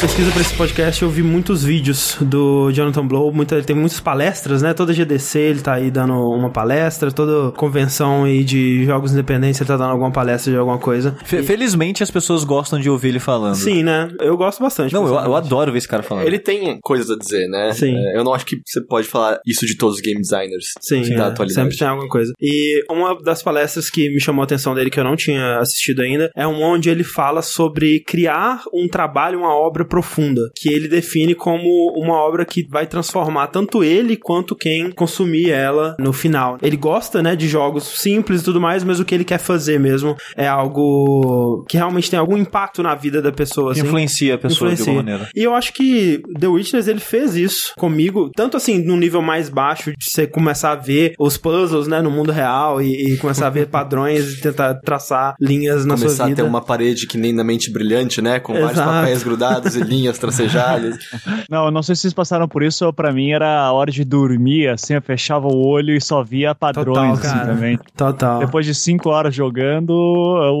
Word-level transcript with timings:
pesquisa 0.00 0.30
pra 0.30 0.40
esse 0.42 0.54
podcast 0.54 1.02
eu 1.02 1.08
vi 1.08 1.22
muitos 1.22 1.64
vídeos 1.64 2.16
do 2.20 2.70
Jonathan 2.70 3.06
Blow, 3.06 3.32
muita, 3.32 3.54
ele 3.56 3.64
tem 3.64 3.74
muitas 3.74 3.98
palestras, 3.98 4.60
né? 4.62 4.74
Toda 4.74 4.92
GDC 4.92 5.38
ele 5.38 5.60
tá 5.60 5.74
aí 5.74 5.90
dando 5.90 6.12
uma 6.14 6.50
palestra, 6.50 7.10
toda 7.10 7.50
convenção 7.52 8.24
aí 8.24 8.44
de 8.44 8.84
jogos 8.84 9.12
independentes 9.12 9.60
ele 9.60 9.68
tá 9.68 9.76
dando 9.76 9.90
alguma 9.90 10.10
palestra 10.12 10.52
de 10.52 10.58
alguma 10.58 10.78
coisa. 10.78 11.16
Fe- 11.24 11.42
Felizmente 11.42 12.02
as 12.02 12.10
pessoas 12.10 12.44
gostam 12.44 12.78
de 12.78 12.90
ouvir 12.90 13.08
ele 13.08 13.18
falando. 13.18 13.54
Sim, 13.54 13.82
né? 13.82 14.10
Eu 14.20 14.36
gosto 14.36 14.62
bastante. 14.62 14.92
Não, 14.92 15.06
eu, 15.06 15.14
eu 15.14 15.34
adoro 15.34 15.72
ver 15.72 15.78
esse 15.78 15.88
cara 15.88 16.02
falando. 16.02 16.26
Ele 16.26 16.38
tem 16.38 16.78
coisas 16.82 17.10
a 17.10 17.16
dizer, 17.16 17.48
né? 17.48 17.72
Sim. 17.72 17.94
É, 17.96 18.18
eu 18.18 18.22
não 18.24 18.34
acho 18.34 18.44
que 18.44 18.56
você 18.66 18.80
pode 18.84 19.08
falar 19.08 19.38
isso 19.46 19.64
de 19.66 19.76
todos 19.76 19.96
os 19.96 20.02
game 20.02 20.20
designers 20.20 20.72
Sim, 20.80 21.02
da 21.16 21.24
é, 21.24 21.28
atualidade. 21.28 21.54
sempre 21.54 21.76
tem 21.78 21.88
alguma 21.88 22.08
coisa. 22.08 22.32
E 22.40 22.84
uma 22.90 23.16
das 23.22 23.42
palestras 23.42 23.88
que 23.88 24.10
me 24.10 24.20
chamou 24.20 24.42
a 24.42 24.44
atenção 24.44 24.74
dele, 24.74 24.90
que 24.90 25.00
eu 25.00 25.04
não 25.04 25.16
tinha 25.16 25.58
assistido 25.58 26.02
ainda, 26.02 26.30
é 26.36 26.46
uma 26.46 26.66
onde 26.66 26.90
ele 26.90 27.02
fala 27.04 27.40
sobre 27.40 28.00
criar 28.06 28.60
um 28.74 28.86
trabalho, 28.88 29.38
uma 29.38 29.54
obra 29.54 29.85
profunda, 29.86 30.50
que 30.54 30.68
ele 30.72 30.88
define 30.88 31.34
como 31.34 31.92
uma 31.96 32.14
obra 32.14 32.44
que 32.44 32.66
vai 32.68 32.86
transformar 32.86 33.48
tanto 33.48 33.82
ele 33.82 34.16
quanto 34.16 34.54
quem 34.54 34.90
consumir 34.90 35.50
ela 35.50 35.96
no 35.98 36.12
final. 36.12 36.58
Ele 36.62 36.76
gosta, 36.76 37.22
né, 37.22 37.34
de 37.36 37.48
jogos 37.48 37.84
simples 37.84 38.40
e 38.40 38.44
tudo 38.44 38.60
mais, 38.60 38.84
mas 38.84 39.00
o 39.00 39.04
que 39.04 39.14
ele 39.14 39.24
quer 39.24 39.38
fazer 39.38 39.78
mesmo 39.80 40.16
é 40.36 40.46
algo 40.46 41.64
que 41.68 41.76
realmente 41.76 42.10
tem 42.10 42.18
algum 42.18 42.36
impacto 42.36 42.82
na 42.82 42.94
vida 42.94 43.20
da 43.22 43.32
pessoa, 43.32 43.72
assim. 43.72 43.80
influencia 43.82 44.34
a 44.34 44.38
pessoa 44.38 44.68
de 44.70 44.74
Influencia. 44.74 44.92
alguma 44.92 45.02
maneira. 45.12 45.30
E 45.34 45.42
eu 45.42 45.54
acho 45.54 45.72
que 45.72 46.20
The 46.38 46.46
Witness 46.48 46.88
ele 46.88 47.00
fez 47.00 47.34
isso 47.36 47.72
comigo, 47.76 48.30
tanto 48.34 48.56
assim 48.56 48.82
no 48.82 48.96
nível 48.96 49.22
mais 49.22 49.48
baixo 49.48 49.92
de 49.96 50.10
você 50.10 50.26
começar 50.26 50.72
a 50.72 50.76
ver 50.76 51.14
os 51.18 51.36
puzzles, 51.36 51.86
né, 51.86 52.00
no 52.00 52.10
mundo 52.10 52.32
real 52.32 52.80
e, 52.82 53.14
e 53.14 53.16
começar 53.16 53.46
a 53.46 53.50
ver 53.50 53.66
padrões 53.68 54.34
e 54.34 54.40
tentar 54.40 54.74
traçar 54.74 55.34
linhas 55.40 55.84
na 55.84 55.94
Começar 55.94 56.14
sua 56.16 56.24
a 56.24 56.28
vida. 56.28 56.42
ter 56.42 56.48
uma 56.48 56.60
parede 56.60 57.06
que 57.06 57.16
nem 57.18 57.32
na 57.32 57.44
mente 57.44 57.70
brilhante, 57.70 58.20
né? 58.20 58.38
Com 58.40 58.52
vários 58.54 58.72
Exato. 58.72 58.90
papéis 58.90 59.22
grudados 59.22 59.65
e 59.74 59.80
linhas 59.80 60.18
tracejadas. 60.18 60.96
Não, 61.50 61.66
eu 61.66 61.70
não 61.70 61.82
sei 61.82 61.94
se 61.94 62.02
vocês 62.02 62.14
passaram 62.14 62.46
por 62.48 62.62
isso, 62.62 62.92
pra 62.92 63.12
mim 63.12 63.30
era 63.30 63.60
a 63.60 63.72
hora 63.72 63.90
de 63.90 64.04
dormir, 64.04 64.68
assim, 64.68 64.94
eu 64.94 65.02
fechava 65.02 65.46
o 65.46 65.66
olho 65.66 65.94
e 65.94 66.00
só 66.00 66.22
via 66.22 66.54
padrões, 66.54 67.20
Total, 67.20 67.50
assim. 67.52 67.78
Total. 67.96 68.38
Depois 68.40 68.66
de 68.66 68.74
cinco 68.74 69.10
horas 69.10 69.34
jogando, 69.34 69.92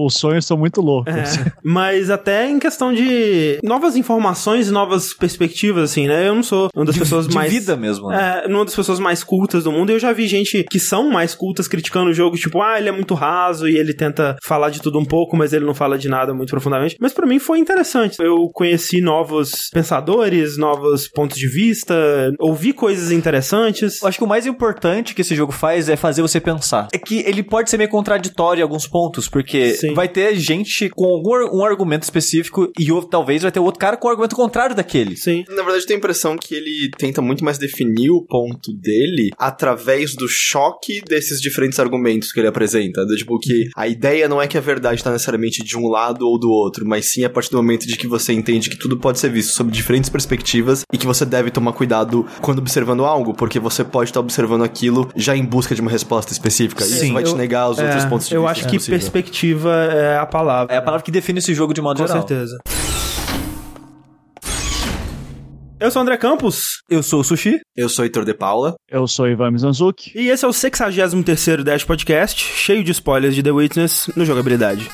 os 0.06 0.14
sonhos 0.14 0.44
são 0.46 0.56
muito 0.56 0.80
loucos. 0.80 1.12
É, 1.14 1.52
mas 1.62 2.10
até 2.10 2.48
em 2.48 2.58
questão 2.58 2.92
de 2.92 3.58
novas 3.62 3.96
informações 3.96 4.68
e 4.68 4.70
novas 4.72 5.12
perspectivas, 5.14 5.90
assim, 5.90 6.06
né? 6.06 6.28
Eu 6.28 6.34
não 6.34 6.42
sou 6.42 6.68
uma 6.74 6.84
das 6.84 6.94
De, 6.94 7.00
pessoas 7.00 7.26
de 7.28 7.34
mais. 7.34 7.50
vida 7.52 7.76
mesmo. 7.76 8.08
né? 8.08 8.42
É, 8.44 8.48
uma 8.48 8.64
das 8.64 8.74
pessoas 8.74 8.98
mais 8.98 9.22
cultas 9.22 9.64
do 9.64 9.72
mundo. 9.72 9.90
E 9.90 9.94
eu 9.94 9.98
já 10.00 10.12
vi 10.12 10.26
gente 10.26 10.64
que 10.70 10.78
são 10.78 11.10
mais 11.10 11.34
cultas 11.34 11.68
criticando 11.68 12.10
o 12.10 12.14
jogo, 12.14 12.36
tipo, 12.36 12.62
ah, 12.62 12.78
ele 12.78 12.88
é 12.88 12.92
muito 12.92 13.14
raso 13.14 13.68
e 13.68 13.76
ele 13.76 13.92
tenta 13.94 14.36
falar 14.42 14.70
de 14.70 14.80
tudo 14.80 14.98
um 14.98 15.04
pouco, 15.04 15.36
mas 15.36 15.52
ele 15.52 15.64
não 15.64 15.74
fala 15.74 15.98
de 15.98 16.08
nada 16.08 16.32
muito 16.32 16.50
profundamente. 16.50 16.96
Mas 17.00 17.12
pra 17.12 17.26
mim 17.26 17.38
foi 17.38 17.58
interessante. 17.58 18.16
Eu 18.20 18.48
conheci 18.52 18.95
novos 19.00 19.68
pensadores, 19.72 20.56
novos 20.56 21.08
pontos 21.08 21.38
de 21.38 21.48
vista, 21.48 21.94
ouvi 22.38 22.72
coisas 22.72 23.10
interessantes. 23.10 24.02
Eu 24.02 24.08
acho 24.08 24.18
que 24.18 24.24
o 24.24 24.28
mais 24.28 24.46
importante 24.46 25.14
que 25.14 25.22
esse 25.22 25.34
jogo 25.34 25.52
faz 25.52 25.88
é 25.88 25.96
fazer 25.96 26.22
você 26.22 26.40
pensar. 26.40 26.88
É 26.92 26.98
que 26.98 27.20
ele 27.20 27.42
pode 27.42 27.70
ser 27.70 27.76
meio 27.76 27.90
contraditório 27.90 28.60
em 28.60 28.62
alguns 28.62 28.86
pontos, 28.86 29.28
porque 29.28 29.74
Sim. 29.74 29.94
vai 29.94 30.08
ter 30.08 30.36
gente 30.36 30.88
com 30.90 31.04
algum 31.04 31.36
um 31.56 31.64
argumento 31.64 32.04
específico 32.04 32.70
e 32.78 32.90
outro, 32.90 33.10
talvez 33.10 33.42
vai 33.42 33.52
ter 33.52 33.60
outro 33.60 33.78
cara 33.78 33.96
com 33.96 34.08
um 34.08 34.10
argumento 34.10 34.36
contrário 34.36 34.74
daquele. 34.74 35.16
Sim. 35.16 35.44
Na 35.48 35.62
verdade, 35.62 35.82
eu 35.82 35.86
tenho 35.86 35.98
a 35.98 36.00
impressão 36.00 36.36
que 36.36 36.54
ele 36.54 36.90
tenta 36.96 37.20
muito 37.20 37.44
mais 37.44 37.58
definir 37.58 38.10
o 38.10 38.22
ponto 38.22 38.72
dele 38.72 39.30
através 39.38 40.14
do 40.14 40.28
choque 40.28 41.00
desses 41.06 41.40
diferentes 41.40 41.78
argumentos 41.78 42.32
que 42.32 42.40
ele 42.40 42.48
apresenta. 42.48 43.04
Do, 43.04 43.16
tipo, 43.16 43.38
que 43.38 43.68
a 43.76 43.88
ideia 43.88 44.28
não 44.28 44.40
é 44.40 44.46
que 44.46 44.56
a 44.56 44.60
verdade 44.60 44.96
está 44.96 45.10
necessariamente 45.10 45.62
de 45.62 45.76
um 45.76 45.88
lado 45.88 46.26
ou 46.26 46.38
do 46.38 46.50
outro, 46.50 46.86
mas 46.86 47.12
sim 47.12 47.24
a 47.24 47.30
partir 47.30 47.50
do 47.50 47.56
momento 47.56 47.86
de 47.86 47.96
que 47.96 48.06
você 48.06 48.32
entende 48.32 48.70
que 48.70 48.78
tudo 48.88 48.96
pode 49.00 49.18
ser 49.18 49.28
visto 49.30 49.52
sob 49.52 49.70
diferentes 49.70 50.08
perspectivas 50.08 50.82
e 50.92 50.96
que 50.98 51.06
você 51.06 51.24
deve 51.24 51.50
tomar 51.50 51.72
cuidado 51.72 52.24
quando 52.40 52.60
observando 52.60 53.04
algo, 53.04 53.34
porque 53.34 53.58
você 53.58 53.82
pode 53.82 54.10
estar 54.10 54.20
observando 54.20 54.62
aquilo 54.62 55.10
já 55.16 55.36
em 55.36 55.44
busca 55.44 55.74
de 55.74 55.80
uma 55.80 55.90
resposta 55.90 56.32
específica. 56.32 56.84
e 56.84 56.88
Isso 56.88 57.12
vai 57.12 57.24
te 57.24 57.30
eu- 57.30 57.36
negar 57.36 57.68
os 57.68 57.78
outros 57.78 58.04
é, 58.04 58.08
pontos 58.08 58.28
de 58.28 58.34
Eu 58.34 58.42
vista. 58.42 58.52
acho 58.52 58.60
se 58.62 58.66
que 58.68 58.76
possível. 58.76 58.98
perspectiva 59.00 59.74
é 59.92 60.18
a 60.18 60.26
palavra. 60.26 60.72
É 60.72 60.78
a 60.78 60.82
palavra 60.82 61.04
que 61.04 61.10
define 61.10 61.40
esse 61.40 61.52
jogo 61.52 61.74
de 61.74 61.80
modo 61.82 62.00
Com 62.00 62.06
geral. 62.06 62.22
certeza. 62.26 62.56
Eu 65.78 65.90
sou 65.90 66.00
o 66.00 66.02
André 66.04 66.16
Campos 66.16 66.80
Eu 66.88 67.02
sou 67.02 67.20
o 67.20 67.24
Sushi. 67.24 67.58
Eu 67.76 67.88
sou 67.88 68.04
Heitor 68.04 68.24
de 68.24 68.32
Paula. 68.32 68.76
Eu 68.88 69.06
sou 69.08 69.28
Ivan 69.28 69.50
Mizanzuki. 69.50 70.12
e 70.14 70.28
esse 70.28 70.44
é 70.44 70.48
o 70.48 70.52
63º 70.52 71.62
Dash 71.64 71.84
Podcast, 71.84 72.40
cheio 72.42 72.82
de 72.84 72.92
spoilers 72.92 73.34
de 73.34 73.42
The 73.42 73.50
Witness 73.50 74.10
no 74.16 74.24
Jogabilidade. 74.24 74.88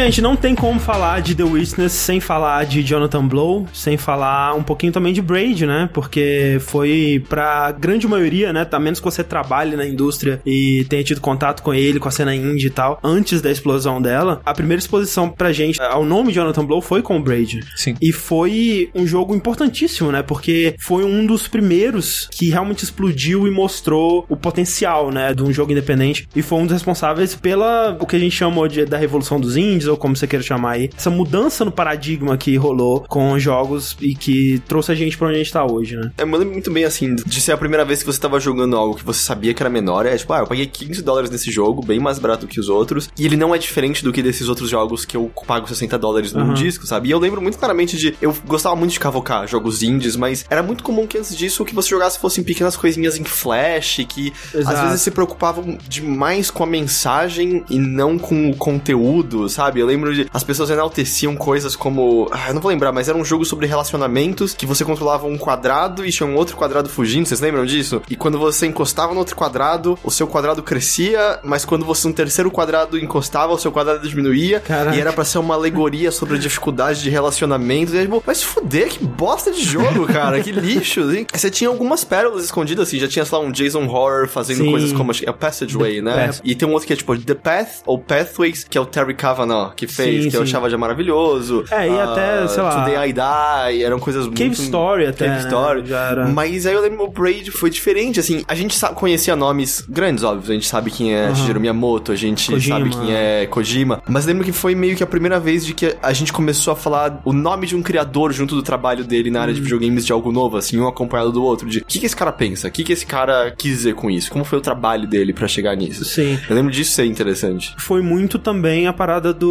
Gente, 0.00 0.22
não 0.22 0.34
tem 0.34 0.54
como 0.54 0.80
falar 0.80 1.20
de 1.20 1.34
The 1.34 1.42
Witness 1.42 1.92
sem 1.92 2.20
falar 2.20 2.64
de 2.64 2.82
Jonathan 2.82 3.28
Blow, 3.28 3.68
sem 3.70 3.98
falar 3.98 4.54
um 4.54 4.62
pouquinho 4.62 4.94
também 4.94 5.12
de 5.12 5.20
Braid, 5.20 5.66
né? 5.66 5.90
Porque 5.92 6.56
foi 6.60 7.22
pra 7.28 7.70
grande 7.72 8.08
maioria, 8.08 8.50
né? 8.50 8.66
A 8.72 8.78
menos 8.78 8.98
que 8.98 9.04
você 9.04 9.22
trabalhe 9.22 9.76
na 9.76 9.86
indústria 9.86 10.40
e 10.46 10.86
tenha 10.88 11.04
tido 11.04 11.20
contato 11.20 11.62
com 11.62 11.74
ele, 11.74 12.00
com 12.00 12.08
a 12.08 12.10
cena 12.10 12.34
indie 12.34 12.68
e 12.68 12.70
tal, 12.70 12.98
antes 13.04 13.42
da 13.42 13.50
explosão 13.50 14.00
dela, 14.00 14.40
a 14.42 14.54
primeira 14.54 14.78
exposição 14.78 15.28
pra 15.28 15.52
gente 15.52 15.78
ao 15.82 16.02
nome 16.02 16.32
Jonathan 16.32 16.64
Blow 16.64 16.80
foi 16.80 17.02
com 17.02 17.18
o 17.18 17.22
Braid. 17.22 17.60
Sim. 17.76 17.94
E 18.00 18.10
foi 18.10 18.88
um 18.94 19.06
jogo 19.06 19.34
importantíssimo, 19.34 20.10
né? 20.10 20.22
Porque 20.22 20.76
foi 20.78 21.04
um 21.04 21.26
dos 21.26 21.46
primeiros 21.46 22.26
que 22.32 22.48
realmente 22.48 22.84
explodiu 22.84 23.46
e 23.46 23.50
mostrou 23.50 24.24
o 24.30 24.36
potencial, 24.36 25.10
né? 25.10 25.34
De 25.34 25.42
um 25.42 25.52
jogo 25.52 25.72
independente. 25.72 26.26
E 26.34 26.40
foi 26.40 26.56
um 26.56 26.62
dos 26.62 26.72
responsáveis 26.72 27.34
pela 27.34 27.98
o 28.00 28.06
que 28.06 28.16
a 28.16 28.18
gente 28.18 28.34
chamou 28.34 28.66
de 28.66 28.86
da 28.86 28.96
revolução 28.96 29.38
dos 29.38 29.58
indies, 29.58 29.89
ou 29.90 29.96
como 29.96 30.16
você 30.16 30.26
queira 30.26 30.42
chamar 30.44 30.72
aí. 30.72 30.90
Essa 30.96 31.10
mudança 31.10 31.64
no 31.64 31.72
paradigma 31.72 32.36
que 32.36 32.56
rolou 32.56 33.04
com 33.08 33.32
os 33.32 33.42
jogos 33.42 33.96
e 34.00 34.14
que 34.14 34.62
trouxe 34.66 34.92
a 34.92 34.94
gente 34.94 35.16
pra 35.16 35.28
onde 35.28 35.36
a 35.36 35.38
gente 35.38 35.52
tá 35.52 35.64
hoje, 35.64 35.96
né? 35.96 36.10
Eu 36.18 36.26
me 36.26 36.36
lembro 36.36 36.52
muito 36.52 36.70
bem, 36.70 36.84
assim, 36.84 37.14
de 37.14 37.40
ser 37.40 37.52
a 37.52 37.56
primeira 37.56 37.84
vez 37.84 38.00
que 38.00 38.06
você 38.06 38.20
tava 38.20 38.38
jogando 38.40 38.76
algo 38.76 38.94
que 38.96 39.04
você 39.04 39.20
sabia 39.20 39.52
que 39.54 39.62
era 39.62 39.70
menor. 39.70 40.06
É 40.06 40.16
tipo, 40.16 40.32
ah, 40.32 40.40
eu 40.40 40.46
paguei 40.46 40.66
15 40.66 41.02
dólares 41.02 41.30
nesse 41.30 41.50
jogo, 41.50 41.84
bem 41.84 41.98
mais 42.00 42.18
barato 42.18 42.46
que 42.46 42.60
os 42.60 42.68
outros. 42.68 43.08
E 43.18 43.24
ele 43.24 43.36
não 43.36 43.54
é 43.54 43.58
diferente 43.58 44.02
do 44.04 44.12
que 44.12 44.22
desses 44.22 44.48
outros 44.48 44.68
jogos 44.68 45.04
que 45.04 45.16
eu 45.16 45.30
pago 45.46 45.68
60 45.68 45.98
dólares 45.98 46.32
num 46.32 46.42
Aham. 46.42 46.54
disco, 46.54 46.86
sabe? 46.86 47.08
E 47.08 47.10
eu 47.12 47.18
lembro 47.18 47.40
muito 47.40 47.58
claramente 47.58 47.96
de. 47.96 48.14
Eu 48.20 48.34
gostava 48.46 48.74
muito 48.76 48.92
de 48.92 49.00
cavocar 49.00 49.46
jogos 49.46 49.82
indies, 49.82 50.16
mas 50.16 50.44
era 50.50 50.62
muito 50.62 50.82
comum 50.82 51.06
que 51.06 51.18
antes 51.18 51.36
disso 51.36 51.62
o 51.62 51.66
que 51.66 51.74
você 51.74 51.88
jogasse 51.88 52.18
fossem 52.18 52.42
pequenas 52.44 52.76
coisinhas 52.76 53.16
em 53.18 53.24
flash, 53.24 54.00
que 54.08 54.32
Exato. 54.54 54.76
às 54.76 54.84
vezes 54.84 55.02
se 55.02 55.10
preocupavam 55.10 55.78
demais 55.88 56.50
com 56.50 56.62
a 56.64 56.66
mensagem 56.66 57.64
e 57.70 57.78
não 57.78 58.18
com 58.18 58.50
o 58.50 58.56
conteúdo, 58.56 59.48
sabe? 59.48 59.69
Eu 59.78 59.86
lembro 59.86 60.14
de. 60.14 60.28
As 60.32 60.44
pessoas 60.44 60.70
enalteciam 60.70 61.36
coisas 61.36 61.76
como. 61.76 62.28
Ah, 62.30 62.48
eu 62.48 62.54
não 62.54 62.60
vou 62.60 62.70
lembrar, 62.70 62.92
mas 62.92 63.08
era 63.08 63.16
um 63.16 63.24
jogo 63.24 63.44
sobre 63.44 63.66
relacionamentos 63.66 64.54
que 64.54 64.66
você 64.66 64.84
controlava 64.84 65.26
um 65.26 65.38
quadrado 65.38 66.04
e 66.04 66.10
tinha 66.10 66.26
um 66.26 66.34
outro 66.34 66.56
quadrado 66.56 66.88
fugindo, 66.88 67.26
vocês 67.26 67.40
lembram 67.40 67.64
disso? 67.64 68.02
E 68.10 68.16
quando 68.16 68.38
você 68.38 68.66
encostava 68.66 69.12
no 69.12 69.20
outro 69.20 69.36
quadrado, 69.36 69.98
o 70.02 70.10
seu 70.10 70.26
quadrado 70.26 70.62
crescia, 70.62 71.38
mas 71.42 71.64
quando 71.64 71.84
você 71.84 72.08
um 72.08 72.12
terceiro 72.12 72.50
quadrado 72.50 72.98
encostava, 72.98 73.52
o 73.52 73.58
seu 73.58 73.70
quadrado 73.70 74.06
diminuía. 74.08 74.60
Caraca. 74.60 74.96
E 74.96 75.00
era 75.00 75.12
pra 75.12 75.24
ser 75.24 75.38
uma 75.38 75.54
alegoria 75.54 76.10
sobre 76.10 76.36
a 76.36 76.38
dificuldade 76.38 77.02
de 77.02 77.10
relacionamentos. 77.10 77.94
E 77.94 77.98
aí, 77.98 78.04
tipo, 78.06 78.34
se 78.34 78.44
fuder, 78.44 78.88
que 78.88 79.04
bosta 79.04 79.50
de 79.52 79.62
jogo, 79.62 80.06
cara, 80.06 80.40
que 80.42 80.52
lixo. 80.52 81.02
Assim. 81.02 81.26
Você 81.32 81.50
tinha 81.50 81.68
algumas 81.68 82.04
pérolas 82.04 82.44
escondidas, 82.44 82.88
assim, 82.88 82.98
já 82.98 83.08
tinha, 83.08 83.24
sei 83.24 83.38
lá, 83.38 83.44
um 83.44 83.50
Jason 83.50 83.86
Horror 83.86 84.28
fazendo 84.28 84.64
Sim. 84.64 84.70
coisas 84.70 84.92
como 84.92 85.12
é 85.12 85.30
o 85.30 85.34
Passageway, 85.34 86.00
né? 86.00 86.26
Path. 86.26 86.40
E 86.44 86.54
tem 86.54 86.68
um 86.68 86.72
outro 86.72 86.86
que 86.86 86.92
é 86.92 86.96
tipo 86.96 87.16
The 87.16 87.34
Path 87.34 87.82
ou 87.86 87.98
Pathways, 87.98 88.64
que 88.64 88.76
é 88.76 88.80
o 88.80 88.86
Terry 88.86 89.14
Kavanagh 89.14 89.59
que 89.76 89.86
fez, 89.86 90.24
Sim, 90.24 90.30
que 90.30 90.36
eu 90.36 90.40
sim. 90.44 90.48
achava 90.50 90.68
já 90.70 90.76
maravilhoso. 90.78 91.64
É, 91.70 91.88
e 91.88 91.98
até, 91.98 92.46
sei 92.48 92.62
lá, 92.62 92.84
Today 92.84 93.08
I 93.10 93.12
Die, 93.12 93.82
eram 93.84 93.98
coisas 93.98 94.26
Cave 94.28 94.44
muito... 94.46 94.62
Story 94.62 95.06
até, 95.06 95.26
Cave 95.26 95.38
né? 95.38 95.44
Story. 95.48 95.82
Já 95.86 96.00
era. 96.10 96.28
Mas 96.28 96.66
aí 96.66 96.74
eu 96.74 96.80
lembro 96.80 97.04
o 97.04 97.08
Braid 97.10 97.50
foi 97.50 97.70
diferente, 97.70 98.20
assim, 98.20 98.44
a 98.46 98.54
gente 98.54 98.74
sa- 98.74 98.90
conhecia 98.92 99.34
nomes 99.36 99.84
grandes, 99.88 100.24
óbvio, 100.24 100.50
a 100.50 100.54
gente 100.54 100.66
sabe 100.66 100.90
quem 100.90 101.14
é 101.14 101.26
Aham. 101.26 101.34
Shigeru 101.34 101.60
Miyamoto, 101.60 102.12
a 102.12 102.16
gente 102.16 102.50
Kojima. 102.50 102.78
sabe 102.78 102.90
quem 102.90 103.12
é 103.14 103.46
Kojima, 103.46 104.02
mas 104.08 104.26
lembro 104.26 104.44
que 104.44 104.52
foi 104.52 104.74
meio 104.74 104.96
que 104.96 105.02
a 105.02 105.06
primeira 105.06 105.38
vez 105.40 105.64
de 105.64 105.74
que 105.74 105.96
a 106.02 106.12
gente 106.12 106.32
começou 106.32 106.72
a 106.72 106.76
falar 106.76 107.20
o 107.24 107.32
nome 107.32 107.66
de 107.66 107.74
um 107.76 107.82
criador 107.82 108.32
junto 108.32 108.54
do 108.54 108.62
trabalho 108.62 109.04
dele 109.04 109.30
na 109.30 109.40
área 109.42 109.50
Uhum. 109.50 109.54
de 109.56 109.62
videogames 109.62 110.06
de 110.06 110.12
algo 110.12 110.30
novo, 110.30 110.56
assim, 110.56 110.78
um 110.78 110.86
acompanhado 110.86 111.32
do 111.32 111.42
outro, 111.42 111.68
de 111.68 111.78
o 111.80 111.84
que, 111.84 111.98
que 111.98 112.06
esse 112.06 112.14
cara 112.16 112.30
pensa, 112.32 112.68
o 112.68 112.70
que, 112.70 112.84
que 112.84 112.92
esse 112.92 113.04
cara 113.04 113.52
quis 113.56 113.72
dizer 113.78 113.94
com 113.94 114.08
isso, 114.10 114.30
como 114.30 114.44
foi 114.44 114.58
o 114.58 114.60
trabalho 114.60 115.06
dele 115.06 115.32
pra 115.32 115.48
chegar 115.48 115.74
nisso. 115.76 116.04
Sim. 116.04 116.38
Eu 116.48 116.54
lembro 116.54 116.70
disso 116.72 116.92
ser 116.92 117.04
interessante. 117.04 117.74
foi 117.78 118.00
muito 118.02 118.38
também 118.38 118.86
a 118.86 118.92
parada 118.92 119.32
do 119.34 119.49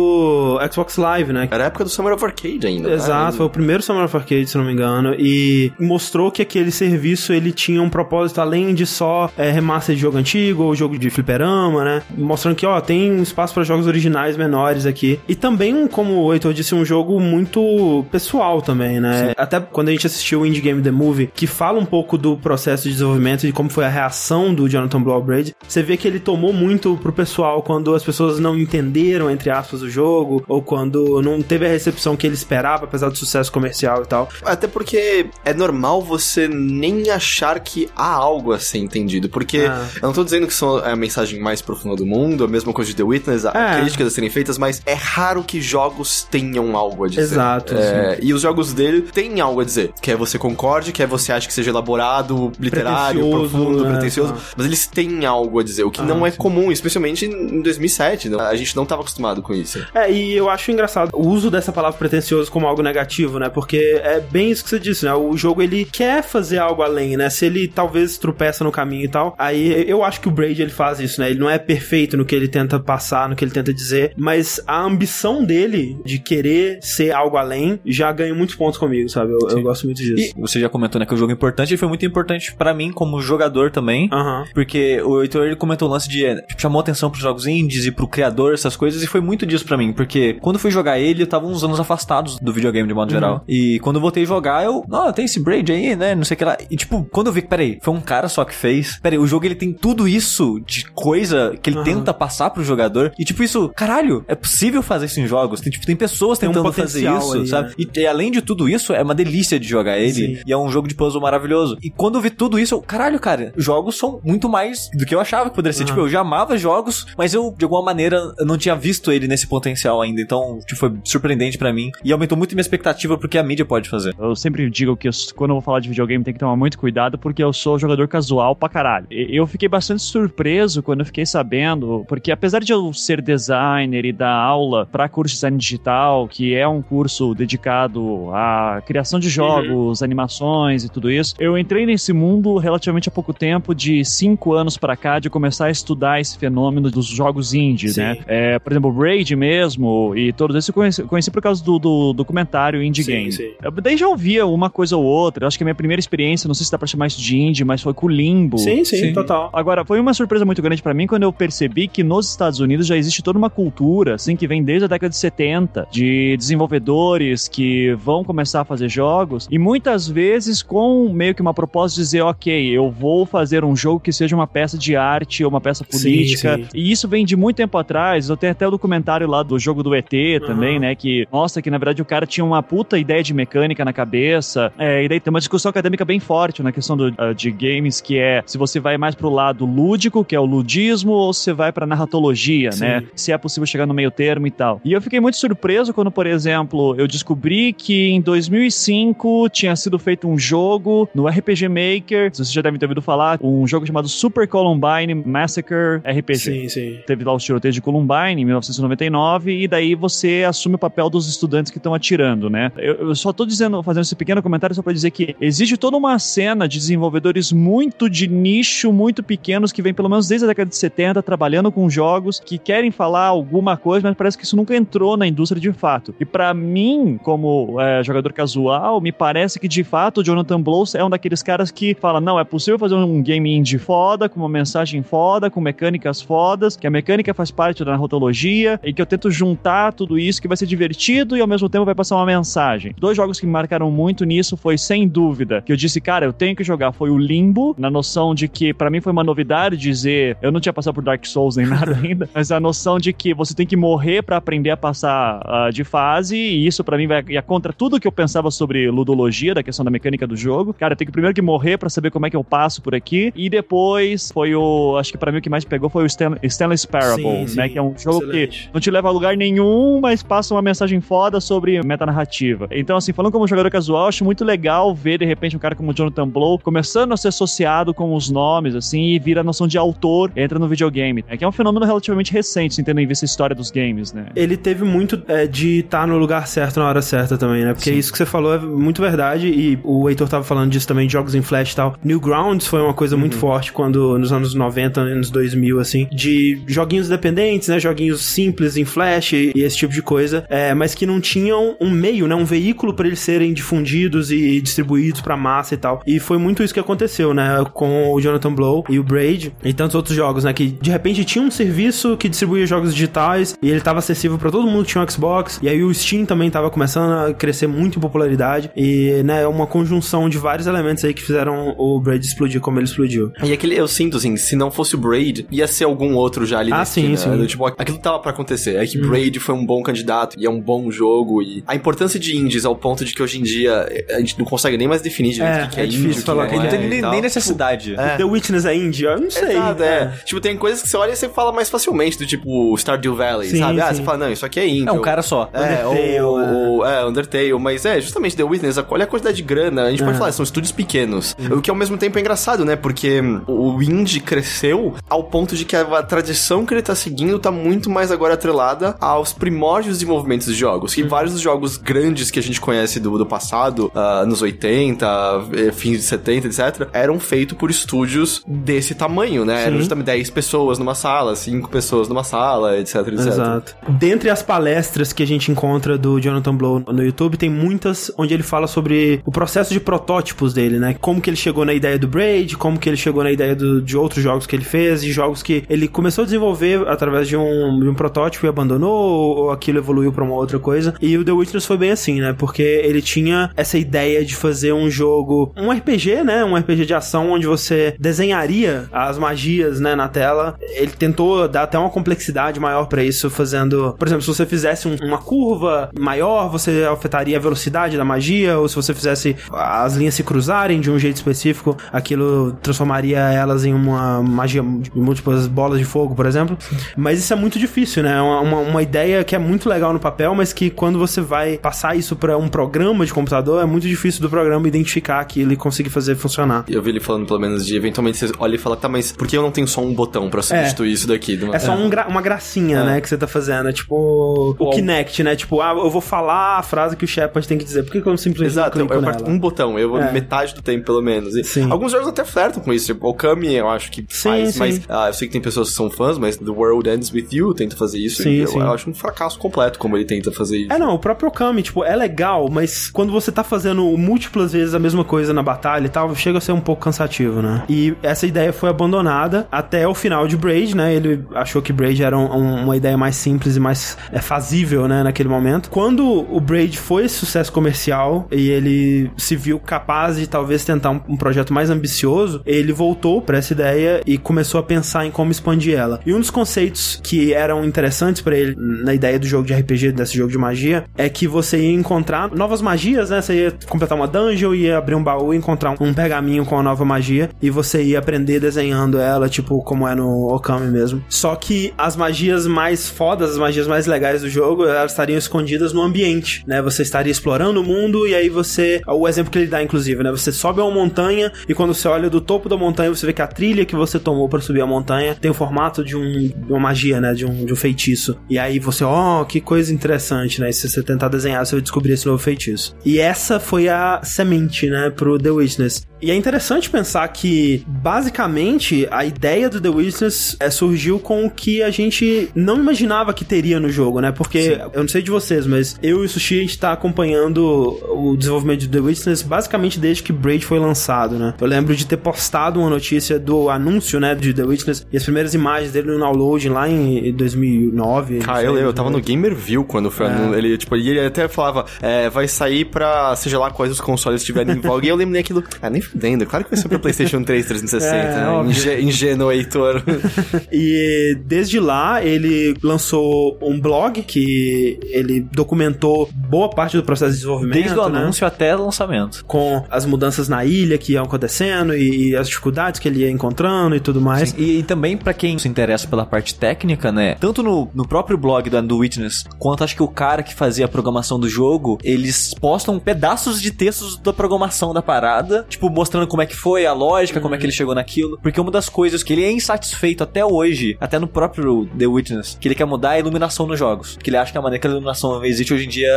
Xbox 0.72 0.98
Live, 0.98 1.34
né? 1.34 1.48
Era 1.52 1.66
a 1.66 1.68
época 1.68 1.84
do 1.84 1.90
Summer 1.90 2.14
of 2.14 2.24
Arcade 2.24 2.66
ainda. 2.68 2.90
né? 2.90 2.96
Exato, 2.96 3.38
foi 3.38 3.46
o 3.46 3.50
primeiro 3.50 3.82
Summer 3.84 4.04
of 4.06 4.16
Arcade, 4.16 4.48
se 4.48 4.58
não 4.58 4.66
me 4.66 4.74
engano, 4.74 5.16
e 5.18 5.72
mostrou 5.80 6.32
que 6.32 6.42
aquele 6.42 6.72
serviço 6.72 7.34
ele 7.34 7.52
tinha 7.52 7.82
um 7.82 7.90
propósito 7.90 8.40
além 8.42 8.74
de 8.74 8.86
só 8.86 9.30
é, 9.38 9.52
remaster 9.52 9.96
de 9.96 10.02
jogo 10.02 10.18
antigo 10.18 10.64
ou 10.64 10.76
jogo 10.76 10.98
de 10.98 11.10
fliperama, 11.10 11.84
né? 11.84 12.02
Mostrando 12.18 12.56
que, 12.56 12.66
ó, 12.66 12.80
tem 12.82 13.22
espaço 13.22 13.54
para 13.54 13.64
jogos 13.64 13.88
originais 13.88 14.38
menores 14.38 14.86
aqui. 14.86 15.20
E 15.28 15.36
também, 15.36 15.88
como 15.88 16.24
o 16.24 16.34
Heitor 16.34 16.54
disse, 16.54 16.74
um 16.76 16.86
jogo 16.86 17.20
muito 17.20 18.06
pessoal 18.12 18.62
também, 18.62 19.00
né? 19.00 19.34
Até 19.38 19.60
quando 19.60 19.90
a 19.90 19.92
gente 19.92 20.08
assistiu 20.08 20.42
o 20.42 20.46
Indie 20.46 20.62
Game 20.62 20.82
The 20.82 20.92
Movie, 20.92 21.30
que 21.34 21.48
fala 21.48 21.80
um 21.80 21.86
pouco 21.86 22.18
do 22.18 22.38
processo 22.38 22.84
de 22.84 22.92
desenvolvimento 22.92 23.46
e 23.48 23.52
como 23.52 23.70
foi 23.70 23.86
a 23.86 23.90
reação 23.90 24.54
do 24.54 24.68
Jonathan 24.70 25.02
Blowbraid, 25.02 25.56
você 25.68 25.82
vê 25.82 25.98
que 25.98 26.08
ele 26.08 26.20
tomou 26.20 26.54
muito 26.54 26.98
pro 27.02 27.12
pessoal 27.12 27.62
quando 27.62 27.94
as 27.94 28.04
pessoas 28.04 28.40
não 28.40 28.58
entenderam, 28.58 29.30
entre 29.30 29.50
aspas, 29.50 29.82
o 29.82 29.89
jogo, 29.90 30.44
ou 30.48 30.62
quando 30.62 31.22
não 31.22 31.42
teve 31.42 31.66
a 31.66 31.70
recepção 31.70 32.16
que 32.16 32.26
ele 32.28 32.34
esperava, 32.36 32.86
apesar 32.86 33.10
do 33.10 33.18
sucesso 33.18 33.52
comercial 33.52 34.04
e 34.04 34.06
tal. 34.08 34.30
Até 34.44 34.68
porque 34.68 35.28
é 35.44 35.54
normal 35.54 36.02
você 36.02 36.48
nem 36.48 37.10
achar 37.10 37.60
que 37.60 37.90
há 37.96 38.12
algo 38.14 38.52
a 38.54 38.60
ser 38.60 38.78
entendido. 38.78 39.28
Porque 39.30 39.60
Ah. 39.70 39.86
eu 39.96 40.02
não 40.08 40.14
tô 40.14 40.24
dizendo 40.24 40.48
que 40.48 40.54
são 40.54 40.78
a 40.78 40.96
mensagem 40.96 41.40
mais 41.40 41.62
profunda 41.62 41.96
do 41.96 42.06
mundo, 42.06 42.44
a 42.44 42.48
mesma 42.48 42.72
coisa 42.74 42.90
de 42.92 42.96
The 42.96 43.04
Witness, 43.04 43.46
há 43.46 43.52
É. 43.54 43.82
críticas 43.82 44.08
a 44.08 44.10
serem 44.12 44.30
feitas, 44.30 44.58
mas 44.58 44.82
é 44.86 44.94
raro 44.94 45.44
que 45.44 45.60
jogos 45.62 46.28
tenham 46.30 46.76
algo 46.78 47.06
a 47.06 47.08
dizer. 47.08 47.22
Exato, 47.22 47.74
É, 47.76 48.20
e 48.22 48.34
os 48.34 48.42
jogos 48.42 48.74
dele 48.74 49.02
têm 49.02 49.40
algo 49.42 49.62
a 49.62 49.64
dizer. 49.64 49.92
Quer 50.02 50.16
você 50.16 50.38
concorde, 50.38 50.92
quer 50.92 51.08
você 51.08 51.32
ache 51.32 51.48
que 51.48 51.54
seja 51.54 51.70
elaborado, 51.70 52.52
literário, 52.60 53.22
Pretencioso, 53.22 53.50
profundo, 53.50 53.84
né, 53.84 53.92
pretencioso. 53.94 54.34
tá. 54.34 54.40
Mas 54.58 54.66
eles 54.66 54.86
têm 54.88 55.26
algo 55.26 55.60
a 55.60 55.64
dizer, 55.64 55.84
o 55.84 55.92
que 55.92 56.02
Ah, 56.02 56.06
não 56.06 56.26
é 56.26 56.32
sim. 56.32 56.38
comum, 56.38 56.72
especialmente 56.72 57.26
em 57.26 57.62
2007. 57.62 58.30
né? 58.30 58.38
A 58.42 58.56
gente 58.56 58.76
não 58.76 58.86
tava 58.86 59.02
acostumado 59.02 59.42
com 59.42 59.54
isso. 59.54 59.79
É, 59.94 60.12
e 60.12 60.36
eu 60.36 60.50
acho 60.50 60.72
engraçado 60.72 61.12
o 61.14 61.28
uso 61.28 61.50
dessa 61.50 61.72
palavra 61.72 61.98
pretencioso 61.98 62.52
como 62.52 62.68
algo 62.68 62.82
negativo, 62.82 63.40
né? 63.40 63.50
Porque 63.50 64.00
é 64.04 64.20
bem 64.20 64.52
isso 64.52 64.64
que 64.64 64.70
você 64.70 64.80
disse, 64.80 65.06
né? 65.06 65.14
O 65.14 65.36
jogo 65.38 65.62
ele 65.62 65.86
quer 65.86 66.24
fazer 66.24 66.58
algo 66.58 66.82
além, 66.82 67.18
né? 67.18 67.30
Se 67.30 67.46
ele 67.46 67.68
talvez 67.68 68.18
tropeça 68.18 68.64
no 68.64 68.72
caminho 68.72 69.06
e 69.06 69.08
tal, 69.08 69.36
aí 69.38 69.86
eu 69.88 70.04
acho 70.04 70.22
que 70.22 70.28
o 70.28 70.32
Braid 70.32 70.62
ele 70.62 70.72
faz 70.72 71.00
isso, 71.00 71.22
né? 71.22 71.30
Ele 71.30 71.40
não 71.40 71.50
é 71.50 71.58
perfeito 71.58 72.18
no 72.18 72.26
que 72.26 72.36
ele 72.36 72.48
tenta 72.48 72.80
passar, 72.80 73.30
no 73.30 73.36
que 73.36 73.44
ele 73.44 73.52
tenta 73.52 73.74
dizer, 73.74 74.14
mas 74.18 74.62
a 74.68 74.82
ambição 74.82 75.44
dele 75.44 75.98
de 76.04 76.20
querer 76.20 76.80
ser 76.82 77.12
algo 77.12 77.38
além 77.38 77.80
já 77.86 78.12
ganha 78.12 78.34
muitos 78.34 78.56
pontos 78.56 78.78
comigo, 78.78 79.10
sabe? 79.10 79.34
Eu, 79.34 79.50
eu 79.50 79.62
gosto 79.62 79.86
muito 79.86 79.98
disso. 79.98 80.34
E 80.36 80.42
você 80.42 80.60
já 80.60 80.70
comentou, 80.70 81.00
né, 81.00 81.06
que 81.06 81.14
o 81.14 81.18
jogo 81.18 81.32
é 81.32 81.36
importante 81.36 81.74
e 81.74 81.78
foi 81.78 81.88
muito 81.88 82.06
importante 82.06 82.54
pra 82.54 82.74
mim 82.74 82.92
como 82.92 83.22
jogador 83.22 83.72
também. 83.72 84.10
Aham. 84.12 84.46
Porque 84.54 85.02
o 85.02 85.22
Heitor 85.22 85.46
ele 85.46 85.56
comentou 85.56 85.88
o 85.88 85.92
lance 85.92 86.08
de. 86.08 86.36
Tipo, 86.48 86.62
chamou 86.62 86.82
atenção 86.82 87.10
pros 87.10 87.22
jogos 87.22 87.48
indies 87.48 87.86
e 87.86 87.92
pro 87.92 88.08
criador, 88.08 88.54
essas 88.54 88.76
coisas, 88.76 89.02
e 89.04 89.08
foi 89.08 89.22
muito 89.22 89.46
disso 89.46 89.66
pra 89.70 89.78
mim. 89.78 89.94
Porque 89.94 90.34
quando 90.42 90.60
fui 90.60 90.72
jogar 90.72 91.00
ele, 91.00 91.24
eu 91.24 91.28
tava 91.28 91.46
uns 91.46 91.64
anos 91.64 91.80
afastados 91.80 92.38
do 92.40 92.52
videogame 92.52 92.88
de 92.88 92.94
modo 92.94 93.12
geral. 93.12 93.44
E 93.48 93.80
quando 93.80 93.96
eu 93.98 94.02
voltei 94.02 94.24
a 94.24 94.26
jogar, 94.26 94.66
eu. 94.66 94.84
Não, 94.88 95.12
tem 95.14 95.26
esse 95.26 95.40
Braid 95.40 95.72
aí, 95.72 95.96
né? 95.96 96.14
Não 96.16 96.24
sei 96.24 96.36
o 96.36 96.38
que 96.38 96.46
lá. 96.46 96.58
E 96.70 96.76
tipo, 96.76 97.08
quando 97.12 97.28
eu 97.28 97.34
vi 97.34 97.42
que, 97.42 97.48
peraí, 97.48 97.80
foi 97.82 97.94
um 97.94 98.02
cara 98.02 98.28
só 98.28 98.44
que 98.44 98.54
fez. 98.54 99.00
Peraí, 99.02 99.18
o 99.18 99.28
jogo 99.28 99.46
ele 99.46 99.56
tem 99.56 99.72
tudo 99.72 100.08
isso 100.08 100.60
de 100.66 100.86
coisa 100.92 101.56
que 101.62 101.70
ele 101.70 101.78
Aham. 101.78 101.86
tenta 101.86 102.14
passar 102.14 102.50
pro 102.50 102.64
jogador. 102.64 103.14
E 103.18 103.24
tipo, 103.24 103.44
isso, 103.44 103.70
caralho, 103.70 104.24
é 104.28 104.36
possível 104.36 104.82
fazer 104.82 105.06
isso 105.06 105.20
em 105.20 105.28
jogos. 105.28 105.62
Tem, 105.62 105.72
tipo, 105.72 105.86
tem 105.86 105.96
pessoas 105.96 106.40
Tem 106.40 106.50
um 106.50 106.52
tentando 106.52 106.74
fazer 106.74 107.02
potencial 107.04 107.18
isso, 107.20 107.34
aí, 107.42 107.48
sabe? 107.48 107.68
né? 107.70 107.74
E, 107.78 108.00
e 108.00 108.08
além 108.08 108.32
de 108.32 108.42
tudo 108.42 108.68
isso, 108.68 108.94
é 108.94 109.02
uma 109.02 109.16
delícia 109.16 109.60
de 109.60 109.68
jogar 109.68 109.98
ele. 109.98 110.14
Sim. 110.14 110.38
E 110.46 110.52
é 110.52 110.58
um 110.58 110.70
jogo 110.70 110.88
de 110.88 110.96
puzzle 110.96 111.22
maravilhoso. 111.22 111.78
E 111.82 111.90
quando 111.90 112.16
eu 112.18 112.22
vi 112.22 112.30
tudo 112.30 112.60
isso, 112.60 112.76
eu, 112.76 112.82
caralho, 112.82 113.20
cara, 113.20 113.54
jogos 113.58 113.98
são 113.98 114.20
muito 114.24 114.50
mais 114.50 114.90
do 114.94 115.06
que 115.06 115.14
eu 115.14 115.20
achava 115.20 115.50
que 115.50 115.56
poderia 115.56 115.74
ser. 115.74 115.84
Aham. 115.84 115.90
Tipo, 115.90 116.02
eu 116.02 116.10
já 116.10 116.22
amava 116.22 116.58
jogos, 116.58 117.06
mas 117.18 117.34
eu, 117.34 117.54
de 117.58 117.64
alguma 117.64 117.84
maneira, 117.84 118.34
eu 118.38 118.46
não 118.46 118.58
tinha 118.58 118.76
visto 118.76 119.12
ele 119.12 119.28
nesse 119.28 119.48
potencial 119.60 120.02
ainda. 120.02 120.22
Então, 120.22 120.60
tipo, 120.66 120.80
foi 120.80 120.94
surpreendente 121.04 121.58
pra 121.58 121.72
mim. 121.74 121.92
E 122.04 122.12
aumentou 122.14 122.38
muito 122.38 122.56
minha 122.56 122.62
expectativa 122.62 123.18
porque 123.18 123.38
a 123.38 123.44
mídia 123.44 123.66
pode 123.66 123.90
fazer. 123.90 124.16
Eu 124.18 124.36
sempre 124.36 124.70
digo 124.70 124.96
que 124.96 125.08
eu- 125.08 125.12
quando 125.36 125.52
eu 125.52 125.56
vou 125.56 125.62
falar 125.62 125.80
de 125.82 125.90
videogame 125.90 126.24
tem 126.24 126.34
que 126.34 126.40
tomar 126.40 126.56
muito 126.56 126.78
cuidado 126.78 127.18
porque 127.18 127.44
eu 127.44 127.52
sou 127.54 127.78
jogador 127.78 128.08
casual 128.08 128.56
pra 128.56 128.70
caralho. 128.70 129.06
E- 129.12 129.36
Eu 129.40 129.46
fiquei 129.48 129.70
bastante 129.70 130.02
surpreso 130.02 130.82
quando 130.84 131.00
eu 131.02 131.06
fiquei 131.06 131.26
sabendo, 131.26 132.04
porque 132.08 132.32
apesar 132.32 132.60
de 132.62 132.74
eu 132.74 132.92
ser 132.94 133.22
designer 133.22 134.06
e 134.06 134.12
dar 134.12 134.34
aula 134.34 134.86
pra 134.86 135.08
curso 135.08 135.32
de 135.34 135.38
design 135.38 135.58
digital, 135.58 136.28
que 136.28 136.54
é 136.56 136.68
um 136.68 136.82
curso 136.82 137.34
dedicado 137.34 138.30
à 138.34 138.82
criação 138.86 139.20
de 139.20 139.30
jogos, 139.30 140.02
animações 140.04 140.84
e 140.84 140.90
tudo 140.90 141.10
isso, 141.12 141.36
eu 141.40 141.58
entrei 141.58 141.86
nesse 141.86 142.12
mundo 142.14 142.58
relativamente 142.58 143.08
há 143.10 143.12
pouco 143.12 143.34
tempo, 143.34 143.74
de 143.74 144.04
cinco 144.04 144.54
anos 144.54 144.78
pra 144.78 144.96
cá, 144.98 145.20
de 145.20 145.30
começar 145.30 145.66
a 145.68 145.72
estudar 145.72 146.20
esse 146.20 146.38
fenômeno 146.38 146.90
dos 146.92 147.06
jogos 147.06 147.54
indie, 147.54 147.90
Sim. 147.90 148.02
né? 148.02 148.18
É, 148.28 148.60
por 148.60 148.72
exemplo, 148.74 148.90
o 148.90 148.94
Braid 148.94 149.36
mesmo 149.50 150.14
e 150.16 150.32
todos 150.32 150.56
esses 150.56 150.68
eu 150.70 150.74
conheci, 150.74 151.04
conheci 151.04 151.32
por 151.32 151.42
causa 151.42 151.64
do, 151.64 151.80
do 151.80 152.14
documentário 152.14 152.82
Indie 152.84 153.04
Sim, 153.04 153.12
Game. 153.12 153.32
sim. 153.32 153.50
Eu 153.62 153.72
daí 153.72 153.98
já 153.98 154.08
ouvia 154.08 154.46
uma 154.46 154.70
coisa 154.70 154.96
ou 154.96 155.04
outra. 155.04 155.44
Eu 155.44 155.48
acho 155.48 155.58
que 155.58 155.64
a 155.64 155.66
minha 155.66 155.76
primeira 155.76 156.00
experiência, 156.00 156.48
não 156.48 156.54
sei 156.54 156.66
se 156.66 156.72
dá 156.72 156.78
pra 156.78 156.88
chamar 156.88 157.08
isso 157.08 157.20
de 157.20 157.38
indie, 157.38 157.64
mas 157.64 157.82
foi 157.82 157.94
com 157.94 158.06
o 158.06 158.10
Limbo. 158.10 158.58
Sim, 158.58 158.84
sim, 158.86 158.98
Sim. 158.98 159.14
total. 159.14 159.50
Agora, 159.54 159.84
foi 159.86 160.00
uma 160.00 160.14
surpresa 160.14 160.46
muito 160.46 160.62
grande 160.62 160.82
pra 160.82 160.94
mim 160.94 161.08
quando 161.08 161.24
eu 161.24 161.34
percebi 161.34 161.88
que 161.88 162.04
nos 162.04 162.30
Estados 162.30 162.60
Unidos 162.60 162.86
já 162.88 162.96
existe 162.98 163.22
toda 163.24 163.38
uma 163.40 163.50
cultura, 163.50 164.16
assim, 164.16 164.36
que 164.36 164.48
vem 164.48 164.64
desde 164.64 164.86
a 164.86 164.88
década 164.88 165.10
de 165.10 165.18
70, 165.18 165.88
de 165.92 166.36
desenvolvedores 166.38 167.48
que 167.48 167.94
vão 167.96 168.24
começar 168.24 168.62
a 168.62 168.66
fazer 168.66 168.90
jogos 168.90 169.48
e 169.50 169.58
muitas 169.58 170.08
vezes 170.08 170.62
com 170.62 171.10
meio 171.12 171.34
que 171.34 171.42
uma 171.42 171.54
proposta 171.54 171.96
de 171.96 172.02
dizer, 172.04 172.22
ok, 172.22 172.70
eu 172.70 172.90
vou 172.92 173.26
fazer 173.26 173.64
um 173.64 173.76
jogo 173.76 174.00
que 174.00 174.12
seja 174.12 174.36
uma 174.36 174.48
peça 174.48 174.78
de 174.78 174.96
arte 174.96 175.44
ou 175.44 175.50
uma 175.50 175.62
peça 175.62 175.84
Sim, 175.90 175.98
política. 175.98 176.58
sim. 176.58 176.68
E 176.74 176.92
isso 176.92 177.08
vem 177.08 177.26
de 177.26 177.36
muito 177.36 177.58
tempo 177.58 177.78
atrás. 177.78 178.30
Eu 178.30 178.38
tenho 178.38 178.52
até 178.52 178.68
o 178.68 178.72
documentário 178.72 179.28
lá 179.28 179.39
do 179.44 179.58
jogo 179.60 179.84
do 179.84 179.94
ET 179.96 180.10
também, 180.46 180.72
Aham. 180.78 180.80
né? 180.80 180.96
Que 180.96 181.28
mostra 181.32 181.62
que, 181.62 181.70
na 181.70 181.78
verdade, 181.78 182.02
o 182.02 182.06
cara 182.06 182.26
tinha 182.26 182.44
uma 182.46 182.62
puta 182.64 182.98
ideia 182.98 183.22
de 183.24 183.34
mecânica 183.34 183.84
na 183.86 183.94
cabeça. 183.94 184.72
É, 184.78 185.04
e 185.04 185.08
daí 185.10 185.20
tem 185.20 185.30
uma 185.32 185.40
discussão 185.40 185.70
acadêmica 185.70 186.04
bem 186.06 186.20
forte 186.20 186.62
na 186.64 186.72
questão 186.72 186.96
do, 186.98 187.14
ah, 187.18 187.34
de 187.34 187.52
games, 187.52 188.02
que 188.02 188.18
é 188.18 188.42
se 188.46 188.58
você 188.58 188.80
vai 188.80 188.98
mais 188.98 189.16
pro 189.16 189.30
lado 189.30 189.66
lúdico, 189.66 190.24
que 190.24 190.36
é 190.36 190.40
o 190.40 190.46
ludismo, 190.46 191.12
ou 191.12 191.34
se 191.34 191.44
você 191.44 191.54
vai 191.54 191.72
pra 191.72 191.86
narratologia, 191.86 192.72
Sim. 192.72 192.82
né? 192.86 193.04
Se 193.16 193.32
é 193.32 193.38
possível 193.38 193.66
chegar 193.66 193.86
no 193.86 193.94
meio 193.94 194.12
termo 194.12 194.48
e 194.48 194.52
tal. 194.52 194.82
E 194.84 194.94
eu 194.94 195.02
fiquei 195.02 195.20
muito 195.20 195.38
surpreso 195.38 195.94
quando, 195.94 196.12
por 196.12 196.26
exemplo, 196.28 196.96
eu 196.98 197.08
descobri 197.08 197.74
que 197.74 198.10
em 198.10 198.22
2005 198.22 199.50
tinha 199.50 199.76
sido 199.76 199.98
feito 200.00 200.28
um 200.28 200.38
jogo 200.38 201.10
no 201.14 201.28
RPG 201.28 201.68
Maker, 201.68 202.30
vocês 202.34 202.52
já 202.52 202.62
devem 202.62 202.80
ter 202.80 202.86
ouvido 202.86 203.02
falar, 203.02 203.40
um 203.42 203.68
jogo 203.68 203.86
chamado 203.86 204.08
Super 204.08 204.48
Columbine 204.48 205.14
Massacre 205.14 205.98
RPG 206.04 206.36
Sim, 206.38 206.70
sim. 206.70 207.00
teve 207.06 207.24
lá 207.24 207.34
os 207.34 207.44
tiroteios 207.44 207.76
de 207.76 207.82
Columbine 207.82 208.42
em 208.42 208.46
1999 208.46 209.10
e 209.46 209.68
daí 209.68 209.96
você 209.96 210.46
assume 210.48 210.76
o 210.76 210.80
papel 210.80 211.10
dos 211.10 211.28
estudantes 211.28 211.72
que 211.72 211.78
estão 211.78 211.94
atirando, 211.94 212.50
né? 212.50 212.72
Eu, 212.78 213.10
eu 213.10 213.16
só 213.16 213.32
tô 213.34 213.46
dizendo, 213.46 213.82
fazendo 213.84 214.04
esse 214.04 214.16
pequeno 214.16 214.42
comentário 214.42 214.76
só 214.76 214.82
pra 214.82 214.94
dizer 214.94 215.12
que 215.12 215.36
existe 215.40 215.78
toda 215.78 215.98
uma 215.98 216.18
cena 216.20 216.68
de 216.68 216.78
desenvolvedores 216.78 217.52
muito 217.52 218.10
de 218.10 218.28
nicho, 218.28 218.92
muito 218.92 219.24
pequenos 219.24 219.72
que 219.72 219.82
vem 219.82 219.94
pelo 219.94 220.10
menos 220.10 220.28
desde 220.28 220.46
a 220.46 220.48
década 220.48 220.70
de 220.70 220.76
70 220.76 221.22
trabalhando 221.24 221.72
com 221.72 221.90
jogos 221.90 222.40
que 222.40 222.58
querem 222.58 222.92
falar 222.92 223.26
alguma 223.26 223.78
coisa, 223.78 224.08
mas 224.08 224.18
parece 224.18 224.38
que 224.38 224.44
isso 224.44 224.56
nunca 224.56 224.76
entrou 224.76 225.18
na 225.18 225.28
indústria 225.28 225.62
de 225.62 225.72
fato. 225.72 226.14
E 226.20 226.26
pra 226.26 226.54
mim, 226.54 227.20
como 227.24 227.80
é, 227.80 228.04
jogador 228.04 228.32
casual, 228.34 229.02
me 229.02 229.12
parece 229.12 229.60
que 229.60 229.68
de 229.68 229.84
fato 229.84 230.22
o 230.22 230.24
Jonathan 230.24 230.62
Blows 230.62 230.96
é 230.96 231.04
um 231.04 231.10
daqueles 231.10 231.44
caras 231.44 231.72
que 231.72 231.96
fala: 231.96 232.22
não, 232.22 232.40
é 232.40 232.44
possível 232.44 232.80
fazer 232.80 232.96
um 232.96 233.22
game 233.22 233.54
indie 233.54 233.78
foda, 233.78 234.30
com 234.30 234.40
uma 234.40 234.50
mensagem 234.50 235.04
foda, 235.04 235.50
com 235.50 235.60
mecânicas 235.60 236.22
fodas, 236.22 236.76
que 236.76 236.88
a 236.88 236.90
mecânica 236.90 237.34
faz 237.34 237.52
parte 237.52 237.84
da 237.84 237.92
narratologia 237.92 238.80
e 238.84 238.94
que 238.94 239.02
eu 239.02 239.06
tento 239.10 239.30
juntar 239.32 239.94
tudo 239.94 240.18
isso 240.18 240.42
que 240.42 240.48
vai 240.48 240.58
ser 240.58 240.66
divertido 240.66 241.36
e 241.36 241.42
ao 241.42 241.48
mesmo 241.48 241.68
tempo 241.70 241.86
vai 241.86 241.96
passar 241.96 242.16
uma 242.16 242.26
mensagem. 242.26 242.94
Dois 242.98 243.16
jogos 243.18 243.40
que 243.40 243.46
me 243.46 243.52
marcaram 243.52 243.90
muito 243.92 244.24
nisso 244.26 244.56
foi 244.56 244.78
sem 244.78 245.08
dúvida 245.08 245.62
que 245.66 245.72
eu 245.72 245.78
disse, 245.78 246.00
cara, 246.00 246.26
eu 246.26 246.34
tenho 246.34 246.56
que 246.56 246.64
jogar 246.64 246.92
foi 246.92 247.10
o 247.10 247.18
Limbo, 247.18 247.76
na 247.78 247.90
noção 247.90 248.34
de 248.34 248.48
que 248.48 248.74
pra 248.74 248.90
mim 248.90 249.02
foi 249.02 249.12
uma 249.12 249.24
novidade 249.24 249.78
dizer, 249.78 250.38
eu 250.42 250.52
não 250.52 250.60
tinha 250.60 250.74
passado 250.74 250.94
por 250.94 251.04
Dark 251.04 251.26
Souls 251.26 251.56
nem 251.56 251.66
nada 251.66 251.98
ainda, 252.02 252.30
mas 252.34 252.52
a 252.52 252.60
noção 252.60 252.98
de 253.00 253.12
que 253.14 253.34
você 253.34 253.54
tem 253.54 253.66
que 253.66 253.76
morrer 253.76 254.22
pra 254.22 254.38
aprender 254.38 254.70
a 254.70 254.78
passar 254.78 255.42
ah, 255.46 255.70
de 255.72 255.84
fase 255.84 256.36
e 256.36 256.68
isso 256.68 256.84
pra 256.84 256.98
mim 256.98 257.08
vai 257.08 257.24
ia 257.30 257.42
contra 257.42 257.72
tudo 257.74 258.00
que 258.00 258.08
eu 258.08 258.12
pensava 258.12 258.50
sobre 258.52 258.90
ludologia, 258.90 259.54
da 259.54 259.64
questão 259.64 259.84
da 259.86 259.92
mecânica 259.92 260.26
do 260.28 260.36
jogo. 260.36 260.74
Cara, 260.74 260.94
eu 260.94 260.98
tenho 260.98 261.08
que 261.08 261.12
primeiro 261.12 261.34
que 261.34 261.42
morrer 261.42 261.78
pra 261.78 261.90
saber 261.90 262.12
como 262.12 262.26
é 262.26 262.30
que 262.30 262.36
eu 262.36 262.44
passo 262.44 262.82
por 262.82 262.94
aqui 262.96 263.32
e 263.36 263.50
depois 263.50 264.32
foi 264.32 264.56
o, 264.56 264.98
acho 264.98 265.12
que 265.12 265.18
pra 265.18 265.32
mim 265.32 265.38
o 265.40 265.42
que 265.42 265.50
mais 265.50 265.64
pegou 265.64 265.90
foi 265.90 266.04
o 266.04 266.06
Stan, 266.06 266.38
Stanley's 266.44 266.86
Parable, 266.86 267.48
Sim, 267.48 267.56
né, 267.56 267.68
sim. 267.68 267.74
que 267.74 267.78
é 267.78 267.82
um 267.82 267.98
jogo 267.98 268.24
Excelente. 268.24 268.68
que 268.68 268.74
não 268.74 268.82
te 268.82 268.92
leva 268.92 268.99
a 269.08 269.12
lugar 269.12 269.38
nenhum, 269.38 270.00
mas 270.02 270.22
passa 270.22 270.54
uma 270.54 270.62
mensagem 270.62 271.00
foda 271.02 271.40
sobre 271.40 271.82
metanarrativa. 271.84 272.68
Então, 272.72 272.98
assim, 272.98 273.14
falando 273.14 273.32
como 273.32 273.48
jogador 273.48 273.70
casual, 273.70 274.08
acho 274.08 274.24
muito 274.26 274.44
legal 274.44 274.94
ver, 274.94 275.20
de 275.20 275.26
repente, 275.26 275.56
um 275.56 275.60
cara 275.60 275.76
como 275.76 275.94
Jonathan 275.94 276.28
Blow 276.28 276.60
começando 276.60 277.14
a 277.14 277.18
ser 277.18 277.30
associado 277.30 277.94
com 277.94 278.14
os 278.14 278.30
nomes, 278.30 278.76
assim, 278.76 279.14
e 279.14 279.20
vira 279.20 279.42
a 279.42 279.44
noção 279.44 279.68
de 279.68 279.78
autor, 279.78 280.32
entra 280.36 280.60
no 280.60 280.68
videogame. 280.68 281.24
É 281.28 281.38
que 281.38 281.44
é 281.44 281.48
um 281.48 281.52
fenômeno 281.52 281.86
relativamente 281.86 282.32
recente, 282.32 282.76
se 282.76 282.82
entendendo 282.82 283.04
em 283.04 283.08
vista 283.08 283.26
a 283.26 283.28
história 283.28 283.56
dos 283.56 283.72
games, 283.72 284.14
né? 284.14 284.28
Ele 284.36 284.58
teve 284.58 284.84
muito 284.84 285.22
é, 285.28 285.48
de 285.48 285.80
estar 285.80 286.08
no 286.08 286.18
lugar 286.18 286.48
certo 286.48 286.80
na 286.80 286.88
hora 286.88 287.02
certa 287.02 287.38
também, 287.38 287.64
né? 287.64 287.74
Porque 287.74 287.92
isso 287.92 288.12
que 288.12 288.18
você 288.18 288.26
falou 288.26 288.54
é 288.54 288.60
muito 288.60 289.02
verdade 289.02 289.48
e 289.48 289.80
o 289.84 290.10
Heitor 290.10 290.28
tava 290.28 290.44
falando 290.44 290.72
disso 290.72 290.88
também, 290.88 291.08
de 291.08 291.14
jogos 291.14 291.36
em 291.36 291.42
Flash 291.42 291.74
e 291.74 291.76
tal. 291.76 291.96
Newgrounds 292.04 292.68
foi 292.68 292.82
uma 292.82 292.94
coisa 292.94 293.16
muito 293.18 293.36
forte 293.36 293.72
quando, 293.72 294.18
nos 294.18 294.32
anos 294.32 294.54
90, 294.54 295.02
anos 295.02 295.30
2000, 295.30 295.80
assim, 295.80 296.08
de 296.12 296.62
joguinhos 296.68 297.08
independentes, 297.08 297.68
né? 297.70 297.80
Joguinhos 297.80 298.22
simples 298.22 298.78
em 298.78 298.86
Flash 298.90 299.34
e, 299.34 299.52
esse 299.56 299.78
tipo 299.78 299.94
de 299.94 300.02
coisa, 300.02 300.46
é, 300.50 300.74
mas 300.74 300.94
que 300.96 301.06
não 301.06 301.22
tinham 301.22 301.76
um 301.80 301.90
meio, 301.90 302.28
né, 302.28 302.36
um 302.36 302.46
veículo 302.46 302.94
para 302.94 303.08
eles 303.08 303.20
serem 303.20 303.54
difundidos 303.54 304.32
e 304.32 304.60
distribuídos 304.62 305.22
pra 305.22 305.38
massa 305.38 305.74
e 305.74 305.78
tal. 305.78 306.02
E 306.06 306.20
foi 306.20 306.38
muito 306.38 306.64
isso 306.64 306.74
que 306.74 306.80
aconteceu, 306.80 307.34
né, 307.34 307.64
com 307.74 308.12
o 308.12 308.20
Jonathan 308.20 308.54
Blow 308.54 308.84
e 308.90 309.00
o 309.00 309.04
Braid 309.04 309.54
e 309.64 309.74
tantos 309.74 309.96
outros 309.96 310.16
jogos, 310.16 310.44
né, 310.44 310.54
que 310.54 310.68
de 310.68 310.90
repente 310.90 311.24
tinha 311.24 311.44
um 311.44 311.52
serviço 311.52 312.18
que 312.18 312.28
distribuía 312.30 312.66
jogos 312.66 312.94
digitais 312.94 313.56
e 313.62 313.70
ele 313.70 313.82
tava 313.82 314.00
acessível 314.00 314.38
para 314.38 314.52
todo 314.52 314.68
mundo 314.68 314.86
que 314.86 314.92
tinha 314.92 315.04
um 315.04 315.08
Xbox. 315.10 315.60
E 315.62 315.70
aí 315.70 315.84
o 315.84 315.94
Steam 315.94 316.26
também 316.26 316.50
tava 316.50 316.70
começando 316.70 317.12
a 317.30 317.34
crescer 317.34 317.68
muito 317.68 317.98
em 317.98 318.02
popularidade 318.02 318.72
e, 318.76 319.22
né, 319.24 319.44
é 319.44 319.48
uma 319.48 319.68
conjunção 319.68 320.28
de 320.30 320.38
vários 320.38 320.68
elementos 320.68 321.04
aí 321.06 321.14
que 321.14 321.22
fizeram 321.22 321.76
o 321.78 322.00
Braid 322.00 322.26
explodir 322.26 322.60
como 322.62 322.80
ele 322.80 322.86
explodiu. 322.86 323.32
E 323.44 323.54
aquele, 323.54 323.76
eu 323.76 323.88
sinto 323.88 324.18
assim, 324.18 324.36
se 324.38 324.56
não 324.56 324.72
fosse 324.72 324.96
o 324.96 324.98
Braid, 324.98 325.46
ia 325.52 325.68
ser 325.68 325.84
algum 325.86 326.16
outro 326.16 326.46
já 326.46 326.60
ali 326.60 326.72
Ah, 326.74 326.86
sim, 326.86 327.14
esquina. 327.14 327.38
sim. 327.38 327.46
Tipo, 327.46 327.66
aquilo 327.66 327.98
tava 327.98 328.20
pra 328.20 328.32
acontecer. 328.32 328.78
É 328.82 328.86
que 328.88 328.98
Braid 328.98 329.40
foi 329.40 329.56
um 329.56 329.66
bom 329.66 329.82
candidato 329.84 330.36
e 330.40 330.46
é 330.46 330.50
um 330.50 330.60
bom 330.60 330.90
jogo. 330.92 331.42
E 331.42 331.64
a 331.68 331.76
importância 331.76 332.20
de 332.20 332.36
indies 332.38 332.66
ao 332.66 332.76
ponto 332.76 333.04
de 333.06 333.14
que 333.14 333.22
hoje 333.22 333.40
em 333.40 333.44
dia 333.44 333.88
a 334.10 334.20
gente 334.20 334.38
não 334.38 334.46
consegue 334.46 334.78
nem 334.78 334.88
mais 334.88 335.02
definir 335.02 335.34
direito 335.34 335.58
É, 335.60 335.64
o 335.64 335.68
que, 335.70 335.76
que 335.76 335.82
é 335.82 335.84
é, 335.84 335.88
difícil 335.88 336.12
indie, 336.12 336.22
falar 336.22 336.46
é, 336.46 336.50
que 336.50 336.56
não 336.56 336.64
É, 336.66 336.68
tem 336.68 336.88
nem, 336.88 337.02
nem 337.02 337.22
necessidade. 337.22 337.96
É. 337.98 338.18
The 338.18 338.24
Witness 338.24 338.66
é 338.66 338.76
indie? 338.76 339.04
Eu 339.06 339.20
não 339.20 339.30
sei. 339.32 339.52
Exato, 339.52 339.84
é. 339.84 340.14
Tipo, 340.26 340.42
tem 340.42 340.58
coisas 340.58 340.82
que 340.82 340.90
você 340.90 340.98
olha 340.98 341.12
e 341.12 341.16
você 341.16 341.30
fala 341.30 341.52
mais 341.52 341.70
facilmente, 341.70 342.18
do 342.18 342.26
tipo 342.26 342.76
Stardew 342.78 343.16
Valley, 343.16 343.50
Sim, 343.50 343.60
sabe? 343.60 343.82
Ah, 343.82 343.90
sim. 343.90 343.96
você 343.98 344.04
fala, 344.04 344.18
não, 344.20 344.32
isso 344.32 344.46
aqui 344.46 344.60
é 344.60 344.68
indie. 344.68 344.88
É 344.88 344.92
um 344.92 345.02
cara 345.02 345.22
só. 345.22 345.50
É, 345.54 345.60
Undertale, 345.86 346.20
ou, 346.22 346.40
é. 346.42 346.52
ou- 346.52 346.86
é, 346.86 347.06
Undertale, 347.06 347.54
mas 347.60 347.86
é, 347.86 348.00
justamente 348.02 348.36
The 348.36 348.44
Witness, 348.44 348.78
olha 348.90 349.04
a 349.04 349.08
quantidade 349.08 349.38
de 349.38 349.44
grana, 349.44 349.84
a 349.84 349.90
gente 349.92 350.04
pode 350.04 350.16
É. 350.16 350.20
falar, 350.20 350.32
são 350.32 350.44
estúdios 350.44 350.72
pequenos. 350.72 351.36
O 351.52 351.62
que 351.62 351.70
ao 351.70 351.76
mesmo 351.76 351.98
tempo 351.98 352.18
é 352.18 352.22
engraçado, 352.22 352.64
né? 352.66 352.76
Porque 352.76 353.22
o 353.48 353.82
indie 353.82 354.20
cresceu 354.20 354.94
ao 355.10 355.24
ponto 355.24 355.56
de 355.56 355.66
que 355.66 355.76
a 355.76 356.04
tradição 356.04 356.66
que 356.66 356.74
ele 356.74 356.82
tá 356.82 356.96
seguindo 356.96 357.38
tá 357.40 357.52
muito 357.52 357.90
mais 357.90 358.12
agora 358.12 358.34
atrelada 358.36 358.69
aos 359.00 359.34
primórdios 359.34 359.96
de 359.98 360.00
desenvolvimento 360.06 360.46
de 360.46 360.54
jogos. 360.54 360.94
Que 360.94 361.04
vários 361.04 361.34
dos 361.34 361.42
jogos 361.42 361.78
grandes 361.78 362.32
que 362.32 362.40
a 362.40 362.44
gente 362.44 362.60
conhece 362.60 363.00
do, 363.00 363.18
do 363.18 363.26
passado, 363.26 363.92
ah, 363.96 364.20
anos 364.22 364.42
80, 364.42 365.06
eh, 365.54 365.72
fins 365.72 365.98
de 365.98 366.04
70, 366.04 366.48
etc., 366.48 366.88
eram 366.94 367.20
feitos 367.20 367.58
por 367.58 367.70
estúdios 367.70 368.44
desse 368.48 368.96
tamanho, 368.96 369.46
né? 369.46 369.62
Eram 369.64 369.74
Sim. 369.74 369.80
justamente 369.80 370.06
10 370.06 370.30
pessoas 370.30 370.80
numa 370.80 370.96
sala, 370.96 371.36
5 371.36 371.70
pessoas 371.70 372.08
numa 372.08 372.24
sala, 372.24 372.78
etc, 372.78 372.96
etc. 373.08 373.28
Exato. 373.28 373.76
Dentre 373.90 374.30
as 374.30 374.42
palestras 374.42 375.14
que 375.14 375.24
a 375.24 375.28
gente 375.28 375.52
encontra 375.52 375.98
do 375.98 376.20
Jonathan 376.20 376.56
Blow 376.56 376.80
no 376.88 377.04
YouTube, 377.04 377.38
tem 377.38 377.50
muitas 377.50 378.12
onde 378.18 378.34
ele 378.34 378.44
fala 378.44 378.68
sobre 378.68 379.22
o 379.26 379.32
processo 379.32 379.74
de 379.74 379.80
protótipos 379.80 380.54
dele, 380.54 380.80
né? 380.80 380.96
Como 381.00 381.22
que 381.22 381.30
ele 381.30 381.38
chegou 381.38 381.66
na 381.66 381.74
ideia 381.74 381.98
do 381.98 382.08
Braid, 382.08 382.58
como 382.58 382.78
que 382.80 382.90
ele 382.90 382.98
chegou 382.98 383.24
na 383.24 383.32
ideia 383.32 383.56
do- 383.56 383.82
de 383.82 383.98
outros 383.98 384.24
jogos 384.24 384.46
que 384.46 384.56
ele 384.56 384.64
fez, 384.66 385.04
e 385.04 385.12
jogos 385.12 385.42
que 385.44 385.64
ele 385.70 385.88
começou 385.88 386.24
a 386.24 386.26
desenvolver 386.26 386.88
através 386.88 387.28
de 387.28 387.36
um, 387.38 387.80
de 387.80 387.88
um 387.88 387.94
protótipo 387.94 388.46
e 388.46 388.50
abandonou, 388.60 389.38
ou, 389.38 389.52
aquilo 389.52 389.78
evoluiu 389.80 390.12
pra 390.12 390.24
uma 390.24 390.34
outra 390.36 390.60
coisa. 390.60 390.94
E 391.02 391.18
o 391.18 391.24
The 391.24 391.32
Witness 391.32 391.66
foi 391.66 391.78
bem 391.78 391.92
assim, 391.92 392.20
né? 392.20 392.34
Porque 392.38 392.62
ele 392.62 393.02
tinha 393.02 393.50
essa 393.56 393.78
ideia 393.78 394.24
de 394.24 394.36
fazer 394.36 394.74
um 394.74 394.90
jogo, 394.90 395.52
um 395.58 395.72
RPG, 395.72 396.24
né? 396.24 396.44
Um 396.44 396.56
RPG 396.56 396.86
de 396.86 396.94
ação 396.94 397.32
onde 397.32 397.48
você 397.48 397.96
desenharia 398.00 398.86
as 398.92 399.18
magias, 399.18 399.80
né, 399.80 399.96
na 399.96 400.08
tela. 400.08 400.56
Ele 400.62 400.92
tentou 400.92 401.48
dar 401.48 401.64
até 401.64 401.78
uma 401.78 401.90
complexidade 401.90 402.60
maior 402.60 402.86
pra 402.88 403.04
isso, 403.04 403.30
fazendo, 403.30 403.96
por 403.98 404.08
exemplo, 404.08 404.22
se 404.24 404.28
você 404.28 404.46
fizesse 404.46 404.88
um- 404.88 404.96
uma 405.02 405.18
curva 405.18 405.90
maior, 405.98 406.50
você 406.50 406.86
afetaria 406.92 407.38
a 407.38 407.40
velocidade 407.40 407.98
da 407.98 408.06
magia, 408.06 408.58
ou 408.58 408.68
se 408.68 408.76
você 408.76 408.94
fizesse 408.94 409.36
as 409.52 409.96
linhas 409.96 410.14
se 410.14 410.24
cruzarem 410.24 410.80
de 410.80 410.92
um 410.92 411.00
jeito 411.00 411.16
específico, 411.18 411.78
aquilo 411.92 412.54
transformaria 412.62 413.20
elas 413.20 413.66
em 413.66 413.74
uma 413.74 414.22
magia 414.22 414.62
de 414.62 414.92
múltiplas 414.96 415.48
bolas 415.48 415.80
de 415.80 415.86
fogo, 415.86 416.14
por 416.16 416.26
exemplo. 416.26 416.58
Mas 416.98 417.20
isso 417.20 417.32
é 417.34 417.36
muito 417.36 417.58
difícil, 417.60 418.04
né? 418.04 418.18
É 418.18 418.22
uma, 418.22 418.42
uma, 418.50 418.60
uma 418.60 418.84
ideia 418.84 419.24
que 419.24 419.36
é 419.36 419.40
muito 419.40 419.70
legal 419.70 419.94
no 419.94 420.00
papel, 420.00 420.34
mas 420.36 420.52
que 420.54 420.70
quando 420.70 420.98
você 421.00 421.22
vai 421.22 421.58
passar 421.58 421.96
isso 421.96 422.16
pra 422.16 422.38
um 422.38 422.48
programa 422.48 423.06
de 423.06 423.14
computador, 423.14 423.62
é 423.62 423.66
muito 423.66 423.88
difícil 423.88 424.22
do 424.22 424.30
programa 424.30 424.68
identificar 424.68 425.20
aquilo 425.20 425.54
e 425.54 425.56
conseguir 425.56 425.90
fazer 425.90 426.16
funcionar. 426.16 426.66
Eu 426.68 426.82
vi 426.82 426.90
ele 426.90 427.00
falando, 427.00 427.26
pelo 427.28 427.40
menos, 427.40 427.66
de 427.66 427.76
eventualmente 427.76 428.18
você 428.18 428.32
olha 428.40 428.56
e 428.56 428.58
fala, 428.58 428.76
tá, 428.76 428.90
mas 428.90 429.12
por 429.12 429.28
que 429.28 429.38
eu 429.38 429.42
não 429.42 429.52
tenho 429.52 429.68
só 429.68 429.82
um 429.82 429.94
botão 429.94 430.30
pra 430.30 430.42
substituir 430.42 430.92
isso 430.92 431.08
daqui? 431.08 431.36
Uma- 431.42 431.56
É 431.56 431.60
só 431.60 431.74
um 431.74 431.90
gra- 431.90 432.08
uma 432.08 432.22
gracinha, 432.22 432.80
É. 432.80 432.84
né, 432.86 433.02
que 433.02 433.08
você 433.10 433.18
tá 433.18 433.28
fazendo. 433.28 433.70
É 433.70 433.74
tipo 433.74 433.96
o 433.96 434.56
Ou- 434.58 434.72
Kinect, 434.72 435.24
né? 435.24 435.36
Tipo, 435.36 435.62
ah, 435.62 435.74
eu 435.78 435.90
vou 435.90 436.02
falar 436.02 436.58
a 436.58 436.64
frase 436.64 436.96
que 436.96 437.06
o 437.06 437.08
Shepard 437.08 437.48
tem 437.48 437.58
que 437.58 437.64
dizer. 437.64 437.84
Por 437.84 437.92
que, 437.92 438.02
que 438.02 438.08
eu 438.08 438.12
não 438.12 438.18
simplesmente 438.18 438.52
Exato, 438.54 438.80
eu 438.80 438.88
clico 438.88 439.04
aperto 439.04 439.24
nela? 439.24 439.36
um 439.36 439.40
botão, 439.40 439.78
eu 439.78 439.98
É. 439.98 440.12
metade 440.12 440.54
do 440.56 440.62
tempo, 440.62 440.86
pelo 440.86 441.02
menos. 441.02 441.36
E 441.36 441.44
Sim. 441.44 441.70
Alguns 441.72 441.92
jogos 441.92 442.08
até 442.08 442.24
flertam 442.24 442.62
com 442.62 442.74
isso, 442.74 442.88
tipo, 442.88 443.08
o 443.08 443.14
Kami 443.14 443.54
eu 443.56 443.70
acho 443.70 443.92
que 443.92 444.06
Sim, 444.10 444.30
faz, 444.30 444.54
sim. 444.54 444.60
mas 444.60 444.82
ah, 444.90 445.08
eu 445.08 445.14
sei 445.14 445.28
que 445.28 445.32
tem 445.34 445.42
pessoas 445.42 445.70
que 445.70 445.76
são 445.76 445.90
fãs, 445.90 446.18
mas 446.18 446.38
The 446.38 446.50
World 446.52 446.90
Ends 446.90 447.12
With 447.12 447.28
You 447.32 447.54
tenta 447.54 447.76
fazer 447.76 448.00
isso, 448.00 448.24
Sim, 448.24 448.29
e 448.30 448.40
eu, 448.40 448.48
sim. 448.48 448.60
eu 448.60 448.72
acho 448.72 448.90
um 448.90 448.94
fracasso 448.94 449.38
completo 449.40 449.80
como 449.80 449.98
ele 449.98 450.06
tenta 450.06 450.32
fazer 450.32 450.58
isso. 450.60 450.74
É, 450.74 450.78
não, 450.78 450.94
o 450.96 451.00
próprio 451.00 451.30
Okami, 451.30 451.62
tipo, 451.62 451.84
é 451.84 451.96
legal, 451.96 452.48
mas 452.50 452.90
quando 452.90 453.12
você 453.12 453.32
tá 453.32 453.44
fazendo 453.44 453.86
múltiplas 453.98 454.54
vezes 454.54 454.74
a 454.74 454.80
mesma 454.80 455.04
coisa 455.04 455.34
na 455.34 455.44
batalha 455.44 455.86
e 455.86 455.90
tal, 455.90 456.14
chega 456.16 456.38
a 456.38 456.42
ser 456.42 456.52
um 456.52 456.60
pouco 456.62 456.82
cansativo, 456.84 457.42
né? 457.42 457.64
E 457.70 457.94
essa 458.02 458.26
ideia 458.26 458.52
foi 458.54 458.70
abandonada 458.70 459.48
até 459.52 459.88
o 459.88 459.94
final 459.94 460.28
de 460.28 460.36
Braid, 460.38 460.76
né? 460.76 460.94
Ele 460.94 461.24
achou 461.36 461.62
que 461.62 461.72
Braid 461.74 462.02
era 462.04 462.18
um- 462.18 462.32
um- 462.36 462.64
uma 462.64 462.78
ideia 462.78 462.98
mais 462.98 463.16
simples 463.16 463.56
e 463.56 463.60
mais 463.60 463.98
é, 464.12 464.20
fazível, 464.20 464.88
né, 464.88 465.04
naquele 465.04 465.30
momento. 465.30 465.70
Quando 465.70 466.06
o 466.34 466.40
Braid 466.40 466.78
foi 466.78 467.08
sucesso 467.08 467.52
comercial 467.52 468.28
e 468.32 468.50
ele 468.50 469.12
se 469.18 469.36
viu 469.36 469.60
capaz 469.60 470.18
de 470.18 470.28
talvez 470.28 470.64
tentar 470.66 470.92
um, 470.92 471.02
um 471.10 471.18
projeto 471.18 471.54
mais 471.54 471.70
ambicioso, 471.70 472.42
ele 472.46 472.72
voltou 472.74 473.22
pra 473.22 473.38
essa 473.38 473.54
ideia 473.54 474.02
e 474.06 474.18
começou 474.18 474.60
a 474.60 474.64
pensar 474.64 475.06
em 475.06 475.12
como 475.12 475.32
expandir 475.32 475.78
ela. 475.78 476.00
E 476.06 476.14
um 476.14 476.20
dos 476.20 476.30
conceitos 476.30 477.00
que 477.04 477.34
eram 477.34 477.64
interessantes 477.66 478.19
pra 478.24 478.38
ele 478.38 478.56
na 478.58 478.94
ideia 478.94 479.20
do 479.20 479.28
jogo 479.28 479.46
de 479.46 479.54
RPG, 479.54 479.92
desse 479.92 480.18
jogo 480.18 480.32
de 480.32 480.38
magia, 480.38 480.86
é 480.98 481.10
que 481.10 481.28
você 481.28 481.58
ia 481.58 481.74
encontrar 481.74 482.30
novas 482.32 482.62
magias, 482.62 483.10
né? 483.10 483.22
Você 483.22 483.34
ia 483.36 483.54
completar 483.68 483.98
uma 483.98 484.08
dungeon, 484.08 484.54
ia 484.54 484.78
abrir 484.78 484.96
um 484.96 485.04
baú 485.04 485.34
encontrar 485.34 485.76
um 485.80 485.94
pergaminho 485.94 486.46
com 486.46 486.58
a 486.58 486.64
nova 486.64 486.86
magia 486.86 487.30
e 487.42 487.50
você 487.50 487.84
ia 487.84 488.00
aprender 488.00 488.40
desenhando 488.40 489.00
ela, 489.00 489.30
tipo 489.30 489.62
como 489.64 489.88
é 489.88 489.96
no 489.96 490.34
Okami 490.34 490.68
mesmo. 490.68 491.04
Só 491.10 491.36
que 491.36 491.74
as 491.78 491.96
magias 491.96 492.46
mais 492.46 492.90
fodas, 492.90 493.32
as 493.32 493.38
magias 493.38 493.68
mais 493.68 493.86
legais 493.86 494.22
do 494.22 494.30
jogo, 494.30 494.66
elas 494.66 494.92
estariam 494.92 495.18
escondidas 495.18 495.74
no 495.74 495.82
ambiente, 495.82 496.44
né? 496.48 496.62
Você 496.62 496.82
estaria 496.82 497.12
explorando 497.12 497.62
o 497.62 497.64
mundo 497.64 498.08
e 498.08 498.16
aí 498.16 498.30
você, 498.30 498.82
o 498.88 499.08
exemplo 499.08 499.32
que 499.32 499.40
ele 499.40 499.48
dá 499.48 499.62
inclusive, 499.62 500.04
né? 500.04 500.12
Você 500.12 500.32
sobe 500.32 500.62
uma 500.62 500.72
montanha 500.72 501.32
e 501.48 501.54
quando 501.54 501.74
você 501.74 501.88
olha 501.88 502.10
do 502.10 502.22
topo 502.22 502.50
da 502.50 502.58
montanha, 502.58 502.90
você 502.90 503.06
vê 503.06 503.14
que 503.14 503.22
a 503.22 503.28
trilha 503.28 503.66
que 503.66 503.76
você 503.76 504.00
tomou 504.00 504.28
para 504.28 504.40
subir 504.42 504.62
a 504.62 504.68
montanha 504.68 505.16
tem 505.20 505.32
o 505.32 505.34
formato 505.34 505.84
de, 505.84 505.96
um, 505.96 506.12
de 506.12 506.36
uma 506.50 506.60
magia, 506.60 507.00
né? 507.00 507.14
De 507.14 507.26
um, 507.26 507.46
de 507.46 507.54
um 507.54 507.56
feitiço. 507.56 508.09
E 508.30 508.40
aí 508.40 508.60
você, 508.60 508.84
ó, 508.84 509.24
que 509.24 509.42
coisa 509.42 509.74
interessante, 509.74 510.40
né? 510.40 510.50
E 510.50 510.54
se 510.54 510.70
você 510.70 510.82
tentar 510.82 511.10
desenhar, 511.10 511.46
você 511.46 511.56
vai 511.56 511.62
descobrir 511.62 511.94
esse 511.94 512.06
novo 512.06 512.18
feitiço. 512.18 512.76
E 512.86 513.00
essa 513.00 513.40
foi 513.40 513.68
a 513.68 514.02
semente, 514.04 514.70
né, 514.70 514.90
pro 514.90 515.18
The 515.18 515.32
Witness. 515.32 515.89
E 516.02 516.12
é 516.12 516.16
interessante 516.16 516.70
pensar 516.70 517.08
que, 517.10 517.64
basicamente, 517.68 518.88
a 518.90 519.04
ideia 519.06 519.50
do 519.50 519.60
The 519.60 519.70
Witness 519.70 520.38
é, 520.40 520.50
surgiu 520.50 520.98
com 521.00 521.26
o 521.26 521.30
que 521.30 521.62
a 521.62 521.70
gente 521.70 522.30
não 522.34 522.58
imaginava 522.58 523.14
que 523.14 523.26
teria 523.26 523.60
no 523.60 523.70
jogo, 523.70 524.00
né? 524.00 524.12
Porque, 524.12 524.58
eu 524.74 524.82
não 524.82 524.88
sei 524.88 525.02
de 525.02 525.12
vocês, 525.12 525.46
mas 525.46 525.78
eu 525.84 526.02
e 526.02 526.06
o 526.06 526.10
Sushi, 526.10 526.38
a 526.38 526.42
gente 526.42 526.58
tá 526.58 526.72
acompanhando 526.72 527.44
o 527.90 528.16
desenvolvimento 528.18 528.62
de 528.62 528.70
The 528.70 528.80
Witness 528.80 529.22
basicamente 529.24 529.80
desde 529.80 530.02
que 530.04 530.14
Braid 530.14 530.46
foi 530.46 530.58
lançado, 530.60 531.18
né? 531.20 531.34
Eu 531.40 531.48
lembro 531.48 531.76
de 531.76 531.86
ter 531.86 531.98
postado 531.98 532.60
uma 532.60 532.70
notícia 532.70 533.20
do 533.20 533.50
anúncio, 533.50 534.00
né, 534.00 534.16
de 534.16 534.34
The 534.34 534.44
Witness 534.44 534.86
e 534.92 534.98
as 534.98 535.04
primeiras 535.04 535.34
imagens 535.34 535.72
dele 535.72 535.92
no 535.92 536.00
download 536.00 536.48
lá 536.50 536.70
em 536.70 537.12
2009. 537.14 538.20
Cara, 538.20 538.44
eu 538.44 538.54
lembro, 538.54 538.70
eu 538.70 538.74
tava 538.74 538.90
no 538.90 539.02
Gamerview 539.02 539.64
quando 539.64 539.92
foi 539.92 540.08
É. 540.08 540.38
ele, 540.38 540.58
tipo, 540.58 540.76
ele 540.76 541.00
até 541.00 541.28
falava, 541.28 541.66
é, 541.82 542.10
vai 542.10 542.28
sair 542.28 542.66
pra, 542.66 543.16
seja 543.16 543.38
lá 543.40 543.52
quais 543.52 543.72
os 543.72 543.82
consoles 543.82 544.22
estiverem 544.22 544.56
em 544.56 544.60
voga, 544.62 544.86
e 544.86 544.90
eu 544.90 544.96
lembrei 544.96 545.22
aquilo, 545.22 545.44
ah, 545.62 545.70
nem 545.70 545.82
fudendo, 545.92 546.26
claro 546.26 546.46
que 546.46 546.52
vai 546.52 546.60
ser 546.60 546.70
pra 546.70 546.80
Playstation 546.80 547.24
3 547.24 547.46
360, 547.46 547.96
É, 547.96 548.16
né? 548.16 548.50
Inge, 548.50 548.82
ingênuo 548.82 549.32
Heitor. 549.32 549.84
E 550.52 551.18
desde 551.26 551.60
lá 551.60 552.04
ele 552.04 552.56
lançou 552.64 553.38
um 553.42 553.60
blog 553.60 554.02
que 554.04 554.80
ele 554.84 555.22
documentou 555.32 556.10
boa 556.14 556.50
parte 556.50 556.78
do 556.78 556.84
processo 556.84 557.12
de 557.12 557.18
desenvolvimento. 557.18 557.54
Desde 557.56 557.78
o 557.78 557.90
né? 557.90 558.00
anúncio 558.00 558.26
até 558.26 558.56
o 558.56 558.66
lançamento. 558.66 559.24
Com 559.26 559.64
as 559.70 559.86
mudanças 559.86 560.28
na 560.28 560.46
ilha 560.46 560.78
que 560.78 560.94
iam 560.94 561.04
acontecendo 561.04 561.76
e, 561.76 562.10
e 562.10 562.16
as 562.16 562.28
dificuldades 562.28 562.80
que 562.80 562.88
ele 562.88 563.00
ia 563.02 563.10
encontrando 563.10 563.76
e 563.76 563.80
tudo 563.80 564.02
mais. 564.02 564.30
Sim, 564.30 564.36
E, 564.38 564.60
e 564.60 564.64
também 564.64 564.98
pra 564.98 565.14
quem 565.14 565.38
se 565.38 565.48
interessa 565.48 565.88
pela 565.88 566.06
parte 566.06 566.36
técnica, 566.36 566.92
né? 566.92 567.16
Tanto 567.20 567.42
no, 567.44 567.70
no 567.74 567.88
próprio 567.88 568.18
blog 568.18 568.50
do, 568.50 568.62
do 568.62 568.78
Witness, 568.78 569.26
quanto 569.38 569.64
acho 569.64 569.76
que 569.76 569.84
o 569.84 569.88
cara 569.88 570.24
que 570.24 570.34
fazia 570.34 570.66
a 570.66 570.68
programação 570.68 571.20
do 571.20 571.30
jogo, 571.30 571.78
eles 571.84 572.34
postam 572.34 572.80
pedaços 572.80 573.42
de 573.42 573.52
textos 573.52 573.98
da 573.98 574.14
programação 574.14 574.74
da 574.74 574.82
parada, 574.82 575.46
tipo, 575.50 575.70
mostrando 575.80 576.08
como 576.08 576.22
é 576.22 576.26
que 576.26 576.36
foi, 576.36 576.66
a 576.66 576.74
lógica, 576.74 577.22
como 577.22 577.34
é 577.34 577.38
que 577.38 577.46
ele 577.46 577.54
chegou 577.54 577.74
naquilo. 577.74 578.20
Porque 578.22 578.40
uma 578.40 578.52
das 578.52 578.68
coisas 578.68 579.02
que 579.02 579.14
ele 579.14 579.24
é 579.24 579.32
insatisfeito 579.32 580.04
até 580.04 580.26
hoje, 580.26 580.78
até 580.80 581.00
no 581.00 581.08
próprio 581.08 581.66
The 581.78 581.88
Witness, 581.88 582.38
que 582.40 582.48
ele 582.48 582.56
quer 582.56 582.66
mudar 582.66 582.94
é 582.94 582.98
a 582.98 583.00
iluminação 583.00 583.48
nos 583.48 583.58
jogos. 583.58 583.98
Que 583.98 584.10
ele 584.10 584.18
acha 584.18 584.32
que 584.32 584.38
a 584.38 584.42
maneira 584.42 584.60
que 584.60 584.68
a 584.68 584.70
iluminação 584.70 585.24
existe 585.24 585.54
hoje 585.54 585.66
em 585.66 585.70
dia 585.70 585.90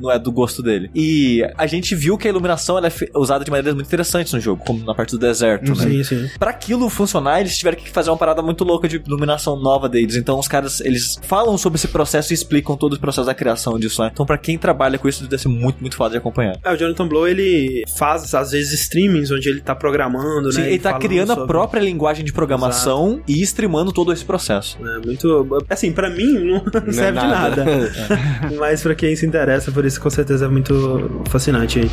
não 0.00 0.10
é 0.10 0.18
do 0.18 0.30
gosto 0.30 0.62
dele. 0.62 0.90
E 0.94 1.42
a 1.56 1.66
gente 1.66 1.94
viu 1.94 2.18
que 2.18 2.28
a 2.28 2.30
iluminação 2.30 2.76
ela 2.76 2.88
é 2.88 2.92
usada 3.16 3.44
de 3.44 3.50
maneiras 3.50 3.74
muito 3.74 3.86
interessantes 3.86 4.32
no 4.32 4.40
jogo, 4.40 4.62
como 4.64 4.84
na 4.84 4.94
parte 4.94 5.12
do 5.12 5.18
deserto, 5.18 5.70
né? 5.74 5.84
Sim, 5.84 6.04
sim. 6.04 6.30
Pra 6.38 6.50
aquilo 6.50 6.88
funcionar, 6.90 7.40
eles 7.40 7.56
tiveram 7.56 7.78
que 7.78 7.88
fazer 7.88 8.10
uma 8.10 8.18
parada 8.18 8.42
muito 8.42 8.62
louca 8.62 8.86
de 8.86 8.96
iluminação 8.96 9.56
nova 9.56 9.88
deles. 9.88 10.16
Então 10.16 10.38
os 10.38 10.48
caras, 10.48 10.80
eles 10.80 11.18
falam 11.22 11.56
sobre 11.56 11.78
esse 11.78 11.88
processo 11.88 12.32
e 12.32 12.34
explicam 12.34 12.76
todo 12.76 12.94
o 12.94 13.00
processo 13.00 13.26
da 13.26 13.34
criação 13.34 13.78
disso, 13.78 14.02
né? 14.02 14.10
Então, 14.12 14.26
pra 14.26 14.36
quem 14.36 14.58
trabalha 14.58 14.98
com 14.98 15.08
isso, 15.08 15.26
deve 15.26 15.40
ser 15.40 15.48
muito, 15.48 15.80
muito 15.80 15.96
fácil 15.96 16.12
de 16.12 16.18
acompanhar. 16.18 16.58
É, 16.64 16.72
o 16.72 16.76
Jonathan 16.76 17.06
Blow, 17.06 17.26
ele 17.26 17.84
faz, 17.96 18.34
às 18.34 18.50
vezes, 18.50 18.72
streamings 18.80 19.29
onde 19.30 19.48
ele 19.48 19.60
tá 19.60 19.74
programando, 19.74 20.52
Sim, 20.52 20.60
né? 20.60 20.66
ele 20.68 20.76
e 20.76 20.78
tá 20.78 20.94
criando 20.98 21.30
a 21.32 21.34
sobre- 21.34 21.48
própria 21.48 21.80
linguagem 21.80 22.24
de 22.24 22.32
programação 22.32 23.20
e 23.26 23.40
streamando 23.42 23.92
todo 23.92 24.12
esse 24.12 24.24
processo. 24.24 24.78
É 24.82 25.04
muito. 25.06 25.46
Assim, 25.68 25.92
pra 25.92 26.08
mim 26.10 26.32
não 26.34 26.62
Não 26.72 26.88
é 26.88 26.92
serve 26.92 27.18
de 27.20 27.26
nada. 27.26 27.64
Mas 28.58 28.82
pra 28.82 28.94
quem 28.94 29.14
se 29.16 29.26
interessa 29.26 29.70
por 29.72 29.84
isso, 29.84 30.00
com 30.00 30.10
certeza 30.10 30.44
é 30.46 30.48
muito 30.48 31.22
fascinante 31.28 31.78
aí. 31.80 31.90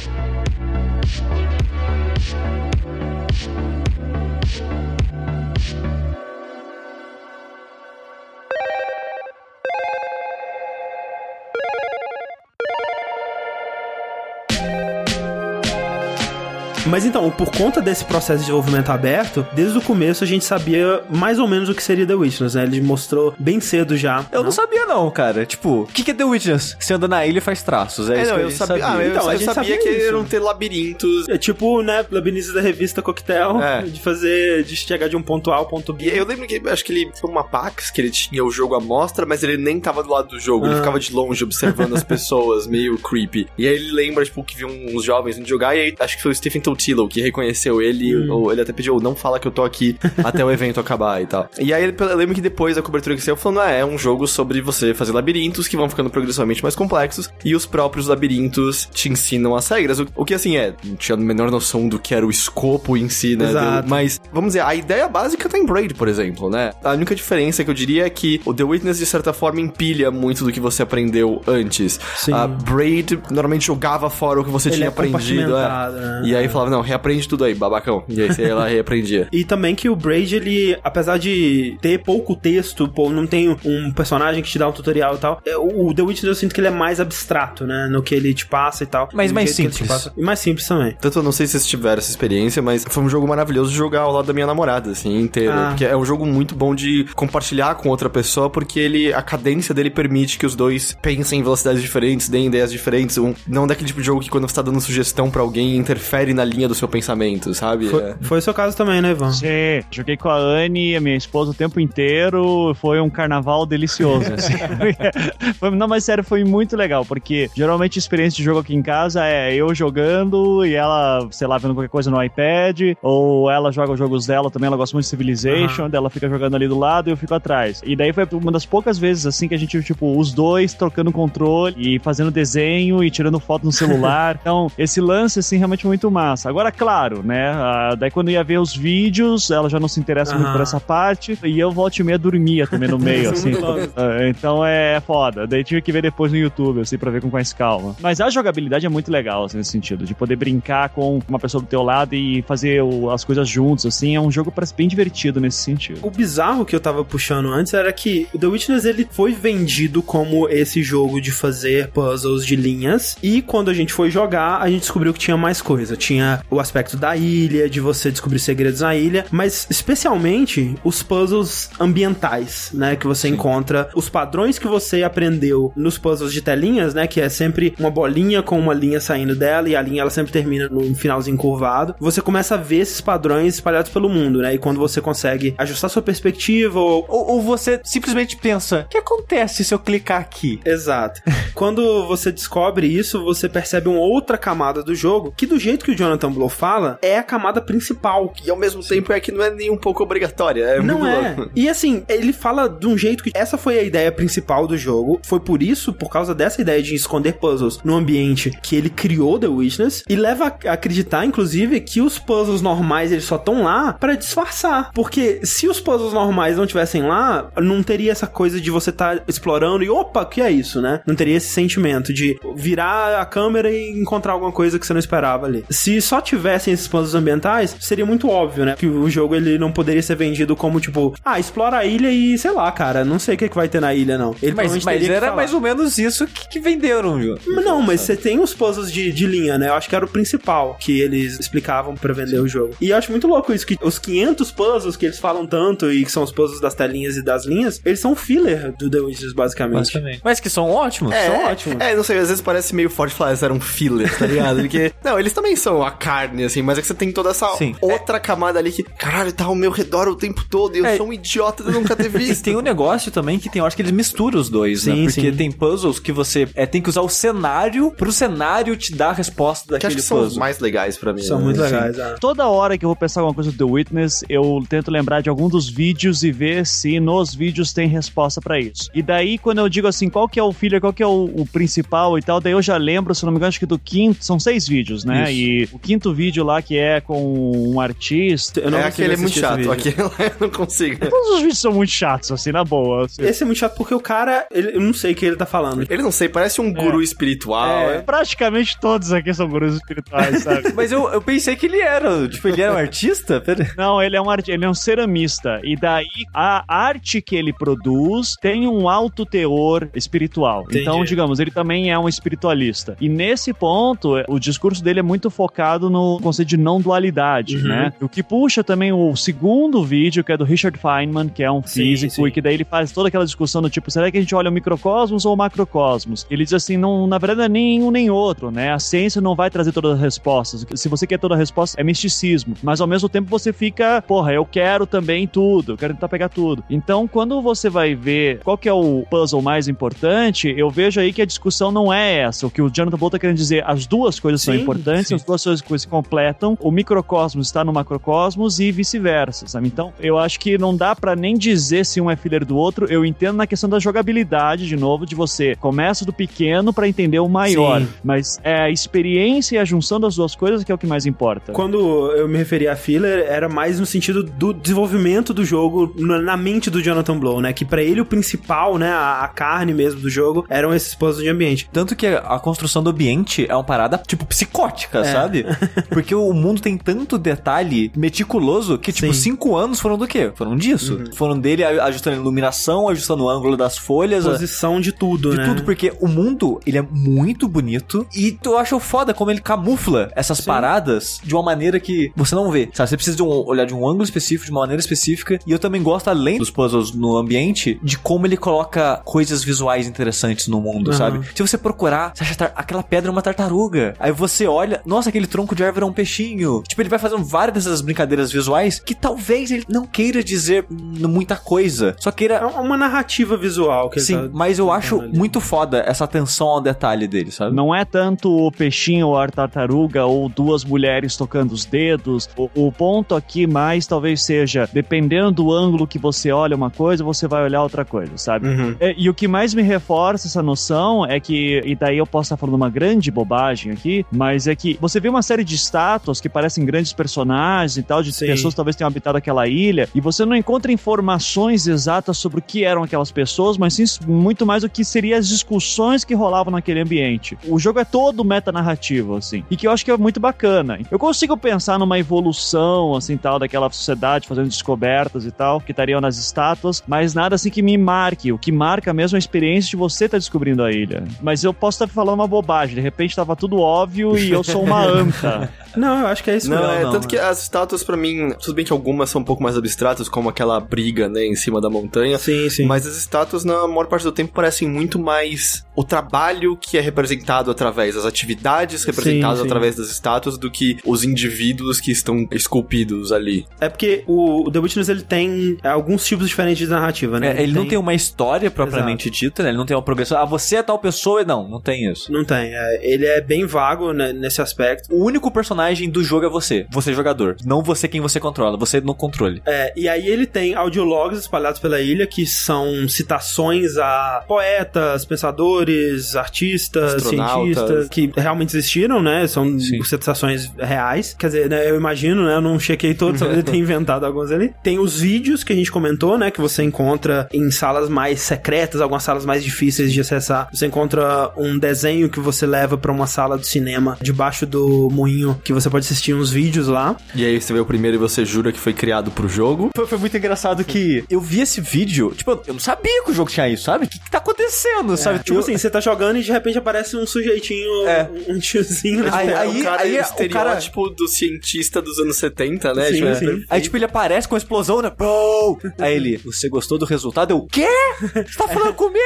Mas 16.89 17.05
então, 17.05 17.29
por 17.29 17.51
conta 17.51 17.81
desse 17.81 18.05
processo 18.05 18.39
de 18.39 18.45
desenvolvimento 18.45 18.89
aberto, 18.91 19.45
desde 19.53 19.77
o 19.77 19.81
começo 19.81 20.23
a 20.23 20.27
gente 20.27 20.45
sabia 20.45 21.01
mais 21.09 21.37
ou 21.37 21.47
menos 21.47 21.67
o 21.69 21.75
que 21.75 21.83
seria 21.83 22.05
The 22.05 22.13
Witness, 22.13 22.55
né? 22.55 22.63
Ele 22.63 22.79
mostrou 22.81 23.35
bem 23.37 23.59
cedo 23.59 23.97
já. 23.97 24.25
Eu 24.31 24.43
não 24.43 24.51
sabia 24.51 24.85
não, 24.85 25.09
cara. 25.11 25.45
Tipo, 25.45 25.81
o 25.81 25.87
que, 25.87 26.03
que 26.03 26.11
é 26.11 26.13
The 26.13 26.23
Witness? 26.23 26.77
Você 26.79 26.93
anda 26.93 27.07
na 27.07 27.25
ilha 27.25 27.39
e 27.39 27.41
faz 27.41 27.61
traços. 27.61 28.09
É, 28.09 28.19
É, 28.19 28.21
isso 28.21 28.29
não, 28.31 28.35
que 28.37 28.41
a 28.41 28.43
eu 28.45 28.49
gente 28.49 28.57
sabia, 28.57 28.87
ah, 28.87 29.03
eu, 29.03 29.11
Então, 29.11 29.29
a 29.29 29.33
eu 29.33 29.37
gente 29.39 29.53
sabia 29.53 29.73
sabia 29.75 29.77
que 29.83 29.89
isso. 29.89 30.11
iam 30.11 30.23
ter 30.23 30.39
labirintos. 30.39 31.27
É 31.29 31.37
tipo, 31.37 31.81
né, 31.81 32.05
labirintos 32.09 32.53
da 32.53 32.61
revista 32.61 33.01
Coquetel, 33.01 33.61
É. 33.61 33.81
de 33.83 33.99
fazer, 34.01 34.63
de 34.63 34.75
chegar 34.75 35.07
de 35.09 35.15
um 35.17 35.21
ponto 35.21 35.51
A 35.51 35.55
ao 35.57 35.65
ponto 35.67 35.91
B. 35.93 36.05
E 36.05 36.17
eu 36.17 36.25
lembro 36.25 36.47
que 36.47 36.61
acho 36.69 36.85
que 36.85 36.91
ele 36.93 37.11
foi 37.19 37.29
uma 37.29 37.43
Pax, 37.43 37.91
que 37.91 37.99
ele 38.01 38.09
tinha 38.11 38.43
o 38.43 38.49
jogo 38.51 38.75
à 38.75 38.79
mostra, 38.79 39.25
mas 39.25 39.43
ele 39.43 39.57
nem 39.57 39.79
tava 39.79 40.01
do 40.03 40.09
lado 40.09 40.29
do 40.29 40.39
jogo, 40.39 40.65
ele 40.65 40.75
Ah. 40.75 40.77
ficava 40.77 40.99
de 40.99 41.11
longe 41.13 41.43
observando 41.43 41.93
as 41.95 42.03
pessoas, 42.05 42.65
meio 42.65 42.97
creepy. 42.97 43.47
E 43.57 43.67
aí 43.67 43.73
ele 43.75 43.91
lembra, 43.91 44.23
tipo, 44.23 44.43
que 44.43 44.55
viu 44.55 44.67
uns 44.67 45.03
jovens 45.03 45.37
indo 45.37 45.47
jogar, 45.47 45.75
e 45.75 45.81
aí 45.81 45.95
acho 45.99 46.15
que 46.17 46.23
foi 46.23 46.31
o 46.31 46.35
Stephen 46.35 46.61
Totillo 46.77 47.07
que 47.09 47.21
reconheceu 47.21 47.81
ele, 47.81 48.15
Hum. 48.15 48.31
ou 48.31 48.51
ele 48.51 48.61
até 48.61 48.71
pediu, 48.71 48.99
não 48.99 49.15
fala 49.15 49.39
que 49.39 49.47
eu 49.47 49.51
tô 49.51 49.63
aqui 49.63 49.97
até 50.23 50.45
o 50.45 50.51
evento 50.51 50.79
acabar 50.79 51.21
e 51.21 51.25
tal. 51.25 51.49
E 51.59 51.73
aí 51.73 51.83
eu 51.83 52.15
lembro 52.15 52.35
que 52.35 52.41
depois 52.41 52.75
da 52.75 52.81
cobertura 52.81 53.15
que 53.15 53.21
saiu, 53.21 53.35
falando, 53.35 53.61
ah, 53.61 53.71
é 53.71 53.83
um 53.83 53.97
jogo 53.97 54.27
sobre 54.27 54.61
você 54.61 54.93
fazer 54.93 55.11
labirintos 55.11 55.67
que 55.67 55.75
vão 55.75 55.89
ficando 55.89 56.09
progressivamente 56.09 56.61
mais 56.61 56.75
complexos, 56.75 57.29
e 57.43 57.55
os 57.55 57.65
próprios 57.65 58.07
labirintos 58.07 58.87
te 58.93 59.09
ensinam 59.09 59.55
as 59.55 59.67
regras. 59.67 59.99
O, 59.99 60.07
o 60.15 60.23
que 60.25 60.33
assim 60.33 60.55
é, 60.57 60.73
não 60.83 60.95
tinha 60.95 61.15
a 61.17 61.19
menor 61.19 61.49
noção 61.49 61.87
do 61.89 61.97
que 61.97 62.13
era 62.13 62.25
o 62.25 62.29
escopo 62.29 62.95
em 62.95 63.09
si, 63.09 63.35
né? 63.35 63.49
Exato. 63.49 63.89
mas, 63.89 64.21
vamos 64.31 64.49
dizer, 64.49 64.61
a 64.61 64.75
ideia 64.75 65.07
básica 65.07 65.49
tá 65.49 65.57
em 65.57 65.65
Braid, 65.65 65.93
por 65.95 66.07
exemplo, 66.07 66.49
né? 66.49 66.71
A 66.83 66.91
única 66.91 67.15
diferença 67.15 67.63
que 67.63 67.69
eu 67.69 67.73
diria 67.73 68.05
é 68.05 68.09
que 68.09 68.39
o 68.45 68.53
The 68.53 68.63
Witness, 68.63 68.99
de 68.99 69.05
certa 69.05 69.33
forma, 69.33 69.59
empilha 69.59 70.11
muito 70.11 70.43
do 70.43 70.51
que 70.51 70.59
você 70.59 70.83
aprendeu 70.83 71.41
antes. 71.47 71.99
Sim. 72.17 72.33
A 72.33 72.47
Braid 72.47 73.19
normalmente 73.31 73.65
jogava 73.65 74.09
fora 74.09 74.39
o 74.41 74.43
que 74.43 74.51
você 74.51 74.69
Ele 74.69 74.75
tinha 74.77 74.87
é 74.87 74.89
aprendido. 74.89 75.55
é. 75.57 75.91
né? 75.91 76.21
E 76.25 76.35
aí 76.35 76.47
falava, 76.47 76.66
não, 76.69 76.81
reaprende 76.81 77.27
tudo 77.27 77.43
aí, 77.43 77.53
babacão. 77.53 78.03
E 78.07 78.21
aí 78.21 78.27
você 78.27 78.43
ia 78.43 78.55
lá 78.55 78.69
e 78.69 78.75
reaprendia. 78.75 79.27
E 79.31 79.43
também 79.43 79.75
que 79.75 79.89
o 79.89 79.95
Braid, 79.95 80.35
ele, 80.35 80.77
apesar 80.83 81.17
de 81.17 81.77
ter 81.81 81.99
pouco 81.99 82.35
texto, 82.35 82.87
pô, 82.87 83.09
não 83.09 83.25
tem 83.25 83.55
um 83.65 83.91
personagem 83.91 84.41
que 84.41 84.49
te 84.49 84.59
dá 84.59 84.67
um 84.67 84.71
tutorial 84.71 85.15
e 85.15 85.17
tal, 85.17 85.41
é, 85.45 85.57
o 85.57 85.93
The 85.93 86.01
Witness 86.01 86.23
eu 86.23 86.35
sinto 86.35 86.53
que 86.53 86.61
ele 86.61 86.67
é 86.67 86.71
mais 86.71 86.99
abstrato, 86.99 87.65
né? 87.65 87.87
No 87.87 88.01
que 88.01 88.15
ele 88.15 88.33
te 88.33 88.45
passa 88.45 88.83
e 88.83 88.87
tal. 88.87 89.09
Mas 89.13 89.31
mais 89.31 89.51
simples. 89.51 89.87
passa. 89.87 90.13
E 90.15 90.21
mais 90.21 90.39
simples 90.39 90.67
também. 90.67 90.95
Tanto 90.99 91.19
eu 91.19 91.23
não 91.23 91.31
sei 91.31 91.45
se 91.45 91.53
vocês 91.53 91.65
tiveram 91.65 91.99
essa 91.99 92.09
experiência, 92.09 92.61
mas 92.61 92.85
foi 92.87 93.03
um 93.03 93.09
jogo 93.09 93.27
maravilhoso 93.27 93.71
de 93.71 93.77
jogar 93.77 94.01
ao 94.01 94.11
lado 94.11 94.25
da 94.25 94.33
minha 94.33 94.47
namorada, 94.47 94.91
assim, 94.91 95.19
inteiro. 95.19 95.53
Ah. 95.53 95.67
Porque 95.69 95.85
é 95.85 95.95
um 95.95 96.05
jogo 96.05 96.25
muito 96.25 96.55
bom 96.55 96.73
de 96.73 97.05
compartilhar 97.15 97.75
com 97.75 97.89
outra 97.89 98.09
pessoa, 98.09 98.49
porque 98.49 98.79
ele, 98.79 99.13
a 99.13 99.21
cadência 99.21 99.73
dele 99.73 99.89
permite 99.89 100.37
que 100.37 100.45
os 100.45 100.55
dois 100.55 100.97
pensem 101.01 101.39
em 101.39 101.43
velocidades 101.43 101.81
diferentes, 101.81 102.29
deem 102.29 102.47
ideias 102.47 102.71
diferentes. 102.71 103.17
Um, 103.17 103.33
não 103.47 103.67
daquele 103.67 103.87
tipo 103.87 103.99
de 103.99 104.05
jogo 104.05 104.21
que 104.21 104.29
quando 104.29 104.47
você 104.47 104.55
tá 104.55 104.61
dando 104.61 104.79
sugestão 104.81 105.29
pra 105.29 105.41
alguém, 105.41 105.77
interfere 105.77 106.33
na 106.33 106.43
linha 106.43 106.56
do 106.65 106.73
seu 106.73 106.87
pensamento, 106.87 107.53
sabe? 107.53 107.89
Foi, 107.89 108.01
É. 108.03 108.15
foi 108.21 108.37
o 108.39 108.41
seu 108.41 108.53
caso 108.53 108.77
também, 108.77 109.01
né, 109.01 109.11
Ivan? 109.11 109.33
Sim, 109.33 109.83
joguei 109.91 110.15
com 110.15 110.29
a 110.29 110.37
Anne, 110.37 110.95
a 110.95 111.01
minha 111.01 111.17
esposa, 111.17 111.51
o 111.51 111.53
tempo 111.53 111.77
inteiro. 111.77 112.73
Foi 112.79 113.01
um 113.01 113.09
carnaval 113.09 113.65
delicioso. 113.65 114.31
assim. 114.33 114.53
Foi- 115.59 115.71
não, 115.71 115.87
mas 115.87 116.03
sério, 116.05 116.23
foi 116.23 116.43
muito 116.45 116.77
legal, 116.77 117.03
porque 117.05 117.49
geralmente 117.55 117.97
a 117.97 117.99
experiência 117.99 118.37
de 118.37 118.43
jogo 118.43 118.59
aqui 118.59 118.73
em 118.75 118.81
casa 118.81 119.25
é 119.25 119.53
eu 119.53 119.73
jogando 119.75 120.65
e 120.65 120.73
ela, 120.73 121.27
sei 121.31 121.47
lá, 121.47 121.57
vendo 121.57 121.73
qualquer 121.73 121.89
coisa 121.89 122.09
no 122.09 122.23
iPad, 122.23 122.95
ou 123.01 123.49
ela 123.51 123.71
joga 123.71 123.91
os 123.91 123.99
jogos 123.99 124.25
dela 124.25 124.49
também, 124.49 124.67
ela 124.67 124.77
gosta 124.77 124.95
muito 124.95 125.03
de 125.05 125.09
Civilization, 125.09 125.89
daí 125.89 125.97
ela 125.97 126.09
fica 126.09 126.29
jogando 126.29 126.55
ali 126.55 126.67
do 126.67 126.77
lado 126.77 127.09
e 127.09 127.11
eu 127.11 127.17
fico 127.17 127.33
atrás. 127.33 127.81
E 127.85 127.95
daí 127.95 128.13
foi 128.13 128.27
uma 128.33 128.51
das 128.51 128.65
poucas 128.65 128.97
vezes 128.97 129.25
assim 129.25 129.47
que 129.47 129.55
a 129.55 129.57
gente, 129.57 129.81
tipo, 129.83 130.17
os 130.17 130.31
dois 130.31 130.73
trocando 130.73 131.11
controle 131.11 131.75
e 131.77 131.99
fazendo 131.99 132.31
desenho 132.31 133.03
e 133.03 133.09
tirando 133.11 133.39
foto 133.39 133.63
no 133.65 133.71
celular. 133.71 134.37
então, 134.41 134.71
esse 134.77 135.01
lance, 135.01 135.39
assim, 135.39 135.57
realmente 135.57 135.85
muito 135.87 136.09
massa. 136.11 136.46
Agora, 136.47 136.71
claro, 136.71 137.21
né? 137.23 137.49
ah, 137.53 137.95
daí 137.97 138.09
quando 138.11 138.29
ia 138.31 138.43
ver 138.43 138.59
os 138.59 138.75
vídeos, 138.75 139.51
ela 139.51 139.69
já 139.69 139.79
não 139.79 139.87
se 139.87 139.99
interessa 139.99 140.35
muito 140.35 140.51
por 140.51 140.61
essa 140.61 140.79
parte, 140.79 141.37
e 141.43 141.59
eu 141.59 141.71
volta 141.71 142.01
e 142.01 142.03
meia 142.03 142.17
dormia 142.17 142.65
também 142.67 142.89
no 142.89 142.97
meio, 142.99 143.29
assim. 143.31 143.51
Ah, 143.95 144.27
então 144.27 144.65
é 144.65 144.99
foda. 145.05 145.45
Daí 145.47 145.63
tive 145.63 145.81
que 145.81 145.91
ver 145.91 146.01
depois 146.01 146.31
no 146.31 146.37
YouTube, 146.37 146.81
assim, 146.81 146.97
pra 146.97 147.11
ver 147.11 147.21
com 147.21 147.29
mais 147.29 147.53
calma. 147.53 147.95
Mas 148.01 148.19
a 148.21 148.29
jogabilidade 148.29 148.85
é 148.85 148.89
muito 148.89 149.11
legal, 149.11 149.45
assim, 149.45 149.57
nesse 149.57 149.71
sentido, 149.71 150.05
de 150.05 150.13
poder 150.13 150.35
brincar 150.35 150.89
com 150.89 151.19
uma 151.27 151.39
pessoa 151.39 151.61
do 151.61 151.67
teu 151.67 151.83
lado 151.83 152.13
e 152.15 152.41
fazer 152.43 152.81
o- 152.83 153.09
as 153.11 153.23
coisas 153.23 153.47
juntos, 153.47 153.85
assim. 153.85 154.15
É 154.15 154.21
um 154.21 154.31
jogo 154.31 154.51
parece 154.51 154.73
bem 154.75 154.87
divertido 154.87 155.39
nesse 155.39 155.57
sentido. 155.59 155.99
O 156.03 156.09
bizarro 156.11 156.65
que 156.65 156.75
eu 156.75 156.79
tava 156.79 157.03
puxando 157.03 157.51
antes 157.51 157.73
era 157.73 157.91
que 157.91 158.27
o 158.33 158.37
The 158.37 158.47
Witness 158.47 158.85
ele 158.85 159.07
foi 159.09 159.33
vendido 159.33 160.01
como 160.01 160.47
esse 160.49 160.81
jogo 160.83 161.19
de 161.21 161.31
fazer 161.31 161.89
puzzles 161.89 162.45
de 162.45 162.55
linhas 162.55 163.17
e 163.21 163.41
quando 163.41 163.69
a 163.69 163.73
gente 163.73 163.93
foi 163.93 164.09
jogar, 164.09 164.61
a 164.61 164.69
gente 164.69 164.81
descobriu 164.81 165.13
que 165.13 165.19
tinha 165.19 165.37
mais 165.37 165.61
coisa. 165.61 165.95
Tinha 165.95 166.36
o 166.49 166.59
aspecto 166.59 166.97
da 166.97 167.15
ilha, 167.15 167.69
de 167.69 167.79
você 167.79 168.11
descobrir 168.11 168.39
segredos 168.39 168.81
na 168.81 168.95
ilha, 168.95 169.25
mas 169.31 169.67
especialmente 169.69 170.75
os 170.83 171.01
puzzles 171.01 171.69
ambientais, 171.79 172.71
né, 172.73 172.95
que 172.95 173.07
você 173.07 173.27
encontra 173.27 173.89
os 173.95 174.09
padrões 174.09 174.59
que 174.59 174.67
você 174.67 175.03
aprendeu 175.03 175.71
nos 175.75 175.97
puzzles 175.97 176.33
de 176.33 176.41
telinhas, 176.41 176.93
né, 176.93 177.07
que 177.07 177.21
é 177.21 177.29
sempre 177.29 177.73
uma 177.79 177.89
bolinha 177.89 178.43
com 178.43 178.59
uma 178.59 178.73
linha 178.73 178.99
saindo 178.99 179.35
dela 179.35 179.69
e 179.69 179.75
a 179.75 179.81
linha 179.81 180.01
ela 180.01 180.09
sempre 180.09 180.31
termina 180.31 180.67
num 180.69 180.93
finalzinho 180.93 181.37
curvado. 181.37 181.95
Você 181.99 182.21
começa 182.21 182.55
a 182.55 182.57
ver 182.57 182.77
esses 182.77 183.01
padrões 183.01 183.55
espalhados 183.55 183.91
pelo 183.91 184.09
mundo, 184.09 184.39
né? 184.39 184.53
E 184.53 184.57
quando 184.57 184.79
você 184.79 185.01
consegue 185.01 185.55
ajustar 185.57 185.89
sua 185.89 186.01
perspectiva 186.01 186.79
ou 186.79 186.97
Ou, 187.07 187.31
ou 187.31 187.41
você 187.41 187.79
simplesmente 187.83 188.35
pensa, 188.35 188.81
o 188.85 188.89
que 188.89 188.97
acontece 188.97 189.63
se 189.63 189.73
eu 189.73 189.79
clicar 189.79 190.19
aqui? 190.19 190.59
Exato. 190.65 191.21
Quando 191.53 192.05
você 192.07 192.31
descobre 192.31 192.87
isso, 192.87 193.23
você 193.23 193.47
percebe 193.47 193.87
uma 193.87 193.99
outra 193.99 194.37
camada 194.37 194.83
do 194.83 194.93
jogo, 194.93 195.33
que 195.35 195.45
do 195.45 195.59
jeito 195.59 195.85
que 195.85 195.91
o 195.91 195.95
Jonathan 195.95 196.26
Blow 196.31 196.49
fala, 196.49 196.97
é 197.01 197.17
a 197.17 197.23
camada 197.23 197.61
principal. 197.61 198.33
E 198.45 198.49
ao 198.49 198.57
mesmo 198.57 198.83
tempo 198.83 199.11
é 199.11 199.19
que 199.19 199.31
não 199.31 199.43
é 199.43 199.49
nem 199.49 199.69
um 199.69 199.77
pouco 199.77 200.03
obrigatória. 200.03 200.63
É 200.63 200.81
Não 200.81 200.99
muito 200.99 201.15
é. 201.15 201.35
louco. 201.35 201.51
E 201.55 201.69
assim, 201.69 202.03
ele 202.07 202.33
fala 202.33 202.67
de 202.67 202.87
um 202.87 202.97
jeito 202.97 203.23
que 203.23 203.31
essa 203.33 203.57
foi 203.57 203.79
a 203.79 203.83
ideia 203.83 204.11
principal 204.11 204.67
do 204.67 204.77
jogo. 204.77 205.19
Foi 205.23 205.39
por 205.39 205.61
isso, 205.61 205.93
por 205.93 206.09
causa 206.09 206.33
dessa 206.33 206.61
ideia 206.61 206.81
de 206.81 206.95
esconder 206.95 207.33
puzzles 207.33 207.79
no 207.83 207.95
ambiente, 207.95 208.51
que 208.61 208.75
ele 208.75 208.89
criou 208.89 209.39
The 209.39 209.47
Witness 209.47 210.03
e 210.07 210.15
leva 210.15 210.53
a 210.65 210.73
acreditar, 210.73 211.25
inclusive, 211.25 211.79
que 211.81 212.01
os 212.01 212.19
puzzles 212.19 212.61
normais 212.61 213.11
eles 213.11 213.25
só 213.25 213.35
estão 213.35 213.63
lá 213.63 213.93
pra 213.93 214.15
disfarçar. 214.15 214.91
Porque 214.93 215.39
se 215.43 215.67
os 215.67 215.79
puzzles 215.79 216.13
normais 216.13 216.57
não 216.57 216.65
tivessem 216.65 217.03
lá, 217.03 217.49
não 217.57 217.83
teria 217.83 218.11
essa 218.11 218.27
coisa 218.27 218.59
de 218.59 218.71
você 218.71 218.89
estar 218.89 219.23
explorando 219.27 219.83
e 219.83 219.89
opa, 219.89 220.25
que 220.25 220.41
é 220.41 220.51
isso, 220.51 220.81
né? 220.81 221.01
Não 221.05 221.15
teria 221.15 221.37
esse 221.37 221.47
sentimento 221.47 222.13
de 222.13 222.39
virar 222.55 223.19
a 223.21 223.25
câmera 223.25 223.71
e 223.71 223.91
encontrar 223.99 224.33
alguma 224.33 224.51
coisa 224.51 224.77
que 224.79 224.85
você 224.85 224.93
não 224.93 224.99
esperava 224.99 225.45
ali. 225.45 225.65
Se 225.69 225.95
só 226.07 226.21
tivessem 226.21 226.73
esses 226.73 226.87
puzzles 226.87 227.15
ambientais, 227.15 227.75
seria 227.79 228.05
muito 228.05 228.29
óbvio, 228.29 228.65
né? 228.65 228.75
Que 228.77 228.87
o 228.87 229.09
jogo 229.09 229.35
ele 229.35 229.57
não 229.57 229.71
poderia 229.71 230.01
ser 230.01 230.15
vendido 230.15 230.55
como 230.55 230.79
tipo, 230.79 231.13
ah, 231.23 231.39
explora 231.39 231.77
a 231.77 231.85
ilha 231.85 232.09
e 232.11 232.37
sei 232.37 232.51
lá, 232.51 232.71
cara, 232.71 233.03
não 233.03 233.19
sei 233.19 233.35
o 233.35 233.37
que, 233.37 233.49
que 233.49 233.55
vai 233.55 233.67
ter 233.67 233.79
na 233.79 233.93
ilha, 233.93 234.17
não. 234.17 234.35
Ele 234.41 234.53
Mas, 234.55 234.83
mas 234.83 235.03
era 235.07 235.27
falar. 235.27 235.35
mais 235.35 235.53
ou 235.53 235.61
menos 235.61 235.97
isso 235.97 236.25
que, 236.27 236.49
que 236.49 236.59
venderam, 236.59 237.17
viu? 237.17 237.37
Não, 237.47 237.81
mas 237.81 238.01
você 238.01 238.15
tem 238.15 238.39
os 238.39 238.53
puzzles 238.53 238.91
de, 238.91 239.11
de 239.11 239.25
linha, 239.25 239.57
né? 239.57 239.69
Eu 239.69 239.73
acho 239.73 239.89
que 239.89 239.95
era 239.95 240.05
o 240.05 240.07
principal 240.07 240.75
que 240.79 240.99
eles 240.99 241.39
explicavam 241.39 241.95
pra 241.95 242.13
vender 242.13 242.39
o 242.39 242.47
jogo. 242.47 242.75
E 242.81 242.89
eu 242.89 242.97
acho 242.97 243.11
muito 243.11 243.27
louco 243.27 243.53
isso, 243.53 243.65
que 243.65 243.77
os 243.81 243.99
500 243.99 244.51
puzzles 244.51 244.95
que 244.95 245.05
eles 245.05 245.19
falam 245.19 245.45
tanto 245.45 245.91
e 245.91 246.03
que 246.05 246.11
são 246.11 246.23
os 246.23 246.31
puzzles 246.31 246.61
das 246.61 246.73
telinhas 246.73 247.17
e 247.17 247.23
das 247.23 247.45
linhas, 247.45 247.81
eles 247.85 247.99
são 247.99 248.15
filler 248.15 248.73
do 248.77 248.89
The 248.89 248.99
Witches, 248.99 249.33
basicamente. 249.33 250.19
Mas 250.23 250.39
que 250.39 250.49
são 250.49 250.69
ótimos. 250.69 251.13
É, 251.13 251.25
São 251.25 251.35
é, 251.35 251.45
ótimos. 251.51 251.81
É, 251.81 251.95
não 251.95 252.03
sei, 252.03 252.17
às 252.19 252.29
vezes 252.29 252.41
parece 252.41 252.73
meio 252.75 252.89
forte 252.89 253.13
falar 253.15 253.35
que 253.35 253.43
eram 253.43 253.59
fillers, 253.59 254.17
tá 254.17 254.25
ligado? 254.25 254.61
Porque, 254.61 254.91
não, 255.03 255.19
eles 255.19 255.33
também 255.33 255.55
são 255.55 255.83
a 255.83 255.91
carne, 255.97 256.43
assim, 256.43 256.61
mas 256.61 256.77
é 256.77 256.81
que 256.81 256.87
você 256.87 256.93
tem 256.93 257.11
toda 257.11 257.29
essa 257.31 257.47
Sim. 257.55 257.75
outra 257.81 258.19
camada 258.19 258.59
ali 258.59 258.71
que, 258.71 258.83
caralho, 258.83 259.31
tá 259.31 259.45
ao 259.45 259.55
meu 259.55 259.71
redor 259.71 260.07
o 260.07 260.15
tempo 260.15 260.43
todo 260.49 260.75
e 260.75 260.79
eu 260.79 260.85
É. 260.85 260.97
sou 260.97 261.07
um 261.07 261.13
idiota 261.13 261.63
de 261.63 261.71
nunca 261.71 261.95
ter 261.95 262.05
E 262.13 262.17
visto. 262.17 262.43
tem 262.43 262.55
um 262.55 262.61
negócio 262.61 263.11
também 263.11 263.37
que 263.39 263.49
tem, 263.49 263.59
eu 263.59 263.65
acho 263.65 263.75
que 263.75 263.81
eles 263.81 263.91
misturam 263.91 264.39
os 264.39 264.49
dois, 264.49 264.85
né? 264.85 264.93
Sim, 264.95 265.03
Porque 265.05 265.31
sim. 265.31 265.37
tem 265.37 265.51
puzzles 265.51 265.99
que 265.99 266.11
você 266.11 266.47
é, 266.55 266.65
tem 266.65 266.81
que 266.81 266.89
usar 266.89 267.01
o 267.01 267.09
cenário 267.09 267.91
pro 267.91 268.11
cenário 268.11 268.75
te 268.75 268.93
dar 268.95 269.09
a 269.09 269.13
resposta 269.13 269.67
que 269.67 269.73
acho 269.75 269.81
daquele 269.83 269.95
que 269.95 270.01
são 270.01 270.17
os 270.19 270.23
puzzle. 270.25 270.39
mais 270.39 270.59
legais 270.59 270.97
pra 270.97 271.13
mim. 271.13 271.21
São 271.21 271.39
né? 271.39 271.43
muito 271.45 271.59
legais. 271.61 271.99
ah. 271.99 272.15
Toda 272.19 272.47
hora 272.47 272.77
que 272.77 272.85
eu 272.85 272.89
vou 272.89 272.95
pensar 272.95 273.21
alguma 273.21 273.33
coisa 273.35 273.51
do 273.51 273.57
The 273.57 273.63
Witness, 273.71 274.23
eu 274.29 274.63
tento 274.69 274.89
lembrar 274.91 275.21
de 275.21 275.29
algum 275.29 275.47
dos 275.49 275.69
vídeos 275.69 276.23
e 276.23 276.31
ver 276.31 276.65
se 276.65 276.99
nos 276.99 277.33
vídeos 277.33 277.73
tem 277.73 277.87
resposta 277.87 278.39
pra 278.41 278.59
isso. 278.59 278.89
E 278.93 279.01
daí, 279.01 279.37
quando 279.37 279.59
eu 279.59 279.69
digo 279.69 279.87
assim, 279.87 280.09
qual 280.09 280.27
que 280.27 280.39
é 280.39 280.43
o 280.43 280.51
filler, 280.53 280.79
qual 280.81 280.93
que 280.93 281.03
é 281.03 281.07
o, 281.07 281.25
o 281.35 281.45
principal 281.45 282.17
e 282.17 282.21
tal, 282.21 282.39
daí 282.39 282.53
eu 282.53 282.61
já 282.61 282.77
lembro, 282.77 283.13
se 283.15 283.23
não 283.25 283.31
me 283.31 283.37
engano, 283.37 283.49
acho 283.49 283.59
que 283.59 283.65
do 283.65 283.77
quinto, 283.79 284.23
são 284.23 284.39
seis 284.39 284.67
vídeos, 284.67 285.03
né? 285.03 285.31
E 285.33 285.67
o 285.71 285.79
quinto 285.87 286.13
vídeo 286.13 286.43
lá 286.43 286.61
que 286.61 286.77
é 286.77 286.99
com 286.99 287.71
um 287.73 287.79
artista. 287.79 288.59
Eu 288.59 288.69
não 288.69 288.79
É 288.79 288.83
aquele 288.83 289.13
é 289.13 289.17
muito 289.17 289.39
chato, 289.39 289.55
vídeo. 289.55 289.71
aquele 289.71 290.01
lá 290.01 290.11
eu 290.19 290.35
não 290.41 290.49
consigo. 290.49 291.09
Todos 291.09 291.29
os 291.29 291.39
vídeos 291.39 291.59
são 291.59 291.71
muito 291.71 291.91
chatos, 291.91 292.29
assim, 292.29 292.51
na 292.51 292.65
boa. 292.65 293.05
assim. 293.05 293.23
Esse 293.23 293.43
é 293.43 293.45
muito 293.45 293.59
chato 293.59 293.77
porque 293.77 293.93
o 293.93 293.99
cara, 294.01 294.45
ele, 294.51 294.75
eu 294.75 294.81
não 294.81 294.93
sei 294.93 295.13
o 295.13 295.15
que 295.15 295.25
ele 295.25 295.37
tá 295.37 295.45
falando. 295.45 295.85
Ele 295.89 296.03
não 296.03 296.11
sei, 296.11 296.27
parece 296.27 296.59
um 296.59 296.73
guru 296.73 297.01
espiritual. 297.01 297.89
É, 297.89 297.95
é. 297.95 298.01
praticamente 298.01 298.77
todos 298.81 299.13
aqui 299.13 299.33
são 299.33 299.47
gurus 299.47 299.75
espirituais, 299.75 300.43
sabe? 300.43 300.73
Mas 300.75 300.91
eu, 300.91 301.07
eu 301.09 301.21
pensei 301.21 301.55
que 301.55 301.67
ele 301.67 301.79
era, 301.79 302.27
tipo, 302.27 302.49
ele 302.49 302.61
era 302.61 302.73
um 302.73 302.77
artista? 302.77 303.39
Pera. 303.39 303.71
Não, 303.77 304.03
ele 304.03 304.17
é 304.17 304.21
um 304.21 304.27
ele 304.47 304.65
é 304.65 304.69
um 304.69 304.73
ceramista 304.73 305.61
e 305.63 305.75
daí 305.77 306.05
a 306.33 306.65
arte 306.67 307.21
que 307.21 307.35
ele 307.35 307.53
produz 307.53 308.35
tem 308.41 308.67
um 308.67 308.89
alto 308.89 309.25
teor 309.25 309.87
espiritual. 309.95 310.63
Entendi. 310.63 310.81
Então, 310.81 311.03
digamos, 311.05 311.39
ele 311.39 311.49
também 311.49 311.91
é 311.91 311.97
um 311.97 312.09
espiritualista. 312.09 312.97
E 312.99 313.07
nesse 313.07 313.53
ponto, 313.53 314.15
o 314.27 314.37
discurso 314.37 314.83
dele 314.83 314.99
é 314.99 315.03
muito 315.03 315.29
focado 315.29 315.76
no 315.89 316.19
conceito 316.21 316.49
de 316.49 316.57
não 316.57 316.79
dualidade, 316.81 317.57
Uhum. 317.57 317.67
né? 317.67 317.93
O 318.01 318.09
que 318.09 318.21
puxa 318.23 318.63
também 318.63 318.91
o 318.91 319.15
segundo 319.15 319.83
vídeo, 319.83 320.23
que 320.23 320.31
é 320.31 320.37
do 320.37 320.43
Richard 320.43 320.77
Feynman, 320.77 321.29
que 321.29 321.43
é 321.43 321.51
um 321.51 321.61
Sim, 321.63 321.81
físico 321.81 322.13
sim. 322.15 322.27
e 322.27 322.31
que 322.31 322.41
daí 322.41 322.53
ele 322.55 322.63
faz 322.63 322.91
toda 322.91 323.07
aquela 323.07 323.25
discussão 323.25 323.61
do 323.61 323.69
tipo, 323.69 323.89
será 323.91 324.09
que 324.11 324.17
a 324.17 324.21
gente 324.21 324.33
olha 324.35 324.49
o 324.49 324.53
microcosmos 324.53 325.25
ou 325.25 325.33
o 325.33 325.37
macrocosmos? 325.37 326.25
Ele 326.29 326.43
diz 326.43 326.53
assim, 326.53 326.77
não, 326.77 327.07
na 327.07 327.17
verdade 327.17 327.41
é 327.43 327.49
nem 327.49 327.81
um 327.83 327.91
nem 327.91 328.09
outro, 328.09 328.51
né? 328.51 328.71
A 328.73 328.79
ciência 328.79 329.21
não 329.21 329.35
vai 329.35 329.49
trazer 329.49 329.71
todas 329.71 329.93
as 329.93 329.99
respostas. 330.01 330.65
Se 330.75 330.89
você 330.89 331.05
quer 331.05 331.17
toda 331.19 331.35
a 331.35 331.37
resposta, 331.37 331.79
é 331.79 331.83
misticismo. 331.83 332.55
Mas 332.63 332.81
ao 332.81 332.87
mesmo 332.87 333.07
tempo 333.09 333.29
você 333.29 333.51
fica, 333.53 334.01
porra, 334.01 334.33
eu 334.33 334.45
quero 334.45 334.85
também 334.85 335.27
tudo, 335.27 335.73
eu 335.73 335.77
quero 335.77 335.93
tentar 335.93 336.07
pegar 336.09 336.29
tudo. 336.29 336.63
Então, 336.69 337.07
quando 337.07 337.41
você 337.41 337.69
vai 337.69 337.95
ver 337.95 338.39
qual 338.43 338.57
que 338.57 338.67
é 338.69 338.73
o 338.73 339.03
puzzle 339.09 339.41
mais 339.41 339.67
importante, 339.67 340.53
eu 340.57 340.69
vejo 340.69 340.99
aí 340.99 341.11
que 341.13 341.21
a 341.21 341.25
discussão 341.25 341.71
não 341.71 341.91
é 341.91 342.19
essa. 342.19 342.45
O 342.47 342.51
que 342.51 342.61
o 342.61 342.69
Jonathan 342.69 342.97
Blow 342.97 343.09
tá 343.09 343.19
querendo 343.19 343.37
dizer, 343.37 343.63
as 343.67 343.85
duas 343.85 344.19
coisas 344.19 344.41
são 344.41 344.53
Sim, 344.53 344.61
importantes, 344.61 345.07
sim. 345.07 345.15
as 345.15 345.23
duas 345.23 345.43
coisas 345.43 345.61
se 345.75 345.87
completam, 345.87 346.57
o 346.61 346.71
microcosmos 346.71 347.47
está 347.47 347.63
no 347.63 347.73
macrocosmos 347.73 348.59
e 348.59 348.71
vice-versa, 348.71 349.47
sabe? 349.47 349.67
Então, 349.67 349.93
eu 349.99 350.17
acho 350.17 350.39
que 350.39 350.57
não 350.57 350.75
dá 350.75 350.95
pra 350.95 351.15
nem 351.15 351.37
dizer 351.37 351.85
se 351.85 351.99
um 351.99 352.09
é 352.09 352.15
filler 352.15 352.45
do 352.45 352.55
outro. 352.55 352.85
Eu 352.89 353.05
entendo 353.05 353.35
na 353.35 353.47
questão 353.47 353.69
da 353.69 353.79
jogabilidade, 353.79 354.67
de 354.67 354.75
novo, 354.75 355.05
de 355.05 355.15
você 355.15 355.55
começa 355.55 356.05
do 356.05 356.13
pequeno 356.13 356.73
pra 356.73 356.87
entender 356.87 357.19
o 357.19 357.27
maior, 357.27 357.81
Sim. 357.81 357.87
mas 358.03 358.39
é 358.43 358.61
a 358.61 358.69
experiência 358.69 359.55
e 359.55 359.57
a 359.59 359.65
junção 359.65 359.99
das 359.99 360.15
duas 360.15 360.35
coisas 360.35 360.63
que 360.63 360.71
é 360.71 360.75
o 360.75 360.77
que 360.77 360.87
mais 360.87 361.05
importa. 361.05 361.53
Quando 361.53 362.11
eu 362.11 362.27
me 362.27 362.37
referi 362.37 362.67
a 362.67 362.75
filler, 362.75 363.25
era 363.27 363.49
mais 363.49 363.79
no 363.79 363.85
sentido 363.85 364.23
do 364.23 364.53
desenvolvimento 364.53 365.33
do 365.33 365.43
jogo 365.43 365.93
na 365.97 366.37
mente 366.37 366.69
do 366.69 366.81
Jonathan 366.81 367.17
Blow, 367.17 367.41
né? 367.41 367.53
Que 367.53 367.65
pra 367.65 367.81
ele 367.81 368.01
o 368.01 368.05
principal, 368.05 368.77
né, 368.77 368.89
a, 368.91 369.23
a 369.23 369.27
carne 369.27 369.73
mesmo 369.73 370.01
do 370.01 370.09
jogo, 370.09 370.45
eram 370.49 370.73
esses 370.73 370.93
puzzles 370.95 371.23
de 371.23 371.29
ambiente. 371.29 371.69
Tanto 371.71 371.95
que 371.95 372.07
a 372.07 372.39
construção 372.39 372.83
do 372.83 372.89
ambiente 372.89 373.45
é 373.47 373.53
uma 373.53 373.63
parada, 373.63 374.01
tipo, 374.05 374.25
psicótica, 374.25 375.03
sabe? 375.03 375.45
Porque 375.89 376.13
o 376.15 376.31
mundo 376.33 376.61
tem 376.61 376.77
tanto 376.77 377.17
detalhe 377.17 377.91
meticuloso 377.95 378.77
que, 378.77 378.91
tipo, 378.91 379.13
Sim. 379.13 379.21
cinco 379.31 379.55
anos 379.55 379.79
foram 379.79 379.97
do 379.97 380.07
quê? 380.07 380.31
Foram 380.35 380.55
disso. 380.55 380.99
Foram 381.15 381.37
dele 381.39 381.63
a- 381.63 381.85
ajustando 381.85 382.15
a 382.17 382.19
iluminação, 382.19 382.89
ajustando 382.89 383.23
o 383.23 383.29
ângulo 383.29 383.55
das 383.57 383.77
folhas, 383.77 384.25
a- 384.25 384.31
Posição 384.31 384.79
de 384.79 384.91
tudo, 384.91 385.31
de 385.31 385.37
né? 385.37 385.45
tudo, 385.45 385.63
porque 385.63 385.93
o 385.99 386.07
mundo, 386.07 386.59
ele 386.65 386.77
é 386.77 386.81
muito 386.81 387.47
bonito 387.47 388.05
e 388.15 388.31
tu 388.31 388.55
acha 388.55 388.77
foda 388.79 389.13
como 389.13 389.31
ele 389.31 389.41
camufla 389.41 390.11
essas 390.15 390.41
paradas 390.41 391.19
de 391.23 391.33
uma 391.33 391.43
maneira 391.43 391.79
que 391.79 392.11
você 392.15 392.35
não 392.35 392.51
vê, 392.51 392.69
sabe? 392.73 392.89
Você 392.89 392.95
precisa 392.97 393.15
de 393.17 393.23
um, 393.23 393.27
olhar 393.27 393.65
de 393.65 393.73
um 393.73 393.87
ângulo 393.87 394.03
específico, 394.03 394.45
de 394.45 394.51
uma 394.51 394.61
maneira 394.61 394.79
específica 394.79 395.39
e 395.45 395.51
eu 395.51 395.59
também 395.59 395.81
gosto, 395.81 396.09
além 396.09 396.37
dos 396.37 396.49
puzzles 396.51 396.91
no 396.93 397.17
ambiente, 397.17 397.79
de 397.83 397.97
como 397.97 398.25
ele 398.25 398.37
coloca 398.37 399.01
coisas 399.05 399.43
visuais 399.43 399.87
interessantes 399.87 400.47
no 400.47 400.59
mundo, 400.61 400.89
Aham. 400.91 400.97
sabe? 400.97 401.27
Se 401.35 401.41
você 401.41 401.57
procurar, 401.57 402.11
você 402.13 402.23
acha 402.23 402.35
tar- 402.35 402.53
aquela 402.55 402.83
pedra 402.83 403.09
é 403.09 403.11
uma 403.11 403.21
tartaruga, 403.21 403.95
aí 403.99 404.11
você 404.11 404.47
olha, 404.47 404.81
nossa, 404.85 405.09
aquele 405.09 405.27
tronco 405.27 405.46
de 405.55 405.63
árvore 405.63 405.83
é 405.83 405.87
um 405.87 405.93
peixinho. 405.93 406.63
Tipo, 406.67 406.81
ele 406.81 406.89
vai 406.89 406.99
fazendo 406.99 407.23
várias 407.23 407.55
dessas 407.55 407.81
brincadeiras 407.81 408.31
visuais 408.31 408.79
que 408.79 408.95
talvez 408.95 409.51
ele 409.51 409.63
não 409.69 409.85
queira 409.85 410.23
dizer 410.23 410.65
muita 410.69 411.35
coisa, 411.35 411.95
só 411.99 412.09
É 412.09 412.13
queira 412.13 412.47
uma 412.47 412.77
narrativa 412.77 413.37
visual 413.37 413.89
que 413.89 413.99
ele 413.99 414.05
Sim, 414.05 414.15
tá 414.15 414.29
mas 414.33 414.59
eu 414.59 414.71
acho 414.71 415.01
ali. 415.01 415.17
muito 415.17 415.39
foda 415.39 415.79
essa 415.85 416.03
atenção 416.03 416.47
ao 416.47 416.61
detalhe 416.61 417.07
dele, 417.07 417.31
sabe? 417.31 417.55
Não 417.55 417.73
é 417.73 417.85
tanto 417.85 418.31
o 418.31 418.51
peixinho 418.51 419.07
ou 419.07 419.17
a 419.17 419.27
tartaruga 419.27 420.05
ou 420.05 420.27
duas 420.29 420.63
mulheres 420.63 421.15
tocando 421.15 421.51
os 421.51 421.65
dedos. 421.65 422.29
O, 422.37 422.49
o 422.55 422.71
ponto 422.71 423.15
aqui 423.15 423.47
mais 423.47 423.85
talvez 423.87 424.23
seja, 424.23 424.69
dependendo 424.71 425.31
do 425.31 425.51
ângulo 425.51 425.87
que 425.87 425.99
você 425.99 426.31
olha 426.31 426.55
uma 426.55 426.69
coisa, 426.69 427.03
você 427.03 427.27
vai 427.27 427.43
olhar 427.43 427.61
outra 427.63 427.85
coisa, 427.85 428.17
sabe? 428.17 428.47
Uhum. 428.47 428.75
É, 428.79 428.93
e 428.97 429.09
o 429.09 429.13
que 429.13 429.27
mais 429.27 429.53
me 429.53 429.61
reforça 429.61 430.27
essa 430.27 430.41
noção 430.41 431.05
é 431.05 431.19
que, 431.19 431.61
e 431.65 431.75
daí 431.75 431.97
eu 431.97 432.07
posso 432.07 432.27
estar 432.27 432.37
falando 432.37 432.55
uma 432.55 432.69
grande 432.69 433.11
bobagem 433.11 433.71
aqui, 433.71 434.05
mas 434.11 434.47
é 434.47 434.55
que 434.55 434.77
você 434.81 434.99
vê 434.99 435.09
uma 435.09 435.21
série 435.21 435.36
de 435.43 435.55
estátuas 435.55 436.21
que 436.21 436.29
parecem 436.29 436.65
grandes 436.65 436.93
personagens 436.93 437.77
e 437.77 437.83
tal, 437.83 438.03
de 438.03 438.11
Sim. 438.11 438.27
pessoas 438.27 438.53
que 438.53 438.55
talvez 438.55 438.75
tenham 438.75 438.87
habitado 438.87 439.17
aquela 439.17 439.47
ilha, 439.47 439.89
e 439.93 440.01
você 440.01 440.25
não 440.25 440.35
encontra 440.35 440.71
informações 440.71 441.67
exatas 441.67 442.17
sobre 442.17 442.39
o 442.39 442.41
que 442.41 442.63
eram 442.63 442.83
aquelas 442.83 443.11
pessoas, 443.11 443.57
mas 443.57 443.73
sim 443.73 443.85
muito 444.05 444.45
mais 444.45 444.63
o 444.63 444.69
que 444.69 444.83
seriam 444.83 445.17
as 445.17 445.27
discussões 445.27 446.03
que 446.03 446.13
rolavam 446.13 446.51
naquele 446.51 446.81
ambiente. 446.81 447.37
O 447.47 447.57
jogo 447.57 447.79
é 447.79 447.85
todo 447.85 448.23
metanarrativo, 448.23 449.15
assim, 449.15 449.43
e 449.49 449.55
que 449.55 449.67
eu 449.67 449.71
acho 449.71 449.85
que 449.85 449.91
é 449.91 449.97
muito 449.97 450.19
bacana. 450.19 450.79
Eu 450.91 450.99
consigo 450.99 451.37
pensar 451.37 451.79
numa 451.79 451.97
evolução, 451.97 452.95
assim, 452.95 453.17
tal, 453.17 453.39
daquela 453.39 453.69
sociedade 453.69 454.27
fazendo 454.27 454.47
descobertas 454.47 455.25
e 455.25 455.31
tal, 455.31 455.61
que 455.61 455.71
estariam 455.71 456.01
nas 456.01 456.17
estátuas, 456.17 456.83
mas 456.87 457.13
nada 457.13 457.35
assim 457.35 457.49
que 457.49 457.61
me 457.61 457.77
marque. 457.77 458.31
O 458.31 458.37
que 458.37 458.51
marca 458.51 458.93
mesmo 458.93 459.15
é 459.15 459.17
a 459.17 459.19
experiência 459.19 459.71
de 459.71 459.75
você 459.75 460.05
estar 460.05 460.17
descobrindo 460.17 460.63
a 460.63 460.71
ilha. 460.71 461.03
Mas 461.21 461.43
eu 461.43 461.53
posso 461.53 461.83
estar 461.83 461.93
falando 461.93 462.15
uma 462.15 462.27
bobagem, 462.27 462.75
de 462.75 462.81
repente 462.81 463.15
tava 463.15 463.35
tudo 463.35 463.59
óbvio 463.59 464.17
e 464.17 464.31
eu 464.31 464.43
sou 464.43 464.63
uma 464.63 464.83
anta. 464.85 465.16
Ja. 465.23 465.47
Não, 465.77 465.99
eu 466.01 466.07
acho 466.07 466.23
que 466.23 466.31
é 466.31 466.37
isso 466.37 466.49
Não, 466.49 466.57
mesmo. 466.57 466.73
é 466.73 466.83
não, 466.83 466.91
tanto 466.91 467.03
né? 467.03 467.09
que 467.09 467.17
as 467.17 467.41
estátuas 467.41 467.83
pra 467.83 467.95
mim, 467.95 468.31
tudo 468.39 468.55
bem 468.55 468.65
que 468.65 468.73
algumas 468.73 469.09
são 469.09 469.21
um 469.21 469.23
pouco 469.23 469.41
mais 469.41 469.57
abstratas, 469.57 470.09
como 470.09 470.29
aquela 470.29 470.59
briga, 470.59 471.07
né, 471.07 471.25
em 471.25 471.35
cima 471.35 471.61
da 471.61 471.69
montanha. 471.69 472.17
Sim, 472.17 472.49
sim. 472.49 472.65
Mas 472.65 472.85
as 472.85 472.95
estátuas, 472.97 473.43
na 473.43 473.67
maior 473.67 473.87
parte 473.87 474.03
do 474.03 474.11
tempo, 474.11 474.33
parecem 474.33 474.67
muito 474.67 474.99
mais 474.99 475.65
o 475.75 475.83
trabalho 475.83 476.57
que 476.57 476.77
é 476.77 476.81
representado 476.81 477.51
através, 477.51 477.95
as 477.95 478.05
atividades 478.05 478.83
representadas 478.83 479.37
Sim, 479.37 479.43
sim. 479.43 479.47
através 479.49 479.75
das 479.75 479.89
estátuas, 479.89 480.37
do 480.37 480.49
que 480.49 480.77
os 480.85 481.03
indivíduos 481.03 481.79
que 481.79 481.91
estão 481.91 482.27
esculpidos 482.31 483.11
ali. 483.11 483.45
É 483.59 483.69
porque 483.69 484.03
o, 484.07 484.47
o 484.47 484.51
The 484.51 484.59
Witness 484.59 484.89
ele 484.89 485.03
tem 485.03 485.57
alguns 485.63 486.05
tipos 486.05 486.27
diferentes 486.27 486.65
de 486.65 486.67
narrativa, 486.67 487.19
né? 487.19 487.37
É, 487.37 487.43
ele 487.43 487.53
não 487.53 487.67
tem 487.67 487.77
uma 487.77 487.93
história 487.93 488.49
propriamente 488.49 489.09
dita, 489.09 489.43
né? 489.43 489.49
Ele 489.49 489.57
não 489.57 489.65
tem 489.65 489.75
uma 489.75 489.83
progressão. 489.83 490.17
Ah, 490.17 490.25
você 490.25 490.57
é 490.57 490.63
tal 490.63 490.79
pessoa. 490.79 491.23
Não, 491.23 491.47
não 491.47 491.61
tem 491.61 491.91
isso. 491.91 492.11
Não 492.11 492.23
tem. 492.23 492.53
é, 492.53 492.79
ele 492.81 493.05
é 493.05 493.21
bem 493.21 493.45
vago 493.45 493.93
né, 493.93 494.13
nesse 494.13 494.41
aspecto. 494.41 494.93
O 494.93 495.03
único 495.05 495.29
personagem 495.31 495.66
do 495.89 496.03
jogo 496.03 496.25
é 496.25 496.29
você. 496.29 496.65
Você 496.71 496.93
jogador. 496.93 497.35
Não 497.45 497.61
você 497.61 497.87
quem 497.87 498.01
você 498.01 498.19
controla. 498.19 498.57
Você 498.57 498.81
no 498.81 498.95
controle. 498.95 499.41
É, 499.45 499.73
e 499.75 499.87
aí 499.87 500.07
ele 500.07 500.25
tem 500.25 500.55
audiologs 500.55 501.19
espalhados 501.19 501.59
pela 501.59 501.79
ilha 501.79 502.07
que 502.07 502.25
são 502.25 502.87
citações 502.87 503.77
a 503.77 504.23
poetas, 504.27 505.05
pensadores, 505.05 506.15
artistas, 506.15 507.03
cientistas 507.03 507.89
que 507.89 508.11
realmente 508.15 508.55
existiram, 508.55 509.01
né? 509.01 509.27
São 509.27 509.59
Sim. 509.59 509.81
citações 509.83 510.51
reais. 510.57 511.15
Quer 511.17 511.27
dizer, 511.27 511.49
né, 511.49 511.69
eu 511.69 511.75
imagino, 511.75 512.25
né? 512.25 512.35
Eu 512.35 512.41
não 512.41 512.59
chequei 512.59 512.93
todos, 512.93 513.19
talvez 513.19 513.39
ele 513.39 513.51
tenha 513.51 513.61
inventado 513.63 514.05
alguns 514.05 514.31
ali. 514.31 514.53
Tem 514.63 514.79
os 514.79 514.99
vídeos 514.99 515.43
que 515.43 515.53
a 515.53 515.55
gente 515.55 515.71
comentou, 515.71 516.17
né? 516.17 516.31
Que 516.31 516.41
você 516.41 516.63
encontra 516.63 517.27
em 517.31 517.49
salas 517.51 517.89
mais 517.89 518.21
secretas, 518.21 518.81
algumas 518.81 519.03
salas 519.03 519.25
mais 519.25 519.43
difíceis 519.43 519.91
de 519.91 520.01
acessar. 520.01 520.47
Você 520.51 520.65
encontra 520.65 521.31
um 521.37 521.57
desenho 521.57 522.09
que 522.09 522.19
você 522.19 522.45
leva 522.45 522.77
pra 522.77 522.91
uma 522.91 523.07
sala 523.07 523.37
do 523.37 523.45
cinema 523.45 523.97
debaixo 524.01 524.45
do 524.45 524.89
moinho 524.91 525.39
que 525.43 525.53
você 525.61 525.69
pode 525.69 525.85
assistir 525.85 526.13
uns 526.13 526.29
vídeos 526.31 526.67
lá. 526.67 526.95
E 527.15 527.25
aí 527.25 527.39
você 527.41 527.53
vê 527.53 527.59
o 527.59 527.65
primeiro 527.65 527.95
e 527.95 527.99
você 527.99 528.25
jura 528.25 528.51
que 528.51 528.59
foi 528.59 528.73
criado 528.73 529.11
pro 529.11 529.27
jogo. 529.27 529.69
Foi, 529.75 529.85
foi 529.87 529.97
muito 529.97 530.15
engraçado 530.17 530.63
que 530.63 531.03
eu 531.09 531.19
vi 531.19 531.41
esse 531.41 531.61
vídeo. 531.61 532.13
Tipo, 532.15 532.31
eu 532.47 532.53
não 532.53 532.59
sabia 532.59 533.03
que 533.03 533.11
o 533.11 533.13
jogo 533.13 533.29
tinha 533.29 533.47
isso, 533.49 533.63
sabe? 533.63 533.85
O 533.85 533.89
que, 533.89 533.99
que 533.99 534.09
tá 534.11 534.17
acontecendo, 534.19 534.95
sabe? 534.97 535.19
Tipo 535.23 535.39
assim, 535.39 535.57
você 535.57 535.69
tá 535.69 535.79
jogando 535.79 536.17
e 536.17 536.23
de 536.23 536.31
repente 536.31 536.57
aparece 536.57 536.95
um 536.97 537.05
sujeitinho, 537.05 537.87
É. 537.87 538.09
um 538.27 538.39
tiozinho. 538.39 539.05
Aí- 539.13 539.27
tela. 539.27 539.39
aí- 539.41 539.61
o 539.61 539.63
cara 539.63 539.87
é 539.87 539.91
o 539.91 539.97
o 539.97 540.01
estereótipo 540.01 540.89
do 540.89 541.07
cientista 541.07 541.81
dos 541.81 541.99
anos 541.99 542.17
70, 542.17 542.73
né? 542.73 542.87
Sim, 542.91 542.95
Tipo, 542.97 543.15
sim. 543.15 543.43
Aí, 543.49 543.61
tipo, 543.61 543.77
ele 543.77 543.85
aparece 543.85 544.27
com 544.27 544.35
a 544.35 544.37
explosão, 544.37 544.81
né? 544.81 544.91
Bro! 544.95 545.59
Aí 545.79 545.95
ele, 545.95 546.17
você 546.17 546.49
gostou 546.49 546.77
do 546.77 546.85
resultado? 546.85 547.31
Eu, 547.31 547.47
quê? 547.51 547.67
Você 548.01 548.37
tá 548.37 548.47
falando 548.47 548.73
comigo? 548.75 548.97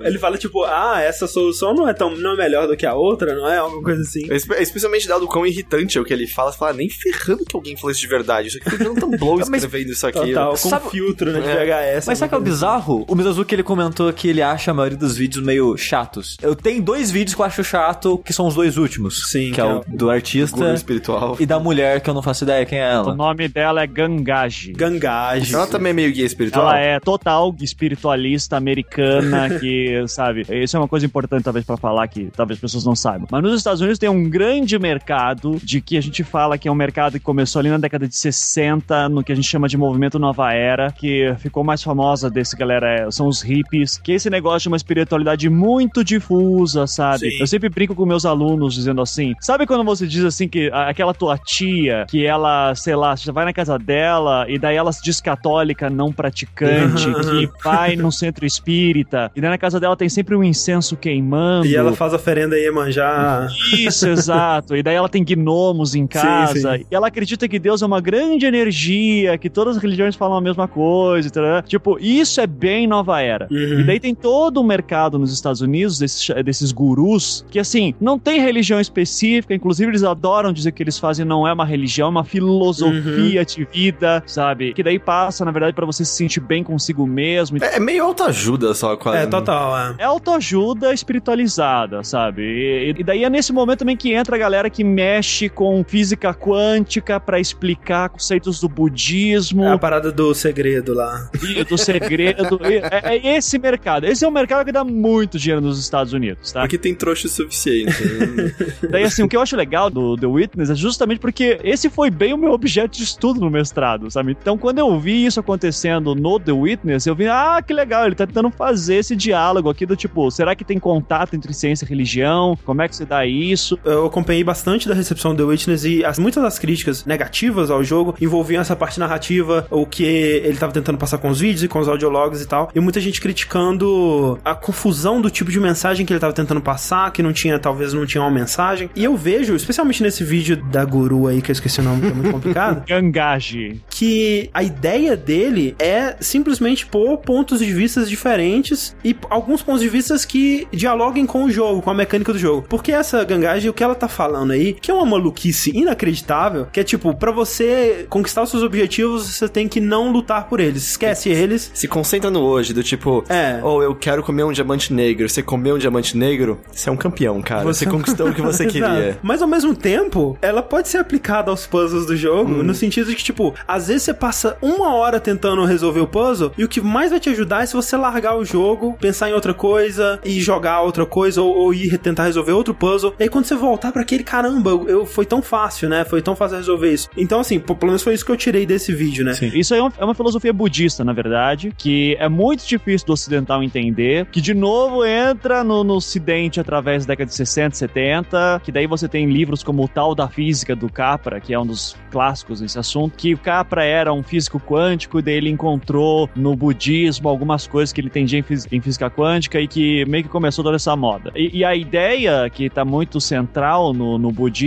Ele 0.00 0.18
fala, 0.18 0.36
tipo, 0.38 0.64
ah, 0.64 1.00
essa 1.00 1.26
solução 1.26 1.74
não 1.74 1.88
é 1.88 1.94
tão 1.94 2.14
não 2.16 2.32
é 2.34 2.36
melhor 2.36 2.66
do 2.66 2.76
que 2.76 2.86
a 2.86 2.94
outra, 2.94 3.34
não 3.34 3.48
é? 3.48 3.58
Alguma 3.58 3.82
coisa 3.82 4.02
assim. 4.02 4.26
Espe- 4.32 4.56
Especialmente 4.60 5.06
dado 5.08 5.24
o 5.24 5.28
quão 5.38 5.46
irritante 5.46 5.98
é 5.98 6.00
o 6.00 6.04
que 6.04 6.12
ele 6.12 6.26
fala. 6.26 6.50
Você 6.52 6.58
fala, 6.58 6.70
ah, 6.72 6.74
nem 6.74 6.88
ferrando 6.88 7.44
que 7.44 7.54
alguém 7.56 7.76
falou 7.76 7.90
isso 7.90 8.00
de 8.00 8.06
verdade. 8.06 8.48
Isso 8.48 8.58
aqui 8.58 8.70
foi 8.70 8.78
Jonathan 8.84 9.10
Blow 9.10 9.40
escrevendo 9.40 9.92
isso 9.92 10.06
aqui. 10.06 10.18
Total, 10.18 10.50
com 10.50 10.56
Sabe- 10.56 10.90
filtro, 10.90 11.32
né, 11.32 11.40
de 11.40 11.48
É. 11.48 11.94
VHS. 11.96 12.06
Mas 12.06 12.18
sabe 12.18 12.26
o 12.26 12.28
que 12.30 12.34
é 12.34 12.38
o 12.38 12.40
bizarro? 12.40 13.04
O 13.08 13.14
Mizazuki 13.14 13.54
ele 13.54 13.62
comentou 13.62 14.12
que 14.12 14.28
ele 14.28 14.42
acha 14.42 14.70
a 14.70 14.74
maioria 14.74 14.98
dos 14.98 15.16
vídeos 15.16 15.44
meio 15.44 15.76
chatos. 15.76 16.36
Eu 16.42 16.54
tenho 16.56 16.82
dois 16.82 17.10
vídeos 17.10 17.34
que 17.34 17.40
eu 17.40 17.44
acho 17.46 17.62
chato, 17.64 18.18
que 18.18 18.32
são 18.32 18.46
os 18.46 18.54
dois 18.54 18.76
últimos. 18.76 19.30
Sim, 19.30 19.52
Que 19.52 19.60
é 19.60 19.64
o 19.64 19.84
do 19.86 20.10
artista 20.10 20.56
Guru 20.56 20.74
espiritual. 20.74 21.36
e 21.38 21.46
da 21.46 21.58
mulher, 21.60 22.00
que 22.00 22.10
eu 22.10 22.14
não 22.14 22.22
faço 22.22 22.44
ideia 22.44 22.64
quem 22.66 22.78
é 22.78 22.88
O 22.98 23.02
ela. 23.02 23.14
nome 23.14 23.48
dela 23.48 23.82
é 23.82 23.86
Gangaji. 23.86 24.72
Gangage. 24.72 25.54
Ela 25.54 25.66
também 25.66 25.90
é 25.90 25.94
meio 25.94 26.12
guia 26.12 26.24
espiritual. 26.26 26.68
Ela 26.68 26.78
é 26.80 27.00
total 27.00 27.54
espiritualista 27.60 28.56
americana, 28.56 29.48
que, 29.60 30.04
sabe, 30.08 30.46
isso 30.50 30.76
é 30.76 30.80
uma 30.80 30.88
coisa 30.88 31.06
importante 31.06 31.42
talvez 31.44 31.64
pra 31.64 31.76
falar 31.76 32.06
que 32.08 32.28
talvez 32.36 32.56
as 32.58 32.60
pessoas 32.60 32.84
não 32.84 32.94
saibam. 32.96 33.26
Mas 33.30 33.42
nos 33.42 33.54
Estados 33.54 33.80
Unidos 33.80 33.98
tem 33.98 34.08
um 34.08 34.28
grande 34.28 34.78
mercado 34.78 35.17
de 35.62 35.80
que 35.80 35.96
a 35.96 36.00
gente 36.00 36.22
fala 36.22 36.58
que 36.58 36.68
é 36.68 36.72
um 36.72 36.74
mercado 36.74 37.14
que 37.14 37.20
começou 37.20 37.60
ali 37.60 37.68
na 37.68 37.78
década 37.78 38.06
de 38.06 38.16
60, 38.16 39.08
no 39.08 39.22
que 39.22 39.32
a 39.32 39.34
gente 39.34 39.48
chama 39.48 39.68
de 39.68 39.76
movimento 39.76 40.18
Nova 40.18 40.52
Era, 40.52 40.90
que 40.90 41.34
ficou 41.38 41.64
mais 41.64 41.82
famosa 41.82 42.30
desse 42.30 42.56
galera, 42.56 43.06
é, 43.06 43.10
são 43.10 43.26
os 43.26 43.40
hippies, 43.40 43.98
que 43.98 44.12
é 44.12 44.14
esse 44.16 44.30
negócio 44.30 44.62
de 44.62 44.68
uma 44.68 44.76
espiritualidade 44.76 45.48
muito 45.48 46.04
difusa, 46.04 46.86
sabe? 46.86 47.30
Sim. 47.30 47.40
Eu 47.40 47.46
sempre 47.46 47.68
brinco 47.68 47.94
com 47.94 48.04
meus 48.04 48.24
alunos 48.24 48.74
dizendo 48.74 49.00
assim, 49.00 49.34
sabe 49.40 49.66
quando 49.66 49.84
você 49.84 50.06
diz 50.06 50.24
assim 50.24 50.48
que 50.48 50.70
aquela 50.72 51.14
tua 51.14 51.38
tia, 51.38 52.06
que 52.08 52.26
ela, 52.26 52.74
sei 52.74 52.96
lá, 52.96 53.16
você 53.16 53.30
vai 53.32 53.44
na 53.44 53.52
casa 53.52 53.78
dela 53.78 54.46
e 54.48 54.58
daí 54.58 54.76
ela 54.76 54.92
se 54.92 55.02
diz 55.02 55.20
católica 55.20 55.88
não 55.88 56.12
praticante, 56.12 57.06
que 57.06 57.48
vai 57.62 57.96
num 57.96 58.10
centro 58.10 58.44
espírita, 58.44 59.30
e 59.34 59.40
daí 59.40 59.50
na 59.50 59.58
casa 59.58 59.78
dela 59.80 59.96
tem 59.96 60.08
sempre 60.08 60.34
um 60.34 60.42
incenso 60.42 60.96
queimando. 60.96 61.66
E 61.66 61.76
ela 61.76 61.92
faz 61.92 62.12
oferenda 62.12 62.56
aí, 62.56 62.70
manjar. 62.70 63.48
Isso, 63.72 64.08
exato. 64.08 64.76
E 64.76 64.82
daí 64.82 64.94
ela 64.94 65.07
tem 65.08 65.24
gnomos 65.24 65.94
em 65.94 66.06
casa. 66.06 66.76
sim. 66.76 66.86
E 66.90 66.94
ela 66.94 67.08
acredita 67.08 67.48
que 67.48 67.58
Deus 67.58 67.82
é 67.82 67.86
uma 67.86 68.00
grande 68.00 68.46
energia, 68.46 69.36
que 69.38 69.50
todas 69.50 69.76
as 69.76 69.82
religiões 69.82 70.14
falam 70.14 70.36
a 70.36 70.40
mesma 70.40 70.68
coisa. 70.68 71.30
tarará. 71.30 71.62
Tipo, 71.62 71.98
isso 71.98 72.40
é 72.40 72.46
bem 72.46 72.86
nova 72.86 73.20
era. 73.20 73.48
Uhum. 73.50 73.80
E 73.80 73.84
daí 73.84 74.00
tem 74.00 74.14
todo 74.14 74.60
um 74.60 74.64
mercado 74.64 75.18
nos 75.18 75.32
Estados 75.32 75.60
Unidos 75.60 75.98
desses, 75.98 76.28
desses 76.44 76.72
gurus 76.72 77.44
que, 77.50 77.58
assim, 77.58 77.94
não 78.00 78.18
tem 78.18 78.40
religião 78.40 78.80
específica. 78.80 79.54
Inclusive, 79.54 79.90
eles 79.90 80.04
adoram 80.04 80.52
dizer 80.52 80.72
que 80.72 80.82
eles 80.82 80.98
fazem 80.98 81.24
não 81.24 81.46
é 81.46 81.52
uma 81.52 81.64
religião, 81.64 82.08
é 82.08 82.10
uma 82.10 82.24
filosofia 82.24 83.44
de 83.44 83.64
vida, 83.64 84.22
sabe? 84.26 84.72
Que 84.72 84.82
daí 84.82 84.98
passa, 84.98 85.44
na 85.44 85.50
verdade, 85.50 85.74
pra 85.74 85.86
você 85.86 86.04
se 86.04 86.12
sentir 86.12 86.40
bem 86.40 86.62
consigo 86.62 87.06
mesmo. 87.06 87.62
É, 87.62 87.76
é 87.76 87.80
meio 87.80 88.04
autoajuda 88.04 88.74
só, 88.74 88.96
quase. 88.96 89.18
É, 89.18 89.26
total, 89.26 89.76
é. 89.76 89.94
É 89.98 90.04
autoajuda 90.04 90.92
espiritualizada, 90.92 92.02
sabe? 92.02 92.42
E, 92.42 92.94
e 92.98 93.04
daí 93.04 93.24
é 93.24 93.30
nesse 93.30 93.52
momento 93.52 93.80
também 93.80 93.96
que 93.96 94.12
entra 94.12 94.36
a 94.36 94.38
galera 94.38 94.70
que 94.70 94.82
mexe 94.98 95.48
com 95.48 95.84
física 95.84 96.34
quântica 96.34 97.20
pra 97.20 97.38
explicar 97.38 98.08
conceitos 98.08 98.60
do 98.60 98.68
budismo 98.68 99.62
É 99.62 99.70
a 99.70 99.78
parada 99.78 100.10
do 100.10 100.34
segredo 100.34 100.92
lá. 100.92 101.30
e 101.40 101.62
do 101.62 101.78
segredo. 101.78 102.58
E 102.68 102.74
é, 102.74 103.16
é 103.16 103.36
esse 103.36 103.58
mercado. 103.58 104.04
Esse 104.04 104.24
é 104.24 104.28
um 104.28 104.32
mercado 104.32 104.64
que 104.64 104.72
dá 104.72 104.82
muito 104.82 105.38
dinheiro 105.38 105.60
nos 105.60 105.78
Estados 105.78 106.12
Unidos, 106.12 106.52
tá? 106.52 106.60
Porque 106.62 106.76
tem 106.76 106.94
trouxa 106.94 107.26
o 107.26 107.30
suficiente. 107.30 108.04
né? 108.04 108.54
Daí, 108.90 109.04
assim, 109.04 109.22
o 109.22 109.28
que 109.28 109.36
eu 109.36 109.40
acho 109.40 109.56
legal 109.56 109.88
do 109.88 110.16
The 110.16 110.26
Witness 110.26 110.70
é 110.70 110.74
justamente 110.74 111.20
porque 111.20 111.58
esse 111.62 111.88
foi 111.88 112.10
bem 112.10 112.34
o 112.34 112.36
meu 112.38 112.52
objeto 112.52 112.96
de 112.96 113.04
estudo 113.04 113.40
no 113.40 113.50
mestrado, 113.50 114.10
sabe? 114.10 114.36
Então, 114.40 114.58
quando 114.58 114.78
eu 114.80 114.98
vi 114.98 115.24
isso 115.24 115.38
acontecendo 115.40 116.14
no 116.14 116.40
The 116.40 116.52
Witness, 116.52 117.06
eu 117.06 117.14
vi, 117.14 117.28
ah, 117.28 117.62
que 117.64 117.72
legal, 117.72 118.06
ele 118.06 118.14
tá 118.14 118.26
tentando 118.26 118.50
fazer 118.50 118.96
esse 118.96 119.14
diálogo 119.14 119.70
aqui 119.70 119.86
do 119.86 119.96
tipo, 119.96 120.30
será 120.30 120.54
que 120.54 120.64
tem 120.64 120.78
contato 120.78 121.34
entre 121.34 121.52
ciência 121.54 121.84
e 121.84 121.88
religião? 121.88 122.58
Como 122.64 122.82
é 122.82 122.88
que 122.88 122.96
se 122.96 123.04
dá 123.04 123.24
isso? 123.24 123.78
Eu 123.84 124.06
acompanhei 124.06 124.42
bastante 124.42 124.87
da 124.88 124.94
recepção 124.94 125.34
do 125.34 125.44
The 125.44 125.50
Witness 125.50 125.84
e 125.84 126.04
as, 126.04 126.18
muitas 126.18 126.42
das 126.42 126.58
críticas 126.58 127.04
negativas 127.04 127.70
ao 127.70 127.82
jogo 127.84 128.14
envolviam 128.20 128.60
essa 128.60 128.74
parte 128.74 128.98
narrativa, 128.98 129.66
o 129.70 129.86
que 129.86 130.02
ele 130.04 130.56
tava 130.56 130.72
tentando 130.72 130.98
passar 130.98 131.18
com 131.18 131.28
os 131.28 131.40
vídeos 131.40 131.62
e 131.62 131.68
com 131.68 131.78
os 131.78 131.88
audiologs 131.88 132.42
e 132.42 132.46
tal. 132.46 132.70
E 132.74 132.80
muita 132.80 133.00
gente 133.00 133.20
criticando 133.20 134.38
a 134.44 134.54
confusão 134.54 135.20
do 135.20 135.30
tipo 135.30 135.50
de 135.50 135.60
mensagem 135.60 136.04
que 136.04 136.12
ele 136.12 136.20
tava 136.20 136.32
tentando 136.32 136.60
passar, 136.60 137.12
que 137.12 137.22
não 137.22 137.32
tinha, 137.32 137.58
talvez 137.58 137.92
não 137.92 138.06
tinha 138.06 138.22
uma 138.22 138.30
mensagem. 138.30 138.90
E 138.94 139.04
eu 139.04 139.16
vejo, 139.16 139.54
especialmente 139.54 140.02
nesse 140.02 140.24
vídeo 140.24 140.56
da 140.70 140.84
guru 140.84 141.26
aí, 141.26 141.40
que 141.42 141.50
eu 141.50 141.52
esqueci 141.52 141.80
o 141.80 141.84
nome, 141.84 142.00
que 142.02 142.06
é 142.08 142.14
muito 142.14 142.30
complicado, 142.30 142.84
Gangaji. 142.88 143.80
que 143.90 144.50
a 144.52 144.62
ideia 144.62 145.16
dele 145.16 145.74
é 145.78 146.16
simplesmente 146.20 146.86
pôr 146.86 147.18
pontos 147.18 147.60
de 147.60 147.72
vista 147.72 148.04
diferentes 148.04 148.96
e 149.04 149.16
alguns 149.30 149.62
pontos 149.62 149.80
de 149.80 149.88
vista 149.88 150.16
que 150.26 150.66
dialoguem 150.72 151.26
com 151.26 151.44
o 151.44 151.50
jogo, 151.50 151.82
com 151.82 151.90
a 151.90 151.94
mecânica 151.94 152.32
do 152.32 152.38
jogo. 152.38 152.66
Porque 152.68 152.92
essa 152.92 153.24
gangagem, 153.24 153.70
o 153.70 153.72
que 153.72 153.82
ela 153.82 153.94
tá 153.94 154.08
falando 154.08 154.52
aí, 154.52 154.76
que 154.80 154.90
é 154.90 154.94
uma 154.94 155.04
maluquice 155.06 155.70
inacreditável, 155.76 156.66
que 156.72 156.80
é 156.80 156.84
tipo, 156.84 157.14
pra 157.14 157.30
você 157.30 158.06
conquistar 158.08 158.42
os 158.42 158.50
seus 158.50 158.62
objetivos, 158.62 159.24
você 159.34 159.48
tem 159.48 159.68
que 159.68 159.80
não 159.80 160.10
lutar 160.12 160.48
por 160.48 160.60
eles. 160.60 160.88
Esquece 160.90 161.28
eles. 161.28 161.70
Se 161.74 161.88
concentra 161.88 162.30
no 162.30 162.40
hoje, 162.40 162.72
do 162.72 162.82
tipo, 162.82 163.24
É. 163.28 163.60
ou 163.62 163.82
eu 163.82 163.94
quero 163.94 164.22
comer 164.22 164.44
um 164.44 164.52
diamante 164.52 164.92
negro. 164.92 165.28
Você 165.28 165.42
comeu 165.42 165.76
um 165.76 165.78
diamante 165.78 166.16
negro, 166.16 166.60
você 166.72 166.88
é 166.88 166.92
um 166.92 166.96
campeão, 166.96 167.40
cara. 167.42 167.64
Você, 167.64 167.86
conquistou 167.86 168.28
o 168.28 168.34
que 168.34 168.40
você 168.42 168.66
queria. 168.66 169.18
Mas 169.22 169.42
ao 169.42 169.48
mesmo 169.48 169.74
tempo, 169.74 170.36
ela 170.40 170.62
pode 170.62 170.88
ser 170.88 170.98
aplicada 170.98 171.50
aos 171.50 171.66
puzzles 171.66 172.06
do 172.06 172.16
jogo, 172.16 172.62
no 172.62 172.74
sentido 172.74 173.08
de 173.10 173.16
que, 173.16 173.24
tipo, 173.24 173.54
às 173.66 173.88
vezes 173.88 174.02
você 174.04 174.14
passa 174.14 174.56
uma 174.62 174.94
hora 174.94 175.18
tentando 175.20 175.64
resolver 175.64 176.00
o 176.00 176.06
puzzle, 176.06 176.52
e 176.56 176.64
o 176.64 176.68
que 176.68 176.80
mais 176.80 177.10
vai 177.10 177.20
te 177.20 177.28
ajudar 177.30 177.62
é 177.62 177.66
se 177.66 177.74
você 177.74 177.96
largar 177.96 178.36
o 178.36 178.44
jogo, 178.44 178.96
pensar 179.00 179.28
em 179.30 179.32
outra 179.32 179.52
coisa, 179.54 180.20
e 180.24 180.40
jogar 180.40 180.80
outra 180.82 181.04
coisa, 181.06 181.42
ou, 181.42 181.54
ou 181.54 181.74
ir 181.74 181.98
tentar 181.98 182.24
resolver 182.24 182.52
outro 182.52 182.74
puzzle. 182.74 183.14
E 183.18 183.24
aí 183.24 183.28
quando 183.28 183.44
você 183.46 183.54
voltar 183.54 183.92
pra 183.92 184.02
aquele, 184.02 184.22
caramba, 184.24 184.67
eu, 184.88 185.06
foi 185.06 185.24
tão 185.26 185.40
fácil, 185.42 185.88
né? 185.88 186.04
Foi 186.04 186.20
tão 186.22 186.34
fácil 186.36 186.56
resolver 186.58 186.92
isso. 186.92 187.08
Então, 187.16 187.40
assim, 187.40 187.58
pô, 187.58 187.74
pelo 187.74 187.90
menos 187.90 188.02
foi 188.02 188.14
isso 188.14 188.24
que 188.24 188.32
eu 188.32 188.36
tirei 188.36 188.64
desse 188.66 188.92
vídeo, 188.94 189.24
né? 189.24 189.34
Sim. 189.34 189.50
Isso 189.54 189.74
aí 189.74 189.80
é 189.80 189.82
uma, 189.82 189.92
é 189.98 190.04
uma 190.04 190.14
filosofia 190.14 190.52
budista, 190.52 191.04
na 191.04 191.12
verdade, 191.12 191.72
que 191.76 192.16
é 192.20 192.28
muito 192.28 192.66
difícil 192.66 193.06
do 193.06 193.12
ocidental 193.12 193.62
entender, 193.62 194.26
que 194.26 194.40
de 194.40 194.54
novo 194.54 195.04
entra 195.04 195.62
no, 195.64 195.82
no 195.84 195.94
ocidente 195.94 196.60
através 196.60 197.04
da 197.06 197.12
década 197.12 197.28
de 197.28 197.34
60, 197.34 197.76
70, 197.76 198.60
que 198.64 198.70
daí 198.72 198.86
você 198.86 199.08
tem 199.08 199.26
livros 199.30 199.62
como 199.62 199.84
o 199.84 199.88
Tal 199.88 200.14
da 200.14 200.28
Física 200.28 200.74
do 200.76 200.90
Capra, 200.90 201.40
que 201.40 201.52
é 201.54 201.58
um 201.58 201.66
dos 201.66 201.96
clássicos 202.10 202.60
nesse 202.60 202.78
assunto, 202.78 203.16
que 203.16 203.34
o 203.34 203.38
Capra 203.38 203.84
era 203.84 204.12
um 204.12 204.22
físico 204.22 204.60
quântico, 204.60 205.18
e 205.18 205.22
daí 205.22 205.34
ele 205.34 205.50
encontrou 205.50 206.28
no 206.34 206.54
budismo 206.54 207.28
algumas 207.28 207.66
coisas 207.66 207.92
que 207.92 208.00
ele 208.00 208.08
entendia 208.08 208.38
em, 208.38 208.42
fis- 208.42 208.66
em 208.70 208.80
física 208.80 209.10
quântica 209.10 209.60
e 209.60 209.66
que 209.68 210.04
meio 210.06 210.24
que 210.24 210.30
começou 210.30 210.62
toda 210.64 210.76
essa 210.76 210.94
moda. 210.96 211.32
E, 211.34 211.58
e 211.58 211.64
a 211.64 211.74
ideia 211.74 212.48
que 212.50 212.64
está 212.64 212.84
muito 212.84 213.20
central 213.20 213.92
no, 213.92 214.18
no 214.18 214.30
budismo 214.32 214.57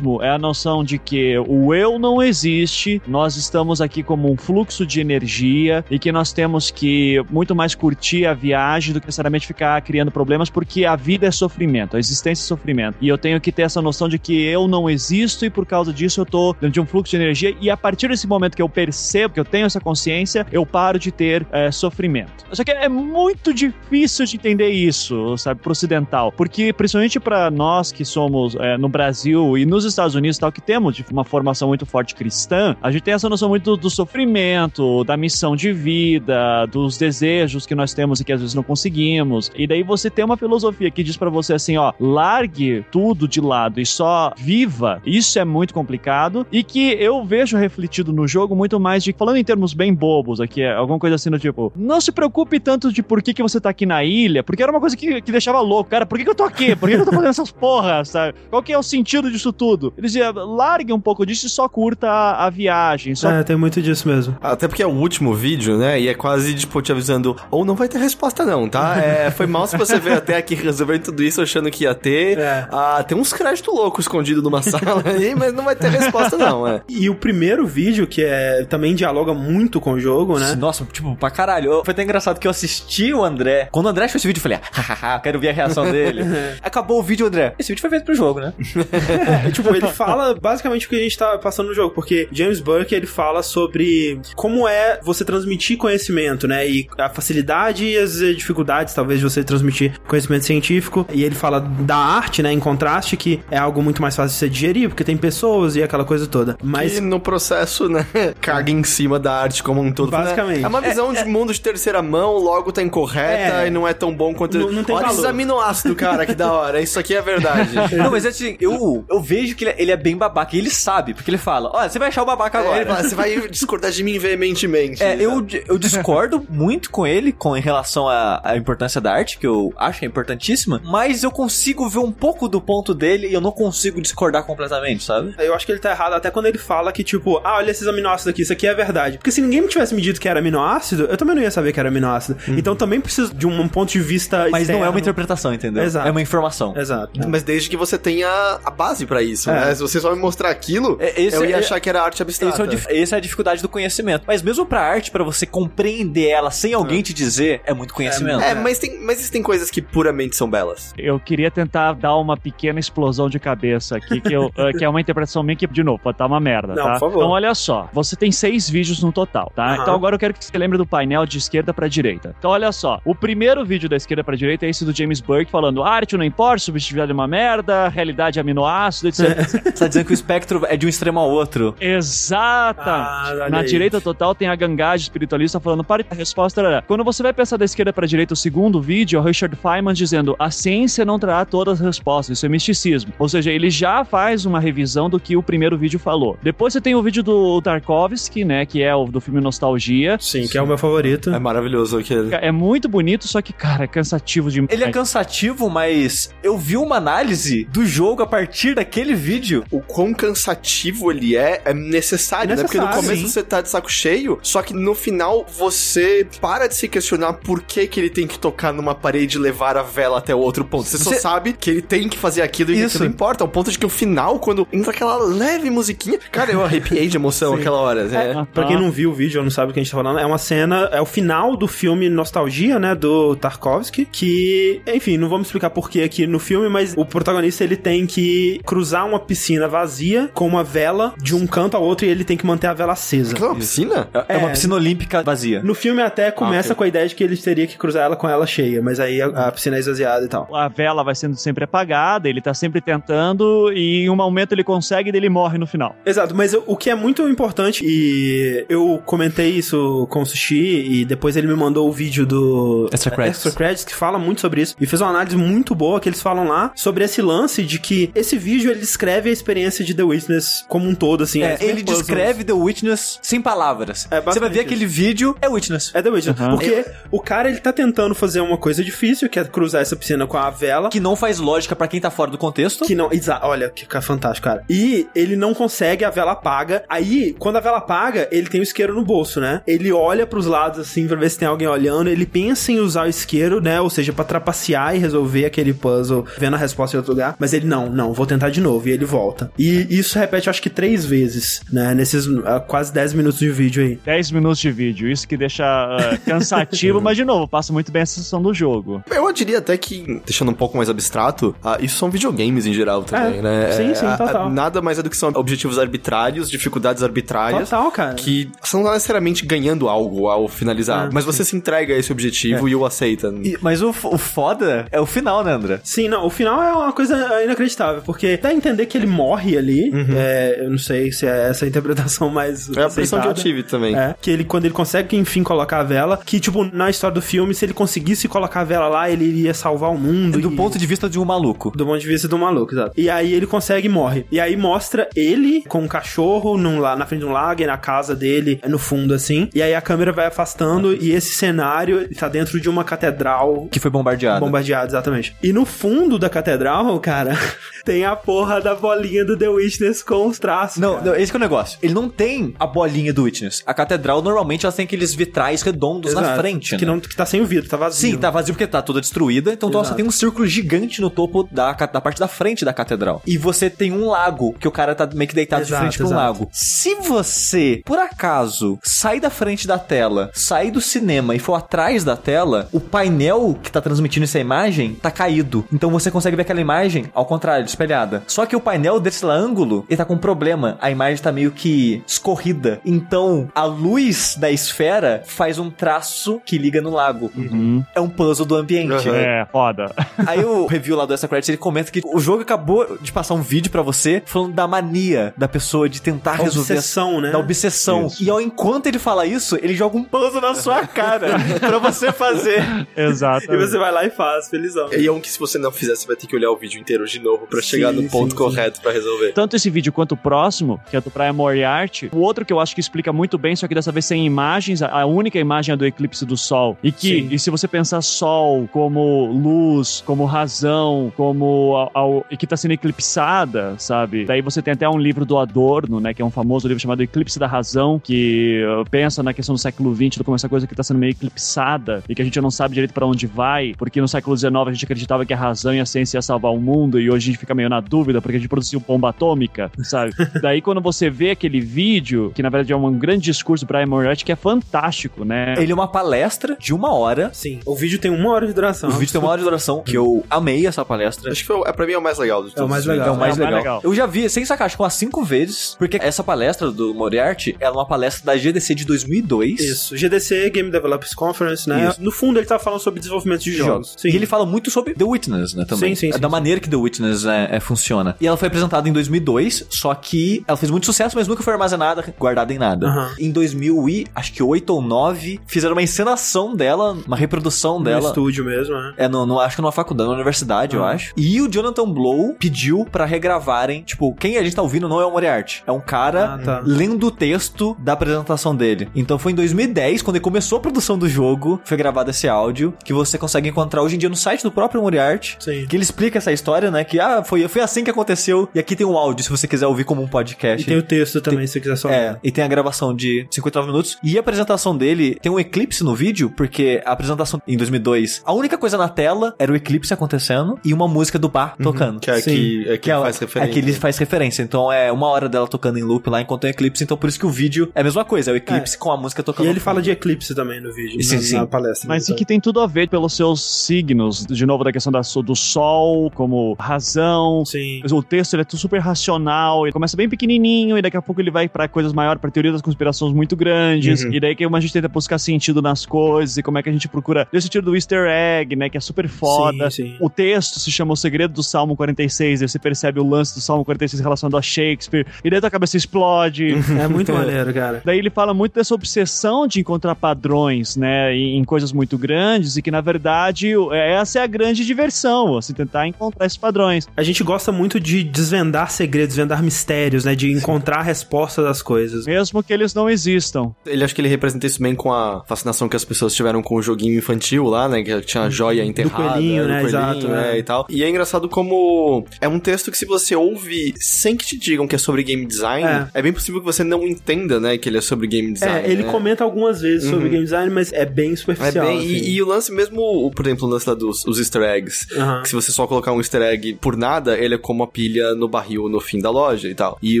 é 0.22 0.30
a 0.30 0.38
noção 0.38 0.82
de 0.82 0.98
que 0.98 1.38
o 1.38 1.72
eu 1.72 1.98
não 1.98 2.22
existe, 2.22 3.00
nós 3.06 3.36
estamos 3.36 3.80
aqui 3.80 4.02
como 4.02 4.30
um 4.30 4.36
fluxo 4.36 4.84
de 4.84 5.00
energia 5.00 5.84
e 5.90 5.98
que 5.98 6.10
nós 6.10 6.32
temos 6.32 6.70
que 6.70 7.22
muito 7.30 7.54
mais 7.54 7.74
curtir 7.74 8.26
a 8.26 8.34
viagem 8.34 8.92
do 8.92 9.00
que 9.00 9.06
necessariamente 9.06 9.46
ficar 9.46 9.80
criando 9.82 10.10
problemas, 10.10 10.50
porque 10.50 10.84
a 10.84 10.96
vida 10.96 11.26
é 11.26 11.30
sofrimento, 11.30 11.96
a 11.96 12.00
existência 12.00 12.42
é 12.42 12.46
sofrimento. 12.46 12.96
E 13.00 13.08
eu 13.08 13.16
tenho 13.16 13.40
que 13.40 13.52
ter 13.52 13.62
essa 13.62 13.80
noção 13.80 14.08
de 14.08 14.18
que 14.18 14.42
eu 14.42 14.66
não 14.66 14.90
existo 14.90 15.44
e 15.44 15.50
por 15.50 15.64
causa 15.64 15.92
disso 15.92 16.20
eu 16.20 16.26
tô 16.26 16.52
dentro 16.54 16.70
de 16.70 16.80
um 16.80 16.86
fluxo 16.86 17.10
de 17.10 17.16
energia 17.16 17.54
e 17.60 17.70
a 17.70 17.76
partir 17.76 18.08
desse 18.08 18.26
momento 18.26 18.56
que 18.56 18.62
eu 18.62 18.68
percebo, 18.68 19.34
que 19.34 19.40
eu 19.40 19.44
tenho 19.44 19.66
essa 19.66 19.80
consciência, 19.80 20.46
eu 20.50 20.66
paro 20.66 20.98
de 20.98 21.12
ter 21.12 21.46
eh, 21.52 21.70
sofrimento. 21.70 22.44
Só 22.52 22.64
que 22.64 22.70
é 22.70 22.88
muito 22.88 23.54
difícil 23.54 24.26
de 24.26 24.36
entender 24.36 24.70
isso, 24.70 25.36
sabe, 25.38 25.60
pro 25.60 25.72
ocidental, 25.72 26.32
porque 26.32 26.72
principalmente 26.72 27.20
para 27.20 27.50
nós 27.50 27.92
que 27.92 28.04
somos 28.04 28.54
eh, 28.56 28.76
no 28.76 28.88
Brasil 28.88 29.51
e 29.56 29.66
nos 29.66 29.84
Estados 29.84 30.14
Unidos 30.14 30.38
tal, 30.38 30.52
que 30.52 30.60
temos 30.60 30.96
de 30.96 31.04
uma 31.10 31.24
formação 31.24 31.68
muito 31.68 31.86
forte 31.86 32.14
cristã, 32.14 32.76
a 32.82 32.90
gente 32.90 33.02
tem 33.02 33.14
essa 33.14 33.28
noção 33.28 33.48
muito 33.48 33.64
do, 33.64 33.76
do 33.76 33.90
sofrimento, 33.90 35.04
da 35.04 35.16
missão 35.16 35.56
de 35.56 35.72
vida, 35.72 36.66
dos 36.66 36.98
desejos 36.98 37.66
que 37.66 37.74
nós 37.74 37.94
temos 37.94 38.20
e 38.20 38.24
que 38.24 38.32
às 38.32 38.40
vezes 38.40 38.54
não 38.54 38.62
conseguimos. 38.62 39.50
E 39.56 39.66
daí 39.66 39.82
você 39.82 40.10
tem 40.10 40.24
uma 40.24 40.36
filosofia 40.36 40.90
que 40.90 41.02
diz 41.02 41.16
para 41.16 41.30
você 41.30 41.54
assim, 41.54 41.76
ó, 41.76 41.92
largue 41.98 42.84
tudo 42.90 43.26
de 43.26 43.40
lado 43.40 43.80
e 43.80 43.86
só 43.86 44.32
viva. 44.36 45.00
Isso 45.04 45.38
é 45.38 45.44
muito 45.44 45.74
complicado 45.74 46.46
e 46.50 46.62
que 46.62 46.92
eu 46.92 47.24
vejo 47.24 47.56
refletido 47.56 48.12
no 48.12 48.26
jogo 48.26 48.54
muito 48.54 48.78
mais 48.78 49.02
de 49.02 49.12
falando 49.12 49.36
em 49.36 49.44
termos 49.44 49.74
bem 49.74 49.94
bobos 49.94 50.40
aqui, 50.40 50.62
é 50.62 50.72
alguma 50.72 50.98
coisa 50.98 51.16
assim 51.16 51.30
do 51.30 51.38
tipo, 51.38 51.72
não 51.76 52.00
se 52.00 52.12
preocupe 52.12 52.58
tanto 52.58 52.92
de 52.92 53.02
por 53.02 53.22
que, 53.22 53.34
que 53.34 53.42
você 53.42 53.60
tá 53.60 53.70
aqui 53.70 53.86
na 53.86 54.04
ilha, 54.04 54.42
porque 54.42 54.62
era 54.62 54.72
uma 54.72 54.80
coisa 54.80 54.96
que, 54.96 55.20
que 55.20 55.32
deixava 55.32 55.60
louco, 55.60 55.90
cara, 55.90 56.06
por 56.06 56.18
que, 56.18 56.24
que 56.24 56.30
eu 56.30 56.34
tô 56.34 56.44
aqui? 56.44 56.74
Por 56.76 56.88
que, 56.88 56.96
que 56.96 57.00
eu 57.00 57.04
tô 57.04 57.12
fazendo 57.12 57.28
essas 57.28 57.50
porras, 57.50 58.08
sabe? 58.08 58.34
Qual 58.50 58.62
que 58.62 58.72
é 58.72 58.78
o 58.78 58.82
sentido 58.82 59.30
disso 59.32 59.52
tudo? 59.52 59.92
Ele 59.96 60.06
dizia, 60.06 60.30
largue 60.30 60.92
um 60.92 61.00
pouco 61.00 61.24
disso 61.26 61.46
e 61.46 61.48
só 61.50 61.68
curta 61.68 62.08
a, 62.08 62.46
a 62.46 62.50
viagem, 62.50 63.14
só 63.14 63.30
É, 63.30 63.42
tem 63.42 63.56
muito 63.56 63.80
disso 63.82 64.06
mesmo. 64.08 64.36
Até 64.40 64.68
porque 64.68 64.82
é 64.82 64.86
o 64.86 64.90
último 64.90 65.34
vídeo, 65.34 65.76
né? 65.78 66.00
E 66.00 66.08
é 66.08 66.14
quase, 66.14 66.54
tipo, 66.54 66.80
te 66.82 66.92
avisando, 66.92 67.36
ou 67.50 67.64
não 67.64 67.74
vai 67.74 67.88
ter 67.88 67.98
resposta 67.98 68.44
não, 68.44 68.68
tá? 68.68 68.92
É, 69.02 69.30
foi 69.30 69.46
mal 69.46 69.66
se 69.66 69.76
você 69.76 69.98
veio 69.98 70.16
até 70.18 70.36
aqui 70.36 70.54
resolvendo 70.54 71.02
tudo 71.04 71.22
isso 71.22 71.40
achando 71.42 71.70
que 71.70 71.84
ia 71.84 71.94
ter. 71.94 72.38
É. 72.38 72.68
Ah, 72.70 73.04
tem 73.06 73.16
uns 73.18 73.32
créditos 73.32 73.74
loucos 73.74 74.04
escondidos 74.04 74.42
numa 74.42 74.62
sala 74.62 75.02
aí, 75.04 75.34
mas 75.34 75.52
não 75.52 75.64
vai 75.64 75.74
ter 75.74 75.88
resposta 75.88 76.36
não, 76.36 76.66
é. 76.66 76.82
E 76.88 77.08
o 77.10 77.14
primeiro 77.14 77.66
vídeo, 77.66 78.06
que 78.06 78.22
é 78.22 78.64
também 78.64 78.94
dialoga 78.94 79.34
muito 79.34 79.80
com 79.80 79.92
o 79.92 80.00
jogo, 80.00 80.38
né? 80.38 80.54
Nossa, 80.54 80.84
tipo, 80.84 81.16
pra 81.16 81.30
caralho. 81.30 81.82
Foi 81.84 81.92
até 81.92 82.02
engraçado 82.02 82.38
que 82.38 82.46
eu 82.46 82.50
assisti 82.50 83.12
o 83.12 83.24
André. 83.24 83.68
Quando 83.72 83.86
o 83.86 83.88
André 83.88 84.04
achou 84.04 84.18
esse 84.18 84.26
vídeo, 84.26 84.38
eu 84.38 84.42
falei, 84.42 84.58
hahaha, 84.72 85.18
quero 85.20 85.40
ver 85.40 85.48
a 85.48 85.52
reação 85.52 85.90
dele. 85.90 86.22
Acabou 86.62 87.00
o 87.00 87.02
vídeo, 87.02 87.26
André. 87.26 87.54
Esse 87.58 87.70
vídeo 87.70 87.80
foi 87.80 87.90
feito 87.90 88.04
pro 88.04 88.14
jogo, 88.14 88.40
né? 88.40 88.52
É, 89.22 89.50
tipo, 89.50 89.74
ele 89.74 89.86
fala 89.92 90.34
basicamente 90.34 90.86
o 90.86 90.88
que 90.88 90.96
a 90.96 90.98
gente 91.00 91.16
tá 91.16 91.38
passando 91.38 91.68
no 91.68 91.74
jogo, 91.74 91.94
porque 91.94 92.28
James 92.32 92.60
Burke, 92.60 92.94
ele 92.94 93.06
fala 93.06 93.42
sobre 93.42 94.20
como 94.34 94.66
é 94.68 95.00
você 95.02 95.24
transmitir 95.24 95.76
conhecimento, 95.76 96.46
né, 96.48 96.68
e 96.68 96.86
a 96.98 97.08
facilidade 97.08 97.84
e 97.86 97.96
as 97.96 98.18
dificuldades, 98.18 98.94
talvez, 98.94 99.20
de 99.20 99.24
você 99.24 99.42
transmitir 99.44 99.98
conhecimento 100.06 100.44
científico, 100.44 101.06
e 101.12 101.22
ele 101.24 101.34
fala 101.34 101.60
da 101.60 101.96
arte, 101.96 102.42
né, 102.42 102.52
em 102.52 102.58
contraste, 102.60 103.16
que 103.16 103.40
é 103.50 103.58
algo 103.58 103.82
muito 103.82 104.00
mais 104.02 104.14
fácil 104.16 104.32
de 104.34 104.38
você 104.38 104.48
digerir, 104.48 104.88
porque 104.88 105.04
tem 105.04 105.16
pessoas 105.16 105.76
e 105.76 105.82
aquela 105.82 106.04
coisa 106.04 106.26
toda. 106.26 106.56
Mas 106.62 106.98
E 106.98 107.00
no 107.00 107.20
processo, 107.20 107.88
né, 107.88 108.06
caga 108.40 108.70
em 108.70 108.82
cima 108.84 109.18
da 109.18 109.32
arte 109.34 109.62
como 109.62 109.80
um 109.80 109.92
todo. 109.92 110.10
Basicamente. 110.10 110.64
É 110.64 110.68
uma 110.68 110.80
visão 110.80 111.12
de 111.12 111.24
mundo 111.24 111.52
de 111.52 111.60
terceira 111.60 112.02
mão, 112.02 112.36
logo 112.36 112.72
tá 112.72 112.82
incorreta 112.82 113.62
É. 113.62 113.66
e 113.68 113.70
não 113.70 113.86
é 113.86 113.92
tão 113.92 114.14
bom 114.14 114.34
quanto... 114.34 114.58
Não- 114.58 114.72
não 114.72 114.84
tem 114.84 114.94
Olha 114.94 115.06
valor. 115.06 115.14
esses 115.18 115.24
aminoácidos, 115.30 115.96
cara, 115.96 116.24
que 116.26 116.34
da 116.34 116.52
hora. 116.52 116.80
Isso 116.80 116.98
aqui 116.98 117.14
é 117.14 117.20
verdade. 117.22 117.70
Não, 117.96 118.10
mas 118.10 118.24
assim, 118.24 118.56
eu, 118.60 119.04
eu 119.12 119.20
vejo 119.20 119.54
que 119.54 119.64
ele, 119.64 119.74
ele 119.78 119.90
é 119.90 119.96
bem 119.96 120.16
babaca. 120.16 120.56
E 120.56 120.58
ele 120.58 120.70
sabe, 120.70 121.14
porque 121.14 121.30
ele 121.30 121.38
fala: 121.38 121.70
Olha, 121.72 121.88
você 121.88 121.98
vai 121.98 122.08
achar 122.08 122.22
o 122.22 122.26
babaca 122.26 122.58
É, 122.58 122.60
ele 122.62 122.68
agora. 122.70 122.86
fala, 122.96 123.08
você 123.08 123.14
vai 123.14 123.48
discordar 123.48 123.90
de 123.90 124.02
mim 124.02 124.18
veementemente. 124.18 125.02
É, 125.02 125.14
eu, 125.16 125.46
eu 125.66 125.78
discordo 125.78 126.44
muito 126.50 126.90
com 126.90 127.06
ele 127.06 127.32
com 127.32 127.56
em 127.56 127.60
relação 127.60 128.08
à, 128.08 128.40
à 128.44 128.56
importância 128.56 129.00
da 129.00 129.12
arte, 129.12 129.38
que 129.38 129.46
eu 129.46 129.72
acho 129.76 129.98
que 130.00 130.04
é 130.04 130.08
importantíssima, 130.08 130.80
mas 130.84 131.22
eu 131.22 131.30
consigo 131.30 131.88
ver 131.88 131.98
um 131.98 132.12
pouco 132.12 132.48
do 132.48 132.60
ponto 132.60 132.94
dele 132.94 133.28
e 133.28 133.32
eu 133.34 133.40
não 133.40 133.52
consigo 133.52 134.00
discordar 134.00 134.44
completamente, 134.44 135.04
sabe? 135.04 135.34
Eu 135.38 135.54
acho 135.54 135.66
que 135.66 135.72
ele 135.72 135.80
tá 135.80 135.90
errado 135.90 136.14
até 136.14 136.30
quando 136.30 136.46
ele 136.46 136.58
fala 136.58 136.92
que, 136.92 137.04
tipo, 137.04 137.40
ah, 137.44 137.56
olha 137.56 137.70
esses 137.70 137.86
aminoácidos 137.86 138.32
aqui, 138.32 138.42
isso 138.42 138.52
aqui 138.52 138.66
é 138.66 138.74
verdade. 138.74 139.18
Porque 139.18 139.30
se 139.30 139.40
ninguém 139.40 139.60
me 139.62 139.68
tivesse 139.68 139.94
me 139.94 140.00
dito 140.02 140.20
que 140.20 140.28
era 140.28 140.40
aminoácido, 140.40 141.04
eu 141.04 141.16
também 141.16 141.34
não 141.34 141.42
ia 141.42 141.50
saber 141.50 141.72
que 141.72 141.80
era 141.80 141.88
aminoácido. 141.88 142.38
Então 142.48 142.74
também 142.74 143.00
preciso 143.00 143.34
de 143.34 143.46
um, 143.46 143.60
um 143.60 143.68
ponto 143.68 143.90
de 143.90 144.00
vista 144.00 144.48
Mas 144.50 144.68
não 144.68 144.76
é 144.76 144.78
uma 144.78 144.84
externo. 144.84 144.98
interpretação, 145.00 145.52
entendeu? 145.54 145.82
Exato. 145.82 146.08
É 146.08 146.10
uma 146.10 146.20
informação. 146.22 146.74
Exato. 146.76 147.12
Mas 147.28 147.42
desde 147.42 147.68
que 147.68 147.76
você 147.76 147.98
tenha 147.98 148.28
a 148.64 148.70
base 148.70 149.01
pra 149.06 149.22
isso, 149.22 149.50
É. 149.50 149.54
né? 149.66 149.74
Se 149.74 149.80
você 149.82 150.00
só 150.00 150.14
me 150.14 150.20
mostrar 150.20 150.50
aquilo, 150.50 150.96
É, 151.00 151.20
esse 151.20 151.36
eu 151.36 151.44
ia 151.44 151.56
é- 151.56 151.58
achar 151.58 151.78
que 151.80 151.88
era 151.88 152.02
arte 152.02 152.22
abstrata. 152.22 152.62
É, 152.62 152.66
dif- 152.66 152.86
essa 152.90 153.16
é 153.16 153.18
a 153.18 153.20
dificuldade 153.20 153.62
do 153.62 153.68
conhecimento. 153.68 154.24
Mas 154.26 154.42
mesmo 154.42 154.64
pra 154.66 154.80
arte, 154.80 155.10
pra 155.10 155.22
você 155.24 155.46
compreender 155.46 156.28
ela 156.28 156.50
sem 156.50 156.74
alguém 156.74 157.02
te 157.02 157.12
dizer, 157.14 157.60
é 157.64 157.72
muito 157.74 157.94
conhecimento. 157.94 158.40
É, 158.42 158.54
mas 158.54 158.78
tem, 158.78 158.98
mas 159.00 159.18
existem 159.18 159.42
coisas 159.42 159.70
que 159.70 159.80
puramente 159.82 160.36
são 160.36 160.48
belas. 160.48 160.92
Eu 160.96 161.18
queria 161.18 161.50
tentar 161.50 161.92
dar 161.94 162.16
uma 162.16 162.36
pequena 162.36 162.78
explosão 162.78 163.28
de 163.28 163.38
cabeça 163.38 163.96
aqui, 163.96 164.20
que, 164.20 164.32
eu, 164.32 164.50
eh, 164.56 164.72
que 164.78 164.84
é 164.84 164.88
uma 164.88 165.00
interpretação 165.00 165.42
minha 165.42 165.56
que, 165.56 165.66
de 165.66 165.82
novo, 165.82 165.98
pode 165.98 166.14
estar 166.14 166.26
uma 166.26 166.40
merda, 166.40 166.74
Não, 166.74 166.82
tá? 166.84 166.92
por 166.94 167.00
favor. 167.00 167.16
Então, 167.16 167.30
olha 167.30 167.54
só. 167.54 167.88
Você 167.92 168.16
tem 168.16 168.30
seis 168.32 168.68
vídeos 168.68 169.02
no 169.02 169.12
total, 169.12 169.52
tá? 169.54 169.74
Aham. 169.74 169.82
Então, 169.82 169.94
agora 169.94 170.14
eu 170.14 170.18
quero 170.18 170.34
que 170.34 170.44
você 170.44 170.56
lembre 170.58 170.78
do 170.78 170.86
painel 170.86 171.26
de 171.26 171.38
esquerda 171.38 171.72
pra 171.74 171.88
direita. 171.88 172.34
Então, 172.38 172.50
olha 172.50 172.70
só. 172.72 173.00
O 173.04 173.14
primeiro 173.14 173.64
vídeo 173.64 173.88
da 173.88 173.96
esquerda 173.96 174.22
pra 174.24 174.36
direita 174.36 174.66
é 174.66 174.70
esse 174.70 174.84
do 174.84 174.94
James 174.94 175.20
Burke 175.20 175.50
falando 175.50 175.82
arte 175.82 176.16
não 176.16 176.24
importa, 176.24 176.58
subjetividade 176.58 177.10
é 177.10 177.14
uma 177.14 177.26
merda, 177.26 177.88
realidade 177.88 178.38
é 178.38 178.42
aminoácido, 178.42 178.91
etc. 179.02 179.46
Você 179.48 179.58
tá 179.72 179.88
dizendo 179.88 180.06
que 180.06 180.12
o 180.12 180.14
espectro 180.14 180.64
é 180.66 180.76
de 180.76 180.86
um 180.86 180.88
extremo 180.88 181.18
ao 181.20 181.30
outro. 181.30 181.74
Exata! 181.80 182.82
Ah, 182.84 183.48
Na 183.50 183.60
aí. 183.60 183.66
direita 183.66 184.00
total 184.00 184.34
tem 184.34 184.48
a 184.48 184.54
gangagem 184.54 185.02
espiritualista 185.04 185.58
falando 185.60 185.84
para 185.84 186.04
a 186.10 186.14
resposta 186.14 186.60
era. 186.60 186.82
Quando 186.82 187.04
você 187.04 187.22
vai 187.22 187.32
pensar 187.32 187.56
da 187.56 187.64
esquerda 187.64 187.92
para 187.92 188.06
direita 188.06 188.34
o 188.34 188.36
segundo 188.36 188.80
vídeo, 188.80 189.16
é 189.18 189.20
o 189.20 189.24
Richard 189.24 189.56
Feynman 189.56 189.94
dizendo 189.94 190.36
a 190.38 190.50
ciência 190.50 191.04
não 191.04 191.18
trará 191.18 191.44
todas 191.44 191.80
as 191.80 191.86
respostas, 191.86 192.38
isso 192.38 192.46
é 192.46 192.48
misticismo. 192.48 193.12
Ou 193.18 193.28
seja, 193.28 193.50
ele 193.50 193.70
já 193.70 194.04
faz 194.04 194.44
uma 194.44 194.60
revisão 194.60 195.08
do 195.08 195.18
que 195.20 195.36
o 195.36 195.42
primeiro 195.42 195.76
vídeo 195.78 195.98
falou. 195.98 196.36
Depois 196.42 196.72
você 196.72 196.80
tem 196.80 196.94
o 196.94 197.02
vídeo 197.02 197.22
do 197.22 197.60
Tarkovsky, 197.62 198.44
né, 198.44 198.66
que 198.66 198.82
é 198.82 198.94
o 198.94 199.04
do 199.06 199.20
filme 199.20 199.40
Nostalgia. 199.40 200.16
Sim, 200.20 200.46
que 200.46 200.56
é 200.58 200.62
o 200.62 200.66
meu 200.66 200.78
favorito. 200.78 201.30
É 201.30 201.38
maravilhoso 201.38 201.98
aquele. 201.98 202.34
É 202.34 202.50
muito 202.50 202.88
bonito, 202.88 203.26
só 203.28 203.40
que, 203.42 203.52
cara, 203.52 203.84
é 203.84 203.86
cansativo 203.86 204.50
demais. 204.50 204.72
Ele 204.72 204.84
é 204.84 204.90
cansativo, 204.90 205.68
mas 205.70 206.34
eu 206.42 206.56
vi 206.58 206.76
uma 206.76 206.96
análise 206.96 207.64
do 207.70 207.84
jogo 207.84 208.22
a 208.22 208.26
partir 208.26 208.74
daquele 208.82 209.14
vídeo. 209.14 209.64
O 209.70 209.80
quão 209.80 210.12
cansativo 210.12 211.10
ele 211.10 211.36
é, 211.36 211.62
é 211.64 211.72
necessário, 211.74 212.54
né? 212.56 212.62
Porque 212.62 212.76
no 212.78 212.84
Necessário, 212.84 213.08
começo 213.08 213.26
sim. 213.26 213.32
você 213.32 213.42
tá 213.42 213.60
de 213.60 213.68
saco 213.68 213.90
cheio, 213.90 214.38
só 214.42 214.62
que 214.62 214.74
no 214.74 214.94
final 214.94 215.46
você 215.56 216.26
para 216.40 216.66
de 216.66 216.74
se 216.74 216.88
questionar 216.88 217.34
por 217.34 217.62
que 217.62 217.86
que 217.86 218.00
ele 218.00 218.10
tem 218.10 218.26
que 218.26 218.38
tocar 218.38 218.72
numa 218.72 218.94
parede 218.94 219.36
e 219.36 219.40
levar 219.40 219.76
a 219.76 219.82
vela 219.82 220.18
até 220.18 220.34
o 220.34 220.38
outro 220.38 220.64
ponto. 220.64 220.84
Você, 220.88 220.98
só 220.98 221.10
Você- 221.10 221.20
sabe 221.20 221.52
que 221.52 221.70
ele 221.70 221.82
tem 221.82 222.08
que 222.08 222.18
fazer 222.18 222.42
aquilo 222.42 222.72
e 222.72 222.80
Isso. 222.80 222.96
aquilo 222.98 223.08
importa. 223.10 223.44
Ao 223.44 223.48
ponto 223.48 223.70
de 223.70 223.78
que 223.78 223.86
o 223.86 223.88
final, 223.88 224.38
quando 224.38 224.66
entra 224.72 224.90
aquela 224.90 225.16
leve 225.16 225.70
musiquinha... 225.70 226.18
Cara, 226.30 226.50
eu 226.52 226.64
arrepiei 226.64 227.06
de 227.08 227.16
emoção 227.16 227.54
aquela 227.54 227.78
hora. 227.78 228.02
É. 228.12 228.32
Ah, 228.36 228.46
Pra 228.52 228.66
quem 228.66 228.78
não 228.78 228.90
viu 228.90 229.10
o 229.10 229.14
vídeo 229.14 229.38
ou 229.38 229.44
não 229.44 229.50
sabe 229.50 229.70
o 229.70 229.74
que 229.74 229.80
a 229.80 229.82
gente 229.82 229.90
tá 229.92 229.96
falando, 229.96 230.18
é 230.18 230.26
uma 230.26 230.38
cena, 230.38 230.88
é 230.92 231.00
o 231.00 231.06
final 231.06 231.56
do 231.56 231.68
filme 231.68 232.08
Nostalgia, 232.08 232.78
né, 232.78 232.94
do 232.94 233.36
Tarkovsky, 233.36 234.04
que, 234.10 234.80
enfim, 234.86 235.16
não 235.16 235.28
vamos 235.28 235.46
explicar 235.48 235.70
por 235.70 235.88
que 235.88 236.02
aqui 236.02 236.26
no 236.26 236.38
filme, 236.38 236.68
mas 236.68 236.94
o 236.96 237.04
protagonista 237.04 237.62
ele 237.64 237.76
tem 237.76 238.06
que 238.06 238.60
cruzar 238.72 239.06
uma 239.06 239.18
piscina 239.18 239.68
vazia 239.68 240.30
com 240.32 240.46
uma 240.48 240.64
vela 240.64 241.12
de 241.20 241.34
um 241.36 241.46
canto 241.46 241.76
ao 241.76 241.82
outro 241.82 242.06
e 242.06 242.08
ele 242.08 242.24
tem 242.24 242.38
que 242.38 242.46
manter 242.46 242.68
a 242.68 242.72
vela 242.72 242.94
acesa. 242.94 243.32
Aquilo 243.32 243.48
é 243.48 243.50
uma 243.50 243.58
piscina? 243.58 244.08
É, 244.26 244.38
uma 244.38 244.48
É. 244.48 244.52
piscina 244.52 244.74
olímpica 244.74 245.22
vazia. 245.22 245.62
No 245.62 245.74
filme 245.74 246.00
até 246.00 246.30
começa 246.30 246.68
Ah, 246.68 246.72
ok. 246.72 246.76
com 246.76 246.84
a 246.84 246.88
ideia 246.88 247.06
de 247.06 247.14
que 247.14 247.22
ele 247.22 247.36
teria 247.36 247.66
que 247.66 247.76
cruzar 247.76 248.04
ela 248.04 248.16
com 248.16 248.26
ela 248.26 248.46
cheia, 248.46 248.80
mas 248.80 248.98
aí 248.98 249.20
a, 249.20 249.26
a 249.26 249.52
piscina 249.52 249.76
é 249.76 249.80
esvaziada 249.80 250.24
e 250.24 250.28
tal. 250.28 250.48
A 250.56 250.68
vela 250.68 251.04
vai 251.04 251.14
sendo 251.14 251.36
sempre 251.36 251.64
apagada, 251.64 252.30
ele 252.30 252.40
tá 252.40 252.54
sempre 252.54 252.80
tentando, 252.80 253.70
e 253.74 254.04
em 254.04 254.08
um 254.08 254.16
momento 254.16 254.52
ele 254.52 254.64
consegue 254.64 255.10
e 255.10 255.16
ele 255.18 255.28
morre 255.28 255.58
no 255.58 255.66
final. 255.66 255.94
Exato, 256.06 256.34
mas 256.34 256.54
o 256.66 256.74
que 256.74 256.88
é 256.88 256.94
muito 256.94 257.28
importante, 257.28 257.84
e 257.84 258.64
eu 258.70 259.02
comentei 259.04 259.50
isso 259.50 260.06
com 260.08 260.22
o 260.22 260.24
Sushi, 260.26 260.56
e 261.00 261.04
depois 261.04 261.36
ele 261.36 261.46
me 261.46 261.54
mandou 261.54 261.86
o 261.86 261.92
vídeo 261.92 262.24
do 262.24 262.88
Extra 262.90 263.10
Credits. 263.10 263.36
Extra 263.44 263.52
Credits, 263.52 263.84
que 263.84 263.94
fala 263.94 264.18
muito 264.18 264.40
sobre 264.40 264.62
isso, 264.62 264.74
e 264.80 264.86
fez 264.86 265.02
uma 265.02 265.10
análise 265.10 265.36
muito 265.36 265.74
boa 265.74 266.00
que 266.00 266.08
eles 266.08 266.22
falam 266.22 266.48
lá 266.48 266.72
sobre 266.74 267.04
esse 267.04 267.20
lance 267.20 267.62
de 267.62 267.78
que 267.78 268.10
esse 268.14 268.38
vídeo 268.38 268.61
ele 268.70 268.80
descreve 268.80 269.30
a 269.30 269.32
experiência 269.32 269.84
de 269.84 269.94
The 269.94 270.02
Witness 270.02 270.64
como 270.68 270.88
um 270.88 270.94
todo, 270.94 271.22
assim. 271.24 271.42
É, 271.42 271.54
as 271.54 271.60
ele 271.60 271.82
puzzles. 271.82 272.06
descreve 272.06 272.44
The 272.44 272.52
Witness 272.52 273.18
sem 273.22 273.40
palavras. 273.40 274.06
É, 274.10 274.20
Você 274.20 274.40
vai 274.40 274.50
ver 274.50 274.60
aquele 274.60 274.86
vídeo, 274.86 275.36
é 275.40 275.48
Witness. 275.48 275.90
É 275.94 276.02
The 276.02 276.10
Witness. 276.10 276.40
Aham. 276.40 276.50
Porque 276.56 276.84
o 277.10 277.20
cara 277.20 277.48
ele 277.48 277.58
tá 277.58 277.72
tentando 277.72 278.14
fazer 278.14 278.40
uma 278.40 278.56
coisa 278.56 278.82
difícil, 278.84 279.28
que 279.28 279.38
é 279.38 279.44
cruzar 279.44 279.82
essa 279.82 279.96
piscina 279.96 280.26
com 280.26 280.36
a 280.36 280.50
vela. 280.50 280.88
Que 280.90 281.00
não 281.00 281.16
faz 281.16 281.38
lógica 281.38 281.74
pra 281.76 281.88
quem 281.88 282.00
tá 282.00 282.10
fora 282.10 282.30
do 282.30 282.38
contexto. 282.38 282.84
Que 282.84 282.94
não, 282.94 283.10
exa- 283.12 283.40
olha, 283.42 283.68
que 283.70 283.86
cara 283.86 284.02
fantástico, 284.02 284.46
cara. 284.46 284.64
E 284.68 285.06
ele 285.14 285.36
não 285.36 285.54
consegue, 285.54 286.04
a 286.04 286.10
vela 286.10 286.32
apaga. 286.32 286.84
Aí, 286.88 287.34
quando 287.38 287.56
a 287.56 287.60
vela 287.60 287.78
apaga, 287.78 288.28
ele 288.30 288.48
tem 288.48 288.60
o 288.60 288.62
isqueiro 288.62 288.94
no 288.94 289.04
bolso, 289.04 289.40
né? 289.40 289.62
Ele 289.66 289.92
olha 289.92 290.26
pros 290.26 290.46
lados 290.46 290.78
assim 290.80 291.06
pra 291.06 291.16
ver 291.16 291.30
se 291.30 291.38
tem 291.38 291.48
alguém 291.48 291.68
olhando. 291.68 292.08
Ele 292.08 292.26
pensa 292.26 292.72
em 292.72 292.78
usar 292.80 293.06
o 293.06 293.08
isqueiro, 293.08 293.60
né? 293.60 293.80
Ou 293.80 293.90
seja, 293.90 294.12
pra 294.12 294.24
trapacear 294.24 294.94
e 294.94 294.98
resolver 294.98 295.44
aquele 295.44 295.72
puzzle, 295.72 296.26
vendo 296.38 296.54
a 296.54 296.58
resposta 296.58 296.96
em 296.96 296.98
outro 296.98 297.12
lugar. 297.12 297.36
Mas 297.38 297.52
ele 297.52 297.66
não, 297.66 297.88
não, 297.90 298.12
vou 298.12 298.26
tentar 298.26 298.41
de 298.50 298.60
novo. 298.60 298.88
E 298.88 298.92
ele 298.92 299.04
volta. 299.04 299.50
E 299.58 299.86
isso 299.90 300.18
repete, 300.18 300.48
acho 300.50 300.62
que 300.62 300.70
três 300.70 301.04
vezes, 301.04 301.60
né? 301.72 301.94
Nesses 301.94 302.26
ah, 302.44 302.60
quase 302.60 302.92
10 302.92 303.14
minutos 303.14 303.38
de 303.38 303.50
vídeo 303.50 303.82
aí. 303.82 303.98
10 304.04 304.30
minutos 304.32 304.58
de 304.58 304.70
vídeo, 304.70 305.08
isso 305.10 305.26
que 305.26 305.36
deixa 305.36 305.64
ah, 305.64 306.16
cansativo, 306.26 307.00
mas 307.00 307.16
de 307.16 307.24
novo, 307.24 307.46
passa 307.48 307.72
muito 307.72 307.90
bem 307.92 308.02
a 308.02 308.06
sensação 308.06 308.42
do 308.42 308.52
jogo. 308.54 309.02
Eu 309.10 309.32
diria 309.32 309.58
até 309.58 309.76
que, 309.76 310.20
deixando 310.24 310.50
um 310.50 310.54
pouco 310.54 310.76
mais 310.76 310.88
abstrato, 310.90 311.54
ah, 311.62 311.78
isso 311.80 311.96
são 311.96 312.10
videogames 312.10 312.66
em 312.66 312.72
geral 312.74 313.02
também, 313.02 313.38
É, 313.38 313.42
né? 313.42 313.72
sim, 313.72 313.94
sim, 313.94 314.06
ah, 314.06 314.16
total. 314.16 314.50
Nada 314.50 314.80
mais 314.82 314.98
é 314.98 315.02
do 315.02 315.08
que 315.10 315.16
são 315.16 315.30
objetivos 315.34 315.78
arbitrários, 315.78 316.50
dificuldades 316.50 317.02
arbitrárias. 317.02 317.70
Total, 317.70 317.90
cara. 317.90 318.14
Que 318.14 318.50
tá 318.70 318.78
necessariamente 318.92 319.46
ganhando 319.46 319.88
algo 319.88 320.28
ao 320.28 320.48
finalizar, 320.48 321.06
Ah, 321.06 321.10
mas 321.12 321.24
você 321.24 321.44
se 321.44 321.56
entrega 321.56 321.94
a 321.94 321.98
esse 321.98 322.12
objetivo 322.12 322.68
e 322.68 322.74
o 322.74 322.84
aceita. 322.84 323.32
E- 323.42 323.56
mas 323.60 323.80
o, 323.82 323.90
o 323.90 324.18
foda 324.18 324.86
é 324.90 325.00
o 325.00 325.06
final, 325.06 325.42
né, 325.44 325.52
André? 325.52 325.80
Sim, 325.82 326.08
não, 326.08 326.26
o 326.26 326.30
final 326.30 326.62
é 326.62 326.72
uma 326.72 326.92
coisa 326.92 327.42
inacreditável, 327.42 328.02
porque 328.02 328.31
dá 328.36 328.48
a 328.50 328.54
entender 328.54 328.86
que 328.86 328.96
ele 328.96 329.06
morre 329.06 329.56
ali, 329.56 329.92
é, 330.16 330.58
eu 330.60 330.70
não 330.70 330.78
sei 330.78 331.10
se 331.12 331.26
é 331.26 331.48
essa 331.50 331.64
a 331.64 331.68
interpretação 331.68 332.28
mais 332.30 332.68
Uhum. 332.68 332.80
É 332.80 332.84
a 332.84 332.88
pressão 332.88 333.20
que 333.20 333.26
eu 333.28 333.34
tive 333.34 333.62
também. 333.62 333.96
É, 333.96 334.14
que 334.20 334.30
ele, 334.30 334.44
quando 334.44 334.64
ele 334.64 334.74
consegue, 334.74 335.16
enfim, 335.16 335.42
colocar 335.42 335.80
a 335.80 335.82
vela, 335.82 336.20
que, 336.24 336.38
tipo, 336.40 336.64
na 336.64 336.88
história 336.90 337.14
do 337.14 337.22
filme, 337.22 337.54
se 337.54 337.64
ele 337.64 337.72
conseguisse 337.72 338.28
colocar 338.28 338.60
a 338.60 338.64
vela 338.64 338.88
lá, 338.88 339.10
ele 339.10 339.24
iria 339.24 339.52
salvar 339.54 339.90
o 339.90 339.98
mundo. 339.98 340.40
Do 340.40 340.52
e- 340.52 340.56
ponto 340.56 340.78
de 340.78 340.86
vista 340.86 341.08
de 341.08 341.18
um 341.18 341.24
maluco. 341.24 341.72
do 341.76 341.84
ponto 341.84 341.98
de 342.00 342.06
vista 342.06 342.28
do 342.28 342.38
maluco, 342.38 342.72
exato. 342.74 342.92
E 342.96 343.08
aí 343.10 343.32
ele 343.32 343.46
consegue 343.46 343.86
e 343.86 343.90
morre. 343.90 344.24
E 344.30 344.38
aí 344.38 344.56
mostra 344.56 345.08
ele 345.16 345.62
com 345.68 345.82
um 345.82 345.88
cachorro 345.88 346.56
num, 346.56 346.78
lá 346.78 346.94
na 346.96 347.04
frente 347.06 347.20
de 347.20 347.26
um 347.26 347.32
lago 347.32 347.62
e 347.62 347.66
na 347.66 347.76
casa 347.76 348.14
dele, 348.14 348.60
no 348.68 348.78
fundo, 348.78 349.12
assim. 349.14 349.48
E 349.54 349.60
aí 349.62 349.74
a 349.74 349.80
câmera 349.80 350.12
vai 350.12 350.26
afastando 350.26 350.94
e 350.94 351.12
esse 351.12 351.34
cenário 351.34 352.08
tá 352.14 352.28
dentro 352.28 352.60
de 352.60 352.68
uma 352.68 352.84
catedral 352.84 353.66
Que 353.70 353.80
foi 353.80 353.90
bombardeado. 353.90 354.40
Bombardeado, 354.40 354.88
exatamente. 354.90 355.34
E 355.42 355.52
no 355.52 355.64
fundo 355.64 356.18
da 356.18 356.28
catedral, 356.28 356.98
cara, 357.00 357.36
tem 357.84 358.04
a 358.04 358.14
porra 358.24 358.60
da 358.60 358.74
bolinha 358.74 359.24
do 359.24 359.36
The 359.36 359.48
Witness 359.48 360.02
com 360.02 360.26
os 360.26 360.38
traços. 360.38 360.78
Não, 360.78 360.94
cara. 360.94 361.04
não, 361.06 361.14
esse 361.14 361.30
que 361.30 361.36
é 361.36 361.38
o 361.38 361.40
negócio. 361.40 361.78
Ele 361.82 361.94
não 361.94 362.08
tem 362.08 362.54
a 362.58 362.66
bolinha 362.66 363.12
do 363.12 363.24
Witness. 363.24 363.62
A 363.66 363.74
catedral, 363.74 364.22
normalmente, 364.22 364.64
ela 364.66 364.72
tem 364.72 364.84
aqueles 364.84 365.14
vitrais 365.14 365.62
redondos 365.62 366.14
na 366.14 366.20
Exato. 366.22 366.40
frente, 366.40 366.76
Que, 366.76 366.84
né? 366.86 366.92
não, 366.92 367.00
que 367.00 367.14
tá 367.14 367.26
sem 367.26 367.40
o 367.40 367.46
vidro, 367.46 367.68
tá 367.68 367.76
vazio. 367.76 368.10
Sim, 368.12 368.16
tá 368.18 368.30
vazio 368.30 368.54
porque 368.54 368.66
tá 368.66 368.82
toda 368.82 369.00
destruída, 369.00 369.52
então 369.52 369.68
Exato. 369.68 369.88
você 369.88 369.94
tem 369.94 370.04
um 370.04 370.10
círculo 370.10 370.46
gigante 370.46 371.00
no 371.00 371.10
topo 371.10 371.48
da, 371.50 371.72
da 371.72 372.00
parte 372.00 372.18
da 372.18 372.28
frente 372.28 372.64
da 372.64 372.72
catedral. 372.72 373.22
E 373.26 373.36
você 373.38 373.68
tem 373.68 373.92
um 373.92 374.06
lago, 374.08 374.54
que 374.58 374.68
o 374.68 374.72
cara 374.72 374.94
tá 374.94 375.08
meio 375.12 375.28
que 375.28 375.34
deitado 375.34 375.62
Exato, 375.62 375.74
de 375.74 375.80
frente 375.80 375.98
pra 375.98 376.06
um 376.06 376.18
lago. 376.18 376.48
Se 376.52 376.94
você, 376.96 377.82
por 377.84 377.98
acaso, 377.98 378.78
sair 378.82 379.20
da 379.20 379.30
frente 379.30 379.66
da 379.66 379.78
tela, 379.78 380.30
sair 380.34 380.70
do 380.70 380.80
cinema 380.80 381.34
e 381.34 381.38
for 381.38 381.54
atrás 381.54 382.04
da 382.04 382.16
tela, 382.16 382.68
o 382.72 382.80
painel 382.80 383.58
que 383.62 383.70
tá 383.70 383.80
transmitindo 383.80 384.24
essa 384.24 384.38
imagem 384.38 384.94
tá 384.94 385.10
caído. 385.10 385.64
Então 385.72 385.90
você 385.90 386.10
consegue 386.10 386.36
ver 386.36 386.42
aquela 386.42 386.60
imagem 386.60 387.06
ao 387.14 387.24
contrário, 387.26 387.64
espelhada. 387.64 388.11
Nada. 388.12 388.22
Só 388.26 388.44
que 388.44 388.54
o 388.54 388.60
painel 388.60 389.00
desse 389.00 389.24
ângulo, 389.24 389.86
ele 389.88 389.96
tá 389.96 390.04
com 390.04 390.14
um 390.14 390.18
problema. 390.18 390.76
A 390.80 390.90
imagem 390.90 391.22
tá 391.22 391.32
meio 391.32 391.50
que 391.50 392.02
escorrida. 392.06 392.80
Então, 392.84 393.48
a 393.54 393.64
luz 393.64 394.36
da 394.36 394.50
esfera 394.50 395.22
faz 395.24 395.58
um 395.58 395.70
traço 395.70 396.40
que 396.44 396.58
liga 396.58 396.82
no 396.82 396.90
lago. 396.90 397.30
Uhum. 397.34 397.84
É 397.94 398.00
um 398.00 398.08
puzzle 398.08 398.44
do 398.44 398.56
ambiente. 398.56 399.08
Uhum. 399.08 399.14
É, 399.14 399.46
foda. 399.50 399.94
Aí 400.26 400.44
o 400.44 400.66
review 400.66 400.96
lá 400.96 401.06
do 401.06 401.14
Extra 401.14 401.28
Credits, 401.28 401.48
ele 401.48 401.58
comenta 401.58 401.90
que 401.90 402.02
o 402.04 402.18
jogo 402.18 402.42
acabou 402.42 402.98
de 403.00 403.12
passar 403.12 403.34
um 403.34 403.42
vídeo 403.42 403.70
pra 403.70 403.82
você 403.82 404.22
falando 404.26 404.52
da 404.52 404.66
mania 404.66 405.32
da 405.36 405.48
pessoa 405.48 405.88
de 405.88 406.02
tentar 406.02 406.32
A 406.32 406.36
resolver 406.44 406.74
obsessão, 406.74 407.20
né? 407.20 407.30
da 407.30 407.38
obsessão. 407.38 408.06
Isso. 408.06 408.22
E 408.22 408.28
ao 408.28 408.40
enquanto 408.40 408.86
ele 408.86 408.98
fala 408.98 409.24
isso, 409.24 409.56
ele 409.62 409.74
joga 409.74 409.96
um 409.96 410.04
puzzle 410.04 410.40
na 410.40 410.54
sua 410.54 410.86
cara 410.88 411.36
pra 411.60 411.78
você 411.78 412.12
fazer. 412.12 412.62
Exato. 412.96 413.52
E 413.52 413.56
você 413.56 413.78
vai 413.78 413.92
lá 413.92 414.04
e 414.04 414.10
faz, 414.10 414.48
felizão. 414.48 414.88
E 414.92 415.06
é 415.06 415.12
um 415.12 415.20
que 415.20 415.30
se 415.30 415.38
você 415.38 415.58
não 415.58 415.70
fizer, 415.70 415.94
você 415.94 416.06
vai 416.06 416.16
ter 416.16 416.26
que 416.26 416.34
olhar 416.34 416.50
o 416.50 416.56
vídeo 416.56 416.80
inteiro 416.80 417.06
de 417.06 417.20
novo 417.20 417.46
pra 417.46 417.60
chegar 417.62 417.92
no 417.92 418.01
Sim, 418.02 418.08
ponto 418.08 418.30
sim, 418.30 418.36
correto 418.36 418.80
pra 418.80 418.92
resolver. 418.92 419.32
Tanto 419.32 419.56
esse 419.56 419.68
vídeo 419.70 419.92
quanto 419.92 420.12
o 420.12 420.16
próximo, 420.16 420.80
que 420.90 420.96
é 420.96 421.00
do 421.00 421.10
Praia 421.10 421.32
Moriarty, 421.32 422.08
o 422.12 422.18
outro 422.18 422.44
que 422.44 422.52
eu 422.52 422.60
acho 422.60 422.74
que 422.74 422.80
explica 422.80 423.12
muito 423.12 423.36
bem, 423.38 423.54
só 423.56 423.66
que 423.68 423.74
dessa 423.74 423.90
vez 423.92 424.04
sem 424.04 424.24
imagens, 424.26 424.82
a- 424.82 425.00
a 425.02 425.06
única 425.06 425.38
imagem 425.38 425.72
é 425.72 425.76
do 425.76 425.86
eclipse 425.86 426.24
do 426.26 426.36
Sol. 426.36 426.76
E 426.82 426.90
que, 426.92 427.08
Sim. 427.22 427.28
e 427.30 427.38
se 427.38 427.50
você 427.50 427.66
pensar 427.68 428.00
Sol 428.02 428.68
como 428.72 429.26
luz, 429.26 430.02
como 430.06 430.24
razão, 430.24 431.12
como 431.16 431.76
a- 431.94 432.00
a- 432.00 432.22
e 432.30 432.36
que 432.36 432.46
tá 432.46 432.56
sendo 432.56 432.72
eclipsada, 432.72 433.74
sabe? 433.78 434.24
Daí 434.24 434.40
você 434.40 434.62
tem 434.62 434.72
até 434.72 434.88
um 434.88 434.98
livro 434.98 435.24
do 435.24 435.38
Adorno, 435.38 436.00
né, 436.00 436.14
que 436.14 436.22
é 436.22 436.24
um 436.24 436.30
famoso 436.30 436.66
livro 436.68 436.80
chamado 436.80 437.02
Eclipse 437.02 437.38
da 437.38 437.46
Razão, 437.46 437.98
que 438.02 438.62
uh, 438.64 438.88
pensa 438.90 439.22
na 439.22 439.32
questão 439.32 439.54
do 439.54 439.58
século 439.58 439.94
XX, 439.94 440.22
como 440.24 440.34
essa 440.34 440.48
coisa 440.48 440.66
que 440.66 440.74
tá 440.74 440.82
sendo 440.82 440.98
meio 440.98 441.10
eclipsada 441.10 442.02
e 442.08 442.14
que 442.14 442.22
a 442.22 442.24
gente 442.24 442.40
não 442.40 442.50
sabe 442.50 442.74
direito 442.74 442.92
pra 442.94 443.06
onde 443.06 443.26
vai, 443.26 443.74
porque 443.76 444.00
no 444.00 444.08
século 444.08 444.36
XIX 444.36 444.54
a 444.68 444.72
gente 444.72 444.84
acreditava 444.84 445.26
que 445.26 445.32
a 445.34 445.36
razão 445.36 445.74
e 445.74 445.80
a 445.80 445.86
ciência 445.86 446.18
ia 446.18 446.22
salvar 446.22 446.52
o 446.52 446.60
mundo 446.60 446.98
e 447.00 447.10
hoje 447.10 447.24
a 447.28 447.32
gente 447.32 447.38
fica 447.38 447.54
meio 447.54 447.68
na 447.68 447.80
dúvida 447.92 448.20
porque 448.22 448.36
a 448.36 448.40
gente 448.40 448.48
produziu 448.48 448.80
bomba 448.80 449.10
atômica, 449.10 449.70
sabe? 449.82 450.12
Daí 450.40 450.60
quando 450.62 450.80
você 450.80 451.10
vê 451.10 451.30
aquele 451.30 451.60
vídeo, 451.60 452.32
que 452.34 452.42
na 452.42 452.48
verdade 452.48 452.72
é 452.72 452.76
um 452.76 452.92
grande 452.98 453.22
discurso 453.24 453.64
do 453.64 453.68
Brian 453.68 453.86
Moriarty 453.86 454.24
que 454.24 454.32
é 454.32 454.36
fantástico, 454.36 455.24
né? 455.24 455.54
Ele 455.58 455.72
é 455.72 455.74
uma 455.74 455.88
palestra 455.88 456.56
de 456.58 456.72
uma 456.74 456.92
hora. 456.92 457.30
Sim. 457.32 457.60
O 457.66 457.74
vídeo 457.74 457.98
tem 457.98 458.10
uma 458.10 458.30
hora 458.30 458.46
de 458.46 458.52
duração. 458.52 458.88
O 458.90 458.92
vídeo 458.92 459.12
tem 459.12 459.20
uma 459.20 459.30
hora 459.30 459.38
de 459.38 459.44
duração, 459.44 459.82
que 459.82 459.96
eu 459.96 460.24
amei 460.30 460.66
essa 460.66 460.84
palestra. 460.84 461.30
Acho 461.30 461.40
que 461.42 461.46
foi, 461.46 461.60
é, 461.68 461.72
pra 461.72 461.86
mim 461.86 461.92
é 461.92 461.98
o 461.98 462.02
mais 462.02 462.18
legal 462.18 462.42
todos. 462.42 462.56
o 462.58 462.68
mais 462.68 462.86
legal. 462.86 463.08
É 463.08 463.10
o 463.10 463.16
mais 463.16 463.38
É 463.38 463.44
legal. 463.44 463.58
legal. 463.58 463.80
Eu 463.84 463.94
já 463.94 464.06
vi, 464.06 464.28
sem 464.28 464.44
sacar, 464.44 464.66
acho 464.66 464.76
que 464.76 464.82
umas 464.82 464.94
cinco 464.94 465.22
vezes, 465.24 465.76
porque 465.78 465.98
essa 466.00 466.24
palestra 466.24 466.70
do 466.70 466.94
Moriarty 466.94 467.56
ela 467.60 467.74
é 467.76 467.78
uma 467.78 467.86
palestra 467.86 468.24
da 468.26 468.36
GDC 468.36 468.74
de 468.74 468.84
2002. 468.84 469.60
Isso. 469.60 469.96
GDC, 469.96 470.50
Game 470.50 470.70
Developers 470.70 471.14
Conference, 471.14 471.68
né? 471.68 471.90
Isso. 471.90 472.02
No 472.02 472.10
fundo, 472.10 472.38
ele 472.38 472.46
tá 472.46 472.58
falando 472.58 472.80
sobre 472.80 473.00
desenvolvimento 473.00 473.42
de 473.42 473.52
de 473.52 473.56
jogos. 473.58 473.94
Sim. 473.98 474.08
E 474.08 474.16
ele 474.16 474.24
fala 474.26 474.46
muito 474.46 474.70
sobre 474.70 474.94
The 474.94 475.04
Witness, 475.04 475.54
né, 475.54 475.64
também. 475.66 475.94
Sim, 475.94 476.00
sim, 476.00 476.08
É 476.08 476.12
sim, 476.14 476.20
da 476.20 476.28
sim. 476.28 476.32
maneira 476.32 476.60
que 476.60 476.68
The 476.68 476.76
Witness 476.76 477.24
é, 477.26 477.48
é, 477.56 477.60
funciona. 477.60 477.81
E 478.20 478.26
ela 478.26 478.36
foi 478.36 478.48
apresentada 478.48 478.88
em 478.88 478.92
2002, 478.92 479.66
só 479.70 479.94
que 479.94 480.44
ela 480.46 480.56
fez 480.56 480.70
muito 480.70 480.86
sucesso, 480.86 481.16
mas 481.16 481.26
nunca 481.28 481.42
foi 481.42 481.52
armazenada, 481.52 482.04
guardada 482.18 482.52
em 482.52 482.58
nada. 482.58 482.86
Aham. 482.86 483.14
Em 483.18 483.30
2000 483.30 483.88
e, 483.88 484.06
acho 484.14 484.32
que 484.32 484.42
8 484.42 484.70
ou 484.72 484.82
9, 484.82 485.40
fizeram 485.46 485.74
uma 485.74 485.82
encenação 485.82 486.54
dela, 486.54 486.96
uma 487.06 487.16
reprodução 487.16 487.78
No 487.78 487.84
dela. 487.84 488.08
estúdio 488.08 488.44
mesmo, 488.44 488.74
né? 488.74 488.94
É, 488.96 489.08
no, 489.08 489.24
no- 489.26 489.40
acho 489.40 489.56
que 489.56 489.62
numa 489.62 489.72
faculdade, 489.72 490.08
na 490.08 490.14
universidade, 490.14 490.76
eu 490.76 490.84
Ah. 490.84 490.90
acho. 490.92 491.12
E 491.16 491.40
o 491.40 491.48
Jonathan 491.50 491.88
Blow 491.90 492.34
pediu 492.38 492.84
pra 492.90 493.04
regravarem. 493.04 493.82
Tipo, 493.82 494.14
quem 494.14 494.36
a 494.36 494.42
gente 494.42 494.54
tá 494.56 494.62
ouvindo 494.62 494.88
não 494.88 495.00
é 495.00 495.06
o 495.06 495.10
Moriarty. 495.10 495.62
É 495.66 495.72
um 495.72 495.80
cara 495.80 496.34
Ah, 496.34 496.38
tá. 496.38 496.62
lendo 496.64 497.06
o 497.06 497.10
texto 497.10 497.76
da 497.80 497.92
apresentação 497.92 498.54
dele. 498.54 498.88
Então 498.94 499.18
foi 499.18 499.32
em 499.32 499.34
2010, 499.34 500.02
quando 500.02 500.16
ele 500.16 500.24
começou 500.24 500.58
a 500.58 500.60
produção 500.60 500.98
do 500.98 501.08
jogo, 501.08 501.60
foi 501.64 501.76
gravado 501.76 502.10
esse 502.10 502.28
áudio, 502.28 502.74
que 502.84 502.92
você 502.92 503.16
consegue 503.18 503.48
encontrar 503.48 503.82
hoje 503.82 503.96
em 503.96 503.98
dia 503.98 504.08
no 504.08 504.16
site 504.16 504.42
do 504.42 504.50
próprio 504.50 504.80
Moriarty. 504.82 505.36
Sim. 505.40 505.66
Que 505.68 505.76
ele 505.76 505.82
explica 505.82 506.18
essa 506.18 506.32
história, 506.32 506.70
né? 506.70 506.84
Que 506.84 506.98
ah, 507.00 507.22
foi, 507.24 507.46
foi 507.48 507.62
assim 507.72 507.84
que 507.84 507.90
aconteceu. 507.90 508.48
E 508.54 508.58
aqui 508.58 508.76
tem 508.76 508.86
um 508.86 508.96
áudio, 508.96 509.24
se 509.24 509.30
você 509.30 509.48
quiser 509.48 509.66
ouvir 509.66 509.84
como 509.84 510.02
um 510.02 510.08
podcast. 510.08 510.62
E 510.62 510.66
tem 510.66 510.76
o 510.76 510.82
texto 510.82 511.20
também, 511.20 511.46
se 511.46 511.54
você 511.54 511.60
quiser 511.60 511.76
só. 511.76 511.88
É, 511.90 512.18
e 512.22 512.30
tem 512.30 512.44
a 512.44 512.48
gravação 512.48 512.94
de 512.94 513.26
59 513.30 513.66
minutos. 513.70 513.98
E 514.02 514.16
a 514.16 514.20
apresentação 514.20 514.76
dele 514.76 515.16
tem 515.20 515.32
um 515.32 515.40
eclipse 515.40 515.82
no 515.82 515.94
vídeo, 515.94 516.30
porque 516.36 516.82
a 516.84 516.92
apresentação 516.92 517.40
em 517.48 517.56
2002, 517.56 518.22
a 518.24 518.32
única 518.32 518.58
coisa 518.58 518.76
na 518.76 518.88
tela 518.88 519.34
era 519.38 519.50
o 519.50 519.56
eclipse 519.56 519.92
acontecendo 519.92 520.58
e 520.64 520.72
uma 520.74 520.86
música 520.86 521.18
do 521.18 521.28
bar 521.28 521.54
tocando. 521.62 522.00
Que 522.00 522.10
é 522.10 522.20
Sim. 522.20 522.30
que, 522.30 522.64
é 522.68 522.78
que 522.78 522.90
ela- 522.90 523.04
faz 523.04 523.18
referência. 523.18 523.50
É 523.50 523.52
que 523.52 523.58
ele 523.58 523.72
faz 523.72 523.96
referência. 523.98 524.42
Então 524.42 524.70
é 524.70 524.92
uma 524.92 525.06
hora 525.08 525.28
dela 525.28 525.48
tocando 525.48 525.78
em 525.78 525.82
loop 525.82 526.08
lá 526.10 526.20
enquanto 526.20 526.44
é 526.44 526.48
um 526.48 526.50
eclipse. 526.50 526.84
Então 526.84 526.96
por 526.96 527.08
isso 527.08 527.18
que 527.18 527.26
o 527.26 527.30
vídeo 527.30 527.70
é 527.74 527.80
a 527.80 527.84
mesma 527.84 528.04
coisa. 528.04 528.30
É 528.30 528.34
o 528.34 528.36
eclipse 528.36 528.76
com 528.76 528.90
a 528.92 528.96
música 528.96 529.22
tocando. 529.22 529.46
E 529.46 529.50
ele 529.50 529.60
fala 529.60 529.80
de 529.80 529.90
eclipse 529.90 530.34
também 530.34 530.60
no 530.60 530.72
vídeo, 530.72 531.02
Sim, 531.02 531.16
na, 531.16 531.22
sim. 531.22 531.34
na 531.36 531.46
palestra. 531.46 531.88
Mas 531.88 532.02
e 532.02 532.06
Então. 532.06 532.16
que 532.16 532.24
tem 532.24 532.40
tudo 532.40 532.60
a 532.60 532.66
ver 532.66 532.88
pelos 532.88 533.14
seus 533.14 533.42
signos, 533.66 534.26
de 534.26 534.44
novo, 534.46 534.64
da 534.64 534.72
questão 534.72 534.92
da, 534.92 535.00
do 535.24 535.34
sol 535.36 536.10
como 536.10 536.54
razão. 536.58 537.44
Sim. 537.44 537.61
O 537.90 538.02
texto 538.02 538.34
ele 538.34 538.42
é 538.42 538.44
tudo 538.44 538.58
super 538.58 538.80
racional, 538.80 539.66
ele 539.66 539.72
começa 539.72 539.96
bem 539.96 540.08
pequenininho 540.08 540.76
e 540.78 540.82
daqui 540.82 540.96
a 540.96 541.02
pouco 541.02 541.20
ele 541.20 541.30
vai 541.30 541.48
pra 541.48 541.68
coisas 541.68 541.92
maiores, 541.92 542.20
pra 542.20 542.30
teoria 542.30 542.52
das 542.52 542.62
conspirações 542.62 543.12
muito 543.14 543.36
grandes. 543.36 544.04
Uhum. 544.04 544.12
E 544.12 544.20
daí 544.20 544.34
que 544.34 544.44
a 544.44 544.60
gente 544.60 544.72
tenta 544.72 544.88
buscar 544.88 545.18
sentido 545.18 545.60
nas 545.62 545.84
coisas 545.86 546.36
e 546.36 546.42
como 546.42 546.58
é 546.58 546.62
que 546.62 546.68
a 546.68 546.72
gente 546.72 546.88
procura. 546.88 547.26
Desse 547.32 547.46
sentido 547.46 547.64
do 547.66 547.74
easter 547.74 548.06
egg, 548.08 548.54
né, 548.56 548.68
que 548.68 548.76
é 548.76 548.80
super 548.80 549.08
foda. 549.08 549.70
Sim, 549.70 549.84
sim. 549.90 549.96
O 550.00 550.08
texto 550.10 550.58
se 550.60 550.70
chama 550.70 550.92
O 550.92 550.96
Segredo 550.96 551.34
do 551.34 551.42
Salmo 551.42 551.76
46, 551.76 552.42
e 552.42 552.48
você 552.48 552.58
percebe 552.58 553.00
o 553.00 553.08
lance 553.08 553.34
do 553.34 553.40
Salmo 553.40 553.64
46 553.64 554.00
relacionado 554.00 554.36
a 554.36 554.42
Shakespeare, 554.42 555.06
e 555.24 555.30
daí 555.30 555.40
tua 555.40 555.50
cabeça 555.50 555.76
explode. 555.76 556.54
É 556.78 556.86
muito 556.88 557.12
maneiro, 557.12 557.52
cara. 557.52 557.82
Daí 557.84 557.98
ele 557.98 558.10
fala 558.10 558.32
muito 558.34 558.54
dessa 558.54 558.74
obsessão 558.74 559.46
de 559.46 559.60
encontrar 559.60 559.94
padrões, 559.94 560.76
né, 560.76 561.14
em, 561.14 561.38
em 561.38 561.44
coisas 561.44 561.72
muito 561.72 561.96
grandes 561.98 562.56
e 562.56 562.62
que 562.62 562.70
na 562.70 562.80
verdade 562.80 563.56
o- 563.56 563.72
essa 563.72 564.18
é 564.18 564.22
a 564.22 564.26
grande 564.26 564.64
diversão, 564.64 565.36
assim, 565.36 565.52
tentar 565.52 565.86
encontrar 565.86 566.26
esses 566.26 566.38
padrões. 566.38 566.86
A 566.96 567.02
gente 567.02 567.22
gosta 567.24 567.41
muito 567.50 567.80
de 567.80 568.04
desvendar 568.04 568.70
segredos, 568.70 569.16
desvendar 569.16 569.42
mistérios, 569.42 570.04
né? 570.04 570.14
De 570.14 570.30
encontrar 570.30 570.78
a 570.78 570.82
resposta 570.82 571.42
das 571.42 571.62
coisas. 571.62 572.06
Mesmo 572.06 572.42
que 572.42 572.52
eles 572.52 572.74
não 572.74 572.88
existam. 572.88 573.52
Ele 573.66 573.82
acho 573.82 573.94
que 573.94 574.00
ele 574.00 574.08
representa 574.08 574.46
isso 574.46 574.62
bem 574.62 574.74
com 574.74 574.92
a 574.92 575.24
fascinação 575.26 575.68
que 575.68 575.76
as 575.76 575.84
pessoas 575.84 576.14
tiveram 576.14 576.42
com 576.42 576.54
o 576.56 576.62
joguinho 576.62 576.96
infantil 576.98 577.44
lá, 577.46 577.68
né? 577.68 577.82
Que 577.82 578.00
tinha 578.02 578.24
a 578.24 578.30
joia 578.30 578.64
enterrada. 578.64 579.12
coelhinho, 579.14 579.42
do 579.42 579.48
né? 579.48 579.60
coelhinho, 579.62 579.68
Exato, 579.80 580.08
né? 580.08 580.34
é. 580.36 580.38
E 580.38 580.42
tal. 580.42 580.66
E 580.68 580.84
é 580.84 580.88
engraçado 580.88 581.28
como 581.28 582.04
é 582.20 582.28
um 582.28 582.38
texto 582.38 582.70
que 582.70 582.78
se 582.78 582.84
você 582.86 583.16
ouve 583.16 583.74
sem 583.78 584.16
que 584.16 584.24
te 584.24 584.38
digam 584.38 584.66
que 584.68 584.74
é 584.76 584.78
sobre 584.78 585.02
game 585.02 585.24
design, 585.26 585.66
É. 585.66 585.88
é, 585.94 586.02
bem 586.02 586.12
possível 586.12 586.40
que 586.40 586.46
você 586.46 586.62
não 586.62 586.86
entenda, 586.86 587.40
né? 587.40 587.56
Que 587.58 587.68
ele 587.68 587.78
é 587.78 587.80
sobre 587.80 588.06
game 588.06 588.32
design. 588.32 588.66
É, 588.66 588.70
ele 588.70 588.82
né? 588.84 588.90
comenta 588.90 589.24
algumas 589.24 589.60
vezes 589.60 589.88
sobre 589.88 590.04
Uhum. 590.04 590.10
game 590.10 590.24
design, 590.24 590.52
mas 590.52 590.72
é 590.72 590.84
bem 590.84 591.12
É 591.12 591.16
superficial. 591.16 591.66
bem, 591.66 591.78
assim. 591.78 591.86
e, 591.88 592.14
e 592.14 592.22
o 592.22 592.26
lance 592.26 592.52
mesmo, 592.52 593.10
por 593.14 593.26
exemplo, 593.26 593.46
o 593.46 593.50
lance 593.50 593.68
lá 593.68 593.74
dos 593.74 594.04
os 594.04 594.18
easter 594.18 594.42
eggs. 594.42 594.86
Aham. 594.96 595.22
Que 595.22 595.28
se 595.28 595.34
você 595.34 595.50
só 595.52 595.66
colocar 595.66 595.92
um 595.92 595.98
easter 595.98 596.20
egg 596.22 596.54
por 596.60 596.76
nada, 596.76 597.16
ele 597.18 597.31
é 597.34 597.38
como 597.38 597.62
a 597.62 597.66
pilha 597.66 598.14
no 598.14 598.28
barril 598.28 598.68
no 598.68 598.80
fim 598.80 598.98
da 599.00 599.10
loja 599.10 599.48
e 599.48 599.54
tal. 599.54 599.78
E 599.82 600.00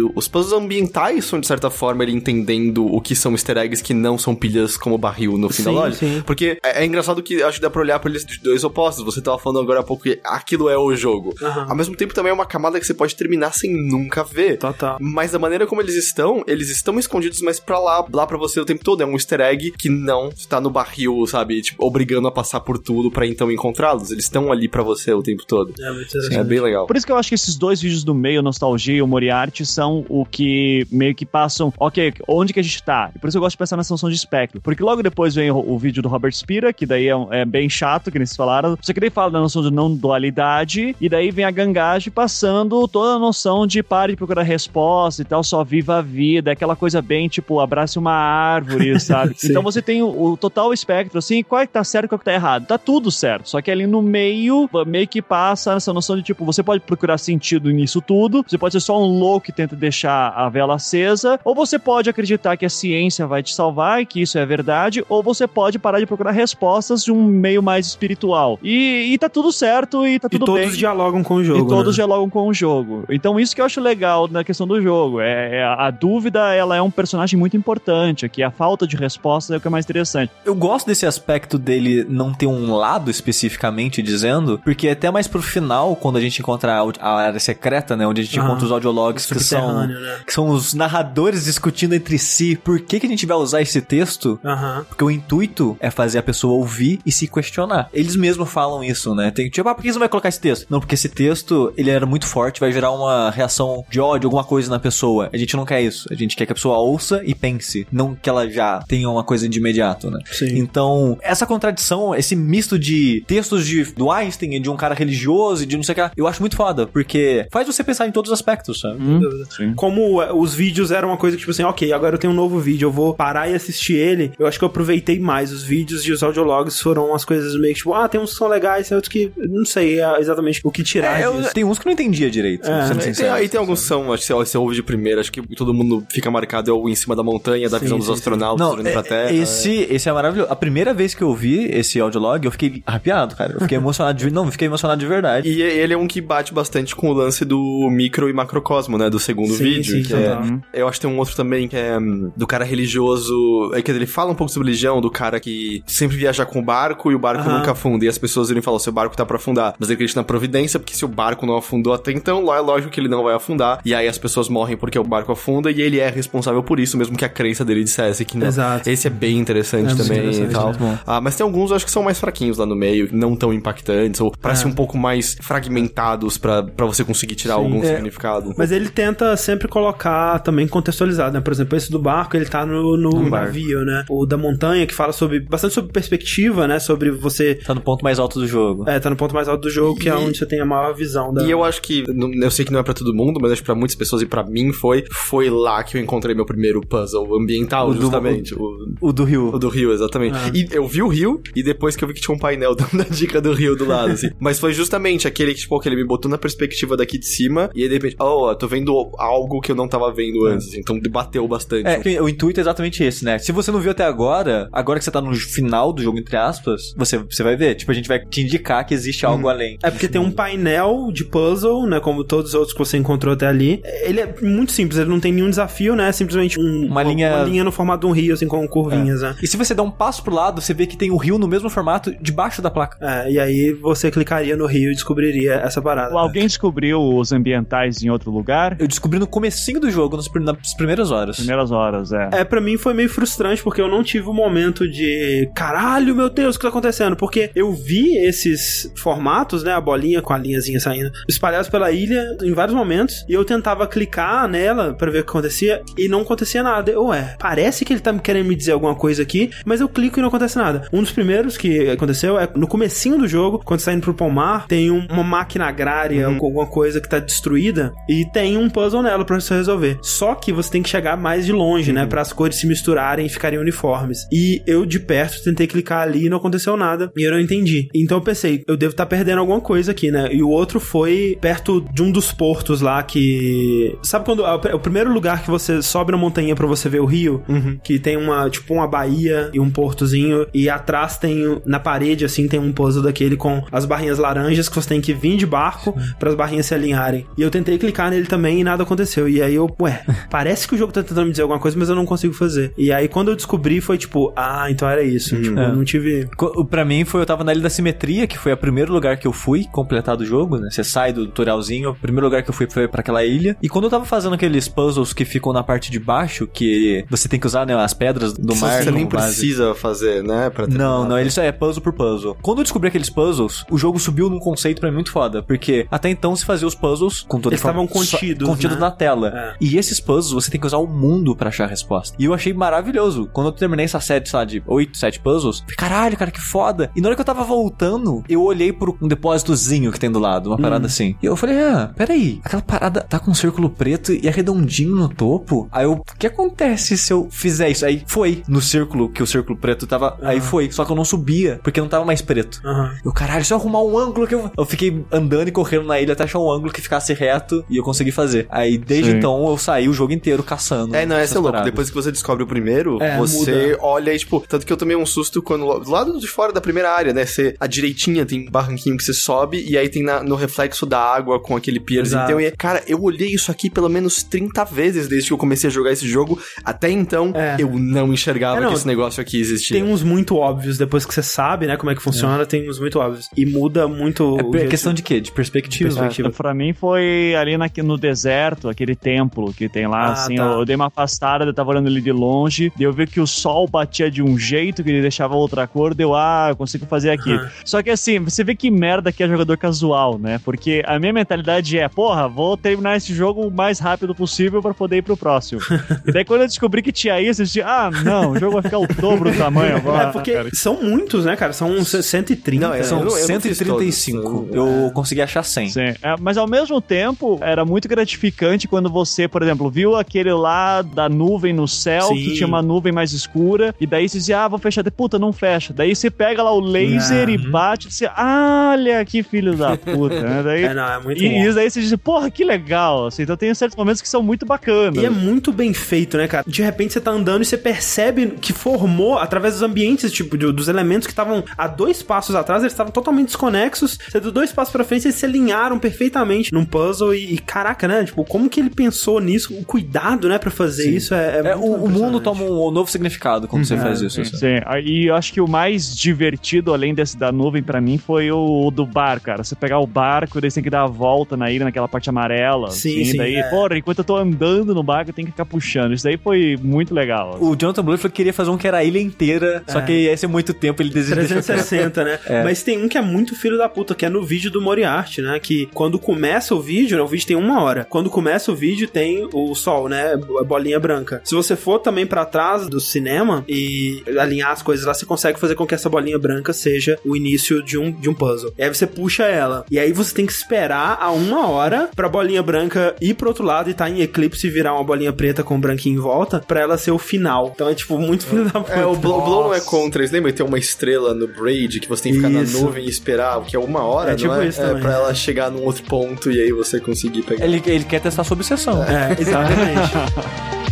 os 0.02 0.28
puzzles 0.28 0.52
ambientais 0.52 1.24
são, 1.24 1.40
de 1.40 1.46
certa 1.46 1.70
forma, 1.70 2.02
ele 2.02 2.12
entendendo 2.12 2.84
o 2.86 3.00
que 3.00 3.14
são 3.14 3.32
easter 3.32 3.56
eggs 3.58 3.82
que 3.82 3.94
não 3.94 4.18
são 4.18 4.34
pilhas 4.34 4.76
como 4.76 4.96
barril 4.98 5.36
no 5.38 5.48
fim 5.50 5.62
da 5.64 5.70
Sim, 5.70 5.76
loja. 5.76 5.96
sim. 5.96 6.22
Porque 6.26 6.58
é, 6.62 6.82
é 6.82 6.86
engraçado 6.86 7.22
que 7.22 7.42
acho 7.42 7.58
que 7.58 7.62
dá 7.62 7.70
pra 7.70 7.80
olhar 7.82 7.98
pra 7.98 8.10
eles 8.10 8.24
de 8.24 8.38
dois 8.40 8.64
opostos. 8.64 9.04
Você 9.04 9.20
tava 9.20 9.38
falando 9.38 9.60
agora 9.60 9.80
há 9.80 9.82
pouco 9.82 10.04
que 10.04 10.20
aquilo 10.24 10.68
é 10.68 10.76
o 10.76 10.94
jogo. 10.94 11.34
Aham. 11.42 11.66
Ao 11.68 11.76
mesmo 11.76 11.96
tempo, 11.96 12.14
também 12.14 12.30
é 12.30 12.34
uma 12.34 12.46
camada 12.46 12.78
que 12.80 12.86
você 12.86 12.94
pode 12.94 13.14
terminar 13.16 13.52
sem 13.54 13.72
nunca 13.72 14.22
ver. 14.24 14.58
Total. 14.58 14.96
Mas 15.00 15.32
da 15.32 15.38
maneira 15.38 15.66
como 15.66 15.80
eles 15.80 15.94
estão, 15.96 16.42
eles 16.46 16.68
estão 16.70 16.98
escondidos, 16.98 17.40
mas 17.42 17.58
pra 17.60 17.78
lá, 17.78 18.04
lá 18.12 18.26
pra 18.26 18.38
você 18.38 18.60
o 18.60 18.64
tempo 18.64 18.84
todo. 18.84 19.02
É 19.02 19.06
um 19.06 19.12
easter 19.12 19.40
egg 19.40 19.72
que 19.72 19.88
não 19.88 20.28
está 20.28 20.60
no 20.60 20.70
barril, 20.70 21.26
sabe? 21.26 21.60
Tipo, 21.62 21.84
obrigando 21.86 22.28
a 22.28 22.32
passar 22.32 22.60
por 22.60 22.78
tudo 22.78 23.10
pra 23.10 23.26
então 23.26 23.50
encontrá-los. 23.50 24.10
Eles 24.10 24.24
estão 24.24 24.50
ali 24.52 24.68
pra 24.68 24.82
você 24.82 25.12
o 25.12 25.22
tempo 25.22 25.44
todo. 25.46 25.72
É 25.80 25.92
muito 25.92 26.18
É 26.32 26.44
bem 26.44 26.60
legal. 26.60 26.86
Por 26.86 26.96
isso 26.96 27.06
que 27.06 27.12
eu 27.12 27.16
acho 27.22 27.30
que 27.30 27.34
esses 27.34 27.56
dois 27.56 27.80
vídeos 27.80 28.04
do 28.04 28.14
meio, 28.14 28.42
Nostalgia 28.42 28.96
e 28.96 29.02
o 29.02 29.06
Moriarty, 29.06 29.64
são 29.64 30.04
o 30.08 30.26
que 30.26 30.86
meio 30.90 31.14
que 31.14 31.24
passam, 31.24 31.72
ok, 31.78 32.12
onde 32.28 32.52
que 32.52 32.60
a 32.60 32.62
gente 32.62 32.82
tá? 32.82 33.10
E 33.14 33.18
por 33.18 33.28
isso 33.28 33.38
eu 33.38 33.40
gosto 33.40 33.52
de 33.52 33.58
pensar 33.58 33.76
na 33.76 33.84
sanção 33.84 34.10
de 34.10 34.16
espectro. 34.16 34.60
Porque 34.60 34.82
logo 34.82 35.02
depois 35.02 35.34
vem 35.34 35.50
o, 35.50 35.58
o 35.58 35.78
vídeo 35.78 36.02
do 36.02 36.08
Robert 36.08 36.32
Spira, 36.32 36.72
que 36.72 36.84
daí 36.84 37.08
é, 37.08 37.14
é 37.30 37.44
bem 37.44 37.68
chato, 37.70 38.10
que 38.10 38.18
nem 38.18 38.26
vocês 38.26 38.36
falaram. 38.36 38.76
Só 38.80 38.92
que 38.92 39.00
daí 39.00 39.10
fala 39.10 39.30
da 39.30 39.40
noção 39.40 39.62
de 39.62 39.70
não 39.70 39.94
dualidade, 39.94 40.96
e 41.00 41.08
daí 41.08 41.30
vem 41.30 41.44
a 41.44 41.50
Gangage 41.50 42.10
passando 42.10 42.86
toda 42.88 43.14
a 43.14 43.18
noção 43.18 43.66
de 43.66 43.82
pare 43.82 44.12
de 44.12 44.16
procurar 44.16 44.42
resposta 44.42 45.22
e 45.22 45.24
tal, 45.24 45.44
só 45.44 45.62
viva 45.62 45.98
a 45.98 46.02
vida, 46.02 46.50
aquela 46.50 46.74
coisa 46.74 47.00
bem, 47.00 47.28
tipo, 47.28 47.60
abrace 47.60 47.98
uma 47.98 48.12
árvore, 48.12 48.98
sabe? 49.00 49.36
Então 49.44 49.62
você 49.62 49.80
tem 49.80 50.02
o, 50.02 50.32
o 50.32 50.36
total 50.36 50.72
espectro, 50.72 51.18
assim, 51.18 51.42
qual 51.42 51.60
é 51.60 51.66
que 51.66 51.72
tá 51.72 51.84
certo 51.84 52.06
e 52.06 52.08
qual 52.08 52.16
é 52.16 52.18
que 52.18 52.24
tá 52.24 52.32
errado? 52.32 52.66
Tá 52.66 52.78
tudo 52.78 53.10
certo, 53.10 53.48
só 53.48 53.60
que 53.62 53.70
ali 53.70 53.86
no 53.86 54.02
meio, 54.02 54.68
meio 54.86 55.06
que 55.06 55.22
passa 55.22 55.74
essa 55.74 55.92
noção 55.92 56.16
de, 56.16 56.22
tipo, 56.22 56.44
você 56.44 56.62
pode 56.62 56.80
procurar 56.80 57.11
sentido 57.18 57.70
nisso 57.70 58.00
tudo, 58.00 58.44
você 58.46 58.58
pode 58.58 58.72
ser 58.72 58.80
só 58.80 59.00
um 59.00 59.06
louco 59.06 59.46
que 59.46 59.52
tenta 59.52 59.74
deixar 59.74 60.28
a 60.30 60.48
vela 60.48 60.74
acesa, 60.74 61.38
ou 61.44 61.54
você 61.54 61.78
pode 61.78 62.08
acreditar 62.08 62.56
que 62.56 62.64
a 62.64 62.70
ciência 62.70 63.26
vai 63.26 63.42
te 63.42 63.54
salvar 63.54 64.02
e 64.02 64.06
que 64.06 64.22
isso 64.22 64.38
é 64.38 64.46
verdade, 64.46 65.04
ou 65.08 65.22
você 65.22 65.46
pode 65.46 65.78
parar 65.78 66.00
de 66.00 66.06
procurar 66.06 66.30
respostas 66.30 67.04
de 67.04 67.12
um 67.12 67.22
meio 67.24 67.62
mais 67.62 67.86
espiritual. 67.86 68.58
E, 68.62 69.12
e 69.12 69.18
tá 69.18 69.28
tudo 69.28 69.52
certo 69.52 70.06
e 70.06 70.18
tá 70.18 70.28
E 70.30 70.38
tudo 70.38 70.46
todos 70.46 70.68
bem. 70.68 70.78
dialogam 70.78 71.22
com 71.22 71.34
o 71.34 71.44
jogo. 71.44 71.64
E 71.64 71.68
todos 71.68 71.92
né? 71.92 71.94
dialogam 71.94 72.30
com 72.30 72.48
o 72.48 72.54
jogo. 72.54 73.04
Então, 73.10 73.38
isso 73.38 73.54
que 73.54 73.60
eu 73.60 73.64
acho 73.64 73.80
legal 73.80 74.28
na 74.28 74.44
questão 74.44 74.66
do 74.66 74.80
jogo. 74.80 75.20
É, 75.20 75.58
é 75.58 75.64
a, 75.64 75.90
dúvida, 75.90 76.54
ela 76.54 76.76
é 76.76 76.82
um 76.82 76.90
personagem 76.90 77.38
muito 77.38 77.56
importante. 77.56 78.24
Aqui, 78.24 78.42
a 78.42 78.50
falta 78.50 78.86
de 78.86 78.96
resposta 78.96 79.54
é 79.54 79.56
o 79.56 79.60
que 79.60 79.66
é 79.66 79.70
mais 79.70 79.84
interessante. 79.84 80.30
Eu 80.44 80.54
gosto 80.54 80.86
desse 80.86 81.06
aspecto 81.06 81.58
dele 81.58 82.04
não 82.08 82.32
ter 82.32 82.46
um 82.46 82.74
lado 82.74 83.10
especificamente 83.10 84.02
dizendo, 84.02 84.60
porque 84.64 84.88
até 84.88 85.10
mais 85.10 85.26
pro 85.26 85.42
final, 85.42 85.96
quando 85.96 86.16
a 86.16 86.20
gente 86.20 86.40
encontra 86.40 86.82
a, 87.02 87.22
área 87.22 87.40
secreta, 87.40 87.96
né? 87.96 88.06
Onde 88.06 88.20
a 88.20 88.24
gente 88.24 88.38
Ah, 88.38 88.44
encontra 88.44 88.64
os 88.64 88.72
audiologs 88.72 89.26
que 89.26 89.40
são, 89.40 89.86
né? 89.86 90.20
que 90.26 90.32
são 90.32 90.48
os 90.48 90.74
narradores 90.74 91.44
discutindo 91.44 91.94
entre 91.94 92.18
si 92.18 92.56
por 92.56 92.80
que, 92.80 93.00
que 93.00 93.06
a 93.06 93.08
gente 93.08 93.26
vai 93.26 93.36
usar 93.36 93.60
esse 93.60 93.80
texto. 93.80 94.38
Aham. 94.44 94.84
Porque 94.88 95.04
o 95.04 95.10
intuito 95.10 95.76
é 95.80 95.90
fazer 95.90 96.18
a 96.18 96.22
pessoa 96.22 96.54
ouvir 96.54 97.00
e 97.04 97.12
se 97.12 97.26
questionar. 97.26 97.88
Eles 97.92 98.16
mesmos 98.16 98.50
falam 98.50 98.82
isso, 98.82 99.14
né? 99.14 99.30
Tem 99.30 99.48
tipo, 99.48 99.68
ah, 99.68 99.74
por 99.74 99.82
que 99.82 99.92
você 99.92 99.98
vai 99.98 100.08
colocar 100.08 100.28
esse 100.28 100.40
texto? 100.40 100.66
Não, 100.70 100.80
porque 100.80 100.94
esse 100.94 101.08
texto, 101.08 101.72
ele 101.76 101.90
era 101.90 102.06
muito 102.06 102.26
forte, 102.26 102.60
vai 102.60 102.72
gerar 102.72 102.90
uma 102.92 103.30
reação 103.30 103.84
de 103.90 104.00
ódio, 104.00 104.26
alguma 104.26 104.44
coisa 104.44 104.70
na 104.70 104.78
pessoa. 104.78 105.28
A 105.32 105.36
gente 105.36 105.56
não 105.56 105.64
quer 105.64 105.82
isso. 105.82 106.08
A 106.10 106.14
gente 106.14 106.36
quer 106.36 106.46
que 106.46 106.52
a 106.52 106.54
pessoa 106.54 106.78
ouça 106.78 107.22
e 107.24 107.34
pense. 107.34 107.86
Não 107.90 108.14
que 108.14 108.28
ela 108.28 108.48
já 108.48 108.82
tenha 108.86 109.08
uma 109.08 109.24
coisa 109.24 109.48
de 109.48 109.58
imediato, 109.58 110.10
né? 110.10 110.18
Sim. 110.30 110.58
Então, 110.58 111.18
essa 111.22 111.46
contradição, 111.46 112.14
esse 112.14 112.36
misto 112.36 112.78
de 112.78 113.22
textos 113.26 113.66
de, 113.66 113.84
do 113.92 114.10
Einstein, 114.10 114.60
de 114.60 114.70
um 114.70 114.76
cara 114.76 114.94
religioso 114.94 115.62
e 115.62 115.66
de 115.66 115.76
não 115.76 115.82
sei 115.82 115.92
o 115.92 115.96
que 115.96 116.20
eu 116.20 116.26
acho 116.26 116.40
muito 116.40 116.56
foda, 116.56 116.88
porque 116.92 117.46
faz 117.50 117.66
você 117.66 117.82
pensar 117.82 118.06
em 118.06 118.12
todos 118.12 118.30
os 118.30 118.34
aspectos, 118.38 118.80
sabe? 118.80 119.02
Hum, 119.02 119.20
sim. 119.50 119.74
Como 119.74 120.22
é, 120.22 120.32
os 120.32 120.54
vídeos 120.54 120.90
eram 120.90 121.08
uma 121.08 121.16
coisa 121.16 121.36
que, 121.36 121.40
tipo 121.40 121.50
assim, 121.50 121.62
ok, 121.62 121.92
agora 121.92 122.14
eu 122.14 122.18
tenho 122.18 122.32
um 122.32 122.36
novo 122.36 122.58
vídeo, 122.58 122.86
eu 122.86 122.92
vou 122.92 123.14
parar 123.14 123.48
e 123.50 123.54
assistir 123.54 123.94
ele. 123.94 124.32
Eu 124.38 124.46
acho 124.46 124.58
que 124.58 124.64
eu 124.64 124.68
aproveitei 124.68 125.18
mais. 125.18 125.52
Os 125.52 125.62
vídeos 125.62 126.06
e 126.06 126.12
os 126.12 126.22
audiologs 126.22 126.80
foram 126.80 127.06
umas 127.08 127.24
coisas 127.24 127.54
meio 127.58 127.72
que, 127.74 127.78
tipo, 127.80 127.94
ah, 127.94 128.08
tem 128.08 128.20
uns 128.20 128.30
que 128.32 128.36
são 128.36 128.48
legais, 128.48 128.88
tem 128.88 128.96
outros 128.96 129.12
que 129.12 129.30
não 129.36 129.64
sei 129.64 130.00
é, 130.00 130.18
exatamente 130.20 130.60
o 130.64 130.70
que 130.70 130.82
tirar 130.82 131.20
É, 131.20 131.26
eu, 131.26 131.36
disso. 131.38 131.54
tem 131.54 131.64
uns 131.64 131.78
que 131.78 131.86
eu 131.86 131.90
não 131.90 131.94
entendia 131.94 132.30
direito, 132.30 132.68
É, 132.68 132.82
sendo 132.86 132.98
Aí 132.98 133.04
tem, 133.04 133.14
sincero. 133.14 133.32
aí 133.34 133.48
tem 133.48 133.58
alguns 133.60 133.80
que 133.80 133.86
são, 133.86 134.12
acho 134.12 134.26
que 134.26 134.32
você, 134.32 134.56
ouve 134.58 134.74
de 134.74 134.82
primeira, 134.82 135.20
acho 135.20 135.32
que 135.32 135.42
todo 135.56 135.72
mundo 135.74 136.04
fica 136.10 136.30
marcado 136.30 136.70
é 136.70 136.74
o 136.74 136.88
em 136.88 136.94
cima 136.94 137.14
da 137.16 137.22
montanha, 137.22 137.68
da 137.68 137.78
Sim, 137.78 137.84
visão 137.84 137.98
dos 137.98 138.06
sim, 138.06 138.12
astronautas 138.14 138.60
Não, 138.66 138.74
olhando 138.74 138.88
é- 138.88 138.92
pra 138.92 139.02
Terra. 139.02 139.32
esse, 139.32 139.86
esse 139.90 140.08
é 140.08 140.12
maravilhoso. 140.12 140.50
A 140.50 140.56
primeira 140.56 140.92
vez 140.94 141.14
que 141.14 141.22
eu 141.22 141.34
vi 141.34 141.64
esse 141.66 142.00
audiolog, 142.00 142.44
eu 142.44 142.50
fiquei 142.50 142.82
arrepiado, 142.86 143.34
cara. 143.36 143.52
Eu 143.54 143.60
fiquei 143.60 143.76
emocionado 143.78 144.18
de... 144.18 144.30
Não, 144.30 144.44
eu 144.46 144.52
fiquei 144.52 144.66
emocionado 144.68 145.00
de 145.00 145.06
verdade. 145.06 145.48
E 145.48 145.60
ele 145.62 145.92
é 145.92 145.96
um 145.96 146.06
que 146.06 146.20
bate 146.20 146.52
bastante 146.52 146.81
com 146.94 147.08
o 147.10 147.12
lance 147.12 147.44
do 147.44 147.88
micro 147.90 148.28
e 148.28 148.32
macrocosmo, 148.32 148.98
né? 148.98 149.08
Do 149.08 149.18
segundo 149.18 149.52
Sim, 149.54 149.64
vídeo. 149.64 149.96
sim, 149.96 150.02
que 150.02 150.14
é, 150.14 150.38
eu 150.72 150.88
acho 150.88 151.00
que 151.00 151.06
tem 151.06 151.14
um 151.14 151.18
outro 151.18 151.34
também 151.36 151.68
que 151.68 151.76
é 151.76 151.98
hum, 151.98 152.30
do 152.36 152.46
cara 152.46 152.64
religioso. 152.64 153.70
É 153.74 153.82
que 153.82 153.90
ele 153.90 154.06
fala 154.06 154.30
um 154.30 154.34
pouco 154.34 154.52
sobre 154.52 154.68
religião, 154.68 155.00
do 155.00 155.10
cara 155.10 155.38
que 155.40 155.82
sempre 155.86 156.16
viaja 156.16 156.44
com 156.44 156.58
o 156.58 156.62
barco 156.62 157.10
e 157.10 157.14
o 157.14 157.18
barco 157.18 157.42
Aham. 157.48 157.58
nunca 157.58 157.72
afunda. 157.72 158.04
E 158.04 158.08
as 158.08 158.18
pessoas 158.18 158.48
viram 158.48 158.60
e 158.60 158.62
falam: 158.62 158.78
seu 158.80 158.92
barco 158.92 159.16
tá 159.16 159.24
pra 159.24 159.36
afundar. 159.36 159.74
Mas 159.78 159.88
ele 159.88 159.94
acredita 159.94 160.20
na 160.20 160.24
providência, 160.24 160.78
porque 160.80 160.94
se 160.94 161.04
o 161.04 161.08
barco 161.08 161.46
não 161.46 161.56
afundou 161.56 161.92
até 161.92 162.12
então, 162.12 162.44
lá 162.44 162.56
é 162.56 162.60
lógico 162.60 162.90
que 162.92 163.00
ele 163.00 163.08
não 163.08 163.22
vai 163.22 163.34
afundar. 163.34 163.80
E 163.84 163.94
aí 163.94 164.08
as 164.08 164.18
pessoas 164.18 164.48
morrem 164.48 164.76
porque 164.76 164.98
o 164.98 165.04
barco 165.04 165.32
afunda 165.32 165.70
e 165.70 165.80
ele 165.80 165.98
é 166.00 166.08
responsável 166.08 166.62
por 166.62 166.78
isso, 166.80 166.96
mesmo 166.96 167.16
que 167.16 167.24
a 167.24 167.28
crença 167.28 167.64
dele 167.64 167.84
dissesse 167.84 168.24
que 168.24 168.36
não. 168.36 168.46
Exato. 168.46 168.88
Esse 168.88 169.06
é 169.06 169.10
bem 169.10 169.38
interessante 169.38 169.92
É 169.92 169.96
também 169.96 170.18
interessante, 170.18 170.50
e 170.50 170.52
tal. 170.54 170.72
bom. 170.72 170.98
Ah, 171.06 171.20
mas 171.20 171.36
tem 171.36 171.44
alguns 171.44 171.72
acho 171.72 171.84
que 171.84 171.90
são 171.90 172.02
mais 172.02 172.18
fraquinhos 172.18 172.58
lá 172.58 172.66
no 172.66 172.74
meio, 172.76 173.08
não 173.12 173.34
tão 173.36 173.52
impactantes, 173.52 174.20
ou 174.20 174.30
parecem 174.30 174.66
É. 174.68 174.70
um 174.70 174.74
pouco 174.74 174.96
mais 174.96 175.36
fragmentados 175.40 176.38
pra 176.38 176.62
pra 176.76 176.86
você 176.86 177.04
conseguir 177.04 177.34
tirar 177.34 177.54
Sim. 177.56 177.60
algum 177.64 177.82
É. 177.82 177.94
significado. 177.94 178.54
Mas 178.56 178.72
ele 178.72 178.88
tenta 178.88 179.36
sempre 179.36 179.68
colocar 179.68 180.38
também 180.40 180.66
contextualizado, 180.66 181.34
né? 181.34 181.40
Por 181.40 181.52
exemplo, 181.52 181.76
esse 181.76 181.90
do 181.90 181.98
barco, 181.98 182.36
ele 182.36 182.46
tá 182.46 182.64
no, 182.66 182.96
no 182.96 183.28
navio, 183.28 183.84
né? 183.84 184.04
O 184.08 184.26
da 184.26 184.36
montanha, 184.36 184.86
que 184.86 184.94
fala 184.94 185.12
sobre 185.12 185.40
bastante 185.40 185.74
sobre 185.74 185.92
perspectiva, 185.92 186.66
né? 186.66 186.78
Sobre 186.78 187.10
você. 187.10 187.54
Tá 187.54 187.74
no 187.74 187.80
ponto 187.80 188.02
mais 188.02 188.18
alto 188.18 188.38
do 188.40 188.46
jogo. 188.46 188.88
É, 188.88 188.98
tá 188.98 189.10
no 189.10 189.16
ponto 189.16 189.34
mais 189.34 189.48
alto 189.48 189.62
do 189.62 189.70
jogo, 189.70 189.98
que 189.98 190.08
é 190.08 190.14
onde 190.14 190.38
você 190.38 190.46
tem 190.46 190.60
a 190.60 190.64
maior 190.66 190.94
visão 190.94 191.32
da. 191.32 191.42
E 191.44 191.50
eu 191.50 191.62
acho 191.64 191.80
que, 191.82 192.04
eu 192.42 192.50
sei 192.50 192.64
que 192.64 192.72
não 192.72 192.80
é 192.80 192.82
pra 192.82 192.94
todo 192.94 193.14
mundo, 193.14 193.38
mas 193.40 193.52
acho 193.52 193.62
que 193.62 193.66
pra 193.66 193.74
muitas 193.74 193.94
pessoas 193.96 194.22
e 194.22 194.26
pra 194.26 194.44
mim 194.44 194.72
foi, 194.72 195.04
foi 195.10 195.50
lá 195.50 195.82
que 195.84 195.96
eu 195.96 196.00
encontrei 196.00 196.34
meu 196.34 196.46
primeiro 196.46 196.80
puzzle 196.80 197.36
ambiental, 197.36 197.90
O 197.90 197.94
do- 197.94 198.00
justamente. 198.02 198.54
O, 198.54 198.92
O 199.00 199.12
do 199.12 199.24
Rio. 199.24 199.54
o 199.54 199.58
do 199.58 199.68
rio, 199.68 199.92
exatamente. 199.92 200.36
Ah. 200.36 200.50
E 200.54 200.66
eu 200.72 200.86
vi 200.86 201.02
o 201.02 201.08
rio, 201.08 201.40
e 201.54 201.62
depois 201.62 201.96
que 201.96 202.04
eu 202.04 202.08
vi 202.08 202.14
que 202.14 202.20
tinha 202.20 202.34
um 202.34 202.38
painel 202.38 202.74
dando 202.76 203.00
a 203.02 203.04
dica 203.04 203.40
do 203.40 203.52
rio 203.52 203.76
do 203.76 203.84
lado, 203.86 204.12
assim. 204.12 204.30
Mas 204.40 204.58
foi 204.58 204.72
justamente 204.72 205.26
aquele 205.28 205.54
que, 205.54 205.60
tipo, 205.60 205.78
que 205.80 205.88
ele 205.88 205.96
me 205.96 206.04
botou 206.06 206.30
na 206.30 206.38
perspectiva 206.38 206.51
daqui 206.96 207.18
de 207.18 207.26
cima, 207.26 207.70
e 207.74 207.82
aí 207.82 207.88
de 207.88 207.94
repente, 207.94 208.16
oh, 208.20 208.48
eu 208.50 208.54
tô 208.56 208.66
vendo 208.66 208.92
algo 209.18 209.60
que 209.60 209.70
eu 209.72 209.76
não 209.76 209.88
tava 209.88 210.12
vendo 210.12 210.46
antes, 210.46 210.68
assim. 210.68 210.78
Então 210.80 210.98
debateu 210.98 211.46
bastante. 211.46 211.86
É, 211.86 211.98
que 211.98 212.20
o 212.20 212.28
intuito 212.28 212.60
é 212.60 212.62
exatamente 212.62 213.02
esse, 213.02 213.24
né? 213.24 213.38
Se 213.38 213.52
você 213.52 213.70
não 213.70 213.80
viu 213.80 213.90
até 213.90 214.04
agora, 214.04 214.68
agora 214.72 214.98
que 214.98 215.04
você 215.04 215.10
tá 215.10 215.20
no 215.20 215.34
final 215.34 215.92
do 215.92 216.02
jogo, 216.02 216.18
entre 216.18 216.36
aspas, 216.36 216.94
você, 216.96 217.18
você 217.18 217.42
vai 217.42 217.56
ver. 217.56 217.74
Tipo, 217.74 217.90
a 217.90 217.94
gente 217.94 218.08
vai 218.08 218.18
te 218.24 218.42
indicar 218.42 218.84
que 218.86 218.94
existe 218.94 219.24
algo 219.26 219.48
além. 219.48 219.78
É 219.82 219.90
porque 219.90 220.08
tem 220.08 220.20
um 220.20 220.30
painel 220.30 221.10
de 221.12 221.24
puzzle, 221.24 221.86
né? 221.86 222.00
Como 222.00 222.24
todos 222.24 222.50
os 222.50 222.54
outros 222.54 222.72
que 222.72 222.78
você 222.78 222.96
encontrou 222.96 223.34
até 223.34 223.46
ali. 223.46 223.80
Ele 224.02 224.20
é 224.20 224.34
muito 224.42 224.72
simples, 224.72 224.98
ele 224.98 225.08
não 225.10 225.20
tem 225.20 225.32
nenhum 225.32 225.48
desafio, 225.50 225.94
né? 225.96 226.08
É 226.08 226.12
simplesmente 226.12 226.60
um- 226.60 226.86
Uma 226.86 227.02
linha- 227.02 227.34
uma 227.36 227.44
linha 227.44 227.64
no 227.64 227.72
formato 227.72 228.06
de 228.06 228.06
um 228.06 228.14
rio, 228.14 228.34
assim, 228.34 228.46
com 228.46 228.66
curvinhas, 228.68 229.22
né? 229.22 229.34
E 229.42 229.46
se 229.46 229.56
você 229.56 229.74
der 229.74 229.82
um 229.82 229.90
passo 229.90 230.22
pro 230.22 230.34
lado, 230.34 230.60
você 230.60 230.74
vê 230.74 230.86
que 230.86 230.96
tem 230.96 231.10
o 231.10 231.16
rio 231.16 231.38
no 231.38 231.46
mesmo 231.48 231.68
formato 231.70 232.14
debaixo 232.20 232.60
da 232.62 232.70
placa. 232.70 232.98
É, 233.00 233.30
e 233.32 233.38
aí 233.38 233.72
você 233.72 234.10
clicaria 234.10 234.56
no 234.56 234.66
rio 234.66 234.90
e 234.90 234.94
descobriria 234.94 235.54
essa 235.54 235.80
parada. 235.80 236.14
Alguém 236.18 236.41
descobriu 236.46 237.00
os 237.00 237.32
ambientais 237.32 238.02
em 238.02 238.10
outro 238.10 238.30
lugar? 238.30 238.76
Eu 238.78 238.86
descobri 238.88 239.18
no 239.18 239.26
comecinho 239.26 239.80
do 239.80 239.90
jogo, 239.90 240.16
nas, 240.16 240.28
nas 240.34 240.74
primeiras 240.74 241.10
horas. 241.10 241.36
Primeiras 241.36 241.70
horas, 241.70 242.12
é. 242.12 242.28
É, 242.32 242.44
pra 242.44 242.60
mim 242.60 242.76
foi 242.76 242.94
meio 242.94 243.08
frustrante, 243.08 243.62
porque 243.62 243.80
eu 243.80 243.88
não 243.88 244.02
tive 244.02 244.28
o 244.28 244.32
momento 244.32 244.88
de 244.90 245.50
caralho, 245.54 246.14
meu 246.14 246.28
Deus, 246.30 246.54
o 246.56 246.58
que 246.58 246.62
tá 246.64 246.68
acontecendo? 246.68 247.16
Porque 247.16 247.50
eu 247.54 247.72
vi 247.72 248.16
esses 248.18 248.92
formatos, 248.96 249.62
né, 249.62 249.72
a 249.72 249.80
bolinha 249.80 250.22
com 250.22 250.32
a 250.32 250.38
linhazinha 250.38 250.80
saindo, 250.80 251.10
espalhados 251.28 251.68
pela 251.68 251.90
ilha 251.90 252.36
em 252.42 252.52
vários 252.52 252.74
momentos, 252.76 253.24
e 253.28 253.32
eu 253.32 253.44
tentava 253.44 253.86
clicar 253.86 254.48
nela 254.48 254.94
pra 254.94 255.10
ver 255.10 255.20
o 255.20 255.24
que 255.24 255.30
acontecia, 255.30 255.82
e 255.98 256.08
não 256.08 256.20
acontecia 256.22 256.62
nada. 256.62 256.90
Eu, 256.90 257.06
ué, 257.06 257.36
parece 257.38 257.84
que 257.84 257.92
ele 257.92 258.00
tá 258.00 258.12
querendo 258.18 258.46
me 258.48 258.54
dizer 258.54 258.72
alguma 258.72 258.94
coisa 258.94 259.22
aqui, 259.22 259.50
mas 259.64 259.80
eu 259.80 259.88
clico 259.88 260.18
e 260.18 260.22
não 260.22 260.28
acontece 260.28 260.56
nada. 260.56 260.88
Um 260.92 261.02
dos 261.02 261.12
primeiros 261.12 261.56
que 261.56 261.88
aconteceu 261.90 262.38
é 262.38 262.48
no 262.54 262.66
comecinho 262.66 263.18
do 263.18 263.28
jogo, 263.28 263.60
quando 263.64 263.80
você 263.80 263.86
tá 263.86 263.92
indo 263.94 264.02
pro 264.02 264.14
pomar, 264.14 264.66
tem 264.66 264.90
um- 264.90 265.06
uma 265.10 265.22
máquina 265.22 265.66
agrária, 265.66 266.28
ou 266.38 266.46
alguma 266.46 266.66
coisa 266.66 267.00
que 267.00 267.08
tá 267.08 267.18
destruída, 267.18 267.92
e 268.08 268.24
tem 268.32 268.56
um 268.56 268.68
puzzle 268.68 269.02
nela 269.02 269.24
pra 269.24 269.40
você 269.40 269.54
resolver. 269.54 269.98
Só 270.02 270.34
que 270.34 270.52
você 270.52 270.70
tem 270.70 270.82
que 270.82 270.88
chegar 270.88 271.16
mais 271.16 271.46
de 271.46 271.52
longe, 271.52 271.92
né, 271.92 272.06
para 272.06 272.20
as 272.20 272.32
cores 272.32 272.56
se 272.56 272.66
misturarem 272.66 273.26
e 273.26 273.28
ficarem 273.28 273.58
uniformes. 273.58 274.26
E 274.32 274.62
eu 274.66 274.84
de 274.86 275.00
perto 275.00 275.42
tentei 275.42 275.66
clicar 275.66 276.02
ali 276.02 276.26
e 276.26 276.28
não 276.28 276.38
aconteceu 276.38 276.76
nada, 276.76 277.10
e 277.16 277.26
eu 277.26 277.32
não 277.32 277.40
entendi. 277.40 277.88
Então 277.94 278.18
eu 278.18 278.22
pensei, 278.22 278.62
eu 278.66 278.76
devo 278.76 278.92
estar 278.92 279.06
perdendo 279.06 279.38
alguma 279.38 279.60
coisa 279.60 279.92
aqui, 279.92 280.10
né? 280.10 280.28
E 280.32 280.42
o 280.42 280.48
outro 280.48 280.80
foi 280.80 281.36
perto 281.40 281.84
de 281.92 282.02
um 282.02 282.10
dos 282.10 282.32
portos 282.32 282.80
lá 282.80 283.02
que 283.02 283.96
sabe 284.02 284.24
quando 284.24 284.44
é 284.44 284.74
o 284.74 284.80
primeiro 284.80 285.12
lugar 285.12 285.42
que 285.42 285.50
você 285.50 285.82
sobe 285.82 286.12
na 286.12 286.18
montanha 286.18 286.54
pra 286.54 286.66
você 286.66 286.88
ver 286.88 287.00
o 287.00 287.06
rio, 287.06 287.42
que 287.82 287.98
tem 287.98 288.16
uma 288.16 288.48
tipo 288.50 288.74
uma 288.74 288.86
baía 288.86 289.50
e 289.52 289.60
um 289.60 289.70
portozinho 289.70 290.46
e 290.52 290.68
atrás 290.68 291.16
tem 291.16 291.60
na 291.64 291.78
parede 291.78 292.24
assim 292.24 292.46
tem 292.48 292.60
um 292.60 292.72
puzzle 292.72 293.02
daquele 293.02 293.36
com 293.36 293.62
as 293.70 293.84
barrinhas 293.84 294.18
laranjas 294.18 294.68
que 294.68 294.74
você 294.74 294.88
tem 294.88 295.00
que 295.00 295.12
vir 295.12 295.36
de 295.36 295.46
barco 295.46 295.94
para 296.22 296.30
as 296.30 296.36
barrinhas 296.36 296.66
se 296.66 296.72
alinharem. 296.74 297.26
E 297.36 297.42
eu 297.42 297.50
tentei 297.50 297.76
clicar 297.78 298.08
nele 298.08 298.26
também 298.26 298.60
e 298.60 298.64
nada 298.64 298.84
aconteceu. 298.84 299.28
E 299.28 299.42
aí 299.42 299.56
eu, 299.56 299.68
ué, 299.80 300.04
parece 300.30 300.68
que 300.68 300.74
o 300.76 300.78
jogo 300.78 300.92
tá 300.92 301.02
tentando 301.02 301.24
me 301.24 301.32
dizer 301.32 301.42
alguma 301.42 301.58
coisa, 301.58 301.76
mas 301.76 301.88
eu 301.88 301.96
não 301.96 302.06
consigo 302.06 302.32
fazer. 302.32 302.72
E 302.78 302.92
aí 302.92 303.08
quando 303.08 303.32
eu 303.32 303.34
descobri 303.36 303.80
foi 303.80 303.98
tipo, 303.98 304.32
ah, 304.36 304.70
então 304.70 304.88
era 304.88 305.02
isso. 305.02 305.34
Tipo, 305.42 305.58
É. 305.58 305.64
eu 305.66 305.74
não 305.76 305.82
tive 305.84 306.28
Pra 306.70 306.84
mim, 306.84 307.04
foi 307.04 307.20
eu 307.22 307.26
tava 307.26 307.42
na 307.42 307.52
Ilha 307.52 307.62
da 307.62 307.70
Simetria, 307.70 308.28
que 308.28 308.38
foi 308.38 308.52
o 308.52 308.56
primeiro 308.56 308.92
lugar 308.92 309.16
que 309.16 309.26
eu 309.26 309.32
fui 309.32 309.64
completar 309.72 310.16
do 310.16 310.24
jogo, 310.24 310.58
né? 310.58 310.68
Você 310.70 310.84
sai 310.84 311.12
do 311.12 311.26
tutorialzinho, 311.26 311.90
o 311.90 311.94
primeiro 311.96 312.26
lugar 312.26 312.44
que 312.44 312.50
eu 312.50 312.54
fui 312.54 312.68
foi 312.70 312.86
pra 312.86 313.00
aquela 313.00 313.24
ilha. 313.24 313.56
E 313.60 313.68
quando 313.68 313.84
eu 313.86 313.90
tava 313.90 314.04
fazendo 314.04 314.34
aqueles 314.34 314.68
puzzles 314.68 315.12
que 315.12 315.24
ficam 315.24 315.52
na 315.52 315.64
parte 315.64 315.90
de 315.90 315.98
baixo, 315.98 316.46
que 316.46 317.04
você 317.10 317.28
tem 317.28 317.40
que 317.40 317.46
usar 317.48 317.66
né, 317.66 317.74
as 317.74 317.92
pedras 317.94 318.32
do 318.32 318.54
mar 318.56 318.82
Você 318.84 318.90
nem 318.92 319.06
base. 319.06 319.26
precisa 319.26 319.74
fazer, 319.74 320.22
né? 320.22 320.50
Pra 320.50 320.66
terminar. 320.66 320.84
Não, 320.84 321.08
não, 321.08 321.18
ele 321.18 321.30
só 321.30 321.42
é 321.42 321.50
puzzle 321.50 321.82
por 321.82 321.92
puzzle. 321.92 322.36
Quando 322.40 322.58
eu 322.58 322.64
descobri 322.64 322.88
aqueles 322.88 323.10
puzzles, 323.10 323.64
o 323.70 323.76
jogo 323.76 323.98
subiu 323.98 324.30
num 324.30 324.38
conceito 324.38 324.78
pra 324.80 324.88
mim 324.88 324.94
muito 324.96 325.10
foda, 325.10 325.42
porque 325.42 325.86
até 325.90 326.11
então 326.12 326.34
se 326.36 326.44
fazia 326.44 326.66
os 326.66 326.74
puzzles 326.74 327.22
com 327.22 327.38
toda 327.40 327.54
Eles 327.54 327.60
estavam 327.60 327.86
contidos, 327.86 328.48
contidos 328.48 328.76
né? 328.76 328.80
na 328.80 328.90
tela. 328.90 329.28
É. 329.34 329.54
E 329.60 329.76
esses 329.76 330.00
puzzles 330.00 330.32
você 330.44 330.50
tem 330.50 330.60
que 330.60 330.66
usar 330.66 330.78
o 330.78 330.86
mundo 330.86 331.34
pra 331.34 331.48
achar 331.48 331.64
a 331.64 331.68
resposta. 331.68 332.14
E 332.18 332.24
eu 332.24 332.34
achei 332.34 332.52
maravilhoso. 332.52 333.28
Quando 333.32 333.48
eu 333.48 333.52
terminei 333.52 333.84
essa 333.84 334.00
série, 334.00 334.26
sei 334.28 334.38
lá, 334.38 334.44
de 334.44 334.62
8, 334.66 334.96
7 334.96 335.20
puzzles, 335.20 335.60
falei, 335.60 335.76
caralho, 335.76 336.16
cara, 336.16 336.30
que 336.30 336.40
foda. 336.40 336.90
E 336.94 337.00
na 337.00 337.08
hora 337.08 337.14
que 337.16 337.20
eu 337.20 337.24
tava 337.26 337.44
voltando, 337.44 338.22
eu 338.28 338.42
olhei 338.42 338.72
por 338.72 338.96
um 339.00 339.08
depósitozinho 339.08 339.90
que 339.92 339.98
tem 340.00 340.10
do 340.10 340.18
lado, 340.18 340.48
uma 340.50 340.56
Hum. 340.56 340.62
parada 340.62 340.86
assim. 340.86 341.16
E 341.22 341.26
eu 341.26 341.36
falei, 341.36 341.60
ah, 341.60 341.90
peraí, 341.96 342.40
aquela 342.44 342.62
parada 342.62 343.00
tá 343.02 343.18
com 343.18 343.30
um 343.30 343.34
círculo 343.34 343.68
preto 343.70 344.12
e 344.12 344.26
é 344.26 344.30
redondinho 344.30 344.94
no 344.94 345.08
topo. 345.08 345.68
Aí 345.72 345.84
eu, 345.84 345.92
o 345.92 346.02
que 346.18 346.26
acontece 346.26 346.96
se 346.96 347.12
eu 347.12 347.28
fizer 347.30 347.70
isso? 347.70 347.84
Aí 347.86 348.02
foi 348.06 348.42
no 348.48 348.60
círculo 348.60 349.08
que 349.08 349.22
o 349.22 349.26
círculo 349.26 349.58
preto 349.58 349.86
tava. 349.86 350.18
Aí 350.22 350.38
Aham. 350.38 350.46
foi, 350.46 350.70
só 350.70 350.84
que 350.84 350.92
eu 350.92 350.96
não 350.96 351.04
subia, 351.04 351.60
porque 351.62 351.80
não 351.80 351.88
tava 351.88 352.04
mais 352.04 352.20
preto. 352.22 352.60
Aham. 352.64 352.94
Eu, 353.04 353.12
caralho, 353.12 353.44
se 353.44 353.52
eu 353.52 353.56
arrumar 353.58 353.82
um 353.82 353.96
ângulo 353.98 354.26
que 354.26 354.34
eu. 354.34 354.50
Eu 354.56 354.64
fiquei 354.64 355.04
andando 355.10 355.48
e 355.48 355.52
correndo 355.52 355.86
na 355.86 356.00
ilha 356.02 356.12
até 356.12 356.24
achar 356.24 356.38
um 356.38 356.50
ângulo 356.50 356.72
que 356.72 356.80
ficasse 356.80 357.12
reto 357.14 357.64
e 357.70 357.76
eu 357.76 357.82
consegui 357.82 358.10
fazer. 358.10 358.46
Aí 358.50 358.76
desde 358.78 359.10
Sim. 359.12 359.16
então 359.18 359.48
eu 359.48 359.56
saí 359.58 359.88
o 359.88 359.92
jogo 359.92 360.12
inteiro 360.12 360.42
caçando. 360.42 360.94
É, 360.94 361.06
não, 361.06 361.16
essa 361.16 361.34
é 361.34 361.36
louco. 361.36 361.52
paradas. 361.52 361.70
Depois 361.72 361.88
que 361.88 361.94
você 361.94 362.10
descobre 362.12 362.42
o 362.44 362.46
primeiro, 362.46 363.02
É, 363.02 363.16
você 363.16 363.76
olha 363.80 364.12
e, 364.12 364.18
tipo, 364.18 364.42
tanto 364.48 364.66
que 364.66 364.72
eu 364.72 364.76
tomei 364.76 364.96
um 364.96 365.06
susto 365.06 365.42
quando, 365.42 365.64
do 365.80 365.90
lado 365.90 366.18
de 366.18 366.26
fora 366.26 366.52
da 366.52 366.60
primeira 366.60 366.90
área, 366.90 367.12
né? 367.12 367.24
Você, 367.24 367.54
a 367.60 367.66
direitinha 367.66 368.24
tem 368.26 368.46
um 368.46 368.50
barranquinho 368.50 368.96
que 368.96 369.04
você 369.04 369.12
sobe 369.14 369.64
e 369.68 369.76
aí 369.78 369.88
tem 369.88 370.02
na- 370.02 370.22
no 370.22 370.34
reflexo 370.34 370.84
da 370.86 370.98
água 370.98 371.40
com 371.40 371.56
aquele. 371.56 371.82
Exato. 371.92 372.24
Então, 372.30 372.40
e, 372.40 372.50
cara, 372.52 372.82
eu 372.86 373.02
olhei 373.02 373.28
isso 373.34 373.50
aqui 373.50 373.68
pelo 373.70 373.88
menos 373.88 374.22
30 374.22 374.64
vezes 374.64 375.08
desde 375.08 375.28
que 375.28 375.32
eu 375.32 375.38
comecei 375.38 375.68
a 375.68 375.72
jogar 375.72 375.92
esse 375.92 376.08
jogo. 376.08 376.38
Até 376.64 376.90
então, 376.90 377.32
É. 377.34 377.56
eu 377.58 377.70
não 377.78 378.12
enxergava 378.12 378.58
É, 378.58 378.60
não, 378.60 378.68
que 378.70 378.74
esse 378.76 378.86
negócio 378.86 379.20
aqui 379.20 379.40
existia. 379.40 379.76
Tem 379.80 379.84
uns 379.88 380.02
muito 380.02 380.36
óbvios, 380.36 380.78
depois 380.78 381.04
que 381.04 381.12
você 381.14 381.22
sabe, 381.22 381.66
né, 381.66 381.76
como 381.76 381.90
é 381.90 381.94
que 381.94 382.02
funciona, 382.02 382.44
tem 382.46 382.68
uns 382.68 382.78
muito 382.78 382.98
óbvios. 382.98 383.28
E 383.36 383.44
muda 383.46 383.86
muito. 383.88 384.36
É 384.38 384.58
jeito- 384.58 384.68
questão 384.70 384.92
de 384.94 385.02
quê? 385.02 385.20
De 385.20 385.30
perspectiva, 385.32 385.90
perspectiva? 386.00 386.30
Pra 386.30 386.54
mim 386.54 386.72
foi 386.72 387.34
ali 387.38 387.56
na, 387.56 387.68
no 387.84 387.96
deserto, 387.98 388.68
aquele 388.68 388.94
templo 388.96 389.52
que 389.52 389.68
tem 389.68 389.86
lá, 389.86 390.06
Ah, 390.08 390.12
assim, 390.12 390.36
tá. 390.36 390.42
eu, 390.44 390.50
eu 390.60 390.64
dei 390.64 390.76
uma 390.76 390.86
afastada, 390.86 391.44
eu 391.44 391.54
tava 391.54 391.70
olhando 391.70 391.86
ali 391.88 392.00
de 392.00 392.12
longe, 392.12 392.72
e 392.78 392.82
eu 392.82 392.92
vi 392.92 393.06
que 393.06 393.20
o 393.20 393.26
sol 393.26 393.66
batia 393.68 394.10
de 394.10 394.22
um 394.22 394.38
jeito 394.38 394.82
que 394.82 394.90
ele 394.90 395.00
deixava 395.02 395.34
outra 395.34 395.66
cor, 395.66 395.94
deu, 395.94 396.14
ah, 396.14 396.46
eu 396.50 396.56
consigo 396.56 396.86
fazer 396.86 397.10
aqui. 397.10 397.32
Aham. 397.32 397.50
Só 397.64 397.82
que 397.82 397.90
assim, 397.90 398.18
você 398.18 398.42
vê 398.44 398.54
que 398.54 398.70
merda 398.70 399.12
que 399.12 399.22
é 399.22 399.28
jogador 399.28 399.56
casual, 399.56 400.18
né? 400.18 400.40
Porque 400.44 400.82
a 400.86 400.98
minha 400.98 401.12
mentalidade 401.12 401.78
é, 401.78 401.88
porra, 401.88 402.28
vou 402.28 402.56
terminar 402.56 402.96
esse 402.96 403.14
jogo 403.14 403.46
o 403.46 403.50
mais 403.50 403.78
rápido 403.78 404.14
possível 404.14 404.60
pra 404.62 404.74
poder 404.74 404.98
ir 404.98 405.02
pro 405.02 405.16
próximo. 405.16 405.60
e 406.06 406.12
daí 406.12 406.24
quando 406.24 406.42
eu 406.42 406.46
descobri 406.46 406.82
que 406.82 406.92
tinha 406.92 407.20
isso, 407.20 407.42
eu 407.42 407.46
disse, 407.46 407.60
ah, 407.62 407.90
não, 408.04 408.32
o 408.32 408.38
jogo 408.38 408.54
vai 408.54 408.62
ficar 408.62 408.78
o 408.78 408.86
dobro 408.86 409.30
do 409.30 409.36
tamanho 409.38 409.76
agora. 409.76 410.08
É 410.08 410.12
porque 410.12 410.32
cara. 410.32 410.48
são 410.52 410.82
muitos, 410.82 411.24
né, 411.24 411.36
cara? 411.36 411.52
São 411.52 411.70
uns 411.70 411.88
130. 411.88 412.66
Não, 412.66 412.74
é, 412.74 412.82
São 412.82 412.98
eu 413.00 413.04
não- 413.06 413.10
eu 413.18 413.28
não 413.28 413.40
fiz 413.40 413.56
135. 413.58 414.22
todos, 414.22 414.54
Eu 414.54 414.90
consegui 414.94 415.20
achar 415.22 415.42
100. 415.42 415.68
Sim. 415.92 415.98
É, 416.02 416.14
mas 416.20 416.36
ao 416.36 416.46
mesmo 416.46 416.80
tempo, 416.80 417.38
era 417.42 417.64
muito 417.64 417.88
gratificante 417.88 418.68
quando 418.68 418.88
você, 418.90 419.26
por 419.26 419.42
exemplo, 419.42 419.70
viu 419.70 419.96
aquele 419.96 420.32
lá 420.32 420.82
da 420.82 421.08
nuvem 421.08 421.52
no 421.52 421.66
céu, 421.66 422.08
Sim. 422.08 422.14
que 422.16 422.34
tinha 422.34 422.46
uma 422.46 422.62
nuvem 422.62 422.92
mais 422.92 423.12
escura, 423.12 423.74
e 423.80 423.86
daí 423.86 424.08
você 424.08 424.18
dizia, 424.18 424.44
ah, 424.44 424.48
vou 424.48 424.58
fechar. 424.58 424.82
Puta, 424.92 425.18
não 425.18 425.32
fecha. 425.32 425.72
Daí 425.72 425.94
você 425.94 426.10
pega 426.10 426.42
lá 426.42 426.52
o 426.52 426.60
laser 426.60 427.28
e 427.28 427.38
bate 427.38 427.88
e 427.88 427.92
você, 427.92 428.06
olha 428.16 429.04
que 429.04 429.22
filho 429.22 429.56
da 429.56 429.76
puta. 429.76 430.20
né? 430.22 430.42
Daí, 430.42 430.64
É, 430.64 430.74
não, 430.74 430.84
é 430.92 431.00
muito 431.00 431.22
e, 431.22 431.28
bom. 431.28 431.34
e 431.34 431.44
isso 431.46 431.54
daí 431.54 431.70
você 431.70 431.80
diz, 431.80 431.94
porra, 431.96 432.30
que 432.30 432.44
legal. 432.44 433.06
Assim, 433.06 433.22
então 433.22 433.36
tem 433.36 433.52
certos 433.54 433.76
momentos 433.76 434.02
que 434.02 434.08
são 434.08 434.22
muito 434.22 434.44
bacanas. 434.46 435.02
E 435.02 435.06
é 435.06 435.10
muito 435.10 435.52
bem 435.52 435.72
feito, 435.72 436.16
né, 436.16 436.26
cara? 436.28 436.44
De 436.46 436.62
repente 436.62 436.92
você 436.92 437.00
tá 437.00 437.10
andando 437.10 437.42
e 437.42 437.44
você 437.44 437.56
percebe 437.56 438.34
que 438.40 438.52
formou, 438.52 439.18
através 439.18 439.54
dos 439.54 439.62
ambientes, 439.62 440.12
tipo, 440.12 440.36
do- 440.36 440.52
dos 440.52 440.68
elementos 440.68 441.06
que 441.06 441.12
estavam 441.12 441.42
a 441.56 441.66
dois 441.66 442.02
passos 442.02 442.34
atrás, 442.34 442.62
eles 442.62 442.72
estavam 442.72 442.92
totalmente 442.92 443.26
desconexos. 443.26 443.98
Você 444.08 444.20
deu 444.20 444.30
dois 444.32 444.52
passos 444.52 444.72
pra 444.72 444.84
frente 444.84 445.08
e 445.08 445.12
se 445.12 445.18
alinharam 445.62 445.78
perfeitamente 445.78 446.52
num 446.52 446.64
puzzle. 446.64 447.14
E, 447.14 447.34
e, 447.34 447.38
caraca, 447.38 447.86
né? 447.88 448.04
Tipo, 448.04 448.24
como 448.24 448.48
que 448.50 448.60
ele 448.60 448.70
pensou 448.70 449.20
nisso? 449.20 449.54
O 449.54 449.64
cuidado, 449.64 450.28
né, 450.28 450.38
pra 450.38 450.50
fazer 450.50 450.90
isso 450.90 451.14
é, 451.14 451.40
é 451.44 451.48
É, 451.50 451.56
muito 451.56 451.66
o, 451.80 451.84
o 451.84 451.88
mundo 451.88 452.20
toma 452.20 452.44
um 452.44 452.70
novo 452.70 452.90
significado 452.90 453.46
quando 453.48 453.64
você 453.64 453.76
faz 453.76 454.00
isso. 454.00 454.20
assim. 454.20 454.36
Sim, 454.36 454.60
e 454.84 455.06
eu 455.06 455.14
acho 455.14 455.32
que 455.32 455.40
o 455.40 455.48
mais 455.48 455.94
divertido, 455.94 456.72
além 456.72 456.94
desse 456.94 457.16
da 457.16 457.30
nuvem, 457.32 457.62
pra 457.62 457.80
mim, 457.80 457.98
foi 457.98 458.30
o, 458.30 458.70
do 458.70 458.84
bar, 458.86 459.20
cara. 459.20 459.44
Você 459.44 459.54
pegar 459.54 459.78
o 459.78 459.86
barco, 459.86 460.40
daí 460.40 460.50
você 460.50 460.56
tem 460.56 460.64
que 460.64 460.70
dar 460.70 460.82
a 460.82 460.86
volta 460.86 461.36
na 461.36 461.50
ilha, 461.50 461.64
naquela 461.64 461.88
parte 461.88 462.08
amarela. 462.08 462.70
Sim, 462.70 463.02
assim, 463.02 463.04
sim, 463.12 463.16
Daí, 463.16 463.36
é. 463.36 463.42
porra, 463.50 463.78
enquanto 463.78 463.98
eu 463.98 464.04
tô 464.04 464.16
andando 464.16 464.74
no 464.74 464.82
barco, 464.82 465.10
eu 465.10 465.14
tenho 465.14 465.26
que 465.26 465.32
ficar 465.32 465.44
puxando. 465.44 465.92
Isso 465.92 466.04
daí 466.04 466.16
foi 466.16 466.58
muito 466.60 466.94
legal. 466.94 467.36
O 467.40 467.54
Jonathan 467.56 467.82
que 467.96 468.08
queria 468.10 468.32
fazer 468.32 468.50
um 468.50 468.56
que 468.56 468.66
era 468.66 468.78
a 468.78 468.84
ilha 468.84 469.00
inteira, 469.00 469.62
só 469.66 469.78
É. 469.80 469.82
que 469.82 469.92
ia 469.92 470.16
ser 470.16 470.26
muito 470.26 470.52
tempo, 470.54 470.82
ele 470.82 470.90
desistiu. 470.90 471.16
360, 471.16 472.04
né? 472.04 472.18
É. 472.32 472.42
Mas 472.44 472.62
tem 472.62 472.82
um 472.82 472.88
que 472.88 472.96
é 472.96 473.02
muito 473.02 473.34
filho 473.34 473.58
da 473.58 473.68
puta, 473.68 473.94
que 473.94 474.06
é 474.06 474.08
no 474.08 474.24
vídeo 474.24 474.50
do 474.50 474.60
Moriarty, 474.60 475.20
né? 475.20 475.38
Que 475.40 475.51
quando 475.74 475.98
começa 475.98 476.54
o 476.54 476.60
vídeo, 476.60 476.96
né? 476.96 477.02
O 477.02 477.06
vídeo 477.06 477.26
tem 477.26 477.36
uma 477.36 477.62
hora. 477.62 477.86
Quando 477.88 478.10
começa 478.10 478.50
o 478.52 478.54
vídeo, 478.54 478.88
tem 478.88 479.28
o 479.32 479.54
sol, 479.54 479.88
né? 479.88 480.14
A 480.40 480.44
bolinha 480.44 480.78
branca. 480.80 481.20
Se 481.24 481.34
você 481.34 481.56
for 481.56 481.78
também 481.78 482.06
pra 482.06 482.24
trás 482.24 482.68
do 482.68 482.80
cinema 482.80 483.44
e 483.48 484.02
alinhar 484.18 484.50
as 484.50 484.62
coisas 484.62 484.86
lá, 484.86 484.94
você 484.94 485.06
consegue 485.06 485.38
fazer 485.38 485.54
com 485.54 485.66
que 485.66 485.74
essa 485.74 485.88
bolinha 485.88 486.18
branca 486.18 486.52
seja 486.52 486.98
o 487.04 487.16
início 487.16 487.62
de 487.62 487.78
um, 487.78 487.90
de 487.90 488.08
um 488.08 488.14
puzzle. 488.14 488.52
E 488.58 488.62
aí 488.62 488.68
você 488.74 488.86
puxa 488.86 489.24
ela. 489.24 489.64
E 489.70 489.78
aí 489.78 489.92
você 489.92 490.14
tem 490.14 490.26
que 490.26 490.32
esperar 490.32 490.98
a 491.00 491.10
uma 491.10 491.48
hora 491.48 491.88
pra 491.94 492.08
bolinha 492.08 492.42
branca 492.42 492.94
ir 493.00 493.14
pro 493.14 493.28
outro 493.28 493.44
lado 493.44 493.70
e 493.70 493.74
tá 493.74 493.88
em 493.88 494.00
eclipse 494.02 494.46
e 494.46 494.50
virar 494.50 494.74
uma 494.74 494.84
bolinha 494.84 495.12
preta 495.12 495.42
com 495.42 495.54
um 495.56 495.60
branquinho 495.60 495.96
em 495.96 496.00
volta, 496.00 496.40
pra 496.46 496.60
ela 496.60 496.78
ser 496.78 496.90
o 496.90 496.98
final. 496.98 497.52
Então 497.54 497.68
é 497.68 497.74
tipo 497.74 497.98
muito 497.98 498.26
filho 498.26 498.44
da 498.44 498.60
puta. 498.60 498.72
É, 498.72 498.86
o 498.86 498.96
Blow, 498.96 499.22
Blow 499.22 499.44
não 499.44 499.54
é 499.54 499.60
contra. 499.60 500.00
Eles 500.02 500.10
lembram 500.10 500.30
que 500.32 500.38
tem 500.38 500.46
uma 500.46 500.58
estrela 500.58 501.14
no 501.14 501.26
Braid 501.28 501.80
que 501.80 501.88
você 501.88 502.04
tem 502.04 502.12
que 502.12 502.18
ficar 502.18 502.30
Isso. 502.30 502.56
na 502.58 502.64
nuvem 502.64 502.84
e 502.84 502.88
esperar, 502.88 503.38
o 503.38 503.44
que 503.44 503.56
é 503.56 503.58
uma 503.58 503.82
hora, 503.84 504.12
É 504.12 504.14
tipo 504.16 504.32
é? 504.34 504.46
isso 504.46 504.60
é 504.60 504.66
também. 504.66 504.82
pra 504.82 504.92
ela 504.94 505.14
chegar 505.14 505.41
num 505.50 505.64
outro 505.64 505.82
ponto 505.84 506.30
e 506.30 506.40
aí 506.40 506.52
você 506.52 506.80
conseguir 506.80 507.22
pegar. 507.22 507.44
Ele, 507.44 507.62
ele 507.66 507.84
quer 507.84 508.00
testar 508.00 508.24
sua 508.24 508.34
obsessão. 508.34 508.82
É, 508.84 509.16
exatamente. 509.20 510.62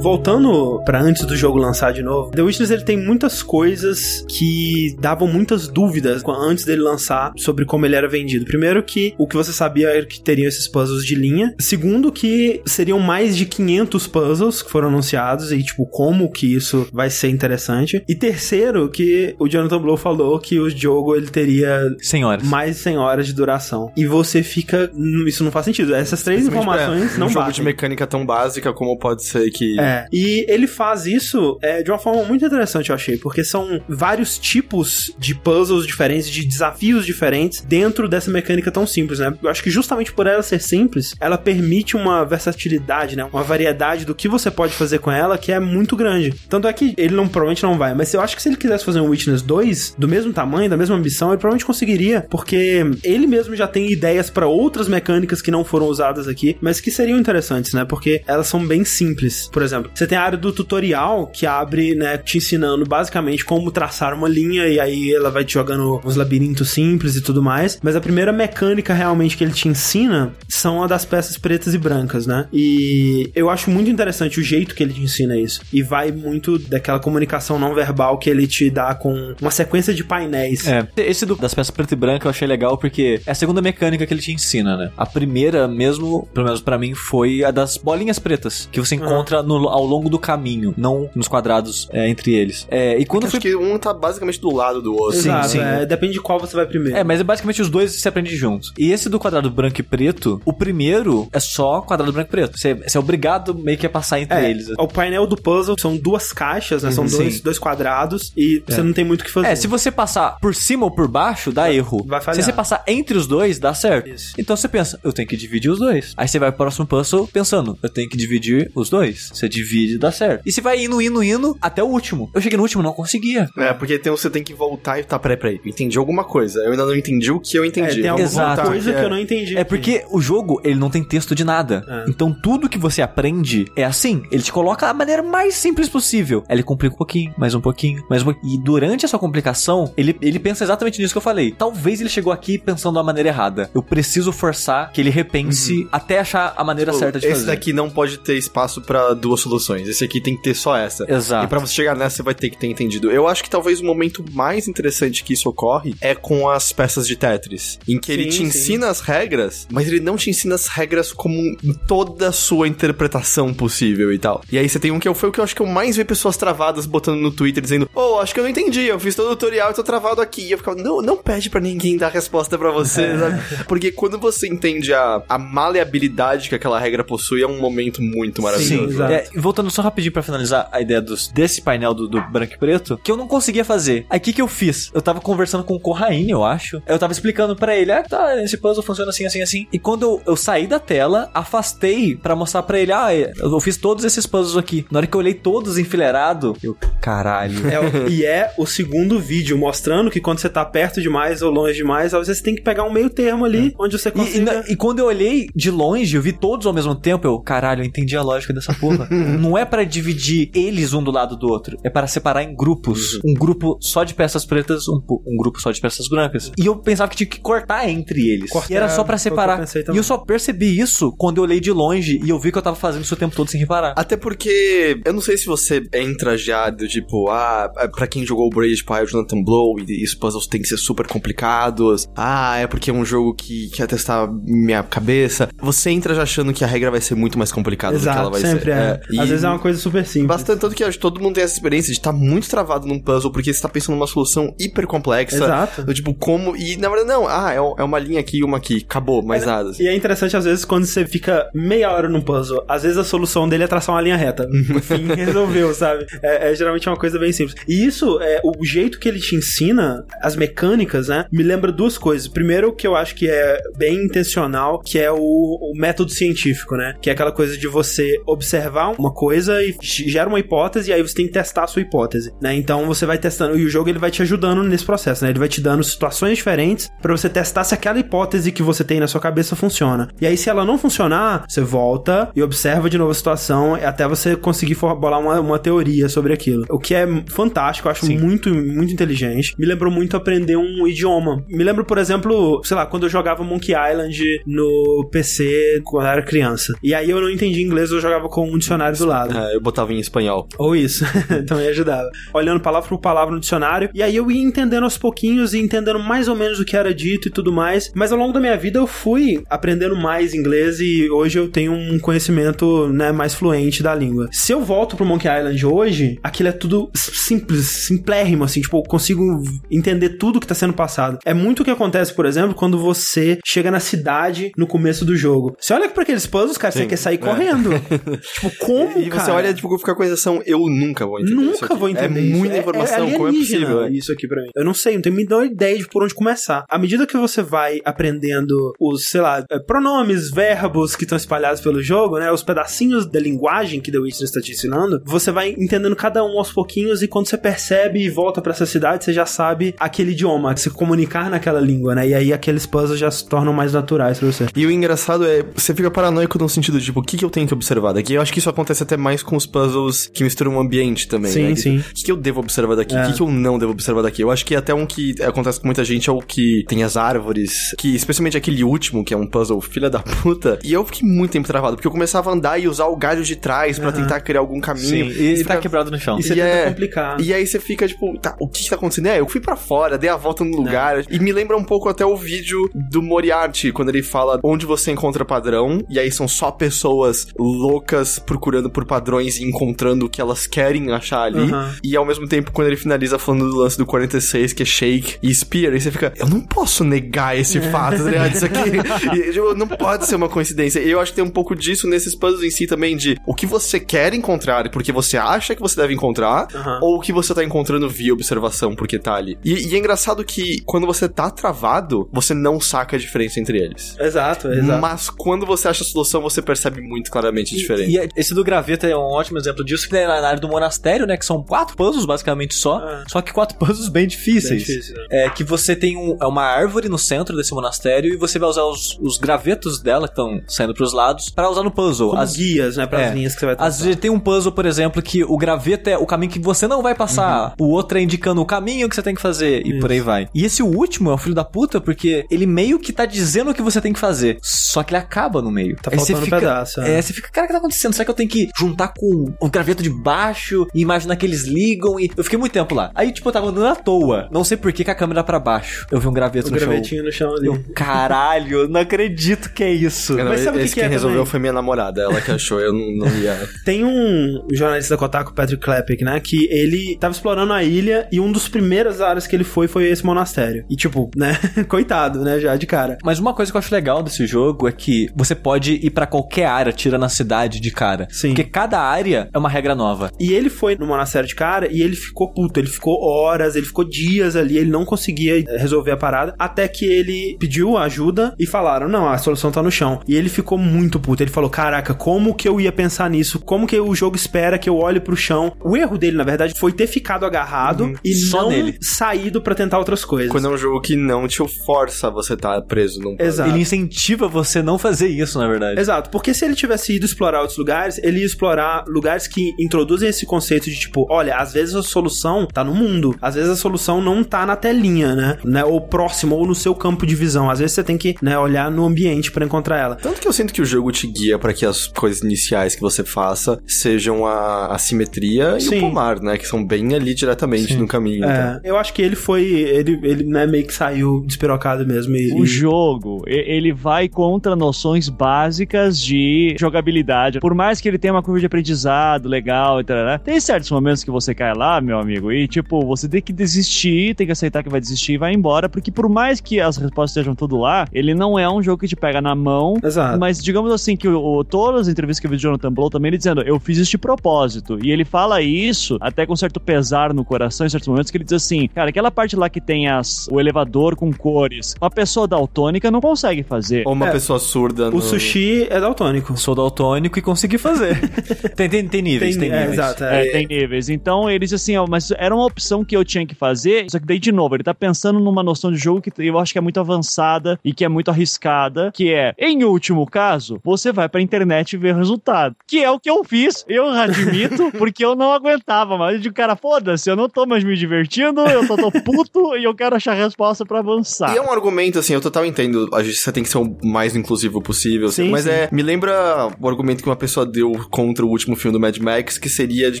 Voltando 0.00 0.80
pra 0.84 1.00
antes 1.00 1.24
do 1.26 1.36
jogo 1.36 1.58
lançar 1.58 1.92
de 1.92 2.02
novo, 2.02 2.30
The 2.30 2.40
Witness 2.42 2.70
ele 2.70 2.84
tem 2.84 2.96
muitas 2.96 3.42
coisas 3.42 4.24
que 4.28 4.96
davam 4.98 5.28
muitas 5.28 5.68
dúvidas 5.68 6.22
antes 6.26 6.64
dele 6.64 6.80
lançar 6.80 7.32
sobre 7.36 7.66
como 7.66 7.84
ele 7.84 7.94
era 7.96 8.08
vendido. 8.08 8.46
Primeiro 8.46 8.82
que 8.82 9.14
o 9.18 9.26
que 9.26 9.36
você 9.36 9.52
sabia 9.52 9.90
era 9.90 10.06
que 10.06 10.20
teriam 10.20 10.48
esses 10.48 10.66
puzzles 10.66 11.04
de 11.04 11.14
linha. 11.14 11.54
Segundo 11.60 12.10
que 12.10 12.62
seriam 12.64 12.98
mais 12.98 13.36
de 13.36 13.44
500 13.44 14.06
puzzles 14.06 14.62
que 14.62 14.70
foram 14.70 14.88
anunciados 14.88 15.52
e 15.52 15.62
tipo 15.62 15.84
como 15.86 16.30
que 16.32 16.54
isso 16.54 16.88
vai 16.92 17.10
ser 17.10 17.28
interessante. 17.28 18.02
E 18.08 18.14
terceiro 18.14 18.88
que 18.88 19.34
o 19.38 19.46
Jonathan 19.48 19.80
Blow 19.80 19.96
falou 19.98 20.38
que 20.38 20.58
o 20.58 20.70
jogo 20.70 21.14
ele 21.14 21.28
teria 21.28 21.78
Senhoras. 22.00 22.42
mais 22.46 22.76
de 22.76 22.82
100 22.82 22.96
horas 22.98 23.26
de 23.26 23.34
duração. 23.34 23.92
E 23.96 24.06
você 24.06 24.42
fica, 24.42 24.90
"Hum, 24.94 25.24
isso 25.26 25.44
não 25.44 25.50
faz 25.52 25.66
sentido. 25.66 25.94
Essas 25.94 26.22
três 26.22 26.46
informações 26.46 27.10
pra 27.10 27.18
não 27.18 27.26
um 27.26 27.30
jogo 27.30 27.40
batem. 27.46 27.54
de 27.54 27.62
mecânica 27.62 28.06
tão 28.06 28.24
básica 28.24 28.72
como 28.72 28.96
pode 28.98 29.24
ser 29.24 29.50
que. 29.50 29.78
É, 29.78 29.89
e 30.12 30.44
ele 30.48 30.66
faz 30.66 31.06
isso 31.06 31.58
é, 31.62 31.82
de 31.82 31.90
uma 31.90 31.98
forma 31.98 32.24
muito 32.24 32.44
interessante, 32.44 32.90
eu 32.90 32.94
achei, 32.94 33.16
porque 33.16 33.44
são 33.44 33.80
vários 33.88 34.38
tipos 34.38 35.14
de 35.18 35.34
puzzles 35.34 35.86
diferentes, 35.86 36.30
de 36.30 36.44
desafios 36.44 37.04
diferentes 37.04 37.60
dentro 37.60 38.08
dessa 38.08 38.30
mecânica 38.30 38.70
tão 38.70 38.86
simples, 38.86 39.18
né? 39.18 39.32
Eu 39.42 39.50
acho 39.50 39.62
que 39.62 39.70
justamente 39.70 40.12
por 40.12 40.26
ela 40.26 40.42
ser 40.42 40.60
simples, 40.60 41.14
ela 41.20 41.38
permite 41.38 41.96
uma 41.96 42.24
versatilidade, 42.24 43.16
né? 43.16 43.24
Uma 43.24 43.42
variedade 43.42 44.04
do 44.04 44.14
que 44.14 44.28
você 44.28 44.50
pode 44.50 44.72
fazer 44.72 44.98
com 44.98 45.10
ela 45.10 45.38
que 45.38 45.52
é 45.52 45.60
muito 45.60 45.96
grande. 45.96 46.34
Tanto 46.48 46.68
é 46.68 46.72
que 46.72 46.94
ele 46.96 47.14
não 47.14 47.28
provavelmente 47.28 47.62
não 47.62 47.78
vai, 47.78 47.94
mas 47.94 48.12
eu 48.12 48.20
acho 48.20 48.36
que 48.36 48.42
se 48.42 48.48
ele 48.48 48.56
quisesse 48.56 48.84
fazer 48.84 49.00
um 49.00 49.08
Witness 49.08 49.42
2 49.42 49.96
do 49.98 50.08
mesmo 50.08 50.32
tamanho, 50.32 50.68
da 50.68 50.76
mesma 50.76 50.96
ambição, 50.96 51.28
ele 51.28 51.38
provavelmente 51.38 51.64
conseguiria, 51.64 52.26
porque 52.28 52.84
ele 53.02 53.26
mesmo 53.26 53.54
já 53.54 53.66
tem 53.66 53.90
ideias 53.90 54.28
para 54.28 54.46
outras 54.46 54.88
mecânicas 54.88 55.40
que 55.40 55.50
não 55.50 55.64
foram 55.64 55.86
usadas 55.86 56.28
aqui, 56.28 56.56
mas 56.60 56.80
que 56.80 56.90
seriam 56.90 57.18
interessantes, 57.18 57.72
né? 57.72 57.84
Porque 57.84 58.22
elas 58.26 58.46
são 58.46 58.66
bem 58.66 58.84
simples. 58.84 59.48
Por 59.52 59.62
exemplo, 59.62 59.79
você 59.94 60.06
tem 60.06 60.16
a 60.18 60.22
área 60.22 60.38
do 60.38 60.52
tutorial 60.52 61.26
que 61.26 61.46
abre, 61.46 61.94
né, 61.94 62.18
te 62.18 62.38
ensinando 62.38 62.84
basicamente 62.86 63.44
como 63.44 63.70
traçar 63.70 64.14
uma 64.14 64.28
linha 64.28 64.66
e 64.68 64.78
aí 64.80 65.12
ela 65.12 65.30
vai 65.30 65.44
te 65.44 65.54
jogando 65.54 66.00
uns 66.04 66.16
labirintos 66.16 66.70
simples 66.70 67.16
e 67.16 67.20
tudo 67.20 67.42
mais. 67.42 67.78
Mas 67.82 67.96
a 67.96 68.00
primeira 68.00 68.32
mecânica 68.32 68.92
realmente 68.94 69.36
que 69.36 69.44
ele 69.44 69.52
te 69.52 69.68
ensina 69.68 70.32
são 70.48 70.82
a 70.82 70.86
das 70.86 71.04
peças 71.04 71.36
pretas 71.36 71.74
e 71.74 71.78
brancas, 71.78 72.26
né? 72.26 72.46
E 72.52 73.30
eu 73.34 73.48
acho 73.50 73.70
muito 73.70 73.90
interessante 73.90 74.38
o 74.38 74.42
jeito 74.42 74.74
que 74.74 74.82
ele 74.82 74.92
te 74.92 75.00
ensina 75.02 75.36
isso. 75.38 75.60
E 75.72 75.82
vai 75.82 76.10
muito 76.12 76.58
daquela 76.58 76.98
comunicação 77.00 77.58
não 77.58 77.74
verbal 77.74 78.18
que 78.18 78.28
ele 78.30 78.46
te 78.46 78.68
dá 78.70 78.94
com 78.94 79.34
uma 79.40 79.50
sequência 79.50 79.92
de 79.94 80.04
painéis. 80.04 80.66
É, 80.68 80.86
esse 80.96 81.24
do- 81.24 81.36
das 81.36 81.54
peças 81.54 81.70
preto 81.70 81.92
e 81.92 81.96
branco 81.96 82.26
eu 82.26 82.30
achei 82.30 82.46
legal 82.46 82.76
porque 82.76 83.20
é 83.26 83.30
a 83.30 83.34
segunda 83.34 83.60
mecânica 83.62 84.06
que 84.06 84.12
ele 84.12 84.20
te 84.20 84.32
ensina, 84.32 84.76
né? 84.76 84.90
A 84.96 85.06
primeira 85.06 85.66
mesmo, 85.68 86.28
pelo 86.34 86.46
menos 86.46 86.60
pra 86.60 86.78
mim, 86.78 86.94
foi 86.94 87.42
a 87.44 87.50
das 87.50 87.76
bolinhas 87.76 88.18
pretas, 88.18 88.68
que 88.70 88.80
você 88.80 88.94
encontra 88.94 89.42
no- 89.42 89.68
ao 89.70 89.84
longo 89.84 90.08
do 90.08 90.18
caminho, 90.18 90.74
não 90.76 91.08
nos 91.14 91.28
quadrados 91.28 91.88
é, 91.92 92.08
entre 92.08 92.34
eles. 92.34 92.66
É, 92.70 92.98
e 92.98 93.04
quando 93.06 93.24
Acho 93.24 93.32
foi... 93.32 93.40
que 93.40 93.56
um 93.56 93.78
tá 93.78 93.92
basicamente 93.94 94.40
do 94.40 94.54
lado 94.54 94.82
do 94.82 94.92
outro. 94.94 95.18
Exato, 95.18 95.48
sim. 95.48 95.58
é, 95.60 95.86
depende 95.86 96.14
de 96.14 96.20
qual 96.20 96.38
você 96.38 96.54
vai 96.56 96.66
primeiro. 96.66 96.96
É, 96.96 97.04
mas 97.04 97.20
é 97.20 97.24
basicamente 97.24 97.62
os 97.62 97.68
dois 97.70 97.92
se 98.00 98.08
aprende 98.08 98.34
juntos. 98.36 98.72
E 98.78 98.90
esse 98.92 99.08
do 99.08 99.18
quadrado 99.18 99.50
branco 99.50 99.80
e 99.80 99.82
preto, 99.82 100.40
o 100.44 100.52
primeiro 100.52 101.28
é 101.32 101.40
só 101.40 101.80
quadrado 101.80 102.12
branco 102.12 102.28
e 102.28 102.32
preto. 102.32 102.58
Você, 102.58 102.74
você 102.74 102.96
é 102.96 103.00
obrigado 103.00 103.54
meio 103.54 103.78
que 103.78 103.86
a 103.86 103.90
passar 103.90 104.20
entre 104.20 104.36
É, 104.36 104.50
eles. 104.50 104.68
o 104.78 104.88
painel 104.88 105.26
do 105.26 105.36
puzzle 105.36 105.76
são 105.78 105.96
duas 105.96 106.32
caixas, 106.32 106.82
né? 106.82 106.90
São 106.90 107.04
Uhum, 107.04 107.10
dois, 107.10 107.34
sim. 107.36 107.42
dois 107.42 107.58
quadrados 107.58 108.32
e 108.36 108.62
você 108.66 108.82
não 108.82 108.92
tem 108.92 109.04
muito 109.04 109.22
o 109.22 109.24
que 109.24 109.30
fazer. 109.30 109.48
É, 109.48 109.54
se 109.56 109.66
você 109.66 109.90
passar 109.90 110.38
por 110.40 110.54
cima 110.54 110.84
ou 110.84 110.90
por 110.90 111.08
baixo, 111.08 111.50
dá 111.52 111.72
erro. 111.72 112.04
vai 112.06 112.20
falhar. 112.20 112.36
Se 112.36 112.42
você 112.46 112.52
passar 112.52 112.82
entre 112.86 113.16
os 113.16 113.26
dois, 113.26 113.58
dá 113.58 113.72
certo. 113.74 114.08
Isso. 114.10 114.34
Então 114.38 114.56
você 114.56 114.68
pensa, 114.68 114.98
eu 115.02 115.12
tenho 115.12 115.26
que 115.28 115.36
dividir 115.36 115.70
os 115.70 115.78
dois. 115.78 116.12
Aí 116.16 116.28
você 116.28 116.38
vai 116.38 116.50
pro 116.50 116.58
próximo 116.58 116.86
puzzle 116.86 117.26
pensando, 117.32 117.78
eu 117.82 117.88
tenho 117.88 118.08
que 118.08 118.16
dividir 118.16 118.70
os 118.74 118.88
dois. 118.90 119.30
Você 119.32 119.48
divide, 119.48 119.59
dá 119.98 120.10
certo. 120.12 120.42
E 120.46 120.52
você 120.52 120.60
vai 120.60 120.82
indo, 120.84 121.00
indo, 121.00 121.22
indo 121.22 121.56
até 121.60 121.82
o 121.82 121.86
último. 121.86 122.30
Eu 122.34 122.40
cheguei 122.40 122.56
no 122.56 122.62
último, 122.62 122.82
não 122.82 122.92
conseguia. 122.92 123.48
É, 123.56 123.72
porque 123.72 123.98
tem, 123.98 124.10
você 124.10 124.28
tem 124.30 124.42
que 124.42 124.54
voltar 124.54 124.98
e 124.98 125.04
tá, 125.04 125.18
peraí, 125.18 125.36
peraí, 125.36 125.60
eu 125.64 125.70
entendi 125.70 125.98
alguma 125.98 126.24
coisa. 126.24 126.60
Eu 126.60 126.72
ainda 126.72 126.84
não 126.84 126.94
entendi 126.94 127.30
o 127.30 127.40
que 127.40 127.56
eu 127.56 127.64
É, 127.64 127.66
entendi. 127.66 128.00
tem 128.00 128.10
alguma 128.10 128.26
Exato. 128.28 128.62
coisa 128.62 128.90
É. 128.90 128.94
que 128.98 129.04
eu 129.04 129.10
não 129.10 129.18
entendi. 129.18 129.56
É 129.56 129.64
porque 129.64 130.04
o 130.10 130.20
jogo, 130.20 130.60
ele 130.64 130.76
não 130.78 130.90
tem 130.90 131.02
texto 131.02 131.34
de 131.34 131.44
nada. 131.44 131.84
É. 131.88 132.10
Então 132.10 132.32
tudo 132.32 132.68
que 132.68 132.78
você 132.78 133.02
aprende 133.02 133.66
é 133.76 133.84
assim. 133.84 134.22
Ele 134.30 134.42
te 134.42 134.52
coloca 134.52 134.86
da 134.86 134.94
maneira 134.94 135.22
mais 135.22 135.54
simples 135.54 135.88
possível. 135.88 136.44
Aí 136.48 136.56
ele 136.56 136.62
complica 136.62 136.94
um 136.94 136.98
pouquinho, 136.98 137.32
mais 137.36 137.54
um 137.54 137.60
pouquinho, 137.60 138.02
mais 138.08 138.22
um 138.22 138.26
pouquinho. 138.26 138.54
E 138.54 138.58
durante 138.58 139.04
essa 139.04 139.18
complicação, 139.18 139.92
ele, 139.96 140.16
ele 140.20 140.38
pensa 140.38 140.64
exatamente 140.64 141.00
nisso 141.00 141.14
que 141.14 141.18
eu 141.18 141.22
falei. 141.22 141.52
Talvez 141.52 142.00
ele 142.00 142.08
chegou 142.10 142.32
aqui 142.32 142.58
pensando 142.58 142.94
da 142.94 143.02
maneira 143.02 143.28
errada. 143.28 143.70
Eu 143.74 143.82
preciso 143.82 144.32
forçar 144.32 144.90
que 144.92 145.00
ele 145.00 145.10
repense 145.10 145.86
até 145.92 146.18
achar 146.20 146.54
a 146.56 146.64
maneira 146.64 146.92
certa 146.92 147.18
de 147.18 147.26
Esse 147.26 147.34
fazer. 147.40 147.46
daqui 147.46 147.72
não 147.72 147.88
pode 147.90 148.18
ter 148.18 148.36
espaço 148.36 148.80
pra 148.80 149.14
duas 149.14 149.40
soluções. 149.50 149.88
Esse 149.88 150.04
aqui 150.04 150.20
tem 150.20 150.36
que 150.36 150.42
ter 150.42 150.54
só 150.54 150.76
essa. 150.76 151.04
Exato. 151.10 151.44
E 151.44 151.48
pra 151.48 151.58
você 151.58 151.74
chegar 151.74 151.96
nessa, 151.96 152.16
você 152.16 152.22
vai 152.22 152.34
ter 152.34 152.50
que 152.50 152.56
ter 152.58 152.68
entendido. 152.68 153.10
Eu 153.10 153.26
acho 153.26 153.42
que 153.42 153.50
talvez 153.50 153.80
o 153.80 153.84
momento 153.84 154.24
mais 154.32 154.68
interessante 154.68 155.24
que 155.24 155.32
isso 155.32 155.48
ocorre 155.48 155.94
é 156.00 156.14
com 156.14 156.48
as 156.48 156.72
peças 156.72 157.06
de 157.06 157.16
Tetris. 157.16 157.78
Em 157.88 157.98
que 157.98 158.12
ele 158.12 158.24
Sim, 158.24 158.28
te 158.30 158.36
sim. 158.36 158.44
ensina 158.44 158.88
as 158.88 159.00
regras, 159.00 159.66
mas 159.70 159.88
ele 159.88 160.00
não 160.00 160.16
te 160.16 160.30
ensina 160.30 160.54
as 160.54 160.66
regras 160.68 161.12
como 161.12 161.34
em 161.34 161.72
toda 161.86 162.28
a 162.28 162.32
sua 162.32 162.68
interpretação 162.68 163.52
possível 163.52 164.12
e 164.12 164.18
tal. 164.18 164.42
E 164.50 164.58
aí 164.58 164.68
você 164.68 164.78
tem 164.78 164.90
um 164.90 164.98
que 165.00 165.12
foi 165.14 165.28
o 165.28 165.32
que 165.32 165.40
eu 165.40 165.44
acho 165.44 165.54
que 165.54 165.62
eu 165.62 165.66
mais 165.66 165.96
vi 165.96 166.04
pessoas 166.04 166.36
travadas 166.36 166.86
botando 166.86 167.20
no 167.20 167.30
Twitter 167.30 167.62
dizendo: 167.62 167.88
Oh, 167.94 168.18
acho 168.18 168.32
que 168.32 168.40
eu 168.40 168.44
não 168.44 168.50
entendi, 168.50 168.86
eu 168.86 169.00
fiz 169.00 169.14
todo 169.14 169.26
o 169.26 169.36
tutorial 169.36 169.70
e 169.70 169.74
tô 169.74 169.82
travado 169.82 170.20
aqui. 170.20 170.42
E 170.42 170.52
eu 170.52 170.58
ficava, 170.58 170.80
não, 170.80 171.02
não 171.02 171.16
pede 171.16 171.50
pra 171.50 171.60
ninguém 171.60 171.96
dar 171.96 172.08
resposta 172.08 172.56
pra 172.56 172.70
você, 172.70 173.18
sabe? 173.18 173.64
Porque 173.66 173.90
quando 173.90 174.18
você 174.18 174.46
entende 174.46 174.92
a, 174.92 175.22
a 175.28 175.38
maleabilidade 175.38 176.48
que 176.48 176.54
aquela 176.54 176.78
regra 176.78 177.02
possui, 177.02 177.42
é 177.42 177.46
um 177.46 177.58
momento 177.58 178.02
muito 178.02 178.42
maravilhoso. 178.42 178.88
Sim, 178.88 178.94
exato. 178.94 179.12
É, 179.12 179.26
voltando 179.40 179.70
só 179.70 179.82
rapidinho 179.82 180.12
pra 180.12 180.22
finalizar 180.22 180.68
a 180.72 180.80
ideia 180.80 181.00
dos, 181.00 181.28
desse 181.28 181.60
painel 181.62 181.94
do, 181.94 182.08
do 182.08 182.20
branco 182.30 182.54
e 182.54 182.58
preto, 182.58 182.98
que 183.02 183.10
eu 183.10 183.16
não 183.16 183.26
conseguia 183.26 183.64
fazer. 183.64 184.06
Aí 184.10 184.18
o 184.18 184.22
que, 184.22 184.32
que 184.32 184.42
eu 184.42 184.48
fiz? 184.48 184.90
Eu 184.94 185.02
tava 185.02 185.20
conversando 185.20 185.64
com 185.64 185.74
o 185.74 185.80
Corraine, 185.80 186.30
eu 186.30 186.44
acho. 186.44 186.82
Eu 186.86 186.98
tava 186.98 187.12
explicando 187.12 187.56
pra 187.56 187.76
ele, 187.76 187.92
ah, 187.92 188.02
tá, 188.02 188.42
esse 188.42 188.56
puzzle 188.58 188.82
funciona 188.82 189.10
assim, 189.10 189.24
assim, 189.26 189.42
assim. 189.42 189.66
E 189.72 189.78
quando 189.78 190.02
eu, 190.02 190.22
eu 190.26 190.36
saí 190.36 190.66
da 190.66 190.78
tela, 190.78 191.30
afastei 191.34 192.14
pra 192.16 192.34
mostrar 192.36 192.62
pra 192.62 192.78
ele, 192.78 192.92
ah, 192.92 193.08
eu 193.14 193.60
fiz 193.60 193.76
todos 193.76 194.04
esses 194.04 194.26
puzzles 194.26 194.56
aqui. 194.56 194.86
Na 194.90 194.98
hora 194.98 195.06
que 195.06 195.14
eu 195.16 195.20
olhei 195.20 195.34
todos 195.34 195.78
enfileirado, 195.78 196.56
eu, 196.62 196.76
caralho. 197.00 197.60
É 197.68 198.08
e 198.10 198.24
é 198.24 198.52
o 198.58 198.66
segundo 198.66 199.18
vídeo 199.18 199.56
mostrando 199.58 200.10
que 200.10 200.20
quando 200.20 200.38
você 200.38 200.48
tá 200.48 200.64
perto 200.64 201.00
demais 201.00 201.42
ou 201.42 201.50
longe 201.50 201.74
demais, 201.74 202.12
às 202.14 202.26
vezes 202.26 202.38
você 202.38 202.44
tem 202.44 202.54
que 202.54 202.62
pegar 202.62 202.84
um 202.84 202.92
meio 202.92 203.10
termo 203.10 203.44
ali, 203.44 203.74
onde 203.78 203.98
você 203.98 204.10
E, 204.14 204.36
e, 204.36 204.40
na- 204.40 204.64
e 204.68 204.76
quando 204.76 204.98
eu 204.98 205.06
olhei 205.06 205.48
de 205.54 205.70
longe, 205.70 206.14
eu 206.16 206.22
vi 206.22 206.32
todos 206.32 206.66
ao 206.66 206.72
mesmo 206.72 206.94
tempo, 206.94 207.26
eu, 207.26 207.38
caralho, 207.40 207.82
eu 207.82 207.86
entendi 207.86 208.16
a 208.16 208.22
lógica 208.22 208.52
dessa 208.52 208.72
porra. 208.74 209.08
Não 209.38 209.56
é 209.56 209.64
pra 209.64 209.84
dividir 209.84 210.50
eles 210.54 210.92
um 210.92 211.02
do 211.02 211.10
lado 211.10 211.36
do 211.36 211.48
outro, 211.48 211.76
é 211.82 211.90
para 211.90 212.06
separar 212.06 212.42
em 212.42 212.54
grupos. 212.54 213.18
Um 213.24 213.34
grupo 213.34 213.78
só 213.80 214.04
de 214.04 214.14
peças 214.14 214.44
pretas, 214.44 214.88
um, 214.88 215.00
um 215.26 215.36
grupo 215.36 215.60
só 215.60 215.70
de 215.70 215.80
peças 215.80 216.08
brancas. 216.08 216.50
E 216.58 216.66
eu 216.66 216.76
pensava 216.76 217.10
que 217.10 217.16
tinha 217.16 217.26
que 217.26 217.40
cortar 217.40 217.88
entre 217.88 218.28
eles. 218.28 218.50
Cortar, 218.50 218.72
e 218.72 218.76
era 218.76 218.88
só 218.88 219.04
eu 219.04 219.18
separar. 219.18 219.58
pensei 219.58 219.84
E 219.92 219.96
eu 219.96 220.02
só 220.02 220.18
percebi 220.18 220.78
isso 220.78 221.12
quando 221.16 221.38
eu 221.38 221.44
olhei 221.44 221.60
de 221.60 221.72
longe 221.72 222.20
e 222.22 222.28
eu 222.28 222.38
vi 222.38 222.52
que 222.52 222.58
eu 222.58 222.62
tava 222.62 222.76
fazendo 222.76 223.02
isso 223.02 223.14
o 223.14 223.16
tempo 223.16 223.34
todo 223.34 223.50
sem 223.50 223.60
reparar. 223.60 223.94
Até 223.96 224.16
porque 224.16 225.00
eu 225.04 225.12
não 225.12 225.20
sei 225.20 225.36
se 225.36 225.46
você 225.46 225.82
entra 225.92 226.36
já 226.36 226.70
do 226.70 226.86
tipo, 226.88 227.28
ah, 227.28 227.70
é 227.78 227.88
pra 227.88 228.06
quem 228.06 228.24
jogou 228.24 228.46
o 228.46 228.50
Braid 228.50 228.84
Pie 228.84 229.06
Jonathan 229.06 229.42
Blow 229.42 229.78
e 229.80 230.04
os 230.04 230.14
puzzles 230.14 230.46
têm 230.46 230.62
que 230.62 230.68
ser 230.68 230.76
super 230.76 231.06
complicados. 231.06 232.06
Ah, 232.16 232.56
é 232.58 232.66
porque 232.66 232.90
é 232.90 232.92
um 232.92 233.04
jogo 233.04 233.34
que 233.34 233.68
quer 233.70 233.86
testar 233.86 234.28
minha 234.44 234.82
cabeça. 234.82 235.48
Você 235.60 235.90
entra 235.90 236.14
já 236.14 236.22
achando 236.22 236.52
que 236.52 236.64
a 236.64 236.66
regra 236.66 236.90
vai 236.90 237.00
ser 237.00 237.14
muito 237.14 237.38
mais 237.38 237.52
complicada 237.52 237.98
do 237.98 238.02
que 238.02 238.08
ela 238.08 238.20
Exato, 238.20 238.30
vai 238.30 238.40
sempre 238.40 238.72
ser. 238.72 238.78
é. 238.78 239.00
e 239.10 239.19
Às 239.22 239.28
vezes 239.28 239.44
é 239.44 239.48
uma 239.48 239.58
coisa 239.58 239.78
super 239.78 240.04
simples. 240.06 240.28
Bastante, 240.28 240.60
tanto 240.60 240.74
que 240.74 240.84
acho 240.84 240.98
todo 240.98 241.20
mundo 241.20 241.34
tem 241.34 241.44
essa 241.44 241.54
experiência 241.54 241.92
de 241.92 241.98
estar 241.98 242.12
muito 242.12 242.48
travado 242.48 242.86
num 242.86 242.98
puzzle 242.98 243.30
porque 243.30 243.52
você 243.52 243.60
tá 243.60 243.68
pensando 243.68 243.96
numa 243.96 244.06
solução 244.06 244.54
hiper 244.58 244.86
complexa. 244.86 245.36
Exato. 245.36 245.84
Do 245.84 245.94
tipo, 245.94 246.14
como. 246.14 246.56
E 246.56 246.76
na 246.76 246.88
verdade, 246.88 247.08
não, 247.08 247.26
ah, 247.26 247.52
é, 247.52 247.56
é 247.56 247.84
uma 247.84 247.98
linha 247.98 248.20
aqui 248.20 248.38
e 248.38 248.44
uma 248.44 248.58
aqui. 248.58 248.84
Acabou, 248.88 249.22
mais 249.22 249.44
nada. 249.44 249.70
E 249.78 249.86
é 249.86 249.94
interessante, 249.94 250.36
às 250.36 250.44
vezes, 250.44 250.64
quando 250.64 250.84
você 250.84 251.06
fica 251.06 251.48
meia 251.54 251.90
hora 251.90 252.08
num 252.08 252.20
puzzle, 252.20 252.64
às 252.68 252.82
vezes 252.82 252.98
a 252.98 253.04
solução 253.04 253.48
dele 253.48 253.64
é 253.64 253.66
traçar 253.66 253.94
uma 253.94 254.00
linha 254.00 254.16
reta. 254.16 254.48
No 254.70 254.80
fim, 254.80 255.06
resolveu, 255.06 255.74
sabe? 255.74 256.06
É, 256.22 256.50
é 256.50 256.54
geralmente 256.54 256.88
uma 256.88 256.96
coisa 256.96 257.18
bem 257.18 257.32
simples. 257.32 257.56
E 257.66 257.84
isso, 257.84 258.20
é 258.20 258.40
o 258.44 258.64
jeito 258.64 259.00
que 259.00 259.08
ele 259.08 259.18
te 259.18 259.34
ensina, 259.34 260.04
as 260.22 260.36
mecânicas, 260.36 261.08
né? 261.08 261.24
Me 261.32 261.42
lembra 261.42 261.72
duas 261.72 261.98
coisas. 261.98 262.28
Primeiro, 262.28 262.72
que 262.72 262.86
eu 262.86 262.94
acho 262.94 263.14
que 263.14 263.28
é 263.28 263.60
bem 263.76 264.04
intencional, 264.04 264.78
que 264.78 264.98
é 264.98 265.10
o, 265.10 265.18
o 265.18 265.72
método 265.74 266.12
científico, 266.12 266.76
né? 266.76 266.94
Que 267.00 267.10
é 267.10 267.12
aquela 267.12 267.32
coisa 267.32 267.56
de 267.56 267.66
você 267.66 268.20
observar 268.26 268.94
uma 269.00 269.12
coisa 269.12 269.62
e 269.62 269.76
gera 269.80 270.28
uma 270.28 270.38
hipótese, 270.38 270.90
e 270.90 270.92
aí 270.92 271.02
você 271.02 271.14
tem 271.14 271.26
que 271.26 271.32
testar 271.32 271.64
a 271.64 271.66
sua 271.66 271.82
hipótese, 271.82 272.32
né? 272.40 272.54
Então 272.54 272.86
você 272.86 273.06
vai 273.06 273.18
testando, 273.18 273.58
e 273.58 273.64
o 273.64 273.70
jogo 273.70 273.88
ele 273.88 273.98
vai 273.98 274.10
te 274.10 274.22
ajudando 274.22 274.62
nesse 274.62 274.84
processo, 274.84 275.24
né? 275.24 275.30
Ele 275.30 275.38
vai 275.38 275.48
te 275.48 275.60
dando 275.60 275.82
situações 275.82 276.36
diferentes 276.36 276.90
pra 277.00 277.16
você 277.16 277.28
testar 277.28 277.64
se 277.64 277.74
aquela 277.74 277.98
hipótese 277.98 278.52
que 278.52 278.62
você 278.62 278.84
tem 278.84 279.00
na 279.00 279.06
sua 279.06 279.20
cabeça 279.20 279.56
funciona. 279.56 280.08
E 280.20 280.26
aí, 280.26 280.36
se 280.36 280.48
ela 280.48 280.64
não 280.64 280.78
funcionar, 280.78 281.44
você 281.48 281.60
volta 281.60 282.30
e 282.34 282.42
observa 282.42 282.88
de 282.88 282.98
novo 282.98 283.10
a 283.10 283.14
situação 283.14 283.74
até 283.74 284.06
você 284.06 284.36
conseguir 284.36 284.76
bolar 284.76 285.20
uma, 285.20 285.40
uma 285.40 285.58
teoria 285.58 286.08
sobre 286.08 286.32
aquilo. 286.32 286.64
O 286.68 286.78
que 286.78 286.94
é 286.94 287.06
fantástico, 287.28 287.88
eu 287.88 287.92
acho 287.92 288.10
muito, 288.10 288.50
muito 288.54 288.92
inteligente. 288.92 289.54
Me 289.58 289.66
lembrou 289.66 289.92
muito 289.92 290.16
aprender 290.16 290.56
um 290.56 290.86
idioma. 290.86 291.44
Me 291.48 291.64
lembro, 291.64 291.84
por 291.84 291.98
exemplo, 291.98 292.60
sei 292.64 292.76
lá, 292.76 292.86
quando 292.86 293.04
eu 293.04 293.10
jogava 293.10 293.42
Monkey 293.42 293.72
Island 293.72 294.42
no 294.46 295.08
PC 295.10 295.80
quando 295.84 296.06
eu 296.06 296.12
era 296.12 296.22
criança. 296.22 296.74
E 296.82 296.94
aí 296.94 297.10
eu 297.10 297.20
não 297.20 297.30
entendi 297.30 297.62
inglês, 297.62 297.90
eu 297.90 298.00
jogava 298.00 298.28
com 298.28 298.48
um 298.48 298.58
dicionário 298.58 298.89
do 298.98 299.06
lado. 299.06 299.36
É, 299.36 299.54
eu 299.54 299.60
botava 299.60 299.92
em 299.92 299.98
espanhol. 299.98 300.48
Ou 300.58 300.74
isso. 300.74 301.04
então 301.30 301.60
ia 301.60 301.70
ajudava. 301.70 302.08
Olhando 302.32 302.60
palavra 302.60 302.88
por 302.88 302.98
palavra 302.98 303.34
no 303.34 303.40
dicionário. 303.40 303.90
E 303.94 304.02
aí 304.02 304.16
eu 304.16 304.30
ia 304.30 304.42
entendendo 304.42 304.84
aos 304.84 304.98
pouquinhos 304.98 305.54
e 305.54 305.58
entendendo 305.58 305.98
mais 305.98 306.28
ou 306.28 306.36
menos 306.36 306.58
o 306.60 306.64
que 306.64 306.76
era 306.76 306.94
dito 306.94 307.28
e 307.28 307.30
tudo 307.30 307.52
mais. 307.52 307.90
Mas 307.94 308.12
ao 308.12 308.18
longo 308.18 308.32
da 308.32 308.40
minha 308.40 308.56
vida 308.56 308.78
eu 308.78 308.86
fui 308.86 309.42
aprendendo 309.48 309.96
mais 309.96 310.34
inglês 310.34 310.80
e 310.80 311.10
hoje 311.10 311.38
eu 311.38 311.48
tenho 311.48 311.72
um 311.72 311.98
conhecimento 311.98 312.88
né, 312.88 313.12
mais 313.12 313.34
fluente 313.34 313.82
da 313.82 313.94
língua. 313.94 314.28
Se 314.32 314.52
eu 314.52 314.62
volto 314.62 314.96
pro 314.96 315.06
Monkey 315.06 315.28
Island 315.28 315.66
hoje, 315.66 316.18
aquilo 316.22 316.48
é 316.48 316.52
tudo 316.52 316.90
simples, 316.94 317.66
simplérrimo, 317.66 318.44
assim. 318.44 318.60
Tipo, 318.60 318.78
eu 318.78 318.82
consigo 318.82 319.42
entender 319.70 320.10
tudo 320.10 320.40
que 320.40 320.46
tá 320.46 320.54
sendo 320.54 320.72
passado. 320.72 321.18
É 321.24 321.34
muito 321.34 321.60
o 321.60 321.64
que 321.64 321.70
acontece, 321.70 322.14
por 322.14 322.26
exemplo, 322.26 322.54
quando 322.54 322.78
você 322.78 323.38
chega 323.46 323.70
na 323.70 323.80
cidade 323.80 324.52
no 324.56 324.66
começo 324.66 325.04
do 325.04 325.16
jogo. 325.16 325.56
Você 325.58 325.72
olha 325.72 325.88
pra 325.88 326.02
aqueles 326.02 326.26
puzzles, 326.26 326.56
cara, 326.56 326.72
você 326.72 326.82
Sim, 326.82 326.88
quer 326.88 326.96
sair 326.96 327.16
é. 327.16 327.18
correndo. 327.18 327.70
tipo, 328.34 328.50
como, 328.58 328.79
E 328.96 329.04
você 329.04 329.10
cara? 329.10 329.34
olha, 329.34 329.54
tipo, 329.54 329.78
fica 329.78 329.94
com 329.94 330.02
a 330.02 330.06
sensação, 330.06 330.42
eu 330.46 330.60
nunca 330.68 331.06
vou 331.06 331.20
entender. 331.20 331.34
Nunca 331.34 331.74
vou 331.74 331.88
entender. 331.88 332.20
É 332.20 332.22
isso. 332.22 332.36
muita 332.36 332.58
informação, 332.58 333.10
como 333.12 333.28
é 333.28 333.32
possível? 333.32 333.84
é? 333.84 333.90
Isso 333.90 334.12
aqui 334.12 334.26
pra 334.26 334.42
mim. 334.42 334.48
Eu 334.54 334.64
não 334.64 334.74
sei, 334.74 334.94
não 334.94 335.02
tenho 335.02 335.14
a 335.14 335.18
menor 335.18 335.44
ideia 335.44 335.78
de 335.78 335.86
por 335.86 336.02
onde 336.02 336.14
começar. 336.14 336.64
À 336.68 336.78
medida 336.78 337.06
que 337.06 337.16
você 337.16 337.42
vai 337.42 337.80
aprendendo 337.84 338.72
os, 338.78 339.04
sei 339.04 339.20
lá, 339.20 339.44
eh, 339.50 339.58
pronomes, 339.58 340.30
verbos 340.30 340.96
que 340.96 341.04
estão 341.04 341.16
espalhados 341.16 341.60
pelo 341.60 341.82
jogo, 341.82 342.18
né? 342.18 342.30
Os 342.30 342.42
pedacinhos 342.42 343.10
da 343.10 343.20
linguagem 343.20 343.80
que 343.80 343.90
The 343.90 343.98
Witcher 343.98 344.24
está 344.24 344.40
te 344.40 344.52
ensinando, 344.52 345.02
você 345.04 345.30
vai 345.30 345.54
entendendo 345.58 345.96
cada 345.96 346.24
um 346.24 346.38
aos 346.38 346.52
pouquinhos 346.52 347.02
e 347.02 347.08
quando 347.08 347.26
você 347.26 347.36
percebe 347.36 348.00
e 348.00 348.10
volta 348.10 348.40
pra 348.40 348.52
essa 348.52 348.66
cidade, 348.66 349.04
você 349.04 349.12
já 349.12 349.26
sabe 349.26 349.74
aquele 349.78 350.12
idioma, 350.12 350.56
se 350.56 350.70
comunicar 350.70 351.30
naquela 351.30 351.60
língua, 351.60 351.94
né? 351.94 352.08
E 352.08 352.14
aí 352.14 352.32
aqueles 352.32 352.66
puzzles 352.66 352.98
já 352.98 353.10
se 353.10 353.28
tornam 353.28 353.52
mais 353.52 353.72
naturais 353.72 354.18
pra 354.18 354.30
você. 354.30 354.46
E 354.54 354.66
o 354.66 354.70
engraçado 354.70 355.26
é, 355.26 355.44
você 355.54 355.74
fica 355.74 355.90
paranoico 355.90 356.38
no 356.38 356.48
sentido 356.48 356.80
tipo, 356.80 357.00
o 357.00 357.02
que, 357.02 357.16
que 357.16 357.24
eu 357.24 357.30
tenho 357.30 357.46
que 357.46 357.54
observar 357.54 357.92
daqui? 357.92 358.14
Eu 358.14 358.22
acho 358.22 358.32
que 358.32 358.38
isso 358.38 358.50
acontece 358.50 358.69
até 358.80 358.96
mais 358.96 359.22
com 359.22 359.36
os 359.36 359.46
puzzles 359.46 360.06
que 360.12 360.22
misturam 360.22 360.56
o 360.56 360.60
ambiente 360.60 361.08
também, 361.08 361.32
Sim, 361.32 361.48
né? 361.48 361.56
sim. 361.56 361.78
O 361.78 361.82
que, 361.94 362.04
que 362.04 362.12
eu 362.12 362.16
devo 362.16 362.40
observar 362.40 362.74
daqui? 362.76 362.94
O 362.94 362.98
É. 362.98 363.06
que, 363.06 363.14
que 363.14 363.22
eu 363.22 363.30
não 363.30 363.58
devo 363.58 363.72
observar 363.72 364.02
daqui? 364.02 364.22
Eu 364.22 364.30
acho 364.30 364.44
que 364.44 364.54
até 364.54 364.72
um 364.74 364.86
que 364.86 365.14
acontece 365.22 365.60
com 365.60 365.66
muita 365.66 365.84
gente 365.84 366.08
é 366.08 366.12
o 366.12 366.20
que 366.20 366.64
tem 366.68 366.82
as 366.82 366.96
árvores, 366.96 367.74
que 367.78 367.94
especialmente 367.94 368.36
aquele 368.36 368.62
último, 368.64 369.04
que 369.04 369.12
é 369.14 369.16
um 369.16 369.26
puzzle 369.26 369.60
filha 369.60 369.88
da 369.90 370.00
puta, 370.00 370.58
e 370.64 370.72
eu 370.72 370.84
fiquei 370.84 371.08
muito 371.08 371.32
tempo 371.32 371.46
travado, 371.46 371.76
porque 371.76 371.86
eu 371.86 371.92
começava 371.92 372.30
a 372.30 372.34
andar 372.34 372.58
e 372.58 372.68
usar 372.68 372.86
o 372.86 372.96
galho 372.96 373.22
de 373.24 373.36
trás 373.36 373.78
pra 373.78 373.90
tentar 373.92 374.20
criar 374.20 374.40
algum 374.40 374.60
caminho. 374.60 375.10
Sim, 375.12 375.22
e 375.22 375.36
fica- 375.38 375.54
tá 375.54 375.60
quebrado 375.60 375.90
no 375.90 375.98
chão. 375.98 376.18
E 376.18 376.20
E 376.20 376.28
tenta 376.28 376.40
é- 376.40 376.68
complicar. 376.68 377.20
E 377.20 377.32
aí 377.34 377.46
você 377.46 377.58
fica 377.58 377.86
tipo, 377.88 378.18
tá, 378.18 378.36
o 378.40 378.48
que 378.48 378.62
que 378.64 378.68
tá 378.70 378.76
acontecendo? 378.76 379.06
É, 379.06 379.20
eu 379.20 379.28
fui 379.28 379.40
pra 379.40 379.56
fora, 379.56 379.96
dei 379.98 380.10
a 380.10 380.16
volta 380.16 380.44
no 380.44 380.56
lugar. 380.56 381.04
E 381.10 381.18
me 381.18 381.32
lembra 381.32 381.56
um 381.56 381.64
pouco 381.64 381.88
até 381.88 382.04
o 382.04 382.16
vídeo 382.16 382.68
do 382.74 383.02
Moriarty, 383.02 383.72
quando 383.72 383.88
ele 383.90 384.02
fala 384.02 384.38
onde 384.42 384.66
você 384.66 384.90
encontra 384.90 385.24
padrão. 385.24 385.80
E 385.88 385.98
aí 385.98 386.10
são 386.10 386.26
só 386.28 386.50
pessoas 386.50 387.26
loucas 387.38 388.18
procurando 388.18 388.59
por 388.68 388.84
padrões 388.84 389.38
e 389.38 389.44
encontrando 389.44 390.06
o 390.06 390.10
que 390.10 390.20
elas 390.20 390.46
querem 390.46 390.90
achar 390.92 391.22
ali. 391.22 391.38
Aham. 391.38 391.74
E 391.82 391.96
ao 391.96 392.04
mesmo 392.04 392.26
tempo, 392.26 392.52
quando 392.52 392.66
ele 392.66 392.76
finaliza 392.76 393.18
falando 393.18 393.48
do 393.48 393.56
lance 393.56 393.78
do 393.78 393.86
46, 393.86 394.52
que 394.52 394.62
é 394.62 394.66
Shake 394.66 395.16
e 395.22 395.34
Spear, 395.34 395.72
aí 395.72 395.80
você 395.80 395.90
fica, 395.90 396.12
eu 396.16 396.28
não 396.28 396.40
posso 396.40 396.84
negar 396.84 397.38
esse 397.38 397.60
fato, 397.60 397.98
tá 397.98 398.10
ligado? 398.10 398.34
Isso 398.34 398.44
aqui 398.44 398.60
e, 399.16 399.32
tipo, 399.32 399.54
não 399.54 399.68
pode 399.68 400.06
ser 400.06 400.16
uma 400.16 400.28
coincidência. 400.28 400.80
E 400.80 400.90
eu 400.90 401.00
acho 401.00 401.12
que 401.12 401.16
tem 401.16 401.24
um 401.24 401.30
pouco 401.30 401.54
disso 401.54 401.86
nesses 401.86 402.14
puzzles 402.14 402.42
em 402.42 402.50
si 402.50 402.66
também, 402.66 402.96
de 402.96 403.16
o 403.26 403.34
que 403.34 403.46
você 403.46 403.80
quer 403.80 404.12
encontrar 404.12 404.50
porque 404.68 404.92
você 404.92 405.16
acha 405.16 405.54
que 405.54 405.60
você 405.60 405.76
deve 405.76 405.94
encontrar, 405.94 406.48
Aham. 406.54 406.80
ou 406.82 406.96
o 406.96 407.00
que 407.00 407.12
você 407.12 407.32
tá 407.34 407.44
encontrando 407.44 407.88
via 407.88 408.12
observação 408.12 408.74
porque 408.74 408.98
tá 408.98 409.14
ali. 409.14 409.38
E, 409.44 409.68
e 409.68 409.74
é 409.74 409.78
engraçado 409.78 410.24
que 410.24 410.60
quando 410.64 410.86
você 410.86 411.08
tá 411.08 411.30
travado, 411.30 412.08
você 412.12 412.34
não 412.34 412.60
saca 412.60 412.96
a 412.96 412.98
diferença 412.98 413.38
entre 413.38 413.58
eles. 413.58 413.96
Exato, 413.98 414.48
exato. 414.48 414.80
Mas 414.80 415.08
quando 415.08 415.46
você 415.46 415.68
acha 415.68 415.82
a 415.82 415.86
solução, 415.86 416.20
você 416.20 416.42
percebe 416.42 416.80
muito 416.80 417.10
claramente 417.10 417.54
a 417.54 417.58
diferença. 417.58 417.90
E, 417.90 417.96
e 417.96 418.08
esse 418.16 418.34
do 418.34 418.42
graveta 418.50 418.86
é 418.86 418.96
um 418.96 419.00
ótimo 419.00 419.38
exemplo 419.38 419.64
disso, 419.64 419.88
que 419.88 419.96
é 419.96 420.06
na 420.06 420.26
área 420.28 420.40
do 420.40 420.48
monastério, 420.48 421.06
né? 421.06 421.16
Que 421.16 421.24
são 421.24 421.42
quatro 421.42 421.76
puzzles, 421.76 422.04
basicamente 422.04 422.54
só. 422.54 422.78
Ah. 422.78 423.04
Só 423.08 423.20
que 423.22 423.32
quatro 423.32 423.56
puzzles 423.58 423.88
bem 423.88 424.06
difíceis. 424.06 424.48
Bem 424.48 424.58
difícil, 424.58 424.94
né? 424.96 425.06
É 425.10 425.30
que 425.30 425.44
você 425.44 425.74
tem 425.76 425.96
um- 425.96 426.16
é 426.20 426.26
uma 426.26 426.42
árvore 426.42 426.88
no 426.88 426.98
centro 426.98 427.36
desse 427.36 427.52
monastério 427.52 428.12
e 428.12 428.16
você 428.16 428.38
vai 428.38 428.48
usar 428.48 428.64
os, 428.64 428.98
os 429.00 429.18
gravetos 429.18 429.80
dela 429.80 430.06
que 430.08 430.12
estão 430.12 430.40
saindo 430.48 430.74
pros 430.74 430.92
lados 430.92 431.30
pra 431.30 431.48
usar 431.50 431.62
no 431.62 431.70
puzzle. 431.70 432.10
Como 432.10 432.20
As- 432.22 432.36
guias, 432.36 432.76
né, 432.76 432.86
para 432.86 432.98
as 433.06 433.10
é. 433.12 433.14
linhas 433.14 433.34
que 433.34 433.40
você 433.40 433.46
vai 433.46 433.56
Às 433.58 433.80
vezes 433.80 433.96
tem 433.96 434.10
um 434.10 434.18
puzzle, 434.18 434.52
por 434.52 434.66
exemplo, 434.66 435.00
que 435.02 435.22
o 435.24 435.36
graveto 435.36 435.88
é 435.88 435.96
o 435.96 436.06
caminho 436.06 436.32
que 436.32 436.38
você 436.40 436.66
não 436.66 436.82
vai 436.82 436.94
passar, 436.94 437.54
o 437.58 437.68
outro 437.70 437.98
é 437.98 438.02
indicando 438.02 438.40
o 438.40 438.46
caminho 438.46 438.88
que 438.88 438.94
você 438.94 439.02
tem 439.02 439.14
que 439.14 439.20
fazer, 439.20 439.64
e 439.66 439.70
Isso. 439.72 439.80
por 439.80 439.90
aí 439.90 440.00
vai. 440.00 440.28
E 440.34 440.44
esse 440.44 440.62
último 440.62 441.10
é 441.10 441.14
um 441.14 441.18
filho 441.18 441.34
da 441.34 441.44
puta, 441.44 441.80
porque 441.80 442.24
ele 442.30 442.46
meio 442.46 442.78
que 442.78 442.92
tá 442.92 443.06
dizendo 443.06 443.50
o 443.50 443.54
que 443.54 443.62
você 443.62 443.80
tem 443.80 443.92
que 443.92 443.98
fazer, 443.98 444.38
só 444.42 444.82
que 444.82 444.92
ele 444.94 444.98
acaba 445.02 445.40
no 445.42 445.50
meio. 445.50 445.76
Tá 445.76 445.90
Aí 445.92 445.98
faltando 445.98 446.18
um 446.20 446.24
fica, 446.24 446.38
pedaço, 446.40 446.80
É, 446.80 446.98
é. 446.98 447.02
você 447.02 447.12
fica, 447.12 447.28
cara, 447.30 447.44
o 447.44 447.48
que 447.48 447.52
tá 447.52 447.58
acontecendo? 447.58 447.92
Será 447.92 448.04
que 448.04 448.10
eu 448.10 448.14
tenho 448.14 448.28
que 448.28 448.39
juntar 448.58 448.92
com 448.96 449.32
um 449.42 449.48
graveto 449.50 449.82
de 449.82 449.90
baixo 449.90 450.66
e 450.74 450.80
imaginar 450.80 451.16
que 451.16 451.26
eles 451.26 451.44
ligam 451.44 451.98
e 451.98 452.10
eu 452.16 452.24
fiquei 452.24 452.38
muito 452.38 452.52
tempo 452.52 452.74
lá. 452.74 452.90
Aí, 452.94 453.12
tipo, 453.12 453.28
eu 453.28 453.32
tava 453.32 453.48
andando 453.48 453.66
à 453.66 453.74
toa. 453.74 454.28
Não 454.30 454.44
sei 454.44 454.56
por 454.56 454.72
que, 454.72 454.84
que 454.84 454.90
a 454.90 454.94
câmera 454.94 455.22
pra 455.24 455.38
baixo. 455.38 455.86
Eu 455.90 456.00
vi 456.00 456.08
um 456.08 456.12
graveto 456.12 456.48
O 456.48 456.50
no 456.52 456.58
chão. 456.58 456.68
gravetinho 456.68 457.04
no 457.04 457.12
chão 457.12 457.34
ali. 457.34 457.46
Eu, 457.46 457.62
caralho, 457.74 458.68
não 458.68 458.80
acredito 458.80 459.52
que 459.52 459.62
é 459.64 459.72
isso. 459.72 460.14
Não, 460.16 460.24
Mas 460.26 460.40
sabe 460.40 460.58
o 460.58 460.60
que 460.62 460.68
que 460.68 460.74
quem 460.74 460.84
é 460.84 460.88
resolveu 460.88 461.20
também? 461.20 461.30
foi 461.30 461.40
minha 461.40 461.52
namorada, 461.52 462.02
ela 462.02 462.20
que 462.20 462.30
achou, 462.30 462.60
eu 462.60 462.72
não, 462.72 463.06
não 463.06 463.18
ia. 463.18 463.36
Tem 463.64 463.84
um 463.84 464.46
jornalista 464.52 464.94
da 464.94 464.98
Kotaku, 464.98 465.34
Patrick 465.34 465.62
Klepek, 465.62 466.04
né? 466.04 466.20
Que 466.20 466.46
ele 466.50 466.96
tava 467.00 467.12
explorando 467.12 467.52
a 467.52 467.62
ilha 467.62 468.08
e 468.12 468.20
um 468.20 468.30
dos 468.30 468.48
primeiras 468.48 469.00
áreas 469.00 469.26
que 469.26 469.34
ele 469.36 469.44
foi 469.44 469.68
foi 469.68 469.88
esse 469.88 470.04
monastério. 470.04 470.64
E 470.68 470.76
tipo, 470.76 471.10
né? 471.16 471.38
Coitado, 471.68 472.20
né? 472.20 472.38
Já 472.40 472.56
de 472.56 472.66
cara. 472.66 472.98
Mas 473.04 473.18
uma 473.18 473.34
coisa 473.34 473.50
que 473.50 473.56
eu 473.56 473.58
acho 473.58 473.74
legal 473.74 474.02
desse 474.02 474.26
jogo 474.26 474.68
é 474.68 474.72
que 474.72 475.08
você 475.14 475.34
pode 475.34 475.74
ir 475.74 475.90
pra 475.90 476.06
qualquer 476.06 476.46
área, 476.46 476.72
tirando 476.72 477.04
a 477.04 477.08
cidade 477.08 477.60
de 477.60 477.70
cara. 477.70 478.06
Sim. 478.10 478.29
Porque 478.30 478.44
cada 478.44 478.80
área 478.80 479.28
é 479.32 479.38
uma 479.38 479.48
regra 479.48 479.74
nova. 479.74 480.10
E 480.18 480.32
ele 480.32 480.50
foi 480.50 480.76
no 480.76 480.86
monastério 480.86 481.28
de 481.28 481.34
cara 481.34 481.68
e 481.70 481.82
ele 481.82 481.96
ficou 481.96 482.32
puto. 482.32 482.58
Ele 482.60 482.68
ficou 482.68 483.02
horas, 483.02 483.56
ele 483.56 483.66
ficou 483.66 483.84
dias 483.84 484.36
ali, 484.36 484.58
ele 484.58 484.70
não 484.70 484.84
conseguia 484.84 485.38
eh, 485.38 485.56
resolver 485.56 485.90
a 485.92 485.96
parada. 485.96 486.34
Até 486.38 486.66
que 486.68 486.84
ele 486.84 487.36
pediu 487.38 487.76
ajuda 487.76 488.34
e 488.38 488.46
falaram: 488.46 488.88
não, 488.88 489.08
a 489.08 489.18
solução 489.18 489.50
tá 489.50 489.62
no 489.62 489.70
chão. 489.70 490.00
E 490.06 490.14
ele 490.14 490.28
ficou 490.28 490.58
muito 490.58 490.98
puto. 490.98 491.22
Ele 491.22 491.30
falou: 491.30 491.50
caraca, 491.50 491.94
como 491.94 492.34
que 492.34 492.48
eu 492.48 492.60
ia 492.60 492.72
pensar 492.72 493.08
nisso? 493.10 493.38
Como 493.40 493.66
que 493.66 493.78
o 493.78 493.94
jogo 493.94 494.16
espera 494.16 494.58
que 494.58 494.68
eu 494.68 494.76
olhe 494.76 495.00
pro 495.00 495.16
chão? 495.16 495.52
O 495.62 495.76
erro 495.76 495.98
dele, 495.98 496.16
na 496.16 496.24
verdade, 496.24 496.54
foi 496.58 496.72
ter 496.72 496.86
ficado 496.86 497.24
agarrado 497.24 497.92
e 498.04 498.14
Só 498.14 498.42
não 498.42 498.50
nele. 498.50 498.78
saído 498.80 499.40
pra 499.40 499.54
tentar 499.54 499.78
outras 499.78 500.04
coisas. 500.04 500.30
Quando 500.30 500.46
é 500.46 500.50
um 500.50 500.58
jogo 500.58 500.80
que 500.80 500.96
não 500.96 501.26
te 501.26 501.40
força 501.64 502.08
a 502.08 502.10
você 502.10 502.34
estar 502.34 502.60
preso 502.62 503.00
num 503.00 503.16
Exato. 503.18 503.50
Ele 503.50 503.60
incentiva 503.60 504.28
você 504.28 504.62
não 504.62 504.78
fazer 504.78 505.08
isso, 505.08 505.38
na 505.38 505.48
verdade. 505.48 505.80
Exato, 505.80 506.10
porque 506.10 506.32
se 506.34 506.44
ele 506.44 506.54
tivesse 506.54 506.94
ido 506.96 507.06
explorar 507.06 507.40
outros 507.40 507.58
lugares, 507.58 507.98
ele 508.10 508.24
explorar 508.24 508.84
lugares 508.86 509.26
que 509.26 509.54
introduzem 509.58 510.08
esse 510.08 510.26
conceito 510.26 510.64
de 510.70 510.78
tipo, 510.78 511.06
olha, 511.10 511.36
às 511.36 511.52
vezes 511.52 511.74
a 511.74 511.82
solução 511.82 512.46
tá 512.46 512.62
no 512.64 512.74
mundo, 512.74 513.14
às 513.20 513.34
vezes 513.34 513.50
a 513.50 513.56
solução 513.56 514.00
não 514.00 514.22
tá 514.22 514.44
na 514.44 514.56
telinha, 514.56 515.14
né? 515.14 515.38
né? 515.44 515.64
Ou 515.64 515.80
próximo, 515.80 516.34
ou 516.36 516.46
no 516.46 516.54
seu 516.54 516.74
campo 516.74 517.06
de 517.06 517.14
visão. 517.14 517.50
Às 517.50 517.58
vezes 517.58 517.74
você 517.74 517.84
tem 517.84 517.96
que 517.96 518.16
né, 518.22 518.38
olhar 518.38 518.70
no 518.70 518.84
ambiente 518.84 519.30
pra 519.30 519.44
encontrar 519.44 519.78
ela. 519.78 519.96
Tanto 519.96 520.20
que 520.20 520.28
eu 520.28 520.32
sinto 520.32 520.52
que 520.52 520.60
o 520.62 520.64
jogo 520.64 520.90
te 520.92 521.06
guia 521.06 521.38
pra 521.38 521.52
que 521.52 521.64
as 521.64 521.86
coisas 521.86 522.22
iniciais 522.22 522.74
que 522.74 522.80
você 522.80 523.02
faça 523.04 523.58
sejam 523.66 524.26
a, 524.26 524.66
a 524.74 524.78
simetria 524.78 525.56
e 525.56 525.60
Sim. 525.60 525.78
o 525.78 525.80
pomar, 525.80 526.20
né? 526.20 526.36
Que 526.36 526.46
são 526.46 526.64
bem 526.64 526.94
ali 526.94 527.14
diretamente 527.14 527.74
no 527.76 527.86
caminho. 527.86 528.18
então. 528.18 528.30
É, 528.30 528.60
eu 528.64 528.76
acho 528.76 528.92
que 528.92 529.02
ele 529.02 529.16
foi. 529.16 529.44
Ele, 529.44 529.98
ele 530.02 530.24
né, 530.24 530.46
meio 530.46 530.66
que 530.66 530.72
saiu 530.72 531.22
despirocado 531.26 531.86
mesmo. 531.86 532.16
E, 532.16 532.32
O 532.32 532.44
e- 532.44 532.46
jogo, 532.46 533.22
e- 533.26 533.44
ele 533.56 533.72
vai 533.72 534.08
contra 534.08 534.54
noções 534.56 535.08
básicas 535.08 536.00
de 536.00 536.54
jogabilidade. 536.58 537.40
Por 537.40 537.54
mais 537.54 537.80
que 537.80 537.88
ele 537.88 537.98
tenha 538.00 538.12
uma 538.14 538.22
curva 538.22 538.40
de 538.40 538.46
aprendizado 538.46 539.28
legal 539.28 539.80
e 539.80 539.84
tal, 539.84 539.96
né? 540.04 540.18
tem 540.18 540.40
certos 540.40 540.70
momentos 540.70 541.04
que 541.04 541.10
você 541.10 541.34
cai 541.34 541.54
lá, 541.54 541.80
meu 541.80 541.98
amigo, 541.98 542.32
e 542.32 542.48
tipo, 542.48 542.84
você 542.84 543.08
tem 543.08 543.20
que 543.22 543.32
desistir, 543.32 544.14
tem 544.14 544.26
que 544.26 544.32
aceitar 544.32 544.62
que 544.62 544.68
vai 544.68 544.80
desistir 544.80 545.12
e 545.12 545.18
vai 545.18 545.32
embora, 545.32 545.68
porque 545.68 545.90
por 545.92 546.08
mais 546.08 546.40
que 546.40 546.60
as 546.60 546.76
respostas 546.76 547.10
estejam 547.10 547.34
tudo 547.34 547.56
lá, 547.58 547.86
ele 547.92 548.14
não 548.14 548.38
é 548.38 548.48
um 548.50 548.62
jogo 548.62 548.78
que 548.80 548.88
te 548.88 548.96
pega 548.96 549.20
na 549.20 549.34
mão. 549.34 549.74
Exato. 549.82 550.18
Mas 550.18 550.42
digamos 550.42 550.72
assim 550.72 550.96
que 550.96 551.06
o, 551.08 551.20
o- 551.38 551.44
todas 551.44 551.82
as 551.82 551.88
entrevistas 551.88 552.20
que 552.20 552.26
eu 552.26 552.30
vi 552.30 552.36
do 552.36 552.40
Jonathan 552.40 552.72
Blow 552.72 552.88
também 552.90 553.10
ele 553.10 553.18
dizendo, 553.18 553.42
eu 553.42 553.58
fiz 553.60 553.78
isso 553.78 553.90
de 553.92 553.98
propósito. 553.98 554.78
E 554.82 554.90
ele 554.90 555.04
fala 555.04 555.40
isso 555.42 555.96
até 556.00 556.24
com 556.26 556.34
certo 556.36 556.58
pesar 556.60 557.12
no 557.12 557.24
coração 557.24 557.66
em 557.66 557.68
certos 557.70 557.88
momentos 557.88 558.10
que 558.10 558.16
ele 558.16 558.24
diz 558.24 558.32
assim, 558.34 558.68
cara, 558.68 558.90
aquela 558.90 559.10
parte 559.10 559.36
lá 559.36 559.48
que 559.48 559.60
tem 559.60 559.88
as, 559.88 560.28
o 560.30 560.40
elevador 560.40 560.96
com 560.96 561.12
cores, 561.12 561.74
uma 561.80 561.90
pessoa 561.90 562.26
daltônica 562.26 562.90
não 562.90 563.00
consegue 563.00 563.42
fazer. 563.42 563.82
Ou 563.86 563.92
uma 563.92 564.08
É. 564.08 564.12
pessoa 564.12 564.38
surda 564.38 564.90
no... 564.90 564.96
O 564.96 565.00
sushi 565.02 565.66
é 565.70 565.80
daltônico. 565.80 566.36
Sou 566.36 566.54
daltônico 566.54 567.18
e 567.18 567.22
consegui 567.22 567.58
fazer. 567.58 567.89
tem, 568.56 568.68
tem, 568.68 568.88
tem 568.88 569.02
níveis, 569.02 569.36
tem, 569.36 569.48
Tem- 569.50 569.58
é, 569.58 569.60
níveis. 569.60 569.78
exato. 569.78 570.04
É, 570.04 570.26
É, 570.28 570.32
tem 570.32 570.46
níveis. 570.46 570.88
Então 570.88 571.28
ele 571.30 571.40
diz 571.40 571.52
assim, 571.52 571.76
ó, 571.76 571.86
mas 571.88 572.10
era 572.12 572.34
uma 572.34 572.44
opção 572.46 572.84
que 572.84 572.96
eu 572.96 573.04
tinha 573.04 573.26
que 573.26 573.34
fazer, 573.34 573.86
só 573.90 573.98
que 573.98 574.06
daí 574.06 574.18
de 574.18 574.32
novo, 574.32 574.54
ele 574.56 574.62
tá 574.64 574.74
pensando 574.74 575.18
numa 575.20 575.42
noção 575.42 575.70
de 575.72 575.78
jogo 575.78 576.00
que 576.00 576.10
eu 576.18 576.38
acho 576.38 576.52
que 576.52 576.58
é 576.58 576.62
muito 576.62 576.80
avançada 576.80 577.58
e 577.64 577.72
que 577.72 577.84
é 577.84 577.88
muito 577.88 578.10
arriscada, 578.10 578.90
que 578.94 579.12
é, 579.12 579.34
em 579.38 579.64
último 579.64 580.06
caso, 580.06 580.60
você 580.64 580.92
vai 580.92 581.08
pra 581.08 581.20
internet 581.20 581.76
ver 581.76 581.94
o 581.94 581.98
resultado. 581.98 582.54
Que 582.66 582.82
é 582.82 582.90
o 582.90 582.98
que 582.98 583.10
eu 583.10 583.22
fiz, 583.24 583.64
eu 583.68 583.88
admito, 583.88 584.70
porque 584.78 585.04
eu 585.04 585.14
não 585.14 585.32
aguentava 585.32 585.96
mais. 585.96 586.14
Eu 586.16 586.20
digo, 586.20 586.34
cara, 586.34 586.56
foda-se, 586.56 587.08
eu 587.10 587.16
não 587.16 587.28
tô 587.28 587.46
mais 587.46 587.64
me 587.64 587.76
divertindo, 587.76 588.40
eu 588.42 588.66
tô, 588.66 588.76
tô 588.76 588.90
puto 589.02 589.56
e 589.56 589.64
eu 589.64 589.74
quero 589.74 589.96
achar 589.96 590.12
a 590.12 590.14
resposta 590.14 590.64
pra 590.64 590.78
avançar. 590.80 591.34
E 591.34 591.38
é 591.38 591.42
um 591.42 591.50
argumento, 591.50 591.98
assim, 591.98 592.14
eu 592.14 592.20
total 592.20 592.44
entendo. 592.44 592.88
A 592.92 593.02
gente, 593.02 593.16
você 593.16 593.32
tem 593.32 593.42
que 593.42 593.48
ser 593.48 593.58
o 593.58 593.76
mais 593.84 594.14
inclusivo 594.16 594.60
possível. 594.62 595.08
assim, 595.08 595.24
Sim, 595.24 595.30
mas 595.30 595.44
sim. 595.44 595.50
é. 595.50 595.68
Me 595.72 595.82
lembra 595.82 596.48
o 596.60 596.68
argumento 596.68 597.02
que 597.02 597.08
uma 597.08 597.16
pessoa 597.16 597.44
deu 597.46 597.72
contra 597.88 598.24
o 598.24 598.28
último 598.28 598.56
filme 598.56 598.76
do 598.76 598.80
Mad 598.80 598.96
Max, 598.98 599.38
que 599.38 599.48
seria 599.48 599.90
de 599.90 600.00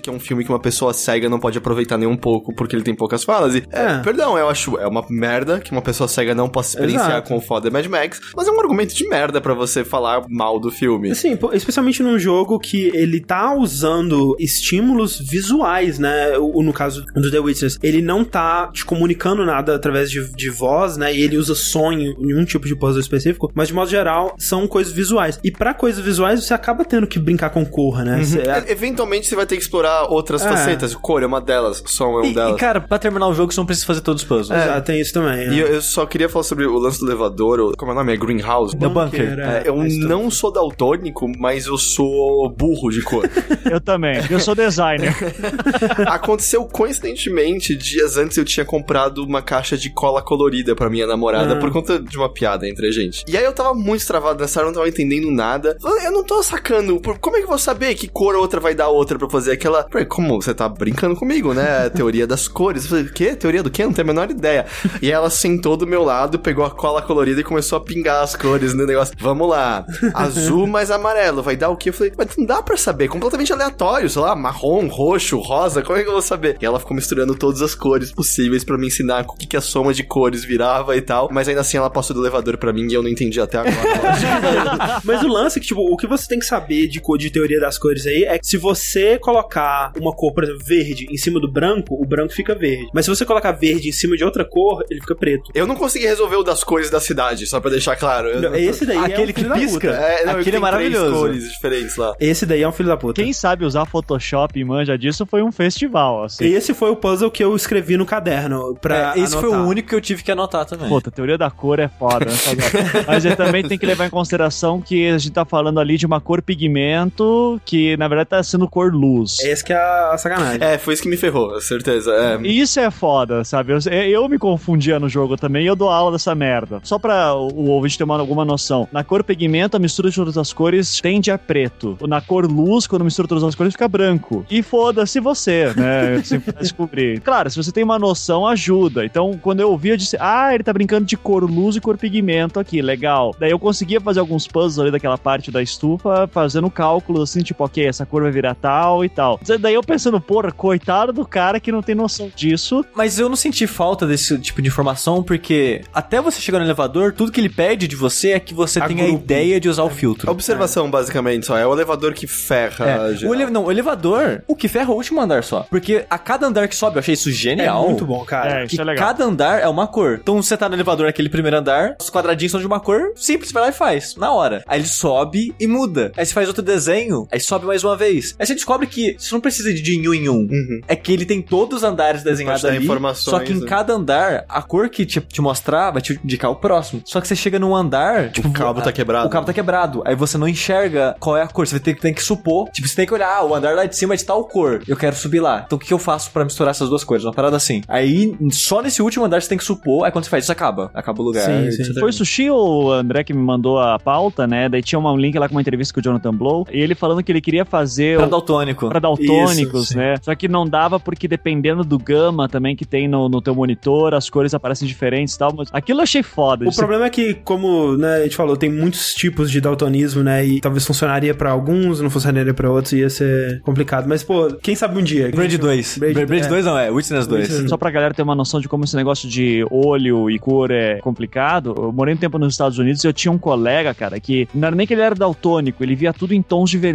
que 0.00 0.10
é 0.10 0.12
um 0.12 0.20
filme 0.20 0.44
que 0.44 0.50
uma 0.50 0.60
pessoa 0.60 0.92
cega 0.92 1.28
não 1.28 1.38
pode 1.38 1.58
aproveitar 1.58 1.96
nem 1.96 2.08
um 2.08 2.16
pouco, 2.16 2.54
porque 2.54 2.74
ele 2.74 2.82
tem 2.82 2.94
poucas 2.94 3.24
falas. 3.24 3.54
E, 3.54 3.62
é, 3.70 3.98
perdão, 3.98 4.36
eu 4.38 4.48
acho. 4.48 4.78
É 4.78 4.86
uma 4.86 5.04
merda 5.08 5.60
que 5.60 5.72
uma 5.72 5.82
pessoa 5.82 6.08
cega 6.08 6.34
não 6.34 6.48
possa 6.48 6.70
experienciar 6.70 7.10
Exato. 7.10 7.28
com 7.28 7.36
o 7.36 7.40
foda 7.40 7.70
Mad 7.70 7.86
Max, 7.86 8.20
mas 8.36 8.46
é 8.46 8.50
um 8.50 8.60
argumento 8.60 8.94
de 8.94 9.08
merda 9.08 9.40
pra 9.40 9.54
você 9.54 9.84
falar 9.84 10.24
mal 10.28 10.58
do 10.58 10.70
filme. 10.70 11.14
Sim, 11.14 11.38
especialmente 11.52 12.02
num 12.02 12.18
jogo 12.18 12.58
que 12.58 12.90
ele 12.94 13.20
tá 13.20 13.54
usando 13.54 14.36
estímulos 14.38 15.18
visuais, 15.18 15.98
né? 15.98 16.38
O, 16.38 16.62
no 16.62 16.72
caso 16.72 17.04
do 17.14 17.30
The 17.30 17.38
Witness, 17.38 17.78
ele 17.82 18.02
não 18.02 18.24
tá 18.24 18.70
te 18.72 18.84
comunicando 18.84 19.44
nada 19.44 19.74
através 19.74 20.10
de, 20.10 20.30
de 20.34 20.50
voz, 20.50 20.96
né? 20.96 21.14
E 21.14 21.22
ele 21.22 21.36
usa 21.36 21.54
sonho 21.54 22.14
em 22.18 22.34
um 22.34 22.44
tipo 22.44 22.66
de 22.66 22.74
puzzle 22.74 23.00
específico, 23.00 23.50
mas 23.54 23.68
de 23.68 23.74
modo 23.74 23.90
geral 23.90 24.34
são 24.38 24.66
coisas 24.66 24.92
visuais. 24.92 25.38
E 25.42 25.50
pra 25.50 25.74
coisas 25.74 26.04
visuais 26.04 26.44
você 26.44 26.54
acaba 26.54 26.84
tendo 26.84 27.06
que 27.06 27.18
brincar 27.18 27.50
com 27.50 27.64
cor, 27.70 28.04
né? 28.04 28.22
Você- 28.22 28.40
É, 28.40 28.70
Eventualmente 28.72 29.26
você 29.26 29.36
vai 29.36 29.46
ter 29.46 29.56
que 29.56 29.62
explorar 29.62 30.04
outras 30.10 30.42
É. 30.44 30.48
facetas. 30.48 30.94
Cor 30.94 31.22
é 31.22 31.26
uma 31.26 31.40
delas, 31.40 31.82
som 31.86 32.18
é 32.18 32.22
um 32.22 32.24
E, 32.26 32.34
delas. 32.34 32.56
e, 32.56 32.58
cara, 32.58 32.80
pra 32.80 32.98
terminar 32.98 33.28
o 33.28 33.34
jogo, 33.34 33.52
você 33.52 33.60
não 33.60 33.66
precisa 33.66 33.86
fazer 33.86 34.00
todos 34.00 34.22
os 34.22 34.28
puzzles. 34.28 34.50
Exato, 34.50 34.86
tem 34.86 35.00
isso 35.00 35.12
também. 35.12 35.48
E 35.52 35.60
é. 35.60 35.62
eu, 35.62 35.66
eu 35.68 35.82
só 35.82 36.04
queria 36.06 36.28
falar 36.28 36.42
sobre 36.42 36.66
o 36.66 36.78
lance 36.78 37.00
do 37.00 37.06
elevador, 37.06 37.60
ou, 37.60 37.72
como 37.76 37.90
é 37.92 37.94
o 37.94 37.98
nome? 37.98 38.12
É 38.12 38.16
Greenhouse? 38.16 38.76
The 38.76 38.88
Bunker. 38.88 39.38
É, 39.38 39.62
eu 39.66 39.76
não 40.08 40.30
sou 40.30 40.52
daltônico, 40.52 41.26
mas 41.38 41.66
eu 41.66 41.78
sou 41.78 42.48
burro 42.50 42.90
de 42.90 43.02
cor. 43.02 43.28
Eu 43.70 43.80
também, 43.80 44.20
eu 44.30 44.40
sou 44.40 44.54
designer. 44.54 45.14
Aconteceu 46.06 46.64
coincidentemente, 46.64 47.74
dias 47.76 48.16
antes 48.16 48.36
eu 48.36 48.44
tinha 48.44 48.64
comprado 48.64 49.22
uma 49.24 49.42
caixa 49.42 49.76
de 49.76 49.90
cola 49.90 50.22
colorida 50.22 50.74
pra 50.74 50.88
minha 50.90 51.06
namorada 51.06 51.54
Ah. 51.54 51.56
por 51.56 51.70
conta 51.70 51.98
de 51.98 52.16
uma 52.16 52.28
piada 52.32 52.68
entre 52.68 52.88
a 52.88 52.90
gente. 52.90 53.24
E 53.28 53.36
aí 53.36 53.44
eu 53.44 53.52
tava 53.52 53.74
muito 53.74 54.06
travado 54.06 54.40
nessa 54.40 54.58
hora, 54.60 54.68
eu 54.68 54.72
não 54.72 54.78
tava 54.78 54.88
entendendo 54.88 55.30
nada. 55.30 55.76
Eu 56.04 56.12
não 56.12 56.24
tô 56.24 56.42
sacando, 56.42 57.00
como 57.20 57.36
é 57.36 57.40
que 57.40 57.46
vou 57.46 57.58
saber 57.60 57.94
que 57.94 58.08
cor 58.08 58.34
a 58.34 58.38
outra 58.38 58.60
vai 58.60 58.74
dar 58.74 58.84
a 58.84 58.88
outra 58.88 59.18
pra 59.18 59.28
fazer 59.28 59.52
aquela. 59.52 59.84
Peraí, 59.84 60.06
Como 60.06 60.40
você 60.40 60.54
tá 60.54 60.68
brincando 60.68 61.16
comigo, 61.16 61.54
né? 61.54 61.86
A 61.86 61.90
teoria 61.90 62.26
das 62.26 62.48
cores. 62.48 62.84
Eu 62.84 62.90
falei, 62.90 63.04
o 63.04 63.12
quê? 63.12 63.34
Teoria 63.34 63.62
do 63.62 63.70
quê? 63.70 63.84
Não 63.84 63.92
tenho 63.92 64.08
a 64.08 64.12
menor 64.12 64.30
ideia. 64.30 64.66
E 65.00 65.10
ela 65.10 65.30
sentou 65.30 65.76
do 65.76 65.86
meu 65.86 66.02
lado, 66.02 66.38
pegou 66.38 66.64
a 66.64 66.70
cola 66.70 67.02
colorida 67.02 67.40
e 67.40 67.44
começou 67.44 67.78
a 67.78 67.80
pingar 67.80 68.22
as 68.22 68.34
cores 68.34 68.74
no 68.74 68.86
negócio. 68.86 69.14
Vamos 69.18 69.48
lá. 69.48 69.84
Azul 70.14 70.66
mais 70.66 70.90
amarelo, 70.90 71.42
vai 71.42 71.56
dar 71.56 71.70
o 71.70 71.76
quê? 71.76 71.90
Eu 71.90 71.92
falei, 71.92 72.12
mas 72.16 72.36
não 72.36 72.46
dá 72.46 72.62
pra 72.62 72.76
saber, 72.76 73.08
completamente 73.08 73.52
aleatório, 73.52 74.08
sei 74.08 74.22
lá, 74.22 74.34
marrom, 74.34 74.86
roxo, 74.86 75.38
rosa, 75.38 75.82
como 75.82 75.98
é 75.98 76.02
que 76.02 76.08
eu 76.08 76.12
vou 76.12 76.22
saber? 76.22 76.56
E 76.60 76.66
ela 76.66 76.78
ficou 76.78 76.94
misturando 76.94 77.34
todas 77.34 77.62
as 77.62 77.74
cores 77.74 78.12
possíveis 78.12 78.64
pra 78.64 78.78
me 78.78 78.86
ensinar 78.86 79.24
o 79.28 79.34
que, 79.34 79.46
que 79.46 79.56
a 79.56 79.60
soma 79.60 79.92
de 79.92 80.04
cores 80.04 80.44
virava 80.44 80.96
e 80.96 81.00
tal, 81.00 81.28
mas 81.32 81.48
ainda 81.48 81.60
assim 81.60 81.76
ela 81.76 81.90
passou 81.90 82.14
do 82.14 82.22
elevador 82.22 82.56
pra 82.56 82.72
mim 82.72 82.86
e 82.90 82.94
eu 82.94 83.02
não 83.02 83.08
entendi 83.08 83.40
até 83.40 83.58
agora. 83.58 85.00
Mas 85.04 85.22
o 85.22 85.28
lance 85.28 85.58
é 85.58 85.60
que, 85.60 85.66
tipo, 85.66 85.80
o 85.80 85.96
que 85.96 86.06
você 86.06 86.26
tem 86.26 86.38
que 86.38 86.44
saber 86.44 86.86
de 86.86 87.00
cor 87.00 87.18
de 87.18 87.30
teoria 87.30 87.49
das 87.58 87.78
cores 87.78 88.06
aí 88.06 88.24
é 88.24 88.38
que 88.38 88.46
se 88.46 88.56
você 88.56 89.18
colocar 89.18 89.92
uma 89.98 90.12
cor, 90.14 90.32
por 90.34 90.44
exemplo, 90.44 90.62
verde 90.64 91.06
em 91.10 91.16
cima 91.16 91.40
do 91.40 91.50
branco, 91.50 91.94
o 92.00 92.04
branco 92.06 92.32
fica 92.32 92.54
verde. 92.54 92.86
Mas 92.92 93.06
se 93.06 93.10
você 93.10 93.24
colocar 93.24 93.52
verde 93.52 93.88
em 93.88 93.92
cima 93.92 94.16
de 94.16 94.22
outra 94.24 94.44
cor, 94.44 94.84
ele 94.90 95.00
fica 95.00 95.14
preto. 95.16 95.50
eu 95.54 95.66
não 95.66 95.74
consegui 95.74 96.06
resolver 96.06 96.36
o 96.36 96.42
das 96.42 96.62
cores 96.62 96.90
da 96.90 97.00
cidade, 97.00 97.46
só 97.46 97.58
pra 97.60 97.70
deixar 97.70 97.96
claro. 97.96 98.38
Não- 98.40 98.54
Esse 98.54 98.84
daí 98.84 98.98
é 98.98 99.00
Aquele 99.04 99.32
um 99.32 99.34
que 99.34 99.44
pisca. 99.44 99.88
puta. 99.90 100.02
É, 100.02 100.24
não, 100.24 100.32
Aquele 100.32 100.44
tem 100.44 100.54
é 100.56 100.58
maravilhoso. 100.60 101.06
Três 101.06 101.18
cores 101.20 101.52
diferentes 101.52 101.96
lá. 101.96 102.14
Esse 102.20 102.44
daí 102.46 102.62
é 102.62 102.68
um 102.68 102.72
filho 102.72 102.88
da 102.88 102.96
puta. 102.96 103.22
Quem 103.22 103.32
sabe 103.32 103.64
usar 103.64 103.86
Photoshop 103.86 104.58
e 104.60 104.64
manja 104.64 104.96
disso 104.98 105.24
foi 105.26 105.42
um 105.42 105.50
festival, 105.50 106.24
assim. 106.24 106.44
Esse 106.44 106.74
foi 106.74 106.90
o 106.90 106.96
puzzle 106.96 107.30
que 107.30 107.42
eu 107.42 107.54
escrevi 107.56 107.96
no 107.96 108.04
caderno 108.04 108.76
pra 108.80 109.14
É, 109.16 109.20
esse 109.20 109.32
foi 109.36 109.44
anotar. 109.48 109.64
o 109.64 109.68
único 109.68 109.88
que 109.88 109.94
eu 109.94 110.00
tive 110.00 110.22
que 110.22 110.30
anotar 110.30 110.64
também. 110.66 110.88
Puta, 110.88 111.08
a 111.08 111.12
teoria 111.12 111.38
da 111.38 111.50
cor 111.50 111.78
é 111.78 111.88
foda, 111.88 112.26
né? 112.26 112.30
Mas 113.06 113.24
ele 113.24 113.36
também 113.36 113.62
tem 113.66 113.78
que 113.78 113.86
levar 113.86 114.06
em 114.06 114.10
consideração 114.10 114.80
que 114.80 115.08
a 115.08 115.18
gente 115.18 115.32
tá 115.32 115.44
falando 115.44 115.80
ali 115.80 115.96
de 115.96 116.06
uma 116.06 116.20
cor 116.20 116.42
pigmento 116.42 117.24
que, 117.64 117.96
na 117.96 118.08
verdade, 118.08 118.30
tá 118.30 118.42
sendo 118.42 118.68
cor 118.68 118.92
luz. 118.92 119.38
Esse 119.40 119.64
que 119.64 119.72
é 119.72 119.76
a 119.76 120.16
sacanagem. 120.18 120.62
É, 120.62 120.78
foi 120.78 120.94
isso 120.94 121.02
que 121.02 121.08
me 121.08 121.16
ferrou, 121.16 121.60
certeza. 121.60 122.12
É. 122.12 122.38
E 122.42 122.60
Isso 122.60 122.78
é 122.80 122.90
foda, 122.90 123.44
sabe? 123.44 123.72
Eu, 123.72 123.78
eu 123.92 124.28
me 124.28 124.38
confundia 124.38 124.98
no 124.98 125.08
jogo 125.08 125.36
também 125.36 125.64
e 125.64 125.66
eu 125.66 125.76
dou 125.76 125.88
aula 125.88 126.12
dessa 126.12 126.34
merda. 126.34 126.80
Só 126.82 126.98
pra 126.98 127.34
o, 127.34 127.68
ouvinte 127.70 127.96
ter 127.96 128.04
uma, 128.04 128.18
alguma 128.18 128.44
noção. 128.44 128.88
Na 128.92 129.02
cor 129.02 129.24
pigmento, 129.24 129.76
a 129.76 129.80
mistura 129.80 130.10
de 130.10 130.16
todas 130.16 130.36
as 130.36 130.52
cores 130.52 131.00
tende 131.00 131.30
a 131.30 131.38
preto. 131.38 131.96
Na 132.06 132.20
cor 132.20 132.46
luz, 132.46 132.86
quando 132.86 133.04
mistura 133.04 133.28
todas 133.28 133.44
as 133.44 133.54
cores, 133.54 133.72
fica 133.72 133.88
branco. 133.88 134.44
E 134.50 134.62
foda-se 134.62 135.20
você, 135.20 135.72
né? 135.76 136.18
Você 136.18 136.38
descobrir. 136.60 137.20
Claro, 137.20 137.50
se 137.50 137.56
você 137.56 137.72
tem 137.72 137.84
uma 137.84 137.98
noção, 137.98 138.46
ajuda. 138.46 139.04
Então, 139.04 139.38
quando 139.40 139.60
eu 139.60 139.70
ouvi, 139.70 139.90
eu 139.90 139.96
disse: 139.96 140.16
Ah, 140.20 140.54
ele 140.54 140.64
tá 140.64 140.72
brincando 140.72 141.06
de 141.06 141.16
cor 141.16 141.44
luz 141.44 141.76
e 141.76 141.80
cor 141.80 141.96
pigmento 141.96 142.60
aqui, 142.60 142.82
legal. 142.82 143.34
Daí 143.38 143.50
eu 143.50 143.58
conseguia 143.58 144.00
fazer 144.00 144.20
alguns 144.20 144.46
puzzles 144.46 144.78
ali 144.78 144.90
daquela 144.90 145.18
parte 145.18 145.50
da 145.50 145.62
estufa, 145.62 146.28
fazendo 146.30 146.70
cálculos, 146.70 147.29
assim, 147.30 147.42
tipo, 147.42 147.64
ok, 147.64 147.86
essa 147.86 148.04
curva 148.06 148.26
vai 148.26 148.32
virar 148.32 148.54
tal 148.54 149.04
e 149.04 149.08
tal. 149.08 149.38
Daí 149.60 149.74
eu 149.74 149.82
pensando, 149.82 150.20
porra, 150.20 150.50
coitado 150.52 151.12
do 151.12 151.24
cara 151.26 151.58
que 151.60 151.72
não 151.72 151.82
tem 151.82 151.94
noção 151.94 152.30
disso. 152.34 152.84
Mas 152.94 153.18
eu 153.18 153.28
não 153.28 153.36
senti 153.36 153.66
falta 153.66 154.06
desse 154.06 154.38
tipo 154.38 154.60
de 154.62 154.68
informação, 154.68 155.22
porque 155.22 155.82
até 155.92 156.20
você 156.20 156.40
chegar 156.40 156.58
no 156.58 156.64
elevador, 156.64 157.12
tudo 157.12 157.32
que 157.32 157.40
ele 157.40 157.48
pede 157.48 157.86
de 157.88 157.96
você 157.96 158.32
é 158.32 158.40
que 158.40 158.54
você 158.54 158.80
A 158.80 158.86
tenha 158.86 159.04
a 159.04 159.08
ideia 159.08 159.60
de 159.60 159.68
usar 159.68 159.82
o 159.84 159.90
filtro. 159.90 160.30
Observação, 160.30 160.90
basicamente, 160.90 161.46
só. 161.46 161.56
É 161.56 161.66
o 161.66 161.72
elevador 161.72 162.12
que 162.14 162.26
ferra. 162.26 162.86
É. 163.22 163.26
O, 163.26 163.34
ele- 163.34 163.46
não, 163.50 163.64
o 163.64 163.70
elevador, 163.70 164.42
o 164.46 164.54
que 164.56 164.68
ferra 164.68 164.90
é 164.90 164.92
o 164.92 164.96
último 164.96 165.20
andar 165.20 165.42
só. 165.44 165.66
Porque 165.70 166.04
a 166.08 166.18
cada 166.18 166.46
andar 166.46 166.68
que 166.68 166.76
sobe, 166.76 166.96
eu 166.96 167.00
achei 167.00 167.14
isso 167.14 167.28
É 167.28 167.32
genial. 167.32 167.84
muito 167.88 168.04
bom, 168.06 168.24
cara. 168.24 168.62
É, 168.62 168.66
Que 168.66 168.74
isso 168.74 168.80
é 168.80 168.84
legal. 168.84 169.06
cada 169.08 169.24
andar 169.24 169.60
é 169.60 169.68
uma 169.68 169.86
cor. 169.86 170.18
Então 170.22 170.40
você 170.42 170.56
tá 170.56 170.68
no 170.68 170.74
elevador 170.74 171.06
naquele 171.06 171.28
primeiro 171.28 171.56
andar, 171.56 171.96
os 172.00 172.10
quadradinhos 172.10 172.52
são 172.52 172.60
de 172.60 172.66
uma 172.66 172.80
cor, 172.80 173.12
simples, 173.16 173.52
vai 173.52 173.62
lá 173.64 173.68
e 173.68 173.72
faz. 173.72 174.14
Na 174.16 174.32
hora. 174.32 174.62
Aí 174.66 174.80
ele 174.80 174.88
sobe 174.88 175.54
e 175.58 175.66
muda. 175.66 176.12
Aí 176.16 176.24
você 176.24 176.32
faz 176.32 176.48
outro 176.48 176.62
desenho, 176.62 177.09
aí 177.30 177.40
sobe 177.40 177.66
mais 177.66 177.84
uma 177.84 177.96
vez. 177.96 178.34
Aí 178.38 178.46
você 178.46 178.54
descobre 178.54 178.86
que 178.86 179.16
você 179.18 179.34
não 179.34 179.40
precisa 179.40 179.72
de 179.72 179.80
de 179.82 180.08
um 180.08 180.14
em 180.14 180.28
um. 180.28 180.48
Uhum. 180.50 180.80
É 180.86 180.94
que 180.94 181.12
ele 181.12 181.24
tem 181.24 181.42
todos 181.42 181.78
os 181.78 181.84
andares 181.84 182.22
desenhados 182.22 182.64
ali. 182.64 182.84
informações, 182.84 183.24
só 183.24 183.40
que 183.40 183.52
em 183.52 183.60
né? 183.60 183.66
cada 183.66 183.94
andar, 183.94 184.44
a 184.48 184.62
cor 184.62 184.88
que 184.88 185.04
te, 185.04 185.20
te 185.20 185.40
mostrar 185.40 185.90
vai 185.90 186.02
te 186.02 186.18
indicar 186.24 186.50
o 186.50 186.56
próximo. 186.56 187.02
Só 187.04 187.20
que 187.20 187.28
você 187.28 187.36
chega 187.36 187.58
num 187.58 187.74
andar, 187.74 188.30
tipo, 188.30 188.48
O 188.48 188.52
cabo 188.52 188.80
tá 188.80 188.92
quebrado. 188.92 189.26
o 189.26 189.30
cabo 189.30 189.46
tá 189.46 189.52
quebrado. 189.52 190.02
Aí 190.06 190.14
você 190.14 190.36
não 190.36 190.48
enxerga 190.48 191.16
qual 191.18 191.36
é 191.36 191.42
a 191.42 191.48
cor. 191.48 191.66
Você 191.66 191.80
tem, 191.80 191.94
tem 191.94 192.14
que 192.14 192.22
supor. 192.22 192.68
Tipo, 192.70 192.88
você 192.88 192.94
tem 192.94 193.06
que 193.06 193.14
olhar, 193.14 193.28
ah, 193.28 193.44
o 193.44 193.54
andar 193.54 193.74
lá 193.74 193.84
de 193.84 193.96
cima 193.96 194.14
é 194.14 194.16
de 194.16 194.24
tal 194.24 194.44
cor. 194.44 194.82
Eu 194.86 194.96
quero 194.96 195.16
subir 195.16 195.40
lá. 195.40 195.62
Então 195.66 195.76
o 195.76 195.80
que, 195.80 195.92
eu 195.92 195.98
faço 195.98 196.30
pra 196.30 196.44
misturar 196.44 196.70
essas 196.70 196.88
duas 196.88 197.04
cores? 197.04 197.24
Uma 197.24 197.32
parada 197.32 197.56
assim. 197.56 197.82
Aí, 197.88 198.36
só 198.50 198.82
nesse 198.82 199.02
último 199.02 199.24
andar 199.24 199.40
você 199.40 199.48
tem 199.48 199.58
que 199.58 199.64
supor. 199.64 200.04
Aí 200.04 200.12
quando 200.12 200.24
você 200.24 200.30
faz 200.30 200.44
isso, 200.44 200.52
acaba. 200.52 200.90
Acaba 200.94 201.20
o 201.20 201.24
lugar. 201.24 201.44
Sim, 201.44 201.70
sim. 201.70 201.94
Foi 201.94 202.10
o 202.10 202.12
Sushi 202.12 202.50
ou 202.50 202.84
o 202.84 202.92
André 202.92 203.24
que 203.24 203.32
me 203.32 203.42
mandou 203.42 203.78
a 203.78 203.98
pauta, 203.98 204.46
né? 204.46 204.68
Daí 204.68 204.82
tinha 204.82 204.98
um 204.98 205.16
link 205.16 205.38
lá 205.38 205.48
com 205.48 205.54
uma 205.54 205.60
entrevista 205.60 205.92
com 205.92 206.00
o 206.00 206.02
Jonathan 206.02 206.34
Blow. 206.34 206.66
E 206.70 206.80
ele 206.80 206.94
falando 207.00 207.22
que 207.22 207.32
ele 207.32 207.40
queria 207.40 207.64
fazer 207.64 208.16
Pra 208.18 208.26
daltônico. 208.26 208.88
pra 208.88 209.00
daltônicos, 209.00 209.84
Isso, 209.84 209.92
sim. 209.92 209.98
né? 209.98 210.14
Só 210.22 210.34
que 210.34 210.46
não 210.46 210.66
dava 210.68 211.00
porque 211.00 211.26
dependendo 211.26 211.82
do 211.82 211.98
gama 211.98 212.48
também 212.48 212.76
que 212.76 212.84
tem 212.84 213.08
no, 213.08 213.28
no 213.28 213.40
teu 213.40 213.54
monitor, 213.54 214.14
as 214.14 214.28
cores 214.30 214.54
aparecem 214.54 214.86
diferentes 214.86 215.34
e 215.34 215.38
tal. 215.38 215.52
Mas 215.56 215.68
aquilo 215.72 216.00
eu 216.00 216.02
achei 216.04 216.22
foda. 216.22 216.68
O 216.68 216.74
problema 216.74 217.06
é 217.06 217.10
que, 217.10 217.34
como 217.34 217.96
né, 217.96 218.16
a 218.16 218.22
gente 218.24 218.36
falou, 218.36 218.56
tem 218.56 218.70
muitos 218.70 219.14
tipos 219.14 219.50
de 219.50 219.60
daltonismo, 219.60 220.22
né? 220.22 220.44
E 220.44 220.60
talvez 220.60 220.84
funcionaria 220.86 221.34
pra 221.34 221.50
alguns, 221.50 222.00
não 222.00 222.10
funcionaria 222.10 222.52
pra 222.54 222.70
outros, 222.70 222.92
ia 222.92 223.08
ser 223.10 223.60
complicado. 223.62 224.06
Mas, 224.08 224.22
pô, 224.22 224.48
quem 224.62 224.74
sabe 224.74 224.98
um 224.98 225.02
dia. 225.02 225.30
Braid 225.30 225.56
2. 225.58 225.98
Braid- 225.98 226.26
Braid 226.26 226.46
é. 226.46 226.48
2 226.48 226.64
não, 226.66 226.78
é 226.78 226.90
Witness 226.90 227.26
2. 227.26 227.48
Witness- 227.48 227.70
Só 227.70 227.76
pra 227.76 227.90
galera 227.90 228.12
ter 228.12 228.22
uma 228.22 228.34
noção 228.34 228.60
de 228.60 228.68
como 228.68 228.84
esse 228.84 228.94
negócio 228.96 229.28
de 229.28 229.64
olho 229.70 230.30
e 230.30 230.38
cor 230.38 230.70
é 230.70 230.98
complicado, 231.00 231.74
eu 231.76 231.92
morei 231.92 232.14
um 232.14 232.16
tempo 232.16 232.38
nos 232.38 232.52
Estados 232.54 232.78
Unidos 232.78 233.02
e 233.02 233.06
eu 233.06 233.12
tinha 233.12 233.30
um 233.32 233.38
colega, 233.38 233.94
cara, 233.94 234.18
que 234.20 234.48
não 234.54 234.66
era 234.66 234.76
nem 234.76 234.86
que 234.86 234.92
ele 234.94 235.02
era 235.02 235.14
daltônico, 235.14 235.82
ele 235.82 235.94
via 235.94 236.12
tudo 236.12 236.34
em 236.34 236.42
tons 236.42 236.70
de 236.70 236.76
vermelho. 236.78 236.89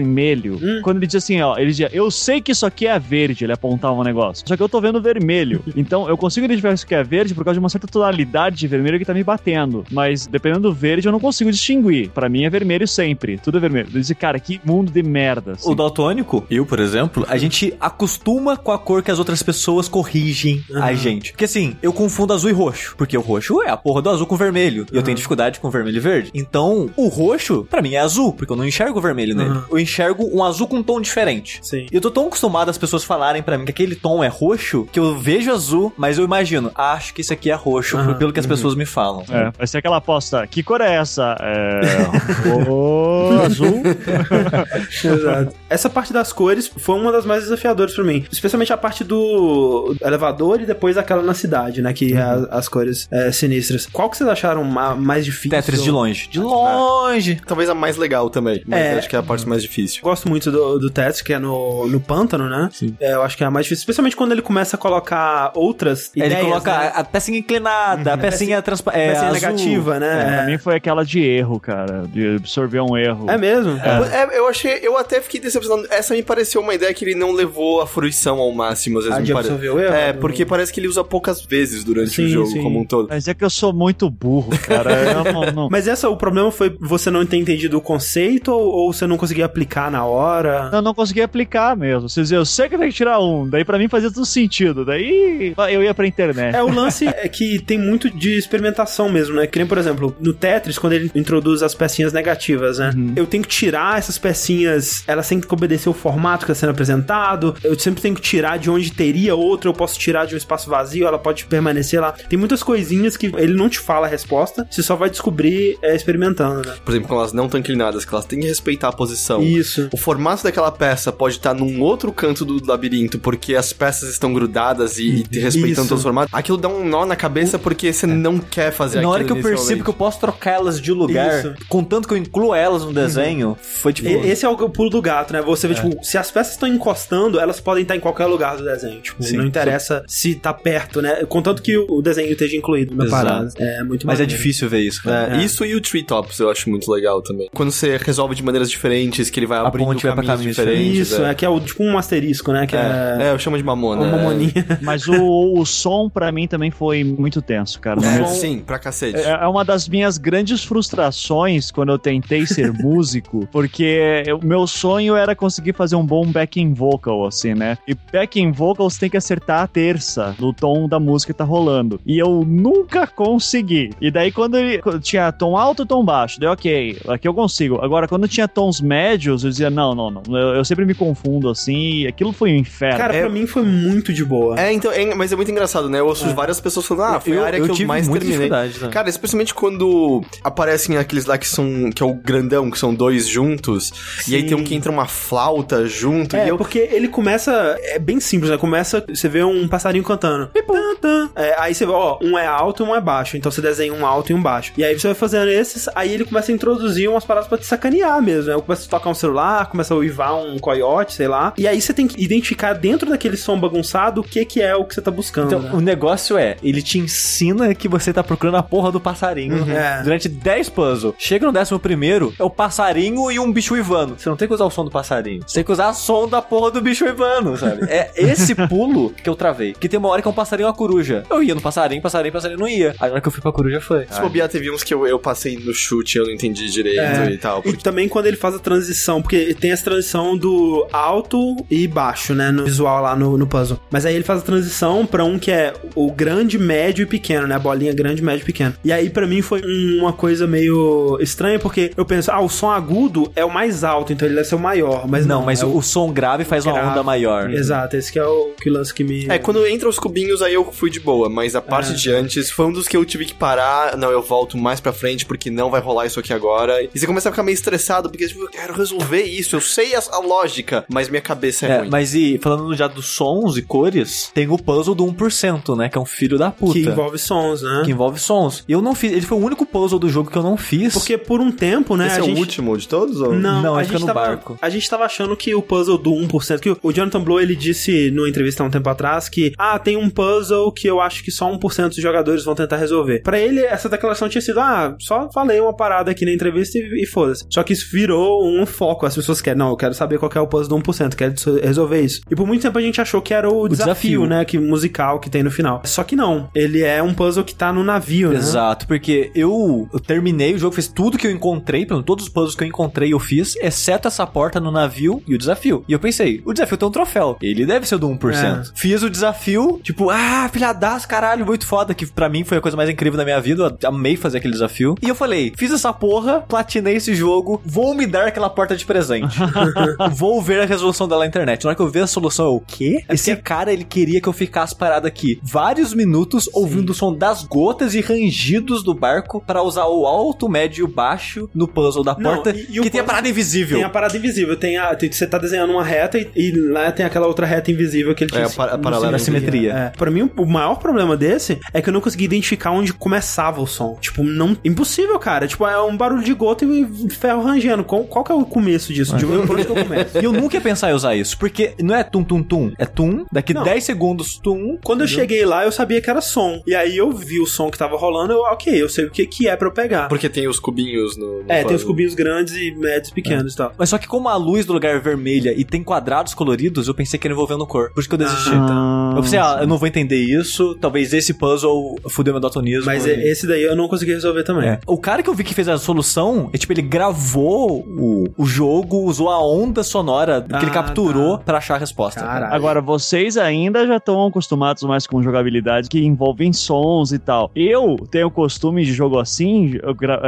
Hum. 0.61 0.81
Quando 0.83 0.97
ele 0.97 1.05
dizia 1.05 1.19
assim, 1.19 1.41
ó, 1.41 1.57
ele 1.57 1.67
dizia, 1.71 1.89
eu 1.93 2.09
sei 2.11 2.41
que 2.41 2.51
isso 2.51 2.65
aqui 2.65 2.87
é 2.87 2.97
verde, 2.99 3.43
ele 3.43 3.53
apontava 3.53 3.93
um 3.93 4.03
negócio, 4.03 4.43
só 4.47 4.55
que 4.55 4.61
eu 4.63 4.69
tô 4.69 4.79
vendo 4.81 5.01
vermelho. 5.01 5.63
Então 5.75 6.07
eu 6.07 6.17
consigo 6.17 6.45
identificar 6.45 6.73
isso 6.73 6.87
que 6.87 6.95
é 6.95 7.03
verde 7.03 7.33
por 7.35 7.43
causa 7.43 7.55
de 7.55 7.59
uma 7.59 7.69
certa 7.69 7.85
tonalidade 7.87 8.55
de 8.57 8.67
vermelho 8.67 8.97
que 8.97 9.05
tá 9.05 9.13
me 9.13 9.23
batendo. 9.23 9.85
Mas 9.91 10.25
dependendo 10.25 10.61
do 10.69 10.73
verde 10.73 11.07
eu 11.07 11.11
não 11.11 11.19
consigo 11.19 11.51
distinguir. 11.51 12.09
Pra 12.09 12.27
mim 12.29 12.43
é 12.45 12.49
vermelho 12.49 12.87
sempre, 12.87 13.37
tudo 13.37 13.57
é 13.57 13.61
vermelho. 13.61 13.87
Eu 13.93 13.99
disse, 13.99 14.15
cara, 14.15 14.39
que 14.39 14.59
mundo 14.63 14.91
de 14.91 15.03
merda. 15.03 15.51
assim. 15.53 15.69
O 15.69 15.75
daltônico, 15.75 16.45
eu, 16.49 16.65
por 16.65 16.79
exemplo, 16.79 17.25
a 17.27 17.37
gente 17.37 17.73
acostuma 17.79 18.57
com 18.57 18.71
a 18.71 18.79
cor 18.79 19.03
que 19.03 19.11
as 19.11 19.19
outras 19.19 19.41
pessoas 19.43 19.87
corrigem 19.87 20.63
a 20.75 20.93
gente. 20.93 21.31
Porque 21.31 21.45
assim, 21.45 21.75
eu 21.81 21.91
confundo 21.93 22.33
azul 22.33 22.49
e 22.49 22.53
roxo. 22.53 22.95
Porque 22.97 23.17
o 23.17 23.21
roxo 23.21 23.61
é 23.61 23.69
a 23.69 23.77
porra 23.77 24.01
do 24.01 24.09
azul 24.09 24.25
com 24.27 24.35
vermelho. 24.35 24.85
E 24.91 24.95
eu 24.95 25.03
tenho 25.03 25.15
dificuldade 25.15 25.59
com 25.59 25.69
vermelho 25.69 25.97
e 25.97 25.99
verde. 25.99 26.31
Então, 26.33 26.89
o 26.95 27.07
roxo, 27.07 27.65
pra 27.69 27.81
mim, 27.81 27.93
é 27.93 27.99
azul. 27.99 28.33
Porque 28.33 28.51
eu 28.51 28.57
não 28.57 28.65
enxergo 28.65 28.99
o 28.99 29.01
vermelho 29.01 29.35
nele. 29.35 29.49
Uhum. 29.49 29.63
Enxergo 29.86 30.27
um 30.33 30.43
azul 30.43 30.67
com 30.67 30.77
um 30.77 30.83
tom 30.83 30.99
diferente. 30.99 31.59
Sim. 31.61 31.86
E 31.91 31.95
eu 31.95 32.01
tô 32.01 32.09
tão 32.11 32.25
acostumado 32.27 32.69
as 32.69 32.77
pessoas 32.77 33.03
falarem 33.03 33.41
pra 33.43 33.57
mim 33.57 33.65
que 33.65 33.71
aquele 33.71 33.95
tom 33.95 34.23
é 34.23 34.27
roxo, 34.27 34.88
que 34.91 34.99
eu 34.99 35.15
vejo 35.17 35.51
azul, 35.51 35.93
mas 35.95 36.17
eu 36.17 36.25
imagino, 36.25 36.71
acho 36.75 37.13
que 37.13 37.21
isso 37.21 37.31
aqui 37.33 37.49
é 37.51 37.53
roxo, 37.53 37.97
pelo 38.15 38.33
que 38.33 38.39
as 38.39 38.45
pessoas 38.45 38.73
me 38.75 38.86
falam. 38.86 39.23
É, 39.29 39.51
vai 39.57 39.67
ser 39.67 39.77
aquela 39.77 39.97
aposta. 39.97 40.45
Que 40.47 40.63
cor 40.63 40.81
é 40.81 40.95
essa? 40.95 41.38
É. 41.39 41.81
o 42.69 43.41
azul. 43.45 43.83
Exato. 45.03 45.53
Essa 45.69 45.89
parte 45.89 46.11
das 46.13 46.31
cores 46.33 46.67
foi 46.77 46.95
uma 46.99 47.11
das 47.11 47.25
mais 47.25 47.43
desafiadoras 47.43 47.93
pra 47.93 48.03
mim. 48.03 48.25
Especialmente 48.31 48.71
a 48.73 48.77
parte 48.77 49.03
do 49.03 49.95
elevador 50.01 50.61
e 50.61 50.65
depois 50.65 50.97
aquela 50.97 51.21
na 51.21 51.33
cidade, 51.33 51.81
né? 51.81 51.93
Que 51.93 52.13
é 52.13 52.17
a- 52.21 52.47
as 52.51 52.67
cores 52.67 53.07
é, 53.11 53.31
sinistras. 53.31 53.86
Qual 53.91 54.09
que 54.09 54.17
vocês 54.17 54.29
acharam 54.29 54.63
ma- 54.63 54.95
mais 54.95 55.25
difícil? 55.25 55.51
Tetris 55.51 55.83
de 55.83 55.91
longe. 55.91 56.27
De 56.29 56.39
longe. 56.39 57.41
Talvez 57.45 57.69
a 57.69 57.75
mais 57.75 57.97
legal 57.97 58.29
também, 58.29 58.63
mas 58.65 58.79
É. 58.79 58.97
acho 58.97 59.09
que 59.09 59.15
é 59.15 59.19
a 59.19 59.23
parte 59.23 59.47
mais 59.47 59.61
difícil. 59.61 59.74
Eu 59.82 60.03
gosto 60.03 60.28
muito 60.30 60.51
do, 60.51 60.80
do 60.80 60.89
Tetris, 60.89 61.21
que 61.21 61.34
é 61.34 61.39
no, 61.39 61.88
no 61.88 61.99
pântano, 61.99 62.49
né? 62.49 62.69
Sim. 62.71 62.95
É, 62.99 63.13
eu 63.13 63.21
acho 63.21 63.36
que 63.38 63.43
é 63.43 63.47
a 63.47 63.51
mais 63.51 63.65
difícil. 63.65 63.82
Especialmente 63.84 64.15
quando 64.15 64.32
ele 64.32 64.41
começa 64.41 64.76
a 64.76 64.80
colocar 64.80 65.51
outras 65.55 66.11
Ele 66.15 66.26
ideias, 66.26 66.43
coloca 66.43 66.71
né? 66.71 66.91
a, 66.95 66.99
a 66.99 67.03
pecinha 67.03 67.39
inclinada, 67.39 68.13
a 68.13 68.17
pecinha 68.17 68.61
transparente. 68.61 69.01
É, 69.01 69.07
Pecinha 69.11 69.30
azul. 69.30 69.41
negativa, 69.41 69.95
É, 69.95 69.99
né? 69.99 70.38
pra 70.38 70.45
mim 70.45 70.57
foi 70.57 70.76
aquela 70.76 71.03
de 71.03 71.19
erro, 71.21 71.59
cara. 71.59 72.05
De 72.07 72.36
absorver 72.38 72.80
um 72.82 72.97
erro. 72.97 73.30
É, 73.30 73.38
mesmo? 73.38 73.78
É, 73.78 74.38
eu 74.38 74.47
achei, 74.47 74.80
eu 74.82 74.97
até 74.97 75.19
fiquei 75.21 75.39
decepcionado. 75.39 75.88
Essa 75.91 76.13
me 76.13 76.23
pareceu 76.23 76.61
uma 76.61 76.73
ideia 76.73 76.93
que 76.93 77.03
ele 77.05 77.15
não 77.15 77.32
levou 77.32 77.82
à 77.82 77.88
fruição 77.88 78.39
ao 78.39 78.51
máximo, 78.51 78.99
às 78.99 79.05
vezes 79.05 79.17
A 79.17 79.21
me 79.21 79.26
de 79.28 79.34
pare- 79.34 79.47
absorver 79.47 79.69
o 79.69 79.80
erro? 79.80 79.93
É, 79.93 80.13
porque 80.13 80.45
parece 80.45 80.71
que 80.73 80.80
ele 80.80 80.88
usa 80.88 81.03
poucas 81.03 81.41
vezes 81.43 81.84
durante 81.84 82.11
Sim, 82.11 82.26
o 82.26 82.30
jogo 82.30 82.47
sim. 82.47 82.61
como 82.63 82.80
um 82.80 82.86
todo. 82.86 83.07
Mas 83.09 83.28
é 83.28 83.34
que 83.34 83.43
eu 83.43 83.49
sou 83.49 83.73
muito 83.73 84.09
burro, 84.09 84.51
cara. 84.59 84.91
Eu 84.93 85.34
não, 85.34 85.51
não- 85.51 85.69
Mas 85.76 85.88
essa, 85.88 86.09
o 86.09 86.15
problema 86.17 86.51
foi 86.51 86.76
você 86.80 87.09
não 87.11 87.26
ter 87.26 87.38
entendido 87.38 87.78
o 87.78 87.82
conceito 87.82 88.51
ou, 88.51 88.61
ou 88.71 88.93
você 88.93 89.05
não 89.07 89.17
conseguia 89.17 89.45
aplicar 89.45 89.64
na 89.91 90.05
hora? 90.05 90.70
eu 90.72 90.82
não 90.82 90.93
consegui 90.93 91.22
aplicar 91.22 91.76
mesmo. 91.76 92.09
Vocês 92.09 92.32
eu 92.32 92.45
sei 92.45 92.70
que 92.70 92.78
tem 92.78 92.89
que 92.89 92.95
tirar 92.95 93.20
um. 93.20 93.47
Daí 93.47 93.63
pra 93.63 93.78
mim 93.78 93.88
fazia 93.88 94.11
tudo 94.11 94.26
sentido. 94.26 94.86
Daí 94.86 95.53
eu 95.70 95.84
ia 95.84 95.93
pra 95.93 96.07
internet. 96.07 96.55
É, 96.55 96.63
o 96.63 96.72
lance 96.72 97.07
é 97.07 97.28
que 97.28 97.59
tem 97.59 97.78
muito 97.78 98.09
de 98.09 98.38
experimentação 98.38 99.09
mesmo, 99.09 99.36
né? 99.36 99.47
Que 99.47 99.59
nem, 99.59 99.68
por 99.68 99.78
exemplo, 99.78 100.16
no 100.20 100.34
Tetris, 100.34 100.78
quando 100.78 100.93
ele 100.93 101.11
introduz 101.16 101.63
as 101.63 101.74
pecinhas 101.74 102.13
negativas, 102.13 102.80
né? 102.80 102.91
Eu 103.16 103.26
tenho 103.26 103.43
que 103.43 103.49
tirar 103.49 103.97
essas 103.97 104.18
pecinhas, 104.18 105.03
elas 105.07 105.28
têm 105.28 105.39
que 105.39 105.53
obedecer 105.53 105.89
o 105.89 105.93
formato 105.93 106.45
que 106.45 106.51
está 106.51 106.61
sendo 106.61 106.72
apresentado. 106.72 107.55
Eu 107.63 107.78
sempre 107.80 108.01
tenho 108.01 108.16
que 108.16 108.22
tirar 108.22 108.57
de 108.57 108.70
onde 108.70 108.91
teria 108.91 109.36
outra, 109.36 109.70
eu 109.70 109.74
posso 109.74 109.97
tirar 109.97 110.26
de 110.26 110.36
um 110.36 110.38
espaço 110.38 110.70
vazio, 110.70 111.07
ela 111.07 111.20
pode 111.20 111.45
permanecer 111.45 111.99
lá. 111.99 112.11
Tem 112.11 112.38
muitas 112.38 112.63
coisinhas 112.63 113.18
que 113.18 113.28
ele 113.38 113.53
não 113.53 113.70
te 113.70 113.80
fala 113.80 114.07
a 114.07 114.09
resposta, 114.09 114.68
você 114.70 114.84
só 114.84 114.95
vai 114.95 115.09
descobrir 115.09 115.78
é, 115.82 115.95
experimentando, 115.95 116.68
né? 116.68 116.76
Por 116.84 116.91
exemplo, 116.91 117.07
quando 117.07 117.20
elas 117.20 117.34
não 117.34 117.45
estão 117.45 117.59
inclinadas, 117.59 118.05
que 118.05 118.13
elas 118.13 118.26
têm 118.26 118.39
que 118.39 118.47
respeitar 118.47 118.89
a 118.89 118.91
posição. 118.91 119.41
Isso. 119.58 119.89
O 119.93 119.97
formato 119.97 120.43
daquela 120.43 120.72
peça 120.72 121.12
pode 121.12 121.36
estar 121.36 121.53
num 121.53 121.82
outro 121.82 122.12
canto 122.12 122.43
do 122.45 122.66
labirinto, 122.66 123.20
porque 123.20 123.56
as 123.56 123.72
peças 123.74 124.10
estão 124.10 124.34
grudadas 124.34 124.97
e, 124.97 125.24
e 125.32 125.39
respeitando 125.39 125.72
Isso. 125.72 125.88
todos 125.88 125.99
os 125.99 126.03
formatos. 126.03 126.34
Aquilo 126.34 126.58
dá 126.58 126.68
um 126.68 126.86
nó 126.88 127.06
na 127.06 127.16
cabeça 127.16 127.58
porque 127.60 127.91
você 127.93 128.06
não 128.08 128.38
quer 128.39 128.72
fazer 128.72 129.01
Na 129.01 129.10
hora 129.10 129.24
que 129.24 129.32
eu 129.32 129.41
percebo 129.41 129.84
que 129.84 129.89
eu 129.89 129.93
posso 129.93 130.20
trocar 130.20 130.51
elas 130.51 130.80
de 130.82 130.91
lugar, 130.91 131.39
Isso. 131.39 131.53
contanto 131.70 132.08
que 132.08 132.14
eu 132.14 132.18
incluo 132.18 132.53
elas 132.53 132.84
no 132.84 132.93
desenho, 132.93 133.58
foi 133.62 133.93
tipo. 133.93 134.10
E- 134.10 134.28
Esse 134.30 134.45
é 134.45 134.49
o 134.49 134.70
pulo 134.70 134.89
do 134.89 135.01
gato, 135.01 135.34
né? 135.34 135.41
Você 135.41 135.68
vê, 135.68 135.74
tipo, 135.76 136.03
se 136.03 136.18
as 136.18 136.32
peças 136.32 136.53
estão 136.53 136.68
encostando, 136.68 137.39
elas 137.39 137.60
podem 137.60 137.84
estar 137.84 137.95
em 137.95 137.99
qualquer 137.99 138.26
lugar 138.26 138.58
do 138.58 138.64
desenho. 138.64 139.01
Tipo, 139.01 139.24
Sim. 139.24 139.38
não 139.38 139.45
interessa 139.45 140.03
se 140.08 140.36
tá 140.36 140.53
perto, 140.53 141.01
né? 141.01 141.24
Contanto 141.26 141.62
que 141.62 141.78
o 141.78 142.01
desenho 142.01 142.32
esteja 142.32 142.56
incluído 142.58 142.95
na 142.95 143.06
parada. 143.08 143.49
É 143.58 143.84
muito 143.84 144.06
Mas 144.08 144.20
é 144.20 144.26
difícil 144.26 144.68
ver 144.70 144.80
isso, 144.82 145.01
cara. 145.03 145.36
É, 145.36 145.41
É. 145.41 145.45
Isso 145.45 145.64
e 145.66 145.76
o 145.76 145.82
Treetops 145.82 146.39
eu 146.39 146.49
acho 146.49 146.70
muito 146.70 146.91
legal 146.91 147.22
também. 147.22 147.49
Quando 147.53 147.72
você 147.72 147.97
resolve 147.97 148.36
de 148.36 148.43
maneiras 148.43 148.70
diferentes, 148.70 149.30
que 149.30 149.39
ele 149.39 149.44
vai 149.45 149.59
A 149.59 149.67
abrindo 149.67 149.87
ponte 149.87 150.03
vai 150.05 150.13
pra 150.15 150.23
caminhos 150.23 150.55
caminhos 150.55 150.55
diferentes. 150.55 151.11
Isso, 151.11 151.23
é. 151.23 151.33
que 151.35 151.45
é 151.45 151.49
o, 151.49 151.59
tipo 151.59 151.83
um 151.83 151.97
asterisco, 151.97 152.51
né? 152.51 152.65
Que 152.67 152.75
é, 152.75 152.79
É, 153.19 153.23
é, 153.27 153.31
eu 153.31 153.39
chamo 153.39 153.57
de 153.57 153.63
mamona. 153.63 154.01
uma 154.03 154.17
mamoninha. 154.17 154.53
Mas 154.81 155.07
o, 155.07 155.53
o 155.59 155.65
som 155.65 156.09
pra 156.09 156.31
mim 156.31 156.47
também 156.47 156.71
foi 156.71 157.03
muito 157.03 157.41
tenso, 157.41 157.79
cara. 157.79 157.99
É, 158.05 158.17
som- 158.19 158.27
sim, 158.33 158.59
pra 158.59 158.79
cacete. 158.79 159.19
É 159.19 159.35
é 159.45 159.47
uma 159.47 159.63
das 159.65 159.87
minhas 159.87 160.17
grandes 160.17 160.63
frustrações 160.63 161.71
quando 161.71 161.89
eu 161.91 161.99
tentei 161.99 162.45
ser 162.45 162.71
músico, 162.81 163.47
porque 163.51 164.23
o 164.41 164.45
meu 164.45 164.65
sonho 164.65 165.15
era 165.15 165.35
conseguir 165.35 165.73
fazer 165.73 165.95
um 165.95 166.05
bom 166.05 166.25
backing 166.25 166.73
vocal, 166.73 167.25
assim, 167.25 167.53
né? 167.53 167.77
E 167.87 167.95
backing 168.11 168.51
vocals 168.51 168.97
tem 168.97 169.09
que 169.09 169.17
acertar 169.17 169.61
a 169.63 169.67
terça 169.67 170.35
do 170.39 170.51
tom 170.53 170.87
da 170.87 170.99
música 170.99 171.33
que 171.33 171.37
tá 171.37 171.43
rolando. 171.43 171.99
E 172.05 172.17
eu 172.17 172.43
nunca 172.45 173.05
consegui. 173.07 173.91
E 174.01 174.09
daí 174.09 174.31
quando 174.31 174.55
ele 174.57 174.81
tinha 175.01 175.31
tom 175.31 175.57
alto 175.57 175.83
e 175.83 175.85
tom 175.85 176.03
baixo, 176.03 176.39
daí 176.39 176.49
ok, 176.49 176.97
aqui 177.09 177.27
eu 177.27 177.33
consigo. 177.33 177.79
Agora, 177.81 178.07
quando 178.07 178.27
tinha 178.27 178.47
tons 178.47 178.79
médios, 178.81 179.24
eu 179.30 179.36
dizia, 179.38 179.69
não, 179.69 179.93
não, 179.95 180.09
não. 180.11 180.23
Eu, 180.38 180.55
eu 180.55 180.65
sempre 180.65 180.86
me 180.86 180.93
confundo, 180.93 181.49
assim, 181.49 182.01
e 182.01 182.07
aquilo 182.07 182.32
foi 182.32 182.51
um 182.51 182.55
inferno. 182.57 182.97
Cara, 182.97 183.15
É- 183.15 183.21
pra 183.21 183.30
mim 183.30 183.45
foi 183.47 183.63
muito 183.63 184.13
de 184.13 184.23
boa. 184.23 184.59
É, 184.59 184.71
então, 184.71 184.91
é, 184.91 185.13
mas 185.15 185.32
é 185.32 185.36
muito 185.36 185.51
engraçado, 185.51 185.89
né? 185.89 185.99
Eu 185.99 186.07
ouço 186.07 186.26
várias 186.36 186.59
pessoas 186.59 186.86
falando, 186.86 187.15
ah, 187.15 187.19
foi 187.19 187.38
eu, 187.38 187.43
a 187.43 187.45
área 187.47 187.57
eu 187.57 187.65
que 187.65 187.71
eu, 187.71 187.76
tive 187.76 187.88
mais 187.88 188.07
muita 188.07 188.26
terminei. 188.26 188.49
dificuldade. 188.49 188.84
Né? 188.84 188.89
Cara, 188.91 189.09
especialmente 189.09 189.53
quando 189.53 190.23
aparecem 190.43 190.97
aqueles 190.97 191.26
lá 191.26 191.38
que 191.38 191.47
são. 191.47 191.89
que 191.93 192.01
é 192.01 192.05
o 192.05 192.13
grandão, 192.13 192.69
que 192.69 192.78
são 192.78 192.93
dois 192.93 193.28
juntos. 193.28 193.91
E 194.28 194.36
aí 194.36 194.41
Sim. 194.41 194.47
tem 194.47 194.57
um 194.57 194.63
que 194.63 194.76
entra 194.76 194.91
uma 194.91 195.05
flauta 195.05 195.86
junto. 195.88 196.36
É, 196.36 196.45
e 196.45 196.49
eu. 196.49 196.57
porque 196.57 196.80
ele 196.80 197.07
começa. 197.07 197.76
É 197.82 197.99
bem 197.99 198.19
simples, 198.19 198.51
né? 198.51 198.57
Começa. 198.57 199.03
Você 199.07 199.28
vê 199.28 199.43
um 199.43 199.67
passarinho 199.67 200.03
cantando. 200.03 200.49
Tan, 200.67 200.95
tan. 200.95 201.30
É, 201.36 201.55
aí 201.59 201.73
você 201.73 201.86
vê, 201.86 201.91
ó, 201.91 202.17
um 202.21 202.38
é 202.38 202.45
alto 202.45 202.84
e 202.84 202.88
um 202.88 202.95
é 202.95 203.01
baixo. 203.01 203.38
Então 203.38 203.51
você 203.51 203.61
desenha 203.61 203.93
um 203.93 204.05
alto 204.05 204.32
e 204.32 204.36
um 204.36 204.41
baixo. 204.41 204.73
E 204.78 204.84
aí 204.84 204.97
você 204.97 205.07
vai 205.07 205.15
fazendo 205.15 205.49
esses, 205.49 205.88
aí 205.95 206.13
ele 206.13 206.26
começa 206.26 206.51
a 206.51 206.55
introduzir 206.55 207.09
umas 207.09 207.23
paradas 207.26 207.47
pra 207.47 207.57
te 207.57 207.65
sacanear 207.65 208.21
mesmo, 208.21 208.51
né? 208.53 208.61
Começa 208.61 208.86
a 208.86 208.89
tocar 208.89 209.09
um 209.09 209.13
celular, 209.16 209.68
começa 209.70 209.93
a 209.93 209.97
uivar 209.97 210.36
um 210.36 210.57
coiote, 210.59 211.13
sei 211.13 211.28
lá. 211.28 211.53
E 211.57 211.68
aí 211.68 211.82
você 211.82 211.93
tem 211.93 212.07
que 212.07 212.22
identificar 212.24 212.74
dentro 212.74 213.09
daquele 213.09 213.38
som 213.38 213.59
bagunçado 213.59 214.22
o 214.22 214.24
que 214.24 214.43
que 214.45 214.61
é 214.61 214.76
o 214.76 214.86
que 214.86 214.93
você 214.93 215.01
tá 215.01 215.11
buscando. 215.11 215.47
Então, 215.47 215.59
né? 215.61 215.72
o 215.74 215.80
negócio 215.82 216.38
é, 216.38 216.57
ele 216.63 216.82
te 216.82 216.99
ensina 216.99 217.74
que 217.74 217.88
você 217.88 218.11
tá 218.13 218.24
procurando 218.24 218.55
a 218.57 218.63
porra 218.63 218.91
do 218.91 218.99
passarinho 218.99 219.45
Uhum. 219.63 219.72
É. 219.72 220.01
durante 220.03 220.28
10 220.28 220.70
puzzles. 220.70 221.13
Chega 221.18 221.45
no 221.45 221.51
décimo 221.53 221.80
primeiro, 221.80 222.34
é 222.39 222.43
o 222.43 222.49
passarinho 222.49 223.32
e 223.32 223.39
um 223.39 223.51
bicho 223.51 223.74
uivando. 223.74 224.16
Você 224.18 224.28
não 224.30 224.36
tem 224.36 224.47
que 224.47 224.53
usar 224.53 224.66
o 224.66 224.70
som 224.70 224.84
do 224.84 224.91
passarinho. 224.91 225.43
Você 225.45 225.55
tem 225.55 225.63
que 225.63 225.72
usar 225.72 225.89
o 225.89 225.93
som 225.93 226.28
da 226.28 226.41
porra 226.41 226.72
do 226.72 226.82
bicho 226.82 227.05
uivando, 227.05 227.55
sabe? 227.57 227.84
É 227.89 228.11
esse 228.16 228.53
pulo 228.68 229.11
que 229.11 229.30
eu 229.30 229.36
travei. 229.36 229.74
Que 229.74 229.88
tem 229.88 229.97
uma 229.99 230.09
hora 230.09 230.22
que 230.22 230.28
é 230.28 230.32
um 230.32 230.34
passarinho 230.34 230.66
e 230.66 230.70
uma 230.70 230.74
coruja. 230.76 231.24
Eu 231.30 231.41
ia 231.43 231.55
no 231.55 231.61
passarinho, 231.61 232.01
passarinho, 232.01 232.34
passarinho, 232.34 232.59
não 232.59 232.68
ia. 232.68 232.95
Aí 232.99 233.07
na 233.07 233.13
hora 233.13 233.22
que 233.22 233.28
eu 233.28 233.32
fui 233.32 233.41
pra 233.41 233.51
coruja 233.51 233.80
foi. 233.80 234.05
Se 234.09 234.20
bobear, 234.22 234.49
teve 234.49 234.70
uns 234.72 234.84
que 234.84 234.93
eu, 234.93 235.05
eu 235.07 235.20
passei 235.20 235.57
no 235.57 235.74
chute 235.74 236.18
e 236.18 236.22
eu 236.22 236.26
não 236.26 236.32
entendi 236.34 236.70
direito 236.70 236.99
É. 236.99 237.32
e 237.32 237.38
tal. 237.38 237.61
E 237.66 237.74
também 237.74 238.07
quando 238.09 238.26
ele 238.28 238.38
faz 238.38 238.55
a 238.55 238.59
transição, 238.59 238.95
porque 239.22 239.53
tem 239.60 239.72
essa 239.72 239.84
transição 239.84 240.38
do 240.38 240.88
alto 240.91 241.56
e 241.70 241.88
baixo, 241.88 242.34
né, 242.34 242.51
no 242.51 242.64
visual 242.66 243.01
lá 243.01 243.16
no, 243.16 243.38
no 243.38 243.47
puzzle. 243.47 243.80
Mas 243.91 244.06
aí 244.06 244.16
ele 244.16 244.24
faz 244.24 244.39
a 244.39 244.43
transição 244.43 245.06
pra 245.06 245.24
um 245.24 245.38
que 245.39 245.51
é 245.51 245.74
o 245.95 246.12
grande, 246.12 246.58
médio 246.58 247.03
e 247.03 247.06
pequeno, 247.06 247.47
né, 247.47 247.56
a 247.56 247.60
bolinha 247.60 247.93
grande, 247.93 248.22
médio 248.24 248.43
e 248.43 248.45
pequeno. 248.45 248.74
E 248.84 248.91
aí 248.91 249.10
pra 249.10 249.28
mim 249.28 249.41
foi 249.41 249.62
um- 249.66 249.99
uma 249.99 250.14
coisa 250.14 250.45
meio 250.47 251.18
estranha, 251.22 251.60
porque 251.60 251.91
eu 251.95 252.06
penso, 252.06 252.32
ah, 252.32 252.41
o 252.41 252.49
som 252.49 252.70
agudo 252.70 253.32
é 253.36 253.43
o 253.45 253.49
mais 253.51 253.84
alto, 253.84 254.12
então 254.14 254.28
ele 254.28 254.36
deve 254.36 254.47
ser 254.47 254.56
o 254.56 254.60
maior, 254.60 255.08
mas 255.08 255.26
não. 255.26 255.36
Não, 255.39 255.45
mas 255.45 255.62
é 255.62 255.66
o, 255.66 255.76
o 255.78 255.82
som 255.84 256.12
grave 256.14 256.45
faz 256.45 256.66
uma 256.66 256.74
grave. 256.74 256.91
onda 256.91 257.03
maior. 257.03 257.49
Exato, 257.51 257.97
esse 257.97 258.10
que 258.12 258.18
é 258.18 258.26
o 258.26 258.53
que 258.62 258.70
lance 258.70 258.93
que 258.93 259.03
me... 259.03 259.26
É, 259.30 259.38
quando 259.38 259.66
entra 259.68 259.89
os 259.89 259.99
cubinhos 259.99 260.41
aí 260.41 260.53
eu 260.53 260.72
fui 260.72 260.89
de 260.89 260.99
boa, 260.99 261.30
mas 261.30 261.56
a 261.56 261.62
parte 261.62 261.93
de 261.93 262.10
antes 262.12 262.49
foi 262.49 262.66
um 262.66 262.72
dos 262.72 262.88
que 262.88 262.95
eu 262.95 263.03
tive 263.03 263.26
que 263.26 263.34
parar. 263.34 263.97
Não, 263.97 264.10
eu 264.12 264.22
volto 264.22 264.58
mais 264.58 264.80
pra 264.80 264.93
frente 264.93 265.26
porque 265.26 265.49
não 265.51 265.70
vai 265.70 265.82
rolar 265.82 266.06
isso 266.06 266.20
aqui 266.22 266.32
agora. 266.32 266.82
E 266.84 266.89
você 266.97 267.06
começa 267.06 267.28
a 267.28 267.32
ficar 267.34 267.43
meio 267.43 267.53
estressado 267.53 268.10
porque, 268.10 268.28
tipo, 268.28 268.41
eu 268.43 268.49
quero 268.49 268.74
resolver 268.74 268.94
isso, 269.25 269.55
eu 269.55 269.61
sei 269.61 269.95
a, 269.95 270.01
a 270.11 270.19
lógica, 270.19 270.85
mas 270.89 271.09
minha 271.09 271.21
cabeça 271.21 271.65
é, 271.65 271.69
É, 271.69 271.77
ruim. 271.79 271.89
mas 271.89 272.13
e 272.15 272.39
falando 272.41 272.75
já 272.75 272.87
dos 272.87 273.07
sons 273.07 273.57
e 273.57 273.61
cores, 273.61 274.31
tem 274.33 274.47
o 274.47 274.57
puzzle 274.57 274.95
do 274.95 275.05
1%, 275.05 275.75
né? 275.77 275.89
Que 275.89 275.97
é 275.97 276.01
um 276.01 276.05
filho 276.05 276.37
da 276.37 276.51
puta. 276.51 276.73
que 276.73 276.79
envolve 276.85 277.17
sons, 277.17 277.61
né? 277.61 277.81
que 277.85 277.91
envolve 277.91 278.19
sons. 278.19 278.63
E 278.67 278.71
eu 278.71 278.81
não 278.81 278.95
fiz. 278.95 279.11
Ele 279.11 279.21
foi 279.21 279.37
o 279.37 279.41
único 279.41 279.65
puzzle 279.65 279.99
do 279.99 280.09
jogo 280.09 280.29
que 280.29 280.37
eu 280.37 280.43
não 280.43 280.57
fiz. 280.57 280.93
Porque 280.93 281.17
por 281.17 281.39
um 281.41 281.51
tempo, 281.51 281.95
né, 281.95 282.07
Esse 282.07 282.19
a 282.19 282.23
é 282.23 282.25
gente... 282.25 282.37
o 282.37 282.39
último 282.39 282.77
de 282.77 282.87
todos? 282.87 283.21
Ou? 283.21 283.33
Não, 283.33 283.61
Não, 283.61 283.75
a 283.75 283.79
ele 283.79 283.85
fica 283.87 283.99
gente 283.99 284.07
no 284.07 284.13
tava, 284.13 284.27
barco. 284.27 284.57
A 284.61 284.69
gente 284.69 284.89
tava 284.89 285.03
achando 285.05 285.35
que 285.35 285.53
o 285.55 285.61
puzzle 285.61 285.97
do 285.97 286.11
1%, 286.11 286.59
que 286.59 286.75
o 286.81 286.91
Jonathan 286.91 287.21
Blow 287.21 287.39
ele 287.39 287.55
disse 287.55 288.11
numa 288.11 288.29
entrevista 288.29 288.63
há 288.63 288.65
um 288.65 288.69
tempo 288.69 288.89
atrás 288.89 289.29
que, 289.29 289.53
ah, 289.57 289.77
tem 289.79 289.97
um 289.97 290.09
puzzle 290.09 290.71
que 290.71 290.87
eu 290.87 290.99
acho 291.01 291.23
que 291.23 291.31
só 291.31 291.51
1% 291.51 291.87
dos 291.89 291.95
jogadores 291.97 292.43
vão 292.43 292.55
tentar 292.55 292.77
resolver. 292.77 293.21
Pra 293.21 293.39
ele, 293.39 293.61
essa 293.61 293.89
declaração 293.89 294.29
tinha 294.29 294.41
sido, 294.41 294.59
ah, 294.59 294.95
só 294.99 295.29
falei 295.33 295.59
uma 295.59 295.75
parada 295.75 296.11
aqui 296.11 296.25
na 296.25 296.31
entrevista 296.31 296.77
e, 296.77 297.03
e 297.03 297.05
foda-se. 297.05 297.45
Só 297.49 297.63
que 297.63 297.73
isso 297.73 297.87
virou 297.91 298.45
um 298.47 298.65
foco, 298.86 299.05
as 299.07 299.15
pessoas 299.15 299.41
querem, 299.41 299.57
não, 299.57 299.69
eu 299.69 299.77
quero 299.77 299.93
saber 299.95 300.19
qual 300.19 300.31
é 300.36 300.39
o 300.39 300.45
puzzle 300.45 300.77
do 300.77 300.83
1%, 300.83 301.15
quero 301.15 301.39
so- 301.39 301.59
resolver 301.59 302.01
isso. 302.01 302.21
E 302.29 302.36
por 302.36 302.45
muito 302.45 302.61
tempo 302.61 302.77
a 302.77 302.81
gente 302.81 303.01
achou 303.01 303.19
que 303.19 303.33
era 303.33 303.49
o, 303.49 303.67
desafio, 303.67 304.21
desafio. 304.21 304.25
né, 304.27 304.45
que 304.45 304.59
musical 304.59 305.19
que 305.19 305.27
tem 305.29 305.41
no 305.41 305.49
final. 305.49 305.81
Só 305.86 306.03
que 306.03 306.15
não, 306.15 306.49
ele 306.53 306.83
é 306.83 307.01
um 307.01 307.13
puzzle 307.13 307.43
que 307.43 307.55
tá 307.55 307.73
no 307.73 307.83
navio, 307.83 308.29
né? 308.29 308.36
Exato, 308.38 308.86
porque 308.88 309.31
eu, 309.33 309.88
eu 309.91 309.99
terminei 309.99 310.53
o 310.53 310.59
jogo, 310.59 310.75
fiz 310.75 310.88
tudo 310.88 311.17
que 311.17 311.25
eu 311.25 311.31
encontrei, 311.31 311.86
pelo 311.86 312.03
todos 312.03 312.25
os 312.25 312.29
puzzles 312.31 312.55
que 312.55 312.63
eu 312.63 312.67
encontrei 312.67 313.11
eu 313.11 313.19
fiz, 313.19 313.55
exceto 313.55 314.07
essa 314.07 314.25
porta 314.27 314.59
no 314.59 314.71
navio 314.71 315.23
e 315.27 315.33
o 315.33 315.38
desafio. 315.38 315.83
E 315.88 315.93
eu 315.93 315.99
pensei, 315.99 316.41
o 316.45 316.53
desafio 316.53 316.77
tem 316.77 316.88
um 316.88 316.91
troféu, 316.91 317.38
ele 317.41 317.65
deve 317.65 317.88
ser 317.88 317.97
do 317.97 318.07
1%. 318.07 318.71
Fiz 318.75 319.01
o 319.01 319.09
desafio, 319.09 319.79
tipo, 319.81 320.09
ah, 320.11 320.47
filha 320.53 320.73
das, 320.73 321.05
caralho, 321.05 321.45
muito 321.45 321.65
foda, 321.65 321.93
que 321.95 322.05
pra 322.05 322.29
mim 322.29 322.43
foi 322.43 322.57
a 322.57 322.61
coisa 322.61 322.77
mais 322.77 322.89
incrível 322.89 323.17
da 323.17 323.23
minha 323.25 323.39
vida, 323.41 323.75
eu 323.81 323.89
amei 323.89 324.15
fazer 324.15 324.38
aquele 324.38 324.53
desafio. 324.53 324.95
E 325.01 325.09
eu 325.09 325.15
falei, 325.15 325.51
fiz 325.57 325.71
essa 325.71 325.91
porra, 325.91 326.41
platinei 326.41 326.95
esse 326.97 327.15
jogo, 327.15 327.61
vou 327.65 327.95
me 327.95 328.05
dar 328.05 328.27
aquela 328.27 328.49
porta 328.49 328.74
de 328.76 328.86
presente. 328.86 329.38
vou 330.13 330.41
ver 330.41 330.61
a 330.61 330.65
resolução 330.65 331.07
dela 331.07 331.21
na 331.21 331.28
internet. 331.28 331.63
Na 331.63 331.69
hora 331.69 331.76
que 331.76 331.82
eu 331.82 331.88
ver 331.89 332.01
a 332.03 332.07
solução, 332.07 332.45
eu, 332.45 332.55
o 332.55 332.61
quê? 332.61 333.03
Esse 333.09 333.36
cara, 333.36 333.71
ele 333.71 333.84
queria 333.84 334.21
que 334.21 334.28
eu 334.28 334.34
ficasse 334.34 334.76
parado 334.76 335.07
aqui 335.07 335.39
vários 335.43 335.93
minutos 335.93 336.49
ouvindo 336.53 336.89
o 336.91 336.93
som 336.93 337.13
das 337.13 337.43
gotas 337.43 337.93
e 337.95 338.01
rangidos 338.01 338.84
do 338.84 338.93
barco 338.93 339.41
para 339.45 339.61
usar 339.61 339.86
o 339.86 340.05
alto, 340.05 340.47
médio 340.49 340.82
e 340.82 340.84
o 340.84 340.88
baixo 340.88 341.49
no 341.53 341.67
puzzle 341.67 342.03
da 342.03 342.15
Não, 342.17 342.36
porta, 342.36 342.51
e- 342.51 342.67
e 342.78 342.82
que 342.82 342.89
tem 342.89 343.01
a 343.01 343.03
parada 343.03 343.28
invisível. 343.28 343.78
Tem 343.78 343.86
a 343.86 343.89
parada 343.89 344.15
invisível, 344.17 344.55
tem 344.57 344.78
a. 344.78 344.95
tem- 344.95 345.11
você 345.11 345.26
tá 345.28 345.38
desenhando 345.38 345.71
uma 345.71 345.84
reta 345.84 346.17
e, 346.17 346.30
e 346.36 346.51
lá 346.51 346.91
tem 346.91 347.05
aquela 347.05 347.28
outra 347.28 347.45
reta 347.45 347.71
invisível 347.71 348.13
que 348.15 348.23
ele 348.23 348.32
tinha. 348.32 348.43
É, 348.45 348.47
a 348.57 348.76
a 348.76 348.78
paralela 348.78 349.17
simetria. 349.19 349.71
É. 349.73 349.89
Pra 349.97 350.09
mim, 350.11 350.30
o 350.38 350.45
maior 350.45 350.76
problema 350.76 351.15
desse 351.17 351.59
é 351.73 351.82
que 351.82 351.89
eu 351.89 351.93
não 351.93 352.01
consegui 352.01 352.26
identificar 352.26 352.71
onde 352.71 352.93
começava 352.93 353.61
o 353.61 353.67
som. 353.67 353.97
Tipo, 354.01 354.23
não. 354.23 354.57
Impossível, 354.63 355.17
cara. 355.19 355.47
Tipo, 355.47 355.65
é 355.67 355.82
um 355.82 355.95
barulho 355.95 356.23
de 356.23 356.34
gota 356.34 356.65
e 356.65 357.09
ferro 357.09 357.43
rangendo. 357.43 357.84
Qual, 357.84 358.03
qual 358.03 358.23
que 358.23 358.32
é 358.32 358.36
o 358.36 358.45
começo 358.66 358.93
disso? 358.93 359.16
De 359.16 359.26
por 359.26 359.51
onde 359.55 359.66
que 359.66 359.72
eu 359.72 359.76
começo? 359.84 360.18
E 360.20 360.24
eu 360.24 360.34
nunca 360.34 360.57
ia 360.57 360.61
pensar 360.61 360.89
em 360.91 360.93
usar 360.93 361.16
isso, 361.16 361.38
porque 361.38 361.74
não 361.82 361.95
é 361.95 362.03
tum 362.03 362.24
tum 362.24 362.41
tum, 362.41 362.72
é 362.78 362.86
tum, 362.86 363.26
daqui 363.32 363.53
Não. 363.53 363.63
10 363.63 363.84
segundos 363.84 364.38
tum. 364.38 364.78
Quando 364.84 365.01
eu 365.01 365.05
entendeu? 365.05 365.22
cheguei 365.22 365.45
lá, 365.45 365.63
eu 365.66 365.72
sabia 365.72 366.01
que 366.01 366.09
era 366.09 366.22
som. 366.22 366.61
E 366.66 366.74
aí 366.76 366.97
eu 366.97 367.11
vi 367.11 367.39
o 367.39 367.45
som 367.45 367.70
que 367.70 367.78
tava 367.78 367.95
rolando, 367.97 368.34
eu, 368.34 368.39
ok, 368.39 368.82
eu 368.82 368.89
sei 368.89 369.05
o 369.05 369.11
que, 369.11 369.26
que 369.26 369.47
é 369.47 369.55
pra 369.55 369.68
eu 369.68 369.72
pegar. 369.72 370.07
Porque 370.07 370.28
tem 370.30 370.47
os 370.47 370.59
cubinhos 370.59 371.16
no. 371.18 371.43
no 371.43 371.51
É, 371.51 371.63
tem 371.63 371.76
os 371.76 371.84
cubinhos 371.84 372.13
grandes 372.13 372.55
e 372.55 372.72
médios 372.72 373.09
e 373.09 373.13
pequenos 373.13 373.53
e 373.53 373.57
tal. 373.57 373.72
Mas 373.78 373.89
só 373.89 373.97
que 373.97 374.07
como 374.07 374.28
a 374.30 374.36
luz 374.36 374.66
do 374.66 374.74
lugar 374.74 374.95
é 374.95 374.99
vermelha 374.99 375.53
e 375.55 375.63
tem 375.63 375.84
quadrados 375.84 376.34
coloridos, 376.34 376.88
eu 376.88 376.93
pensei 376.95 377.20
que 377.20 377.28
era 377.28 377.34
envolvendo 377.34 377.66
cor. 377.68 377.91
Por 377.93 377.99
isso 377.99 378.09
que 378.09 378.16
eu 378.16 378.20
desisti. 378.20 378.51
Ah, 378.53 379.13
eu 379.16 379.22
pensei, 379.22 379.39
ah, 379.39 379.57
eu 379.61 379.68
não 379.68 379.78
vou 379.78 379.88
entender 379.88 380.18
isso, 380.18 380.76
talvez 380.82 381.13
esse 381.13 381.34
puzzle 381.34 381.95
fudeu 382.09 382.34
meu 382.34 382.41
daltonismo. 382.41 382.86
Mas 382.86 383.05
e- 383.05 383.11
é- 383.11 383.32
esse 383.32 383.45
daí 383.47 383.63
eu 383.63 383.76
não 383.76 383.88
consegui 383.88 384.13
resolver 384.13 384.43
também. 384.43 384.70
É. 384.70 384.80
O 384.88 384.97
cara 384.97 385.22
que 385.22 385.30
eu 385.30 385.34
vi 385.34 385.43
que 385.43 385.53
fez 385.53 385.68
a 385.68 385.78
solução, 385.78 386.49
é, 386.53 386.57
tipo, 386.57 386.74
ele 386.74 386.82
gravou 386.82 387.82
o, 387.88 388.24
o 388.38 388.45
jogo, 388.56 388.97
usou 389.03 389.30
a 389.30 389.39
onda 389.45 389.84
sonora 389.84 390.41
que 390.41 390.56
ele 390.56 390.66
Ah, 390.68 390.70
capturou 390.70 391.38
pra 391.39 391.58
achar 391.58 391.76
a 391.76 391.78
resposta. 391.78 392.22
Caralho. 392.22 392.53
Agora, 392.53 392.82
vocês 392.82 393.38
ainda 393.38 393.86
já 393.86 393.97
estão 393.97 394.26
acostumados 394.28 394.84
mais 394.84 395.06
com 395.06 395.22
jogabilidade 395.22 395.89
que 395.89 396.03
envolvem 396.03 396.53
sons 396.53 397.12
e 397.12 397.20
tal. 397.20 397.51
Eu 397.56 397.97
tenho 398.10 398.28
o 398.28 398.32
costume 398.32 398.86
de 398.86 398.93
jogo 398.93 399.20
assim, 399.20 399.74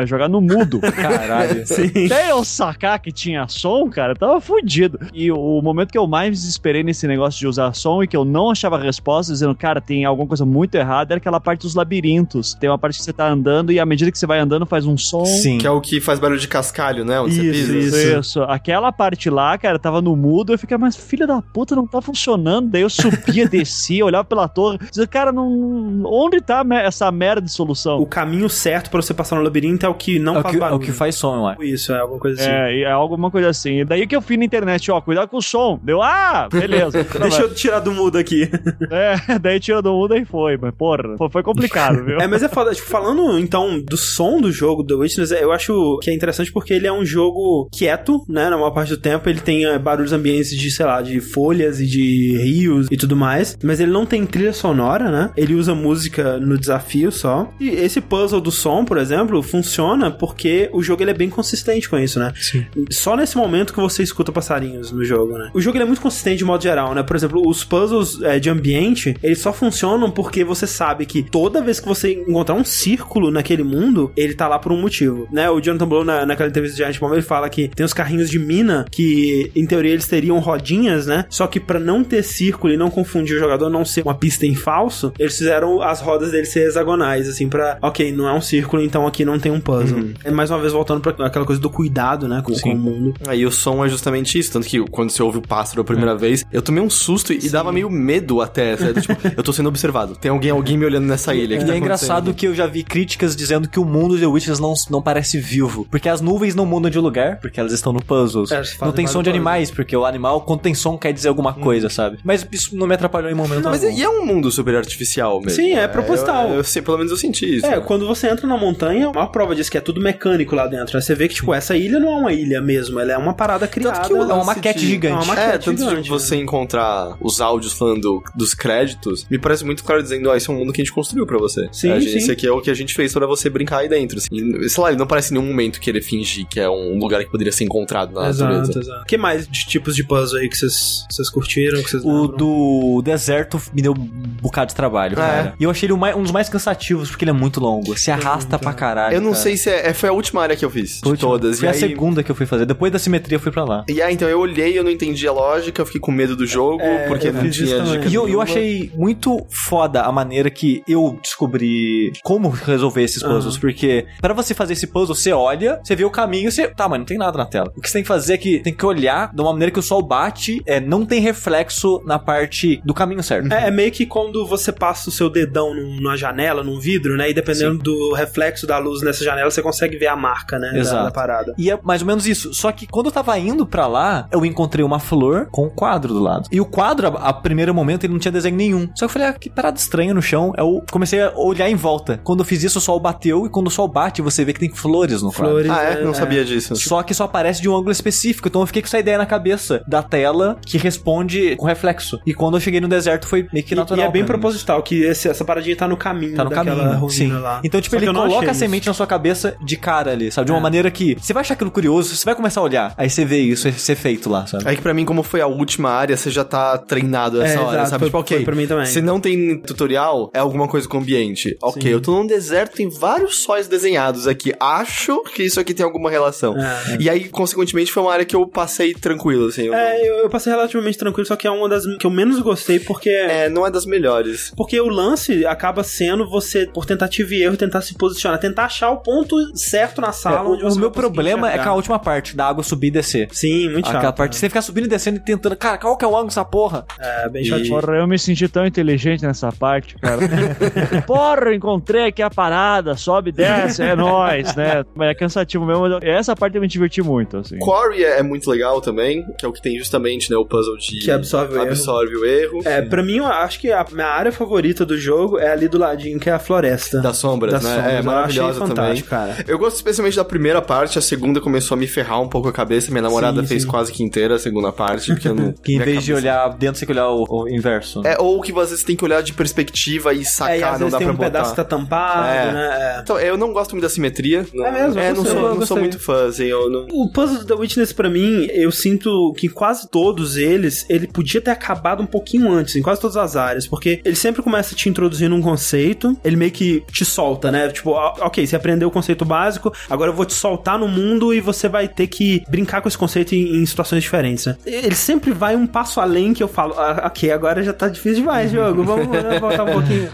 jogar 0.06 0.28
no 0.28 0.42
mudo. 0.42 0.80
Caralho. 0.92 1.66
Sim. 1.66 2.06
Até 2.06 2.32
eu 2.32 2.44
sacar 2.44 3.00
que 3.00 3.12
tinha 3.12 3.48
som, 3.48 3.90
cara, 3.90 4.12
eu 4.14 4.18
tava 4.18 4.42
fudido. 4.42 5.00
E 5.14 5.32
o 5.32 5.62
momento 5.62 5.92
que 5.92 5.98
eu 5.98 6.08
mais 6.08 6.32
desesperei 6.32 6.84
nesse 6.84 7.08
negócio 7.08 7.40
de 7.40 7.48
usar 7.48 7.74
som 7.74 8.04
e 8.04 8.08
que 8.08 8.16
eu 8.18 8.26
não 8.26 8.50
achava 8.52 8.78
resposta, 8.78 9.32
dizendo, 9.32 9.56
cara, 9.56 9.80
tem 9.82 10.06
alguma 10.06 10.28
coisa 10.28 10.46
muito 10.46 10.76
errada, 10.76 11.14
era 11.14 11.18
aquela 11.18 11.40
parte 11.40 11.62
dos 11.62 11.76
labirintos. 11.76 12.54
Tem 12.56 12.70
uma 12.70 12.78
parte 12.78 12.98
que 12.98 13.04
você 13.04 13.14
tá 13.14 13.28
andando 13.30 13.72
e 13.72 13.80
à 13.80 13.86
medida 13.86 14.12
que 14.12 14.18
você 14.20 14.26
vai 14.28 14.40
andando 14.40 14.66
faz 14.66 14.86
um 14.86 14.98
som. 14.98 15.26
Sim. 15.26 15.58
Que 15.58 15.68
é 15.68 15.72
o 15.72 15.80
que 15.82 16.00
faz 16.02 16.20
barulho 16.20 16.40
de 16.40 16.48
cascalho, 16.48 17.06
né? 17.06 17.20
Onde 17.20 17.36
você 17.36 17.42
Isso, 17.44 17.52
pisa. 17.72 17.78
isso. 17.78 17.98
Isso, 17.98 18.07
aquela 18.48 18.92
parte 18.92 19.30
lá, 19.30 19.58
cara, 19.58 19.80
tava 19.80 20.02
no 20.02 20.16
mudo, 20.16 20.54
eu 20.54 20.58
fiquei, 20.60 20.78
mas 20.78 20.96
filha 20.96 21.26
da 21.28 21.42
puta, 21.42 21.76
não 21.76 21.88
tá 21.88 22.02
funcionando. 22.02 22.70
Daí 22.70 22.82
eu 22.82 22.90
subia, 22.90 23.48
descia, 23.50 24.06
olhava 24.06 24.26
pela 24.26 24.48
torre, 24.48 24.78
dizia, 24.90 25.08
cara, 25.08 25.32
não, 25.32 26.04
onde 26.06 26.42
tá 26.42 26.64
essa 26.84 27.12
merda 27.12 27.42
de 27.42 27.52
solução? 27.52 28.00
O 28.00 28.06
caminho 28.06 28.50
certo 28.50 28.90
pra 28.90 29.02
você 29.02 29.14
passar 29.14 29.36
no 29.36 29.42
labirinto 29.42 29.86
é 29.86 29.90
o 29.90 29.94
que 29.94 30.20
não 30.20 30.36
É 30.36 30.40
o 30.40 30.42
faz 30.42 30.52
que, 30.52 30.58
é 30.58 30.60
barulho. 30.60 30.82
o 30.82 30.86
que 30.86 30.92
faz 30.92 31.16
som, 31.16 31.36
eu 31.36 31.48
acho. 31.48 31.64
Isso, 31.64 31.94
é 31.94 32.00
alguma 32.00 32.20
coisa 32.20 32.42
assim. 32.42 32.50
É, 32.52 32.82
é 32.82 32.92
alguma 32.92 33.32
coisa 33.32 33.50
assim. 33.50 33.82
E 33.82 33.86
daí 33.86 34.08
que 34.08 34.16
eu 34.16 34.22
fui 34.22 34.38
na 34.38 34.46
internet, 34.46 34.90
ó, 34.92 35.02
cuidado 35.02 35.28
com 35.28 35.38
o 35.38 35.42
som. 35.42 35.80
Deu, 35.82 36.02
ah, 36.02 36.48
beleza. 36.52 37.06
Deixa 37.20 37.42
eu 37.42 37.54
tirar 37.54 37.80
do 37.80 37.92
mudo 37.92 38.18
aqui. 38.18 38.50
É, 38.90 39.38
daí 39.40 39.60
tira 39.60 39.82
do 39.82 39.92
mundo 39.92 40.16
e 40.16 40.24
foi, 40.24 40.58
mas 40.58 40.74
porra, 40.74 41.16
foi, 41.32 41.44
complicado, 41.44 42.04
viu? 42.04 42.20
É, 42.20 42.28
mas 42.28 42.42
é 42.42 42.48
foda. 42.48 42.74
Tipo, 42.74 42.88
falando 42.88 43.38
então 43.38 43.82
do 43.82 43.98
som 43.98 44.40
do 44.40 44.52
jogo 44.52 44.84
The 44.84 44.94
Witness, 44.94 45.32
eu 45.32 45.52
acho 45.52 46.00
que 46.02 46.10
é 46.10 46.14
interessante 46.14 46.52
porque 46.52 46.74
ele 46.74 46.88
é 46.88 46.94
um 46.94 47.06
jogo 47.06 47.68
quieto, 47.98 48.24
né? 48.28 48.50
Na 48.50 48.58
maior 48.58 48.72
parte 48.72 48.90
do 48.90 48.98
tempo. 48.98 49.28
Ele 49.30 49.40
tem 49.40 49.66
é, 49.66 49.78
barulhos 49.80 50.14
ambientes 50.14 50.52
de, 50.52 50.72
sei 50.72 50.86
lá, 50.86 51.02
de 51.02 51.20
folhas 51.20 51.80
e 51.80 51.86
de 51.86 52.38
rios 52.38 52.88
e 52.92 52.98
tudo 52.98 53.16
mais. 53.16 53.58
Mas 53.64 53.80
ele 53.80 53.92
não 53.92 54.06
tem 54.06 54.26
trilha 54.26 54.54
sonora, 54.54 55.12
né? 55.12 55.32
Ele 55.36 55.56
usa 55.56 55.74
música 55.74 56.38
no 56.38 56.58
desafio 56.58 57.12
só. 57.12 57.52
E 57.60 57.70
esse 57.70 58.00
puzzle 58.00 58.42
do 58.42 58.52
som, 58.52 58.86
por 58.86 58.98
exemplo, 58.98 59.42
funciona 59.42 60.12
porque 60.12 60.70
o 60.72 60.82
jogo 60.82 61.04
ele 61.04 61.12
é 61.12 61.14
bem 61.14 61.30
consistente 61.30 61.90
com 61.90 61.98
isso, 61.98 62.20
né? 62.20 62.34
Sim. 62.36 62.66
Só 62.92 63.16
nesse 63.16 63.38
momento 63.38 63.74
que 63.74 63.80
você 63.80 64.04
escuta 64.04 64.32
passarinhos 64.32 64.92
no 64.92 65.04
jogo, 65.04 65.38
né? 65.38 65.50
O 65.54 65.62
jogo 65.62 65.78
ele 65.78 65.84
é 65.84 65.88
muito 65.88 66.02
consistente 66.02 66.38
de 66.38 66.46
modo 66.46 66.62
geral, 66.62 66.94
né? 66.94 67.04
Por 67.04 67.16
exemplo, 67.16 67.42
os 67.46 67.64
puzzles 67.64 68.22
é, 68.22 68.40
de 68.40 68.50
ambiente, 68.50 69.16
eles 69.24 69.40
só 69.40 69.52
funcionam 69.52 70.12
porque 70.12 70.44
você 70.44 70.68
sabe 70.68 71.06
que 71.06 71.24
toda 71.24 71.62
vez 71.62 71.80
que 71.80 71.88
você 71.88 72.14
encontrar 72.14 72.56
um 72.56 72.64
círculo 72.64 73.32
naquele 73.32 73.64
mundo, 73.64 74.12
ele 74.16 74.34
tá 74.34 74.48
lá 74.48 74.60
por 74.60 74.72
um 74.72 74.80
motivo, 74.80 75.28
né? 75.32 75.50
O 75.50 75.60
Jonathan 75.60 75.88
Blow, 75.88 76.04
na, 76.04 76.26
naquela 76.26 76.50
entrevista 76.50 76.76
de 76.76 76.84
Giant 76.84 77.00
Bomb, 77.00 77.14
ele 77.14 77.22
fala 77.22 77.50
que 77.50 77.70
tem 77.70 77.87
os 77.88 77.94
carrinhos 77.94 78.30
de 78.30 78.38
mina 78.40 78.86
que, 78.92 79.52
em 79.56 79.66
teoria, 79.66 79.92
eles 79.92 80.08
teriam 80.08 80.40
rodinhas, 80.40 81.08
né? 81.08 81.26
Só 81.30 81.48
que 81.48 81.60
pra 81.60 81.80
não 81.80 82.04
ter 82.04 82.24
círculo 82.24 82.74
e 82.74 82.78
não 82.78 82.90
confundir 82.90 83.36
o 83.36 83.40
jogador, 83.40 83.70
não 83.70 83.84
ser 83.86 84.02
uma 84.04 84.14
pista 84.16 84.46
em 84.46 84.56
falso, 84.56 85.12
eles 85.18 85.38
fizeram 85.38 85.82
as 85.82 86.02
rodas 86.02 86.32
deles 86.32 86.50
ser 86.50 86.68
hexagonais, 86.68 87.28
assim, 87.28 87.48
pra, 87.48 87.78
ok, 87.82 88.12
não 88.12 88.28
é 88.28 88.34
um 88.34 88.42
círculo, 88.42 88.82
então 88.84 89.08
aqui 89.08 89.26
não 89.26 89.40
tem 89.40 89.52
um 89.52 89.60
puzzle. 89.60 90.10
É 90.24 90.32
mais 90.32 90.50
uma 90.52 90.60
vez 90.60 90.74
voltando 90.74 91.02
pra 91.02 91.26
aquela 91.26 91.46
coisa 91.46 91.62
do 91.62 91.70
cuidado, 91.70 92.28
né? 92.28 92.42
Com, 92.44 92.54
com 92.54 92.72
o 92.72 92.78
mundo. 92.78 93.14
Aí 93.28 93.46
o 93.46 93.52
som 93.52 93.84
é 93.86 93.90
justamente 93.90 94.38
isso. 94.38 94.52
Tanto 94.52 94.68
que 94.68 94.80
quando 94.88 95.10
você 95.10 95.22
ouve 95.24 95.38
o 95.40 95.42
pássaro 95.42 95.82
a 95.82 95.84
primeira 95.84 96.16
vez, 96.16 96.46
eu 96.52 96.62
tomei 96.62 96.82
um 96.84 96.90
susto 96.90 97.34
e 97.34 97.50
dava 97.50 97.72
meio 97.72 97.90
medo 97.90 98.42
até. 98.42 98.76
sabe? 98.78 99.02
Tipo, 99.02 99.16
eu 99.36 99.44
tô 99.44 99.54
sendo 99.54 99.70
observado. 99.70 100.16
Tem 100.16 100.30
alguém, 100.32 100.52
alguém 100.52 100.78
me 100.78 100.86
olhando 100.86 101.06
nessa 101.06 101.34
ilha. 101.34 101.58
que 101.58 101.64
E 101.64 101.68
tá 101.68 101.74
é 101.74 101.78
engraçado 101.78 102.34
que 102.34 102.48
eu 102.48 102.56
já 102.56 102.66
vi 102.68 102.84
críticas 102.84 103.36
dizendo 103.36 103.68
que 103.68 103.80
o 103.80 103.86
mundo 103.86 104.16
de 104.16 104.22
The 104.22 104.28
Witches 104.28 104.60
não, 104.60 104.74
não 104.90 105.02
parece 105.02 105.40
vivo. 105.40 105.88
Porque 105.90 106.10
as 106.10 106.22
nuvens 106.22 106.56
não 106.56 106.66
mudam 106.66 106.90
de 106.90 107.00
lugar, 107.00 107.40
porque 107.40 107.60
elas 107.60 107.72
estão 107.80 107.94
no 107.94 108.04
puzzles. 108.04 108.52
É, 108.52 108.62
não 108.82 108.92
tem 108.92 109.08
som 109.08 109.22
de 109.24 109.30
animais, 109.30 109.70
porque 109.72 109.96
o 109.96 110.06
animal, 110.06 110.42
quando 110.42 110.62
tem 110.62 110.74
som, 110.74 110.98
quer 110.98 111.12
dizer 111.14 111.30
alguma 111.30 111.54
coisa, 111.54 111.90
sabe? 111.90 112.20
Mas 112.24 112.48
isso 112.52 112.76
não 112.76 112.88
me 112.88 112.94
atrapalhou 112.96 113.30
em 113.30 113.34
momento 113.34 113.64
Não, 113.64 113.72
mas 113.72 113.84
algum. 113.84 113.98
e 113.98 114.02
é 114.04 114.10
um 114.10 114.26
mundo 114.26 114.50
super 114.52 114.76
artificial 114.76 115.40
mesmo. 115.42 115.52
Sim, 115.62 115.74
é 115.74 115.88
proposital. 115.88 116.50
Eu, 116.50 116.56
eu, 116.56 116.64
sei, 116.64 116.82
pelo 116.82 116.98
menos 116.98 117.12
eu 117.12 117.18
senti 117.18 117.58
isso. 117.58 117.66
É, 117.66 117.80
quando 117.80 118.06
você 118.08 118.28
entra 118.28 118.48
na 118.48 118.58
montanha, 118.58 119.10
uma 119.10 119.28
prova 119.32 119.56
disso 119.56 119.70
que 119.72 119.78
é 119.78 119.82
tudo 119.82 120.02
mecânico 120.02 120.56
lá 120.56 120.68
dentro. 120.68 120.96
né? 120.96 121.02
Você 121.02 121.16
vê 121.16 121.28
que, 121.28 121.36
tipo, 121.36 121.54
essa 121.54 121.76
ilha 121.76 122.00
não 122.00 122.10
é 122.12 122.16
uma 122.16 122.34
ilha 122.34 122.62
mesmo, 122.62 123.00
ela 123.00 123.12
é 123.14 123.18
uma 123.18 123.34
parada 123.34 123.68
criada. 123.68 124.00
que 124.08 124.14
o 124.14 124.18
É 124.18 124.34
uma 124.34 124.44
maquete 124.44 124.80
de- 124.80 124.88
gigante. 124.88 125.14
É 125.14 125.16
uma 125.16 125.34
É, 125.34 125.46
maquete 125.48 125.66
tanto 125.66 125.80
gigante, 125.82 126.02
de 126.04 126.10
você 126.10 126.36
encontrar 126.36 127.16
os 127.22 127.40
áudios 127.42 127.74
falando 127.74 128.24
dos 128.36 128.54
créditos, 128.54 129.26
me 129.30 129.38
parece 129.38 129.64
muito 129.66 129.84
claro 129.84 130.02
dizendo, 130.02 130.30
ó, 130.30 130.36
esse 130.36 130.50
é 130.50 130.54
um 130.54 130.58
mundo 130.58 130.74
que 130.74 130.82
a 130.82 130.84
gente 130.84 130.94
construiu 130.94 131.26
pra 131.26 131.38
você. 131.38 131.68
Sim, 131.72 131.92
É, 131.92 132.00
gente, 132.00 132.12
sim. 132.12 132.18
Esse 132.18 132.32
aqui 132.32 132.48
é 132.48 132.52
o 132.52 132.62
que 132.62 132.70
a 132.70 132.74
gente 132.74 132.94
fez 132.94 133.14
pra 133.14 133.26
você 133.26 133.50
brincar 133.50 133.80
aí 133.80 133.90
dentro. 133.90 134.18
Assim. 134.18 134.68
Sei 134.68 134.84
lá, 134.84 134.90
ele 134.90 134.98
não 134.98 135.08
parece 135.08 135.32
em 135.34 135.38
nenhum 135.38 135.48
momento 135.50 135.80
querer 135.80 136.02
fingir 136.02 136.46
que 136.48 136.60
é 136.60 136.70
um 136.70 136.98
lugar 136.98 137.24
que 137.24 137.30
poderia 137.32 137.52
ser 137.52 137.64
encontrado 137.68 138.14
na 138.14 138.24
natureza. 138.30 138.62
Exato, 138.64 138.80
exato. 138.80 139.02
O 139.04 139.06
que 139.06 139.18
mais 139.18 139.48
de 139.48 139.66
tipos 139.68 139.96
de 139.96 140.04
puzzle 140.04 140.40
aí 140.40 140.50
que 140.50 140.58
vocês 140.58 141.06
vocês 141.10 141.30
curtiram? 141.30 141.82
Que 141.84 141.98
O 141.98 142.22
lembram? 142.22 142.38
do 142.38 143.02
deserto 143.04 143.62
me 143.74 143.82
deu 143.82 143.92
um 143.94 143.96
bocado 144.42 144.70
de 144.70 144.76
trabalho, 144.76 145.14
É. 145.14 145.16
cara. 145.16 145.54
E 145.60 145.64
eu 145.64 145.70
achei 145.70 145.88
ele 145.88 145.94
um 145.94 146.24
dos 146.24 146.32
mais 146.32 146.50
cansativos, 146.50 147.10
porque 147.10 147.24
ele 147.24 147.32
é 147.32 147.34
muito 147.34 147.60
longo. 147.60 147.98
Se 147.98 148.10
arrasta 148.12 148.58
pra 148.58 148.74
caralho. 148.74 149.16
Eu 149.16 149.22
não 149.22 149.32
cara. 149.32 149.44
sei 149.44 149.58
se 149.58 149.70
é, 149.70 149.94
Foi 149.94 150.10
a 150.10 150.14
última 150.14 150.42
área 150.42 150.56
que 150.56 150.64
eu 150.66 150.70
fiz. 150.70 151.00
Foi 151.04 151.14
de 151.16 151.20
todas. 151.22 151.60
Foi 151.60 151.68
e 151.68 151.70
a 151.70 151.72
aí, 151.74 151.80
segunda 151.80 152.24
que 152.24 152.32
eu 152.32 152.36
fui 152.36 152.46
fazer. 152.46 152.66
Depois 152.66 152.92
da 152.92 153.00
simetria, 153.00 153.36
eu 153.36 153.40
fui 153.40 153.52
pra 153.52 153.64
lá. 153.64 153.84
E 153.90 154.02
aí, 154.02 154.14
então 154.14 154.28
eu 154.28 154.40
olhei, 154.40 154.78
eu 154.78 154.84
não 154.84 154.92
entendi 154.92 155.28
a 155.28 155.32
lógica, 155.32 155.82
eu 155.82 155.86
fiquei 155.86 156.00
com 156.02 156.12
medo 156.12 156.36
do 156.36 156.46
jogo, 156.46 156.82
É, 156.82 157.08
porque 157.08 157.32
não 157.32 157.50
tinha 157.50 157.82
dica 157.82 158.08
E 158.08 158.14
eu, 158.14 158.28
eu 158.28 158.42
achei 158.42 158.92
muito 158.96 159.46
foda 159.50 160.02
a 160.04 160.12
maneira 160.12 160.50
que 160.50 160.82
eu 160.88 161.18
descobri 161.22 162.12
como 162.24 162.50
resolver 162.50 163.04
esses 163.04 163.22
puzzles. 163.22 163.56
Aham. 163.56 163.62
Porque 163.62 164.06
para 164.22 164.34
você 164.34 164.54
fazer 164.54 164.74
esse 164.74 164.88
puzzle, 164.88 165.16
você 165.16 165.32
olha, 165.32 165.80
você 165.84 165.96
vê 165.96 166.06
o 166.06 166.10
caminho, 166.10 166.52
você. 166.52 166.68
Tá, 166.68 166.88
mas 166.88 167.00
não 167.00 167.06
tem 167.06 167.18
nada 167.18 167.38
na 167.38 167.46
tela. 167.46 167.57
O 167.64 167.82
que 167.82 167.88
você 167.90 167.94
tem 167.94 168.02
que 168.04 168.08
fazer 168.08 168.34
é 168.34 168.38
que 168.38 168.60
tem 168.60 168.74
que 168.74 168.86
olhar 168.86 169.32
de 169.34 169.42
uma 169.42 169.52
maneira 169.52 169.72
que 169.72 169.80
o 169.80 169.84
sol 169.84 170.02
bate, 170.02 170.62
é, 170.66 170.80
não 170.80 171.06
tem 171.06 171.22
reflexo 171.22 172.02
na 172.06 172.20
parte 172.20 172.82
do 172.84 172.94
caminho 172.94 173.24
certo. 173.24 173.52
É, 173.52 173.68
é 173.68 173.72
meio 173.72 173.92
que 173.92 174.06
quando 174.06 174.46
você 174.46 174.72
passa 174.72 175.10
o 175.10 175.12
seu 175.12 175.30
dedão 175.30 175.74
num- 175.74 175.96
numa 176.02 176.18
janela, 176.18 176.64
num 176.64 176.80
vidro, 176.80 177.16
né? 177.16 177.30
E 177.30 177.34
dependendo 177.34 177.78
do 177.80 178.14
reflexo 178.14 178.66
da 178.68 178.78
luz 178.78 179.02
nessa 179.02 179.24
janela, 179.24 179.50
você 179.50 179.62
consegue 179.62 179.98
ver 179.98 180.08
a 180.08 180.16
marca, 180.16 180.58
né? 180.60 180.72
da- 180.72 180.78
Exato. 180.80 181.04
Da, 181.06 181.12
parada. 181.12 181.54
E 181.58 181.72
é 181.72 181.80
mais 181.84 182.02
ou 182.02 182.08
menos 182.08 182.28
isso. 182.28 182.54
Só 182.54 182.72
que 182.72 182.86
quando 182.88 183.08
eu 183.08 183.12
tava 183.12 183.38
indo 183.40 183.66
pra 183.66 183.88
lá, 183.88 184.28
eu 184.32 184.46
encontrei 184.46 184.84
uma 184.84 185.00
flor 185.00 185.48
com 185.52 185.66
um 185.66 185.70
quadro 185.70 186.14
do 186.14 186.20
lado. 186.20 186.48
E 186.52 186.60
o 186.60 186.66
quadro, 186.66 187.08
a, 187.08 187.30
a 187.30 187.34
primeiro 187.34 187.74
momento, 187.74 188.04
ele 188.06 188.14
não 188.14 188.20
tinha 188.20 188.32
desenho 188.32 188.56
nenhum. 188.56 188.88
Só 188.96 189.00
que 189.00 189.04
eu 189.06 189.10
falei, 189.10 189.28
ah, 189.30 189.34
que 189.34 189.50
parada 189.50 189.78
estranha 189.78 190.14
no 190.14 190.22
chão. 190.22 190.54
Eu 190.58 190.84
comecei 190.92 191.22
a 191.22 191.32
olhar 191.36 191.70
em 191.70 191.76
volta. 191.76 192.20
Quando 192.24 192.40
eu 192.40 192.46
fiz 192.46 192.64
isso, 192.64 192.78
o 192.80 192.82
sol 192.82 193.00
bateu. 193.00 193.46
E 193.46 193.50
quando 193.50 193.68
o 193.68 193.72
sol 193.72 193.88
bate, 193.88 194.22
você 194.22 194.44
vê 194.44 194.54
que 194.54 194.60
tem 194.60 194.70
flores 194.70 195.22
no 195.22 195.30
quadro. 195.32 195.46
Flores. 195.54 195.72
Ah, 195.72 195.84
é? 195.84 195.96
né? 195.96 196.02
Não 196.02 196.14
sabia 196.14 196.44
disso. 196.44 196.76
Só 196.76 197.02
que 197.04 197.14
só 197.14 197.24
aparece 197.26 197.47
de 197.62 197.70
um 197.70 197.76
ângulo 197.76 197.92
específico. 197.92 198.48
Então 198.48 198.62
eu 198.62 198.68
fiquei 198.68 198.82
com 198.82 198.88
essa 198.88 199.00
ideia 199.00 199.18
na 199.18 199.26
cabeça 199.26 199.84
da 199.88 200.02
tela 200.04 200.58
que 200.66 200.78
responde 200.78 201.56
com 201.56 201.66
reflexo. 201.66 202.20
E 202.26 202.34
quando 202.34 202.56
eu 202.58 202.62
cheguei 202.62 202.80
no 202.82 202.88
deserto, 202.88 203.28
foi 203.28 203.48
meio 203.54 203.66
que 203.66 203.74
E- 203.74 203.78
natural. 203.78 204.06
E 204.06 204.08
é 204.08 204.12
bem 204.12 204.26
proposital, 204.26 204.82
que 204.84 205.04
esse- 205.04 205.28
essa 205.30 205.44
paradinha 205.46 205.76
tá 205.76 205.88
no 205.88 205.98
caminho 205.98 206.36
Tá 206.36 206.44
no 206.44 206.50
daquela 206.50 206.76
caminho, 206.76 207.00
ruína 207.00 207.10
sim. 207.14 207.32
lá. 207.32 207.62
Então, 207.64 207.80
tipo, 207.82 207.96
Só 207.96 208.02
ele 208.02 208.12
coloca 208.14 208.52
a 208.52 208.54
semente 208.54 208.84
isso. 208.84 208.90
na 208.90 208.94
sua 208.94 209.08
cabeça 209.08 209.56
de 209.64 209.78
cara 209.78 210.12
ali, 210.12 210.32
sabe? 210.32 210.46
De 210.46 210.52
uma 210.52 210.60
É. 210.60 210.62
maneira 210.62 210.90
que 210.92 211.16
você 211.20 211.34
vai 211.34 211.42
achar 211.42 211.54
aquilo 211.54 211.72
curioso, 211.72 212.16
você 212.16 212.26
vai 212.26 212.36
começar 212.36 212.60
a 212.62 212.64
olhar, 212.64 212.94
aí 212.98 213.10
você 213.10 213.24
vê 213.26 213.40
isso 213.40 213.72
ser 213.72 213.96
feito 213.96 214.30
lá, 214.30 214.46
sabe? 214.46 214.64
É 214.68 214.76
que 214.76 214.82
pra 214.82 214.94
mim, 214.94 215.06
como 215.06 215.24
foi 215.24 215.42
a 215.42 215.48
última 215.48 215.90
área, 215.90 216.16
você 216.18 216.30
já 216.30 216.44
tá 216.44 216.78
treinado 216.78 217.42
essa 217.42 217.56
É, 217.56 217.60
hora, 217.60 217.74
exato, 217.78 217.90
sabe? 217.90 218.00
foi- 218.02 218.08
tipo, 218.10 218.18
ok, 218.20 218.38
foi 218.38 218.46
pra 218.46 218.56
mim 218.56 218.68
também. 218.68 218.86
se 218.86 219.02
não 219.02 219.20
tem 219.20 219.60
tutorial, 219.62 220.30
é 220.34 220.40
alguma 220.40 220.68
coisa 220.68 220.88
com 220.88 220.98
o 220.98 221.02
ambiente. 221.02 221.58
Ok, 221.62 221.82
Sim. 221.82 221.90
eu 221.90 222.02
tô 222.02 222.12
num 222.12 222.28
deserto, 222.28 222.76
tem 222.76 222.90
vários 222.90 223.40
sóis 223.44 223.68
desenhados 223.68 224.28
aqui. 224.28 224.54
Acho 224.60 225.22
que 225.24 225.44
isso 225.44 225.60
aqui 225.60 225.74
tem 225.74 225.86
alguma 225.86 226.10
relação. 226.10 226.56
É. 226.58 226.98
E 227.00 227.10
aí, 227.10 227.26
consequentemente, 227.38 227.92
foi 227.92 228.04
uma 228.04 228.12
área 228.12 228.26
que 228.26 228.36
eu 228.36 228.48
passei 228.48 228.94
tranquilo, 228.94 229.48
assim. 229.48 229.64
eu- 229.68 229.74
É, 229.74 230.02
eu, 230.08 230.16
eu 230.18 230.30
passei 230.30 230.52
relativamente 230.52 230.98
tranquilo, 230.98 231.26
só 231.28 231.36
que 231.36 231.48
é 231.48 231.52
uma 231.52 231.70
das 231.70 231.86
que 231.98 232.06
eu 232.06 232.12
menos 232.12 232.40
gostei, 232.40 232.80
porque 232.80 233.10
É, 233.10 233.50
não 233.50 233.66
é 233.66 233.72
das 233.72 233.86
melhores. 233.86 234.52
Porque 234.56 234.80
o 234.80 234.88
lance 234.88 235.46
acaba 235.46 235.84
sendo 235.84 236.30
você, 236.30 236.66
por 236.66 236.86
tentativa 236.86 237.34
e 237.34 237.44
erro, 237.44 237.56
tentar 237.58 237.82
se 237.82 237.94
posicionar, 237.98 238.40
tentar 238.40 238.66
achar 238.66 238.90
o 238.90 238.98
ponto 238.98 239.36
certo 239.56 240.02
na 240.02 240.10
É, 240.10 240.12
sala. 240.12 240.50
o 240.50 240.54
onde 240.54 240.64
o 240.66 240.70
você 240.70 240.80
meu 240.80 240.90
vai 240.90 240.96
conseguir 240.96 241.02
problema 241.14 241.48
é 241.48 241.50
enxergar. 241.52 241.64
com 241.66 241.70
a 241.70 241.76
última 241.76 242.00
parte, 242.00 242.36
da 242.36 242.48
água 242.48 242.64
subir 242.64 242.88
e 242.88 242.92
descer. 242.92 243.28
Sim, 243.32 243.70
muito 243.70 243.86
chato. 243.86 243.98
Aquela 243.98 244.14
parte, 244.14 244.34
né? 244.34 244.40
você 244.40 244.50
ficar 244.50 244.62
subindo 244.62 244.86
e 244.86 244.90
descendo 244.90 245.18
e 245.18 245.20
tentando, 245.20 245.56
cara, 245.56 245.78
qual 245.78 245.96
que 245.98 246.04
é 246.04 246.08
o 246.08 246.12
ângulo 246.12 246.28
dessa 246.28 246.46
porra? 246.46 246.86
É, 247.00 247.30
bem 247.30 247.44
E- 247.44 247.46
chatinho. 247.46 247.80
Porra, 247.80 247.98
eu 247.98 248.08
me 248.08 248.18
senti 248.18 248.48
tão 248.48 248.66
inteligente 248.66 249.24
nessa 249.24 249.52
parte, 249.52 249.96
cara. 250.00 250.18
Porra, 251.06 251.54
encontrei 251.54 252.06
aqui 252.06 252.22
a 252.22 252.30
parada, 252.30 252.96
sobe 252.96 253.30
e 253.30 253.34
desce, 253.34 253.82
é 253.84 253.96
nóis, 253.96 254.56
né? 254.56 254.84
Mas 254.96 255.10
é 255.10 255.14
cansativo 255.14 255.66
mesmo. 255.66 256.00
Essa 256.02 256.36
parte 256.36 256.56
eu 256.56 256.62
me 256.62 256.68
diverti 256.68 257.02
muito, 257.02 257.27
assim. 257.36 257.58
Quarry 257.60 258.04
é, 258.04 258.20
é 258.20 258.24
muito 258.24 258.50
legal 258.50 258.80
também, 258.80 259.26
que 259.38 259.46
é 259.46 259.50
o 259.50 259.52
que 259.52 259.62
tem 259.62 259.78
justamente, 259.78 260.30
né, 260.32 260.38
o 260.38 260.46
puzzle 260.46 260.78
de... 260.78 261.00
Que 261.00 261.12
absorve 261.12 261.54
o 261.56 261.58
erro. 261.58 261.68
absorve 261.68 262.16
o 262.16 262.26
erro. 262.26 262.62
É, 262.66 262.82
pra 262.82 263.04
mim, 263.04 263.18
eu 263.18 263.26
acho 263.26 263.60
que 263.60 263.72
a 263.72 263.86
minha 263.92 264.08
área 264.08 264.32
favorita 264.32 264.86
do 264.86 264.98
jogo 264.98 265.38
é 265.40 265.52
ali 265.52 265.68
do 265.68 265.78
ladinho, 265.78 266.20
que 266.20 266.30
é 266.30 266.34
a 266.34 266.40
floresta. 266.40 267.02
Das 267.02 267.18
sombras, 267.18 267.54
Das 267.54 267.64
né? 267.64 267.76
sombras. 267.76 267.94
É 267.94 268.02
maravilhosa 268.02 268.68
também. 268.68 269.02
cara. 269.02 269.36
Eu 269.48 269.58
gosto 269.58 269.76
especialmente 269.78 270.16
da 270.16 270.24
primeira 270.26 270.62
parte, 270.62 270.98
a 270.98 271.02
segunda 271.02 271.42
começou 271.42 271.76
a 271.76 271.80
me 271.80 271.88
ferrar 271.88 272.22
um 272.22 272.30
pouco 272.30 272.48
a 272.48 272.54
cabeça. 272.54 272.92
Minha 272.92 273.02
namorada 273.02 273.42
Sim, 273.42 273.48
fez 273.48 273.64
sim. 273.64 273.68
quase 273.68 273.92
que 273.92 274.04
inteira 274.04 274.36
a 274.36 274.40
segunda 274.40 274.72
parte, 274.72 275.12
porque 275.14 275.28
eu 275.28 275.36
não. 275.36 275.54
Que 275.64 275.74
em 275.76 275.80
vez 275.80 276.04
de 276.04 276.12
cabeça- 276.12 276.28
olhar 276.28 276.50
dentro, 276.58 276.76
você 276.80 276.86
tem 276.86 276.94
que 276.94 277.00
olhar 277.00 277.10
o, 277.10 277.26
o 277.30 277.50
inverso. 277.50 278.02
É, 278.06 278.16
ou 278.20 278.40
que 278.42 278.52
às 278.60 278.70
vezes 278.70 278.84
tem 278.84 278.96
que 278.96 279.04
olhar 279.04 279.22
de 279.24 279.34
perspectiva 279.34 280.14
e 280.14 280.18
É, 280.18 280.22
e 280.22 280.26
sacar, 280.26 280.56
às 280.56 280.80
não 280.80 280.88
vezes 280.88 280.92
dá 280.92 280.98
tem 281.00 281.08
pra 281.08 281.14
um 281.14 281.18
botar. 281.18 281.30
pedaço 281.32 281.50
que 281.52 281.56
tá 281.56 281.64
tampado, 281.64 282.28
É. 282.28 282.52
né? 282.52 283.00
Então, 283.04 283.20
eu 283.20 283.38
não 283.38 283.52
gosto 283.54 283.72
muito 283.72 283.84
da 283.84 283.90
simetria. 283.90 284.46
Não, 284.54 284.66
É 284.66 284.72
mesmo? 284.72 285.00
É, 285.00 285.10
Eu 285.12 285.16
não 285.16 285.26
sou, 285.26 285.36
eu 285.48 285.56
não 285.56 285.66
sou 285.66 285.78
muito 285.78 286.00
fã, 286.00 286.28
assim, 286.28 286.46
eu 286.46 286.70
não... 286.70 286.88
O 286.92 287.07
puzzle 287.08 287.46
da 287.46 287.56
Witness, 287.56 287.94
pra 287.94 288.10
mim, 288.10 288.48
eu 288.52 288.72
sinto 288.72 289.34
que 289.38 289.50
quase 289.50 289.90
todos 289.90 290.38
eles, 290.38 290.86
ele 290.90 291.08
podia 291.08 291.42
ter 291.42 291.52
acabado 291.52 292.02
um 292.02 292.06
pouquinho 292.06 292.52
antes, 292.52 292.76
em 292.76 292.82
quase 292.82 293.02
todas 293.02 293.18
as 293.18 293.36
áreas, 293.36 293.68
porque 293.68 294.02
ele 294.04 294.16
sempre 294.16 294.42
começa 294.42 294.76
te 294.76 294.90
introduzindo 294.90 295.36
um 295.36 295.42
conceito, 295.42 296.18
ele 296.24 296.36
meio 296.36 296.52
que 296.52 296.84
te 296.92 297.06
solta, 297.06 297.52
né? 297.52 297.70
Tipo, 297.70 297.92
ok, 297.92 298.46
você 298.46 298.56
aprendeu 298.56 298.88
o 298.88 298.92
conceito 298.92 299.26
básico, 299.26 299.74
agora 299.90 300.12
eu 300.12 300.16
vou 300.16 300.26
te 300.26 300.34
soltar 300.34 300.80
no 300.80 300.88
mundo 300.88 301.34
e 301.34 301.40
você 301.40 301.68
vai 301.68 301.88
ter 301.88 302.08
que 302.08 302.44
brincar 302.50 302.82
com 302.82 302.88
esse 302.88 302.98
conceito 302.98 303.34
em, 303.34 303.58
em 303.58 303.66
situações 303.66 304.04
diferentes, 304.04 304.46
né? 304.46 304.58
Ele 304.66 304.96
sempre 304.96 305.32
vai 305.32 305.56
um 305.56 305.68
passo 305.68 306.00
além 306.00 306.34
que 306.34 306.44
eu 306.44 306.48
falo, 306.48 306.74
ah, 306.78 307.04
ok, 307.06 307.32
agora 307.32 307.64
já 307.64 307.74
tá 307.74 307.88
difícil 307.88 308.22
demais, 308.22 308.52
jogo, 308.52 308.84
vamos 308.84 309.08
né, 309.08 309.40
voltar 309.40 309.64
um 309.64 309.74
pouquinho. 309.74 310.10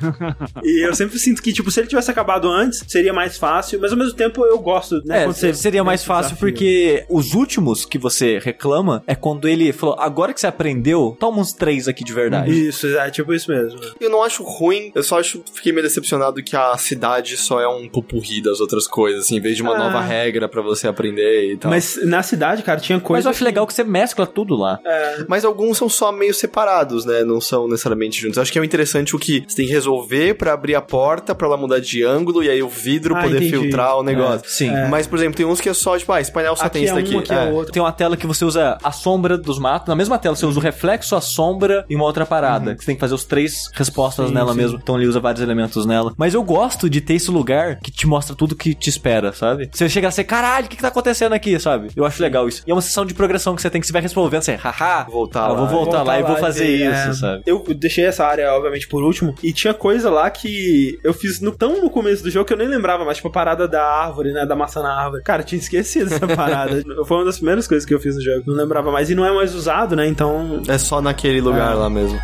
E 0.63 0.85
eu 0.85 0.93
sempre 0.93 1.19
sinto 1.19 1.41
que, 1.41 1.53
tipo, 1.53 1.69
se 1.71 1.79
ele 1.79 1.87
tivesse 1.87 2.11
acabado 2.11 2.49
antes, 2.49 2.83
seria 2.87 3.13
mais 3.13 3.37
fácil, 3.37 3.79
mas 3.81 3.91
ao 3.91 3.97
mesmo 3.97 4.13
tempo 4.13 4.45
eu 4.45 4.59
gosto, 4.59 5.01
né? 5.05 5.25
É, 5.25 5.53
seria 5.53 5.83
mais 5.83 6.03
fácil 6.03 6.35
desafio. 6.35 6.37
porque 6.37 6.82
os 7.09 7.33
últimos 7.33 7.85
que 7.85 7.97
você 7.97 8.39
reclama 8.39 9.03
é 9.07 9.15
quando 9.15 9.47
ele 9.47 9.71
falou, 9.73 9.95
agora 9.99 10.33
que 10.33 10.39
você 10.39 10.47
aprendeu, 10.47 11.15
toma 11.19 11.39
uns 11.39 11.53
três 11.53 11.87
aqui 11.87 12.03
de 12.03 12.13
verdade. 12.13 12.51
Isso, 12.67 12.87
é 12.97 13.09
tipo 13.09 13.33
isso 13.33 13.51
mesmo. 13.51 13.79
Eu 13.99 14.09
não 14.09 14.23
acho 14.23 14.43
ruim, 14.43 14.91
eu 14.95 15.03
só 15.03 15.19
acho, 15.19 15.43
fiquei 15.53 15.71
meio 15.71 15.83
decepcionado 15.83 16.41
que 16.43 16.55
a 16.55 16.75
cidade 16.77 17.37
só 17.37 17.59
é 17.59 17.67
um 17.67 17.87
pupurri 17.89 18.41
das 18.41 18.59
outras 18.59 18.87
coisas, 18.87 19.23
assim, 19.25 19.37
em 19.37 19.41
vez 19.41 19.55
de 19.55 19.61
uma 19.61 19.75
Ah. 19.75 19.77
nova 19.77 20.01
regra 20.01 20.47
pra 20.47 20.61
você 20.61 20.87
aprender 20.87 21.53
e 21.53 21.57
tal. 21.57 21.69
Mas 21.71 21.99
na 22.05 22.21
cidade, 22.23 22.63
cara, 22.63 22.79
tinha 22.79 22.97
Mas 22.97 23.07
coisa. 23.07 23.27
eu 23.27 23.31
acho 23.31 23.43
legal 23.43 23.65
que 23.67 23.73
você 23.73 23.83
mescla 23.83 24.25
tudo 24.25 24.55
lá. 24.55 24.79
É, 24.85 25.25
Mas 25.27 25.45
alguns 25.45 25.77
são 25.77 25.89
só 25.89 26.11
meio 26.11 26.33
separados, 26.33 27.05
né? 27.05 27.23
Não 27.23 27.39
são 27.41 27.67
necessariamente 27.67 28.19
juntos. 28.21 28.37
Acho 28.37 28.51
que 28.51 28.57
é 28.57 28.61
o 28.61 28.65
interessante 28.65 29.15
o 29.15 29.19
que 29.19 29.43
você 29.47 29.55
tem 29.55 29.65
que 29.67 29.71
resolver 29.71 30.35
pra 30.35 30.53
abrir 30.53 30.75
a 30.75 30.81
porta, 30.81 31.33
pra 31.35 31.47
ela 31.47 31.57
mudar 31.57 31.79
de 31.79 32.03
ângulo 32.03 32.43
e 32.43 32.49
aí 32.49 32.61
o 32.61 32.69
vidro 32.69 33.15
Ah, 33.15 33.21
poder 33.23 33.37
entendi. 33.37 33.51
filtrar 33.51 33.97
o 33.97 34.03
negócio. 34.03 34.49
sim. 34.49 34.71
Mas, 34.89 35.07
por 35.07 35.17
exemplo, 35.17 35.35
tem 35.35 35.45
uns 35.45 35.59
que 35.61 35.69
é 35.69 35.73
só, 35.73 35.97
tipo, 35.97 36.11
ah, 36.11 36.21
esse 36.21 36.31
painel 36.31 36.55
só 36.55 36.65
Aqui 36.65 36.72
tem 36.73 36.83
isso 36.83 36.93
é 36.93 37.01
daqui. 37.01 37.15
um, 37.15 37.19
aqui 37.19 37.33
é 37.33 37.45
outro. 37.51 37.71
Tem 37.71 37.81
uma 37.81 37.91
tela 37.91 38.17
que 38.17 38.27
você 38.27 38.43
usa 38.45 38.77
a 38.83 38.91
sombra 38.91 39.37
dos 39.37 39.59
matos. 39.59 39.87
Na 39.87 39.95
mesma 39.95 40.17
tela, 40.17 40.35
você 40.35 40.45
usa 40.45 40.59
o 40.59 40.61
reflexo, 40.61 41.15
a 41.15 41.21
sombra 41.21 41.85
e 41.89 41.95
uma 41.95 42.05
outra 42.05 42.25
parada. 42.25 42.75
Que 42.75 42.81
Você 42.81 42.87
tem 42.87 42.95
que 42.95 43.01
fazer 43.01 43.13
os 43.13 43.23
três 43.25 43.69
respostas 43.73 44.27
Sim, 44.27 44.33
nela 44.33 44.51
sim. 44.51 44.57
mesmo. 44.57 44.79
Então 44.81 44.97
ele 44.97 45.07
usa 45.07 45.19
vários 45.19 45.41
elementos 45.41 45.85
nela. 45.85 46.13
Mas 46.17 46.33
eu 46.33 46.43
gosto 46.43 46.89
de 46.89 46.99
ter 47.01 47.13
esse 47.15 47.31
lugar 47.31 47.79
que 47.79 47.91
te 47.91 48.07
mostra 48.07 48.35
tudo 48.35 48.55
que 48.55 48.73
te 48.73 48.89
espera, 48.89 49.31
sabe? 49.33 49.69
Você 49.71 49.87
chega 49.89 50.07
a 50.07 50.11
ser, 50.11 50.23
caralho, 50.23 50.65
o 50.65 50.69
que, 50.69 50.75
que 50.75 50.81
tá 50.81 50.87
acontecendo 50.89 51.33
aqui, 51.33 51.59
sabe? 51.59 51.89
Eu 51.95 52.05
acho 52.05 52.21
legal 52.21 52.47
isso. 52.47 52.63
E 52.65 52.71
é 52.71 52.73
uma 52.73 52.81
sessão 52.81 53.05
de 53.05 53.13
progressão 53.13 53.55
que 53.55 53.61
você 53.61 53.69
tem 53.69 53.79
que 53.79 53.87
se 53.87 53.93
vai 53.93 54.01
resolvendo, 54.01 54.41
você, 54.41 54.55
haha, 54.55 55.03
Voltar 55.09 55.49
eu 55.49 55.53
lá. 55.53 55.59
vou 55.59 55.67
voltar, 55.67 56.03
lá 56.03 56.19
e 56.19 56.23
vou 56.23 56.37
fazer 56.37 56.65
ver, 56.65 56.91
isso, 56.91 57.09
é. 57.09 57.13
sabe? 57.13 57.43
Eu 57.45 57.63
deixei 57.75 58.05
essa 58.05 58.25
área, 58.25 58.51
obviamente, 58.53 58.87
por 58.87 59.03
último. 59.03 59.35
E 59.43 59.51
tinha 59.53 59.73
coisa 59.73 60.09
lá 60.09 60.29
que 60.29 60.99
eu 61.03 61.13
fiz 61.13 61.39
no, 61.41 61.51
tão 61.51 61.81
no 61.81 61.89
começo 61.89 62.23
do 62.23 62.29
jogo 62.31 62.45
que 62.45 62.53
eu 62.53 62.57
nem 62.57 62.67
lembrava 62.67 63.03
mais. 63.05 63.17
Tipo, 63.17 63.27
a 63.27 63.31
parada 63.31 63.67
da 63.67 63.83
árvore, 63.83 64.31
né? 64.31 64.45
Da 64.45 64.55
maçã 64.55 64.81
na 64.81 64.93
árvore. 64.93 65.23
Cara, 65.23 65.41
eu 65.41 65.45
tinha 65.45 65.59
esquecido 65.59 66.13
essa 66.13 66.27
parada. 66.27 66.62
Foi 67.05 67.17
uma 67.17 67.25
das 67.25 67.37
primeiras 67.37 67.67
coisas 67.67 67.85
que 67.85 67.93
eu 67.93 67.99
fiz 67.99 68.15
no 68.15 68.21
jogo. 68.21 68.43
Não 68.47 68.55
lembrava 68.55 68.91
mais. 68.91 69.09
E 69.09 69.15
não 69.15 69.25
é 69.25 69.31
mais 69.33 69.53
usado, 69.55 69.95
né? 69.95 70.07
Então. 70.07 70.61
É 70.67 70.77
só 70.77 71.01
naquele 71.01 71.41
lugar 71.41 71.73
É. 71.73 71.75
lá 71.75 71.89
mesmo. 71.89 72.19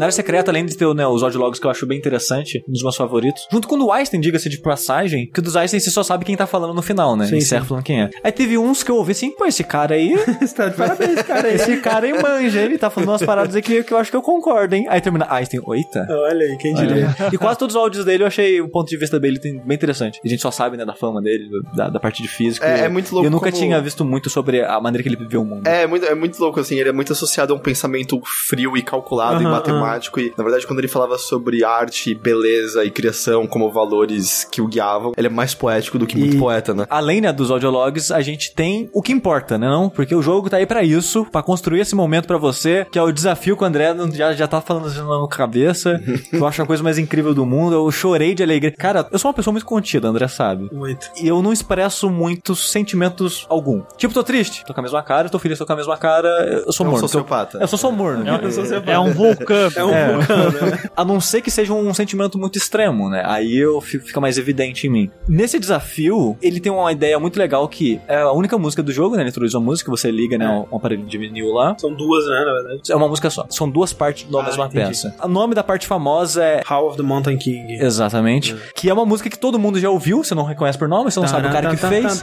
Na 0.00 0.06
área 0.06 0.12
secreta, 0.12 0.50
além 0.50 0.64
de 0.64 0.74
ter 0.74 0.86
né, 0.94 1.06
os 1.06 1.22
audiologs 1.22 1.60
que 1.60 1.66
eu 1.66 1.70
acho 1.70 1.84
bem 1.86 1.98
interessante, 1.98 2.64
um 2.66 2.72
dos 2.72 2.82
meus 2.82 2.96
favoritos, 2.96 3.46
junto 3.52 3.68
com 3.68 3.74
o 3.74 3.78
do 3.78 3.92
Einstein, 3.92 4.18
diga-se 4.18 4.48
de 4.48 4.58
passagem, 4.58 5.30
que 5.30 5.40
o 5.40 5.42
dos 5.42 5.56
Einstein 5.56 5.78
você 5.78 5.90
só 5.90 6.02
sabe 6.02 6.24
quem 6.24 6.34
tá 6.34 6.46
falando 6.46 6.72
no 6.72 6.80
final, 6.80 7.14
né? 7.16 7.26
Sim, 7.26 7.38
Sim, 7.38 7.58
sim. 7.58 7.64
falando 7.66 7.84
quem 7.84 8.00
é. 8.04 8.10
Aí 8.24 8.32
teve 8.32 8.56
uns 8.56 8.82
que 8.82 8.90
eu 8.90 8.96
ouvi 8.96 9.12
assim, 9.12 9.30
pô, 9.30 9.44
esse 9.44 9.62
cara 9.62 9.94
aí, 9.96 10.14
tá 10.56 10.68
de 10.68 10.74
parabéns, 10.76 11.20
cara. 11.20 11.48
aí. 11.48 11.54
esse 11.54 11.76
cara 11.82 12.06
aí 12.06 12.14
manja, 12.22 12.60
ele 12.60 12.78
tá 12.78 12.88
falando 12.88 13.10
umas 13.10 13.22
paradas 13.22 13.54
aqui 13.54 13.84
que 13.84 13.92
eu 13.92 13.98
acho 13.98 14.10
que 14.10 14.16
eu 14.16 14.22
concordo, 14.22 14.74
hein? 14.74 14.86
Aí 14.88 15.02
termina 15.02 15.26
Einstein, 15.28 15.60
oita. 15.66 16.06
Olha 16.08 16.46
aí, 16.46 16.56
quem 16.56 16.72
diria. 16.74 17.14
E 17.30 17.36
quase 17.36 17.58
todos 17.58 17.76
os 17.76 17.82
áudios 17.82 18.02
dele 18.06 18.22
eu 18.22 18.26
achei 18.26 18.58
o 18.62 18.70
ponto 18.70 18.88
de 18.88 18.96
vista 18.96 19.20
dele 19.20 19.38
bem 19.38 19.74
interessante. 19.76 20.18
A 20.24 20.28
gente 20.28 20.40
só 20.40 20.50
sabe, 20.50 20.78
né, 20.78 20.86
da 20.86 20.94
fama 20.94 21.20
dele, 21.20 21.44
da, 21.76 21.90
da 21.90 22.00
parte 22.00 22.22
de 22.22 22.28
física. 22.28 22.66
É- 22.66 22.86
é 22.86 22.88
muito 22.88 23.12
louco 23.12 23.26
Eu 23.26 23.30
nunca 23.30 23.50
como- 23.50 23.62
tinha 23.62 23.78
visto 23.82 24.02
muito 24.02 24.30
sobre 24.30 24.62
a 24.64 24.80
maneira 24.80 25.02
que 25.02 25.10
ele 25.14 25.28
vê 25.28 25.36
o 25.36 25.44
mundo. 25.44 25.66
É 25.66 25.86
muito, 25.86 26.06
é 26.06 26.14
muito 26.14 26.40
louco, 26.40 26.58
assim, 26.58 26.76
ele 26.76 26.88
é 26.88 26.92
muito 26.92 27.12
associado 27.12 27.52
a 27.52 27.56
um 27.56 27.60
pensamento 27.60 28.18
frio 28.24 28.78
e 28.78 28.82
calculado 28.82 29.42
e 29.42 29.44
Aham, 29.44 29.50
E, 30.20 30.32
na 30.36 30.44
verdade, 30.44 30.66
quando 30.66 30.78
ele 30.78 30.88
falava 30.88 31.18
sobre 31.18 31.64
arte, 31.64 32.14
beleza 32.14 32.84
e 32.84 32.90
criação 32.90 33.46
como 33.46 33.70
valores 33.70 34.44
que 34.50 34.60
o 34.60 34.66
guiavam, 34.66 35.12
ele 35.16 35.26
é 35.26 35.30
mais 35.30 35.54
poético 35.54 35.98
do 35.98 36.06
que 36.06 36.16
muito 36.16 36.36
E- 36.36 36.38
poeta, 36.38 36.74
né? 36.74 36.86
Além, 36.90 37.20
né, 37.20 37.32
dos 37.32 37.50
audiologs, 37.50 38.10
a 38.10 38.20
gente 38.20 38.54
tem 38.54 38.88
o 38.92 39.02
que 39.02 39.12
importa, 39.12 39.56
né, 39.58 39.68
não? 39.68 39.88
Porque 39.88 40.14
o 40.14 40.22
jogo 40.22 40.48
tá 40.50 40.56
aí 40.58 40.66
pra 40.66 40.82
isso, 40.82 41.24
pra 41.30 41.42
construir 41.42 41.80
esse 41.80 41.94
momento 41.94 42.26
pra 42.26 42.38
você, 42.38 42.86
que 42.90 42.98
é 42.98 43.02
o 43.02 43.12
desafio 43.12 43.56
que 43.56 43.62
o 43.62 43.66
André 43.66 43.94
já, 44.12 44.32
já 44.32 44.46
tá 44.46 44.60
falando 44.60 44.86
assim 44.86 45.00
na 45.02 45.26
cabeça, 45.28 46.00
que 46.30 46.36
eu 46.36 46.46
acho 46.46 46.62
a 46.62 46.66
coisa 46.66 46.82
mais 46.82 46.98
incrível 46.98 47.34
do 47.34 47.44
mundo, 47.46 47.74
eu 47.74 47.90
chorei 47.90 48.34
de 48.34 48.42
alegria. 48.42 48.70
Cara, 48.72 49.06
eu 49.10 49.18
sou 49.18 49.28
uma 49.30 49.34
pessoa 49.34 49.52
muito 49.52 49.66
contida, 49.66 50.08
André 50.08 50.28
sabe. 50.28 50.68
Muito. 50.72 51.10
E 51.20 51.26
eu 51.28 51.42
não 51.42 51.52
expresso 51.52 52.08
muitos 52.10 52.70
sentimentos 52.70 53.46
algum. 53.48 53.82
Tipo, 53.96 54.14
tô 54.14 54.22
triste, 54.22 54.64
tô 54.64 54.72
com 54.74 54.80
a 54.80 54.82
mesma 54.82 55.02
cara, 55.02 55.28
tô 55.28 55.38
feliz, 55.38 55.58
tô 55.58 55.66
com 55.66 55.72
a 55.72 55.76
mesma 55.76 55.96
cara, 55.96 56.28
eu 56.66 56.72
sou 56.72 56.84
É 56.84 56.88
um 56.88 56.92
morno. 56.92 57.08
sociopata. 57.08 57.58
Eu 57.60 57.66
sou 57.68 57.78
só 57.78 57.90
morno. 57.90 58.24
É 58.86 58.98
um 58.98 59.12
vulcão. 59.12 59.70
É 59.80 59.84
um 59.84 59.94
É. 59.94 60.12
vulcão, 60.16 60.50
né? 60.68 60.82
A 60.96 61.04
não 61.04 61.20
ser 61.20 61.40
que 61.42 61.50
seja 61.50 61.72
um 61.72 61.92
sentimento 61.94 62.38
muito 62.38 62.56
extremo, 62.58 63.08
né? 63.08 63.22
Aí 63.26 63.56
eu 63.56 63.80
fico, 63.80 64.06
fica 64.06 64.20
mais 64.20 64.38
evidente 64.38 64.86
em 64.86 64.90
mim. 64.90 65.10
Nesse 65.28 65.58
desafio, 65.58 66.36
ele 66.42 66.60
tem 66.60 66.70
uma 66.72 66.90
ideia 66.92 67.18
muito 67.18 67.38
legal 67.38 67.66
que 67.68 68.00
é 68.08 68.16
a 68.18 68.32
única 68.32 68.56
música 68.58 68.82
do 68.82 68.92
jogo, 68.92 69.16
né? 69.16 69.22
Ele 69.22 69.30
introduz 69.30 69.54
uma 69.54 69.64
música, 69.64 69.90
você 69.90 70.10
liga, 70.10 70.36
né? 70.38 70.48
Um, 70.48 70.74
um 70.74 70.76
aparelho 70.76 71.04
de 71.04 71.18
vinil 71.18 71.52
lá. 71.52 71.74
São 71.78 71.92
duas, 71.94 72.26
né, 72.26 72.44
na 72.44 72.52
verdade. 72.52 72.92
É 72.92 72.96
uma 72.96 73.08
música 73.08 73.30
só. 73.30 73.46
São 73.50 73.68
duas 73.68 73.92
partes 73.92 74.30
da 74.30 74.40
Ah, 74.40 74.42
mesma 74.44 74.66
entendi. 74.66 74.86
peça. 74.88 75.14
O 75.22 75.28
nome 75.28 75.54
da 75.54 75.62
parte 75.62 75.86
famosa 75.86 76.42
é. 76.44 76.62
How 76.70 76.88
of 76.88 76.96
the 76.96 77.02
Mountain 77.02 77.38
King. 77.38 77.74
Exatamente. 77.74 78.54
Que 78.74 78.88
é 78.88 78.92
uma 78.94 79.04
música 79.06 79.28
que 79.30 79.38
todo 79.38 79.58
mundo 79.58 79.78
já 79.78 79.90
ouviu, 79.90 80.22
você 80.22 80.34
não 80.34 80.44
reconhece 80.44 80.78
por 80.78 80.88
nome, 80.88 81.10
você 81.10 81.20
não 81.20 81.28
sabe 81.28 81.48
o 81.48 81.52
cara 81.52 81.70
que 81.70 81.76
fez. 81.76 82.22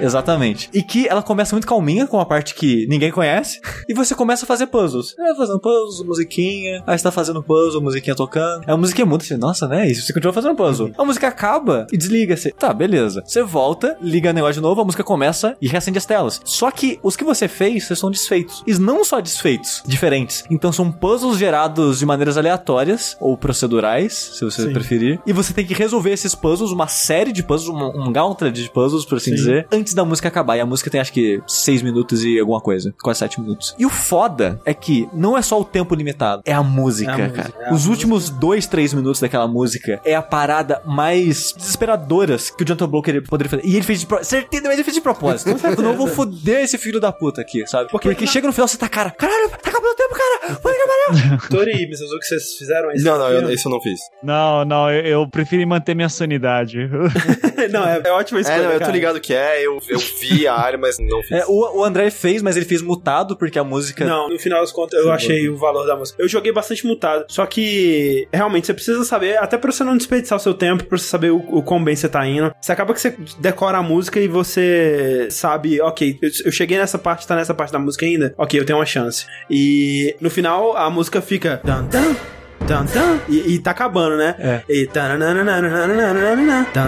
Exatamente. 0.00 0.68
E 0.72 0.82
que 0.82 1.06
ela 1.08 1.22
começa 1.22 1.54
muito 1.54 1.66
calminha, 1.66 2.06
com 2.06 2.16
uma 2.16 2.26
parte 2.26 2.54
que 2.54 2.86
ninguém 2.88 3.10
conhece, 3.10 3.60
e 3.88 3.94
você 3.94 4.14
começa 4.14 4.44
a 4.44 4.48
fazer 4.48 4.66
puzzles. 4.66 5.14
É, 5.42 5.46
fazendo 5.46 5.58
puzzles, 5.58 6.06
musiquinha, 6.06 6.82
aí 6.86 6.96
você 6.96 7.04
tá 7.04 7.10
fazendo 7.10 7.42
puzzle, 7.42 7.82
musiquinha 7.82 8.14
tocando. 8.14 8.62
Aí 8.66 8.72
a 8.72 8.76
musiquinha 8.76 9.04
muda, 9.04 9.24
você, 9.24 9.36
nossa, 9.36 9.66
né? 9.66 9.90
E 9.90 9.94
você 9.94 10.12
continua 10.12 10.32
fazendo 10.32 10.54
puzzle. 10.54 10.92
A 10.96 11.04
música 11.04 11.28
acaba 11.28 11.86
e 11.92 11.96
desliga. 11.96 12.36
Você, 12.36 12.50
tá, 12.50 12.72
beleza. 12.72 13.22
Você 13.26 13.42
volta, 13.42 13.96
liga 14.00 14.30
o 14.30 14.32
negócio 14.32 14.54
de 14.54 14.60
novo, 14.60 14.80
a 14.80 14.84
música 14.84 15.02
começa 15.02 15.56
e 15.60 15.68
reacende 15.68 15.98
as 15.98 16.06
telas. 16.06 16.40
Só 16.44 16.70
que 16.70 16.98
os 17.02 17.16
que 17.16 17.24
você 17.24 17.48
fez, 17.48 17.84
vocês 17.84 17.98
são 17.98 18.10
desfeitos. 18.10 18.62
E 18.66 18.74
não 18.74 19.04
só 19.04 19.20
desfeitos, 19.20 19.82
diferentes. 19.86 20.44
Então 20.50 20.72
são 20.72 20.90
puzzles 20.90 21.38
gerados 21.38 21.98
de 21.98 22.06
maneiras 22.06 22.36
aleatórias, 22.36 23.16
ou 23.20 23.36
procedurais, 23.36 24.12
se 24.34 24.44
você 24.44 24.62
Sim. 24.62 24.72
preferir. 24.72 25.20
E 25.26 25.32
você 25.32 25.52
tem 25.52 25.66
que 25.66 25.74
resolver 25.74 26.10
esses 26.10 26.34
puzzles, 26.34 26.70
uma 26.70 26.86
série 26.86 27.32
de 27.32 27.42
puzzles, 27.42 27.68
um, 27.68 28.08
um 28.08 28.12
gauntlet 28.12 28.54
de 28.54 28.70
puzzles, 28.70 29.04
por 29.04 29.16
assim 29.16 29.30
Sim. 29.30 29.36
dizer, 29.36 29.66
antes 29.72 29.94
da 29.94 30.04
música 30.04 30.28
acabar. 30.28 30.56
E 30.56 30.60
a 30.60 30.66
música 30.66 30.90
tem 30.90 31.00
acho 31.00 31.12
que 31.12 31.42
6 31.46 31.82
minutos 31.82 32.24
e 32.24 32.38
alguma 32.38 32.60
coisa. 32.60 32.94
Quase 33.02 33.18
7 33.20 33.40
minutos. 33.40 33.74
E 33.78 33.86
o 33.86 33.90
foda 33.90 34.60
é 34.64 34.74
que 34.74 35.08
não 35.12 35.31
é 35.36 35.42
só 35.42 35.60
o 35.60 35.64
tempo 35.64 35.94
limitado, 35.94 36.42
é 36.44 36.52
a 36.52 36.62
música, 36.62 37.10
É 37.10 37.14
a 37.14 37.16
cara. 37.16 37.28
música, 37.28 37.62
é 37.62 37.68
a 37.68 37.72
Os 37.72 37.86
últimos 37.86 38.30
2, 38.30 38.66
3 38.66 38.94
minutos 38.94 39.20
daquela 39.20 39.46
música 39.48 40.00
é 40.04 40.14
a 40.14 40.22
parada 40.22 40.82
mais 40.86 41.52
desesperadoras 41.52 42.50
que 42.50 42.62
o 42.62 42.66
Jonathan 42.66 42.88
Blow 42.88 43.02
poderia 43.28 43.50
fazer. 43.50 43.64
E 43.64 43.76
ele 43.76 43.84
fez 43.84 44.00
de 44.00 44.06
propósito. 44.06 44.30
Certeza, 44.30 44.62
mas 44.64 44.74
ele 44.74 44.84
fez 44.84 44.94
de 44.94 45.00
propósito. 45.00 45.50
Eu 45.50 45.82
não 45.82 45.96
vou 45.96 46.06
foder 46.06 46.62
esse 46.62 46.78
filho 46.78 47.00
da 47.00 47.12
puta 47.12 47.40
aqui, 47.40 47.66
sabe? 47.66 47.90
Porque, 47.90 48.26
chega 48.26 48.46
no 48.46 48.52
final 48.52 48.68
você 48.68 48.78
tá, 48.78 48.88
cara, 48.88 49.10
caralho, 49.10 49.50
tá 49.50 49.70
acabando 49.70 49.92
o 49.92 49.96
tempo, 49.96 50.14
cara. 50.14 50.58
Vai 50.62 50.74
acabar. 50.74 51.48
Tori, 51.50 51.72
o 51.72 52.18
que 52.18 52.26
vocês 52.26 52.54
fizeram 52.56 52.90
esse 52.90 53.04
Não, 53.04 53.18
não, 53.18 53.28
eu, 53.28 53.50
esse 53.50 53.66
eu 53.66 53.70
não 53.70 53.80
fiz. 53.80 54.00
Não, 54.22 54.64
não, 54.64 54.90
eu, 54.90 55.04
eu 55.04 55.28
prefiro 55.28 55.66
manter 55.66 55.94
minha 55.94 56.08
sanidade. 56.08 56.88
não, 57.70 57.86
é, 57.86 58.00
é 58.04 58.10
ótima 58.12 58.40
escolha, 58.40 58.56
É, 58.56 58.62
não, 58.64 58.72
eu 58.72 58.80
tô 58.80 58.90
ligado 58.90 59.20
que 59.20 59.34
é, 59.34 59.64
eu, 59.66 59.78
eu 59.88 59.98
vi 60.20 60.46
a 60.46 60.54
área, 60.54 60.78
mas 60.78 60.98
não 60.98 61.22
fiz. 61.22 61.32
É, 61.32 61.44
o, 61.46 61.78
o 61.80 61.84
André 61.84 62.10
fez, 62.10 62.42
mas 62.42 62.56
ele 62.56 62.66
fez 62.66 62.82
mutado 62.82 63.36
porque 63.36 63.58
a 63.58 63.64
música. 63.64 64.04
Não, 64.04 64.28
no 64.28 64.38
final 64.38 64.60
das 64.60 64.72
contas, 64.72 64.98
eu 64.98 65.10
achei 65.24 65.48
o 65.48 65.56
valor 65.56 65.86
da 65.86 65.96
música. 65.96 66.22
Eu 66.22 66.28
joguei 66.28 66.52
bastante 66.52 66.86
mutado. 66.86 67.24
Só 67.28 67.46
que, 67.46 68.28
realmente, 68.32 68.66
você 68.66 68.74
precisa 68.74 69.04
saber, 69.04 69.38
até 69.38 69.56
pra 69.56 69.72
você 69.72 69.84
não 69.84 69.96
desperdiçar 69.96 70.36
o 70.36 70.40
seu 70.40 70.54
tempo, 70.54 70.84
pra 70.84 70.98
você 70.98 71.06
saber 71.06 71.30
o, 71.30 71.38
o 71.38 71.62
quão 71.62 71.82
bem 71.82 71.96
você 71.96 72.08
tá 72.08 72.26
indo. 72.26 72.52
Você 72.60 72.72
acaba 72.72 72.94
que 72.94 73.00
você 73.00 73.16
decora 73.38 73.78
a 73.78 73.82
música 73.82 74.20
e 74.20 74.28
você 74.28 75.28
sabe, 75.30 75.80
ok, 75.80 76.18
eu, 76.20 76.30
eu 76.46 76.52
cheguei 76.52 76.78
nessa 76.78 76.98
parte, 76.98 77.26
tá 77.26 77.36
nessa 77.36 77.54
parte 77.54 77.72
da 77.72 77.78
música 77.78 78.06
ainda, 78.06 78.34
ok, 78.36 78.58
eu 78.58 78.64
tenho 78.64 78.78
uma 78.78 78.86
chance. 78.86 79.26
E 79.50 80.16
no 80.20 80.30
final, 80.30 80.76
a 80.76 80.90
música 80.90 81.20
fica. 81.20 81.60
Tan, 81.64 81.86
tan, 81.86 82.16
tan, 82.62 82.86
tan, 82.86 83.20
e, 83.28 83.54
e 83.54 83.58
tá 83.58 83.70
acabando, 83.72 84.16
né? 84.16 84.34
É. 84.38 84.62
E, 84.68 84.86
tan, 84.86 85.18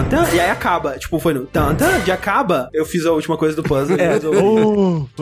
tan, 0.05 0.25
e 0.33 0.39
aí 0.39 0.49
acaba. 0.49 0.97
Tipo, 0.97 1.19
foi 1.19 1.33
no 1.33 1.45
tan, 1.45 1.75
tan, 1.75 1.99
de 1.99 2.11
acaba, 2.11 2.69
eu 2.73 2.85
fiz 2.85 3.05
a 3.05 3.11
última 3.11 3.37
coisa 3.37 3.55
do 3.55 3.63
puzzle. 3.63 3.97
É. 3.99 4.19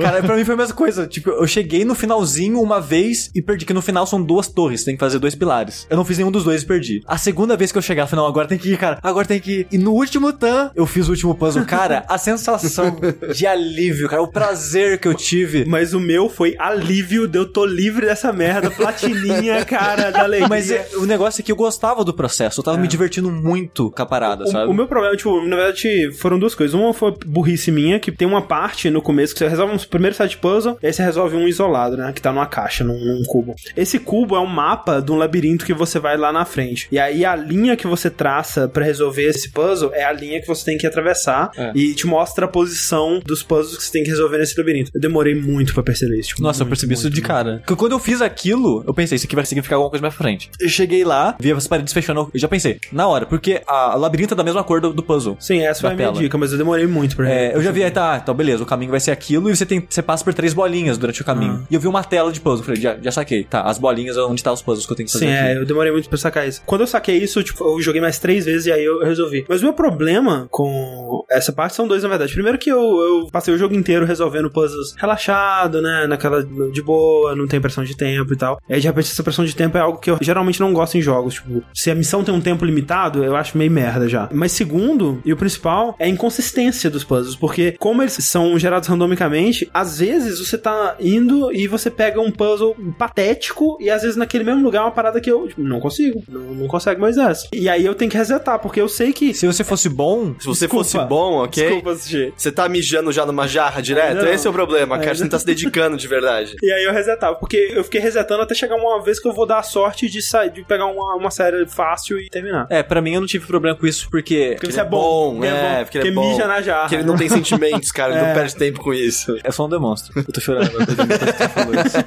Cara, 0.01 0.21
pra 0.21 0.35
mim 0.35 0.45
foi 0.45 0.53
a 0.53 0.57
mesma 0.57 0.75
coisa. 0.75 1.07
Tipo, 1.07 1.31
eu 1.31 1.47
cheguei 1.47 1.83
no 1.85 1.95
finalzinho 1.95 2.61
uma 2.61 2.79
vez 2.79 3.29
e 3.35 3.41
perdi, 3.41 3.65
que 3.65 3.73
no 3.73 3.81
final 3.81 4.05
são 4.05 4.21
duas 4.21 4.47
torres, 4.47 4.83
tem 4.83 4.95
que 4.95 4.99
fazer 4.99 5.19
dois 5.19 5.35
pilares. 5.35 5.87
Eu 5.89 5.97
não 5.97 6.05
fiz 6.05 6.17
nenhum 6.17 6.31
dos 6.31 6.43
dois 6.43 6.63
e 6.63 6.65
perdi. 6.65 7.01
A 7.07 7.17
segunda 7.17 7.57
vez 7.57 7.71
que 7.71 7.77
eu 7.77 7.81
chegar, 7.81 8.03
afinal, 8.03 8.27
agora 8.27 8.47
tem 8.47 8.57
que 8.57 8.73
ir, 8.73 8.77
cara. 8.77 8.99
Agora 9.01 9.25
tem 9.25 9.39
que 9.39 9.51
ir. 9.51 9.67
E 9.71 9.77
no 9.77 9.91
último 9.91 10.31
tan, 10.31 10.71
eu 10.75 10.85
fiz 10.85 11.07
o 11.07 11.11
último 11.11 11.35
puzzle. 11.35 11.65
Cara, 11.65 12.03
a 12.07 12.17
sensação 12.17 12.97
de 13.33 13.47
alívio, 13.47 14.07
cara, 14.09 14.21
o 14.21 14.27
prazer 14.27 14.99
que 14.99 15.07
eu 15.07 15.13
tive. 15.13 15.65
Mas 15.65 15.93
o 15.93 15.99
meu 15.99 16.29
foi 16.29 16.55
alívio 16.59 17.27
de 17.27 17.37
eu 17.37 17.45
tô 17.45 17.65
livre 17.65 18.05
dessa 18.05 18.31
merda, 18.31 18.69
platininha, 18.69 19.63
cara, 19.65 20.11
da 20.11 20.23
alegria. 20.23 20.42
Mas 20.49 20.71
é, 20.71 20.87
o 20.97 21.05
negócio 21.05 21.41
é 21.41 21.43
que 21.43 21.51
eu 21.51 21.55
gostava 21.55 22.03
do 22.03 22.13
processo, 22.13 22.59
eu 22.59 22.63
tava 22.63 22.77
me 22.77 22.87
divertindo 22.87 23.29
muito 23.31 23.91
com 23.91 24.01
a 24.01 24.05
parada, 24.05 24.45
sabe? 24.47 24.67
O, 24.67 24.71
o 24.71 24.73
meu 24.73 24.87
problema, 24.87 25.15
tipo, 25.15 25.41
na 25.45 25.55
verdade, 25.55 26.11
foram 26.13 26.37
duas 26.39 26.55
coisas. 26.55 26.73
Uma 26.73 26.93
foi 26.93 27.13
burrice 27.25 27.71
minha, 27.71 27.99
que 27.99 28.11
tem 28.11 28.27
uma 28.27 28.41
parte 28.41 28.89
no 28.89 29.01
começo 29.01 29.33
que 29.33 29.39
você 29.39 29.47
resolve 29.47 29.73
um 29.75 29.77
primeiro 29.79 30.15
side 30.15 30.37
puzzle, 30.37 30.77
e 30.81 30.87
aí 30.87 30.93
você 30.93 31.03
resolve 31.03 31.35
um 31.35 31.47
isolado, 31.47 31.97
né? 31.97 32.11
Que 32.13 32.21
tá 32.21 32.31
numa 32.31 32.45
caixa, 32.45 32.83
num, 32.83 32.93
num 32.97 33.23
cubo. 33.25 33.55
Esse 33.75 33.99
cubo 33.99 34.35
é 34.35 34.39
um 34.39 34.45
mapa 34.47 35.01
de 35.01 35.11
um 35.11 35.15
labirinto 35.15 35.65
que 35.65 35.73
você 35.73 35.99
vai 35.99 36.17
lá 36.17 36.31
na 36.31 36.45
frente. 36.45 36.87
E 36.91 36.99
aí 36.99 37.25
a 37.25 37.35
linha 37.35 37.75
que 37.75 37.87
você 37.87 38.09
traça 38.09 38.67
pra 38.67 38.83
resolver 38.83 39.23
esse 39.23 39.51
puzzle 39.51 39.91
é 39.93 40.03
a 40.03 40.11
linha 40.11 40.41
que 40.41 40.47
você 40.47 40.65
tem 40.65 40.77
que 40.77 40.85
atravessar 40.87 41.51
É. 41.57 41.71
e 41.75 41.93
te 41.93 42.05
mostra 42.07 42.45
a 42.45 42.47
posição 42.47 43.19
dos 43.25 43.43
puzzles 43.43 43.77
que 43.77 43.83
você 43.83 43.91
tem 43.91 44.03
que 44.03 44.09
resolver 44.09 44.37
nesse 44.37 44.57
labirinto. 44.57 44.91
Eu 44.93 45.01
demorei 45.01 45.35
muito 45.35 45.73
pra 45.73 45.83
perceber 45.83 46.19
isso. 46.19 46.29
Tipo, 46.29 46.41
Nossa, 46.43 46.61
eu 46.61 46.65
muito, 46.65 46.69
percebi 46.71 46.93
isso 46.93 47.03
muito, 47.03 47.13
de 47.15 47.21
muito. 47.21 47.27
cara. 47.27 47.57
Porque 47.65 47.75
quando 47.75 47.91
eu 47.93 47.99
fiz 47.99 48.21
aquilo, 48.21 48.83
eu 48.87 48.93
pensei, 48.93 49.15
isso 49.15 49.25
aqui 49.25 49.35
vai 49.35 49.45
significar 49.45 49.75
alguma 49.77 49.89
coisa 49.89 50.01
mais 50.01 50.15
pra 50.15 50.23
frente. 50.33 50.49
Eu 50.59 50.69
cheguei 50.69 51.03
lá, 51.03 51.35
vi 51.39 51.51
as 51.51 51.67
paredes 51.67 51.93
fechando, 51.93 52.29
eu 52.33 52.39
já 52.39 52.47
pensei, 52.47 52.79
na 52.91 53.07
hora, 53.07 53.25
porque 53.25 53.61
a, 53.67 53.93
a 53.93 53.95
labirinto 53.95 54.33
é 54.33 54.37
da 54.37 54.43
mesma 54.43 54.63
cor 54.63 54.81
do, 54.81 54.93
do 54.93 55.03
puzzle. 55.03 55.37
Sim, 55.39 55.61
essa 55.61 55.81
foi 55.81 55.91
a 55.91 55.95
minha 55.95 56.11
dica, 56.11 56.37
mas 56.37 56.51
eu 56.51 56.57
demorei 56.57 56.87
muito 56.87 57.15
pra 57.15 57.29
É, 57.29 57.55
eu 57.55 57.61
já 57.61 57.71
vi 57.71 57.83
aí, 57.83 57.91
tá, 57.91 58.19
então 58.21 58.33
beleza, 58.33 58.63
o 58.63 58.65
caminho 58.65 58.91
vai 58.91 58.99
ser 58.99 59.11
aquilo 59.11 59.49
e 59.49 59.55
você 59.55 59.65
tem, 59.65 59.85
você 59.87 60.01
passa 60.01 60.23
por 60.23 60.33
três 60.33 60.53
bolinhas 60.53 60.97
durante 60.97 61.21
o 61.21 61.25
caminho. 61.25 61.61
Ah. 61.63 61.67
E 61.69 61.75
eu 61.75 61.79
vi 61.79 61.87
uma 61.87 62.03
tela 62.03 62.31
de 62.31 62.39
puzzle, 62.39 62.65
falei, 62.65 62.81
já, 62.81 62.97
já 63.01 63.11
saquei. 63.11 63.43
Tá, 63.43 63.61
as 63.61 63.77
bolinhas 63.77 64.17
é 64.17 64.21
onde 64.21 64.43
tá 64.43 64.51
os 64.51 64.61
puzzles 64.61 64.85
que 64.85 64.91
eu 64.91 64.97
tenho 64.97 65.07
que 65.07 65.13
fazer 65.13 65.25
Sim, 65.25 65.33
aqui. 65.33 65.43
é, 65.43 65.57
eu 65.57 65.65
demorei 65.65 65.91
muito 65.91 66.09
pra 66.09 66.17
sacar 66.17 66.47
isso. 66.47 66.61
Quando 66.65 66.81
eu 66.81 66.87
saquei 66.87 67.17
isso, 67.17 67.41
tipo, 67.43 67.63
eu 67.63 67.81
joguei 67.81 68.01
mais 68.01 68.19
três 68.19 68.45
vezes 68.45 68.65
e 68.67 68.71
aí 68.71 68.83
eu 68.83 69.03
resolvi. 69.03 69.45
Mas 69.47 69.61
o 69.61 69.63
meu 69.65 69.73
problema 69.73 70.47
com 70.49 71.25
essa 71.29 71.51
parte 71.51 71.75
são 71.75 71.87
dois, 71.87 72.03
na 72.03 72.09
verdade. 72.09 72.33
Primeiro 72.33 72.57
que 72.57 72.69
eu, 72.69 72.79
eu 72.79 73.27
passei 73.31 73.53
o 73.53 73.57
jogo 73.57 73.75
inteiro 73.75 74.05
resolvendo 74.05 74.49
puzzles 74.49 74.95
relaxado, 74.97 75.81
né? 75.81 76.07
Naquela 76.07 76.43
de 76.43 76.81
boa, 76.81 77.35
não 77.35 77.47
tem 77.47 77.61
pressão 77.61 77.83
de 77.83 77.95
tempo 77.95 78.33
e 78.33 78.37
tal. 78.37 78.59
E 78.69 78.73
aí, 78.73 78.79
de 78.81 78.87
repente, 78.87 79.11
essa 79.11 79.23
pressão 79.23 79.45
de 79.45 79.55
tempo 79.55 79.77
é 79.77 79.81
algo 79.81 79.99
que 79.99 80.09
eu 80.09 80.17
geralmente 80.23 80.59
não 80.59 80.73
gosto 80.73 80.97
em 80.97 81.01
jogos. 81.01 81.35
Tipo, 81.35 81.63
se 81.73 81.91
a 81.91 81.95
missão 81.95 82.23
tem 82.23 82.33
um 82.33 82.41
tempo 82.41 82.65
limitado, 82.65 83.23
eu 83.23 83.35
acho 83.35 83.57
meio 83.57 83.71
merda 83.71 84.07
já. 84.07 84.29
Mas 84.31 84.51
segundo, 84.51 85.21
e 85.25 85.33
o 85.33 85.37
principal, 85.37 85.95
é 85.99 86.05
a 86.05 86.09
inconsistência 86.09 86.89
dos 86.89 87.03
puzzles. 87.03 87.35
Porque, 87.35 87.75
como 87.79 88.01
eles 88.01 88.13
são 88.13 88.57
gerados 88.57 88.87
randomicamente, 88.87 89.69
às 89.73 89.99
vezes 89.99 90.39
você 90.39 90.57
tá 90.57 90.95
indo 90.99 91.51
e 91.53 91.67
você 91.67 91.89
pega 91.89 92.19
um 92.21 92.31
puzzle 92.31 92.75
patético 92.97 93.77
e 93.79 93.89
às 93.89 94.01
vezes 94.01 94.17
naquele 94.17 94.43
mesmo 94.43 94.63
lugar 94.63 94.79
é 94.79 94.85
uma 94.85 94.91
parada 94.91 95.19
que 95.19 95.29
eu 95.29 95.47
tipo, 95.47 95.61
não 95.61 95.79
consigo. 95.79 96.23
Não, 96.27 96.41
não 96.53 96.67
consegue 96.67 96.99
mais 96.99 97.17
essa. 97.17 97.47
E 97.53 97.67
aí 97.69 97.85
eu 97.85 97.95
tenho 97.95 98.09
que 98.09 98.17
resetar, 98.17 98.59
porque 98.59 98.79
eu 98.81 98.87
sei 98.89 99.13
que. 99.13 99.33
Se 99.33 99.45
você 99.45 99.63
fosse 99.63 99.89
bom, 99.89 100.35
Se 100.39 100.45
você 100.45 100.65
Desculpa. 100.65 100.83
fosse 100.85 100.97
bom, 101.07 101.43
ok? 101.43 101.63
Desculpa, 101.63 101.95
Sushi. 101.95 102.33
Você 102.35 102.51
tá 102.51 102.67
mijando 102.69 103.11
já 103.11 103.25
numa 103.25 103.47
jarra 103.47 103.81
direto? 103.81 104.23
Não. 104.23 104.27
Esse 104.27 104.47
é 104.47 104.49
o 104.49 104.53
problema, 104.53 104.97
cara. 104.97 105.11
Ainda 105.11 105.15
Você 105.15 105.23
não 105.23 105.29
tá 105.29 105.39
se 105.39 105.45
dedicando 105.45 105.97
de 105.97 106.07
verdade. 106.07 106.55
E 106.61 106.71
aí 106.71 106.83
eu 106.83 106.93
resetava, 106.93 107.35
porque 107.35 107.71
eu 107.73 107.83
fiquei 107.83 107.99
resetando 107.99 108.41
até 108.41 108.53
chegar 108.55 108.75
uma 108.75 109.01
vez 109.03 109.19
que 109.19 109.27
eu 109.27 109.33
vou 109.33 109.45
dar 109.45 109.59
a 109.59 109.63
sorte 109.63 110.07
de, 110.13 110.21
sair, 110.21 110.49
de 110.51 110.63
pegar 110.63 110.85
uma, 110.85 111.15
uma 111.15 111.31
série 111.31 111.65
fácil 111.67 112.19
e 112.19 112.29
terminar. 112.29 112.67
É, 112.69 112.81
pra 112.83 113.01
mim 113.01 113.13
eu 113.15 113.19
não 113.21 113.27
tive 113.27 113.45
problema 113.45 113.77
com 113.77 113.85
isso, 113.87 114.07
porque 114.09 114.51
Porque 114.53 114.65
ele 114.67 114.73
você 114.73 114.79
é 114.79 114.83
é 114.83 114.85
bom. 114.85 115.35
bom, 115.39 115.43
é, 115.43 115.83
porque 115.83 115.97
ele 115.97 116.09
é 116.09 116.11
bom. 116.11 116.29
mija 116.31 116.47
na 116.47 116.61
jarra. 116.61 116.89
Que 116.89 116.95
ele 116.95 117.03
não 117.03 117.15
tem 117.17 117.27
sentimentos, 117.29 117.91
cara, 117.91 118.13
ele 118.13 118.21
É. 118.23 118.27
não 118.27 118.33
perde 118.33 118.55
tempo 118.55 118.79
com 118.81 118.93
isso. 118.93 119.37
é 119.43 119.51
só 119.51 119.65
um 119.65 119.69
demonstro. 119.69 120.13
Eu 120.17 120.23
tô 120.31 120.39
chorando 120.41 120.71
isso. 120.71 121.97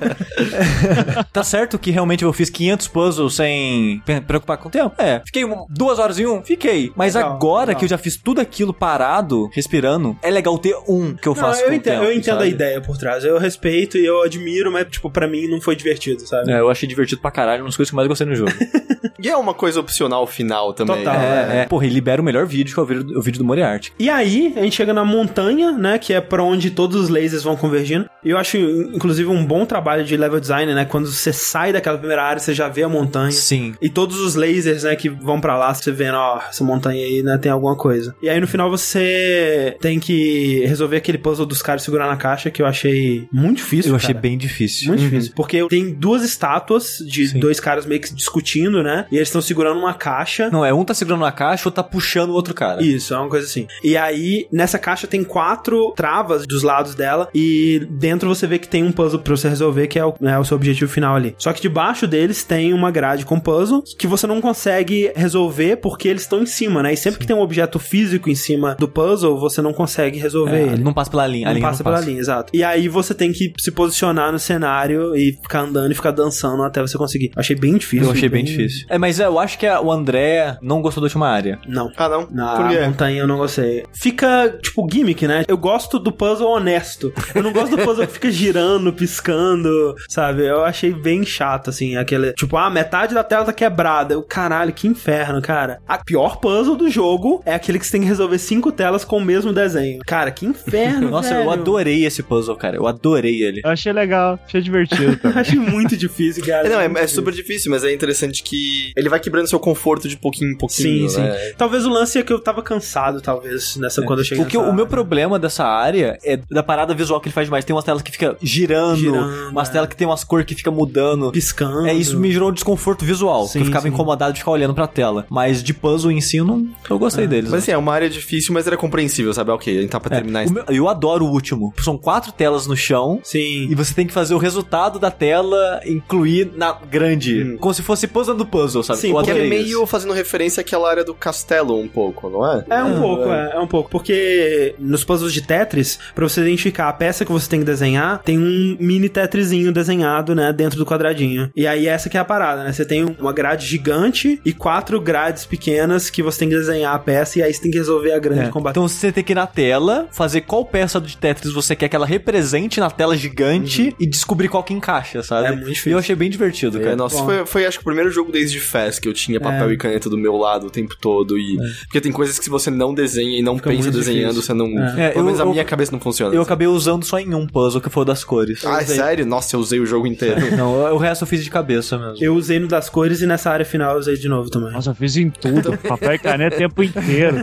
tá 1.32 1.42
certo 1.42 1.78
que 1.78 1.90
realmente 1.90 2.24
eu 2.24 2.32
fiz 2.32 2.50
500 2.50 2.88
puzzles 2.88 3.34
sem 3.34 4.02
preocupar 4.26 4.56
com 4.58 4.68
o 4.68 4.70
tempo? 4.70 4.94
É. 4.98 5.20
Fiquei 5.24 5.44
um- 5.44 5.66
duas 5.68 5.98
horas 5.98 6.18
em 6.18 6.26
um? 6.26 6.42
Fiquei. 6.42 6.92
Mas 6.96 7.14
Legal, 7.14 7.32
agora 7.34 7.66
legal. 7.68 7.78
que 7.80 7.84
eu 7.84 7.88
já 7.88 7.98
fiz 7.98 8.16
tudo 8.16 8.40
aquilo 8.40 8.72
parado, 8.72 9.48
respirando, 9.52 10.16
é 10.22 10.30
legal 10.30 10.58
ter 10.58 10.76
um 10.88 11.14
que 11.14 11.26
eu 11.28 11.34
Não, 11.34 11.40
faço 11.40 11.60
eu 11.60 11.66
com 11.66 11.72
o 11.72 11.74
entendo, 11.74 11.92
tempo, 12.00 12.04
eu 12.04 12.12
entendo 12.12 12.34
a 12.34 12.38
sabe? 12.38 12.50
ideia 12.50 12.80
por 12.80 12.96
trás. 12.96 13.24
Eu 13.24 13.38
respeito 13.38 13.96
e 13.98 14.04
eu 14.04 14.22
admiro, 14.22 14.70
mas, 14.72 14.86
tipo, 14.88 15.10
pra 15.10 15.26
mim 15.26 15.46
não 15.48 15.60
foi 15.60 15.74
divertido, 15.76 16.26
sabe? 16.26 16.50
É, 16.52 16.60
eu 16.60 16.70
achei 16.70 16.88
divertido 16.88 17.20
pra 17.20 17.30
caralho, 17.30 17.62
uma 17.62 17.68
das 17.68 17.76
coisas 17.76 17.90
que 17.90 17.95
mais 17.96 18.08
gostei 18.08 18.26
no 18.26 18.34
jogo. 18.34 18.52
E 19.18 19.28
é 19.28 19.36
uma 19.36 19.54
coisa 19.54 19.80
opcional 19.80 20.26
final 20.26 20.72
também. 20.72 20.98
Total. 20.98 21.18
né? 21.18 21.56
é, 21.58 21.62
é. 21.62 21.64
Porra, 21.64 21.86
e 21.86 21.88
libera 21.88 22.20
o 22.20 22.24
melhor 22.24 22.46
vídeo, 22.46 22.74
que 22.74 22.80
é 22.80 22.82
o 22.82 22.86
vídeo, 22.86 23.18
o 23.18 23.22
vídeo 23.22 23.38
do 23.38 23.44
Moriarty. 23.44 23.92
E 23.98 24.10
aí, 24.10 24.52
a 24.56 24.60
gente 24.60 24.76
chega 24.76 24.92
na 24.92 25.04
montanha, 25.04 25.72
né? 25.72 25.98
Que 25.98 26.12
é 26.12 26.20
pra 26.20 26.42
onde 26.42 26.70
todos 26.70 27.00
os 27.00 27.08
lasers 27.08 27.42
vão 27.42 27.56
convergindo. 27.56 28.06
E 28.24 28.30
eu 28.30 28.38
acho, 28.38 28.56
inclusive, 28.58 29.28
um 29.28 29.44
bom 29.44 29.64
trabalho 29.64 30.04
de 30.04 30.16
level 30.16 30.38
design, 30.38 30.74
né? 30.74 30.84
Quando 30.84 31.10
você 31.10 31.32
sai 31.32 31.72
daquela 31.72 31.96
primeira 31.96 32.22
área, 32.22 32.40
você 32.40 32.52
já 32.52 32.68
vê 32.68 32.82
a 32.82 32.88
montanha. 32.88 33.30
Sim. 33.30 33.74
E 33.80 33.88
todos 33.88 34.18
os 34.18 34.34
lasers, 34.34 34.82
né, 34.82 34.96
que 34.96 35.08
vão 35.08 35.40
pra 35.40 35.56
lá, 35.56 35.72
você 35.72 35.90
vendo, 35.92 36.16
ó, 36.16 36.40
essa 36.48 36.64
montanha 36.64 37.04
aí, 37.04 37.22
né, 37.22 37.38
tem 37.38 37.50
alguma 37.50 37.76
coisa. 37.76 38.14
E 38.22 38.28
aí 38.28 38.40
no 38.40 38.46
final 38.46 38.68
você 38.70 39.76
tem 39.80 39.98
que 39.98 40.64
resolver 40.66 40.96
aquele 40.96 41.18
puzzle 41.18 41.46
dos 41.46 41.62
caras 41.62 41.82
segurar 41.82 42.06
na 42.06 42.16
caixa, 42.16 42.50
que 42.50 42.60
eu 42.60 42.66
achei 42.66 43.28
muito 43.32 43.58
difícil. 43.58 43.92
Eu 43.92 43.96
achei 43.96 44.14
cara. 44.14 44.22
bem 44.22 44.36
difícil. 44.36 44.88
Muito 44.88 45.00
difícil. 45.00 45.32
Porque 45.34 45.66
tem 45.68 45.92
duas 45.92 46.22
estátuas 46.22 46.98
de 47.06 47.28
Sim. 47.28 47.38
dois 47.38 47.60
caras 47.60 47.85
meio 47.86 48.00
que 48.00 48.14
discutindo, 48.14 48.82
né? 48.82 49.06
E 49.10 49.16
eles 49.16 49.28
estão 49.28 49.40
segurando 49.40 49.78
uma 49.78 49.94
caixa. 49.94 50.50
Não, 50.50 50.64
é 50.64 50.72
um 50.72 50.84
tá 50.84 50.94
segurando 50.94 51.24
a 51.24 51.32
caixa, 51.32 51.68
outro 51.68 51.82
tá 51.82 51.88
puxando 51.88 52.30
o 52.30 52.34
outro 52.34 52.54
cara. 52.54 52.82
Isso, 52.82 53.14
é 53.14 53.18
uma 53.18 53.28
coisa 53.28 53.46
assim. 53.46 53.66
E 53.82 53.96
aí, 53.96 54.46
nessa 54.52 54.78
caixa 54.78 55.06
tem 55.06 55.22
quatro 55.24 55.92
travas 55.96 56.46
dos 56.46 56.62
lados 56.62 56.94
dela. 56.94 57.28
E 57.34 57.86
dentro 57.90 58.28
você 58.28 58.46
vê 58.46 58.58
que 58.58 58.68
tem 58.68 58.82
um 58.84 58.92
puzzle 58.92 59.20
pra 59.20 59.36
você 59.36 59.48
resolver, 59.48 59.86
que 59.86 59.98
é 59.98 60.04
o, 60.04 60.14
né, 60.20 60.38
o 60.38 60.44
seu 60.44 60.56
objetivo 60.56 60.90
final 60.90 61.14
ali. 61.16 61.34
Só 61.38 61.52
que 61.52 61.60
debaixo 61.60 62.06
deles 62.06 62.44
tem 62.44 62.72
uma 62.72 62.90
grade 62.90 63.24
com 63.24 63.38
puzzle 63.40 63.82
que 63.98 64.06
você 64.06 64.26
não 64.26 64.40
consegue 64.40 65.12
resolver 65.14 65.76
porque 65.76 66.08
eles 66.08 66.22
estão 66.22 66.42
em 66.42 66.46
cima, 66.46 66.82
né? 66.82 66.92
E 66.92 66.96
sempre 66.96 67.20
que 67.20 67.26
tem 67.26 67.36
um 67.36 67.40
objeto 67.40 67.78
físico 67.78 68.30
em 68.30 68.34
cima 68.34 68.76
do 68.78 68.88
puzzle, 68.88 69.38
você 69.38 69.60
não 69.62 69.72
consegue 69.72 70.18
resolver 70.18 70.56
É, 70.56 70.62
ele. 70.72 70.82
não 70.82 70.92
passa 70.92 71.10
pela 71.10 71.26
linha. 71.26 71.46
Não 71.46 71.54
linha 71.54 71.66
passa 71.66 71.84
pela 71.84 72.00
linha, 72.00 72.18
exato. 72.20 72.50
E 72.54 72.62
aí 72.62 72.88
você 72.88 73.14
tem 73.14 73.32
que 73.32 73.52
se 73.58 73.70
posicionar 73.70 74.32
no 74.32 74.38
cenário 74.38 75.14
e 75.16 75.32
ficar 75.42 75.60
andando 75.60 75.92
e 75.92 75.94
ficar 75.94 76.10
dançando 76.10 76.62
até 76.62 76.80
você 76.80 76.96
conseguir. 76.96 77.30
Achei 77.36 77.56
bem 77.56 77.75
difícil. 77.76 78.06
Eu 78.06 78.12
achei 78.12 78.28
bem 78.28 78.44
difícil. 78.44 78.86
É, 78.88 78.98
mas 78.98 79.18
eu 79.20 79.38
acho 79.38 79.58
que 79.58 79.66
o 79.68 79.90
André 79.92 80.56
não 80.62 80.80
gostou 80.82 81.00
da 81.00 81.06
última 81.06 81.28
área. 81.28 81.58
Não. 81.66 81.90
Ah, 81.96 82.08
não? 82.08 82.28
Na 82.30 82.56
Por 82.56 82.68
quê? 82.68 82.80
montanha 82.80 83.20
eu 83.20 83.26
não 83.26 83.38
gostei. 83.38 83.84
Fica, 83.92 84.58
tipo, 84.62 84.86
gimmick, 84.90 85.26
né? 85.26 85.44
Eu 85.48 85.56
gosto 85.56 85.98
do 85.98 86.12
puzzle 86.12 86.48
honesto. 86.48 87.12
Eu 87.34 87.42
não 87.42 87.52
gosto 87.52 87.76
do 87.76 87.82
puzzle 87.82 88.06
que 88.06 88.12
fica 88.14 88.30
girando, 88.30 88.92
piscando, 88.92 89.94
sabe? 90.08 90.46
Eu 90.46 90.64
achei 90.64 90.92
bem 90.92 91.24
chato, 91.24 91.70
assim, 91.70 91.96
aquele... 91.96 92.32
Tipo, 92.34 92.56
ah, 92.56 92.70
metade 92.70 93.14
da 93.14 93.24
tela 93.24 93.44
tá 93.44 93.52
quebrada. 93.52 94.14
Eu, 94.14 94.22
caralho, 94.22 94.72
que 94.72 94.86
inferno, 94.86 95.40
cara. 95.42 95.80
A 95.86 95.98
pior 95.98 96.36
puzzle 96.38 96.76
do 96.76 96.88
jogo 96.90 97.42
é 97.44 97.54
aquele 97.54 97.78
que 97.78 97.86
você 97.86 97.92
tem 97.92 98.00
que 98.02 98.06
resolver 98.06 98.38
cinco 98.38 98.70
telas 98.72 99.04
com 99.04 99.18
o 99.18 99.24
mesmo 99.24 99.52
desenho. 99.52 100.00
Cara, 100.06 100.30
que 100.30 100.46
inferno, 100.46 101.10
Nossa, 101.16 101.34
eu 101.34 101.38
velho. 101.38 101.50
adorei 101.50 102.04
esse 102.04 102.22
puzzle, 102.22 102.56
cara. 102.56 102.76
Eu 102.76 102.86
adorei 102.86 103.42
ele. 103.42 103.60
Eu 103.64 103.70
achei 103.70 103.92
legal, 103.92 104.38
achei 104.46 104.60
divertido. 104.60 105.18
Eu 105.22 105.30
achei 105.34 105.58
muito 105.58 105.96
difícil, 105.96 106.44
cara. 106.44 106.66
É, 106.66 106.70
não, 106.70 106.80
é, 106.98 107.02
é 107.02 107.06
super 107.06 107.32
difícil, 107.32 107.65
mas 107.68 107.84
é 107.84 107.92
interessante 107.92 108.42
que 108.42 108.92
ele 108.96 109.08
vai 109.08 109.20
quebrando 109.20 109.46
seu 109.48 109.58
conforto 109.58 110.08
de 110.08 110.16
pouquinho 110.16 110.52
em 110.52 110.56
pouquinho, 110.56 111.08
Sim, 111.08 111.20
né? 111.20 111.32
sim. 111.38 111.54
Talvez 111.56 111.84
o 111.84 111.88
lance 111.90 112.18
é 112.18 112.22
que 112.22 112.32
eu 112.32 112.38
tava 112.38 112.62
cansado, 112.62 113.20
talvez, 113.20 113.76
nessa 113.76 114.02
quando 114.02 114.20
eu 114.20 114.24
cheguei 114.24 114.44
O, 114.44 114.46
que, 114.46 114.56
nessa 114.58 114.70
o 114.70 114.74
meu 114.74 114.86
problema 114.86 115.38
dessa 115.38 115.64
área 115.64 116.18
é 116.24 116.38
da 116.50 116.62
parada 116.62 116.94
visual 116.94 117.20
que 117.20 117.28
ele 117.28 117.34
faz 117.34 117.46
demais. 117.46 117.64
Tem 117.64 117.74
umas 117.74 117.84
telas 117.84 118.02
que 118.02 118.10
fica 118.12 118.36
girando, 118.42 118.96
Girando, 118.96 119.50
umas 119.50 119.68
é. 119.68 119.72
telas 119.72 119.88
que 119.88 119.96
tem 119.96 120.06
umas 120.06 120.24
cores 120.24 120.46
que 120.46 120.54
fica 120.54 120.70
mudando. 120.70 121.30
piscando. 121.32 121.86
É, 121.86 121.94
isso 121.94 122.18
me 122.18 122.30
gerou 122.32 122.50
um 122.50 122.52
desconforto 122.52 123.04
visual. 123.04 123.44
que 123.46 123.52
Sim, 123.52 123.58
eu 123.60 123.64
ficava 123.66 123.82
sim. 123.82 123.88
incomodado 123.92 124.32
de 124.32 124.38
ficar 124.40 124.50
olhando 124.52 124.74
pra 124.74 124.86
tela. 124.86 125.26
Mas 125.30 125.62
de 125.62 125.72
puzzle 125.74 126.10
em 126.12 126.20
si, 126.20 126.36
eu, 126.38 126.44
não, 126.44 126.66
eu 126.88 126.98
gostei 126.98 127.26
deles. 127.26 127.50
Mas 127.50 127.62
assim, 127.62 127.72
é 127.72 127.78
uma 127.78 127.92
área 127.92 128.08
difícil, 128.08 128.52
mas 128.54 128.66
era 128.66 128.76
compreensível, 128.76 129.32
sabe? 129.34 129.50
Ok, 129.50 129.76
a 129.76 129.80
gente 129.82 129.90
tá 129.90 130.00
pra 130.00 130.14
É, 130.14 130.18
terminar 130.20 130.40
o 130.40 130.44
isso. 130.44 130.54
meu- 130.54 130.64
eu 130.68 130.88
adoro 130.88 131.24
o 131.24 131.30
último. 131.30 131.72
São 131.82 131.96
quatro 131.98 132.32
telas 132.32 132.66
no 132.66 132.76
chão. 132.76 133.20
Sim. 133.22 133.66
E 133.70 133.74
você 133.74 133.92
tem 133.94 134.06
que 134.06 134.12
fazer 134.12 134.34
o 134.34 134.38
resultado 134.38 134.98
da 134.98 135.10
tela 135.10 135.80
incluir 135.86 136.50
na 136.56 136.72
grande. 136.72 137.42
Hum. 137.42 137.55
Como 137.58 137.74
se 137.74 137.82
fosse 137.82 138.06
puzzle 138.06 138.34
do 138.36 138.46
puzzle, 138.46 138.82
sabe? 138.82 139.00
Sim, 139.00 139.10
eu 139.16 139.22
Que 139.22 139.30
é 139.30 139.34
meio 139.48 139.64
isso. 139.82 139.86
fazendo 139.86 140.12
referência 140.12 140.60
àquela 140.60 140.88
área 140.88 141.04
do 141.04 141.14
castelo 141.14 141.78
um 141.78 141.88
pouco, 141.88 142.28
não 142.28 142.46
é? 142.46 142.64
É 142.70 142.82
um 142.82 143.00
pouco, 143.00 143.24
é, 143.30 143.52
é 143.54 143.58
um 143.58 143.66
pouco. 143.66 143.90
Porque 143.90 144.74
nos 144.78 145.04
puzzles 145.04 145.32
de 145.32 145.42
Tetris, 145.42 145.98
pra 146.14 146.28
você 146.28 146.40
identificar 146.40 146.88
a 146.88 146.92
peça 146.92 147.24
que 147.24 147.32
você 147.32 147.48
tem 147.48 147.60
que 147.60 147.66
desenhar, 147.66 148.22
tem 148.22 148.38
um 148.38 148.76
mini 148.80 149.08
Tetrisinho 149.08 149.72
desenhado, 149.72 150.34
né, 150.34 150.52
dentro 150.52 150.78
do 150.78 150.86
quadradinho. 150.86 151.50
E 151.56 151.66
aí 151.66 151.86
essa 151.86 152.08
que 152.08 152.16
é 152.16 152.20
a 152.20 152.24
parada, 152.24 152.64
né? 152.64 152.72
Você 152.72 152.84
tem 152.84 153.04
uma 153.18 153.32
grade 153.32 153.66
gigante 153.66 154.40
e 154.44 154.52
quatro 154.52 155.00
grades 155.00 155.44
pequenas 155.44 156.10
que 156.10 156.22
você 156.22 156.40
tem 156.40 156.48
que 156.48 156.56
desenhar 156.56 156.94
a 156.94 156.98
peça 156.98 157.38
e 157.38 157.42
aí 157.42 157.52
você 157.52 157.60
tem 157.62 157.70
que 157.70 157.78
resolver 157.78 158.12
a 158.12 158.18
grande 158.18 158.42
É. 158.42 158.48
combate. 158.48 158.72
Então 158.72 158.86
você 158.88 159.10
tem 159.12 159.22
que 159.24 159.32
ir 159.32 159.34
na 159.34 159.46
tela, 159.46 160.08
fazer 160.12 160.42
qual 160.42 160.64
peça 160.64 161.00
de 161.00 161.16
Tetris 161.16 161.52
você 161.52 161.74
quer 161.76 161.88
que 161.88 161.96
ela 161.96 162.06
represente 162.06 162.80
na 162.80 162.90
tela 162.90 163.16
gigante 163.16 163.94
e 163.98 164.06
descobrir 164.06 164.48
qual 164.48 164.62
que 164.62 164.72
encaixa, 164.74 165.22
sabe? 165.22 165.48
É 165.48 165.52
muito 165.52 165.66
difícil. 165.68 165.90
E 165.90 165.94
eu 165.94 165.98
achei 165.98 166.14
bem 166.16 166.30
divertido, 166.30 166.78
cara. 166.78 166.92
É, 166.92 166.96
nossa, 166.96 167.18
Bom. 167.18 167.24
foi, 167.26 167.35
foi 167.44 167.66
acho 167.66 167.78
que 167.78 167.82
o 167.82 167.84
primeiro 167.84 168.10
jogo 168.10 168.30
desde 168.32 168.58
Fast 168.60 169.00
que 169.00 169.08
eu 169.08 169.12
tinha 169.12 169.40
papel 169.40 169.68
É. 169.70 169.72
e 169.72 169.76
caneta 169.76 170.08
do 170.08 170.16
meu 170.16 170.36
lado 170.36 170.66
o 170.68 170.70
tempo 170.70 170.96
todo. 171.00 171.36
E... 171.38 171.56
Porque 171.82 172.00
tem 172.00 172.12
coisas 172.12 172.38
que 172.38 172.44
se 172.44 172.50
você 172.50 172.70
não 172.70 172.94
desenha 172.94 173.38
e 173.38 173.42
não 173.42 173.56
Fica 173.56 173.70
pensa 173.70 173.90
desenhando, 173.90 174.34
difícil. 174.34 174.42
você 174.42 174.54
não. 174.54 174.66
É, 174.98 175.10
Pelo 175.10 175.20
eu- 175.20 175.24
menos 175.24 175.40
a 175.40 175.44
eu- 175.44 175.50
minha 175.50 175.64
cabeça 175.64 175.92
não 175.92 176.00
funciona. 176.00 176.34
Eu 176.34 176.42
acabei 176.42 176.66
usando 176.66 177.04
só 177.04 177.18
em 177.18 177.34
um 177.34 177.46
puzzle, 177.46 177.80
que 177.80 177.90
foi 177.90 178.02
o 178.02 178.06
das 178.06 178.22
cores. 178.24 178.64
Ah, 178.64 178.80
é 178.80 178.84
sério? 178.84 179.26
Nossa, 179.26 179.56
eu 179.56 179.60
usei 179.60 179.80
o 179.80 179.86
jogo 179.86 180.06
inteiro. 180.06 180.36
Não, 180.56 180.94
o 180.94 180.98
resto 180.98 181.22
eu 181.24 181.26
fiz 181.28 181.42
de 181.42 181.50
cabeça 181.50 181.98
mesmo. 181.98 182.16
Eu 182.24 182.34
usei 182.34 182.58
no 182.58 182.68
das 182.68 182.88
cores 182.88 183.20
e 183.20 183.26
nessa 183.26 183.50
área 183.50 183.64
final 183.66 183.94
eu 183.94 183.98
usei 183.98 184.16
de 184.16 184.28
novo 184.28 184.48
também. 184.48 184.72
Nossa, 184.72 184.90
eu 184.90 184.94
fiz 184.94 185.16
em 185.16 185.28
tudo. 185.30 185.76
Papel 185.86 186.14
e 186.14 186.18
caneta 186.18 186.54
o 186.54 186.58
tempo 186.58 186.82
inteiro. 186.82 187.36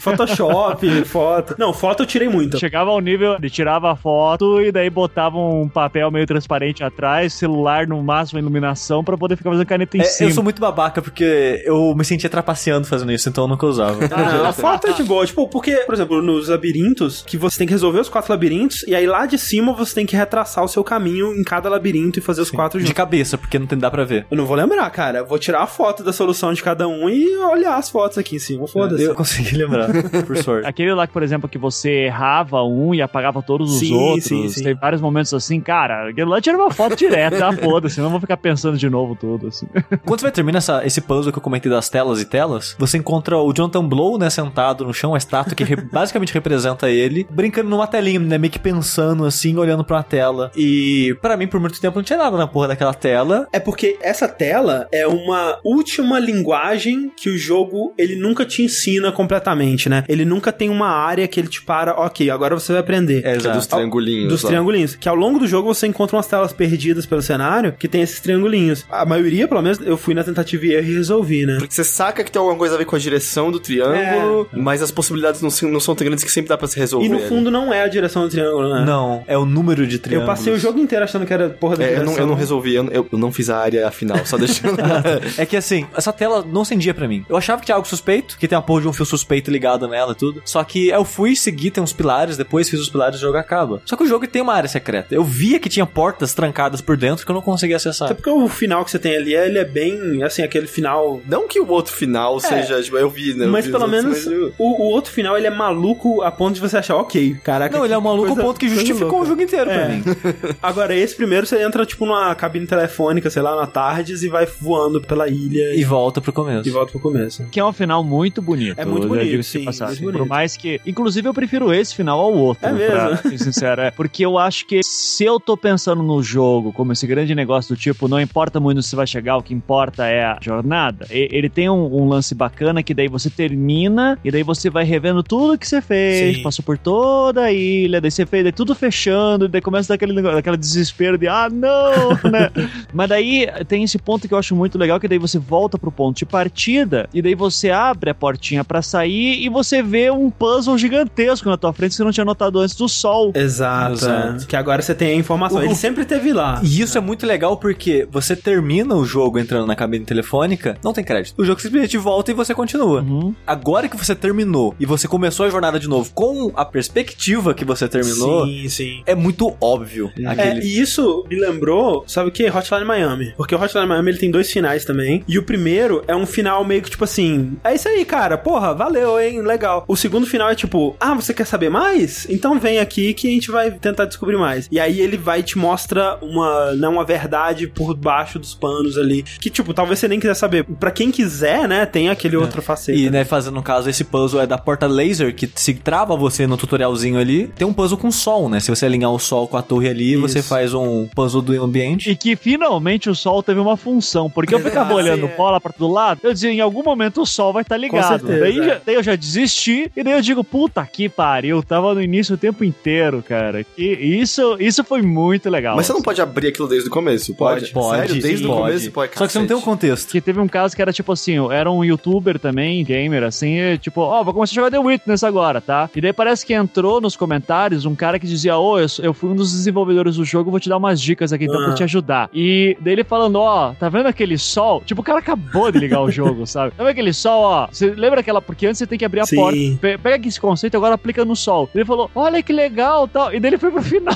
Photoshop, 0.00 1.04
foto. 1.04 1.54
Não, 1.58 1.72
foto 1.72 2.02
eu 2.02 2.06
tirei 2.06 2.28
muito. 2.28 2.58
Chegava 2.58 2.90
ao 2.90 3.00
nível 3.00 3.38
de 3.38 3.48
tirava 3.50 3.92
a 3.92 3.96
foto 3.96 4.60
e 4.60 4.70
daí 4.72 4.90
botava 4.90 5.38
um 5.38 5.68
papel 5.68 6.10
meio 6.10 6.26
transparente 6.26 6.82
atrás, 6.84 7.32
celular 7.32 7.86
no 7.86 8.02
máximo 8.02 8.38
iluminação 8.38 9.02
pra 9.04 9.16
poder 9.22 9.36
ficar 9.36 9.50
fazendo 9.50 9.66
caneta 9.66 9.96
em 9.96 10.00
É, 10.00 10.04
cima. 10.04 10.30
eu 10.30 10.34
sou 10.34 10.42
muito 10.44 10.60
babaca 10.60 11.00
porque 11.02 11.62
eu 11.64 11.94
me 11.94 12.04
sentia 12.04 12.28
trapaceando 12.28 12.86
fazendo 12.86 13.12
isso, 13.12 13.28
então 13.28 13.44
eu 13.44 13.48
nunca 13.48 13.66
usava. 13.66 13.98
Ah, 14.12 14.48
a 14.48 14.52
foto 14.52 14.88
é 14.88 14.92
de 14.92 15.02
boa. 15.04 15.24
Tipo, 15.26 15.48
porque, 15.48 15.74
por 15.86 15.94
exemplo, 15.94 16.20
nos 16.22 16.48
labirintos, 16.48 17.22
que 17.26 17.36
você 17.36 17.58
tem 17.58 17.66
que 17.66 17.72
resolver 17.72 18.00
os 18.00 18.08
quatro 18.08 18.32
labirintos, 18.32 18.82
e 18.86 18.94
aí 18.94 19.06
lá 19.06 19.26
de 19.26 19.38
cima 19.38 19.72
você 19.72 19.94
tem 19.94 20.06
que 20.06 20.16
retraçar 20.16 20.64
o 20.64 20.68
seu 20.68 20.82
caminho 20.84 21.34
em 21.34 21.42
cada 21.42 21.68
labirinto 21.68 22.18
e 22.18 22.22
fazer 22.22 22.40
os 22.42 22.50
quatro 22.50 22.78
De 22.78 22.84
juntos. 22.86 22.96
cabeça, 22.96 23.36
porque 23.38 23.58
não 23.58 23.66
tem 23.66 23.78
dá 23.78 23.90
pra 23.90 24.04
ver. 24.04 24.26
Eu 24.30 24.36
não 24.36 24.44
vou 24.46 24.56
lembrar, 24.56 24.88
cara. 24.90 25.18
Eu 25.20 25.26
vou 25.26 25.38
tirar 25.38 25.62
a 25.62 25.66
foto 25.66 26.02
da 26.02 26.12
solução 26.12 26.52
de 26.52 26.62
cada 26.62 26.86
um 26.88 27.08
e 27.08 27.36
olhar 27.36 27.76
as 27.76 27.88
fotos 27.90 28.18
aqui 28.18 28.36
em 28.36 28.38
cima. 28.38 28.66
Foda-se. 28.66 29.02
Eu 29.04 29.14
consegui 29.14 29.56
lembrar, 29.56 29.88
por 30.26 30.36
sorte. 30.36 30.66
Aquele 30.66 30.92
lá 30.94 31.06
que, 31.06 31.12
por 31.12 31.22
exemplo, 31.22 31.48
que 31.48 31.58
você 31.58 32.06
errava 32.06 32.62
um 32.62 32.94
e 32.94 33.02
apagava 33.02 33.42
todos 33.42 33.72
os 33.74 33.78
Sim, 33.80 33.94
outros. 33.94 34.24
sim, 34.24 34.48
sim. 34.48 34.62
Tem 34.64 34.74
vários 34.74 35.00
momentos 35.00 35.32
assim, 35.34 35.60
cara, 35.60 36.08
aquele 36.10 36.28
lá 36.28 36.40
tira 36.40 36.56
uma 36.56 36.70
foto 36.70 36.96
direto, 36.96 37.38
tá? 37.38 37.52
Foda-se, 37.52 37.98
eu 37.98 38.04
não 38.04 38.10
vou 38.10 38.20
ficar 38.20 38.36
pensando 38.36 38.76
de 38.76 38.88
novo 38.88 39.11
tudo, 39.14 39.48
assim. 39.48 39.66
Quando 40.04 40.20
você 40.20 40.26
vai 40.26 40.32
terminar 40.32 40.58
essa- 40.58 40.84
esse 40.86 41.00
puzzle 41.00 41.32
que 41.32 41.38
eu 41.38 41.42
comentei 41.42 41.70
das 41.70 41.88
telas 41.88 42.20
e 42.20 42.24
telas, 42.24 42.74
você 42.78 42.98
encontra 42.98 43.36
o 43.38 43.52
Jonathan 43.52 43.84
Blow, 43.86 44.18
né, 44.18 44.28
sentado 44.30 44.84
no 44.84 44.92
chão, 44.94 45.14
a 45.14 45.18
estátua 45.18 45.54
que 45.54 45.64
re- 45.64 45.76
basicamente 45.92 46.32
representa 46.34 46.88
ele, 46.90 47.26
brincando 47.30 47.68
numa 47.70 47.86
telinha, 47.86 48.18
né, 48.20 48.38
meio 48.38 48.52
que 48.52 48.58
pensando 48.58 49.24
assim, 49.24 49.56
olhando 49.56 49.84
pra 49.84 49.96
uma 49.96 50.02
tela. 50.02 50.50
E 50.56 51.16
pra 51.20 51.36
mim, 51.36 51.46
por 51.46 51.60
muito 51.60 51.80
tempo, 51.80 51.96
não 51.96 52.02
tinha 52.04 52.18
nada 52.18 52.36
na 52.36 52.46
porra 52.46 52.68
daquela 52.68 52.94
tela. 52.94 53.46
É 53.52 53.60
porque 53.60 53.98
essa 54.00 54.28
tela 54.28 54.88
é 54.92 55.06
uma 55.06 55.58
última 55.64 56.18
linguagem 56.18 57.10
que 57.16 57.30
o 57.30 57.38
jogo 57.38 57.94
ele 57.96 58.16
nunca 58.16 58.44
te 58.44 58.62
ensina 58.62 59.12
completamente, 59.12 59.88
né? 59.88 60.04
Ele 60.08 60.24
nunca 60.24 60.52
tem 60.52 60.68
uma 60.68 60.88
área 60.88 61.26
que 61.28 61.38
ele 61.40 61.48
te 61.48 61.62
para, 61.62 61.92
ok, 61.94 62.30
agora 62.30 62.54
você 62.58 62.72
vai 62.72 62.80
aprender. 62.80 63.24
É, 63.24 63.34
é 63.34 63.36
dos 63.38 63.66
triangulinhos. 63.66 64.28
Dos 64.28 64.42
lá. 64.42 64.48
triangulinhos. 64.48 64.96
Que 64.96 65.08
ao 65.08 65.14
longo 65.14 65.38
do 65.38 65.46
jogo 65.46 65.72
você 65.72 65.86
encontra 65.86 66.16
umas 66.16 66.26
telas 66.26 66.52
perdidas 66.52 67.06
pelo 67.06 67.22
cenário 67.22 67.72
que 67.78 67.88
tem 67.88 68.02
esses 68.02 68.20
triangulinhos. 68.20 68.84
A 69.02 69.06
maioria, 69.06 69.48
pelo 69.48 69.60
menos, 69.62 69.80
eu 69.80 69.96
fui 69.96 70.14
na 70.14 70.22
tentativa 70.22 70.64
e 70.66 70.72
erro 70.74 70.86
e 70.88 70.94
resolvi, 70.94 71.44
né? 71.44 71.56
Porque 71.58 71.74
você 71.74 71.82
saca 71.84 72.22
que 72.22 72.30
tem 72.30 72.38
alguma 72.38 72.56
coisa 72.56 72.74
a 72.76 72.78
ver 72.78 72.84
com 72.84 72.94
a 72.94 72.98
direção 72.98 73.50
do 73.50 73.58
triângulo, 73.58 74.48
mas 74.52 74.80
as 74.82 74.90
possibilidades 74.90 75.42
não, 75.42 75.50
são- 75.50 75.68
não 75.70 75.80
são 75.80 75.94
tão 75.94 76.04
grandes 76.04 76.24
que 76.24 76.30
sempre 76.30 76.48
dá 76.48 76.56
pra 76.56 76.68
se 76.68 76.78
resolver. 76.78 77.06
E 77.06 77.08
no 77.08 77.18
fundo 77.20 77.50
não 77.50 77.72
é 77.72 77.82
a 77.82 77.88
direção 77.88 78.22
do 78.22 78.28
triângulo, 78.28 78.72
né? 78.74 78.84
Não, 78.84 79.24
é 79.26 79.36
o 79.36 79.44
número 79.44 79.86
de 79.86 79.96
Eu 79.96 80.00
triângulos. 80.00 80.26
passei 80.38 80.52
o 80.52 80.58
jogo 80.58 80.78
inteiro 80.78 81.04
achando 81.04 81.26
que 81.26 81.32
era 81.32 81.50
porra 81.50 81.76
da 81.76 81.84
É, 81.84 81.86
eu, 81.86 81.90
direção. 81.94 82.12
não, 82.14 82.20
eu 82.20 82.26
não 82.28 82.34
resolvi, 82.34 82.74
eu, 82.74 82.88
eu 83.12 83.18
não 83.18 83.32
fiz 83.32 83.50
a 83.50 83.58
área 83.58 83.90
final, 83.90 84.24
só 84.24 84.36
deixando. 84.38 84.76
É 85.36 85.44
que 85.46 85.56
assim, 85.56 85.86
essa 85.96 86.12
tela 86.12 86.44
não 86.46 86.62
acendia 86.62 86.94
pra 86.94 87.08
mim. 87.08 87.24
Eu 87.28 87.36
achava 87.36 87.60
que 87.60 87.66
tinha 87.66 87.74
algo 87.74 87.86
suspeito, 87.88 88.36
que 88.38 88.46
tem 88.46 88.56
a 88.56 88.62
porra 88.62 88.82
de 88.82 88.88
um 88.88 88.92
fio 88.92 89.04
suspeito 89.04 89.50
ligado 89.50 89.88
nela 89.88 90.12
e 90.12 90.14
tudo. 90.14 90.42
Só 90.44 90.62
que 90.62 90.88
eu 90.88 91.04
fui 91.04 91.34
seguir, 91.34 91.70
tem 91.70 91.82
uns 91.82 91.92
pilares, 91.92 92.36
depois 92.36 92.68
fiz 92.68 92.78
os 92.80 92.88
pilares 92.88 93.16
e 93.16 93.18
o 93.18 93.22
jogo 93.22 93.38
acaba. 93.38 93.82
Só 93.84 93.96
que 93.96 94.04
o 94.04 94.06
jogo 94.06 94.26
tem 94.26 94.42
uma 94.42 94.54
área 94.54 94.68
secreta. 94.68 95.14
Eu 95.14 95.24
via 95.24 95.58
que 95.58 95.68
tinha 95.68 95.86
portas 95.86 96.34
trancadas 96.34 96.80
por 96.80 96.96
dentro 96.96 97.24
que 97.24 97.30
eu 97.30 97.34
não 97.34 97.42
conseguia 97.42 97.76
acessar. 97.76 98.06
Até 98.06 98.14
porque 98.14 98.30
o 98.30 98.48
final 98.48 98.84
que 98.84 98.91
que 98.91 98.91
você 98.92 98.98
tem 98.98 99.16
ali, 99.16 99.34
ele 99.34 99.58
é 99.58 99.64
bem, 99.64 100.22
assim, 100.22 100.42
aquele 100.42 100.66
final... 100.66 101.20
Não 101.26 101.48
que 101.48 101.58
o 101.60 101.68
outro 101.68 101.92
final 101.92 102.38
seja, 102.40 102.82
tipo, 102.82 102.96
eu 102.96 103.08
vi, 103.10 103.34
né? 103.34 103.46
Mas 103.46 103.66
vi 103.66 103.72
pelo 103.72 103.86
menos 103.88 104.26
o, 104.26 104.52
o 104.58 104.82
outro 104.90 105.10
final, 105.12 105.36
ele 105.36 105.46
é 105.46 105.50
maluco 105.50 106.22
a 106.22 106.30
ponto 106.30 106.54
de 106.54 106.60
você 106.60 106.76
achar, 106.78 106.96
ok, 106.96 107.36
caraca. 107.42 107.76
Não, 107.76 107.84
ele 107.84 107.94
é 107.94 107.98
um 107.98 108.02
maluco 108.02 108.28
coisa- 108.28 108.42
ponto 108.42 108.58
que 108.60 108.68
justificou 108.68 109.22
o 109.22 109.26
jogo 109.26 109.42
inteiro 109.42 109.66
pra 109.66 109.74
É. 109.82 109.88
mim. 109.88 110.02
Agora, 110.62 110.94
esse 110.94 111.14
primeiro 111.16 111.46
você 111.46 111.62
entra, 111.62 111.84
tipo, 111.86 112.06
numa 112.06 112.34
cabine 112.34 112.66
telefônica, 112.66 113.28
sei 113.30 113.42
lá, 113.42 113.56
na 113.56 113.66
Tardes, 113.66 114.22
e 114.22 114.28
vai 114.28 114.46
voando 114.46 115.00
pela 115.00 115.28
ilha 115.28 115.74
E 115.74 115.84
volta 115.84 116.20
pro 116.20 116.32
começo. 116.32 116.68
e 116.68 116.70
volta 116.70 116.92
pro 116.92 117.00
começo. 117.00 117.44
Que 117.50 117.58
é 117.60 117.64
um 117.64 117.72
final 117.72 118.02
muito 118.04 118.40
bonito. 118.42 118.78
É 118.78 118.84
muito 118.84 119.06
bonito, 119.08 119.42
sim, 119.42 119.64
passagem. 119.64 120.02
muito 120.02 120.16
bonito. 120.18 120.18
Por 120.18 120.28
mais 120.28 120.56
que. 120.56 120.80
Inclusive, 120.86 121.28
eu 121.28 121.34
prefiro 121.34 121.72
esse 121.72 121.94
final 121.94 122.18
ao 122.20 122.32
outro. 122.34 122.66
É 122.68 122.72
mesmo? 122.72 122.92
Pra 122.92 123.16
ser 123.30 123.38
sincero. 123.38 123.80
É, 123.82 123.90
porque 123.90 124.24
eu 124.24 124.38
acho 124.38 124.66
que 124.66 124.80
se 124.82 125.24
eu 125.24 125.38
tô 125.40 125.56
pensando 125.56 126.02
no 126.02 126.22
jogo 126.22 126.72
como 126.72 126.92
esse 126.92 127.06
grande 127.06 127.34
negócio 127.34 127.74
do 127.74 127.78
tipo, 127.78 128.08
não 128.08 128.20
importa 128.20 128.60
muito 128.60 128.81
se 128.82 128.94
vai 128.96 129.06
chegar, 129.06 129.36
o 129.36 129.42
que 129.42 129.54
importa 129.54 130.06
é 130.06 130.24
a 130.24 130.38
jornada. 130.40 131.06
e- 131.10 131.28
Ele 131.32 131.48
tem 131.48 131.68
um, 131.68 131.84
um 132.02 132.08
lance 132.08 132.34
bacana 132.34 132.82
que 132.82 132.92
daí 132.94 133.08
você 133.08 133.30
termina 133.30 134.18
e 134.24 134.30
daí 134.30 134.42
você 134.42 134.68
vai 134.70 134.84
revendo 134.84 135.22
tudo 135.22 135.56
que 135.58 135.66
você 135.68 135.80
fez, 135.80 136.36
Sim. 136.36 136.42
passou 136.42 136.64
por 136.64 136.76
toda 136.78 137.42
a 137.42 137.52
ilha, 137.52 138.00
daí 138.00 138.10
você 138.10 138.24
fez 138.26 138.42
daí 138.42 138.52
tudo 138.52 138.74
fechando, 138.74 139.48
daí 139.48 139.60
começa 139.60 139.92
daquele 139.92 140.20
daquele 140.20 140.56
desespero 140.56 141.16
de 141.18 141.28
ah, 141.28 141.48
não, 141.50 142.10
né? 142.30 142.50
Mas 142.92 143.08
daí 143.08 143.46
tem 143.68 143.82
esse 143.84 143.98
ponto 143.98 144.26
que 144.26 144.34
eu 144.34 144.38
acho 144.38 144.54
muito 144.56 144.78
legal, 144.78 144.98
que 144.98 145.08
daí 145.08 145.18
você 145.18 145.38
volta 145.38 145.78
pro 145.78 145.90
ponto 145.92 146.16
de 146.18 146.26
partida 146.26 147.08
e 147.12 147.20
daí 147.22 147.34
você 147.34 147.70
abre 147.70 148.10
a 148.10 148.14
portinha 148.14 148.64
pra 148.64 148.82
sair 148.82 149.42
e 149.42 149.48
você 149.48 149.82
vê 149.82 150.10
um 150.10 150.30
puzzle 150.30 150.76
gigantesco 150.78 151.48
na 151.48 151.56
tua 151.56 151.72
frente 151.72 151.90
que 151.90 151.96
você 151.96 152.04
não 152.04 152.12
tinha 152.12 152.24
notado 152.24 152.58
antes 152.58 152.74
do 152.76 152.88
sol. 152.88 153.32
Exato. 153.34 153.92
Exato. 153.94 154.46
Que 154.46 154.56
agora 154.56 154.82
você 154.82 154.94
tem 154.94 155.12
a 155.12 155.14
informação. 155.14 155.58
O- 155.58 155.62
Ele 155.62 155.74
sempre 155.74 156.04
teve 156.04 156.32
lá. 156.32 156.60
E 156.62 156.80
isso 156.80 156.96
é 156.96 157.00
muito 157.00 157.26
legal 157.26 157.56
porque 157.56 158.06
você 158.10 158.34
termina 158.36 158.71
o 158.80 159.04
jogo 159.04 159.38
entrando 159.38 159.66
na 159.66 159.76
cabine 159.76 160.04
telefônica, 160.04 160.76
não 160.82 160.92
tem 160.92 161.04
crédito. 161.04 161.40
O 161.40 161.44
jogo 161.44 161.60
simplesmente 161.60 161.98
volta 161.98 162.30
e 162.30 162.34
você 162.34 162.54
continua. 162.54 163.02
Uhum. 163.02 163.34
Agora 163.46 163.88
que 163.88 163.96
você 163.96 164.14
terminou 164.14 164.74
e 164.78 164.86
você 164.86 165.06
começou 165.06 165.46
a 165.46 165.50
jornada 165.50 165.78
de 165.78 165.88
novo 165.88 166.10
com 166.14 166.52
a 166.54 166.64
perspectiva 166.64 167.54
que 167.54 167.64
você 167.64 167.88
terminou, 167.88 168.46
Sim, 168.46 168.68
sim. 168.68 169.02
é 169.06 169.14
muito 169.14 169.54
óbvio. 169.60 170.10
É, 170.18 170.26
Aquele... 170.26 170.60
e 170.66 170.80
isso 170.80 171.24
me 171.28 171.38
lembrou, 171.38 172.04
sabe 172.06 172.28
o 172.28 172.32
que? 172.32 172.48
Hotline 172.48 172.84
Miami. 172.84 173.34
Porque 173.36 173.54
o 173.54 173.60
Hotline 173.60 173.86
Miami 173.86 174.10
ele 174.10 174.18
tem 174.18 174.30
dois 174.30 174.50
finais 174.50 174.84
também. 174.84 175.24
E 175.26 175.38
o 175.38 175.42
primeiro 175.42 176.02
é 176.06 176.14
um 176.14 176.26
final 176.26 176.64
meio 176.64 176.82
que 176.82 176.90
tipo 176.90 177.04
assim: 177.04 177.56
é 177.64 177.74
isso 177.74 177.88
aí, 177.88 178.04
cara. 178.04 178.38
Porra, 178.38 178.74
valeu, 178.74 179.20
hein? 179.20 179.42
Legal. 179.42 179.84
O 179.88 179.96
segundo 179.96 180.26
final 180.26 180.48
é 180.50 180.54
tipo: 180.54 180.96
ah, 181.00 181.14
você 181.14 181.34
quer 181.34 181.46
saber 181.46 181.70
mais? 181.70 182.26
Então 182.28 182.58
vem 182.58 182.78
aqui 182.78 183.14
que 183.14 183.26
a 183.26 183.30
gente 183.30 183.50
vai 183.50 183.70
tentar 183.70 184.04
descobrir 184.04 184.36
mais. 184.36 184.68
E 184.70 184.78
aí 184.78 185.00
ele 185.00 185.16
vai 185.16 185.40
e 185.40 185.42
te 185.42 185.58
mostra 185.58 186.18
uma, 186.22 186.72
né, 186.72 186.88
uma 186.88 187.04
verdade 187.04 187.66
por 187.66 187.94
baixo 187.96 188.38
dos 188.38 188.54
panos 188.62 188.96
ali. 188.96 189.22
Que, 189.40 189.50
tipo, 189.50 189.74
talvez 189.74 189.98
você 189.98 190.06
nem 190.08 190.20
quiser 190.20 190.34
saber. 190.34 190.64
Pra 190.64 190.90
quem 190.90 191.10
quiser, 191.10 191.66
né, 191.68 191.84
tem 191.84 192.08
aquele 192.08 192.36
outro 192.36 192.62
faceta. 192.62 192.96
E, 192.98 193.10
né, 193.10 193.24
fazendo 193.24 193.54
no 193.54 193.62
caso, 193.62 193.90
esse 193.90 194.04
puzzle 194.04 194.40
é 194.40 194.46
da 194.46 194.56
porta 194.56 194.86
laser, 194.86 195.34
que 195.34 195.50
se 195.56 195.74
trava 195.74 196.16
você 196.16 196.46
no 196.46 196.56
tutorialzinho 196.56 197.18
ali. 197.18 197.48
Tem 197.56 197.66
um 197.66 197.72
puzzle 197.72 197.98
com 197.98 198.10
sol, 198.10 198.48
né? 198.48 198.60
Se 198.60 198.70
você 198.70 198.86
alinhar 198.86 199.10
o 199.10 199.18
sol 199.18 199.48
com 199.48 199.56
a 199.56 199.62
torre 199.62 199.88
ali, 199.88 200.12
Isso. 200.12 200.20
você 200.20 200.42
faz 200.42 200.72
um 200.74 201.08
puzzle 201.14 201.42
do 201.42 201.62
ambiente. 201.62 202.10
E 202.10 202.14
que 202.16 202.36
finalmente 202.36 203.10
o 203.10 203.14
sol 203.14 203.42
teve 203.42 203.58
uma 203.60 203.76
função, 203.76 204.30
porque 204.30 204.54
eu 204.54 204.60
ficava 204.62 204.92
Ah, 204.92 204.96
olhando 204.96 205.26
sim, 205.26 205.32
é. 205.32 205.36
bola 205.36 205.60
pra 205.60 205.72
todo 205.72 205.92
lado, 205.92 206.20
eu 206.22 206.32
dizia, 206.32 206.50
em 206.52 206.60
algum 206.60 206.82
momento 206.82 207.22
o 207.22 207.26
sol 207.26 207.52
vai 207.52 207.62
estar 207.62 207.76
ligado. 207.76 208.20
certeza, 208.20 208.40
daí, 208.40 208.58
é. 208.60 208.64
já- 208.64 208.80
daí 208.86 208.94
eu 208.94 209.02
já 209.02 209.16
desisti, 209.16 209.90
e 209.96 210.02
daí 210.04 210.12
eu 210.14 210.20
digo, 210.20 210.44
puta 210.44 210.84
que 210.86 211.08
pariu, 211.08 211.62
tava 211.62 211.94
no 211.94 212.02
início 212.02 212.34
o 212.34 212.38
tempo 212.38 212.62
inteiro, 212.64 213.22
cara. 213.26 213.64
E 213.76 214.20
isso, 214.20 214.56
isso 214.60 214.84
foi 214.84 215.02
muito 215.02 215.48
legal. 215.50 215.76
Mas 215.76 215.86
você 215.86 215.92
não 215.92 216.02
pode 216.02 216.20
abrir 216.20 216.48
aquilo 216.48 216.68
desde 216.68 216.88
o 216.88 216.92
começo, 216.92 217.34
pode? 217.34 217.70
Pode, 217.70 218.08
Sério? 218.08 218.22
Desde 218.22 218.41
o 218.46 218.48
pode. 218.50 218.60
começo 218.62 218.90
pode. 218.92 219.12
Só 219.18 219.26
que 219.26 219.32
você 219.32 219.38
não 219.38 219.46
tem 219.46 219.56
um 219.56 219.60
Cacete. 219.60 219.70
contexto. 219.70 220.10
Que 220.12 220.20
teve 220.20 220.40
um 220.40 220.48
caso 220.48 220.74
que 220.76 220.82
era 220.82 220.92
tipo 220.92 221.12
assim, 221.12 221.36
era 221.52 221.70
um 221.70 221.84
youtuber 221.84 222.38
também, 222.38 222.84
gamer, 222.84 223.22
assim, 223.24 223.58
e, 223.58 223.78
tipo, 223.78 224.00
ó, 224.00 224.22
vou 224.22 224.32
começar 224.34 224.52
a 224.52 224.54
jogar 224.54 224.70
The 224.70 224.78
Witness 224.78 225.24
agora, 225.24 225.60
tá? 225.60 225.88
E 225.94 226.00
daí 226.00 226.12
parece 226.12 226.44
que 226.44 226.52
entrou 226.54 227.00
nos 227.00 227.16
comentários 227.16 227.84
um 227.84 227.94
cara 227.94 228.18
que 228.18 228.26
dizia, 228.26 228.56
ô, 228.56 228.78
eu, 228.78 228.88
sou- 228.88 229.04
eu 229.04 229.14
fui 229.14 229.30
um 229.30 229.34
dos 229.36 229.52
desenvolvedores 229.52 230.16
do 230.16 230.24
jogo, 230.24 230.50
vou 230.50 230.60
te 230.60 230.68
dar 230.68 230.76
umas 230.76 231.00
dicas 231.00 231.32
aqui 231.32 231.44
então 231.44 231.60
Ah. 231.60 231.64
pra 231.66 231.74
te 231.74 231.82
ajudar. 231.84 232.28
E 232.32 232.76
daí 232.80 232.92
ele 232.94 233.04
falando, 233.04 233.36
ó, 233.36 233.72
tá 233.78 233.88
vendo 233.88 234.06
aquele 234.06 234.36
sol? 234.38 234.82
Tipo, 234.84 235.00
o 235.00 235.04
cara 235.04 235.18
acabou 235.18 235.70
de 235.70 235.78
ligar 235.78 236.00
o 236.02 236.10
jogo, 236.10 236.46
sabe? 236.46 236.70
Tá 236.72 236.82
vendo 236.82 236.90
aquele 236.92 237.12
sol, 237.12 237.42
ó? 237.42 237.68
Você 237.70 237.90
lembra 237.90 238.20
aquela, 238.20 238.40
porque 238.42 238.66
antes 238.66 238.78
você 238.78 238.86
tem 238.86 238.98
que 238.98 239.04
abrir 239.04 239.20
a 239.20 239.26
Sim. 239.26 239.36
porta. 239.36 239.58
Pe- 239.80 239.98
Pega 239.98 240.16
aqui 240.16 240.28
esse 240.28 240.40
conceito 240.40 240.74
e 240.74 240.76
agora 240.76 240.94
aplica 240.94 241.24
no 241.24 241.36
sol. 241.36 241.68
Ele 241.74 241.84
falou, 241.84 242.10
olha 242.14 242.42
que 242.42 242.52
legal, 242.52 243.06
tal. 243.08 243.32
E 243.32 243.38
daí 243.40 243.50
ele 243.50 243.58
foi 243.58 243.70
pro 243.70 243.82
final. 243.82 244.14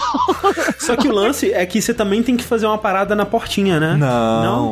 Só 0.78 0.96
que 0.96 1.08
o 1.08 1.12
lance 1.12 1.52
é 1.52 1.64
que 1.66 1.80
você 1.80 1.92
também 1.94 2.22
tem 2.22 2.36
que 2.36 2.44
fazer 2.44 2.66
uma 2.66 2.78
parada 2.78 3.14
na 3.14 3.24
portinha, 3.24 3.78
né? 3.78 3.94
Não, 3.96 4.06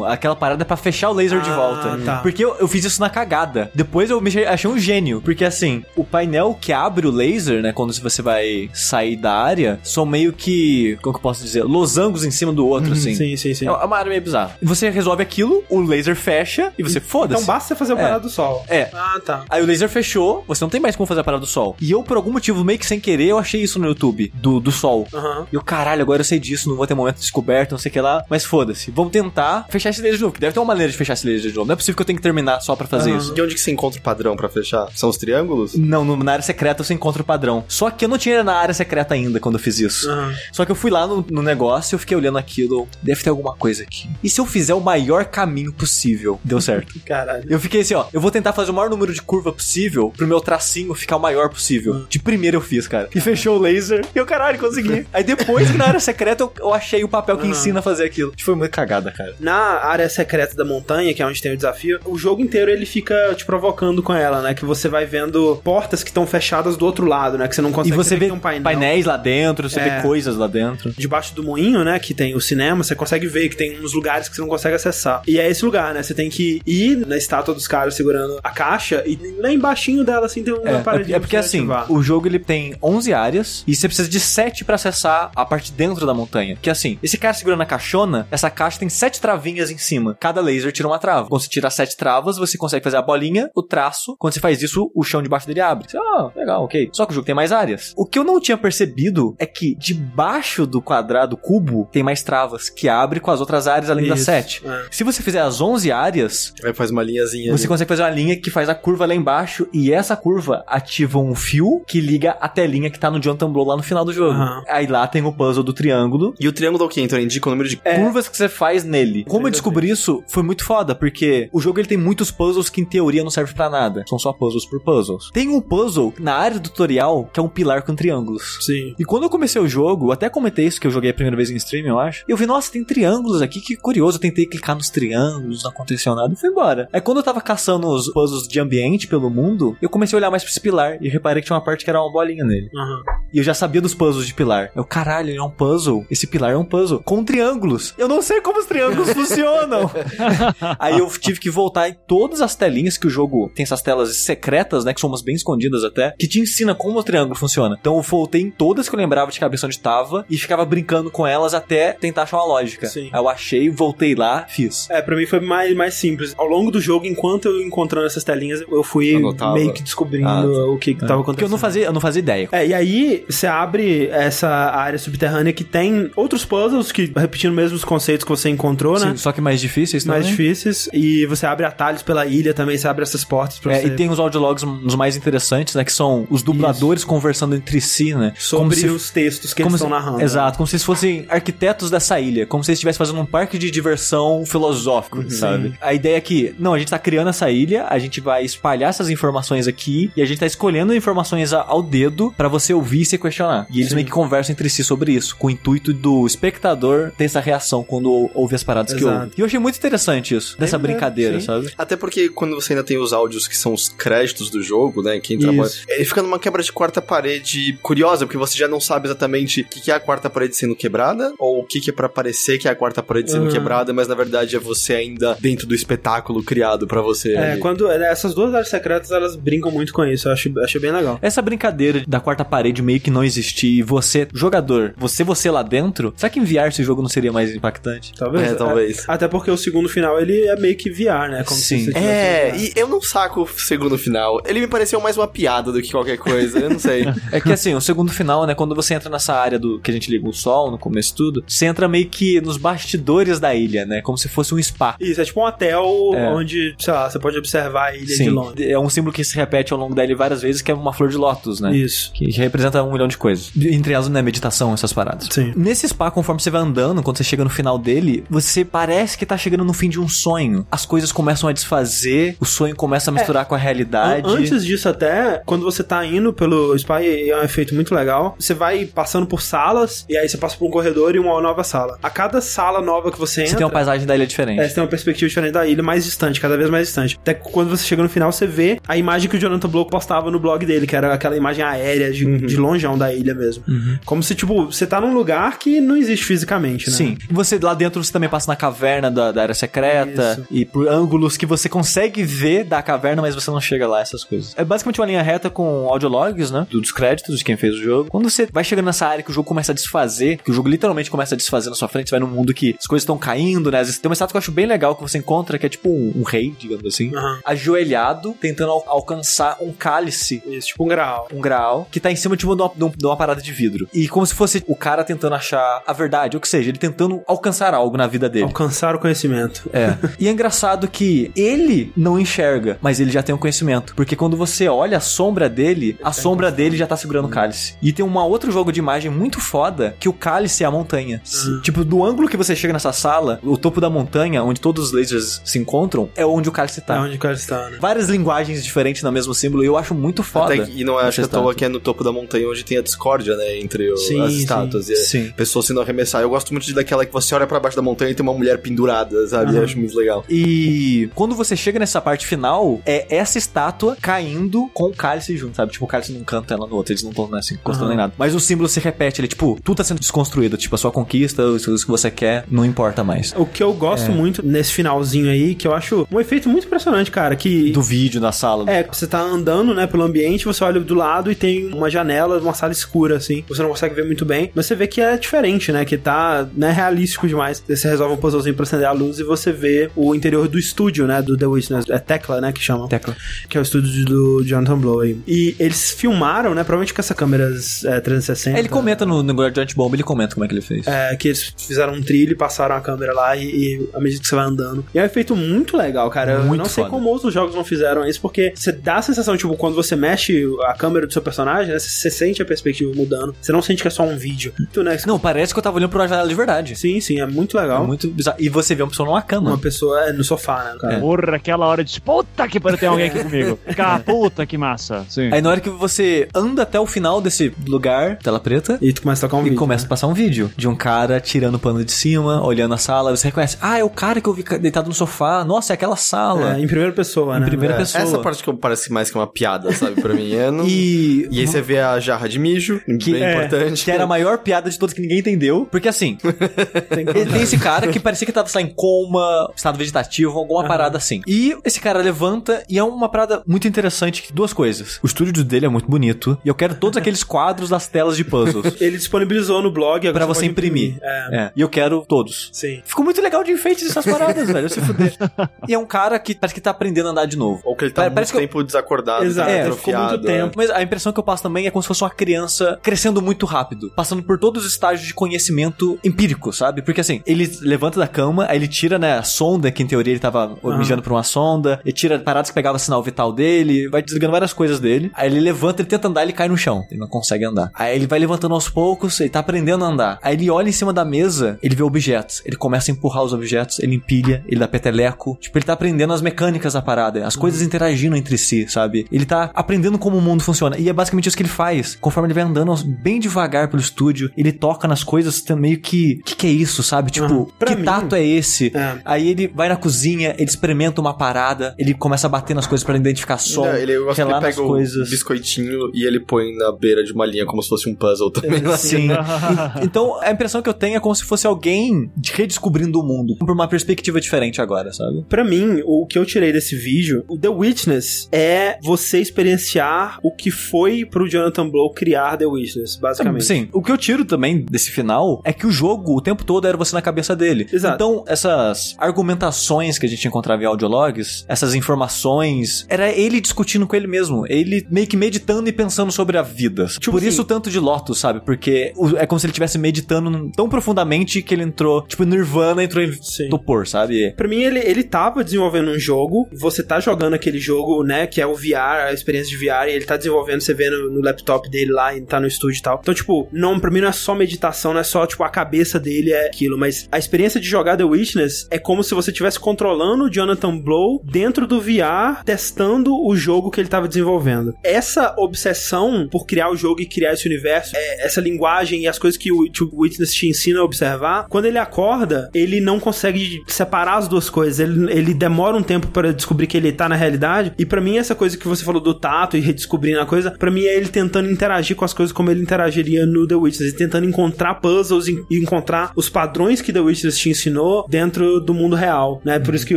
aquela 0.09 0.37
parada 0.37 0.63
é 0.63 0.65
pra 0.65 0.77
fechar 0.77 1.11
o 1.11 1.13
laser 1.13 1.41
de 1.41 1.51
Ah, 1.51 1.57
volta. 1.57 1.99
tá. 2.05 2.17
Porque 2.19 2.45
eu, 2.45 2.57
eu 2.59 2.69
fiz 2.69 2.85
isso 2.85 3.01
na 3.01 3.11
cagada. 3.11 3.71
Depois 3.75 4.11
eu 4.11 4.21
me 4.21 4.31
achei- 4.47 4.71
um 4.71 4.79
gênio. 4.79 5.21
Porque 5.21 5.45
assim, 5.45 5.85
o 5.97 6.05
painel 6.05 6.57
que 6.61 6.73
abre 6.73 7.07
o 7.07 7.11
laser, 7.11 7.63
né? 7.63 7.73
Quando 7.73 7.93
você 7.93 8.23
vai 8.23 8.71
sair 8.73 9.17
da 9.17 9.33
área, 9.35 9.79
são 9.83 10.07
meio 10.07 10.33
que. 10.33 10.99
Como 11.03 11.13
que 11.13 11.19
eu 11.19 11.23
posso 11.23 11.43
dizer? 11.43 11.63
Losangos 11.65 12.25
em 12.25 12.31
cima 12.31 12.53
do 12.53 12.67
outro, 12.67 12.93
assim. 12.93 13.15
Sim, 13.15 13.37
sim, 13.37 13.55
sim. 13.55 13.67
É 13.67 13.71
uma 13.71 13.97
área 13.97 14.09
meio 14.11 14.23
bizarra. 14.23 14.57
Você 14.63 14.89
resolve 14.91 15.23
aquilo, 15.23 15.63
o 15.69 15.81
laser 15.81 16.17
fecha 16.17 16.73
e 16.79 16.83
você 16.83 17.01
foda-se. 17.01 17.43
Então 17.43 17.55
basta 17.55 17.69
você 17.69 17.75
fazer 17.75 17.93
a 17.95 17.97
É. 17.99 18.03
parada 18.03 18.21
do 18.21 18.31
sol. 18.31 18.65
É. 18.69 18.89
Ah, 18.93 19.21
tá. 19.25 19.45
Aí 19.51 19.63
o 19.63 19.67
laser 19.67 19.89
fechou, 19.89 20.45
você 20.47 20.65
não 20.65 20.71
tem 20.71 20.81
mais 20.81 20.97
como 20.97 21.07
fazer 21.07 21.21
a 21.21 21.25
parada 21.25 21.41
do 21.41 21.47
sol. 21.47 21.77
E 21.81 21.91
eu, 21.91 22.03
por 22.03 22.17
algum 22.17 22.33
motivo, 22.33 22.65
meio 22.65 22.79
que 22.79 22.87
sem 22.87 22.99
querer, 23.01 23.27
eu 23.29 23.39
achei 23.39 23.63
isso 23.63 23.79
no 23.79 23.87
YouTube, 23.87 24.33
do, 24.35 24.61
do 24.61 24.71
sol. 24.73 25.07
Aham. 25.13 25.47
E 25.53 25.57
eu, 25.57 25.63
caralho, 25.63 26.03
agora 26.03 26.21
eu 26.21 26.25
sei 26.25 26.39
disso, 26.39 26.69
não 26.69 26.77
vou 26.77 26.87
ter 26.87 26.95
momento 26.95 27.17
descoberto, 27.19 27.73
não 27.73 27.79
sei 27.79 27.91
o 27.91 27.93
que 27.93 28.01
lá. 28.01 28.25
Mas 28.31 28.45
foda-se, 28.45 28.91
vamos 28.91 29.13
tentar 29.13 29.34
fechar 29.69 29.91
esse 29.91 30.01
laser 30.01 30.17
de 30.17 30.23
novo, 30.23 30.35
que 30.35 30.41
deve 30.41 30.53
ter 30.53 30.59
uma 30.61 30.67
maneira 30.67 30.91
de 30.91 30.97
fechar 30.97 31.13
esse 31.15 31.27
laser 31.27 31.51
de 31.51 31.57
novo. 31.57 31.67
Não 31.67 31.73
é 31.73 31.77
possível 31.77 31.97
que 31.97 32.03
eu 32.03 32.07
tenha 32.07 32.17
que 32.17 32.23
terminar 32.23 32.61
só 32.61 32.75
pra 32.77 32.87
fazer 32.87 33.11
Aham. 33.11 33.19
isso. 33.19 33.35
E 33.37 33.41
onde 33.43 33.55
que 33.55 33.61
você 33.61 33.71
encontra 33.71 33.99
o 33.99 34.03
padrão 34.03 34.37
pra 34.37 34.49
fechar? 34.49 34.89
São 34.95 35.09
os 35.09 35.17
triângulos? 35.17 35.75
Não, 35.75 36.05
no- 36.05 36.17
na 36.17 36.33
área 36.33 36.43
secreta 36.45 36.83
você 36.85 36.95
encontra 36.95 37.23
o 37.23 37.25
padrão. 37.25 37.65
Só 37.69 37.91
que 37.91 38.05
eu 38.05 38.09
não 38.09 38.19
tinha 38.19 38.43
na 38.45 38.55
área 38.55 38.75
secreta 38.75 39.15
ainda 39.15 39.41
quando 39.41 39.57
eu 39.57 39.61
fiz 39.61 39.79
isso. 39.79 40.11
Aham. 40.11 40.35
Só 40.53 40.65
que 40.65 40.71
eu 40.73 40.77
fui 40.77 40.91
lá 40.91 41.07
no, 41.07 41.25
no 41.31 41.43
negócio 41.43 41.95
e 41.95 41.97
eu 41.97 41.99
fiquei 41.99 42.17
olhando 42.17 42.39
aquilo. 42.39 42.89
Deve 43.03 43.23
ter 43.23 43.31
alguma 43.31 43.55
coisa 43.57 43.83
aqui. 43.83 44.09
E 44.23 44.29
se 44.31 44.41
eu 44.41 44.47
fizer 44.47 44.75
o 44.75 44.81
maior 44.81 45.25
caminho 45.25 45.73
possível? 45.73 46.41
Deu 46.45 46.61
certo. 46.61 46.95
Caralho. 47.05 47.45
Eu 47.49 47.59
fiquei 47.61 47.81
assim, 47.81 47.95
ó. 47.95 48.07
Eu 48.13 48.21
vou 48.21 48.31
tentar 48.31 48.53
fazer 48.53 48.71
o 48.71 48.75
maior 48.75 48.91
número 48.91 49.13
de 49.13 49.23
curva 49.23 49.53
possível 49.53 50.13
pro 50.17 50.27
meu 50.27 50.41
tracinho 50.41 50.95
ficar 50.95 51.17
o 51.17 51.21
maior 51.21 51.49
possível. 51.51 52.05
De 52.09 52.19
primeiro 52.19 52.57
eu 52.57 52.61
fiz, 52.61 52.87
cara. 52.89 53.09
E 53.15 53.21
fechou 53.21 53.57
o 53.57 53.61
laser. 53.61 54.05
E 54.15 54.19
eu, 54.19 54.27
caralho, 54.27 54.59
consegui. 54.59 55.07
Aí 55.13 55.25
depois, 55.25 55.71
que 55.71 55.77
na 55.77 55.87
área 55.87 56.01
secreta, 56.01 56.43
eu, 56.45 56.53
eu 56.59 56.75
achei 56.75 57.03
o 57.05 57.09
papel 57.09 57.37
que 57.39 57.47
ensina 57.47 57.79
a 57.81 57.83
fazer 57.83 58.05
aquilo. 58.05 58.33
Foi 58.39 58.55
muito 58.55 58.71
cagada, 58.71 59.11
cara. 59.13 59.24
Na 59.41 59.55
área 59.55 60.09
secreta 60.09 60.55
da 60.55 60.65
montanha, 60.65 61.13
que 61.15 61.23
é 61.23 61.27
onde 61.27 61.41
tem 61.43 61.53
o 61.53 61.57
desafio, 61.57 61.99
o 62.05 62.17
jogo 62.19 62.43
inteiro 62.43 62.71
ele 62.71 62.87
fica 62.87 63.15
te 63.37 63.45
provocando 63.45 64.03
com 64.03 64.13
ela, 64.15 64.41
né? 64.43 64.55
Que 64.55 64.65
você 64.65 64.89
vai 64.89 65.05
vendo 65.07 65.61
portas 65.65 66.03
que 66.03 66.11
estão 66.11 66.27
fechadas 66.27 66.77
do 66.77 66.85
outro 66.85 67.07
lado, 67.07 67.39
né? 67.39 67.49
Que 67.49 67.55
você 67.55 67.63
não 67.63 67.71
E 67.71 67.73
consegue 67.73 67.97
você 67.97 68.05
você 68.05 68.17
vê 68.17 68.31
um 68.31 68.39
painel. 68.39 68.63
painéis 68.63 69.07
lá 69.07 69.17
dentro, 69.17 69.69
você 69.69 69.81
É. 69.81 69.97
vê 69.97 70.03
coisas 70.03 70.37
lá 70.37 70.47
dentro. 70.47 70.93
Debaixo 70.97 71.35
do 71.35 71.43
moinho, 71.43 71.83
né, 71.85 71.99
que 71.99 72.13
tem 72.15 72.35
o 72.35 72.41
cinema, 72.41 72.85
você 72.85 72.95
consegue 72.95 73.27
ver 73.27 73.49
que 73.49 73.57
tem 73.57 73.81
uns 73.83 73.93
lugares 73.95 74.29
que 74.29 74.35
você 74.37 74.41
não 74.43 74.49
consegue 74.49 74.75
acessar. 74.77 75.23
E 75.27 75.39
é 75.39 75.49
esse 75.49 75.65
lugar, 75.65 75.95
né? 75.95 76.03
Você 76.03 76.15
tem 76.15 76.29
que 76.31 76.61
ir 76.67 76.97
na 77.07 77.17
estátua 77.17 77.55
dos 77.55 77.67
caras 77.67 77.95
segurando 77.95 78.39
a 78.43 78.51
caixa 78.51 79.03
e 79.07 79.19
lá 79.39 79.51
embaixinho 79.51 80.05
dela, 80.05 80.27
assim, 80.27 80.43
tem 80.45 80.53
uma 80.53 80.69
É, 80.69 80.81
paradinha 80.83 81.15
é, 81.15 81.19
é 81.19 81.21
porque 81.21 81.37
assim, 81.37 81.59
ativar. 81.61 81.91
o 81.91 82.03
jogo 82.03 82.27
ele 82.29 82.39
tem 82.39 82.77
11 82.83 83.13
áreas 83.15 83.65
e 83.67 83.75
você 83.75 83.89
precisa 83.89 84.09
de 84.09 84.21
7 84.21 84.65
pra 84.65 84.75
acessar 84.75 85.31
a 85.35 85.45
parte 85.45 85.71
de 85.71 85.73
dentro 85.79 86.07
da 86.07 86.13
montanha. 86.15 86.57
Que 86.61 86.69
assim, 86.71 86.99
esse 87.03 87.17
cara 87.19 87.33
segurando 87.35 87.63
a 87.63 87.67
caixona, 87.67 88.27
essa 88.31 88.51
caixa 88.51 88.79
tem 88.79 88.89
7 88.89 89.14
travinhas 89.19 89.71
em 89.71 89.79
cima. 89.79 90.17
Cada 90.19 90.41
laser 90.41 90.73
tira 90.73 90.89
uma 90.89 90.99
trava. 90.99 91.29
Quando 91.29 91.43
você 91.43 91.49
tira 91.49 91.69
as 91.69 91.75
7 91.75 91.97
travas, 91.97 92.37
você 92.37 92.57
consegue 92.59 92.85
fazer 92.85 92.97
a 92.97 93.03
bolinha, 93.03 93.51
o 93.55 93.63
traço. 93.63 94.17
Quando 94.19 94.33
você 94.35 94.41
faz 94.41 94.63
isso, 94.63 94.91
o 94.95 95.03
chão 95.03 95.23
debaixo 95.23 95.47
dele 95.47 95.61
abre. 95.61 95.89
Você, 95.89 95.97
ah, 95.99 96.31
legal, 96.37 96.65
ok. 96.65 96.89
Só 96.93 97.05
que 97.07 97.13
o 97.13 97.15
jogo 97.15 97.27
tem 97.27 97.35
mais 97.35 97.53
áreas. 97.53 97.93
O 97.97 98.07
que 98.07 98.19
eu 98.19 98.25
não 98.25 98.41
tinha 98.41 98.57
percebido 98.57 99.35
é 99.39 99.47
que 99.47 99.75
debaixo 99.77 100.67
do 100.67 100.81
quadrado 100.81 101.37
cubo 101.37 101.89
tem 101.91 102.03
mais 102.03 102.23
travas 102.23 102.69
que 102.69 102.89
abre 102.89 103.21
com 103.21 103.31
as 103.31 103.41
outras 103.41 103.67
áreas 103.67 103.91
além 103.91 104.09
das 104.09 104.19
Isso, 104.21 104.27
7. 104.27 104.63
é. 104.67 104.85
Se 104.91 105.05
você 105.05 105.23
fizer 105.23 105.41
as 105.41 105.61
11 105.61 105.91
áreas, 105.91 106.53
Aí 106.65 106.73
faz 106.75 106.91
uma 106.91 107.03
linhazinha 107.03 107.51
você 107.53 107.65
ali. 107.65 107.69
consegue 107.69 107.89
fazer 107.89 108.03
uma 108.03 108.11
linha 108.11 108.37
que 108.41 108.51
faz 108.51 108.69
a 108.69 108.75
curva 108.75 109.07
lá 109.07 109.15
embaixo 109.15 109.67
e 109.73 109.93
essa 109.93 110.17
curva 110.17 110.65
ativa 110.67 111.19
um 111.19 111.35
fio 111.35 111.83
que 111.87 112.01
liga 112.01 112.33
a 112.41 112.49
telinha 112.49 112.91
que 112.91 112.99
tá 112.99 113.11
no 113.11 113.19
John 113.21 113.35
Blow 113.37 113.67
lá 113.67 113.77
no 113.77 113.83
final 113.83 114.05
do 114.05 114.13
jogo. 114.13 114.33
Aham. 114.33 114.63
Aí 114.69 114.87
lá 114.87 115.07
tem 115.07 115.23
o 115.23 115.33
puzzle 115.33 115.63
do 115.65 115.73
triângulo. 115.73 116.35
E 116.39 116.47
o 116.49 116.53
triângulo 116.53 116.85
é 116.85 116.87
o 116.87 116.91
que? 116.91 117.01
Então 117.01 117.19
indica 117.19 117.49
o 117.49 117.51
número 117.51 117.69
de... 117.69 117.81
É. 117.85 117.97
Curvas 117.97 118.29
que 118.29 118.37
você 118.37 118.49
faz 118.49 118.85
nele. 118.85 119.04
Como 119.25 119.47
eu 119.47 119.51
descobri 119.51 119.91
isso, 119.91 120.23
foi 120.29 120.43
muito 120.43 120.65
foda, 120.65 120.95
porque 120.95 121.49
o 121.53 121.61
jogo 121.61 121.79
ele 121.79 121.89
tem 121.89 121.99
muitos 121.99 122.31
puzzles 122.31 122.69
que 122.69 122.81
em 122.81 122.85
teoria 122.85 123.23
não 123.23 123.31
servem 123.31 123.55
pra 123.55 123.71
nada. 123.71 124.05
São 124.09 124.19
só 124.19 124.33
puzzles 124.33 124.67
por 124.67 124.81
puzzles. 124.81 125.31
Tem 125.33 125.49
um 125.49 125.61
puzzle 125.61 126.13
na 126.19 126.35
área 126.35 126.59
do 126.59 126.69
tutorial 126.69 127.29
que 127.33 127.41
é 127.41 127.43
um 127.43 127.49
pilar 127.49 127.83
com 127.83 127.95
triângulos. 127.95 128.59
Sim. 128.61 128.95
E 128.99 129.05
quando 129.05 129.25
eu 129.25 129.31
comecei 129.31 129.61
o 129.61 129.69
jogo, 129.69 130.13
até 130.13 130.29
comentei 130.29 130.67
isso 130.67 130.81
que 130.81 130.87
eu 130.87 130.91
joguei 130.91 131.11
a 131.11 131.15
primeira 131.15 131.37
vez 131.37 131.51
em 131.51 131.57
stream, 131.57 131.87
eu 131.87 131.99
acho. 131.99 132.25
Eu 132.29 132.37
vi, 132.37 132.47
nossa, 132.47 132.73
tem 132.73 132.85
triângulos 132.85 133.43
aqui, 133.43 133.61
que 133.61 133.77
curioso. 133.77 134.17
Eu 134.17 134.21
tentei 134.21 134.47
clicar 134.47 134.77
nos 134.77 134.91
triângulos, 134.91 135.63
não 135.63 135.71
aconteceu 135.71 136.15
nada 136.15 136.33
e 136.33 136.37
fui 136.37 136.51
embora. 136.51 136.89
Aí 136.93 137.01
quando 137.01 137.19
eu 137.19 137.23
tava 137.23 137.41
caçando 137.41 137.89
os 137.89 138.09
puzzles 138.13 138.47
de 138.47 138.61
ambiente 138.61 139.07
pelo 139.07 139.31
mundo, 139.31 139.77
eu 139.81 139.89
comecei 139.89 140.17
a 140.17 140.19
olhar 140.19 140.31
mais 140.31 140.43
pra 140.43 140.51
esse 140.51 140.61
pilar 140.61 141.03
e 141.03 141.09
reparei 141.09 141.43
que 141.43 141.47
tinha 141.47 141.57
uma 141.57 141.65
parte 141.65 141.85
que 141.85 141.91
era 141.91 142.01
uma 142.01 142.13
bolinha 142.13 142.45
nele. 142.45 142.71
Aham. 142.75 143.03
E 143.33 143.39
eu 143.39 143.45
já 143.45 143.53
sabia 143.53 143.81
dos 143.81 143.95
puzzles 143.95 144.27
de 144.27 144.35
pilar. 144.35 144.71
Eu, 144.77 144.85
caralho, 144.85 145.31
ele 145.31 145.39
é 145.39 145.43
um 145.43 145.51
puzzle. 145.51 146.07
Esse 146.09 146.27
pilar 146.27 146.53
é 146.53 146.57
um 146.57 146.65
puzzle. 146.65 147.03
Com 147.05 147.25
triângulos. 147.25 147.93
Eu 147.99 148.07
não 148.07 148.23
sei 148.23 148.41
como 148.41 148.61
os 148.61 148.67
triângulos 148.67 148.94
funcionam. 149.07 149.91
Aí 150.79 150.99
eu 150.99 151.09
tive 151.19 151.41
que 151.41 151.51
voltar 151.51 151.89
em 151.89 151.97
todas 152.07 152.41
as 152.41 152.55
telinhas 152.55 152.97
que 152.97 153.07
o 153.07 153.11
jogo 153.11 153.51
tem 153.55 153.63
essas 153.65 153.83
telas 153.83 154.17
secretas, 154.17 154.85
né? 154.85 154.93
Que 154.95 155.01
são 155.01 155.09
umas 155.09 155.23
bem 155.23 155.35
escondidas 155.35 155.85
até, 155.85 156.15
que 156.19 156.27
te 156.29 156.41
ensina 156.41 156.75
como 156.75 156.99
o 156.99 157.03
triângulo 157.03 157.35
funciona. 157.35 157.77
Então 157.81 157.97
eu 157.97 158.03
voltei 158.03 158.41
em 158.41 158.51
todas 158.51 158.89
que 158.89 158.95
eu 158.95 158.99
lembrava 158.99 159.31
de 159.31 159.41
cabeça 159.41 159.67
onde 159.67 159.79
tava 159.79 160.25
e 160.29 160.37
ficava 160.37 160.65
brincando 160.65 161.11
com 161.11 161.27
elas 161.27 161.55
até 161.55 161.93
tentar 161.93 162.23
achar 162.23 162.39
uma 162.39 162.47
lógica. 162.47 162.87
Sim. 162.87 163.09
Aí 163.13 163.21
eu 163.21 163.29
achei, 163.29 163.71
voltei 163.71 164.15
lá, 164.15 164.47
fiz. 164.49 164.89
É, 164.91 165.01
pra 165.03 165.17
mim 165.17 165.27
foi 165.27 165.41
mais, 165.41 165.75
mais 165.75 165.95
simples. 165.95 166.35
Ao 166.37 166.47
longo 166.47 166.71
do 166.71 166.81
jogo, 166.81 167.07
enquanto 167.07 167.47
eu 167.47 167.61
encontrando 167.63 168.07
essas 168.07 168.25
telinhas, 168.25 168.63
eu 168.71 168.83
fui 168.83 169.17
Anotava. 169.17 169.55
meio 169.55 169.73
que 169.73 169.83
descobrindo 169.83 170.29
Ah, 170.29 170.45
o 170.71 170.79
que, 170.79 170.95
que 170.95 171.01
tava 171.01 171.21
acontecendo. 171.21 171.35
Porque 171.35 171.45
eu 171.45 171.49
não 171.49 171.59
fazia, 171.59 171.85
eu 171.87 171.93
não 171.93 172.01
fazia 172.01 172.21
ideia. 172.21 172.49
É, 172.53 172.67
e 172.67 172.75
aí 172.75 173.25
você 173.29 173.47
abre 173.47 174.09
essa 174.09 174.49
área 174.49 174.99
subterrânea 174.99 175.53
que 175.53 175.65
tem 175.65 176.11
outros 176.17 176.45
puzzles 176.45 176.93
que 176.93 177.11
repetindo 177.17 177.53
mesmo 177.53 177.77
os 177.77 177.85
conceitos 177.85 178.25
que 178.25 178.31
você 178.31 178.49
encontrou, 178.49 178.84
né? 178.93 179.11
Sim, 179.11 179.17
só 179.17 179.33
que 179.33 179.41
mais 179.41 179.61
difíceis 179.61 180.05
também. 180.05 180.21
Mais 180.21 180.29
difíceis. 180.31 180.89
E 180.93 181.27
você 181.27 181.47
abre 181.47 181.65
atalhos 181.67 182.03
pela 182.03 182.27
ilha 182.27 182.53
também, 182.55 182.77
você 182.77 182.87
abre 182.87 183.03
essas 183.03 183.25
portas 183.25 183.59
pra 183.59 183.75
É, 183.75 183.81
você. 183.81 183.87
e 183.89 183.91
tem 183.97 184.09
os 184.11 184.19
audiologs 184.19 184.63
os 184.65 184.95
mais 184.95 185.17
interessantes, 185.17 185.75
né? 185.75 185.85
Que 185.85 185.93
são 185.93 186.27
os 186.31 186.43
dubladores 186.43 187.05
conversando 187.05 187.55
entre 187.57 187.81
si, 187.81 188.15
né? 188.15 188.33
Sobre 188.39 188.77
se- 188.77 188.87
os 188.89 189.11
textos 189.11 189.53
que 189.55 189.63
como 189.63 189.75
eles 189.77 189.83
estão 189.83 189.97
se- 189.97 190.03
narrando. 190.03 190.19
né? 190.19 190.25
Exato, 190.25 190.57
como 190.59 190.67
se 190.67 190.77
eles 190.77 190.85
fossem 190.85 191.25
arquitetos 191.29 191.91
dessa 191.91 192.21
ilha, 192.21 192.47
como 192.47 192.63
se 192.63 192.71
eles 192.71 192.77
estivessem 192.79 192.99
fazendo 192.99 193.21
um 193.21 193.27
parque 193.27 193.59
de 193.59 193.71
diversão 193.71 194.45
filosófico, 194.47 195.19
Uhum. 195.19 195.31
sabe? 195.31 195.75
A 195.81 195.93
ideia 195.95 196.17
é 196.17 196.21
que, 196.21 196.55
não, 196.59 196.75
a 196.75 196.79
gente 196.79 196.91
tá 196.91 196.99
criando 196.99 197.29
essa 197.31 197.51
ilha, 197.51 197.87
a 197.89 197.99
gente 197.99 198.21
vai 198.21 198.45
espalhar 198.45 198.91
essas 198.91 199.09
informações 199.11 199.67
aqui 199.69 200.11
e 200.17 200.23
a 200.23 200.25
gente 200.27 200.39
tá 200.39 200.47
escolhendo 200.47 200.95
informações 200.95 201.53
ao 201.53 201.83
dedo 201.83 202.33
pra 202.37 202.49
você 202.49 202.73
ouvir 202.75 203.03
e 203.03 203.05
se 203.05 203.19
questionar. 203.19 203.67
E 203.71 203.79
eles 203.79 203.89
Sim. 203.91 203.95
meio 203.97 204.07
que 204.07 204.13
conversam 204.13 204.53
entre 204.53 204.69
si 204.69 204.83
sobre 204.85 205.13
isso, 205.13 205.37
com 205.37 205.47
o 205.47 205.51
intuito 205.51 205.93
do 205.93 206.27
espectador 206.27 207.11
ter 207.17 207.25
essa 207.25 207.41
reação 207.41 207.83
quando 207.85 208.11
ou- 208.11 208.31
ouve 208.35 208.55
as 208.55 208.64
paradas 208.65 208.93
que 208.93 209.01
Exato. 209.01 209.21
ouve. 209.25 209.33
E 209.37 209.41
eu 209.41 209.47
achei 209.47 209.59
muito 209.59 209.77
interessante 209.77 210.35
isso, 210.35 210.59
dessa 210.59 210.79
Bem, 210.79 210.93
brincadeira, 210.93 211.39
sim. 211.39 211.47
sabe? 211.47 211.71
Até 211.79 211.97
porque 211.97 212.29
quando 212.29 212.55
você 212.55 212.73
ainda 212.73 212.83
tem 212.85 212.99
os 212.99 213.13
áudios 213.13 213.47
que 213.47 213.57
são 213.57 213.73
os 213.73 213.89
créditos 213.89 214.51
do 214.51 214.63
jogo, 214.63 215.03
né? 215.03 215.21
Quem 215.21 215.39
trabalha. 215.39 215.67
Isso. 215.69 215.85
Ele 215.89 216.05
fica 216.05 216.23
numa 216.23 216.39
quebra 216.39 216.63
de 216.63 216.73
quarta 216.73 217.01
parede 217.01 217.79
curiosa, 217.83 218.27
porque 218.27 218.39
você 218.39 218.57
já 218.59 218.67
não 218.69 218.81
sabe 218.81 219.07
exatamente 219.07 219.61
o 219.61 219.65
que 219.65 219.81
que 219.81 219.91
é 219.91 219.95
a 219.95 220.01
quarta 220.01 220.29
parede 220.31 220.57
sendo 220.57 220.75
quebrada, 220.75 221.33
ou 221.39 221.61
o 221.61 221.65
que 221.65 221.81
que 221.81 221.91
é 221.91 221.93
pra 221.93 222.09
parecer 222.09 222.59
que 222.59 222.67
é 222.67 222.71
a 222.71 222.75
quarta 222.75 223.03
parede 223.03 223.31
sendo 223.31 223.45
Uhum. 223.45 223.51
quebrada, 223.51 223.93
mas 223.93 224.09
na 224.09 224.15
verdade 224.15 224.57
é 224.57 224.59
você 224.59 224.95
ainda 224.95 225.37
dentro 225.41 225.67
do 225.67 225.75
espetáculo 225.75 226.43
criado 226.43 226.87
pra 226.87 227.01
você. 227.03 227.33
É, 227.35 227.53
ali. 227.53 227.61
quando 227.61 227.91
é, 227.91 228.11
essas 228.11 228.35
duas 228.35 228.53
áreas 228.55 228.69
secretas, 228.69 229.11
elas 229.11 229.37
brincam 229.37 229.71
muito 229.71 229.93
com 229.93 230.05
isso. 230.05 230.29
Eu 230.29 230.33
acho, 230.33 230.51
achei 230.61 230.81
bem 230.81 230.91
legal. 230.93 231.19
Essa 231.21 231.43
brincadeira 231.43 232.03
da 232.07 232.21
quarta 232.21 232.45
parede 232.45 232.81
meio 232.83 233.01
que 233.01 233.11
não 233.11 233.23
existir 233.23 233.69
e 233.79 233.83
você, 233.83 234.27
jogador, 234.33 234.95
você 234.97 235.23
você 235.25 235.51
lá 235.51 235.63
dentro, 235.63 236.13
será 236.17 236.31
que 236.31 236.39
enviar 236.41 236.69
esse 236.69 236.83
jogo 236.83 237.03
não 237.03 237.09
seria 237.09 237.33
mais 237.33 237.55
impactante? 237.55 238.13
Talvez. 238.17 238.53
É, 238.53 238.54
talvez. 238.55 239.05
Até 239.09 239.29
porque 239.29 239.51
o 239.51 239.57
segundo 239.57 239.89
final, 239.89 240.21
ele 240.21 240.43
é 240.47 240.57
meio 240.57 240.77
que 240.77 240.91
VR, 240.91 241.29
né? 241.31 241.45
Como 241.45 241.59
Sim. 241.61 241.79
se 241.79 241.85
você 241.87 241.93
tivesse 241.93 242.07
É, 242.07 242.57
e 242.57 242.73
eu 242.77 242.89
não 242.89 243.01
saco 243.01 243.43
o 243.43 243.49
segundo 243.49 243.97
final. 243.99 244.41
Ele 244.47 244.61
me 244.61 244.67
pareceu 244.67 245.01
mais 245.01 245.17
uma 245.17 245.27
piada 245.27 245.73
do 245.73 245.81
que 245.83 245.91
qualquer 245.91 246.17
coisa, 246.19 246.59
eu 246.59 246.71
não 246.71 246.79
sei. 246.79 247.05
É 247.33 247.41
que 247.41 247.53
assim, 247.53 247.75
o 247.75 247.81
segundo 247.81 248.13
final, 248.13 248.47
né, 248.47 248.55
quando 248.55 248.75
você 248.75 248.95
entra 248.95 249.11
nessa 249.11 249.35
área 249.35 249.59
do 249.59 249.81
que 249.81 249.91
a 249.91 249.95
gente 249.95 250.11
liga 250.11 250.29
o 250.29 250.33
sol 250.33 250.71
no 250.71 250.79
começo 250.79 251.11
de 251.11 251.17
tudo, 251.17 251.45
você 251.47 251.67
entra 251.67 251.89
meio 251.89 252.07
que 252.07 252.41
nos 252.41 252.57
bastidores 252.57 253.41
da 253.41 253.55
ilha, 253.55 253.85
né, 253.87 254.01
como 254.03 254.17
se 254.19 254.29
fosse 254.29 254.55
um 254.55 254.63
spa. 254.63 254.97
Isso, 255.01 255.21
é 255.21 255.25
tipo 255.25 255.41
um 255.41 255.45
hotel 255.45 255.85
É. 256.15 256.29
onde, 256.29 256.75
sei 256.79 256.93
lá, 256.93 257.09
você 257.11 257.19
pode 257.19 257.37
observar 257.39 257.89
a 257.91 257.97
ilha 257.97 258.07
de 258.07 258.17
Sim, 258.17 258.29
longe. 258.31 258.71
é 258.71 258.79
um 258.79 258.89
símbolo 258.89 259.13
que 259.13 259.25
se 259.25 259.35
repete 259.37 259.73
ao 259.73 259.79
longo 259.79 259.95
da 259.95 260.05
ilha 260.05 260.15
várias 260.17 260.43
vezes, 260.43 260.63
que 260.63 260.71
é 260.71 260.75
uma 260.75 260.93
flor 260.93 261.09
de 261.09 261.17
lótus, 261.17 261.61
né? 261.61 261.75
Isso. 261.77 262.13
Que 262.13 262.31
representa 262.33 262.83
um 262.83 262.93
milhão 262.93 263.09
de 263.09 263.17
coisas. 263.19 263.51
Entre 263.61 263.93
elas, 263.93 264.09
né, 264.09 264.23
meditação, 264.23 264.73
essas 264.75 264.93
paradas. 264.93 265.29
Sim. 265.31 265.53
Nesse 265.57 265.89
spa, 265.89 266.11
conforme 266.11 266.41
você 266.41 266.51
vai 266.51 266.61
andando, 266.61 267.03
quando 267.03 267.17
você 267.17 267.25
chega 267.25 267.43
no 267.45 267.51
final 267.51 267.79
dele, 267.79 268.25
você 268.31 268.44
parece 268.65 269.17
que 269.17 269.25
tá 269.25 269.37
chegando 269.39 269.65
no 269.65 269.73
fim 269.73 269.89
de 269.89 270.01
um 270.01 270.09
sonho. 270.09 270.67
As 270.71 270.85
coisas 270.85 271.13
começam 271.13 271.49
a 271.49 271.53
desfazer, 271.53 272.37
o 272.41 272.45
sonho 272.45 272.75
começa 272.75 273.11
a 273.11 273.15
misturar 273.15 273.45
com 273.47 273.55
a 273.55 273.59
realidade. 273.59 274.27
An- 274.29 274.35
Antes 274.39 274.65
disso, 274.65 274.89
até, 274.89 275.43
quando 275.47 275.63
você 275.65 275.83
tá 275.83 276.05
indo 276.05 276.33
pelo 276.33 276.77
spa, 276.79 277.03
e 277.03 277.31
é 277.31 277.37
um 277.39 277.43
efeito 277.43 277.75
muito 277.75 277.95
legal, 277.95 278.35
você 278.39 278.53
vai 278.55 278.85
passando 278.87 279.27
por 279.27 279.41
salas, 279.43 280.05
e 280.09 280.17
aí 280.17 280.29
você 280.29 280.37
passa 280.37 280.57
por 280.57 280.67
um 280.67 280.71
corredor 280.71 281.15
e 281.15 281.19
uma 281.19 281.41
nova 281.41 281.63
sala. 281.65 281.99
A 282.03 282.11
cada 282.11 282.41
sala 282.41 282.81
nova 282.81 283.11
que 283.11 283.19
você 283.19 283.43
entra. 283.43 283.51
Você 283.53 283.57
tem 283.57 283.67
uma 283.67 283.73
paisagem 283.73 284.07
da 284.07 284.15
ilha 284.15 284.27
diferente. 284.27 284.61
É, 284.61 284.69
você 284.69 284.75
tem 284.75 284.83
uma 284.83 284.89
perspectiva 284.91 285.29
diferente 285.29 285.53
da 285.53 285.67
ilha, 285.67 285.83
mais 285.83 286.05
distante, 286.05 286.41
cada 286.41 286.57
vez 286.57 286.69
mais 286.71 286.87
distante. 286.89 287.17
Até 287.21 287.35
que 287.35 287.51
quando 287.51 287.71
você 287.71 287.85
chega 287.85 288.03
no 288.03 288.09
final, 288.09 288.31
você 288.33 288.47
vê 288.47 288.79
a 288.87 288.97
imagem 288.97 289.29
que 289.31 289.37
o 289.37 289.41
Jonathan 289.41 289.69
Blow 289.69 289.87
postava 289.87 290.31
no 290.31 290.39
blog 290.39 290.65
dele, 290.67 290.87
que 290.87 290.97
era 290.97 291.13
aquela 291.15 291.37
imagem 291.37 291.65
aérea 291.65 292.13
de, 292.13 292.25
Uhum. 292.25 292.37
de 292.39 292.57
longeão 292.57 292.97
da 292.99 293.13
ilha 293.13 293.35
mesmo. 293.35 293.65
Como 294.05 294.23
se, 294.23 294.35
tipo, 294.35 294.67
você 294.67 294.87
tá 294.87 295.01
num 295.01 295.13
lugar 295.15 295.59
que 295.59 295.81
não 295.81 295.97
existe 295.97 296.25
fisicamente, 296.25 296.91
né? 296.91 296.97
Sim. 296.97 297.17
Você 297.31 297.59
lá 297.59 297.75
dentro 297.75 298.03
você 298.03 298.13
também 298.13 298.29
passa 298.35 298.51
na 298.51 298.57
caverna 298.57 299.11
da, 299.13 299.31
da 299.31 299.43
área 299.43 299.55
secreta 299.55 300.33
Isso. 300.41 300.47
e 300.51 300.65
por 300.65 300.89
ângulos 300.89 301.37
que 301.37 301.47
você 301.47 301.69
consegue 301.69 302.25
ver 302.25 302.65
da 302.65 302.83
caverna, 302.83 303.23
mas 303.23 303.33
você 303.35 303.49
não 303.49 303.61
chega 303.61 303.87
lá, 303.87 304.01
essas 304.01 304.25
coisas. 304.25 304.53
É 304.57 304.65
basicamente 304.65 305.01
uma 305.01 305.07
linha 305.07 305.23
reta 305.23 305.49
com 305.49 305.87
audiologs, 305.89 306.51
né? 306.51 306.67
Dos 306.69 306.91
créditos 306.91 307.39
de 307.39 307.45
quem 307.45 307.57
fez 307.57 307.75
o 307.77 307.83
jogo. 307.83 308.11
Quando 308.11 308.29
você 308.29 308.49
vai 308.53 308.65
chegando 308.65 308.87
nessa 308.87 309.07
área 309.07 309.23
que 309.23 309.31
o 309.31 309.33
jogo 309.33 309.47
começa 309.47 309.71
a 309.71 309.75
desfazer, 309.75 310.39
que 310.39 310.51
o 310.51 310.55
jogo 310.55 310.69
literalmente 310.69 311.11
começa 311.13 311.37
a 311.37 311.39
desfazer 311.39 311.69
na 311.71 311.77
sua 311.77 311.87
frente, 311.87 312.09
você 312.11 312.19
vai 312.19 312.21
num 312.29 312.35
mundo 312.35 312.53
que 312.53 312.75
as 312.77 312.87
coisas 312.89 313.03
estão 313.03 313.17
caindo, 313.17 313.71
né? 313.71 313.79
Às 313.79 313.87
vezes 313.87 314.01
tem 314.01 314.09
uma 314.09 314.15
estátua 314.15 314.33
que 314.33 314.37
eu 314.37 314.41
acho 314.41 314.51
bem 314.53 314.67
legal 314.67 314.97
que 314.97 315.03
você 315.03 315.19
encontra, 315.19 315.57
que 315.59 315.67
é 315.67 315.69
tipo 315.69 315.89
um, 315.89 316.13
um 316.17 316.23
rei, 316.25 316.53
digamos 316.59 316.85
assim, 316.87 317.15
Aham. 317.15 317.41
ajoelhado, 317.45 318.35
tentando 318.41 318.73
al- 318.73 318.85
alcançar 318.87 319.57
um 319.61 319.73
cálice 319.73 320.43
Isso, 320.47 320.69
tipo 320.69 320.85
um 320.85 320.89
grau. 320.89 321.29
um 321.33 321.41
grau 321.41 321.87
que 321.91 322.01
tá 322.01 322.11
em 322.11 322.17
cima 322.17 322.37
de 322.37 322.45
uma, 322.47 322.57
de 322.57 322.63
uma, 322.85 322.91
de 322.97 323.07
uma 323.07 323.17
parada 323.17 323.41
de 323.41 323.53
vidro. 323.53 323.89
E 323.95 324.09
como 324.09 324.27
se 324.27 324.35
fosse 324.35 324.63
o 324.67 324.75
cara 324.77 325.05
tentando 325.05 325.35
achar 325.35 325.83
a 325.87 325.93
verdade, 325.93 326.37
ou 326.37 326.41
que 326.41 326.49
seja, 326.49 326.71
ele 326.71 326.79
tentando 326.79 327.23
alcançar 327.27 327.75
algo 327.75 327.97
na 327.97 328.07
vida 328.07 328.24
dele. 328.29 328.45
Alcançar 328.45 328.95
o 328.95 328.99
conhecimento. 328.99 329.69
É. 329.73 329.95
e 330.19 330.29
é 330.29 330.31
engraçado 330.31 330.89
que 330.89 331.31
ele 331.37 331.93
não 331.97 332.19
enxerga, 332.19 332.79
mas 332.81 333.01
ele 333.01 333.11
já 333.11 333.23
tem 333.23 333.35
um 333.35 333.39
conhecimento. 333.39 333.95
Porque 333.95 334.17
quando 334.17 334.37
você 334.37 334.69
olha 334.69 334.99
a 334.99 335.01
sombra 335.01 335.49
dele, 335.49 335.97
a 336.03 336.13
sombra 336.13 336.51
dele 336.51 336.77
já 336.77 336.87
tá 336.87 336.97
segurando 336.97 337.27
o 337.27 337.29
cálice. 337.31 337.75
E 337.83 337.93
tem 337.93 338.05
um 338.05 338.17
outro 338.19 338.51
jogo 338.51 338.73
de 338.73 338.79
imagem 338.81 339.11
muito 339.11 339.41
foda 339.41 339.95
que 339.99 340.09
o 340.09 340.13
cálice 340.13 340.63
é 340.63 340.67
a 340.67 340.71
montanha. 340.71 341.21
Uhum. 341.47 341.61
Tipo, 341.61 341.85
do 341.85 342.05
ângulo 342.05 342.29
que 342.29 342.37
você 342.37 342.55
chega 342.57 342.73
nessa 342.73 342.93
sala, 342.93 343.39
o 343.43 343.57
topo 343.57 343.81
da 343.81 343.91
montanha, 343.91 344.43
onde 344.43 344.61
todos 344.61 344.87
os 344.87 344.93
lasers 344.93 345.41
se 345.45 345.59
encontram, 345.59 346.09
é 346.17 346.25
onde 346.25 346.49
o 346.49 346.53
cálice 346.53 346.81
É 346.81 346.83
tá. 346.83 347.01
onde 347.01 347.17
o 347.17 347.19
cara 347.19 347.35
está, 347.35 347.71
né? 347.71 347.79
Várias 347.81 348.09
linguagens 348.09 348.65
diferentes 348.65 349.03
no 349.03 349.13
mesmo 349.13 349.35
símbolo 349.35 349.63
e 349.63 349.67
eu 349.67 349.77
acho 349.77 349.95
muito 349.95 350.23
foda. 350.23 350.55
Até 350.55 350.65
que- 350.65 350.81
e 350.81 350.85
não 350.85 350.99
é, 351.01 351.05
acho 351.09 351.21
que 351.21 351.27
à 351.27 351.29
toa 351.29 351.55
que 351.55 351.65
é 351.65 351.69
no 351.69 351.81
topo 351.81 352.03
da 352.05 352.13
montanha 352.13 352.49
onde 352.49 352.65
tem 352.65 352.79
a 352.79 352.83
discórdia, 352.83 353.37
né? 353.37 353.59
Entre 353.59 353.91
o- 353.93 353.97
Sim, 353.97 354.21
as 354.21 354.33
sim, 354.33 354.39
estátuas. 354.39 354.89
E 354.89 354.93
é 354.93 354.97
Sim. 354.97 355.33
pessoas 355.37 355.67
sendo 355.67 355.81
arremessadas. 355.81 356.23
Eu 356.25 356.31
gosto 356.31 356.53
muito 356.53 356.65
de 356.67 356.73
daquela 356.75 357.05
que 357.05 357.13
você 357.13 357.35
olha 357.35 357.47
pra 357.47 357.59
baixo 357.61 357.77
da 357.77 357.83
montanha 357.83 358.14
e 358.15 358.17
tem 358.17 358.23
uma 358.25 358.33
mulher 358.35 358.59
pendurada, 358.59 359.27
sabe? 359.27 359.51
Aham. 359.51 359.59
Eu 359.59 359.65
acho 359.65 359.79
muito 359.79 359.97
legal. 359.97 360.25
E 360.29 361.09
quando 361.15 361.35
você 361.35 361.57
chega 361.57 361.79
nessa 361.79 362.01
parte 362.01 362.27
final, 362.27 362.81
é 362.87 363.07
essa 363.15 363.39
estátua 363.39 363.97
caindo 364.01 364.71
com 364.73 364.85
o 364.85 364.95
cálice 364.95 365.37
junto, 365.37 365.57
sabe? 365.57 365.73
Tipo, 365.73 365.85
o 365.85 365.89
cálice 365.89 366.13
num 366.13 366.25
canto, 366.25 366.53
ela 366.53 366.67
no 366.67 366.77
outro. 366.77 366.93
Eles 366.93 367.03
não 367.03 367.11
estão 367.11 367.33
assim, 367.35 367.55
encostando 367.55 367.87
Aham. 367.87 367.95
em 367.95 367.97
nada. 367.97 368.13
Mas 368.17 368.35
o 368.35 368.41
símbolo 368.41 368.69
se 368.69 368.81
repete, 368.81 369.21
ele, 369.21 369.29
tipo, 369.29 369.59
tudo 369.63 369.77
tá 369.79 369.85
sendo 369.85 370.01
desconstruído. 370.01 370.57
Tipo, 370.57 370.75
a 370.75 370.79
sua 370.79 370.91
conquista, 370.93 371.43
as 371.55 371.65
coisas 371.65 371.85
que 371.85 371.91
você 371.91 372.11
quer, 372.11 372.45
não 372.51 372.65
importa 372.65 373.03
mais. 373.05 373.35
O 373.37 373.45
que 373.47 373.63
eu 373.63 373.73
gosto 373.73 374.11
É. 374.11 374.15
muito 374.15 374.45
nesse 374.47 374.73
finalzinho 374.73 375.29
aí, 375.31 375.55
que 375.55 375.67
eu 375.67 375.75
acho 375.75 376.07
um 376.11 376.21
efeito 376.21 376.49
muito 376.49 376.67
impressionante, 376.67 377.11
cara, 377.11 377.35
que... 377.37 377.71
Do 377.73 377.83
vídeo, 377.83 378.21
da 378.21 378.33
sala. 378.33 378.71
É, 378.71 378.83
você 378.85 379.07
tá 379.07 379.21
andando, 379.21 379.75
né, 379.75 379.87
pelo 379.87 380.03
ambiente, 380.03 380.45
você 380.45 380.63
olha 380.63 380.81
do 380.81 380.95
lado 380.95 381.31
e 381.31 381.35
tem 381.35 381.67
uma 381.73 381.91
janela, 381.91 382.39
uma 382.41 382.55
sala 382.55 382.73
escura, 382.73 383.17
assim. 383.17 383.45
Você 383.49 383.63
não 383.63 383.71
consegue 383.71 383.95
ver 383.95 384.05
muito 384.05 384.25
bem, 384.25 384.51
mas 384.55 384.67
você 384.67 384.75
vê 384.75 384.87
que 384.87 385.01
é 385.01 385.17
diferente, 385.17 385.73
né, 385.73 385.85
que 385.85 385.97
tá, 385.97 386.47
né, 386.55 386.71
realístico 386.71 387.27
demais. 387.27 387.63
Você 387.67 387.89
resolve 387.89 388.04
um 388.13 388.17
puzzlezinho 388.17 388.55
pra 388.55 388.65
acender 388.65 388.87
a 388.87 388.93
luz 388.93 389.19
e 389.19 389.25
você 389.25 389.53
vê 389.53 389.91
o 389.97 390.15
interior 390.15 390.49
do 390.49 390.59
estúdio, 390.59 391.07
né, 391.07 391.23
do 391.23 391.37
The 391.37 391.47
Witness. 391.47 391.89
É 391.89 391.99
Tecla, 391.99 392.41
né, 392.41 392.53
que 392.53 392.61
chamam. 392.61 392.89
Tecla. 392.89 393.17
Que 393.49 393.57
é 393.57 393.61
o 393.61 393.63
estúdio 393.63 394.05
do 394.05 394.45
Jonathan 394.45 394.79
Blow 394.79 395.01
aí. 395.01 395.19
E 395.27 395.57
eles 395.59 395.91
filmaram, 395.91 396.55
né, 396.55 396.63
provavelmente 396.63 396.95
com 396.95 397.01
essa 397.01 397.15
câmeras 397.15 397.85
é, 397.85 398.01
360. 398.01 398.57
É, 398.57 398.61
ele 398.61 398.69
comenta 398.69 399.07
no, 399.07 399.23
no 399.23 399.55
Giant 399.55 399.75
Bomb, 399.75 399.95
ele 399.95 400.03
comenta 400.03 400.35
como 400.35 400.45
é 400.45 400.49
que 400.49 400.55
ele 400.55 400.61
fez. 400.63 400.87
É, 400.87 401.15
que 401.17 401.29
eles 401.29 401.55
fizeram 401.57 401.95
um 401.95 402.03
trilho 402.03 402.33
e 402.33 402.37
passaram 402.37 402.77
a 402.77 402.81
câmera 402.81 403.13
lá 403.13 403.37
e, 403.37 403.45
e 403.45 403.89
à 403.95 404.01
medida 404.01 404.21
que 404.23 404.29
você 404.29 404.35
vai 404.35 404.45
andando. 404.45 404.85
E 404.95 404.99
é 404.99 405.03
um 405.03 405.07
efeito 405.07 405.35
muito 405.37 405.77
legal, 405.77 406.11
cara. 406.11 406.33
Eu 406.33 406.45
Muito 406.45 406.59
não 406.59 406.67
sei 406.67 406.85
foda. 406.85 406.91
como 406.95 407.09
outros 407.09 407.33
jogos 407.33 407.55
não 407.55 407.65
fizeram 407.65 408.07
isso, 408.07 408.21
porque 408.21 408.53
você 408.55 408.73
dá 408.73 408.97
a 408.97 409.03
sensação, 409.03 409.37
tipo, 409.37 409.57
quando 409.57 409.75
você 409.75 409.97
mexe 409.97 410.45
a 410.65 410.75
câmera 410.75 411.07
do 411.07 411.13
seu 411.13 411.23
personagem, 411.23 411.73
né, 411.73 411.79
você, 411.79 412.11
sente 412.11 412.43
a 412.43 412.45
perspectiva 412.45 412.93
mudando. 412.95 413.35
Você 413.41 413.53
não 413.53 413.63
sente 413.63 413.83
que 413.83 413.89
é 413.89 413.91
só 413.91 414.05
um 414.05 414.17
vídeo. 414.17 414.53
Muito, 414.59 414.83
né? 414.83 414.97
Não, 415.07 415.19
parece 415.19 415.53
que 415.53 415.59
eu 415.59 415.63
tava 415.63 415.77
olhando 415.77 415.91
pra 415.91 416.01
uma 416.01 416.09
janela 416.09 416.29
de 416.29 416.35
verdade. 416.35 416.77
Sim, 416.77 417.01
sim, 417.01 417.21
é 417.21 417.27
muito 417.27 417.59
É 417.59 417.63
legal. 417.63 417.87
Muito 417.95 418.09
bizarro. 418.11 418.37
E 418.41 418.49
você 418.49 418.75
vê 418.75 418.83
uma 418.83 418.89
pessoa 418.91 419.09
numa 419.09 419.23
cama. 419.23 419.51
Uma 419.51 419.59
pessoa 419.59 420.09
é, 420.09 420.13
no 420.13 420.23
sofá, 420.25 420.65
né, 420.65 420.77
cara? 420.81 421.01
Porra, 421.01 421.37
aquela 421.37 421.67
hora 421.67 421.85
de 421.85 422.01
puta 422.01 422.47
que 422.49 422.61
pariu, 422.61 422.79
tem 422.79 422.89
alguém 422.89 423.07
aqui 423.07 423.23
comigo. 423.23 423.59
Cara, 423.75 424.01
puta 424.01 424.45
que 424.47 424.57
massa. 424.59 425.05
Sim. 425.09 425.31
Aí 425.33 425.41
na 425.41 425.51
hora 425.51 425.61
que 425.61 425.71
você 425.71 426.29
anda 426.35 426.63
até 426.63 426.79
o 426.79 426.87
final 426.87 427.21
desse 427.21 427.53
lugar, 427.67 428.17
tela 428.19 428.39
preta, 428.41 428.79
E 428.81 428.93
tu 428.93 429.03
começa 429.03 429.25
a 429.25 429.29
tocar 429.29 429.39
um 429.39 429.41
e 429.41 429.45
vídeo. 429.45 429.59
começa 429.59 429.87
a 429.87 429.89
passar 429.89 430.07
um 430.07 430.15
vídeo 430.15 430.51
de 430.57 430.69
um 430.69 430.75
cara 430.77 431.21
tirando 431.21 431.55
o 431.57 431.59
pano 431.59 431.85
de 431.85 431.93
cima, 431.93 432.45
olhando 432.45 432.75
a 432.75 432.79
sala, 432.79 433.15
você 433.17 433.29
reconhece, 433.29 433.57
ah, 433.61 433.79
é 433.79 433.85
o 433.85 433.91
cara 433.91 434.21
que 434.21 434.29
eu 434.29 434.33
vi 434.35 434.43
deitado 434.61 434.89
no 434.89 434.95
sofá, 434.95 435.45
nossa, 435.45 435.73
é 435.73 435.75
aquela 435.75 435.97
sala. 435.97 436.57
É, 436.57 436.61
em 436.61 436.67
primeira 436.67 436.93
pessoa, 436.93 437.37
Em 437.37 437.41
né? 437.41 437.47
primeira 437.47 437.75
É, 437.75 437.79
pessoa. 437.79 438.03
Essa 438.03 438.19
parte 438.19 438.43
que 438.43 438.49
eu- 438.49 438.57
parece 438.57 438.93
mais 438.93 439.11
que 439.11 439.17
uma 439.17 439.27
piada, 439.27 439.73
sabe, 439.73 440.01
pra 440.01 440.15
mim. 440.15 440.33
Não- 440.53 440.65
E, 440.69 441.29
E 441.31 441.41
aí 441.41 441.47
você 441.47 441.61
vê 441.61 441.79
a 441.79 441.99
jarra 442.01 442.29
de 442.29 442.39
mijo, 442.39 442.81
Que- 443.01 443.13
bem 443.13 443.23
é, 443.25 443.35
importante. 443.35 443.85
Que 443.85 443.91
era 443.91 444.05
a 444.05 444.07
maior 444.07 444.39
piada 444.39 444.69
de 444.71 444.79
todas 444.79 444.93
que 444.95 445.01
ninguém 445.01 445.19
entendeu. 445.19 445.67
Porque 445.71 445.89
assim, 445.89 446.17
Tem 446.91 447.05
ele 447.09 447.31
tem 447.31 447.43
esse 447.43 447.59
cara 447.59 447.84
que 447.93 448.01
parecia 448.01 448.27
que 448.27 448.33
tava, 448.33 448.49
sei 448.49 448.63
lá, 448.63 448.69
em 448.69 448.73
coma, 448.75 449.51
estado 449.57 449.79
vegetativo, 449.79 450.39
alguma 450.39 450.65
parada 450.67 450.99
assim. 450.99 451.23
E 451.27 451.57
esse 451.65 451.81
cara 451.81 452.01
levanta 452.01 452.63
e 452.69 452.79
é 452.79 452.85
uma 452.85 453.09
parada 453.09 453.43
muito 453.47 453.67
interessante. 453.69 454.33
Duas 454.33 454.53
coisas. 454.53 454.99
O 455.03 455.07
estúdio 455.07 455.45
dele 455.45 455.67
é 455.67 455.69
muito 455.69 455.89
bonito. 455.89 456.39
E 456.45 456.49
eu 456.49 456.55
quero 456.55 456.75
todos 456.75 456.97
aqueles 456.99 457.23
quadros 457.25 457.69
das 457.71 457.87
telas 457.87 458.17
de 458.17 458.25
puzzles. 458.25 458.75
Ele 458.81 458.97
disponibilizou 458.97 459.63
no 459.63 459.71
blog. 459.71 460.07
agora 460.07 460.25
Pra 460.25 460.27
você 460.27 460.41
pode 460.41 460.51
imprimir. 460.53 460.99
É, 461.03 461.37
É. 461.47 461.53
E 461.57 461.61
eu 461.61 461.69
quero 461.69 462.05
todos. 462.09 462.51
sim. 462.53 462.83
Ficou 462.85 463.05
muito 463.05 463.21
legal 463.21 463.43
de 463.45 463.53
enfeites 463.53 463.89
essas 463.91 464.05
paradas, 464.05 464.49
velho. 464.49 464.69
Se 464.69 464.81
fuder. 464.81 465.15
E 465.69 465.73
é 465.75 465.79
um 465.79 465.87
cara 465.87 466.19
que 466.19 466.35
parece 466.35 466.55
que 466.55 466.61
tá 466.61 466.71
aprendendo 466.71 467.09
a 467.09 467.11
andar 467.13 467.25
de 467.27 467.37
novo. 467.37 467.61
Ou 467.65 467.75
que 467.77 467.85
ele 467.85 467.93
tá 467.93 468.03
Pa- 468.03 468.07
muito 468.07 468.15
parece 468.15 468.33
que 468.33 468.39
eu- 468.39 468.43
tempo 468.43 468.63
desacordado, 468.63 469.25
Exato, 469.25 469.49
tá 469.49 469.55
é, 469.57 469.73
ficou 469.73 469.95
muito 469.97 470.23
tempo. 470.23 470.53
Mas 470.57 470.71
a 470.71 470.83
impressão 470.83 471.13
que 471.13 471.19
eu 471.21 471.25
passo 471.25 471.43
também 471.43 471.67
é 471.67 471.71
como 471.71 471.83
se 471.83 471.89
fosse 471.89 472.03
uma 472.03 472.11
criança 472.11 472.79
crescendo 472.83 473.21
muito 473.23 473.47
rápido, 473.47 473.91
passando 473.97 474.23
por 474.23 474.39
todos 474.39 474.65
os 474.65 474.73
estágios 474.73 475.07
de 475.07 475.15
conhecimento 475.15 475.99
empírico, 476.05 476.53
sabe? 476.53 476.83
Porque 476.83 477.01
assim, 477.01 477.23
ele 477.27 477.51
levanta 477.65 477.99
da 477.99 478.07
cama, 478.07 478.47
aí 478.49 478.57
ele 478.59 478.69
tira, 478.69 478.99
né, 478.99 479.15
a 479.19 479.23
sonda, 479.23 479.71
que 479.71 479.83
em 479.83 479.87
teoria 479.87 480.13
ele 480.13 480.21
tava 480.21 480.57
Ah. 480.63 480.77
mijando 480.79 481.03
por 481.03 481.13
uma 481.13 481.23
sonda, 481.23 481.81
ele 481.85 481.93
tira 481.93 482.19
paradas 482.19 482.51
que 482.51 482.55
pegavam 482.55 482.79
sinal 482.79 483.03
vital 483.03 483.33
dele, 483.33 483.89
vai 483.89 484.03
desligando 484.03 484.33
várias 484.33 484.53
coisas 484.53 484.79
dele. 484.81 485.11
Aí 485.15 485.29
ele 485.29 485.41
levanta, 485.41 485.83
ele 485.83 485.89
tenta 485.89 486.09
andar, 486.09 486.23
ele 486.23 486.33
cai 486.33 486.49
no 486.49 486.57
chão, 486.57 486.85
ele 486.91 487.01
não 487.01 487.09
consegue 487.09 487.45
andar. 487.45 487.71
Aí 487.75 487.95
ele 487.97 488.07
vai 488.07 488.19
levantando 488.19 488.55
aos 488.55 488.69
poucos, 488.69 489.21
ele 489.21 489.31
tá 489.31 489.41
aprendendo 489.41 489.85
a 489.85 489.89
andar. 489.89 490.19
Aí 490.23 490.35
ele 490.35 490.51
olha 490.51 490.69
em 490.69 490.73
cima 490.73 490.93
da 490.93 491.05
mesa, 491.05 491.59
ele 491.63 491.75
vê 491.75 491.83
objetos, 491.83 492.43
ele 492.45 492.57
começa 492.57 492.91
a 492.91 492.93
empurrar 492.93 493.23
os 493.23 493.33
objetos, 493.33 493.79
ele 493.81 493.95
empilha, 493.97 494.45
ele 494.47 494.61
dá 494.61 494.69
peteleco. 494.69 495.37
Tipo, 495.41 495.59
ele 495.59 495.65
tá 495.65 495.73
aprendendo 495.73 496.13
as 496.13 496.21
mecânicas 496.23 496.73
da 496.75 496.83
parada, 496.83 497.27
as 497.27 497.37
coisas 497.37 497.63
interagindo 497.63 498.17
entre 498.17 498.37
si, 498.39 498.67
sabe? 498.69 499.07
Ele 499.11 499.25
tá 499.25 499.51
aprendendo 499.55 499.99
como 499.99 500.17
o 500.19 500.21
mundo 500.21 500.43
funciona. 500.43 500.77
E 500.79 500.89
é 500.89 500.93
basicamente 500.93 501.29
isso 501.29 501.37
que 501.37 501.43
ele 501.43 501.49
faz. 501.51 501.97
Conforme 502.01 502.27
ele 502.27 502.35
vai 502.35 502.43
andando 502.43 502.75
bem 503.03 503.19
devagar 503.21 503.69
pelo 503.69 503.81
estúdio, 503.83 504.31
ele 504.37 504.53
toca 504.53 504.87
nas 504.89 505.03
coisas 505.05 505.43
meio 505.57 505.79
que. 505.81 506.19
O 506.21 506.25
que, 506.25 506.37
que 506.37 506.47
é 506.47 506.51
isso, 506.51 506.83
sabe? 506.83 507.11
Tipo, 507.11 507.25
Uhum. 507.35 507.47
Pra 507.59 507.69
que 507.73 507.77
mim- 507.77 507.85
tato 507.85 508.15
é 508.15 508.25
esse? 508.25 508.73
É. 508.75 508.99
Aí 509.05 509.29
ele 509.31 509.49
vai 509.49 509.69
na 509.69 509.77
cozinha, 509.77 510.35
ele 510.39 510.49
experimenta 510.49 511.01
uma 511.01 511.15
parada, 511.15 511.75
ele 511.79 511.95
começa 511.95 512.27
a 512.27 512.31
bater 512.31 512.55
nas 512.55 512.67
coisas 512.67 512.85
pra 512.85 512.97
identificar 512.97 513.39
som, 513.39 513.65
Não, 513.65 513.77
ele, 513.77 513.93
eu 513.93 514.07
que 514.13 514.21
ele 514.21 514.41
pega 514.41 514.63
o 514.63 514.67
coisas. 514.67 515.09
biscoitinho 515.11 515.91
e 515.95 516.05
ele 516.05 516.21
põe 516.21 516.55
na 516.57 516.73
beira 516.73 517.03
de 517.05 517.13
uma 517.13 517.25
linha 517.27 517.47
como 517.47 517.63
se 517.63 517.69
fosse 517.69 517.89
um 517.89 517.95
puzzle 517.95 518.31
também. 518.31 518.63
Sim. 518.77 519.09
então, 519.83 520.21
a 520.21 520.31
impressão 520.31 520.61
que 520.63 520.69
eu 520.69 520.75
tenho 520.75 520.97
é 520.97 521.01
como 521.01 521.15
se 521.15 521.25
fosse 521.25 521.47
alguém 521.47 522.11
redescobrindo 522.33 523.01
o 523.01 523.03
mundo 523.03 523.37
por 523.37 523.51
uma 523.51 523.69
perspectiva 523.69 524.21
diferente 524.21 524.61
agora, 524.61 524.93
sabe? 524.93 525.25
Pra 525.29 525.45
mim, 525.45 525.81
o 525.85 526.07
que 526.07 526.19
eu 526.19 526.25
tirei 526.27 526.53
desse 526.53 526.77
vídeo, 526.77 527.25
o 527.29 527.39
The 527.39 527.49
Witness 527.49 528.29
é 528.33 528.79
você 528.83 529.21
experienciar 529.21 530.19
o 530.23 530.31
que 530.35 530.51
foi 530.51 531.05
pro 531.05 531.29
Jonathan 531.29 531.69
Blow 531.69 531.93
criar 531.93 532.37
The 532.37 532.47
Witness, 532.47 532.97
basicamente. 532.97 533.45
Sim. 533.45 533.69
O 533.73 533.83
que 533.83 533.93
eu 533.93 533.99
tiro 533.99 534.25
também 534.25 534.65
desse 534.65 534.91
final 534.91 535.41
é 535.45 535.53
que 535.53 535.67
o 535.67 535.71
jogo, 535.71 536.17
o 536.17 536.21
tempo 536.21 536.45
todo, 536.45 536.67
era 536.67 536.77
você 536.77 536.95
na 536.95 537.03
cabeça 537.03 537.35
dele. 537.37 537.44
Exato. 537.73 537.95
Então, 537.95 538.25
essas 538.27 538.95
argumentações 538.99 539.99
que 539.99 540.07
a 540.07 540.09
gente 540.09 540.27
encontrava 540.27 540.63
em 540.63 540.67
audiologs, 540.67 541.45
essas 541.49 541.75
informações, 541.75 542.87
era 542.89 543.11
ele 543.11 543.41
discutindo 543.41 543.87
com 543.87 543.97
ele 543.97 544.07
mesmo. 544.07 544.45
Ele 544.49 544.87
meio 544.91 545.07
que 545.07 545.17
meditando 545.17 545.69
e 545.69 545.73
pensando 545.73 546.13
sobre 546.13 546.39
a 546.39 546.43
vida. 546.43 546.87
Tipo 546.87 547.13
Por 547.13 547.19
assim- 547.19 547.29
isso 547.29 547.45
tanto 547.45 547.71
de 547.71 547.79
Lotus, 547.79 548.19
sabe? 548.19 548.41
Porque 548.45 548.93
é 549.17 549.27
como 549.27 549.39
se 549.39 549.47
ele 549.47 549.51
estivesse 549.53 549.79
meditando 549.79 550.51
tão 550.57 550.69
profundamente 550.69 551.43
que 551.43 551.55
ele 551.55 551.63
entrou, 551.63 552.03
tipo, 552.03 552.25
Nirvana 552.25 552.83
entrou 552.85 553.03
em 553.03 553.13
Sim. 553.23 553.49
topor, 553.49 553.87
sabe? 553.87 554.33
Pra 554.37 554.49
mim, 554.49 554.63
ele, 554.63 554.79
ele 554.81 555.03
tava 555.03 555.43
desenvolvendo 555.45 555.91
um 555.91 555.99
jogo, 555.99 556.49
você 556.53 556.83
tá 556.83 557.01
jogando 557.01 557.35
aquele 557.35 557.59
jogo, 557.59 558.03
né, 558.03 558.27
que 558.27 558.41
é 558.41 558.47
o 558.47 558.55
VR, 558.55 559.09
a 559.09 559.13
experiência 559.13 559.51
de 559.51 559.57
VR, 559.65 559.89
e 559.89 559.93
ele 559.93 560.05
tá 560.05 560.17
desenvolvendo, 560.17 560.61
você 560.61 560.75
vê 560.75 560.89
no, 560.91 561.11
no 561.11 561.21
laptop 561.23 561.69
dele 561.71 561.93
lá, 561.93 562.15
e 562.17 562.21
tá 562.23 562.41
no 562.41 562.47
estúdio 562.47 562.79
e 562.79 562.83
tal. 562.83 562.99
Então, 563.03 563.15
tipo, 563.15 563.49
não, 563.53 563.79
pra 563.79 563.91
mim 563.91 564.01
não 564.01 564.09
é 564.09 564.13
só 564.13 564.35
meditação, 564.35 564.93
não 564.93 565.01
é 565.01 565.05
só, 565.05 565.27
tipo, 565.27 565.43
a 565.45 565.49
cabeça 565.49 565.99
dele 565.99 566.33
é 566.33 566.47
aquilo, 566.47 566.79
mas 566.79 567.09
a 567.11 567.19
experiência 567.19 567.34
de 567.35 567.69
jogar 567.69 567.97
The 567.97 568.05
Witness 568.05 568.67
é 568.71 568.79
como 568.79 569.05
se 569.05 569.15
você 569.15 569.31
estivesse 569.31 569.61
controlando 569.61 570.25
o 570.25 570.31
Jonathan 570.31 570.77
Blow 570.79 571.23
dentro 571.25 571.67
do 571.67 571.81
VR, 571.81 572.43
testando 572.45 573.15
o 573.15 573.37
jogo 573.37 573.71
que 573.71 573.81
ele 573.81 573.89
tava 573.89 574.09
desenvolvendo. 574.09 574.75
Essa 574.83 575.35
obsessão 575.39 576.29
por 576.31 576.47
criar 576.47 576.71
o 576.71 576.77
jogo 576.77 577.01
e 577.01 577.07
criar 577.07 577.35
esse 577.35 577.47
universo, 577.47 577.93
é, 577.95 578.27
essa 578.27 578.41
linguagem 578.41 579.03
e 579.03 579.07
as 579.07 579.19
coisas 579.19 579.39
que 579.39 579.53
o, 579.53 579.71
que 579.71 579.85
o 579.85 579.91
Witness 579.93 580.33
te 580.33 580.49
ensina 580.49 580.81
a 580.81 580.85
observar, 580.85 581.47
quando 581.49 581.67
ele 581.67 581.79
acorda, 581.79 582.51
ele 582.55 582.81
não 582.81 582.99
consegue 582.99 583.63
separar 583.67 584.19
as 584.19 584.29
duas 584.29 584.49
coisas. 584.49 584.81
Ele, 584.81 585.13
ele 585.13 585.35
demora 585.35 585.77
um 585.77 585.83
tempo 585.83 586.07
para 586.09 586.33
descobrir 586.33 586.67
que 586.67 586.77
ele 586.77 586.93
tá 586.93 587.09
na 587.09 587.17
realidade. 587.17 587.73
E 587.79 587.85
pra 587.85 588.01
mim, 588.01 588.19
essa 588.19 588.35
coisa 588.35 588.57
que 588.57 588.67
você 588.67 588.85
falou 588.85 589.01
do 589.01 589.15
tato 589.15 589.57
e 589.57 589.61
redescobrindo 589.61 590.21
a 590.21 590.27
coisa, 590.27 590.51
pra 590.51 590.71
mim 590.71 590.85
é 590.85 590.97
ele 590.97 591.09
tentando 591.09 591.51
interagir 591.51 591.97
com 591.97 592.05
as 592.05 592.13
coisas 592.13 592.33
como 592.33 592.51
ele 592.51 592.63
interagiria 592.63 593.27
no 593.27 593.47
The 593.47 593.55
Witness. 593.55 593.81
Ele 593.81 593.99
tentando 593.99 594.27
encontrar 594.27 594.75
puzzles 594.77 595.29
e 595.29 595.35
e 595.51 595.59
encontrar 595.59 596.13
os 596.17 596.29
padrões 596.29 596.81
que 596.81 596.93
The 596.93 597.01
Witness 597.01 597.24
te 597.33 597.51
ensinou 597.51 598.07
dentro 598.09 598.61
do 598.61 598.73
mundo 598.75 598.97
real, 598.97 599.41
né? 599.45 599.59
Por 599.59 599.75
isso 599.75 599.87
que, 599.87 599.97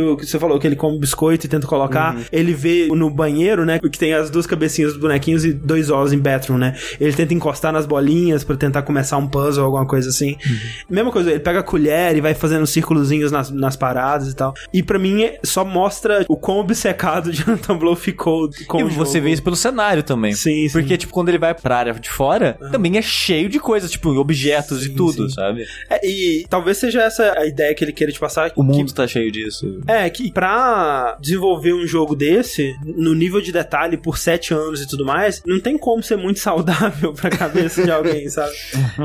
o- 0.00 0.16
que 0.16 0.26
você 0.26 0.38
falou 0.38 0.58
que 0.58 0.66
ele 0.66 0.76
come 0.76 0.98
biscoito 0.98 1.46
e 1.46 1.48
tenta 1.48 1.66
colocar. 1.66 2.16
Ele 2.32 2.52
vê 2.54 2.88
no 2.88 3.10
banheiro, 3.10 3.64
né? 3.64 3.78
Que 3.78 3.98
tem 3.98 4.12
as 4.14 4.30
duas 4.30 4.46
cabecinhas 4.46 4.92
dos 4.92 5.00
bonequinhos 5.00 5.44
e 5.44 5.52
dois 5.52 5.90
olhos 5.90 6.12
em 6.12 6.18
bathroom, 6.18 6.58
né? 6.58 6.76
Ele 7.00 7.12
tenta 7.12 7.34
encostar 7.34 7.72
nas 7.72 7.86
bolinhas 7.86 8.44
pra 8.44 8.56
tentar 8.56 8.82
começar 8.82 9.16
um 9.16 9.26
puzzle, 9.26 9.64
alguma 9.64 9.86
coisa 9.86 10.08
assim. 10.10 10.36
Mesma 10.88 11.10
coisa, 11.10 11.30
ele 11.30 11.40
pega 11.40 11.60
a 11.60 11.62
colher 11.62 12.16
e 12.16 12.20
vai 12.20 12.34
fazendo 12.34 12.66
círculozinhos 12.66 13.30
nas, 13.32 13.50
nas 13.50 13.76
paradas 13.76 14.28
e 14.30 14.34
tal. 14.36 14.54
E 14.72 14.82
pra 14.82 14.98
mim 14.98 15.28
só 15.44 15.64
mostra 15.64 16.24
o 16.28 16.36
quão 16.36 16.58
obcecado 16.58 17.30
Jonathan 17.32 17.76
Blow 17.76 17.96
ficou 17.96 18.48
com 18.66 18.80
E 18.80 18.84
o 18.84 18.88
você 18.90 19.14
jogo. 19.18 19.24
vê 19.24 19.32
isso 19.32 19.42
pelo 19.42 19.56
cenário 19.56 20.02
também. 20.02 20.32
Sim, 20.32 20.68
sim. 20.68 20.72
Porque, 20.72 20.96
tipo, 20.96 21.12
quando 21.12 21.28
ele 21.28 21.38
vai 21.38 21.54
pra 21.54 21.76
área 21.78 21.94
de 21.94 22.10
fora, 22.10 22.56
também 22.70 22.96
é 22.98 23.02
cheio 23.02 23.48
de 23.48 23.58
coisas, 23.58 23.90
tipo, 23.90 24.10
objetos 24.10 24.82
e 24.82 24.88
Sim, 24.88 24.94
tudo, 24.94 25.28
sim. 25.28 25.34
sabe? 25.34 25.64
É, 25.90 26.06
e 26.06 26.46
talvez 26.48 26.76
seja 26.78 27.02
essa 27.02 27.17
a 27.22 27.46
ideia 27.46 27.74
que 27.74 27.84
ele 27.84 27.92
queira 27.92 28.12
te 28.12 28.18
passar. 28.18 28.50
O 28.54 28.62
que- 28.62 28.62
mundo 28.62 28.92
tá 28.92 29.06
cheio 29.06 29.30
disso. 29.30 29.80
É, 29.86 30.08
que 30.10 30.30
pra 30.32 31.16
desenvolver 31.20 31.72
um 31.74 31.86
jogo 31.86 32.14
desse, 32.14 32.74
no 32.84 33.14
nível 33.14 33.40
de 33.40 33.52
detalhe, 33.52 33.96
por 33.96 34.18
sete 34.18 34.52
anos 34.54 34.80
e 34.82 34.88
tudo 34.88 35.04
mais, 35.04 35.42
não 35.46 35.60
tem 35.60 35.76
como 35.78 36.02
ser 36.02 36.16
muito 36.16 36.38
saudável 36.40 37.12
pra 37.12 37.30
cabeça 37.30 37.82
de 37.82 37.90
alguém, 37.90 38.28
sabe? 38.30 38.52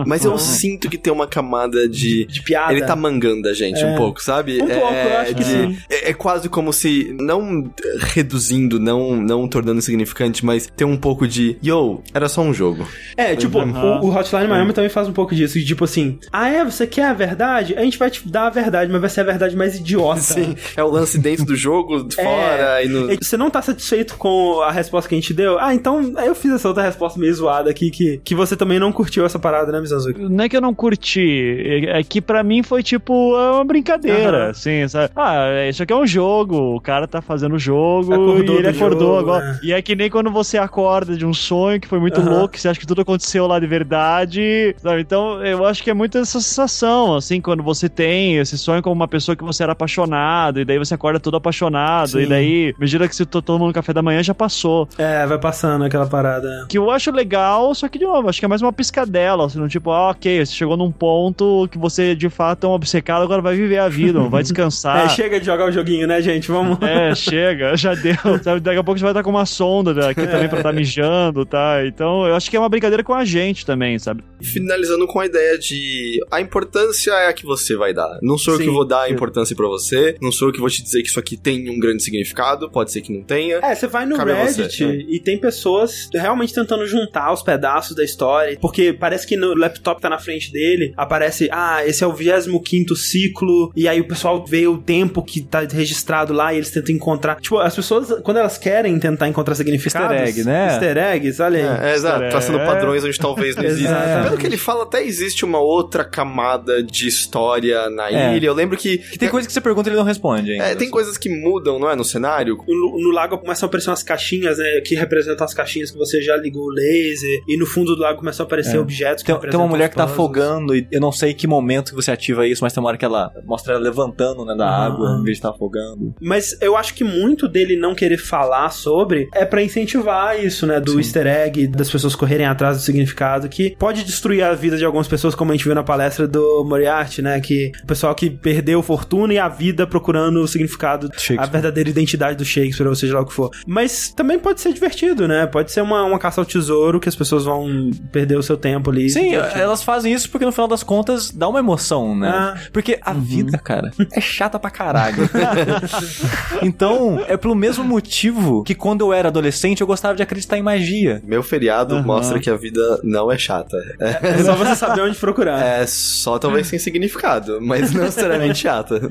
Mas 0.06 0.24
eu 0.26 0.38
sinto 0.38 0.90
que 0.90 0.98
tem 0.98 1.12
uma 1.12 1.28
camada 1.28 1.88
de. 1.88 2.26
De 2.26 2.42
piada. 2.42 2.72
Ele 2.74 2.82
tá 2.84 2.96
mangando 2.96 3.48
a 3.50 3.54
gente 3.54 3.82
É. 3.82 3.86
um 3.86 3.96
pouco, 3.96 4.22
sabe? 4.22 4.62
Um 4.62 4.68
pouco, 4.68 4.94
eu 4.94 5.18
acho 5.18 5.36
que 5.36 5.44
de- 5.44 5.50
sim. 5.52 5.78
É, 5.90 6.10
é 6.10 6.14
quase 6.14 6.50
como 6.50 6.72
se, 6.74 7.16
não 7.20 7.72
reduzindo, 8.00 8.80
não, 8.80 9.16
não 9.16 9.48
tornando 9.48 9.80
insignificante, 9.80 10.46
mas 10.46 10.68
tem 10.76 10.86
um 10.86 10.98
pouco 10.98 11.28
de, 11.28 11.58
yo, 11.64 12.02
era 12.14 12.28
só 12.30 12.42
um 12.42 12.54
jogo. 12.54 12.88
É, 13.18 13.36
tipo, 13.36 13.60
Aham. 13.60 14.00
o, 14.02 14.08
o 14.08 14.16
Hotline 14.16 14.48
Miami 14.48 14.74
também 14.74 14.90
faz 14.90 15.08
um 15.08 15.14
pouco 15.14 15.34
disso. 15.36 15.60
de 15.60 15.66
Tipo 15.66 15.86
assim, 15.86 16.20
ah 16.32 16.50
é, 16.50 16.64
você 16.64 16.86
quer 16.86 17.06
a 17.06 17.14
verdade? 17.14 17.76
A 17.76 17.82
gente 17.84 17.98
vai 17.98 18.03
te 18.10 18.28
dar 18.28 18.48
a 18.48 18.50
verdade, 18.50 18.92
mas 18.92 19.02
vai 19.02 19.10
ser 19.10 19.22
a 19.22 19.26
verdade 19.26 19.56
mais 19.56 19.76
idiota. 19.78 20.22
Sim, 20.22 20.56
é 20.76 20.84
o 20.84 20.88
lance 20.90 21.18
dentro 21.18 21.46
do 21.46 21.56
jogo, 21.56 22.04
de 22.04 22.16
fora, 22.22 22.84
e 22.84 22.88
no... 22.88 23.12
É, 23.12 23.16
Você 23.22 23.38
não 23.38 23.50
tá 23.50 23.62
satisfeito 23.62 24.16
com 24.18 24.62
a 24.62 24.72
resposta 24.72 25.08
que 25.10 25.16
a 25.16 25.20
gente 25.20 25.34
deu? 25.34 25.58
Ah, 25.60 25.74
então 25.74 26.02
eu 26.20 26.36
fiz 26.36 26.52
essa 26.54 26.68
outra 26.68 26.84
resposta 26.84 27.20
meio 27.20 27.34
zoada 27.34 27.70
aqui, 27.70 27.90
que, 27.92 28.20
que 28.24 28.36
você 28.36 28.56
também 28.56 28.80
não 28.80 28.92
curtiu 28.92 29.26
essa 29.26 29.40
parada, 29.40 29.72
né, 29.72 29.80
Mizanzuki? 29.80 30.20
Não 30.22 30.44
é 30.44 30.50
que 30.50 30.58
eu 30.58 30.62
não 30.62 30.74
curti, 30.74 31.58
é 31.88 32.00
é 32.00 32.04
que 32.04 32.22
pra 32.22 32.44
mim 32.44 32.64
foi 32.64 32.82
tipo 32.84 33.36
é 33.38 33.52
uma 33.52 33.66
brincadeira, 33.66 34.44
Aham. 34.44 34.50
assim, 34.52 34.88
sabe? 34.88 35.12
Ah, 35.16 35.68
isso 35.70 35.84
aqui 35.84 35.94
é 35.94 35.96
um 35.96 36.08
jogo, 36.08 36.76
o 36.76 36.82
cara 36.82 37.08
tá 37.08 37.22
fazendo 37.22 37.56
o 37.56 37.60
jogo 37.60 38.14
Acordou 38.14 38.56
e 38.56 38.60
ele 38.60 38.72
do 38.72 38.76
acordou 38.78 39.00
jogo, 39.18 39.20
agora. 39.32 39.46
né? 39.46 39.60
E 39.64 39.74
é 39.74 39.82
que 39.82 39.96
nem 39.96 40.10
quando 40.10 40.32
você 40.32 40.58
acorda 40.58 41.16
de 41.16 41.26
um 41.26 41.34
sonho 41.34 41.80
que 41.80 41.88
foi 41.88 42.00
muito 42.00 42.20
Aham. 42.20 42.30
louco, 42.30 42.54
que 42.54 42.62
você 42.62 42.70
acha 42.70 42.80
que 42.80 42.88
tudo 42.88 43.02
aconteceu 43.02 43.46
lá 43.48 43.60
de 43.60 43.68
verdade, 43.68 44.76
sabe? 44.78 45.02
Então 45.02 45.44
eu 45.46 45.66
acho 45.66 45.84
que 45.84 45.90
é 45.90 45.94
muito 45.94 46.18
essa 46.18 46.40
sensação, 46.42 47.16
assim, 47.16 47.40
quando 47.42 47.64
você 47.64 47.88
tem 47.96 48.38
esse 48.38 48.58
sonho 48.58 48.82
como 48.82 48.96
uma 48.96 49.08
pessoa 49.08 49.36
que 49.36 49.44
você 49.44 49.64
era 49.64 49.72
apaixonado, 49.74 50.60
e 50.60 50.66
daí 50.66 50.78
você 50.78 50.94
acorda 50.94 51.20
todo 51.20 51.38
apaixonado, 51.38 52.10
Sim. 52.12 52.22
e 52.22 52.26
daí, 52.26 52.74
à 52.76 52.80
medida 52.80 53.08
que 53.08 53.16
você 53.16 53.26
to- 53.26 53.42
toma 53.42 53.68
no 53.68 53.74
café 53.74 53.94
da 53.94 54.02
manhã, 54.02 54.22
já 54.24 54.34
passou. 54.34 54.88
É, 54.98 55.26
vai 55.26 55.38
passando 55.40 55.84
aquela 55.86 56.06
parada. 56.08 56.66
Que 56.70 56.78
eu 56.78 56.90
acho 56.92 57.12
legal, 57.12 57.74
só 57.76 57.88
que 57.88 58.00
de 58.00 58.06
novo, 58.06 58.30
acho 58.30 58.40
que 58.40 58.46
é 58.46 58.48
mais 58.48 58.62
uma 58.62 58.74
piscadela, 58.74 59.46
assim, 59.46 59.66
tipo, 59.68 59.92
ah, 59.92 60.10
ok, 60.10 60.46
você 60.46 60.54
chegou 60.54 60.76
num 60.78 60.92
ponto 60.92 61.68
que 61.72 61.78
você 61.78 62.16
de 62.16 62.30
fato 62.30 62.66
é 62.66 62.70
um 62.70 62.74
obcecado, 62.74 63.24
agora 63.24 63.42
vai 63.42 63.56
viver 63.56 63.78
a 63.80 63.90
vida, 63.90 64.20
vai 64.22 64.40
É, 64.44 64.44
descansar. 64.44 65.10
chega 65.12 65.40
de 65.40 65.46
jogar 65.46 65.66
o 65.68 65.72
joguinho, 65.72 66.08
né, 66.08 66.22
gente? 66.22 66.50
Vamos. 66.52 66.78
É, 66.82 67.14
chega, 67.16 67.76
já 67.78 67.94
deu. 67.96 68.14
Sabe? 68.44 68.60
Daqui 68.60 68.78
a 68.80 68.84
pouco 68.84 68.98
você 69.00 69.04
vai 69.04 69.12
estar 69.12 69.24
com 69.24 69.30
uma 69.30 69.46
sonda 69.46 70.10
aqui 70.10 70.26
também 70.28 70.50
pra 70.50 70.58
estar 70.60 70.74
mijando, 70.74 71.46
tá? 71.46 71.86
Então 71.86 72.26
eu 72.28 72.36
acho 72.36 72.50
que 72.50 72.56
é 72.58 72.60
uma 72.60 72.70
brincadeira 72.70 73.04
com 73.04 73.14
a 73.14 73.24
gente 73.26 73.66
também, 73.66 73.98
sabe? 74.00 74.24
Finalizando 74.42 75.08
com 75.08 75.20
a 75.20 75.26
ideia 75.26 75.58
de 75.58 76.20
a 76.32 76.42
importância 76.42 77.12
é 77.12 77.28
a 77.28 77.34
que 77.34 77.46
você 77.46 77.76
vai 77.76 77.83
dar. 77.92 78.20
Não 78.22 78.38
sou 78.38 78.54
eu 78.54 78.60
Sim. 78.60 78.66
que 78.66 78.70
vou 78.70 78.86
dar 78.86 79.02
a 79.02 79.10
importância 79.10 79.56
pra 79.56 79.66
você, 79.68 80.16
não 80.22 80.32
sou 80.32 80.50
eu 80.50 80.54
que 80.54 80.60
vou 80.60 80.70
te 80.70 80.84
dizer 80.84 81.02
que 81.02 81.10
isso 81.10 81.20
aqui 81.20 81.36
tem 81.36 81.68
um 81.72 81.80
grande 81.80 82.04
significado, 82.04 82.70
pode 82.70 82.92
ser 82.92 83.02
que 83.02 83.12
não 83.12 83.24
tenha. 83.24 83.58
É, 83.64 83.74
você 83.74 83.88
vai 83.88 84.06
no 84.06 84.16
Cabe 84.16 84.32
a 84.32 84.44
Reddit 84.44 84.78
você, 84.78 84.84
é. 84.86 84.96
e 85.10 85.20
tem 85.20 85.40
pessoas 85.40 86.08
realmente 86.14 86.54
tentando 86.54 86.86
juntar 86.86 87.34
os 87.34 87.42
pedaços 87.42 87.96
da 87.96 88.04
história. 88.04 88.56
Porque 88.62 88.94
parece 88.94 89.26
que 89.26 89.36
no 89.36 89.56
laptop 89.56 90.00
tá 90.00 90.10
na 90.10 90.20
frente 90.20 90.52
dele, 90.52 90.94
aparece, 90.96 91.50
ah, 91.52 91.82
esse 91.86 92.04
é 92.04 92.08
o 92.08 92.14
25 92.14 92.96
ciclo, 92.96 93.72
e 93.76 93.88
aí 93.88 94.00
o 94.00 94.08
pessoal 94.08 94.46
vê 94.46 94.68
o 94.68 94.78
tempo 94.78 95.24
que 95.24 95.42
tá 95.42 95.62
registrado 95.62 96.34
lá 96.34 96.54
e 96.54 96.58
eles 96.58 96.70
tentam 96.70 96.94
encontrar. 96.94 97.40
Tipo, 97.40 97.58
as 97.58 97.76
pessoas, 97.76 98.14
quando 98.22 98.38
elas 98.38 98.58
querem 98.58 99.00
tentar 99.00 99.28
encontrar 99.28 99.56
significados. 99.56 100.12
Easter 100.18 100.28
egg, 100.28 100.44
né? 100.44 100.68
Easter 100.68 100.98
eggs, 100.98 101.42
olha 101.42 101.58
aí. 101.60 101.88
É, 101.88 101.92
é 101.92 101.96
exato, 101.96 102.30
traçando 102.30 102.60
É. 102.60 102.66
padrões 102.66 103.04
onde 103.04 103.18
talvez 103.18 103.56
não 103.56 103.64
exista. 103.66 104.22
Pelo 104.24 104.38
que 104.38 104.46
ele 104.46 104.58
fala, 104.58 104.84
até 104.84 105.04
existe 105.04 105.44
uma 105.46 105.60
outra 105.60 106.04
camada 106.04 106.84
de 106.84 107.08
história 107.08 107.73
na 107.90 108.10
É. 108.10 108.36
ilha. 108.38 108.48
Eu 108.48 108.54
lembro 108.54 108.78
que. 108.78 108.98
Que 108.98 109.18
tem 109.18 109.30
coisa 109.30 109.48
que 109.48 109.54
você 109.54 109.62
pergunta 109.62 109.90
e 109.90 109.92
ele 109.92 109.98
não 109.98 110.06
responde 110.06 110.52
ainda. 110.52 110.64
É, 110.66 110.76
tem 110.76 110.90
coisas 110.90 111.18
que 111.18 111.30
mudam, 111.30 111.80
não 111.80 111.90
é? 111.90 111.96
No 111.96 112.04
cenário. 112.04 112.58
No, 112.68 112.98
no 113.02 113.12
lago 113.12 113.38
começam 113.38 113.66
a 113.66 113.68
aparecer 113.68 113.90
umas 113.90 114.04
caixinhas, 114.04 114.58
né? 114.58 114.82
Que 114.86 114.96
representam 114.96 115.46
as 115.46 115.54
caixinhas 115.54 115.92
que 115.92 115.98
você 115.98 116.22
já 116.22 116.36
ligou 116.38 116.64
o 116.66 116.70
laser. 116.72 117.40
E 117.48 117.58
no 117.58 117.66
fundo 117.66 117.96
do 117.96 118.02
lago 118.02 118.20
começam 118.20 118.44
a 118.44 118.48
aparecer 118.48 118.78
É. 118.78 118.80
objetos 118.80 119.24
que 119.24 119.32
Tem, 119.34 119.50
tem 119.52 119.60
uma 119.60 119.68
mulher 119.68 119.90
que 119.90 119.96
tá 119.96 120.04
afogando 120.06 120.76
e 120.76 120.88
eu 120.92 121.00
não 121.02 121.12
sei 121.12 121.34
que 121.34 121.48
momento 121.48 121.90
que 121.92 121.96
você 121.96 122.12
ativa 122.12 122.48
isso, 122.48 122.64
mas 122.64 122.74
tem 122.74 122.82
uma 122.82 122.90
hora 122.90 122.98
que 122.98 123.06
ela 123.06 123.32
mostra 123.46 123.74
ela 123.74 123.82
levantando 123.84 124.46
né, 124.46 124.56
da 124.56 124.68
Ah. 124.68 124.86
água 124.86 125.10
em 125.20 125.24
vez 125.24 125.38
de 125.38 125.40
estar 125.40 125.50
afogando. 125.50 126.14
Mas 126.22 126.58
eu 126.62 126.76
acho 126.78 126.94
que 126.94 127.04
muito 127.04 127.48
dele 127.48 127.76
não 127.78 127.94
querer 127.96 128.18
falar 128.18 128.70
sobre 128.70 129.28
é 129.34 129.46
pra 129.46 129.62
incentivar 129.64 130.44
isso, 130.44 130.66
né? 130.66 130.80
Do 130.80 130.92
Sim. 130.94 130.98
easter 131.00 131.28
egg, 131.28 131.68
das 131.68 131.90
pessoas 131.90 132.16
correrem 132.16 132.46
atrás 132.46 132.78
do 132.78 132.84
significado, 132.84 133.48
que 133.50 133.76
pode 133.78 134.04
destruir 134.04 134.44
a 134.44 134.54
vida 134.54 134.78
de 134.78 134.86
algumas 134.86 135.08
pessoas, 135.08 135.36
como 135.36 135.52
a 135.52 135.56
gente 135.56 135.66
viu 135.66 135.76
na 135.76 135.84
palestra 135.84 136.28
do 136.28 136.64
Moriarty, 136.66 137.22
né? 137.22 137.40
Que 137.40 137.63
o 137.84 137.88
pessoal 137.88 138.14
que 138.16 138.30
perdeu 138.30 138.82
fortuna 138.82 139.34
e 139.34 139.40
a 139.40 139.48
vida 139.48 139.86
procurando 139.88 140.42
o 140.42 140.48
significado, 140.48 141.10
a 141.38 141.46
verdadeira 141.46 141.90
identidade 141.90 142.38
do 142.38 142.46
Shakespeare, 142.46 142.88
ou 142.88 142.96
seja 142.96 143.14
lá 143.16 143.22
o 143.22 143.26
que 143.26 143.34
for. 143.34 143.50
Mas 143.66 144.10
também 144.10 144.40
pode 144.40 144.62
ser 144.62 144.74
divertido, 144.74 145.28
né? 145.28 145.46
Pode 145.46 145.72
ser 145.72 145.82
uma, 145.82 146.04
uma 146.04 146.20
caça 146.20 146.42
ao 146.42 146.46
tesouro 146.46 147.00
que 147.00 147.10
as 147.10 147.16
pessoas 147.16 147.46
vão 147.46 147.92
perder 148.12 148.38
o 148.38 148.44
seu 148.44 148.58
tempo 148.58 148.90
ali. 148.90 149.10
Sim, 149.10 149.30
divertindo. 149.32 149.62
elas 149.62 149.84
fazem 149.84 150.14
isso 150.14 150.30
porque 150.30 150.46
no 150.46 150.52
final 150.52 150.68
das 150.68 150.84
contas 150.84 151.30
dá 151.32 151.48
uma 151.48 151.60
emoção, 151.60 152.16
né? 152.18 152.30
Ah. 152.30 152.58
Porque 152.72 153.00
a 153.02 153.14
vida, 153.14 153.58
cara, 153.58 153.92
é 154.12 154.22
chata 154.22 154.58
pra 154.60 154.70
caralho. 154.70 155.30
então, 156.62 157.24
é 157.28 157.38
pelo 157.38 157.56
mesmo 157.56 157.84
motivo 157.84 158.64
que 158.64 158.76
quando 158.76 159.02
eu 159.02 159.14
era 159.14 159.28
adolescente 159.30 159.82
eu 159.82 159.88
gostava 159.88 160.16
de 160.16 160.24
acreditar 160.24 160.58
em 160.58 160.62
magia. 160.62 161.22
Meu 161.26 161.44
feriado 161.44 161.96
Aham. 161.96 162.04
mostra 162.06 162.40
que 162.40 162.50
a 162.50 162.56
vida 162.56 163.00
não 163.04 163.32
é 163.32 163.38
chata. 163.38 163.78
É, 164.00 164.20
É 164.34 164.44
só 164.44 164.56
você 164.56 164.76
saber 164.76 165.02
onde 165.02 165.18
procurar. 165.18 165.62
é 165.62 165.86
só 165.88 166.38
talvez 166.40 166.68
sem 166.68 166.80
significado, 166.80 167.43
mas 167.62 167.92
não 167.92 168.04
necessariamente 168.04 168.60
chata. 168.60 169.02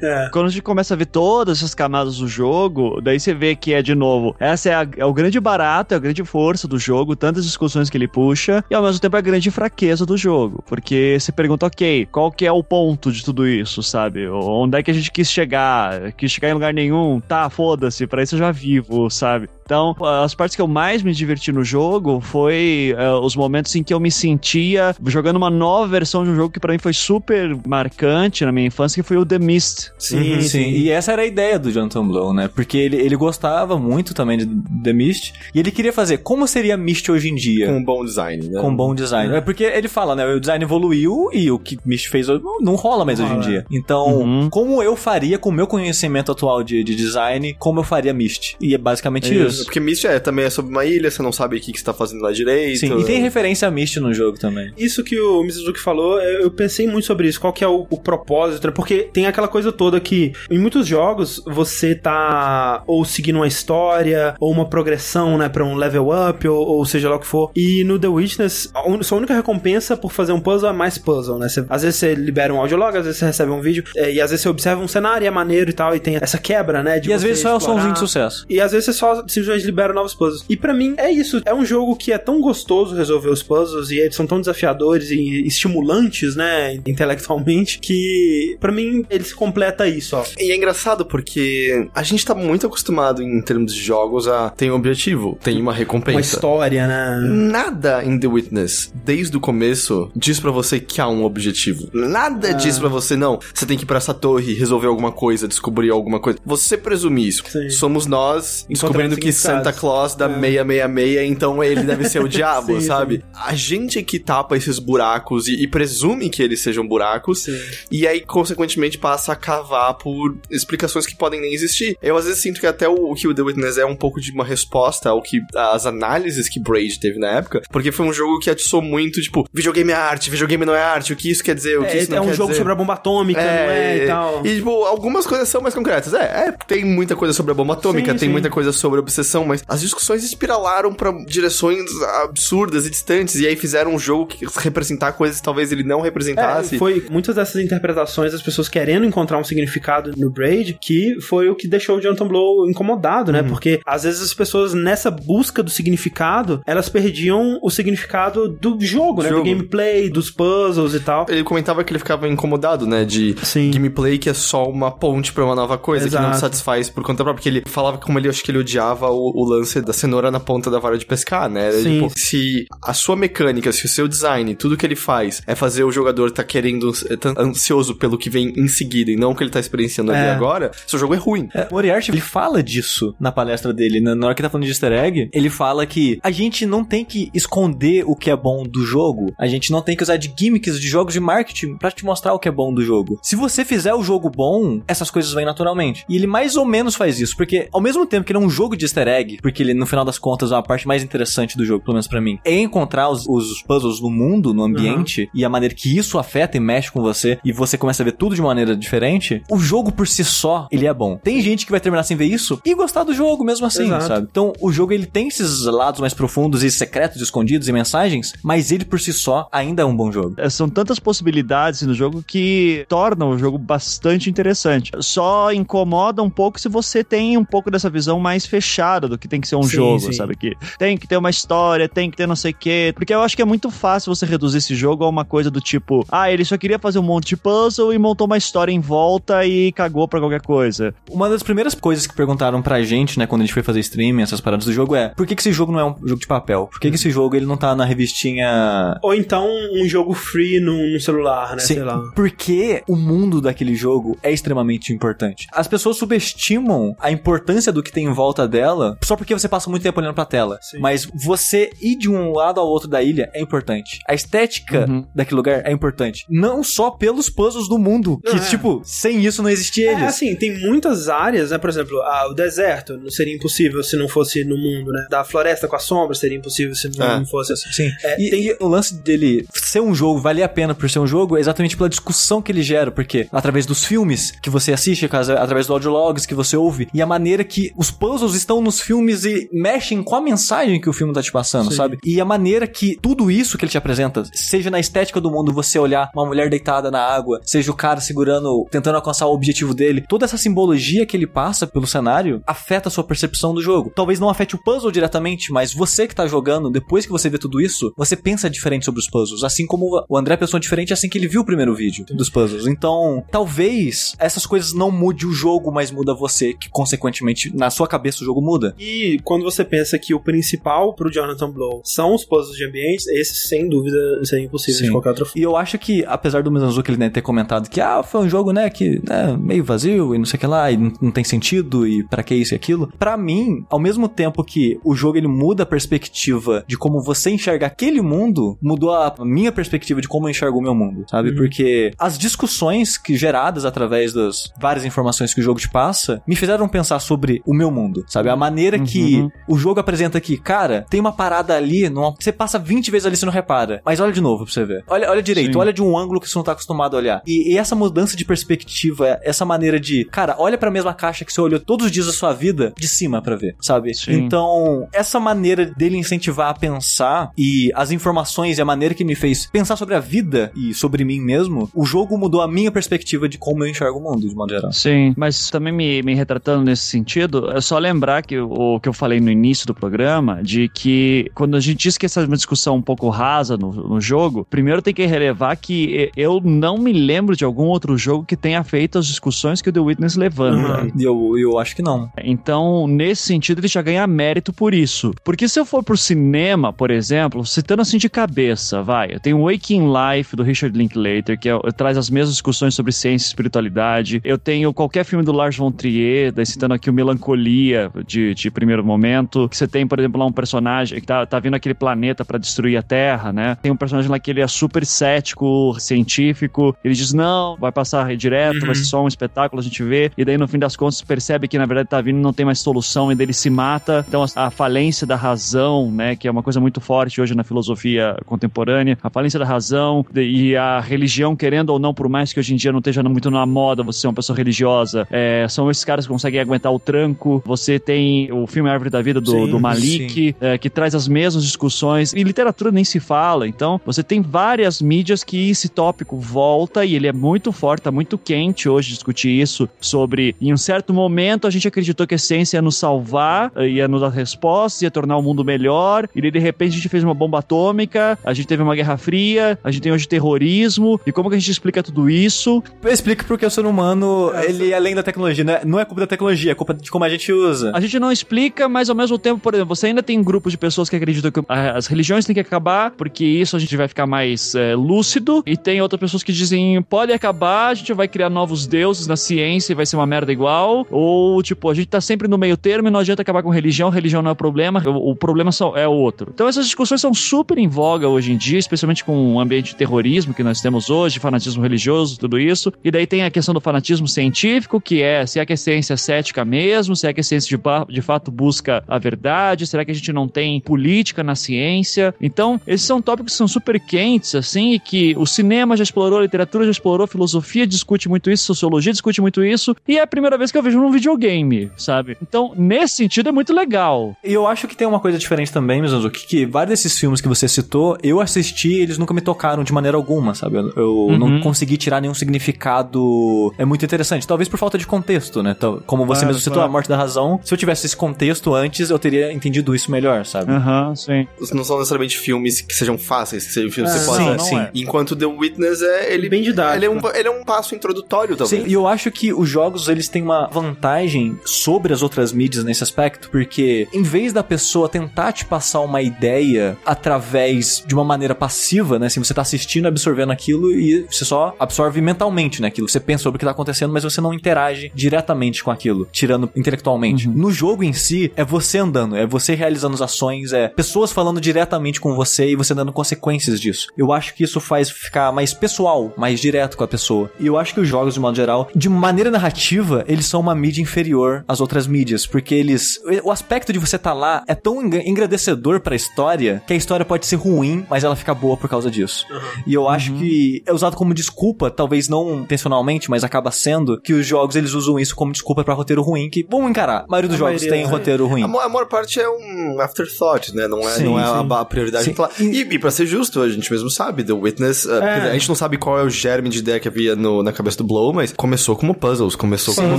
É. 0.00 0.28
Quando 0.32 0.46
a 0.46 0.48
gente 0.50 0.62
começa 0.62 0.94
a 0.94 0.96
ver 0.96 1.06
todas 1.06 1.58
essas 1.58 1.74
camadas 1.74 2.16
do 2.18 2.28
jogo, 2.28 3.00
daí 3.00 3.18
você 3.20 3.34
vê 3.34 3.54
que 3.56 3.72
é 3.72 3.82
de 3.82 3.94
novo, 3.94 4.34
essa 4.38 4.68
é, 4.70 4.74
a- 4.74 4.86
é 4.96 5.04
o 5.04 5.12
grande 5.12 5.38
barato, 5.40 5.94
é 5.94 5.96
a 5.96 6.00
grande 6.00 6.24
força 6.24 6.66
do 6.68 6.78
jogo, 6.78 7.14
tantas 7.16 7.44
discussões 7.44 7.88
que 7.90 7.96
ele 7.96 8.08
puxa, 8.08 8.64
e 8.70 8.74
ao 8.74 8.82
mesmo 8.82 9.00
tempo 9.00 9.16
é 9.16 9.18
a 9.18 9.22
grande 9.22 9.50
fraqueza 9.50 10.04
do 10.06 10.16
jogo. 10.16 10.62
Porque 10.66 11.16
você 11.18 11.32
pergunta, 11.32 11.66
ok, 11.66 12.06
qual 12.10 12.30
que 12.30 12.46
é 12.46 12.52
o 12.52 12.62
ponto 12.62 13.10
de 13.12 13.24
tudo 13.24 13.46
isso, 13.46 13.82
sabe? 13.82 14.28
Onde 14.28 14.78
é 14.78 14.82
que 14.82 14.90
a 14.90 14.94
gente 14.94 15.10
quis 15.10 15.30
chegar? 15.30 16.12
Quis 16.12 16.30
chegar 16.30 16.50
em 16.50 16.54
lugar 16.54 16.72
nenhum? 16.72 17.20
Tá, 17.20 17.48
foda-se, 17.50 18.06
pra 18.06 18.22
isso 18.22 18.34
eu 18.34 18.38
já 18.38 18.50
vivo, 18.52 19.10
sabe? 19.10 19.48
Então, 19.72 19.96
as 20.06 20.34
partes 20.34 20.54
que 20.54 20.60
eu 20.60 20.68
mais 20.68 21.02
me 21.02 21.14
diverti 21.14 21.50
no 21.50 21.64
jogo 21.64 22.20
foi 22.20 22.94
eh, 22.94 23.10
os 23.22 23.34
momentos 23.34 23.74
em 23.74 23.82
que 23.82 23.94
eu 23.94 23.98
me 23.98 24.10
sentia 24.10 24.94
jogando 25.06 25.36
uma 25.36 25.48
nova 25.48 25.86
versão 25.86 26.24
de 26.24 26.28
um 26.28 26.36
jogo 26.36 26.50
que 26.50 26.60
pra 26.60 26.74
mim 26.74 26.78
foi 26.78 26.92
super 26.92 27.56
marcante 27.66 28.44
na 28.44 28.52
minha 28.52 28.66
infância, 28.66 29.02
que 29.02 29.08
foi 29.08 29.16
o 29.16 29.24
The 29.24 29.38
Mist. 29.38 29.90
Sim, 29.98 30.34
Uhum, 30.34 30.42
sim. 30.42 30.70
E 30.72 30.90
essa 30.90 31.12
era 31.12 31.22
a 31.22 31.24
ideia 31.24 31.58
do 31.58 31.70
Jonathan 31.72 32.06
Blow, 32.06 32.34
né? 32.34 32.50
Porque 32.54 32.76
ele, 32.76 32.96
ele 32.96 33.16
gostava 33.16 33.78
muito 33.78 34.12
também 34.12 34.36
de 34.36 34.46
The 34.84 34.92
Mist. 34.92 35.32
E 35.54 35.58
ele 35.60 35.70
queria 35.70 35.92
fazer 35.92 36.18
como 36.18 36.46
seria 36.46 36.76
Mist 36.76 37.10
hoje 37.10 37.30
em 37.30 37.34
dia. 37.34 37.68
Com 37.68 37.78
um 37.78 37.84
bom 37.84 38.04
design, 38.04 38.46
né? 38.50 38.60
Com 38.60 38.76
bom 38.76 38.94
design. 38.94 39.34
É 39.34 39.40
porque 39.40 39.64
ele 39.64 39.88
fala, 39.88 40.14
né? 40.14 40.26
O 40.26 40.38
design 40.38 40.62
evoluiu 40.62 41.30
e 41.32 41.50
o 41.50 41.58
que 41.58 41.78
Mist 41.86 42.10
fez 42.10 42.26
não, 42.28 42.74
rola 42.74 43.06
mais 43.06 43.18
Não 43.18 43.24
hoje 43.24 43.36
em 43.36 43.40
dia. 43.40 43.64
Então, 43.70 44.18
Uhum. 44.18 44.50
como 44.50 44.82
eu 44.82 44.94
faria 44.96 45.38
com 45.38 45.48
o 45.48 45.52
meu 45.52 45.66
conhecimento 45.66 46.30
atual 46.30 46.62
de, 46.62 46.84
de 46.84 46.94
design, 46.94 47.56
como 47.58 47.80
eu 47.80 47.84
faria 47.84 48.12
Mist? 48.12 48.54
E 48.60 48.74
é 48.74 48.78
basicamente 48.78 49.32
isso. 49.34 49.61
Porque 49.64 49.80
Mist 49.80 50.06
é, 50.06 50.18
também 50.18 50.44
é 50.44 50.50
sobre 50.50 50.70
uma 50.70 50.84
ilha, 50.84 51.10
você 51.10 51.22
não 51.22 51.32
sabe 51.32 51.56
o 51.56 51.60
que, 51.60 51.72
que 51.72 51.78
você 51.78 51.84
tá 51.84 51.92
fazendo 51.92 52.20
lá 52.22 52.32
direito. 52.32 52.78
Sim, 52.80 52.98
e 52.98 53.04
tem 53.04 53.20
referência 53.20 53.66
a 53.66 53.70
Mist 53.70 53.98
no 54.00 54.12
jogo 54.12 54.38
também. 54.38 54.72
Isso 54.76 55.02
que 55.04 55.18
o 55.20 55.42
Mizuki 55.42 55.78
falou, 55.80 56.20
eu 56.20 56.50
pensei 56.50 56.86
muito 56.86 57.06
sobre 57.06 57.28
isso. 57.28 57.40
Qual 57.40 57.52
que 57.52 57.64
é 57.64 57.68
o, 57.68 57.86
o 57.90 57.98
propósito, 58.00 58.66
né? 58.66 58.72
Porque 58.74 59.08
tem 59.12 59.26
aquela 59.26 59.48
coisa 59.48 59.70
toda 59.72 59.98
que 60.00 60.32
em 60.50 60.58
muitos 60.58 60.86
jogos 60.86 61.42
você 61.46 61.94
tá 61.94 62.82
ou 62.86 63.04
seguindo 63.04 63.36
uma 63.36 63.46
história, 63.46 64.34
ou 64.40 64.50
uma 64.50 64.66
progressão, 64.68 65.36
né, 65.38 65.48
pra 65.48 65.64
um 65.64 65.74
level 65.74 66.08
up, 66.28 66.46
ou, 66.46 66.66
ou 66.66 66.84
seja 66.84 67.08
lá 67.08 67.16
o 67.16 67.20
que 67.20 67.26
for. 67.26 67.50
E 67.56 67.84
no 67.84 67.98
The 67.98 68.08
Witness, 68.08 68.70
a 68.74 68.88
un- 68.88 69.02
sua 69.02 69.18
única 69.18 69.34
recompensa 69.34 69.96
por 69.96 70.12
fazer 70.12 70.32
um 70.32 70.40
puzzle 70.40 70.68
é 70.68 70.72
mais 70.72 70.98
puzzle, 70.98 71.38
né? 71.38 71.48
Você- 71.48 71.64
às 71.68 71.82
vezes 71.82 71.98
você 71.98 72.14
libera 72.14 72.52
um 72.52 72.58
audiolog, 72.58 72.96
às 72.96 73.04
vezes 73.04 73.18
você 73.18 73.26
recebe 73.26 73.50
um 73.50 73.60
vídeo, 73.60 73.84
é, 73.96 74.12
e 74.12 74.20
às 74.20 74.30
vezes 74.30 74.42
você 74.42 74.48
observa 74.48 74.82
um 74.82 74.88
cenário 74.88 75.24
e 75.24 75.26
é 75.26 75.30
maneiro 75.30 75.70
e 75.70 75.72
tal, 75.72 75.94
e 75.94 76.00
tem 76.00 76.16
essa 76.20 76.38
quebra, 76.38 76.82
né? 76.82 77.00
de 77.00 77.08
E 77.10 77.12
às 77.12 77.22
vezes 77.22 77.40
só 77.42 77.50
é 77.50 77.54
o 77.54 77.56
explorar. 77.58 77.76
somzinho 77.78 77.92
de 77.94 77.98
sucesso. 77.98 78.46
E 78.48 78.60
às 78.60 78.72
vezes 78.72 78.86
você 78.86 78.92
só 78.92 79.22
simplesmente 79.42 79.66
libera 79.66 79.92
novos 79.92 80.14
puzzles. 80.14 80.44
E 80.48 80.56
pra 80.56 80.72
mim 80.74 80.94
é 80.96 81.10
isso. 81.10 81.40
É 81.44 81.54
um 81.54 81.64
jogo 81.64 81.96
que 81.96 82.12
é 82.12 82.18
tão 82.18 82.40
gostoso 82.40 82.94
resolver 82.94 83.28
os 83.30 83.42
puzzles 83.42 83.90
e 83.90 83.98
eles 83.98 84.14
são 84.14 84.26
tão 84.26 84.40
desafiadores 84.40 85.10
e 85.10 85.46
estimulantes, 85.46 86.36
né, 86.36 86.80
intelectualmente, 86.86 87.78
que 87.78 88.56
pra 88.60 88.72
mim 88.72 89.04
ele 89.10 89.24
se 89.24 89.34
completa 89.34 89.86
isso. 89.88 90.16
E 90.38 90.50
é 90.52 90.56
engraçado 90.56 91.04
porque 91.04 91.88
a 91.94 92.02
gente 92.02 92.24
tá 92.24 92.34
muito 92.34 92.66
acostumado 92.66 93.22
em 93.22 93.40
termos 93.42 93.74
de 93.74 93.82
jogos 93.82 94.28
a 94.28 94.50
tem 94.50 94.70
um 94.70 94.74
objetivo, 94.74 95.38
tem 95.42 95.60
uma 95.60 95.72
recompensa. 95.72 96.16
Uma 96.16 96.20
história, 96.20 96.86
né? 96.86 97.20
Nada 97.22 98.04
em 98.04 98.18
The 98.18 98.26
Witness, 98.26 98.92
desde 99.04 99.36
o 99.36 99.40
começo, 99.40 100.10
diz 100.14 100.38
pra 100.40 100.50
você 100.50 100.78
que 100.80 101.00
há 101.00 101.08
um 101.08 101.24
objetivo. 101.24 101.88
Nada 101.92 102.48
Ah. 102.48 102.52
diz 102.52 102.78
pra 102.78 102.88
você, 102.88 103.16
não, 103.16 103.38
você 103.54 103.66
tem 103.66 103.76
que 103.76 103.84
ir 103.84 103.86
pra 103.86 103.98
essa 103.98 104.14
torre, 104.14 104.54
resolver 104.54 104.86
alguma 104.86 105.12
coisa, 105.12 105.48
descobrir 105.48 105.90
alguma 105.90 106.20
coisa. 106.20 106.38
Você 106.44 106.76
presume 106.76 107.26
isso. 107.26 107.42
Sim. 107.48 107.70
Somos 107.70 108.06
nós 108.06 108.66
descobrindo 108.68 109.16
que 109.16 109.31
Santa 109.32 109.72
Claus 109.72 110.14
dá 110.14 110.26
É. 110.26 110.28
666, 110.28 111.30
então 111.30 111.62
ele 111.62 111.82
deve 111.82 112.08
ser 112.08 112.20
o 112.22 112.28
diabo, 112.28 112.80
Sim, 112.80 112.86
sabe? 112.86 113.24
A 113.34 113.54
gente 113.54 114.02
que 114.02 114.18
tapa 114.18 114.56
esses 114.56 114.78
buracos 114.78 115.48
e, 115.48 115.54
e 115.62 115.66
presume 115.66 116.28
que 116.30 116.42
eles 116.42 116.60
sejam 116.60 116.86
buracos, 116.86 117.44
Sim. 117.44 117.58
e 117.90 118.06
aí, 118.06 118.20
consequentemente, 118.20 118.98
passa 118.98 119.32
a 119.32 119.36
cavar 119.36 119.94
por 119.94 120.36
explicações 120.50 121.06
que 121.06 121.14
podem 121.16 121.40
nem 121.40 121.52
existir. 121.54 121.96
Eu, 122.02 122.16
às 122.16 122.24
vezes, 122.24 122.40
sinto 122.42 122.60
que 122.60 122.66
até 122.66 122.88
o, 122.88 123.10
o 123.10 123.14
que 123.14 123.26
o 123.28 123.34
The 123.34 123.42
Witness 123.42 123.78
é 123.78 123.84
um 123.86 123.96
pouco 123.96 124.20
de 124.20 124.30
uma 124.32 124.44
resposta 124.44 125.08
ao 125.10 125.22
que 125.22 125.40
as 125.54 125.86
análises 125.86 126.48
que 126.48 126.60
Braid 126.60 126.98
teve 127.00 127.18
na 127.18 127.28
época, 127.38 127.62
porque 127.70 127.92
foi 127.92 128.06
um 128.06 128.12
jogo 128.12 128.38
que 128.40 128.50
atiçou 128.50 128.82
muito, 128.82 129.20
tipo, 129.20 129.46
videogame 129.52 129.90
é 129.92 129.94
arte, 129.94 130.30
videogame 130.30 130.64
não 130.64 130.74
é 130.74 130.82
arte, 130.82 131.12
o 131.12 131.16
que 131.16 131.30
isso 131.30 131.42
quer 131.42 131.54
dizer, 131.54 131.78
o 131.78 131.84
que 131.84 131.92
É, 131.96 132.02
isso 132.02 132.10
não 132.10 132.18
é 132.18 132.20
um 132.20 132.26
quer 132.26 132.34
jogo 132.34 132.48
dizer. 132.50 132.58
sobre 132.60 132.72
a 132.72 132.76
bomba 132.76 132.94
atômica, 132.94 133.40
não 133.40 133.48
é? 133.48 133.96
E 134.04 134.06
tal. 134.06 134.46
E, 134.46 134.56
tipo, 134.56 134.84
algumas 134.84 135.26
coisas 135.26 135.48
são 135.48 135.60
mais 135.60 135.74
concretas. 135.74 136.14
É, 136.14 136.48
é, 136.48 136.52
tem 136.66 136.84
muita 136.84 137.14
coisa 137.16 137.32
sobre 137.34 137.52
a 137.52 137.54
bomba 137.54 137.74
atômica, 137.74 138.12
Sim, 138.12 138.18
tem 138.18 138.28
sim. 138.28 138.32
muita 138.32 138.50
coisa 138.50 138.72
sobre 138.72 139.00
a 139.00 139.02
obsessão, 139.22 139.44
mas 139.44 139.62
as 139.66 139.80
discussões 139.80 140.24
espiralaram 140.24 140.92
pra 140.92 141.12
direções 141.26 141.82
absurdas 142.24 142.86
e 142.86 142.90
distantes, 142.90 143.36
e 143.36 143.46
aí 143.46 143.56
fizeram 143.56 143.94
um 143.94 143.98
jogo 143.98 144.26
que 144.26 144.46
representar 144.58 145.12
coisas 145.12 145.38
que 145.38 145.42
talvez 145.42 145.72
ele 145.72 145.82
não 145.82 146.00
representasse. 146.00 146.74
É, 146.74 146.78
foi 146.78 147.06
muitas 147.10 147.36
dessas 147.36 147.62
interpretações 147.62 148.32
das 148.32 148.42
pessoas 148.42 148.68
querendo 148.68 149.06
encontrar 149.06 149.38
um 149.38 149.44
significado 149.44 150.12
no 150.16 150.30
Braid 150.30 150.78
que 150.80 151.20
foi 151.20 151.48
o 151.48 151.54
que 151.54 151.68
deixou 151.68 151.96
o 151.96 152.00
Jonathan 152.00 152.26
Blow 152.26 152.68
incomodado, 152.68 153.32
né? 153.32 153.42
Porque 153.42 153.80
às 153.86 154.02
vezes 154.02 154.22
as 154.22 154.34
pessoas 154.34 154.74
nessa 154.74 155.10
busca 155.10 155.62
do 155.62 155.70
significado, 155.70 156.62
elas 156.66 156.88
perdiam 156.88 157.58
o 157.62 157.70
significado 157.70 158.48
do 158.48 158.78
jogo, 158.80 159.22
né? 159.22 159.28
Jogo. 159.28 159.42
Do 159.42 159.48
gameplay, 159.48 160.10
dos 160.10 160.30
puzzles 160.30 160.94
e 160.94 161.00
tal. 161.00 161.26
Ele 161.28 161.44
comentava 161.44 161.84
que 161.84 161.92
ele 161.92 161.98
ficava 161.98 162.28
incomodado, 162.28 162.86
né? 162.86 163.04
De 163.04 163.34
Sim. 163.42 163.70
gameplay 163.70 164.18
que 164.18 164.28
é 164.28 164.34
só 164.34 164.68
uma 164.68 164.90
ponte 164.90 165.32
pra 165.32 165.44
uma 165.44 165.54
nova 165.54 165.78
coisa, 165.78 166.08
que 166.08 166.14
não 166.14 166.22
Exato. 166.22 166.40
satisfaz 166.40 166.90
por 166.90 167.02
conta 167.02 167.22
própria. 167.22 167.42
Porque 167.42 167.48
ele 167.48 167.62
falava 167.66 167.98
como 167.98 168.18
ele, 168.18 168.28
acho 168.28 168.42
que 168.42 168.50
ele 168.50 168.58
odiava 168.58 169.08
o, 169.12 169.32
o 169.34 169.44
lance 169.44 169.80
da 169.80 169.92
cenoura 169.92 170.30
na 170.30 170.40
ponta 170.40 170.70
da 170.70 170.78
vara 170.78 170.98
de 170.98 171.06
pescar, 171.06 171.48
né? 171.48 171.70
Tipo, 171.82 172.10
se 172.16 172.66
a 172.82 172.92
sua 172.94 173.16
mecânica, 173.16 173.72
se 173.72 173.84
o 173.84 173.88
seu 173.88 174.08
design, 174.08 174.54
tudo 174.54 174.76
que 174.76 174.86
ele 174.86 174.96
faz 174.96 175.42
é 175.46 175.54
fazer 175.54 175.84
o 175.84 175.92
jogador 175.92 176.30
tá 176.30 176.42
querendo, 176.44 176.92
é 177.10 177.16
tá 177.16 177.34
ansioso 177.38 177.94
pelo 177.94 178.18
que 178.18 178.30
vem 178.30 178.52
em 178.56 178.68
seguida 178.68 179.10
e 179.10 179.16
não 179.16 179.32
o 179.32 179.34
que 179.36 179.42
ele 179.42 179.50
tá 179.50 179.60
experienciando 179.60 180.12
ali 180.12 180.20
É. 180.26 180.30
agora, 180.30 180.70
seu 180.86 180.98
jogo 180.98 181.14
é 181.14 181.18
ruim. 181.18 181.48
É, 181.54 181.68
o 181.70 181.74
Moriarty, 181.74 182.10
ele 182.10 182.20
fala 182.20 182.62
disso 182.62 183.14
na 183.20 183.30
palestra 183.32 183.72
dele, 183.72 184.00
na 184.00 184.14
na 184.14 184.26
hora 184.26 184.34
que 184.34 184.40
ele 184.42 184.48
tá 184.48 184.52
falando 184.52 184.64
de 184.64 184.70
easter 184.70 184.92
egg, 184.92 185.28
ele 185.32 185.50
fala 185.50 185.84
que 185.86 186.18
a 186.22 186.30
gente 186.30 186.64
não 186.66 186.84
tem 186.84 187.04
que 187.04 187.30
esconder 187.34 188.04
o 188.06 188.14
que 188.14 188.30
é 188.30 188.36
bom 188.36 188.62
do 188.62 188.84
jogo, 188.84 189.32
a 189.38 189.46
gente 189.46 189.70
não 189.72 189.82
tem 189.82 189.96
que 189.96 190.02
usar 190.02 190.16
de 190.16 190.32
gimmicks 190.38 190.80
de 190.80 190.88
jogos 190.88 191.12
de 191.14 191.20
marketing 191.20 191.76
pra 191.76 191.90
te 191.90 192.04
mostrar 192.04 192.32
o 192.34 192.38
que 192.38 192.48
é 192.48 192.52
bom 192.52 192.72
do 192.72 192.82
jogo. 192.82 193.18
Se 193.22 193.34
você 193.36 193.64
fizer 193.64 193.94
o 193.94 194.02
jogo 194.02 194.30
bom, 194.30 194.80
essas 194.86 195.10
coisas 195.10 195.32
vêm 195.32 195.44
naturalmente. 195.44 196.04
E 196.08 196.16
ele 196.16 196.26
mais 196.26 196.56
ou 196.56 196.64
menos 196.64 196.94
faz 196.94 197.20
isso, 197.20 197.36
porque 197.36 197.68
ao 197.72 197.80
mesmo 197.80 198.06
tempo 198.06 198.24
que 198.24 198.32
ele 198.32 198.38
é 198.38 198.46
um 198.46 198.50
jogo 198.50 198.76
de 198.76 198.84
easter 198.84 199.01
egg, 199.08 199.38
porque 199.42 199.62
ele 199.62 199.74
no 199.74 199.86
final 199.86 200.04
das 200.04 200.18
contas 200.18 200.52
é 200.52 200.54
a 200.54 200.62
parte 200.62 200.86
mais 200.86 201.02
interessante 201.02 201.56
do 201.56 201.64
jogo, 201.64 201.84
pelo 201.84 201.94
menos 201.94 202.06
pra 202.06 202.20
mim, 202.20 202.38
é 202.44 202.58
encontrar 202.58 203.08
os, 203.08 203.26
os 203.26 203.62
puzzles 203.62 204.00
no 204.00 204.10
mundo, 204.10 204.54
no 204.54 204.62
ambiente, 204.62 205.28
e 205.34 205.44
a 205.44 205.48
maneira 205.48 205.74
que 205.74 205.96
isso 205.96 206.18
afeta 206.18 206.56
e 206.56 206.60
mexe 206.60 206.90
com 206.90 207.00
você, 207.00 207.38
e 207.44 207.52
você 207.52 207.76
começa 207.78 208.02
a 208.02 208.04
ver 208.04 208.12
tudo 208.12 208.34
de 208.34 208.42
maneira 208.42 208.76
diferente, 208.76 209.42
o 209.50 209.58
jogo 209.58 209.92
por 209.92 210.06
si 210.06 210.24
só, 210.24 210.66
ele 210.70 210.86
é 210.86 210.94
bom. 210.94 211.18
Tem 211.22 211.40
gente 211.40 211.64
que 211.64 211.72
vai 211.72 211.80
terminar 211.80 212.02
sem 212.02 212.16
ver 212.16 212.26
isso 212.26 212.60
e 212.64 212.74
gostar 212.74 213.04
do 213.04 213.14
jogo 213.14 213.44
mesmo 213.44 213.66
assim, 213.66 213.86
Exato. 213.86 214.06
sabe? 214.06 214.28
Então, 214.30 214.52
o 214.60 214.72
jogo 214.72 214.92
ele 214.92 215.06
tem 215.06 215.28
esses 215.28 215.64
lados 215.64 216.00
mais 216.00 216.14
profundos 216.14 216.62
e 216.62 216.70
secretos, 216.70 217.20
escondidos 217.20 217.68
e 217.68 217.72
mensagens, 217.72 218.32
mas 218.42 218.70
ele 218.70 218.84
por 218.84 219.00
si 219.00 219.12
só 219.12 219.48
ainda 219.50 219.82
é 219.82 219.84
um 219.84 219.96
bom 219.96 220.10
jogo. 220.10 220.34
É, 220.38 220.48
São 220.48 220.68
tantas 220.68 220.98
possibilidades 220.98 221.82
no 221.82 221.94
jogo 221.94 222.22
que 222.26 222.84
tornam 222.88 223.30
o 223.30 223.38
jogo 223.38 223.58
bastante 223.58 224.28
interessante. 224.30 224.90
Só 225.00 225.52
incomoda 225.52 226.22
um 226.22 226.30
pouco 226.30 226.60
se 226.60 226.68
você 226.68 227.02
tem 227.02 227.36
um 227.36 227.44
pouco 227.44 227.70
dessa 227.70 227.90
visão 227.90 228.18
mais 228.18 228.46
fechada 228.46 228.91
do 229.00 229.18
que 229.18 229.28
tem 229.28 229.40
que 229.40 229.48
ser 229.48 229.56
um 229.56 229.62
Sim, 229.62 229.76
jogo, 229.76 230.00
sim. 230.00 230.12
sabe? 230.12 230.36
Que 230.36 230.56
tem 230.78 230.96
que 230.96 231.06
ter 231.06 231.16
uma 231.16 231.30
história, 231.30 231.88
tem 231.88 232.10
que 232.10 232.16
ter 232.16 232.26
não 232.26 232.36
sei 232.36 232.52
o 232.52 232.54
quê. 232.54 232.92
Porque 232.94 233.12
eu 233.14 233.20
acho 233.22 233.36
que 233.36 233.42
é 233.42 233.44
muito 233.44 233.70
fácil 233.70 234.14
você 234.14 234.26
reduzir 234.26 234.58
esse 234.58 234.74
jogo 234.74 235.04
a 235.04 235.08
uma 235.08 235.24
coisa 235.24 235.50
do 235.50 235.60
tipo, 235.60 236.04
ah, 236.10 236.30
ele 236.30 236.44
só 236.44 236.56
queria 236.56 236.78
fazer 236.78 236.98
um 236.98 237.02
monte 237.02 237.28
de 237.28 237.36
puzzle 237.36 237.92
e 237.92 237.98
montou 237.98 238.26
uma 238.26 238.36
história 238.36 238.72
em 238.72 238.80
volta 238.80 239.44
e 239.46 239.72
cagou 239.72 240.06
pra 240.08 240.20
qualquer 240.20 240.42
coisa. 240.42 240.94
Uma 241.10 241.28
das 241.28 241.42
primeiras 241.42 241.74
coisas 241.74 242.06
que 242.06 242.14
perguntaram 242.14 242.62
pra 242.62 242.82
gente, 242.82 243.18
né, 243.18 243.26
quando 243.26 243.42
a 243.42 243.44
gente 243.44 243.54
foi 243.54 243.62
fazer 243.62 243.80
streaming, 243.80 244.22
essas 244.22 244.40
paradas 244.40 244.66
do 244.66 244.72
jogo, 244.72 244.94
é 244.94 245.08
por 245.10 245.26
que, 245.26 245.34
que 245.34 245.40
esse 245.42 245.52
jogo 245.52 245.72
não 245.72 245.80
é 245.80 245.84
um 245.84 245.94
jogo 246.06 246.20
de 246.20 246.26
papel? 246.26 246.68
Por 246.70 246.80
que, 246.80 246.90
que 246.90 246.96
esse 246.96 247.10
jogo 247.10 247.36
ele 247.36 247.46
não 247.46 247.56
tá 247.56 247.74
na 247.74 247.84
revistinha. 247.84 248.98
Ou 249.02 249.14
então 249.14 249.46
um 249.74 249.86
jogo 249.88 250.12
free 250.14 250.60
no, 250.60 250.92
no 250.92 251.00
celular, 251.00 251.52
né? 251.52 251.60
Sim, 251.60 251.74
Sei 251.74 251.82
lá. 251.82 252.00
porque 252.14 252.82
o 252.88 252.96
mundo 252.96 253.40
daquele 253.40 253.74
jogo 253.74 254.16
é 254.22 254.32
extremamente 254.32 254.92
importante. 254.92 255.46
As 255.52 255.66
pessoas 255.66 255.96
subestimam 255.96 256.94
a 257.00 257.10
importância 257.10 257.72
do 257.72 257.82
que 257.82 257.92
tem 257.92 258.06
em 258.06 258.12
volta 258.12 258.46
dela 258.46 258.81
só 259.04 259.16
porque 259.16 259.34
você 259.34 259.48
passa 259.48 259.68
muito 259.70 259.82
tempo 259.82 260.00
olhando 260.00 260.14
pra 260.14 260.24
tela. 260.24 260.58
Sim. 260.62 260.78
Mas 260.78 261.06
você 261.14 261.70
ir 261.80 261.96
de 261.96 262.08
um 262.10 262.32
lado 262.32 262.60
ao 262.60 262.66
outro 262.66 262.88
da 262.88 263.02
ilha 263.02 263.30
é 263.34 263.40
importante. 263.40 263.98
A 264.08 264.14
estética 264.14 264.86
Uhum. 264.88 265.06
daquele 265.14 265.36
lugar 265.36 265.62
é 265.66 265.72
importante. 265.72 266.24
Não 266.28 266.62
só 266.62 266.90
pelos 266.90 267.28
puzzles 267.28 267.68
do 267.68 267.78
mundo, 267.78 268.18
que, 268.24 268.36
é. 268.36 268.40
tipo, 268.48 268.80
sem 268.84 269.24
isso 269.24 269.42
não 269.42 269.50
existia 269.50 269.90
É 269.90 269.92
eles. 269.94 270.04
assim, 270.04 270.34
tem 270.36 270.58
muitas 270.60 271.08
áreas, 271.08 271.50
né? 271.50 271.58
Por 271.58 271.70
exemplo, 271.70 272.00
ah, 272.02 272.28
o 272.30 272.34
deserto 272.34 272.96
não 272.98 273.10
seria 273.10 273.34
impossível 273.34 273.82
se 273.82 273.96
não 273.96 274.08
fosse 274.08 274.44
no 274.44 274.56
mundo, 274.56 274.90
né? 274.92 275.06
Da 275.10 275.24
floresta 275.24 275.66
com 275.68 275.76
a 275.76 275.78
sombra 275.78 276.14
seria 276.14 276.36
impossível 276.38 276.74
se 276.74 276.88
não, 276.98 277.06
É. 277.06 277.18
não 277.18 277.26
fosse 277.26 277.52
assim. 277.52 277.70
Sim. 277.72 277.90
É, 278.04 278.20
e, 278.20 278.30
tem- 278.30 278.42
e 278.46 278.56
o 278.60 278.68
lance 278.68 278.94
dele 279.02 279.46
ser 279.52 279.80
um 279.80 279.94
jogo, 279.94 280.20
valer 280.20 280.42
a 280.42 280.48
pena 280.48 280.74
por 280.74 280.88
ser 280.90 280.98
um 280.98 281.06
jogo, 281.06 281.36
é 281.36 281.40
exatamente 281.40 281.76
pela 281.76 281.88
discussão 281.88 282.40
que 282.42 282.50
ele 282.52 282.62
gera, 282.62 282.90
porque 282.90 283.28
através 283.32 283.66
dos 283.66 283.84
filmes 283.84 284.32
que 284.42 284.50
você 284.50 284.72
assiste, 284.72 285.08
casa- 285.08 285.34
através 285.34 285.66
dos 285.66 285.74
audiologs 285.74 286.26
que 286.26 286.34
você 286.34 286.56
ouve, 286.56 286.88
e 286.92 287.00
a 287.02 287.06
maneira 287.06 287.44
que 287.44 287.72
os 287.76 287.90
puzzles 287.90 288.34
estão 288.34 288.60
nos 288.72 288.80
filmes 288.80 289.26
e 289.26 289.50
mexem 289.52 290.02
com 290.02 290.16
a 290.16 290.20
mensagem 290.20 290.80
que 290.80 290.88
o 290.88 290.92
filme 290.94 291.12
tá 291.12 291.22
te 291.22 291.30
passando, 291.30 291.70
Sim. 291.70 291.76
sabe? 291.76 291.98
E 292.02 292.18
a 292.20 292.24
maneira 292.24 292.66
que 292.66 292.96
tudo 293.00 293.30
isso 293.30 293.58
que 293.58 293.66
ele 293.66 293.70
te 293.70 293.76
apresenta, 293.76 294.24
seja 294.32 294.70
na 294.70 294.80
estética 294.80 295.20
do 295.20 295.30
mundo, 295.30 295.52
você 295.52 295.78
olhar 295.78 296.10
uma 296.14 296.24
mulher 296.24 296.48
deitada 296.48 296.90
na 296.90 297.00
água, 297.00 297.40
seja 297.44 297.70
o 297.70 297.76
cara 297.76 298.00
segurando, 298.00 298.66
tentando 298.70 298.96
alcançar 298.96 299.26
o 299.26 299.34
objetivo 299.34 299.74
dele, 299.74 300.04
toda 300.08 300.24
essa 300.24 300.38
simbologia 300.38 301.04
que 301.04 301.14
ele 301.14 301.26
passa 301.26 301.66
pelo 301.66 301.86
cenário 301.86 302.42
afeta 302.46 302.88
a 302.88 302.90
sua 302.90 303.04
percepção 303.04 303.52
do 303.52 303.60
jogo. 303.60 303.92
Talvez 303.94 304.18
não 304.18 304.30
afete 304.30 304.54
o 304.54 304.62
puzzle 304.62 304.90
diretamente, 304.90 305.52
mas 305.52 305.74
você 305.74 306.08
que 306.08 306.14
tá 306.14 306.26
jogando, 306.26 306.70
depois 306.70 307.04
que 307.04 307.12
você 307.12 307.28
vê 307.28 307.36
tudo 307.36 307.60
isso, 307.60 307.92
você 307.96 308.16
pensa 308.16 308.48
diferente 308.48 308.86
sobre 308.86 309.00
os 309.00 309.08
puzzles. 309.08 309.44
Assim 309.44 309.66
como 309.66 310.04
o 310.08 310.16
André 310.16 310.36
pensou 310.36 310.58
diferente 310.58 310.92
assim 310.92 311.08
que 311.08 311.18
ele 311.18 311.28
viu 311.28 311.42
o 311.42 311.44
primeiro 311.44 311.74
vídeo 311.74 312.06
dos 312.08 312.30
puzzles. 312.30 312.66
Então, 312.66 313.22
talvez 313.30 314.14
essas 314.18 314.46
coisas 314.46 314.72
não 314.72 314.90
mude 314.90 315.26
o 315.26 315.32
jogo, 315.32 315.70
mas 315.70 315.90
muda 315.90 316.14
você, 316.14 316.54
que 316.54 316.70
consequentemente 316.70 317.54
na 317.54 317.68
sua 317.68 317.86
cabeça 317.86 318.22
o 318.22 318.24
jogo 318.24 318.40
muda. 318.40 318.51
E 318.78 319.18
quando 319.24 319.42
você 319.42 319.64
pensa 319.64 319.98
que 319.98 320.14
o 320.14 320.20
principal 320.20 320.94
pro 320.94 321.10
Jonathan 321.10 321.50
Blow 321.50 321.80
são 321.84 322.14
os 322.14 322.24
puzzles 322.24 322.56
de 322.56 322.64
ambientes, 322.64 323.06
esse 323.08 323.48
sem 323.48 323.68
dúvida 323.68 324.24
seria 324.24 324.44
impossível 324.44 324.78
Sim. 324.78 324.86
de 324.86 324.90
qualquer 324.90 325.10
outra 325.10 325.24
forma. 325.24 325.40
E 325.40 325.42
eu 325.42 325.56
acho 325.56 325.78
que, 325.78 326.04
apesar 326.06 326.42
do 326.42 326.50
Mizanzuki 326.50 326.90
ele 326.90 326.98
né, 326.98 327.10
ter 327.10 327.22
comentado 327.22 327.68
que 327.68 327.80
ah, 327.80 328.02
foi 328.02 328.22
um 328.22 328.28
jogo, 328.28 328.52
né, 328.52 328.68
que 328.70 329.00
né, 329.08 329.36
meio 329.38 329.64
vazio 329.64 330.14
e 330.14 330.18
não 330.18 330.24
sei 330.24 330.36
o 330.36 330.40
que 330.40 330.46
lá, 330.46 330.70
e 330.70 330.76
não, 330.76 331.10
tem 331.10 331.24
sentido, 331.24 331.86
e 331.86 332.04
pra 332.04 332.22
que 332.22 332.34
isso 332.34 332.54
e 332.54 332.56
aquilo, 332.56 332.92
pra 332.98 333.16
mim, 333.16 333.64
ao 333.70 333.78
mesmo 333.78 334.08
tempo 334.08 334.44
que 334.44 334.78
o 334.84 334.94
jogo 334.94 335.16
ele 335.16 335.28
muda 335.28 335.62
a 335.62 335.66
perspectiva 335.66 336.64
de 336.66 336.76
como 336.76 337.00
você 337.00 337.30
enxerga 337.30 337.66
aquele 337.66 338.00
mundo, 338.00 338.56
mudou 338.60 338.94
a 338.94 339.14
minha 339.20 339.52
perspectiva 339.52 340.00
de 340.00 340.08
como 340.08 340.26
eu 340.26 340.30
enxergo 340.30 340.58
o 340.58 340.62
meu 340.62 340.74
mundo, 340.74 341.04
sabe? 341.08 341.30
Uhum. 341.30 341.36
Porque 341.36 341.92
as 341.98 342.18
discussões 342.18 342.98
que 342.98 343.16
geradas 343.16 343.64
através 343.64 344.12
das 344.12 344.52
várias 344.60 344.84
informações 344.84 345.34
que 345.34 345.40
o 345.40 345.42
jogo 345.42 345.60
te 345.60 345.70
passa 345.70 346.22
me 346.26 346.36
fizeram 346.36 346.68
pensar 346.68 346.98
sobre 346.98 347.42
o 347.46 347.54
meu 347.54 347.70
mundo, 347.70 348.04
sabe? 348.08 348.28
A 348.28 348.36
maneira 348.42 348.78
que 348.78 349.16
Uhum. 349.16 349.30
o 349.48 349.56
jogo 349.58 349.78
apresenta 349.80 350.18
aqui, 350.18 350.36
cara, 350.36 350.84
tem 350.90 350.98
uma 351.00 351.12
parada 351.12 351.56
ali, 351.56 351.88
numa- 351.88 352.14
você 352.18 352.32
passa 352.32 352.58
20 352.58 352.90
vezes 352.90 353.06
ali 353.06 353.14
e 353.14 353.16
você 353.18 353.26
não 353.26 353.32
repara. 353.32 353.80
Mas 353.84 354.00
olha 354.00 354.12
de 354.12 354.20
novo 354.20 354.44
pra 354.44 354.52
você 354.52 354.64
ver. 354.64 354.84
Olha, 354.88 355.08
olha 355.10 355.22
direito, 355.22 355.52
Sim. 355.52 355.58
olha 355.58 355.72
de 355.72 355.82
um 355.82 355.96
ângulo 355.96 356.20
que 356.20 356.28
você 356.28 356.36
não 356.38 356.44
tá 356.44 356.52
acostumado 356.52 356.96
a 356.96 356.98
olhar. 356.98 357.22
E, 357.26 357.52
e 357.54 357.58
essa 357.58 357.74
mudança 357.76 358.16
de 358.16 358.24
perspectiva, 358.24 359.18
essa 359.22 359.44
maneira 359.44 359.78
de, 359.78 360.04
cara, 360.06 360.34
olha 360.38 360.58
pra 360.58 360.70
mesma 360.70 360.92
caixa 360.94 361.24
que 361.24 361.32
você 361.32 361.40
olhou 361.40 361.60
todos 361.60 361.86
os 361.86 361.92
dias 361.92 362.06
da 362.06 362.12
sua 362.12 362.32
vida 362.32 362.72
de 362.78 362.88
cima 362.88 363.22
pra 363.22 363.36
ver, 363.36 363.54
sabe? 363.60 363.94
Sim. 363.94 364.12
Então, 364.14 364.86
essa 364.92 365.18
maneira 365.20 365.66
dele 365.66 365.96
incentivar 365.96 366.50
a 366.50 366.54
pensar 366.54 367.30
e 367.36 367.70
as 367.74 367.90
informações 367.90 368.58
e 368.58 368.62
a 368.62 368.64
maneira 368.64 368.94
que 368.94 369.04
me 369.04 369.14
fez 369.14 369.46
pensar 369.46 369.76
sobre 369.76 369.94
a 369.94 370.00
vida 370.00 370.50
e 370.56 370.74
sobre 370.74 371.04
mim 371.04 371.20
mesmo, 371.20 371.70
o 371.74 371.84
jogo 371.84 372.16
mudou 372.18 372.40
a 372.42 372.48
minha 372.48 372.70
perspectiva 372.70 373.28
de 373.28 373.38
como 373.38 373.64
eu 373.64 373.68
enxergo 373.68 373.98
o 373.98 374.02
mundo, 374.02 374.28
de 374.28 374.34
modo 374.34 374.50
geral. 374.50 374.72
Sim, 374.72 375.14
mas 375.16 375.50
também 375.50 375.72
me, 375.72 376.02
me 376.02 376.14
retratando 376.14 376.64
nesse 376.64 376.82
sentido, 376.86 377.50
é 377.52 377.60
só 377.60 377.78
lembrar 377.78 378.22
que 378.22 378.31
o 378.38 378.80
que 378.80 378.88
eu 378.88 378.92
falei 378.92 379.20
no 379.20 379.30
início 379.30 379.66
do 379.66 379.74
programa, 379.74 380.42
de 380.42 380.68
que 380.68 381.30
quando 381.34 381.56
a 381.56 381.60
gente 381.60 381.78
diz 381.78 381.98
que 381.98 382.06
essa 382.06 382.20
é 382.20 382.26
uma 382.26 382.36
discussão 382.36 382.76
um 382.76 382.82
pouco 382.82 383.08
rasa 383.08 383.56
no, 383.56 383.72
no 383.72 384.00
jogo, 384.00 384.46
primeiro 384.48 384.82
tem 384.82 384.94
que 384.94 385.04
relevar 385.06 385.56
que 385.56 386.10
eu 386.16 386.40
não 386.42 386.78
me 386.78 386.92
lembro 386.92 387.36
de 387.36 387.44
algum 387.44 387.66
outro 387.66 387.96
jogo 387.96 388.24
que 388.24 388.36
tenha 388.36 388.62
feito 388.64 388.98
as 388.98 389.06
discussões 389.06 389.60
que 389.60 389.68
o 389.68 389.72
The 389.72 389.80
Witness 389.80 390.16
levanta. 390.16 390.82
Uhum. 390.82 390.92
Eu, 390.98 391.38
eu 391.38 391.58
acho 391.58 391.74
que 391.74 391.82
não. 391.82 392.10
Então, 392.22 392.86
nesse 392.86 393.22
sentido, 393.22 393.60
ele 393.60 393.68
já 393.68 393.82
ganha 393.82 394.06
mérito 394.06 394.52
por 394.52 394.74
isso. 394.74 395.12
Porque 395.24 395.48
se 395.48 395.58
eu 395.58 395.64
for 395.64 395.82
pro 395.82 395.96
cinema, 395.96 396.72
por 396.72 396.90
exemplo, 396.90 397.44
citando 397.44 397.82
assim 397.82 397.98
de 397.98 398.08
cabeça, 398.08 398.82
vai, 398.82 399.14
eu 399.14 399.20
tenho 399.20 399.42
Waking 399.44 399.88
Life 399.92 400.36
do 400.36 400.42
Richard 400.42 400.76
Linklater, 400.76 401.38
que 401.38 401.48
é- 401.48 401.58
traz 401.76 401.96
as 401.96 402.10
mesmas 402.10 402.32
discussões 402.32 402.74
sobre 402.74 402.92
ciência 402.92 403.26
e 403.26 403.28
espiritualidade. 403.28 404.20
Eu 404.24 404.38
tenho 404.38 404.72
qualquer 404.72 405.04
filme 405.04 405.24
do 405.24 405.32
Lars 405.32 405.56
von 405.56 405.70
Trier, 405.70 406.32
daí 406.32 406.46
citando 406.46 406.74
aqui 406.74 406.90
o 406.90 406.92
Melancolia 406.92 407.90
de, 408.06 408.21
de 408.34 408.50
primeiro 408.50 408.84
momento, 408.84 409.48
que 409.48 409.56
você 409.56 409.66
tem, 409.66 409.86
por 409.86 409.98
exemplo, 409.98 410.18
lá 410.20 410.26
um 410.26 410.32
personagem 410.32 411.00
que 411.00 411.06
tá, 411.06 411.24
tá 411.26 411.38
vindo 411.38 411.54
aquele 411.54 411.74
planeta 411.74 412.24
pra 412.24 412.38
destruir 412.38 412.76
a 412.76 412.82
Terra, 412.82 413.32
né? 413.32 413.56
Tem 413.62 413.70
um 413.72 413.76
personagem 413.76 414.10
lá 414.10 414.18
que 414.18 414.30
ele 414.30 414.40
é 414.40 414.46
super 414.46 414.84
cético, 414.86 415.74
científico, 415.78 416.76
ele 416.84 416.94
diz, 416.94 417.12
não, 417.12 417.56
vai 417.58 417.72
passar 417.72 418.14
direto, 418.16 418.60
Uhum. 418.60 418.66
vai 418.66 418.74
ser 418.74 418.84
só 418.84 419.02
um 419.04 419.08
espetáculo, 419.08 419.60
a 419.60 419.64
gente 419.64 419.82
vê, 419.82 420.10
e 420.16 420.24
daí 420.24 420.36
no 420.36 420.46
fim 420.48 420.58
das 420.58 420.76
contas 420.76 421.00
percebe 421.02 421.48
que 421.48 421.56
na 421.58 421.64
verdade 421.66 421.88
tá 421.88 422.00
vindo 422.00 422.18
não 422.18 422.32
tem 422.32 422.44
mais 422.44 422.58
solução 422.60 423.10
e 423.10 423.14
dele 423.14 423.32
se 423.32 423.48
mata. 423.50 424.04
Então 424.06 424.22
a, 424.22 424.46
a 424.46 424.50
falência 424.50 425.06
da 425.06 425.16
razão, 425.16 425.90
né, 425.90 426.16
que 426.16 426.26
é 426.28 426.30
uma 426.30 426.42
coisa 426.42 426.60
muito 426.60 426.80
forte 426.80 427.20
hoje 427.20 427.34
na 427.34 427.44
filosofia 427.44 428.16
contemporânea, 428.26 428.98
a 429.02 429.10
falência 429.10 429.38
da 429.38 429.44
razão 429.44 430.04
de- 430.12 430.22
e 430.22 430.56
a 430.56 430.80
religião, 430.80 431.34
querendo 431.36 431.70
ou 431.70 431.78
não, 431.78 431.94
por 431.94 432.08
mais 432.08 432.32
que 432.32 432.40
hoje 432.40 432.52
em 432.52 432.56
dia 432.56 432.72
não 432.72 432.78
esteja 432.80 433.02
muito 433.02 433.30
na 433.30 433.46
moda 433.46 433.82
você 433.82 434.00
ser 434.00 434.06
uma 434.08 434.14
pessoa 434.14 434.36
religiosa, 434.36 435.06
é, 435.10 435.46
são 435.48 435.70
esses 435.70 435.84
caras 435.84 436.06
que 436.06 436.12
conseguem 436.12 436.40
aguentar 436.40 436.72
o 436.72 436.78
tranco. 436.78 437.42
Você 437.46 437.78
tem 437.78 438.11
o 438.32 438.46
filme 438.46 438.68
Árvore 438.68 438.90
da 438.90 439.00
Vida 439.02 439.20
do, 439.20 439.30
Sim, 439.30 439.50
do 439.50 439.60
Malik, 439.60 440.34
é, 440.40 440.58
que 440.58 440.68
traz 440.68 440.94
as 440.94 441.08
mesmas 441.08 441.44
discussões. 441.44 442.12
E 442.12 442.22
literatura 442.22 442.70
nem 442.70 442.84
se 442.84 443.00
fala. 443.00 443.46
Então, 443.46 443.80
você 443.84 444.02
tem 444.02 444.20
várias 444.20 444.80
mídias 444.82 445.24
que 445.24 445.50
esse 445.50 445.68
tópico 445.68 446.18
volta 446.18 446.84
e 446.84 446.94
ele 446.94 447.06
é 447.06 447.12
muito 447.12 447.52
forte, 447.52 447.82
tá 447.82 447.90
muito 447.90 448.18
quente 448.18 448.68
hoje 448.68 448.90
discutir 448.90 449.30
isso 449.30 449.68
sobre 449.80 450.34
em 450.40 450.52
um 450.52 450.56
certo 450.56 450.92
momento 450.92 451.46
a 451.46 451.50
gente 451.50 451.66
acreditou 451.68 452.06
que 452.06 452.14
a 452.14 452.18
ciência 452.18 452.56
ia 452.56 452.62
nos 452.62 452.76
salvar, 452.76 453.52
eh, 453.56 453.68
ia 453.68 453.88
nos 453.88 454.00
dar 454.00 454.08
respostas, 454.08 454.82
ia 454.82 454.90
tornar 454.90 455.16
o 455.16 455.22
mundo 455.22 455.44
melhor, 455.44 456.08
e 456.14 456.30
de 456.30 456.38
repente 456.38 456.72
a 456.72 456.76
gente 456.76 456.88
fez 456.88 457.04
uma 457.04 457.14
bomba 457.14 457.38
atômica, 457.38 458.18
a 458.24 458.34
gente 458.34 458.46
teve 458.46 458.62
uma 458.62 458.74
guerra 458.74 458.96
fria, 458.96 459.58
a 459.62 459.70
gente 459.70 459.82
tem 459.82 459.92
hoje 459.92 460.06
terrorismo, 460.06 461.00
e 461.06 461.12
como 461.12 461.28
que 461.28 461.36
a 461.36 461.38
gente 461.38 461.50
explica 461.50 461.82
tudo 461.82 462.08
isso? 462.08 462.62
Explica 462.84 463.24
porque 463.24 463.46
o 463.46 463.50
ser 463.50 463.64
humano, 463.64 464.32
ele 464.42 464.70
é 464.70 464.74
além 464.74 464.94
da 464.94 465.02
tecnologia, 465.02 465.44
né? 465.44 465.60
Não 465.64 465.78
é 465.78 465.84
culpa 465.84 466.00
da 466.02 466.06
tecnologia, 466.06 466.52
é 466.52 466.54
culpa 466.54 466.74
de 466.74 466.90
como 466.90 467.04
a 467.04 467.08
gente 467.08 467.32
usa. 467.32 467.72
A 467.74 467.80
gente 467.80 467.98
não 468.02 468.10
explica, 468.10 468.68
mas 468.68 468.90
ao 468.90 468.96
mesmo 468.96 469.16
tempo, 469.16 469.40
por 469.40 469.54
exemplo, 469.54 469.74
você 469.74 469.86
ainda 469.86 470.02
tem 470.02 470.20
grupos 470.22 470.52
de 470.52 470.58
pessoas 470.58 470.90
que 470.90 470.96
acreditam 470.96 471.30
que 471.30 471.40
as 471.48 471.86
religiões 471.86 472.24
têm 472.24 472.34
que 472.34 472.40
acabar, 472.40 472.90
porque 472.90 473.24
isso 473.24 473.56
a 473.56 473.58
gente 473.60 473.76
vai 473.76 473.86
ficar 473.86 474.06
mais 474.06 474.54
eh, 474.56 474.74
lúcido, 474.74 475.42
e 475.46 475.56
tem 475.56 475.80
outras 475.80 476.00
pessoas 476.00 476.22
que 476.24 476.32
dizem 476.32 476.82
pode 476.82 477.12
acabar, 477.12 477.68
a 477.68 477.74
gente 477.74 477.92
vai 477.92 478.08
criar 478.08 478.28
novos 478.28 478.66
deuses 478.66 479.06
na 479.06 479.16
ciência 479.16 479.72
e 479.72 479.76
vai 479.76 479.86
ser 479.86 479.94
uma 479.94 480.06
merda 480.06 480.32
igual, 480.32 480.84
ou 480.90 481.40
tipo, 481.42 481.70
a 481.70 481.74
gente 481.74 481.86
tá 481.86 482.00
sempre 482.00 482.26
no 482.26 482.36
meio 482.36 482.56
termo 482.56 482.88
e 482.88 482.90
não 482.90 482.98
adianta 482.98 483.22
acabar 483.22 483.42
com 483.42 483.50
religião, 483.50 483.88
religião 483.88 484.20
não 484.20 484.32
é 484.32 484.34
problema, 484.34 484.82
o, 484.84 485.12
o 485.12 485.16
problema 485.16 485.50
é 485.76 485.86
outro. 485.86 486.32
Então 486.34 486.48
essas 486.48 486.64
discussões 486.64 487.00
são 487.00 487.14
super 487.14 487.56
em 487.56 487.68
voga 487.68 488.08
hoje 488.08 488.32
em 488.32 488.36
dia, 488.36 488.58
especialmente 488.58 489.04
com 489.04 489.34
o 489.34 489.40
ambiente 489.40 489.70
de 489.70 489.76
terrorismo 489.76 490.34
que 490.34 490.42
nós 490.42 490.60
temos 490.60 490.90
hoje, 490.90 491.20
fanatismo 491.20 491.62
religioso, 491.62 492.18
tudo 492.18 492.38
isso. 492.38 492.72
E 492.82 492.90
daí 492.90 493.06
tem 493.06 493.22
a 493.22 493.30
questão 493.30 493.54
do 493.54 493.60
fanatismo 493.60 494.08
científico, 494.08 494.80
que 494.80 495.02
é 495.02 495.24
se 495.24 495.38
é 495.38 495.46
que 495.46 495.52
a 495.52 495.56
ciência 495.56 495.94
é 495.94 495.96
cética 495.96 496.44
mesmo, 496.44 496.96
se 496.96 497.06
é 497.06 497.12
que 497.12 497.20
a 497.20 497.24
ciência 497.24 497.56
de, 497.56 497.62
de 497.92 498.02
fato 498.02 498.30
busca 498.30 498.82
a 498.88 498.98
verdade, 498.98 499.66
será 499.66 499.84
que 499.84 499.90
a 499.90 499.94
gente 499.94 500.12
não 500.12 500.26
tem 500.28 500.60
política 500.60 501.22
na 501.22 501.34
ciência? 501.34 502.14
Então, 502.20 502.60
esses 502.66 502.86
são 502.86 503.00
tópicos 503.02 503.32
que 503.32 503.38
são 503.38 503.48
super 503.48 503.78
quentes, 503.80 504.34
assim, 504.34 504.72
e 504.72 504.78
que 504.78 505.14
o 505.18 505.26
cinema 505.26 505.76
já 505.76 505.82
explorou, 505.82 506.18
a 506.18 506.22
literatura 506.22 506.64
já 506.64 506.70
explorou, 506.70 507.04
a 507.04 507.08
filosofia 507.08 507.66
discute 507.66 508.08
muito 508.08 508.30
isso, 508.30 508.44
sociologia 508.46 508.92
discute 508.92 509.20
muito 509.20 509.44
isso, 509.44 509.74
e 509.86 509.98
é 509.98 510.02
a 510.02 510.06
primeira 510.06 510.36
vez 510.38 510.50
que 510.50 510.58
eu 510.58 510.62
vejo 510.62 510.80
num 510.80 510.90
videogame, 510.90 511.70
sabe? 511.76 512.16
Então, 512.22 512.52
nesse 512.56 512.94
sentido, 512.96 513.28
é 513.28 513.32
muito 513.32 513.52
legal. 513.52 514.16
E 514.24 514.32
eu 514.32 514.46
acho 514.46 514.66
que 514.68 514.76
tem 514.76 514.86
uma 514.86 515.00
coisa 515.00 515.18
diferente 515.18 515.52
também, 515.52 515.80
Mizanzuki, 515.82 516.26
que 516.26 516.46
vários 516.46 516.72
desses 516.72 516.98
filmes 516.98 517.20
que 517.20 517.28
você 517.28 517.46
citou, 517.48 517.98
eu 518.02 518.20
assisti 518.20 518.68
e 518.70 518.80
eles 518.80 518.96
nunca 518.98 519.12
me 519.12 519.20
tocaram 519.20 519.62
de 519.64 519.72
maneira 519.72 519.96
alguma, 519.96 520.34
sabe? 520.34 520.56
Eu, 520.56 520.72
eu 520.76 520.92
Uhum. 521.02 521.18
não 521.18 521.40
consegui 521.40 521.76
tirar 521.76 522.00
nenhum 522.00 522.14
significado. 522.14 523.52
É 523.58 523.64
muito 523.64 523.84
interessante. 523.84 524.26
Talvez 524.26 524.48
por 524.48 524.58
falta 524.58 524.78
de 524.78 524.86
contexto, 524.86 525.42
né? 525.42 525.54
Então, 525.56 525.82
Como 525.86 526.06
você 526.06 526.24
mesmo 526.24 526.40
citou, 526.40 526.54
claro. 526.54 526.68
a 526.68 526.72
morte 526.72 526.88
da 526.88 526.96
razão. 526.96 527.40
Se 527.42 527.52
eu 527.52 527.58
tivesse 527.58 527.81
tivesse 527.82 527.86
esse 527.86 527.96
contexto 527.96 528.54
antes, 528.54 528.90
eu 528.90 528.98
teria 528.98 529.32
entendido 529.32 529.74
isso 529.74 529.90
melhor, 529.90 530.24
sabe? 530.24 530.52
Aham, 530.52 530.94
sim. 530.94 531.26
Não 531.52 531.64
são 531.64 531.76
necessariamente 531.78 532.16
filmes 532.16 532.60
que 532.60 532.74
sejam 532.74 532.96
fáceis, 532.98 533.46
que 533.46 533.52
sejam 533.52 533.70
filmes 533.70 533.92
que 533.92 533.98
você 534.00 534.22
É, 534.22 534.34
possa... 534.34 534.44
sim, 534.44 534.58
é. 534.58 534.70
Enquanto 534.74 535.14
The 535.16 535.26
Witness 535.26 535.82
é... 535.82 536.12
Ele, 536.12 536.28
Bem 536.28 536.42
didático. 536.42 536.76
ele, 536.78 536.86
é 536.86 536.90
um, 536.90 537.00
ele 537.14 537.28
é 537.28 537.30
um 537.30 537.44
passo 537.44 537.74
introdutório, 537.74 538.36
talvez. 538.36 538.62
Sim, 538.62 538.68
e 538.68 538.72
eu 538.72 538.86
acho 538.86 539.10
que 539.10 539.32
os 539.32 539.48
jogos 539.48 539.88
eles 539.88 540.08
têm 540.08 540.22
uma 540.22 540.46
vantagem 540.48 541.38
sobre 541.44 541.92
as 541.92 542.02
outras 542.02 542.32
mídias 542.32 542.64
nesse 542.64 542.82
aspecto, 542.82 543.28
porque 543.30 543.88
em 543.92 544.02
vez 544.02 544.32
da 544.32 544.42
pessoa 544.42 544.88
tentar 544.88 545.32
te 545.32 545.44
passar 545.44 545.80
uma 545.80 546.00
ideia 546.02 546.76
através 546.84 547.82
de 547.86 547.94
uma 547.94 548.04
maneira 548.04 548.34
passiva, 548.34 548.98
né? 548.98 549.06
Assim, 549.06 549.22
você 549.22 549.34
tá 549.34 549.42
assistindo, 549.42 549.86
absorvendo 549.86 550.32
aquilo 550.32 550.70
e 550.72 551.06
você 551.10 551.24
só 551.24 551.54
absorve 551.58 552.00
mentalmente 552.00 552.60
naquilo. 552.62 552.88
Você 552.88 553.00
pensa 553.00 553.22
sobre 553.24 553.36
o 553.36 553.38
que 553.38 553.44
tá 553.44 553.50
acontecendo, 553.52 553.92
mas 553.92 554.04
você 554.04 554.20
não 554.20 554.32
interage 554.32 554.90
diretamente 554.94 555.62
com 555.62 555.70
aquilo, 555.70 556.08
tirando 556.12 556.50
intelectualmente. 556.56 557.28
No 557.28 557.50
jogo 557.50 557.71
em 557.80 557.92
si, 557.92 558.32
é 558.36 558.44
você 558.44 558.78
andando, 558.78 559.16
é 559.16 559.26
você 559.26 559.54
realizando 559.54 559.94
as 559.94 560.02
ações, 560.02 560.52
é 560.52 560.68
pessoas 560.68 561.12
falando 561.12 561.40
diretamente 561.40 562.00
com 562.00 562.14
você 562.14 562.50
e 562.50 562.56
você 562.56 562.74
dando 562.74 562.92
consequências 562.92 563.60
disso. 563.60 563.86
Eu 563.96 564.12
acho 564.12 564.34
que 564.34 564.42
isso 564.44 564.60
faz 564.60 564.90
ficar 564.90 565.30
mais 565.32 565.54
pessoal, 565.54 566.12
mais 566.16 566.40
direto 566.40 566.76
com 566.76 566.84
a 566.84 566.88
pessoa. 566.88 567.30
E 567.38 567.46
eu 567.46 567.56
acho 567.56 567.74
que 567.74 567.80
os 567.80 567.88
jogos, 567.88 568.14
de 568.14 568.20
modo 568.20 568.36
geral, 568.36 568.68
de 568.74 568.88
maneira 568.88 569.30
narrativa, 569.30 570.04
eles 570.08 570.26
são 570.26 570.40
uma 570.40 570.54
mídia 570.54 570.82
inferior 570.82 571.44
às 571.46 571.60
outras 571.60 571.86
mídias, 571.86 572.26
porque 572.26 572.54
eles. 572.54 572.98
O 573.22 573.30
aspecto 573.30 573.72
de 573.72 573.78
você 573.78 573.96
estar 573.96 574.12
lá 574.12 574.42
é 574.48 574.54
tão 574.54 574.82
engra- 574.82 575.02
engrandecedor 575.08 575.80
pra 575.80 575.94
história 575.94 576.62
que 576.66 576.72
a 576.72 576.76
história 576.76 577.04
pode 577.04 577.26
ser 577.26 577.36
ruim, 577.36 577.84
mas 577.88 578.02
ela 578.04 578.16
fica 578.16 578.34
boa 578.34 578.56
por 578.56 578.68
causa 578.68 578.90
disso. 578.90 579.26
E 579.66 579.74
eu 579.74 579.88
acho 579.88 580.12
que 580.14 580.62
é 580.66 580.72
usado 580.72 580.96
como 580.96 581.14
desculpa, 581.14 581.70
talvez 581.70 582.08
não 582.08 582.40
intencionalmente, 582.40 583.10
mas 583.10 583.22
acaba 583.24 583.50
sendo, 583.50 584.00
que 584.00 584.12
os 584.12 584.26
jogos 584.26 584.56
eles 584.56 584.72
usam 584.72 584.98
isso 584.98 585.14
como 585.14 585.32
desculpa 585.32 585.62
pra 585.64 585.74
roteiro 585.74 586.02
ruim, 586.02 586.28
que 586.30 586.46
vamos 586.50 586.70
encarar. 586.70 587.02
A 587.02 587.06
maioria 587.08 587.28
dos 587.28 587.36
A 587.36 587.38
jogos 587.38 587.51
maioria, 587.52 587.70
tem 587.70 587.84
né? 587.84 587.90
roteiro 587.90 588.26
ruim. 588.26 588.42
A, 588.42 588.46
a 588.46 588.68
maior 588.68 588.86
parte 588.86 589.20
é 589.20 589.28
um 589.28 589.80
afterthought, 589.80 590.54
né? 590.54 590.66
Não 590.68 590.80
é, 590.80 590.92
Sim, 590.92 591.04
não 591.04 591.18
é 591.18 591.22
a, 591.22 591.60
a 591.60 591.64
prioridade. 591.64 592.04
Sim. 592.04 592.14
Falar. 592.14 592.30
E, 592.40 592.60
e 592.60 592.78
pra 592.78 592.90
ser 592.90 593.06
justo, 593.06 593.40
a 593.40 593.48
gente 593.48 593.70
mesmo 593.70 593.90
sabe, 593.90 594.24
The 594.24 594.32
Witness, 594.32 594.84
uh, 594.84 594.88
porque 594.88 595.04
a 595.06 595.32
gente 595.32 595.48
não 595.48 595.54
sabe 595.54 595.76
qual 595.78 595.98
é 595.98 596.02
o 596.02 596.10
germe 596.10 596.48
de 596.48 596.58
ideia 596.58 596.80
que 596.80 596.88
havia 596.88 597.14
no- 597.16 597.42
na 597.42 597.52
cabeça 597.52 597.78
do 597.78 597.84
Blow, 597.84 598.12
mas 598.12 598.32
começou 598.32 598.76
como 598.76 598.94
puzzles, 598.94 599.34
começou 599.36 599.74
como 599.74 599.98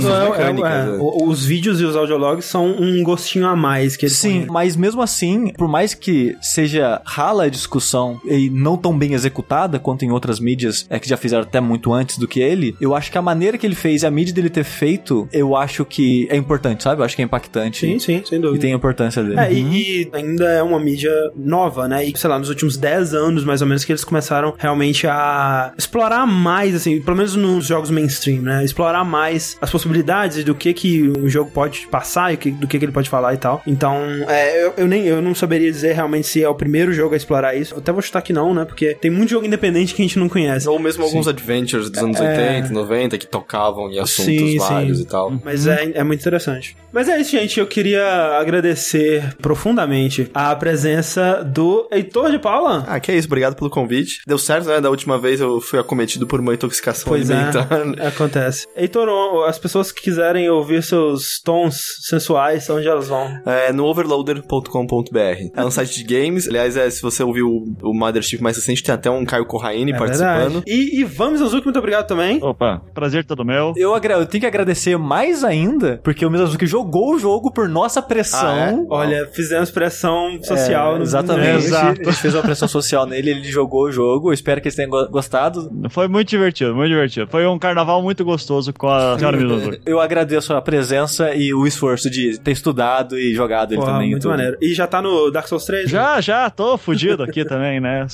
Sim, 0.00 0.08
é, 0.08 0.10
é, 0.12 0.30
mecânicas. 0.30 0.70
é, 0.72 0.84
né? 0.92 0.98
o- 1.00 1.28
os 1.28 1.44
vídeos 1.44 1.80
e 1.80 1.84
os 1.84 1.96
audiologs 1.96 2.44
são 2.46 2.66
um 2.66 3.02
gostinho 3.02 3.46
a 3.46 3.56
mais 3.56 3.96
que 3.96 4.06
eles 4.06 4.16
Sim, 4.16 4.40
põem. 4.40 4.46
mas 4.50 4.76
mesmo 4.76 5.02
assim, 5.02 5.52
por 5.56 5.68
mais 5.68 5.94
que 5.94 6.36
seja 6.40 7.00
rala 7.04 7.44
a 7.44 7.48
discussão 7.48 8.20
e 8.24 8.48
não 8.50 8.76
tão 8.76 8.96
bem 8.96 9.12
executada 9.14 9.78
quanto 9.78 10.04
em 10.04 10.10
outras 10.10 10.38
mídias 10.40 10.86
é, 10.90 10.98
que 10.98 11.08
já 11.08 11.16
fizeram 11.16 11.42
até 11.42 11.60
muito 11.60 11.92
antes 11.92 12.18
do 12.18 12.26
que 12.28 12.40
ele, 12.40 12.74
eu 12.80 12.94
acho 12.94 13.10
que 13.10 13.18
a 13.18 13.22
maneira 13.22 13.56
que 13.58 13.66
ele 13.66 13.74
fez 13.74 14.02
e 14.02 14.06
a 14.06 14.10
mídia 14.10 14.34
dele 14.34 14.50
ter 14.50 14.64
feito, 14.64 15.28
eu 15.32 15.56
acho 15.56 15.84
que 15.84 16.26
é 16.30 16.36
importante, 16.36 16.82
sabe? 16.82 17.00
Eu 17.00 17.04
acho 17.04 17.14
que 17.16 17.22
é 17.22 17.24
impactante. 17.24 17.43
Sim, 17.80 17.98
sim, 17.98 18.22
sem 18.24 18.38
E 18.38 18.42
dúvida. 18.42 18.60
tem 18.60 18.72
a 18.72 18.76
importância 18.76 19.22
dele. 19.22 19.38
É, 19.38 19.52
e, 19.52 20.02
e 20.02 20.10
ainda 20.12 20.44
é 20.50 20.62
uma 20.62 20.78
mídia 20.78 21.12
nova, 21.36 21.86
né? 21.88 22.04
E, 22.04 22.16
sei 22.16 22.28
lá, 22.30 22.38
nos 22.38 22.48
últimos 22.48 22.76
10 22.76 23.14
anos, 23.14 23.44
mais 23.44 23.60
ou 23.62 23.66
menos, 23.68 23.84
que 23.84 23.92
eles 23.92 24.04
começaram 24.04 24.54
realmente 24.58 25.06
a 25.06 25.72
explorar 25.76 26.26
mais, 26.26 26.74
assim, 26.74 27.00
pelo 27.00 27.16
menos 27.16 27.36
nos 27.36 27.66
jogos 27.66 27.90
mainstream, 27.90 28.42
né? 28.42 28.64
Explorar 28.64 29.04
mais 29.04 29.56
as 29.60 29.70
possibilidades 29.70 30.44
do 30.44 30.54
que 30.54 30.72
que 30.72 31.08
o 31.08 31.28
jogo 31.28 31.50
pode 31.50 31.86
passar 31.90 32.32
e 32.32 32.36
do 32.50 32.66
que 32.66 32.78
que 32.78 32.84
ele 32.84 32.92
pode 32.92 33.08
falar 33.08 33.34
e 33.34 33.36
tal. 33.36 33.62
Então, 33.66 33.96
é, 34.28 34.64
eu, 34.64 34.74
eu 34.76 34.86
nem 34.86 35.04
eu 35.06 35.20
não 35.22 35.34
saberia 35.34 35.70
dizer 35.70 35.92
realmente 35.94 36.26
se 36.26 36.42
é 36.42 36.48
o 36.48 36.54
primeiro 36.54 36.92
jogo 36.92 37.14
a 37.14 37.16
explorar 37.16 37.54
isso. 37.54 37.74
Eu 37.74 37.78
até 37.78 37.92
vou 37.92 38.02
chutar 38.02 38.22
que 38.22 38.32
não, 38.32 38.54
né? 38.54 38.64
Porque 38.64 38.94
tem 38.94 39.10
muito 39.10 39.30
jogo 39.30 39.46
independente 39.46 39.94
que 39.94 40.02
a 40.02 40.04
gente 40.04 40.18
não 40.18 40.28
conhece. 40.28 40.68
Ou 40.68 40.78
mesmo 40.78 41.04
alguns 41.04 41.28
adventures 41.28 41.90
dos 41.90 42.02
anos 42.02 42.18
80, 42.20 42.68
90, 42.72 43.18
que 43.18 43.26
tocavam 43.26 43.90
em 43.90 43.98
assuntos 43.98 44.24
É. 44.34 44.46
Sim, 44.46 44.58
vários 44.58 44.98
sim. 44.98 45.04
e 45.04 45.06
tal. 45.06 45.40
Mas 45.44 45.66
é, 45.66 45.92
é 45.94 46.04
muito 46.04 46.20
interessante. 46.20 46.76
Mas 46.92 47.08
é 47.08 47.20
isso, 47.20 47.33
gente. 47.34 47.58
Eu 47.58 47.66
queria 47.66 48.38
agradecer 48.38 49.34
profundamente 49.42 50.30
a 50.32 50.54
presença 50.54 51.42
do 51.44 51.88
Heitor 51.90 52.30
de 52.30 52.38
Paula. 52.38 52.84
Ah, 52.86 53.00
que 53.00 53.10
é 53.10 53.16
isso, 53.16 53.26
obrigado 53.26 53.56
pelo 53.56 53.68
convite. 53.68 54.20
Deu 54.26 54.38
certo, 54.38 54.68
né? 54.68 54.80
Da 54.80 54.88
última 54.88 55.18
vez 55.18 55.40
eu 55.40 55.60
fui 55.60 55.78
acometido 55.78 56.26
por 56.26 56.38
uma 56.40 56.54
intoxicação 56.54 57.08
Pois 57.08 57.30
alimentar. 57.30 57.68
é, 57.98 58.06
acontece. 58.06 58.66
Heitor, 58.76 59.08
as 59.48 59.58
pessoas 59.58 59.90
que 59.90 60.00
quiserem 60.02 60.48
ouvir 60.48 60.82
seus 60.82 61.40
tons 61.44 61.76
sensuais, 62.08 62.70
onde 62.70 62.86
elas 62.86 63.08
vão? 63.08 63.26
É 63.44 63.72
no 63.72 63.84
overloader.com.br. 63.84 65.18
É 65.56 65.64
um 65.64 65.70
site 65.70 66.04
de 66.04 66.14
games. 66.14 66.48
Aliás, 66.48 66.76
é, 66.76 66.88
se 66.88 67.02
você 67.02 67.22
ouviu 67.22 67.48
o, 67.48 67.90
o 67.90 67.94
Mothership 67.94 68.40
mais 68.40 68.56
recente, 68.56 68.82
tem 68.82 68.94
até 68.94 69.10
um 69.10 69.24
Caio 69.24 69.46
Corraine 69.46 69.92
É 69.92 69.98
participando. 69.98 70.62
E, 70.66 71.00
e 71.00 71.04
vamos, 71.04 71.42
Azuki, 71.42 71.64
muito 71.64 71.78
obrigado 71.78 72.06
também. 72.06 72.38
Opa, 72.42 72.80
prazer 72.94 73.24
todo 73.24 73.44
meu. 73.44 73.72
Eu, 73.76 73.92
eu 73.94 74.26
tenho 74.26 74.40
que 74.40 74.46
agradecer 74.46 74.96
mais 74.96 75.42
ainda, 75.42 76.00
porque 76.04 76.24
o 76.24 76.30
Miyazuki 76.30 76.66
jogou 76.66 77.14
o 77.14 77.18
jogo 77.24 77.50
por 77.50 77.68
nossa 77.68 78.02
pressão. 78.02 78.38
Ah, 78.48 78.70
é? 78.70 78.76
Olha, 78.90 79.28
fizemos 79.32 79.70
pressão 79.70 80.38
social 80.42 80.98
É, 80.98 81.00
exatamente. 81.00 81.52
no- 81.52 81.58
Exato. 81.58 82.00
A 82.02 82.04
gente 82.04 82.20
fez 82.20 82.34
uma 82.34 82.42
pressão 82.42 82.68
social 82.68 83.06
nele, 83.06 83.30
ele 83.30 83.44
jogou 83.44 83.84
o 83.84 83.90
jogo. 83.92 84.28
Eu 84.28 84.34
espero 84.34 84.60
que 84.60 84.68
eles 84.68 84.76
tenham 84.76 84.90
go- 84.90 85.08
gostado. 85.08 85.70
Foi 85.88 86.06
muito 86.06 86.28
divertido, 86.28 86.74
muito 86.74 86.90
divertido. 86.90 87.26
Foi 87.30 87.46
um 87.46 87.58
carnaval 87.58 88.02
muito 88.02 88.22
gostoso 88.24 88.72
com 88.74 88.88
a 88.88 89.18
senhora 89.18 89.36
Mizuzuki. 89.38 89.80
Eu 89.86 90.00
agradeço 90.00 90.52
a 90.52 90.60
presença 90.60 91.34
e 91.34 91.54
o 91.54 91.66
esforço 91.66 92.10
de 92.10 92.38
ter 92.38 92.52
estudado 92.52 93.18
e 93.18 93.34
jogado 93.34 93.72
ele 93.72 93.82
também. 93.82 94.08
e 94.08 94.10
muito 94.10 94.28
maneiro. 94.28 94.56
E 94.60 94.74
já 94.74 94.86
tá 94.86 95.00
no 95.00 95.30
Dark 95.30 95.48
Souls 95.48 95.64
3? 95.64 95.88
Já, 95.90 96.20
já, 96.20 96.50
tô 96.50 96.76
fudido 96.76 97.22
aqui 97.22 97.42
também, 97.48 97.80
né? 97.80 98.06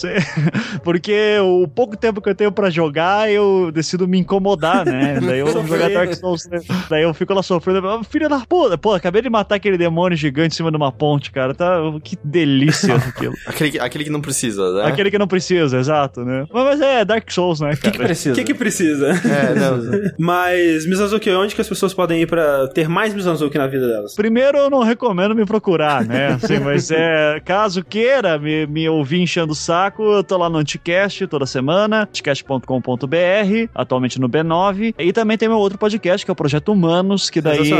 Porque 0.84 1.36
o 1.42 1.66
pouco 1.68 1.96
tempo 1.96 2.20
que 2.20 2.28
eu 2.28 2.34
tenho 2.34 2.52
pra 2.52 2.70
jogar, 2.70 3.30
eu 3.30 3.70
decido 3.72 4.06
me 4.06 4.18
incomodar, 4.18 4.84
né? 4.84 5.18
Daí 5.20 5.40
eu 5.40 5.46
vou 5.46 5.66
jogar 5.66 5.90
Dark 5.90 6.12
Souls 6.14 6.44
3. 6.44 6.64
Daí 6.88 7.02
eu 7.02 7.12
fico 7.14 7.32
lá 7.34 7.42
sofrendo. 7.42 7.86
"Ah, 7.88 8.00
Filho 8.04 8.28
da 8.28 8.40
puta, 8.40 8.76
pô, 8.76 8.98
acabei 9.00 9.22
de 9.22 9.28
matar 9.30 9.56
aquele 9.56 9.76
demônio 9.76 10.16
gigante 10.16 10.54
em 10.54 10.56
cima 10.56 10.70
de 10.70 10.76
uma 10.76 10.92
ponte, 10.92 11.30
cara. 11.32 11.54
Tá, 11.54 11.76
que 12.02 12.16
delícia 12.22 12.94
aquilo. 12.96 13.34
Aquele, 13.46 13.70
que- 13.72 13.78
aquele 13.80 14.04
que 14.04 14.10
não 14.10 14.20
precisa, 14.20 14.72
né? 14.74 14.84
Aquele 14.86 15.10
que 15.10 15.18
não 15.18 15.26
precisa, 15.26 15.78
exato, 15.78 16.24
né? 16.24 16.46
Mas, 16.52 16.64
mas 16.64 16.80
é 16.80 17.04
Dark 17.04 17.30
Souls, 17.30 17.60
né, 17.60 17.70
O 17.72 17.76
que, 17.76 17.82
cara? 17.82 17.92
que 17.92 17.98
precisa? 17.98 18.32
O 18.32 18.34
que 18.36 18.44
que 18.44 18.54
precisa? 18.54 19.08
É, 19.10 19.54
não. 19.58 19.80
Mas, 20.18 20.86
Mizazuki, 20.86 21.30
onde 21.30 21.54
que 21.54 21.60
as 21.60 21.68
pessoas 21.68 21.92
podem 21.94 22.22
ir 22.22 22.26
pra 22.26 22.68
ter 22.68 22.88
mais 22.88 23.14
Mizazuki 23.14 23.56
na 23.58 23.66
vida 23.66 23.86
delas? 23.88 24.14
Primeiro, 24.14 24.58
eu 24.58 24.70
não 24.70 24.82
recomendo 24.82 25.34
me 25.34 25.44
procurar, 25.44 26.04
né? 26.04 26.38
Assim, 26.42 26.58
mas 26.60 26.90
é, 26.90 27.40
caso 27.44 27.82
queira 27.84 28.38
me, 28.38 28.66
me 28.66 28.88
ouvir 28.88 29.20
enchendo 29.20 29.52
o 29.52 29.56
saco, 29.56 30.02
eu 30.02 30.22
tô 30.22 30.36
lá 30.36 30.48
no 30.50 30.58
Anticast 30.58 31.26
toda 31.26 31.46
semana, 31.46 32.02
anticast.com.br, 32.02 33.70
atualmente 33.74 34.20
no 34.20 34.28
B9. 34.28 34.94
E 34.98 35.12
também 35.12 35.36
tem 35.38 35.48
meu 35.48 35.58
outro 35.58 35.78
podcast, 35.78 36.24
que 36.24 36.30
é 36.30 36.32
o 36.32 36.36
Projeto 36.36 36.72
Humanos, 36.72 37.30
que 37.30 37.40
daí 37.40 37.70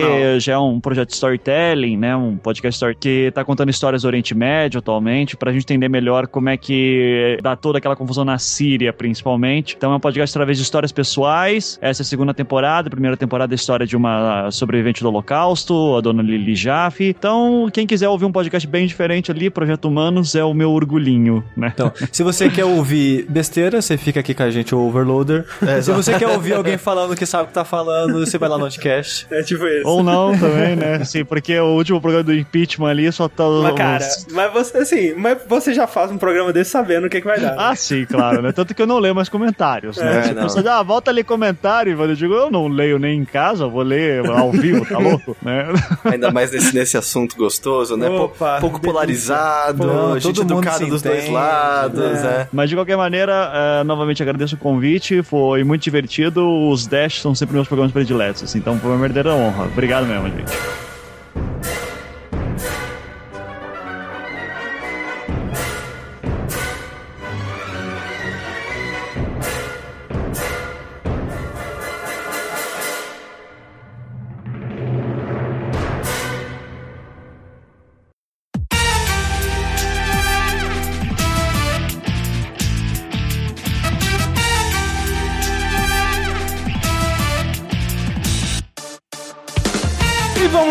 já 0.41 0.53
é 0.55 0.59
um 0.59 0.81
projeto 0.81 1.10
de 1.11 1.17
storytelling, 1.17 1.97
né? 1.97 2.17
Um 2.17 2.37
podcast 2.37 2.77
story 2.77 2.95
que 2.99 3.31
tá 3.35 3.45
contando 3.45 3.69
histórias 3.71 4.03
do 4.03 4.07
Oriente 4.07 4.35
Médio 4.35 4.79
atualmente, 4.79 5.37
pra 5.37 5.53
gente 5.53 5.63
entender 5.63 5.89
melhor 5.89 6.27
como 6.27 6.49
é 6.49 6.57
que 6.57 7.39
dá 7.43 7.57
toda 7.57 7.79
aquela 7.79 7.97
confusão 7.97 8.25
na 8.25 8.39
Síria, 8.39 8.93
principalmente. 8.93 9.75
Então 9.77 9.93
é 9.93 9.97
um 9.97 10.01
podcast 10.01 10.37
através 10.37 10.57
de 10.59 10.65
histórias 10.65 10.93
pessoais. 10.93 11.79
Essa 11.83 12.03
é 12.03 12.05
a 12.05 12.07
segunda 12.07 12.33
temporada. 12.33 12.89
A 12.89 12.91
primeira 12.91 13.17
temporada 13.17 13.53
é 13.53 13.55
a 13.55 13.57
história 13.57 13.87
de 13.87 13.97
uma 13.97 14.51
sobrevivente 14.51 15.03
do 15.03 15.09
Holocausto, 15.09 15.97
a 15.97 16.01
dona 16.01 16.23
Lili 16.23 16.55
Jaffe. 16.55 17.15
Então, 17.19 17.69
quem 17.73 17.87
quiser 17.87 18.09
ouvir 18.09 18.25
um 18.25 18.33
podcast 18.33 18.67
bem 18.69 18.87
diferente 18.87 19.31
ali, 19.31 19.51
Projeto 19.51 19.87
Humanos, 19.87 20.35
é 20.35 20.45
o 20.45 20.55
meu 20.55 20.71
orgulhinho, 20.71 21.45
né? 21.57 21.71
Então, 21.75 21.93
se 22.13 22.23
você 22.23 22.49
quer 22.49 22.65
ouvir 22.65 23.27
besteira, 23.29 23.83
você 23.83 23.97
fica 23.97 24.21
aqui 24.21 24.35
com 24.35 24.43
a 24.43 24.51
gente, 24.51 24.75
o 24.75 24.79
Overloader. 24.79 25.45
se 25.83 25.91
você 25.93 26.19
quer 26.19 26.29
ouvir 26.29 26.55
alguém 26.55 26.79
falando 26.79 27.17
que 27.17 27.27
sabe 27.27 27.45
o 27.45 27.47
que 27.49 27.55
tá 27.55 27.65
falando, 27.65 28.25
você 28.25 28.39
vai 28.39 28.49
lá 28.49 28.57
no 28.57 28.65
podcast. 28.71 29.27
É 29.31 29.43
tipo 29.43 29.67
isso. 29.67 29.89
Ou 29.89 30.03
não 30.03 30.37
também, 30.39 30.77
né? 30.77 31.00
Sim, 31.05 31.25
porque 31.25 31.59
o 31.59 31.75
último 31.77 32.01
programa 32.01 32.25
do 32.25 32.35
impeachment 32.35 32.91
ali 32.91 33.11
só 33.13 33.29
tá. 33.29 33.45
Mas, 33.45 33.75
cara, 33.75 34.09
mas 34.33 34.53
você, 34.53 34.79
assim, 34.79 35.15
mas 35.15 35.39
você 35.47 35.75
já 35.75 35.87
faz 35.87 36.11
um 36.11 36.19
programa 36.19 36.53
desse 36.53 36.71
sabendo 36.71 37.07
o 37.07 37.11
que, 37.11 37.21
que 37.21 37.27
vai 37.27 37.41
dar. 37.41 37.51
né? 37.51 37.57
Ah, 37.59 37.75
sim, 37.75 38.05
claro, 38.05 38.43
né? 38.43 38.53
Tanto 38.53 38.75
que 38.75 38.83
eu 38.83 38.87
não 38.87 38.99
leio 38.99 39.15
mais 39.15 39.29
comentários, 39.29 39.97
né? 39.97 40.29
É, 40.29 40.35
não. 40.35 40.43
pessoa 40.45 40.63
diz, 40.63 40.73
ah, 40.73 40.83
volta 40.83 41.11
a 41.11 41.15
ler 41.15 41.25
comentário, 41.25 42.01
eu 42.01 42.15
digo, 42.15 42.35
eu 42.35 42.51
não 42.51 42.69
leio 42.69 42.99
nem 42.99 43.19
em 43.19 43.25
casa, 43.25 43.65
eu 43.65 43.71
vou 43.71 43.83
ler 43.83 44.27
ao 44.27 44.51
vivo, 44.51 44.85
tá 44.87 44.99
louco? 44.99 45.37
Né? 45.43 45.67
Ainda 46.05 46.31
mais 46.31 46.53
nesse, 46.53 46.75
nesse 46.75 46.97
assunto 46.99 47.35
gostoso, 47.37 47.97
né? 47.97 48.09
Opa, 48.09 48.59
pouco 48.61 48.79
delícia. 48.79 48.93
polarizado, 48.93 49.87
Não, 49.87 50.19
gente 50.19 50.41
educada 50.41 50.87
dos 50.87 51.01
dois 51.01 51.19
entende, 51.21 51.33
lados, 51.33 52.01
é. 52.01 52.23
né? 52.23 52.49
Mas 52.53 52.69
de 52.69 52.77
qualquer 52.77 52.97
maneira, 52.97 53.51
eh, 53.55 53.85
novamente 53.85 54.23
agradeço 54.23 54.55
o 54.55 54.59
convite, 54.59 55.23
foi 55.23 55.65
muito 55.65 55.83
divertido. 55.83 56.47
Os 56.69 56.87
Dash 56.87 57.23
são 57.23 57.35
sempre 57.35 57.55
meus 57.55 57.69
programas 57.69 57.93
prediletos, 57.93 58.43
assim, 58.43 58.59
então 58.59 58.79
foi 58.79 58.91
uma 58.91 58.99
verdadeira 58.99 59.33
honra. 59.35 59.65
Obrigado 59.65 60.07
mesmo, 60.07 60.29
gente. 60.29 60.90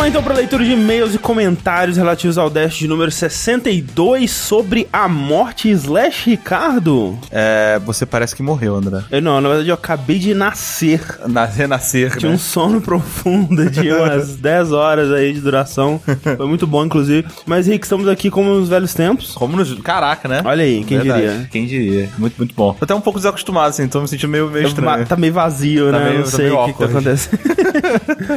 Então 0.10 0.23
para 0.23 0.34
leitura 0.34 0.64
de 0.65 0.72
e-mails 0.72 1.14
e 1.14 1.19
comentários 1.19 1.95
relativos 1.95 2.36
ao 2.38 2.49
Dash 2.49 2.77
de 2.80 2.88
número 2.88 3.11
62 3.11 4.31
sobre 4.31 4.88
a 4.91 5.07
morte 5.07 5.69
slash 5.69 6.31
Ricardo. 6.31 7.18
É, 7.30 7.80
você 7.86 8.07
parece 8.07 8.36
que 8.36 8.41
morreu, 8.41 8.76
André. 8.76 9.03
Eu, 9.11 9.22
não, 9.22 9.40
na 9.40 9.48
verdade 9.49 9.69
eu 9.69 9.76
acabei 9.76 10.18
de 10.18 10.34
nascer. 10.34 10.99
Na, 11.27 11.45
renascer, 11.45 12.18
Tinha 12.18 12.30
né? 12.30 12.36
um 12.36 12.40
sono 12.40 12.81
profundo 12.81 13.69
de 13.69 13.91
umas 13.94 14.36
10 14.36 14.72
horas 14.72 15.11
aí 15.11 15.31
de 15.31 15.41
duração. 15.41 16.02
Foi 16.38 16.48
muito 16.48 16.65
bom, 16.65 16.84
inclusive. 16.86 17.27
Mas, 17.45 17.68
Rick, 17.68 17.86
estamos 17.86 18.07
aqui 18.07 18.31
como 18.31 18.49
nos 18.56 18.68
velhos 18.68 18.94
tempos. 18.95 19.34
Como 19.36 19.56
nos... 19.56 19.73
Caraca, 19.81 20.27
né? 20.27 20.41
Olha 20.44 20.64
aí, 20.64 20.84
quem 20.84 20.98
Verdade. 20.98 21.22
diria. 21.22 21.48
Quem 21.52 21.65
diria. 21.68 22.10
Muito, 22.18 22.36
muito 22.38 22.56
bom. 22.56 22.73
Tô 22.73 22.84
até 22.86 22.95
um 22.95 23.02
pouco 23.02 23.19
desacostumado, 23.19 23.69
assim, 23.69 23.88
tô 23.88 24.02
me 24.02 24.07
sentindo 24.07 24.30
meio, 24.31 24.49
meio 24.49 24.64
Va- 24.64 24.69
estranho. 24.69 25.06
Tá 25.06 25.15
meio 25.15 25.34
vazio, 25.34 25.91
Tá 25.91 25.99
né? 25.99 26.06
meio- 26.06 26.18
não 26.19 26.26
tá 26.26 26.31
sei 26.31 26.49
o 26.49 26.65
que, 26.65 26.73
que 26.73 26.80
tá 26.80 26.86
acontecendo. 26.86 27.40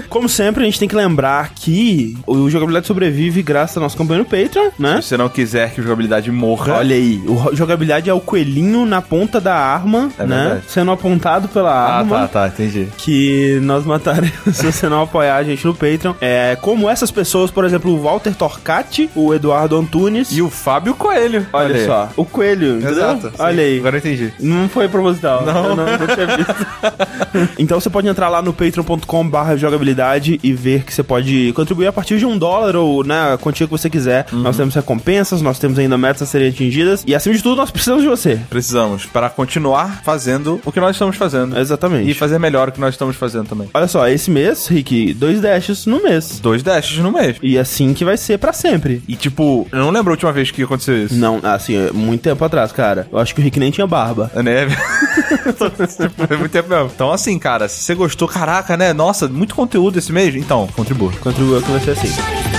Como 0.10 0.28
sempre, 0.28 0.62
a 0.62 0.66
gente 0.66 0.78
tem 0.78 0.88
que 0.88 0.94
lembrar 0.96 1.50
que 1.54 1.61
o 2.26 2.48
Jogabilidade 2.50 2.86
sobrevive 2.86 3.42
graças 3.42 3.76
ao 3.76 3.82
nosso 3.82 3.96
campanha 3.96 4.20
no 4.20 4.24
Patreon, 4.24 4.70
né? 4.78 5.00
Se 5.00 5.08
você 5.08 5.16
não 5.16 5.28
quiser 5.28 5.72
que 5.72 5.80
a 5.80 5.82
jogabilidade 5.84 6.30
morra... 6.30 6.74
Olha 6.74 6.94
aí, 6.96 7.22
o 7.26 7.54
jogabilidade 7.54 8.08
é 8.10 8.14
o 8.14 8.20
coelhinho 8.20 8.84
na 8.86 9.00
ponta 9.02 9.40
da 9.40 9.54
arma, 9.54 10.10
É 10.18 10.24
né? 10.26 10.36
verdade. 10.42 10.62
Sendo 10.68 10.90
apontado 10.90 11.48
pela 11.48 11.70
Ah, 11.70 11.98
arma. 11.98 12.20
tá, 12.20 12.28
tá, 12.28 12.48
entendi. 12.48 12.88
Que 12.98 13.58
nós 13.62 13.84
mataremos 13.84 14.32
se 14.52 14.64
você 14.72 14.88
não 14.88 15.02
apoiar 15.02 15.36
a 15.36 15.42
gente 15.44 15.64
no 15.66 15.74
Patreon. 15.74 16.14
É, 16.20 16.56
como 16.60 16.88
essas 16.88 17.10
pessoas, 17.10 17.50
por 17.50 17.64
exemplo, 17.64 17.92
o 17.92 18.00
Walter 18.00 18.34
Torcati, 18.34 19.08
o 19.14 19.32
Eduardo 19.34 19.76
Antunes. 19.78 20.28
E 20.32 20.42
o 20.42 20.50
Fábio 20.50 20.94
Coelho. 20.94 21.46
Olha, 21.52 21.74
aí. 21.76 21.86
só, 21.86 22.08
o 22.16 22.24
coelho, 22.24 22.76
entendeu? 22.78 22.90
Exato. 22.92 23.28
sim. 23.28 23.34
Olha 23.38 23.62
aí. 23.62 23.78
Agora 23.78 23.96
eu 23.96 23.98
entendi. 23.98 24.32
Não 24.40 24.68
foi 24.68 24.88
proposital. 24.88 25.44
Não. 25.44 25.64
Eu 25.70 25.76
não, 25.76 25.84
não 25.86 26.06
tinha 26.06 26.36
visto. 26.36 26.66
então 27.58 27.80
você 27.80 27.90
pode 27.90 28.08
entrar 28.08 28.28
lá 28.28 28.42
no 28.42 28.52
patreon.com 28.52 29.28
barra 29.28 29.56
jogabilidade 29.56 30.38
e 30.42 30.52
ver 30.52 30.84
que 30.84 30.92
você 30.92 31.02
pode 31.02 31.51
contribuir 31.52 31.86
a 31.86 31.92
partir 31.92 32.18
de 32.18 32.26
um 32.26 32.36
dólar 32.36 32.76
ou 32.76 33.04
né, 33.04 33.34
a 33.34 33.38
quantia 33.38 33.66
que 33.66 33.70
você 33.70 33.88
quiser. 33.88 34.26
Uhum. 34.32 34.40
Nós 34.40 34.56
temos 34.56 34.74
recompensas, 34.74 35.42
nós 35.42 35.58
temos 35.58 35.78
ainda 35.78 35.96
metas 35.98 36.22
a 36.22 36.26
serem 36.26 36.48
atingidas 36.48 37.04
e 37.06 37.14
acima 37.14 37.34
de 37.34 37.42
tudo 37.42 37.56
nós 37.56 37.70
precisamos 37.70 38.02
de 38.02 38.08
você. 38.08 38.40
Precisamos 38.48 39.06
para 39.06 39.30
continuar 39.30 40.02
fazendo 40.04 40.60
o 40.64 40.72
que 40.72 40.80
nós 40.80 40.96
estamos 40.96 41.16
fazendo. 41.16 41.58
Exatamente. 41.58 42.10
E 42.10 42.14
fazer 42.14 42.38
melhor 42.38 42.68
o 42.68 42.72
que 42.72 42.80
nós 42.80 42.94
estamos 42.94 43.16
fazendo 43.16 43.48
também. 43.48 43.68
Olha 43.72 43.88
só, 43.88 44.08
esse 44.08 44.30
mês, 44.30 44.66
Rick, 44.66 45.14
dois 45.14 45.40
dashes 45.40 45.86
no 45.86 46.02
mês. 46.02 46.38
Dois 46.40 46.62
dashes 46.62 46.98
no 46.98 47.12
mês. 47.12 47.36
E 47.42 47.58
assim 47.58 47.94
que 47.94 48.04
vai 48.04 48.16
ser 48.16 48.38
pra 48.38 48.52
sempre. 48.52 49.02
E 49.06 49.16
tipo, 49.16 49.66
eu 49.70 49.78
não 49.78 49.90
lembro 49.90 50.12
a 50.12 50.14
última 50.14 50.32
vez 50.32 50.50
que 50.50 50.62
aconteceu 50.62 51.04
isso. 51.04 51.14
Não, 51.14 51.40
assim, 51.42 51.76
é 51.76 51.92
muito 51.92 52.22
tempo 52.22 52.44
atrás, 52.44 52.72
cara. 52.72 53.08
Eu 53.10 53.18
acho 53.18 53.34
que 53.34 53.40
o 53.40 53.44
Rick 53.44 53.58
nem 53.58 53.70
tinha 53.70 53.86
barba. 53.86 54.30
É 54.34 54.42
neve. 54.42 54.76
Foi 56.26 56.36
muito 56.36 56.52
tempo 56.52 56.68
mesmo. 56.68 56.90
Então, 56.94 57.12
assim, 57.12 57.38
cara, 57.38 57.68
se 57.68 57.80
você 57.82 57.94
gostou, 57.94 58.28
caraca, 58.28 58.76
né? 58.76 58.92
Nossa, 58.92 59.28
muito 59.28 59.54
conteúdo 59.54 59.98
esse 59.98 60.12
mês. 60.12 60.34
Então, 60.34 60.68
contribua. 60.74 61.12
Contribua 61.20 61.41
que 61.62 61.70
vai 61.70 61.80
ser 61.80 62.51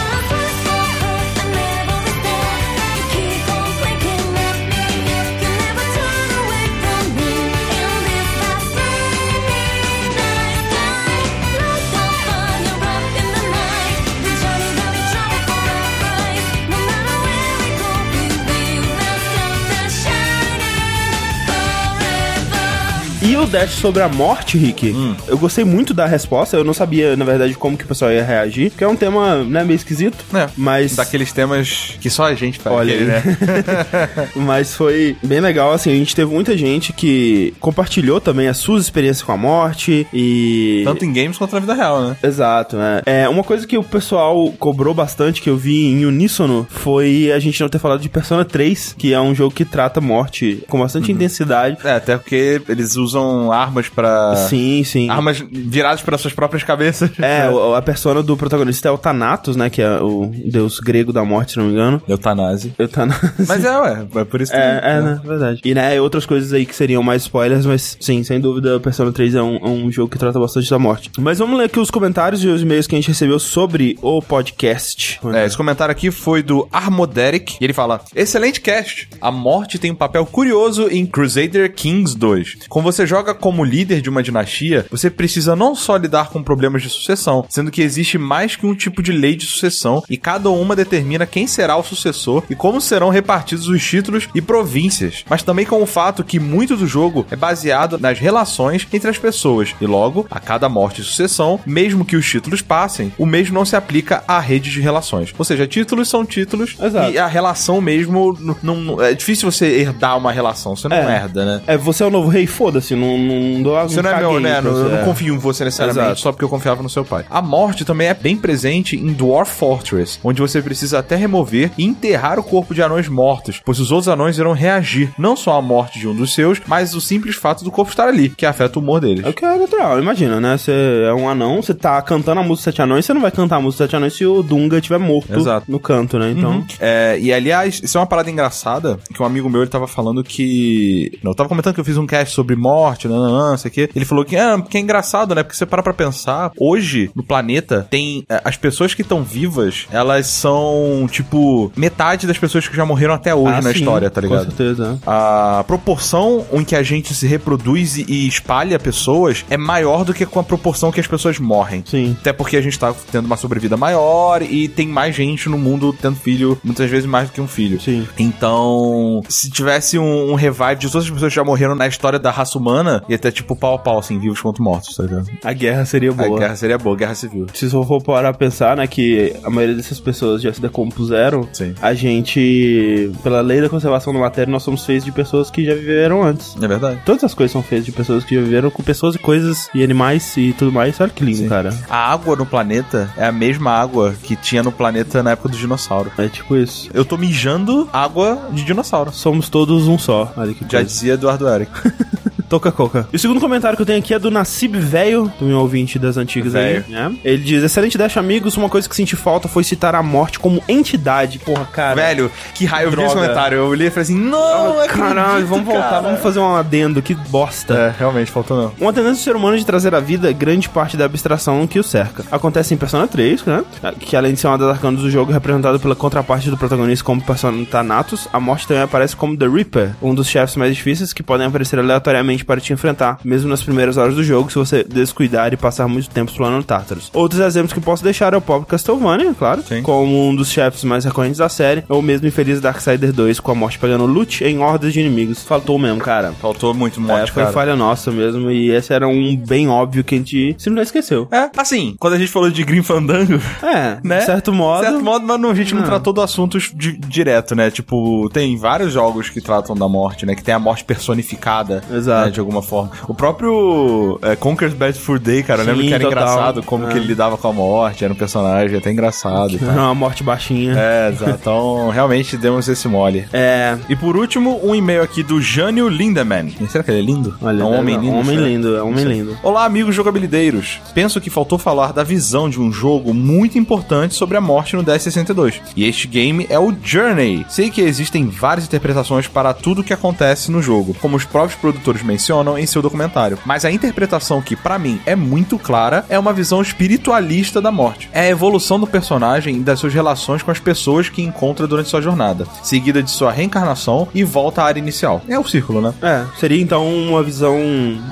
E 23.26 23.38
o 23.38 23.46
dash 23.46 23.72
sobre 23.76 24.02
a 24.02 24.10
morte, 24.10 24.58
Rick, 24.58 24.90
Hum. 24.92 25.16
eu 25.28 25.38
gostei 25.38 25.64
muito 25.64 25.94
da 25.94 26.06
resposta. 26.06 26.58
Eu 26.58 26.64
não 26.64 26.74
sabia, 26.74 27.16
na 27.16 27.24
verdade, 27.24 27.54
como 27.54 27.78
que 27.78 27.86
o 27.86 27.88
pessoal 27.88 28.12
ia 28.12 28.24
reagir. 28.24 28.70
Porque 28.72 28.84
é 28.84 28.88
um 28.88 28.98
tema, 28.98 29.38
né, 29.46 29.64
meio 29.64 29.78
esquisito. 29.78 30.18
É, 30.36 30.50
Mas. 30.58 30.98
Daqueles 30.98 31.32
temas 31.32 31.96
que 32.02 32.10
só 32.10 32.26
a 32.26 32.36
gente 32.36 32.60
faz. 32.60 32.76
Olha 32.76 32.94
aquele, 32.94 33.12
aí. 33.12 33.22
né? 33.26 34.28
Mas 34.36 34.76
foi 34.76 35.16
bem 35.24 35.40
legal, 35.40 35.72
assim, 35.72 35.90
a 35.92 35.96
gente 35.96 36.14
teve 36.14 36.34
muita 36.34 36.58
gente 36.58 36.92
que 36.92 37.54
compartilhou 37.62 38.20
também 38.20 38.50
as 38.50 38.58
suas 38.58 38.84
experiências 38.84 39.24
com 39.24 39.32
a 39.32 39.38
morte 39.38 40.06
e... 40.14 40.82
Tanto 40.84 41.06
em 41.06 41.14
games 41.14 41.38
quanto 41.38 41.54
na 41.54 41.60
vida 41.62 41.74
real, 41.74 42.02
né? 42.02 42.18
Exato, 42.22 42.76
né? 42.76 43.02
É, 43.06 43.30
uma 43.30 43.44
coisa 43.44 43.66
que 43.66 43.78
o 43.78 43.84
pessoal 43.84 44.52
cobrou 44.60 44.94
bastante, 44.94 45.42
que 45.42 45.50
eu 45.50 45.56
vi 45.56 45.86
em 45.88 46.06
uníssono, 46.06 46.68
foi 46.70 47.32
a 47.32 47.40
gente 47.40 47.62
não 47.62 47.70
ter 47.70 47.80
falado 47.80 48.02
de 48.02 48.10
Persona 48.10 48.44
3, 48.44 48.96
que 48.98 49.14
é 49.14 49.22
um 49.22 49.34
jogo 49.34 49.56
que 49.56 49.64
trata 49.64 50.02
morte 50.02 50.62
com 50.68 50.80
bastante 50.80 51.10
Uhum. 51.10 51.16
intensidade. 51.16 51.78
É, 51.86 51.92
até 51.94 52.18
porque 52.18 52.62
eles 52.68 52.96
usam 52.98 53.13
armas 53.52 53.90
pra. 53.90 54.36
Sim, 54.50 54.84
sim. 54.84 55.10
Armas 55.10 55.44
viradas 55.52 56.02
para 56.02 56.18
suas 56.18 56.34
próprias 56.34 56.64
cabeças. 56.64 57.10
É, 57.24 57.48
a 57.78 57.82
persona 57.82 58.22
do 58.22 58.36
protagonista 58.36 58.90
é 58.90 58.92
o 58.92 58.98
Thanatos, 58.98 59.56
né? 59.56 59.70
Que 59.70 59.82
é 59.82 60.00
o 60.02 60.30
deus 60.46 60.80
grego 60.80 61.14
da 61.14 61.24
morte, 61.24 61.54
se 61.54 61.58
não 61.58 61.66
me 61.66 61.72
engano. 61.72 62.02
Eutanase. 62.08 62.74
Eutanásia. 62.78 63.34
Mas 63.48 63.64
é, 63.64 63.78
ué. 63.80 64.08
É 64.16 64.26
por 64.26 64.42
isso 64.42 64.52
que. 64.52 64.58
É, 64.58 64.82
é, 64.84 65.02
né? 65.02 65.22
Verdade. 65.24 65.62
E, 65.64 65.74
né, 65.74 66.00
outras 66.00 66.26
coisas 66.26 66.54
aí 66.54 66.66
que 66.66 66.76
seriam 66.76 67.02
mais 67.02 67.24
spoilers, 67.24 67.66
mas 67.66 67.98
sim, 68.00 68.24
sem 68.24 68.40
dúvida, 68.40 68.80
Persona 68.80 69.12
3 69.12 69.36
é 69.36 69.42
um, 69.42 69.56
é 69.56 69.68
um 69.68 69.92
jogo 69.92 70.10
que 70.10 70.18
trata 70.18 70.40
bastante 70.40 70.70
da 70.70 70.78
morte. 70.78 71.12
Mas 71.18 71.40
vamos 71.40 71.58
ler 71.58 71.66
aqui 71.66 71.80
os 71.80 71.90
comentários 71.90 72.44
e 72.44 72.48
os 72.48 72.62
e-mails 72.62 72.88
que 72.88 72.96
a 72.96 72.98
gente 72.98 73.08
recebeu 73.08 73.40
sobre 73.40 73.98
o 74.02 74.22
podcast. 74.22 75.20
É, 75.34 75.46
esse 75.46 75.58
comentário 75.58 75.92
aqui 75.92 76.12
foi 76.12 76.44
do 76.44 76.68
Armoderic, 76.72 77.58
e 77.60 77.64
ele 77.64 77.74
fala: 77.74 78.02
Excelente 78.16 78.62
cast! 78.62 79.10
A 79.22 79.32
morte 79.32 79.80
tem 79.80 79.92
um 79.92 79.96
papel 79.96 80.26
curioso 80.26 80.88
em 80.90 81.06
Crusader 81.06 81.74
Kings 81.74 82.18
2. 82.18 82.58
Quando 82.70 82.86
você 82.86 83.03
joga 83.06 83.34
como 83.34 83.64
líder 83.64 84.02
de 84.02 84.10
uma 84.10 84.24
dinastia, 84.24 84.86
você 84.90 85.10
precisa 85.10 85.56
não 85.56 85.76
só 85.76 85.96
lidar 85.98 86.30
com 86.30 86.44
problemas 86.44 86.82
de 86.82 86.90
sucessão, 86.90 87.46
sendo 87.50 87.72
que 87.72 87.82
existe 87.82 88.18
mais 88.18 88.56
que 88.56 88.66
um 88.66 88.76
tipo 88.76 89.02
de 89.02 89.12
lei 89.12 89.36
de 89.36 89.46
sucessão, 89.46 90.04
e 90.10 90.18
cada 90.18 90.50
uma 90.50 90.76
determina 90.76 91.26
quem 91.26 91.48
será 91.48 91.76
o 91.78 91.84
sucessor 91.84 92.44
e 92.50 92.56
como 92.56 92.80
serão 92.82 93.10
repartidos 93.10 93.68
os 93.68 93.84
títulos 93.84 94.28
e 94.34 94.42
províncias, 94.42 95.24
mas 95.30 95.44
também 95.44 95.66
com 95.66 95.82
o 95.82 95.86
fato 95.86 96.24
que 96.24 96.40
muito 96.40 96.76
do 96.78 96.88
jogo 96.88 97.26
é 97.30 97.36
baseado 97.36 97.98
nas 98.00 98.18
relações 98.20 98.88
entre 98.94 99.10
as 99.10 99.18
pessoas, 99.18 99.76
e 99.82 99.86
logo, 99.86 100.26
a 100.32 100.40
cada 100.40 100.70
morte 100.70 101.02
e 101.02 101.04
sucessão, 101.04 101.60
mesmo 101.66 102.06
que 102.06 102.16
os 102.16 102.26
títulos 102.30 102.62
passem, 102.62 103.12
o 103.18 103.26
mesmo 103.26 103.54
não 103.54 103.66
se 103.66 103.76
aplica 103.76 104.24
à 104.28 104.40
rede 104.40 104.72
de 104.72 104.80
relações. 104.82 105.34
Ou 105.38 105.44
seja, 105.46 105.68
títulos 105.68 106.08
são 106.10 106.26
títulos 106.26 106.76
Exato. 106.82 107.12
e 107.12 107.18
a 107.18 107.28
relação 107.28 107.82
mesmo 107.82 108.38
n- 108.40 108.56
não, 108.64 109.02
é 109.02 109.14
difícil 109.14 109.52
você 109.52 109.66
herdar 109.68 110.18
uma 110.18 110.32
relação, 110.32 110.76
você 110.76 110.88
não 110.88 110.98
É. 110.98 111.16
herda, 111.18 111.46
né? 111.46 111.62
É, 111.68 111.78
você 111.78 112.04
é 112.04 112.06
o 112.06 112.10
novo 112.12 112.30
rei, 112.30 112.48
foda-se, 112.48 112.93
não, 112.96 113.18
não 113.18 113.62
dou 113.62 113.82
Você 113.84 114.02
não 114.02 114.10
é 114.12 114.18
meu, 114.20 114.40
né? 114.40 114.62
Não- 114.62 114.72
Eu 114.72 114.90
não 114.90 115.06
confio 115.06 115.34
em 115.36 115.38
você 115.38 115.64
necessariamente, 115.64 116.06
Exato. 116.06 116.20
só 116.22 116.32
porque 116.32 116.44
eu 116.44 116.50
confiava 116.50 116.82
no 116.84 116.90
seu 116.90 117.04
pai. 117.06 117.26
A 117.30 117.42
morte 117.42 117.86
também 117.86 118.08
é 118.08 118.14
bem 118.14 118.36
presente 118.38 118.96
em 118.96 119.14
Dwarf 119.14 119.52
Fortress, 119.52 120.20
onde 120.24 120.42
você 120.42 120.62
precisa 120.62 121.00
até 121.00 121.16
remover 121.16 121.72
e 121.78 121.84
enterrar 121.86 122.40
o 122.40 122.44
corpo 122.44 122.74
de 122.74 122.82
anões 122.82 123.08
mortos, 123.08 123.62
pois 123.64 123.80
os 123.80 123.92
outros 123.92 124.08
anões 124.10 124.38
irão 124.38 124.54
reagir, 124.54 125.12
não 125.18 125.36
só 125.36 125.58
à 125.58 125.62
morte 125.62 126.00
de 126.00 126.08
um 126.08 126.16
dos 126.16 126.34
seus, 126.34 126.62
mas 126.68 126.94
o 126.94 127.02
simples 127.02 127.36
fato 127.36 127.64
do 127.64 127.72
corpo 127.72 127.92
estar 127.92 128.08
ali, 128.08 128.30
que 128.30 128.46
afeta 128.46 128.80
o 128.80 128.82
humor 128.82 129.00
deles. 129.00 129.26
É 129.26 129.30
o 129.30 129.34
que 129.34 129.46
é 129.46 129.58
natural, 129.58 130.00
imagina, 130.00 130.40
né? 130.40 130.58
Você 130.58 130.72
é 131.08 131.14
um 131.14 131.30
anão, 131.30 131.62
você 131.62 131.74
tá 131.74 132.02
cantando 132.02 132.42
a 132.42 132.44
música 132.44 132.72
Sete 132.72 132.82
Anões, 132.82 133.06
você 133.06 133.14
não 133.14 133.22
vai 133.22 133.32
cantar 133.32 133.58
a 133.58 133.62
música 133.62 133.84
Sete 133.86 133.96
Anões 133.96 134.14
se 134.14 134.26
o 134.26 134.42
Dunga 134.44 134.78
estiver 134.78 135.00
morto 135.00 135.34
Exato. 135.34 135.66
no 135.72 135.80
canto, 135.80 136.18
né? 136.20 136.32
Então. 136.32 136.64
É, 136.80 137.18
e 137.20 137.32
aliás, 137.34 137.82
isso 137.84 137.98
é 137.98 138.02
uma 138.02 138.08
parada 138.08 138.30
engraçada, 138.30 138.98
que 139.14 139.22
um 139.22 139.26
amigo 139.26 139.50
meu, 139.50 139.62
ele 139.62 139.70
tava 139.70 139.88
falando 139.88 140.24
que... 140.24 141.18
Não, 141.24 141.32
eu 141.32 141.36
tava 141.36 141.50
comentando 141.50 141.74
que 141.74 141.80
eu 141.80 141.86
fiz 141.86 141.98
um 141.98 142.06
cast 142.08 142.34
sobre 142.34 142.56
morte, 142.56 142.83
não, 143.08 143.18
não, 143.18 143.50
não, 143.52 143.58
sei 143.58 143.70
o 143.70 143.74
quê. 143.74 143.90
Ele 143.96 144.06
falou 144.06 144.24
que, 144.26 144.36
ah, 144.36 144.62
que 144.70 144.78
é 144.78 144.80
engraçado, 144.80 145.34
né? 145.36 145.44
Porque 145.44 145.56
você 145.58 145.66
para 145.66 145.82
pra 145.84 145.94
pensar, 145.94 146.52
hoje, 146.60 147.12
no 147.16 147.24
planeta, 147.24 147.88
tem... 147.90 148.26
é, 148.30 148.42
As 148.44 148.58
pessoas 148.58 148.94
que 148.94 149.02
estão 149.02 149.24
vivas, 149.24 149.88
elas 149.92 150.28
são, 150.28 151.08
tipo, 151.12 151.72
metade 151.76 152.28
das 152.28 152.38
pessoas 152.38 152.68
que 152.68 152.76
já 152.76 152.86
morreram 152.86 153.14
até 153.14 153.34
hoje 153.34 153.54
Ah, 153.58 153.62
na 153.62 153.72
sim, 153.74 153.80
história, 153.80 154.10
tá 154.10 154.22
ligado? 154.22 154.46
Com 154.46 154.52
certeza. 154.52 155.00
A 155.06 155.64
proporção 155.68 156.46
em 156.54 156.64
que 156.64 156.76
a 156.76 156.84
gente 156.84 157.14
se 157.14 157.28
reproduz 157.28 157.98
e- 157.98 158.06
e 158.08 158.28
espalha 158.28 158.80
pessoas 158.80 159.46
é 159.50 159.58
maior 159.58 160.04
do 160.06 160.14
que 160.14 160.26
com 160.26 160.40
a 160.40 160.44
proporção 160.44 160.92
que 160.92 161.00
as 161.00 161.08
pessoas 161.08 161.40
morrem. 161.40 161.84
Sim. 161.86 162.16
Até 162.20 162.34
porque 162.34 162.58
a 162.58 162.62
gente 162.62 162.78
tá 162.78 162.94
tendo 163.12 163.26
uma 163.26 163.38
sobrevida 163.38 163.78
maior 163.78 164.42
e 164.42 164.68
tem 164.68 164.88
mais 164.88 165.16
gente 165.16 165.50
no 165.50 165.58
mundo 165.58 165.96
tendo 166.02 166.16
filho, 166.16 166.58
muitas 166.64 166.90
vezes 166.90 167.06
mais 167.06 167.30
do 167.30 167.34
que 167.34 167.42
um 167.42 167.48
filho. 167.48 167.80
Sim. 167.82 168.08
Então, 168.18 169.22
se 169.30 169.50
tivesse 169.50 169.98
um, 169.98 170.32
um 170.32 170.36
revive 170.36 170.76
de 170.76 170.90
todas 170.92 171.06
as 171.06 171.12
pessoas 171.12 171.32
que 171.32 171.36
já 171.36 171.44
morreram 171.44 171.76
na 171.76 171.88
história 171.88 172.20
da 172.20 172.32
raça 172.32 172.58
humana, 172.58 172.73
ia 173.08 173.18
ter 173.18 173.32
tipo 173.32 173.56
pau 173.56 173.76
a 173.76 173.80
pau, 173.80 174.00
assim, 174.00 174.20
vivos 174.20 174.42
contra 174.42 174.64
mortos, 174.64 174.96
tá 174.96 175.04
ligado? 175.04 175.30
A 175.44 175.54
guerra 175.54 175.86
seria 175.86 176.12
boa. 176.12 176.36
A 176.38 176.40
guerra 176.40 176.56
seria 176.56 176.78
boa, 176.78 176.96
guerra 176.96 177.16
civil. 177.16 177.48
Se 177.54 177.70
você 177.70 177.88
for 177.88 178.02
parar 178.02 178.30
a 178.30 178.34
pensar, 178.34 178.78
né, 178.78 178.88
que 178.88 179.36
a 179.44 179.50
maioria 179.50 179.76
dessas 179.76 180.00
pessoas 180.00 180.42
já 180.42 180.54
se 180.54 180.62
decompuseram, 180.62 181.48
Sim. 181.52 181.74
a 181.82 181.94
gente, 181.94 183.12
pela 183.24 183.42
lei 183.42 183.62
da 183.62 183.70
conservação 183.70 184.14
da 184.14 184.20
matéria, 184.20 184.52
nós 184.52 184.64
somos 184.64 184.86
feitos 184.86 185.06
de 185.06 185.12
pessoas 185.12 185.50
que 185.50 185.66
já 185.66 185.74
viveram 185.74 186.24
antes. 186.24 186.56
É 186.62 186.68
verdade. 186.68 187.00
Todas 187.06 187.24
as 187.24 187.34
coisas 187.34 187.52
são 187.52 187.62
feitas 187.64 187.86
de 187.86 187.92
pessoas 187.92 188.24
que 188.24 188.36
já 188.36 188.42
viveram 188.42 188.70
com 188.70 188.84
pessoas 188.84 189.16
e 189.16 189.20
coisas 189.20 189.70
e 189.74 189.84
animais 189.84 190.36
e 190.38 190.54
tudo 190.54 190.72
mais. 190.72 191.00
Olha 191.00 191.10
que 191.10 191.24
lindo, 191.24 191.40
Sim. 191.40 191.50
cara. 191.50 191.74
A 191.90 192.12
água 192.12 192.36
no 192.36 192.46
planeta 192.46 193.10
é 193.18 193.26
a 193.26 193.32
mesma 193.32 193.72
água 193.72 194.14
que 194.24 194.36
tinha 194.36 194.64
no 194.64 194.72
planeta 194.72 195.22
na 195.24 195.32
época 195.32 195.50
do 195.50 195.58
dinossauro. 195.58 196.12
É 196.18 196.28
tipo 196.28 196.56
isso. 196.56 196.90
Eu 196.94 197.04
tô 197.06 197.18
mijando 197.18 197.90
água 197.92 198.50
de 198.52 198.64
dinossauro. 198.64 199.12
Somos 199.12 199.50
todos 199.50 199.88
um 199.88 199.98
só. 199.98 200.32
Olha 200.38 200.54
que 200.54 200.64
Já 200.64 200.70
coisa. 200.80 200.86
dizia 200.86 201.14
Eduardo 201.14 201.48
Eric. 201.48 201.72
Toca 202.54 202.72
Coca. 202.72 203.08
E 203.12 203.16
o 203.16 203.20
segundo 203.20 203.40
comentário 203.40 203.76
que 203.76 203.82
eu 203.82 203.86
tenho 203.86 203.98
aqui 203.98 204.14
é 204.14 204.20
do 204.20 204.30
Nassib 204.30 204.76
Velho, 204.76 205.32
do 205.40 205.46
meu 205.46 205.58
ouvinte 205.58 205.98
das 205.98 206.18
antigas 206.18 206.54
aí. 206.54 206.82
Velho. 206.82 206.86
né? 206.88 207.16
Ele 207.26 207.42
diz: 207.44 207.64
Excelente 207.64 207.98
Dash, 207.98 208.16
amigos. 208.16 208.56
Uma 208.56 208.70
coisa 208.70 208.88
que 208.88 208.96
senti 208.96 209.16
falta 209.16 209.48
foi 209.48 209.64
citar 209.64 209.96
a 209.96 210.04
morte 210.04 210.38
como 210.38 210.62
entidade. 210.70 211.40
Porra, 211.40 211.66
cara. 211.66 211.96
Velho, 211.96 212.32
que 212.54 212.64
raio. 212.64 212.90
Eu 212.90 212.92
vi 212.92 213.02
esse 213.02 213.16
comentário. 213.16 213.58
Eu 213.58 213.66
olhei 213.66 213.88
e 213.88 213.90
falei 213.90 214.04
assim: 214.04 214.16
não, 214.16 214.80
é 214.80 214.88
Caralho, 214.88 215.48
vamos 215.48 215.66
voltar, 215.66 216.00
vamos 216.02 216.20
fazer 216.22 216.38
um 216.38 216.56
adendo, 216.56 217.02
que 217.02 217.16
bosta. 217.16 217.74
É, 217.74 217.94
realmente, 217.98 218.30
faltou 218.30 218.56
não. 218.56 218.72
Uma 218.80 218.94
tendência 218.94 219.16
do 219.16 219.24
ser 219.24 219.36
humano 219.36 219.58
de 219.58 219.66
trazer 219.66 219.96
à 219.96 220.00
vida 220.00 220.32
grande 220.32 220.70
parte 220.70 220.96
da 220.96 221.06
abstração 221.06 221.66
que 221.66 221.80
o 221.80 221.84
cerca. 221.84 222.24
Acontece 222.32 222.72
em 222.72 222.78
Persona 222.78 223.08
3, 223.08 223.46
né? 223.46 223.64
Que 224.00 224.16
além 224.16 224.36
de 224.36 224.40
ser 224.40 224.46
uma 224.46 224.60
das 224.60 224.70
arcanas 224.70 225.02
do 225.02 225.10
jogo 225.10 225.32
representada 225.32 225.80
pela 225.80 225.96
contraparte 225.96 226.52
do 226.52 226.58
protagonista 226.58 227.04
como 227.04 227.20
Persona 227.20 227.66
Thanatos, 227.66 228.28
a 228.32 228.40
morte 228.40 228.68
também 228.68 228.84
aparece 228.84 229.16
como 229.16 229.36
The 229.36 229.48
Reaper, 229.48 229.96
um 230.04 230.14
dos 230.14 230.28
chefes 230.28 230.56
mais 230.56 230.76
difíceis 230.76 231.12
que 231.14 231.24
podem 231.24 231.48
aparecer 231.48 231.80
aleatoriamente 231.80 232.43
para 232.46 232.60
te 232.62 232.74
enfrentar, 232.74 233.20
mesmo 233.24 233.50
nas 233.50 233.64
primeiras 233.64 233.98
horas 233.98 234.16
do 234.16 234.24
jogo, 234.24 234.50
se 234.50 234.58
você 234.58 234.84
descuidar 234.84 235.54
e 235.54 235.58
passar 235.58 235.88
muito 235.88 236.10
tempo 236.10 236.32
explorando 236.32 236.64
Tartarus. 236.64 237.10
Outros 237.14 237.42
exemplos 237.42 237.74
que 237.74 237.80
posso 237.82 238.04
deixar 238.04 238.34
é 238.34 238.38
o 238.38 238.42
próprio 238.42 238.68
Castlevania, 238.68 239.34
claro, 239.38 239.64
Sim. 239.64 239.82
como 239.82 240.30
um 240.30 240.36
dos 240.36 240.50
chefes 240.50 240.84
mais 240.84 241.06
recorrentes 241.06 241.38
da 241.40 241.50
série, 241.50 241.84
ou 241.90 242.02
mesmo 242.02 242.28
infeliz 242.28 242.60
Darksider 242.62 243.12
2, 243.14 243.40
com 243.40 243.52
a 243.52 243.56
morte 243.56 243.80
pegando 243.80 244.06
loot 244.06 244.44
em 244.44 244.60
hordas 244.60 244.94
de 244.94 245.00
inimigos. 245.00 245.44
Faltou 245.44 245.78
mesmo, 245.78 246.00
cara. 246.00 246.34
Faltou 246.42 246.74
muito 246.74 247.00
É, 247.00 247.04
morte, 247.04 247.32
foi 247.32 247.44
cara. 247.44 247.54
falha 247.54 247.76
nossa 247.76 248.12
mesmo, 248.12 248.50
e 248.52 248.70
esse 248.72 248.94
era 248.94 249.08
um 249.08 249.36
bem 249.36 249.68
óbvio 249.70 250.04
que 250.04 250.16
a 250.16 250.18
gente 250.18 250.56
simplesmente 250.58 250.86
esqueceu. 250.88 251.28
É, 251.32 251.50
assim, 251.58 251.96
quando 252.00 252.14
a 252.14 252.18
gente 252.18 252.32
falou 252.32 252.50
de 252.50 252.64
Grim 252.64 252.84
Fandango, 252.84 253.40
É, 253.62 253.98
né? 254.04 254.20
de 254.20 254.26
certo 254.26 254.54
modo. 254.54 254.82
De 254.84 254.90
certo 254.90 255.04
modo, 255.04 255.26
mas 255.26 255.40
não, 255.40 255.50
a 255.52 255.56
gente 255.56 255.74
não 255.74 255.82
Não. 255.82 255.88
tratou 255.88 256.14
do 256.14 256.22
assunto 256.22 256.58
di- 256.76 256.98
direto, 256.98 257.56
né? 257.56 257.70
Tipo, 257.72 258.30
tem 258.32 258.58
vários 258.58 258.94
jogos 258.94 259.30
que 259.30 259.42
tratam 259.42 259.76
da 259.76 259.88
morte, 259.88 260.26
né? 260.26 260.36
Que 260.36 260.44
tem 260.44 260.54
a 260.54 260.60
morte 260.60 260.84
personificada, 260.84 261.84
Exato. 261.92 262.26
né? 262.28 262.32
De 262.34 262.40
alguma 262.40 262.62
forma. 262.62 262.92
O 263.08 263.14
próprio 263.14 264.20
é, 264.22 264.36
Conker's 264.36 264.74
Bad 264.74 264.98
Fur 264.98 265.20
Day, 265.20 265.44
cara, 265.44 265.62
eu 265.62 265.68
lembro 265.68 265.82
Sim, 265.84 265.88
que 265.90 265.94
era 265.94 266.04
total. 266.04 266.22
engraçado 266.24 266.64
como 266.64 266.88
É. 266.88 266.92
que 266.92 266.98
ele 266.98 267.06
lidava 267.08 267.38
com 267.38 267.48
a 267.48 267.54
morte, 267.54 268.04
era 268.04 268.12
um 268.14 268.16
personagem 268.16 268.78
até 268.78 268.92
engraçado. 268.92 269.58
Era 269.62 269.72
uma 269.74 269.96
morte 269.96 270.24
baixinha. 270.24 270.74
É, 270.78 271.10
exato. 271.10 271.32
Então, 271.40 271.90
realmente 271.90 272.36
demos 272.38 272.68
esse 272.68 272.88
mole. 272.88 273.26
É. 273.34 273.78
E 273.90 273.96
por 273.96 274.16
último, 274.16 274.60
um 274.64 274.74
e-mail 274.74 275.02
aqui 275.04 275.22
do 275.22 275.42
Jânio 275.42 275.88
Lindemann. 275.90 276.50
Será 276.70 276.84
que 276.84 276.92
ele 276.92 277.00
é 277.00 277.02
lindo? 277.04 277.36
Olha, 277.42 277.62
é 277.62 277.66
um 277.66 277.78
homem 277.80 277.98
lindo. 277.98 278.16
Homem 278.18 278.36
será? 278.36 278.48
lindo, 278.48 278.76
é 278.78 278.84
um 278.84 278.88
homem 278.88 279.06
lindo. 279.06 279.38
Olá, 279.44 279.66
amigos 279.66 279.94
jogabilideiros. 279.96 280.80
Penso 280.94 281.20
que 281.22 281.30
faltou 281.30 281.58
falar 281.60 281.92
da 281.94 282.04
visão 282.04 282.50
de 282.50 282.60
um 282.60 282.72
jogo 282.72 283.14
muito 283.14 283.58
importante 283.58 284.14
sobre 284.16 284.38
a 284.38 284.42
morte 284.42 284.76
no 284.76 284.84
1062. 284.84 285.62
E 285.76 285.86
este 285.86 286.08
game 286.08 286.46
é 286.50 286.58
o 286.60 286.74
Journey. 286.84 287.46
Sei 287.50 287.70
que 287.70 287.82
existem 287.82 288.28
várias 288.28 288.66
interpretações 288.66 289.28
para 289.28 289.54
tudo 289.54 289.84
que 289.84 289.94
acontece 289.94 290.52
no 290.52 290.62
jogo, 290.62 290.96
como 291.02 291.16
os 291.18 291.26
próprios 291.26 291.60
produtores 291.60 292.02
mencionam 292.14 292.58
em 292.60 292.66
seu 292.68 292.82
documentário. 292.82 293.40
Mas 293.44 293.66
a 293.66 293.72
interpretação 293.72 294.40
que, 294.42 294.56
pra 294.56 294.78
mim, 294.78 295.00
é 295.06 295.16
muito 295.16 295.58
clara 295.58 296.06
é 296.10 296.18
uma 296.20 296.32
visão 296.32 296.62
espiritualista 296.62 297.60
da 297.60 297.72
morte. 297.72 298.08
É 298.14 298.22
a 298.22 298.30
evolução 298.30 298.80
do 298.80 298.86
personagem 298.86 299.56
e 299.58 299.60
das 299.60 299.80
suas 299.80 299.94
relações 299.94 300.44
com 300.44 300.52
as 300.52 300.60
pessoas 300.60 301.10
que 301.10 301.24
encontra 301.24 301.66
durante 301.68 301.90
sua 301.90 302.02
jornada, 302.02 302.46
seguida 302.62 303.02
de 303.02 303.10
sua 303.10 303.32
reencarnação 303.32 304.08
e 304.14 304.24
volta 304.24 304.62
à 304.62 304.66
área 304.66 304.80
inicial. 304.80 305.22
É 305.28 305.40
o 305.40 305.48
círculo, 305.48 305.82
né? 305.82 305.94
É, 306.02 306.24
seria 306.40 306.62
então 306.62 306.88
uma 306.88 307.24
visão 307.24 307.58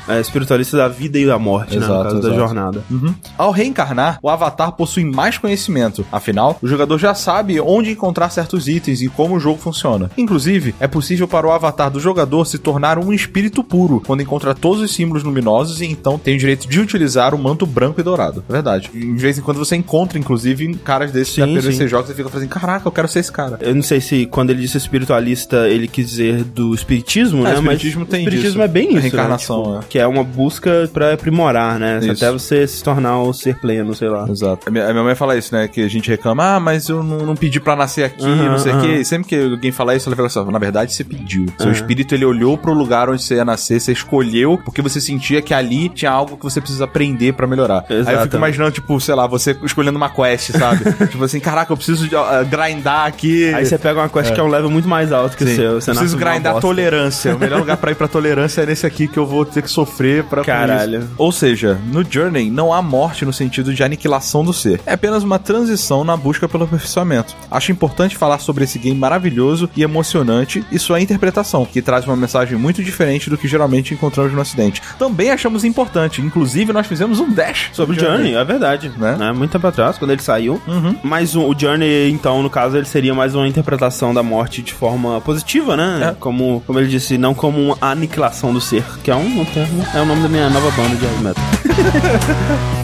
é, 0.08 0.20
espiritualista 0.20 0.76
da 0.78 0.88
vida 0.88 1.20
e 1.20 1.26
da 1.28 1.38
morte, 1.38 1.78
né? 1.78 1.86
Exato, 1.86 1.98
No 1.98 2.04
caso 2.04 2.16
da 2.22 2.28
exato. 2.30 2.40
jornada. 2.40 2.84
Uhum. 2.90 3.14
Ao 3.38 3.52
reencarnar, 3.52 4.18
o 4.24 4.30
avatar 4.30 4.72
possui 4.72 5.06
mais 5.06 5.38
conhecimento. 5.38 6.04
Afinal, 6.12 6.58
o 6.62 6.68
jogador 6.68 6.98
já 6.98 7.14
sabe 7.14 7.62
onde 7.62 7.92
encontrar 7.92 8.30
certos 8.32 8.68
itens 8.68 9.02
e 9.02 9.10
como 9.10 9.36
o 9.36 9.40
jogo 9.40 9.60
funciona. 9.60 10.10
Inclusive, 10.18 10.74
é 10.80 10.88
possível 10.88 11.28
para 11.28 11.46
o 11.46 11.52
avatar 11.52 11.92
do 11.92 12.00
jogador 12.00 12.46
se 12.46 12.58
tornar 12.58 12.98
um 12.98 13.14
espírito 13.14 13.64
puro, 13.64 13.91
quando 14.00 14.22
encontra 14.22 14.54
todos 14.56 14.82
os 14.82 14.94
símbolos 14.94 15.24
luminosos 15.24 15.82
e 15.82 15.86
então 15.86 16.18
tem 16.18 16.36
o 16.36 16.38
direito 16.38 16.68
de 16.68 16.80
utilizar 16.80 17.34
o 17.36 17.38
manto 17.38 17.66
branco 17.66 18.00
e 18.00 18.04
dourado. 18.04 18.44
É 18.48 18.54
verdade. 18.54 18.90
De 18.94 19.12
vez 19.18 19.38
em 19.38 19.42
quando 19.42 19.58
você 19.58 19.76
encontra, 19.76 20.18
inclusive, 20.18 20.74
caras 20.76 21.12
desses 21.12 21.34
Sim, 21.34 21.60
sim. 21.60 21.72
você 21.72 21.88
joga 21.88 22.12
e 22.12 22.16
fica 22.16 22.30
fazendo, 22.30 22.50
caraca, 22.50 22.88
eu 22.88 22.92
quero 22.92 23.08
ser 23.08 23.20
esse 23.20 23.32
cara. 23.32 23.58
Eu 23.62 23.76
não 23.76 23.82
sei 23.84 24.00
se 24.00 24.26
quando 24.26 24.52
ele 24.52 24.62
disse 24.62 24.78
espiritualista 24.78 25.68
ele 25.68 25.88
quis 25.88 26.10
dizer 26.10 26.44
do 26.44 26.74
espiritismo, 26.74 27.44
né? 27.44 27.52
É, 27.52 27.54
o 27.56 27.60
espiritismo 27.62 28.02
Mas 28.02 28.10
tem 28.10 28.20
o 28.20 28.24
espiritismo 28.24 28.52
disso. 28.54 28.62
é 28.62 28.68
bem 28.68 28.88
A 28.88 28.92
isso, 28.92 29.00
reencarnação, 29.02 29.74
né? 29.74 29.80
é. 29.84 29.86
Que 29.90 30.00
é 30.00 30.08
uma 30.08 30.24
busca 30.24 30.90
pra 30.94 31.14
aprimorar, 31.14 31.80
né? 31.80 32.00
Isso. 32.02 32.12
Até 32.12 32.32
você 32.32 32.68
se 32.68 32.84
tornar 32.84 33.20
o 33.22 33.34
ser 33.34 33.60
pleno, 33.60 33.94
sei 33.96 34.10
lá. 34.10 34.28
Exato. 34.30 34.68
A 34.68 34.72
minha, 34.72 34.88
a 34.88 34.92
minha 34.92 35.04
mãe 35.04 35.16
fala 35.16 35.36
isso, 35.38 35.54
né? 35.54 35.68
Que 35.68 35.82
a 35.82 35.88
gente 35.90 36.10
reclama, 36.10 36.56
ah, 36.56 36.60
mas 36.60 36.88
eu 36.90 37.04
não, 37.04 37.26
não 37.26 37.36
pedi 37.36 37.60
pra 37.60 37.76
nascer 37.76 38.04
aqui, 38.06 38.24
não 38.26 38.58
sei 38.60 38.72
o 38.72 38.76
aham. 38.76 38.86
quê. 38.86 39.04
Sempre 39.04 39.28
que 39.30 39.36
alguém 39.36 39.72
fala 39.72 39.96
isso, 39.96 40.08
ela 40.10 40.16
fala 40.16 40.28
assim, 40.28 40.52
na 40.52 40.60
verdade 40.60 40.94
você 40.94 41.04
pediu. 41.04 41.46
Seu 41.58 41.72
espírito, 41.72 42.14
ele 42.14 42.26
olhou 42.26 42.58
pro 42.58 42.74
lugar 42.74 43.10
onde 43.10 43.24
você 43.24 43.36
ia 43.36 43.46
nascer, 43.46 43.80
você 43.82 43.92
escolheu, 43.92 44.60
porque 44.64 44.82
você 44.82 45.00
sentia 45.02 45.42
que 45.42 45.54
ali 45.54 45.90
tinha 45.90 46.12
algo 46.12 46.38
que 46.38 46.44
você 46.44 46.62
precisa 46.62 46.86
aprender 46.86 47.34
pra 47.34 47.48
melhorar. 47.48 47.86
Aí 47.90 47.98
eu 47.98 48.06
fico 48.06 48.12
Exato. 48.12 48.38
imaginando, 48.38 48.72
tipo, 48.72 49.00
sei 49.00 49.16
lá, 49.16 49.28
você 49.28 49.58
escolhendo 49.64 49.98
uma 49.98 50.10
quest, 50.10 50.52
sabe? 50.52 50.84
tipo 51.10 51.24
assim, 51.24 51.40
caraca, 51.40 51.72
eu 51.72 51.78
preciso 51.78 52.08
de, 52.08 52.16
uh, 52.16 52.46
grindar 52.50 53.08
aqui. 53.08 53.54
Aí 53.54 53.66
você 53.66 53.78
pega 53.78 54.00
uma 54.00 54.10
quest 54.10 54.34
que 54.34 54.40
é 54.40 54.44
um 54.44 54.48
level 54.48 54.70
muito 54.70 54.88
mais 54.88 55.12
alto 55.12 55.36
que 55.36 55.46
Sim. 55.46 55.54
o 55.54 55.56
seu. 55.56 55.82
Você 55.82 55.92
Eu 55.92 55.96
preciso 55.96 56.18
grindar 56.18 56.60
tolerância. 56.60 57.36
O 57.36 57.40
melhor 57.40 57.60
lugar 57.60 57.78
pra 57.78 57.92
ir 57.92 57.96
pra 57.96 58.08
tolerância 58.08 58.62
é 58.62 58.66
nesse 58.66 58.86
aqui 58.86 59.08
que 59.08 59.18
eu 59.18 59.26
vou 59.26 59.46
ter 59.46 59.62
que 59.62 59.70
sofrer 59.70 60.24
pra 60.26 60.44
Caralho. 60.44 61.10
Ou 61.18 61.32
seja, 61.32 61.80
no 61.92 62.04
Journey 62.10 62.50
não 62.50 62.74
há 62.74 62.82
morte 62.82 63.26
no 63.26 63.34
sentido 63.34 63.74
de 63.74 63.84
aniquilação 63.84 64.44
do 64.44 64.54
ser. 64.54 64.82
É 64.86 64.94
apenas 64.94 65.24
uma 65.24 65.40
transição 65.40 66.04
na 66.04 66.16
busca 66.16 66.48
pelo 66.48 66.64
aperfeiçoamento. 66.64 67.36
Acho 67.50 67.72
importante 67.72 68.18
falar 68.18 68.40
sobre 68.40 68.64
esse 68.64 68.78
game 68.78 68.98
maravilhoso 68.98 69.70
e 69.76 69.84
emocionante 69.84 70.64
e 70.72 70.78
sua 70.78 71.02
interpretação, 71.02 71.66
que 71.66 71.82
traz 71.82 72.06
uma 72.06 72.16
mensagem 72.16 72.58
muito 72.58 72.84
diferente 72.84 73.30
do 73.30 73.38
que 73.38 73.48
geralmente 73.48 73.71
encontramos 73.78 74.34
no 74.34 74.42
ocidente. 74.42 74.82
Também 74.98 75.32
achamos 75.32 75.64
importante, 75.64 76.22
inclusive 76.22 76.74
nós 76.74 76.88
fizemos 76.88 77.20
um 77.20 77.32
dash 77.32 77.70
Sobre 77.74 77.98
o 77.98 78.00
Journey, 78.00 78.36
é 78.36 78.44
verdade. 78.44 78.92
Né? 78.98 79.16
Né? 79.18 79.32
Muito 79.32 79.52
tempo 79.52 79.68
atrás, 79.68 79.98
quando 79.98 80.12
ele 80.12 80.22
saiu. 80.22 80.62
Uhum. 80.68 80.96
Mas 81.04 81.36
o, 81.36 81.54
Journey, 81.58 82.10
então, 82.12 82.42
no 82.42 82.50
caso, 82.50 82.78
ele 82.78 82.86
seria 82.86 83.14
mais 83.14 83.36
uma 83.36 83.48
interpretação 83.48 84.14
da 84.14 84.24
morte 84.24 84.62
de 84.62 84.74
forma 84.74 85.22
positiva, 85.22 85.78
né? 85.78 86.12
É. 86.12 86.16
Como, 86.20 86.62
como 86.66 86.80
ele 86.80 86.88
disse, 86.88 87.18
não 87.18 87.34
como 87.34 87.60
uma 87.60 87.78
aniquilação 87.82 88.54
do 88.54 88.62
ser. 88.62 88.84
Que 89.04 89.12
é 89.12 89.16
um, 89.16 89.46
termo. 89.46 89.86
É 89.94 90.02
o 90.02 90.06
nome 90.06 90.22
da 90.22 90.30
minha 90.30 90.50
nova 90.50 90.72
banda 90.72 90.96
de 90.96 91.06
heavy 91.06 91.24
metal. 91.24 91.44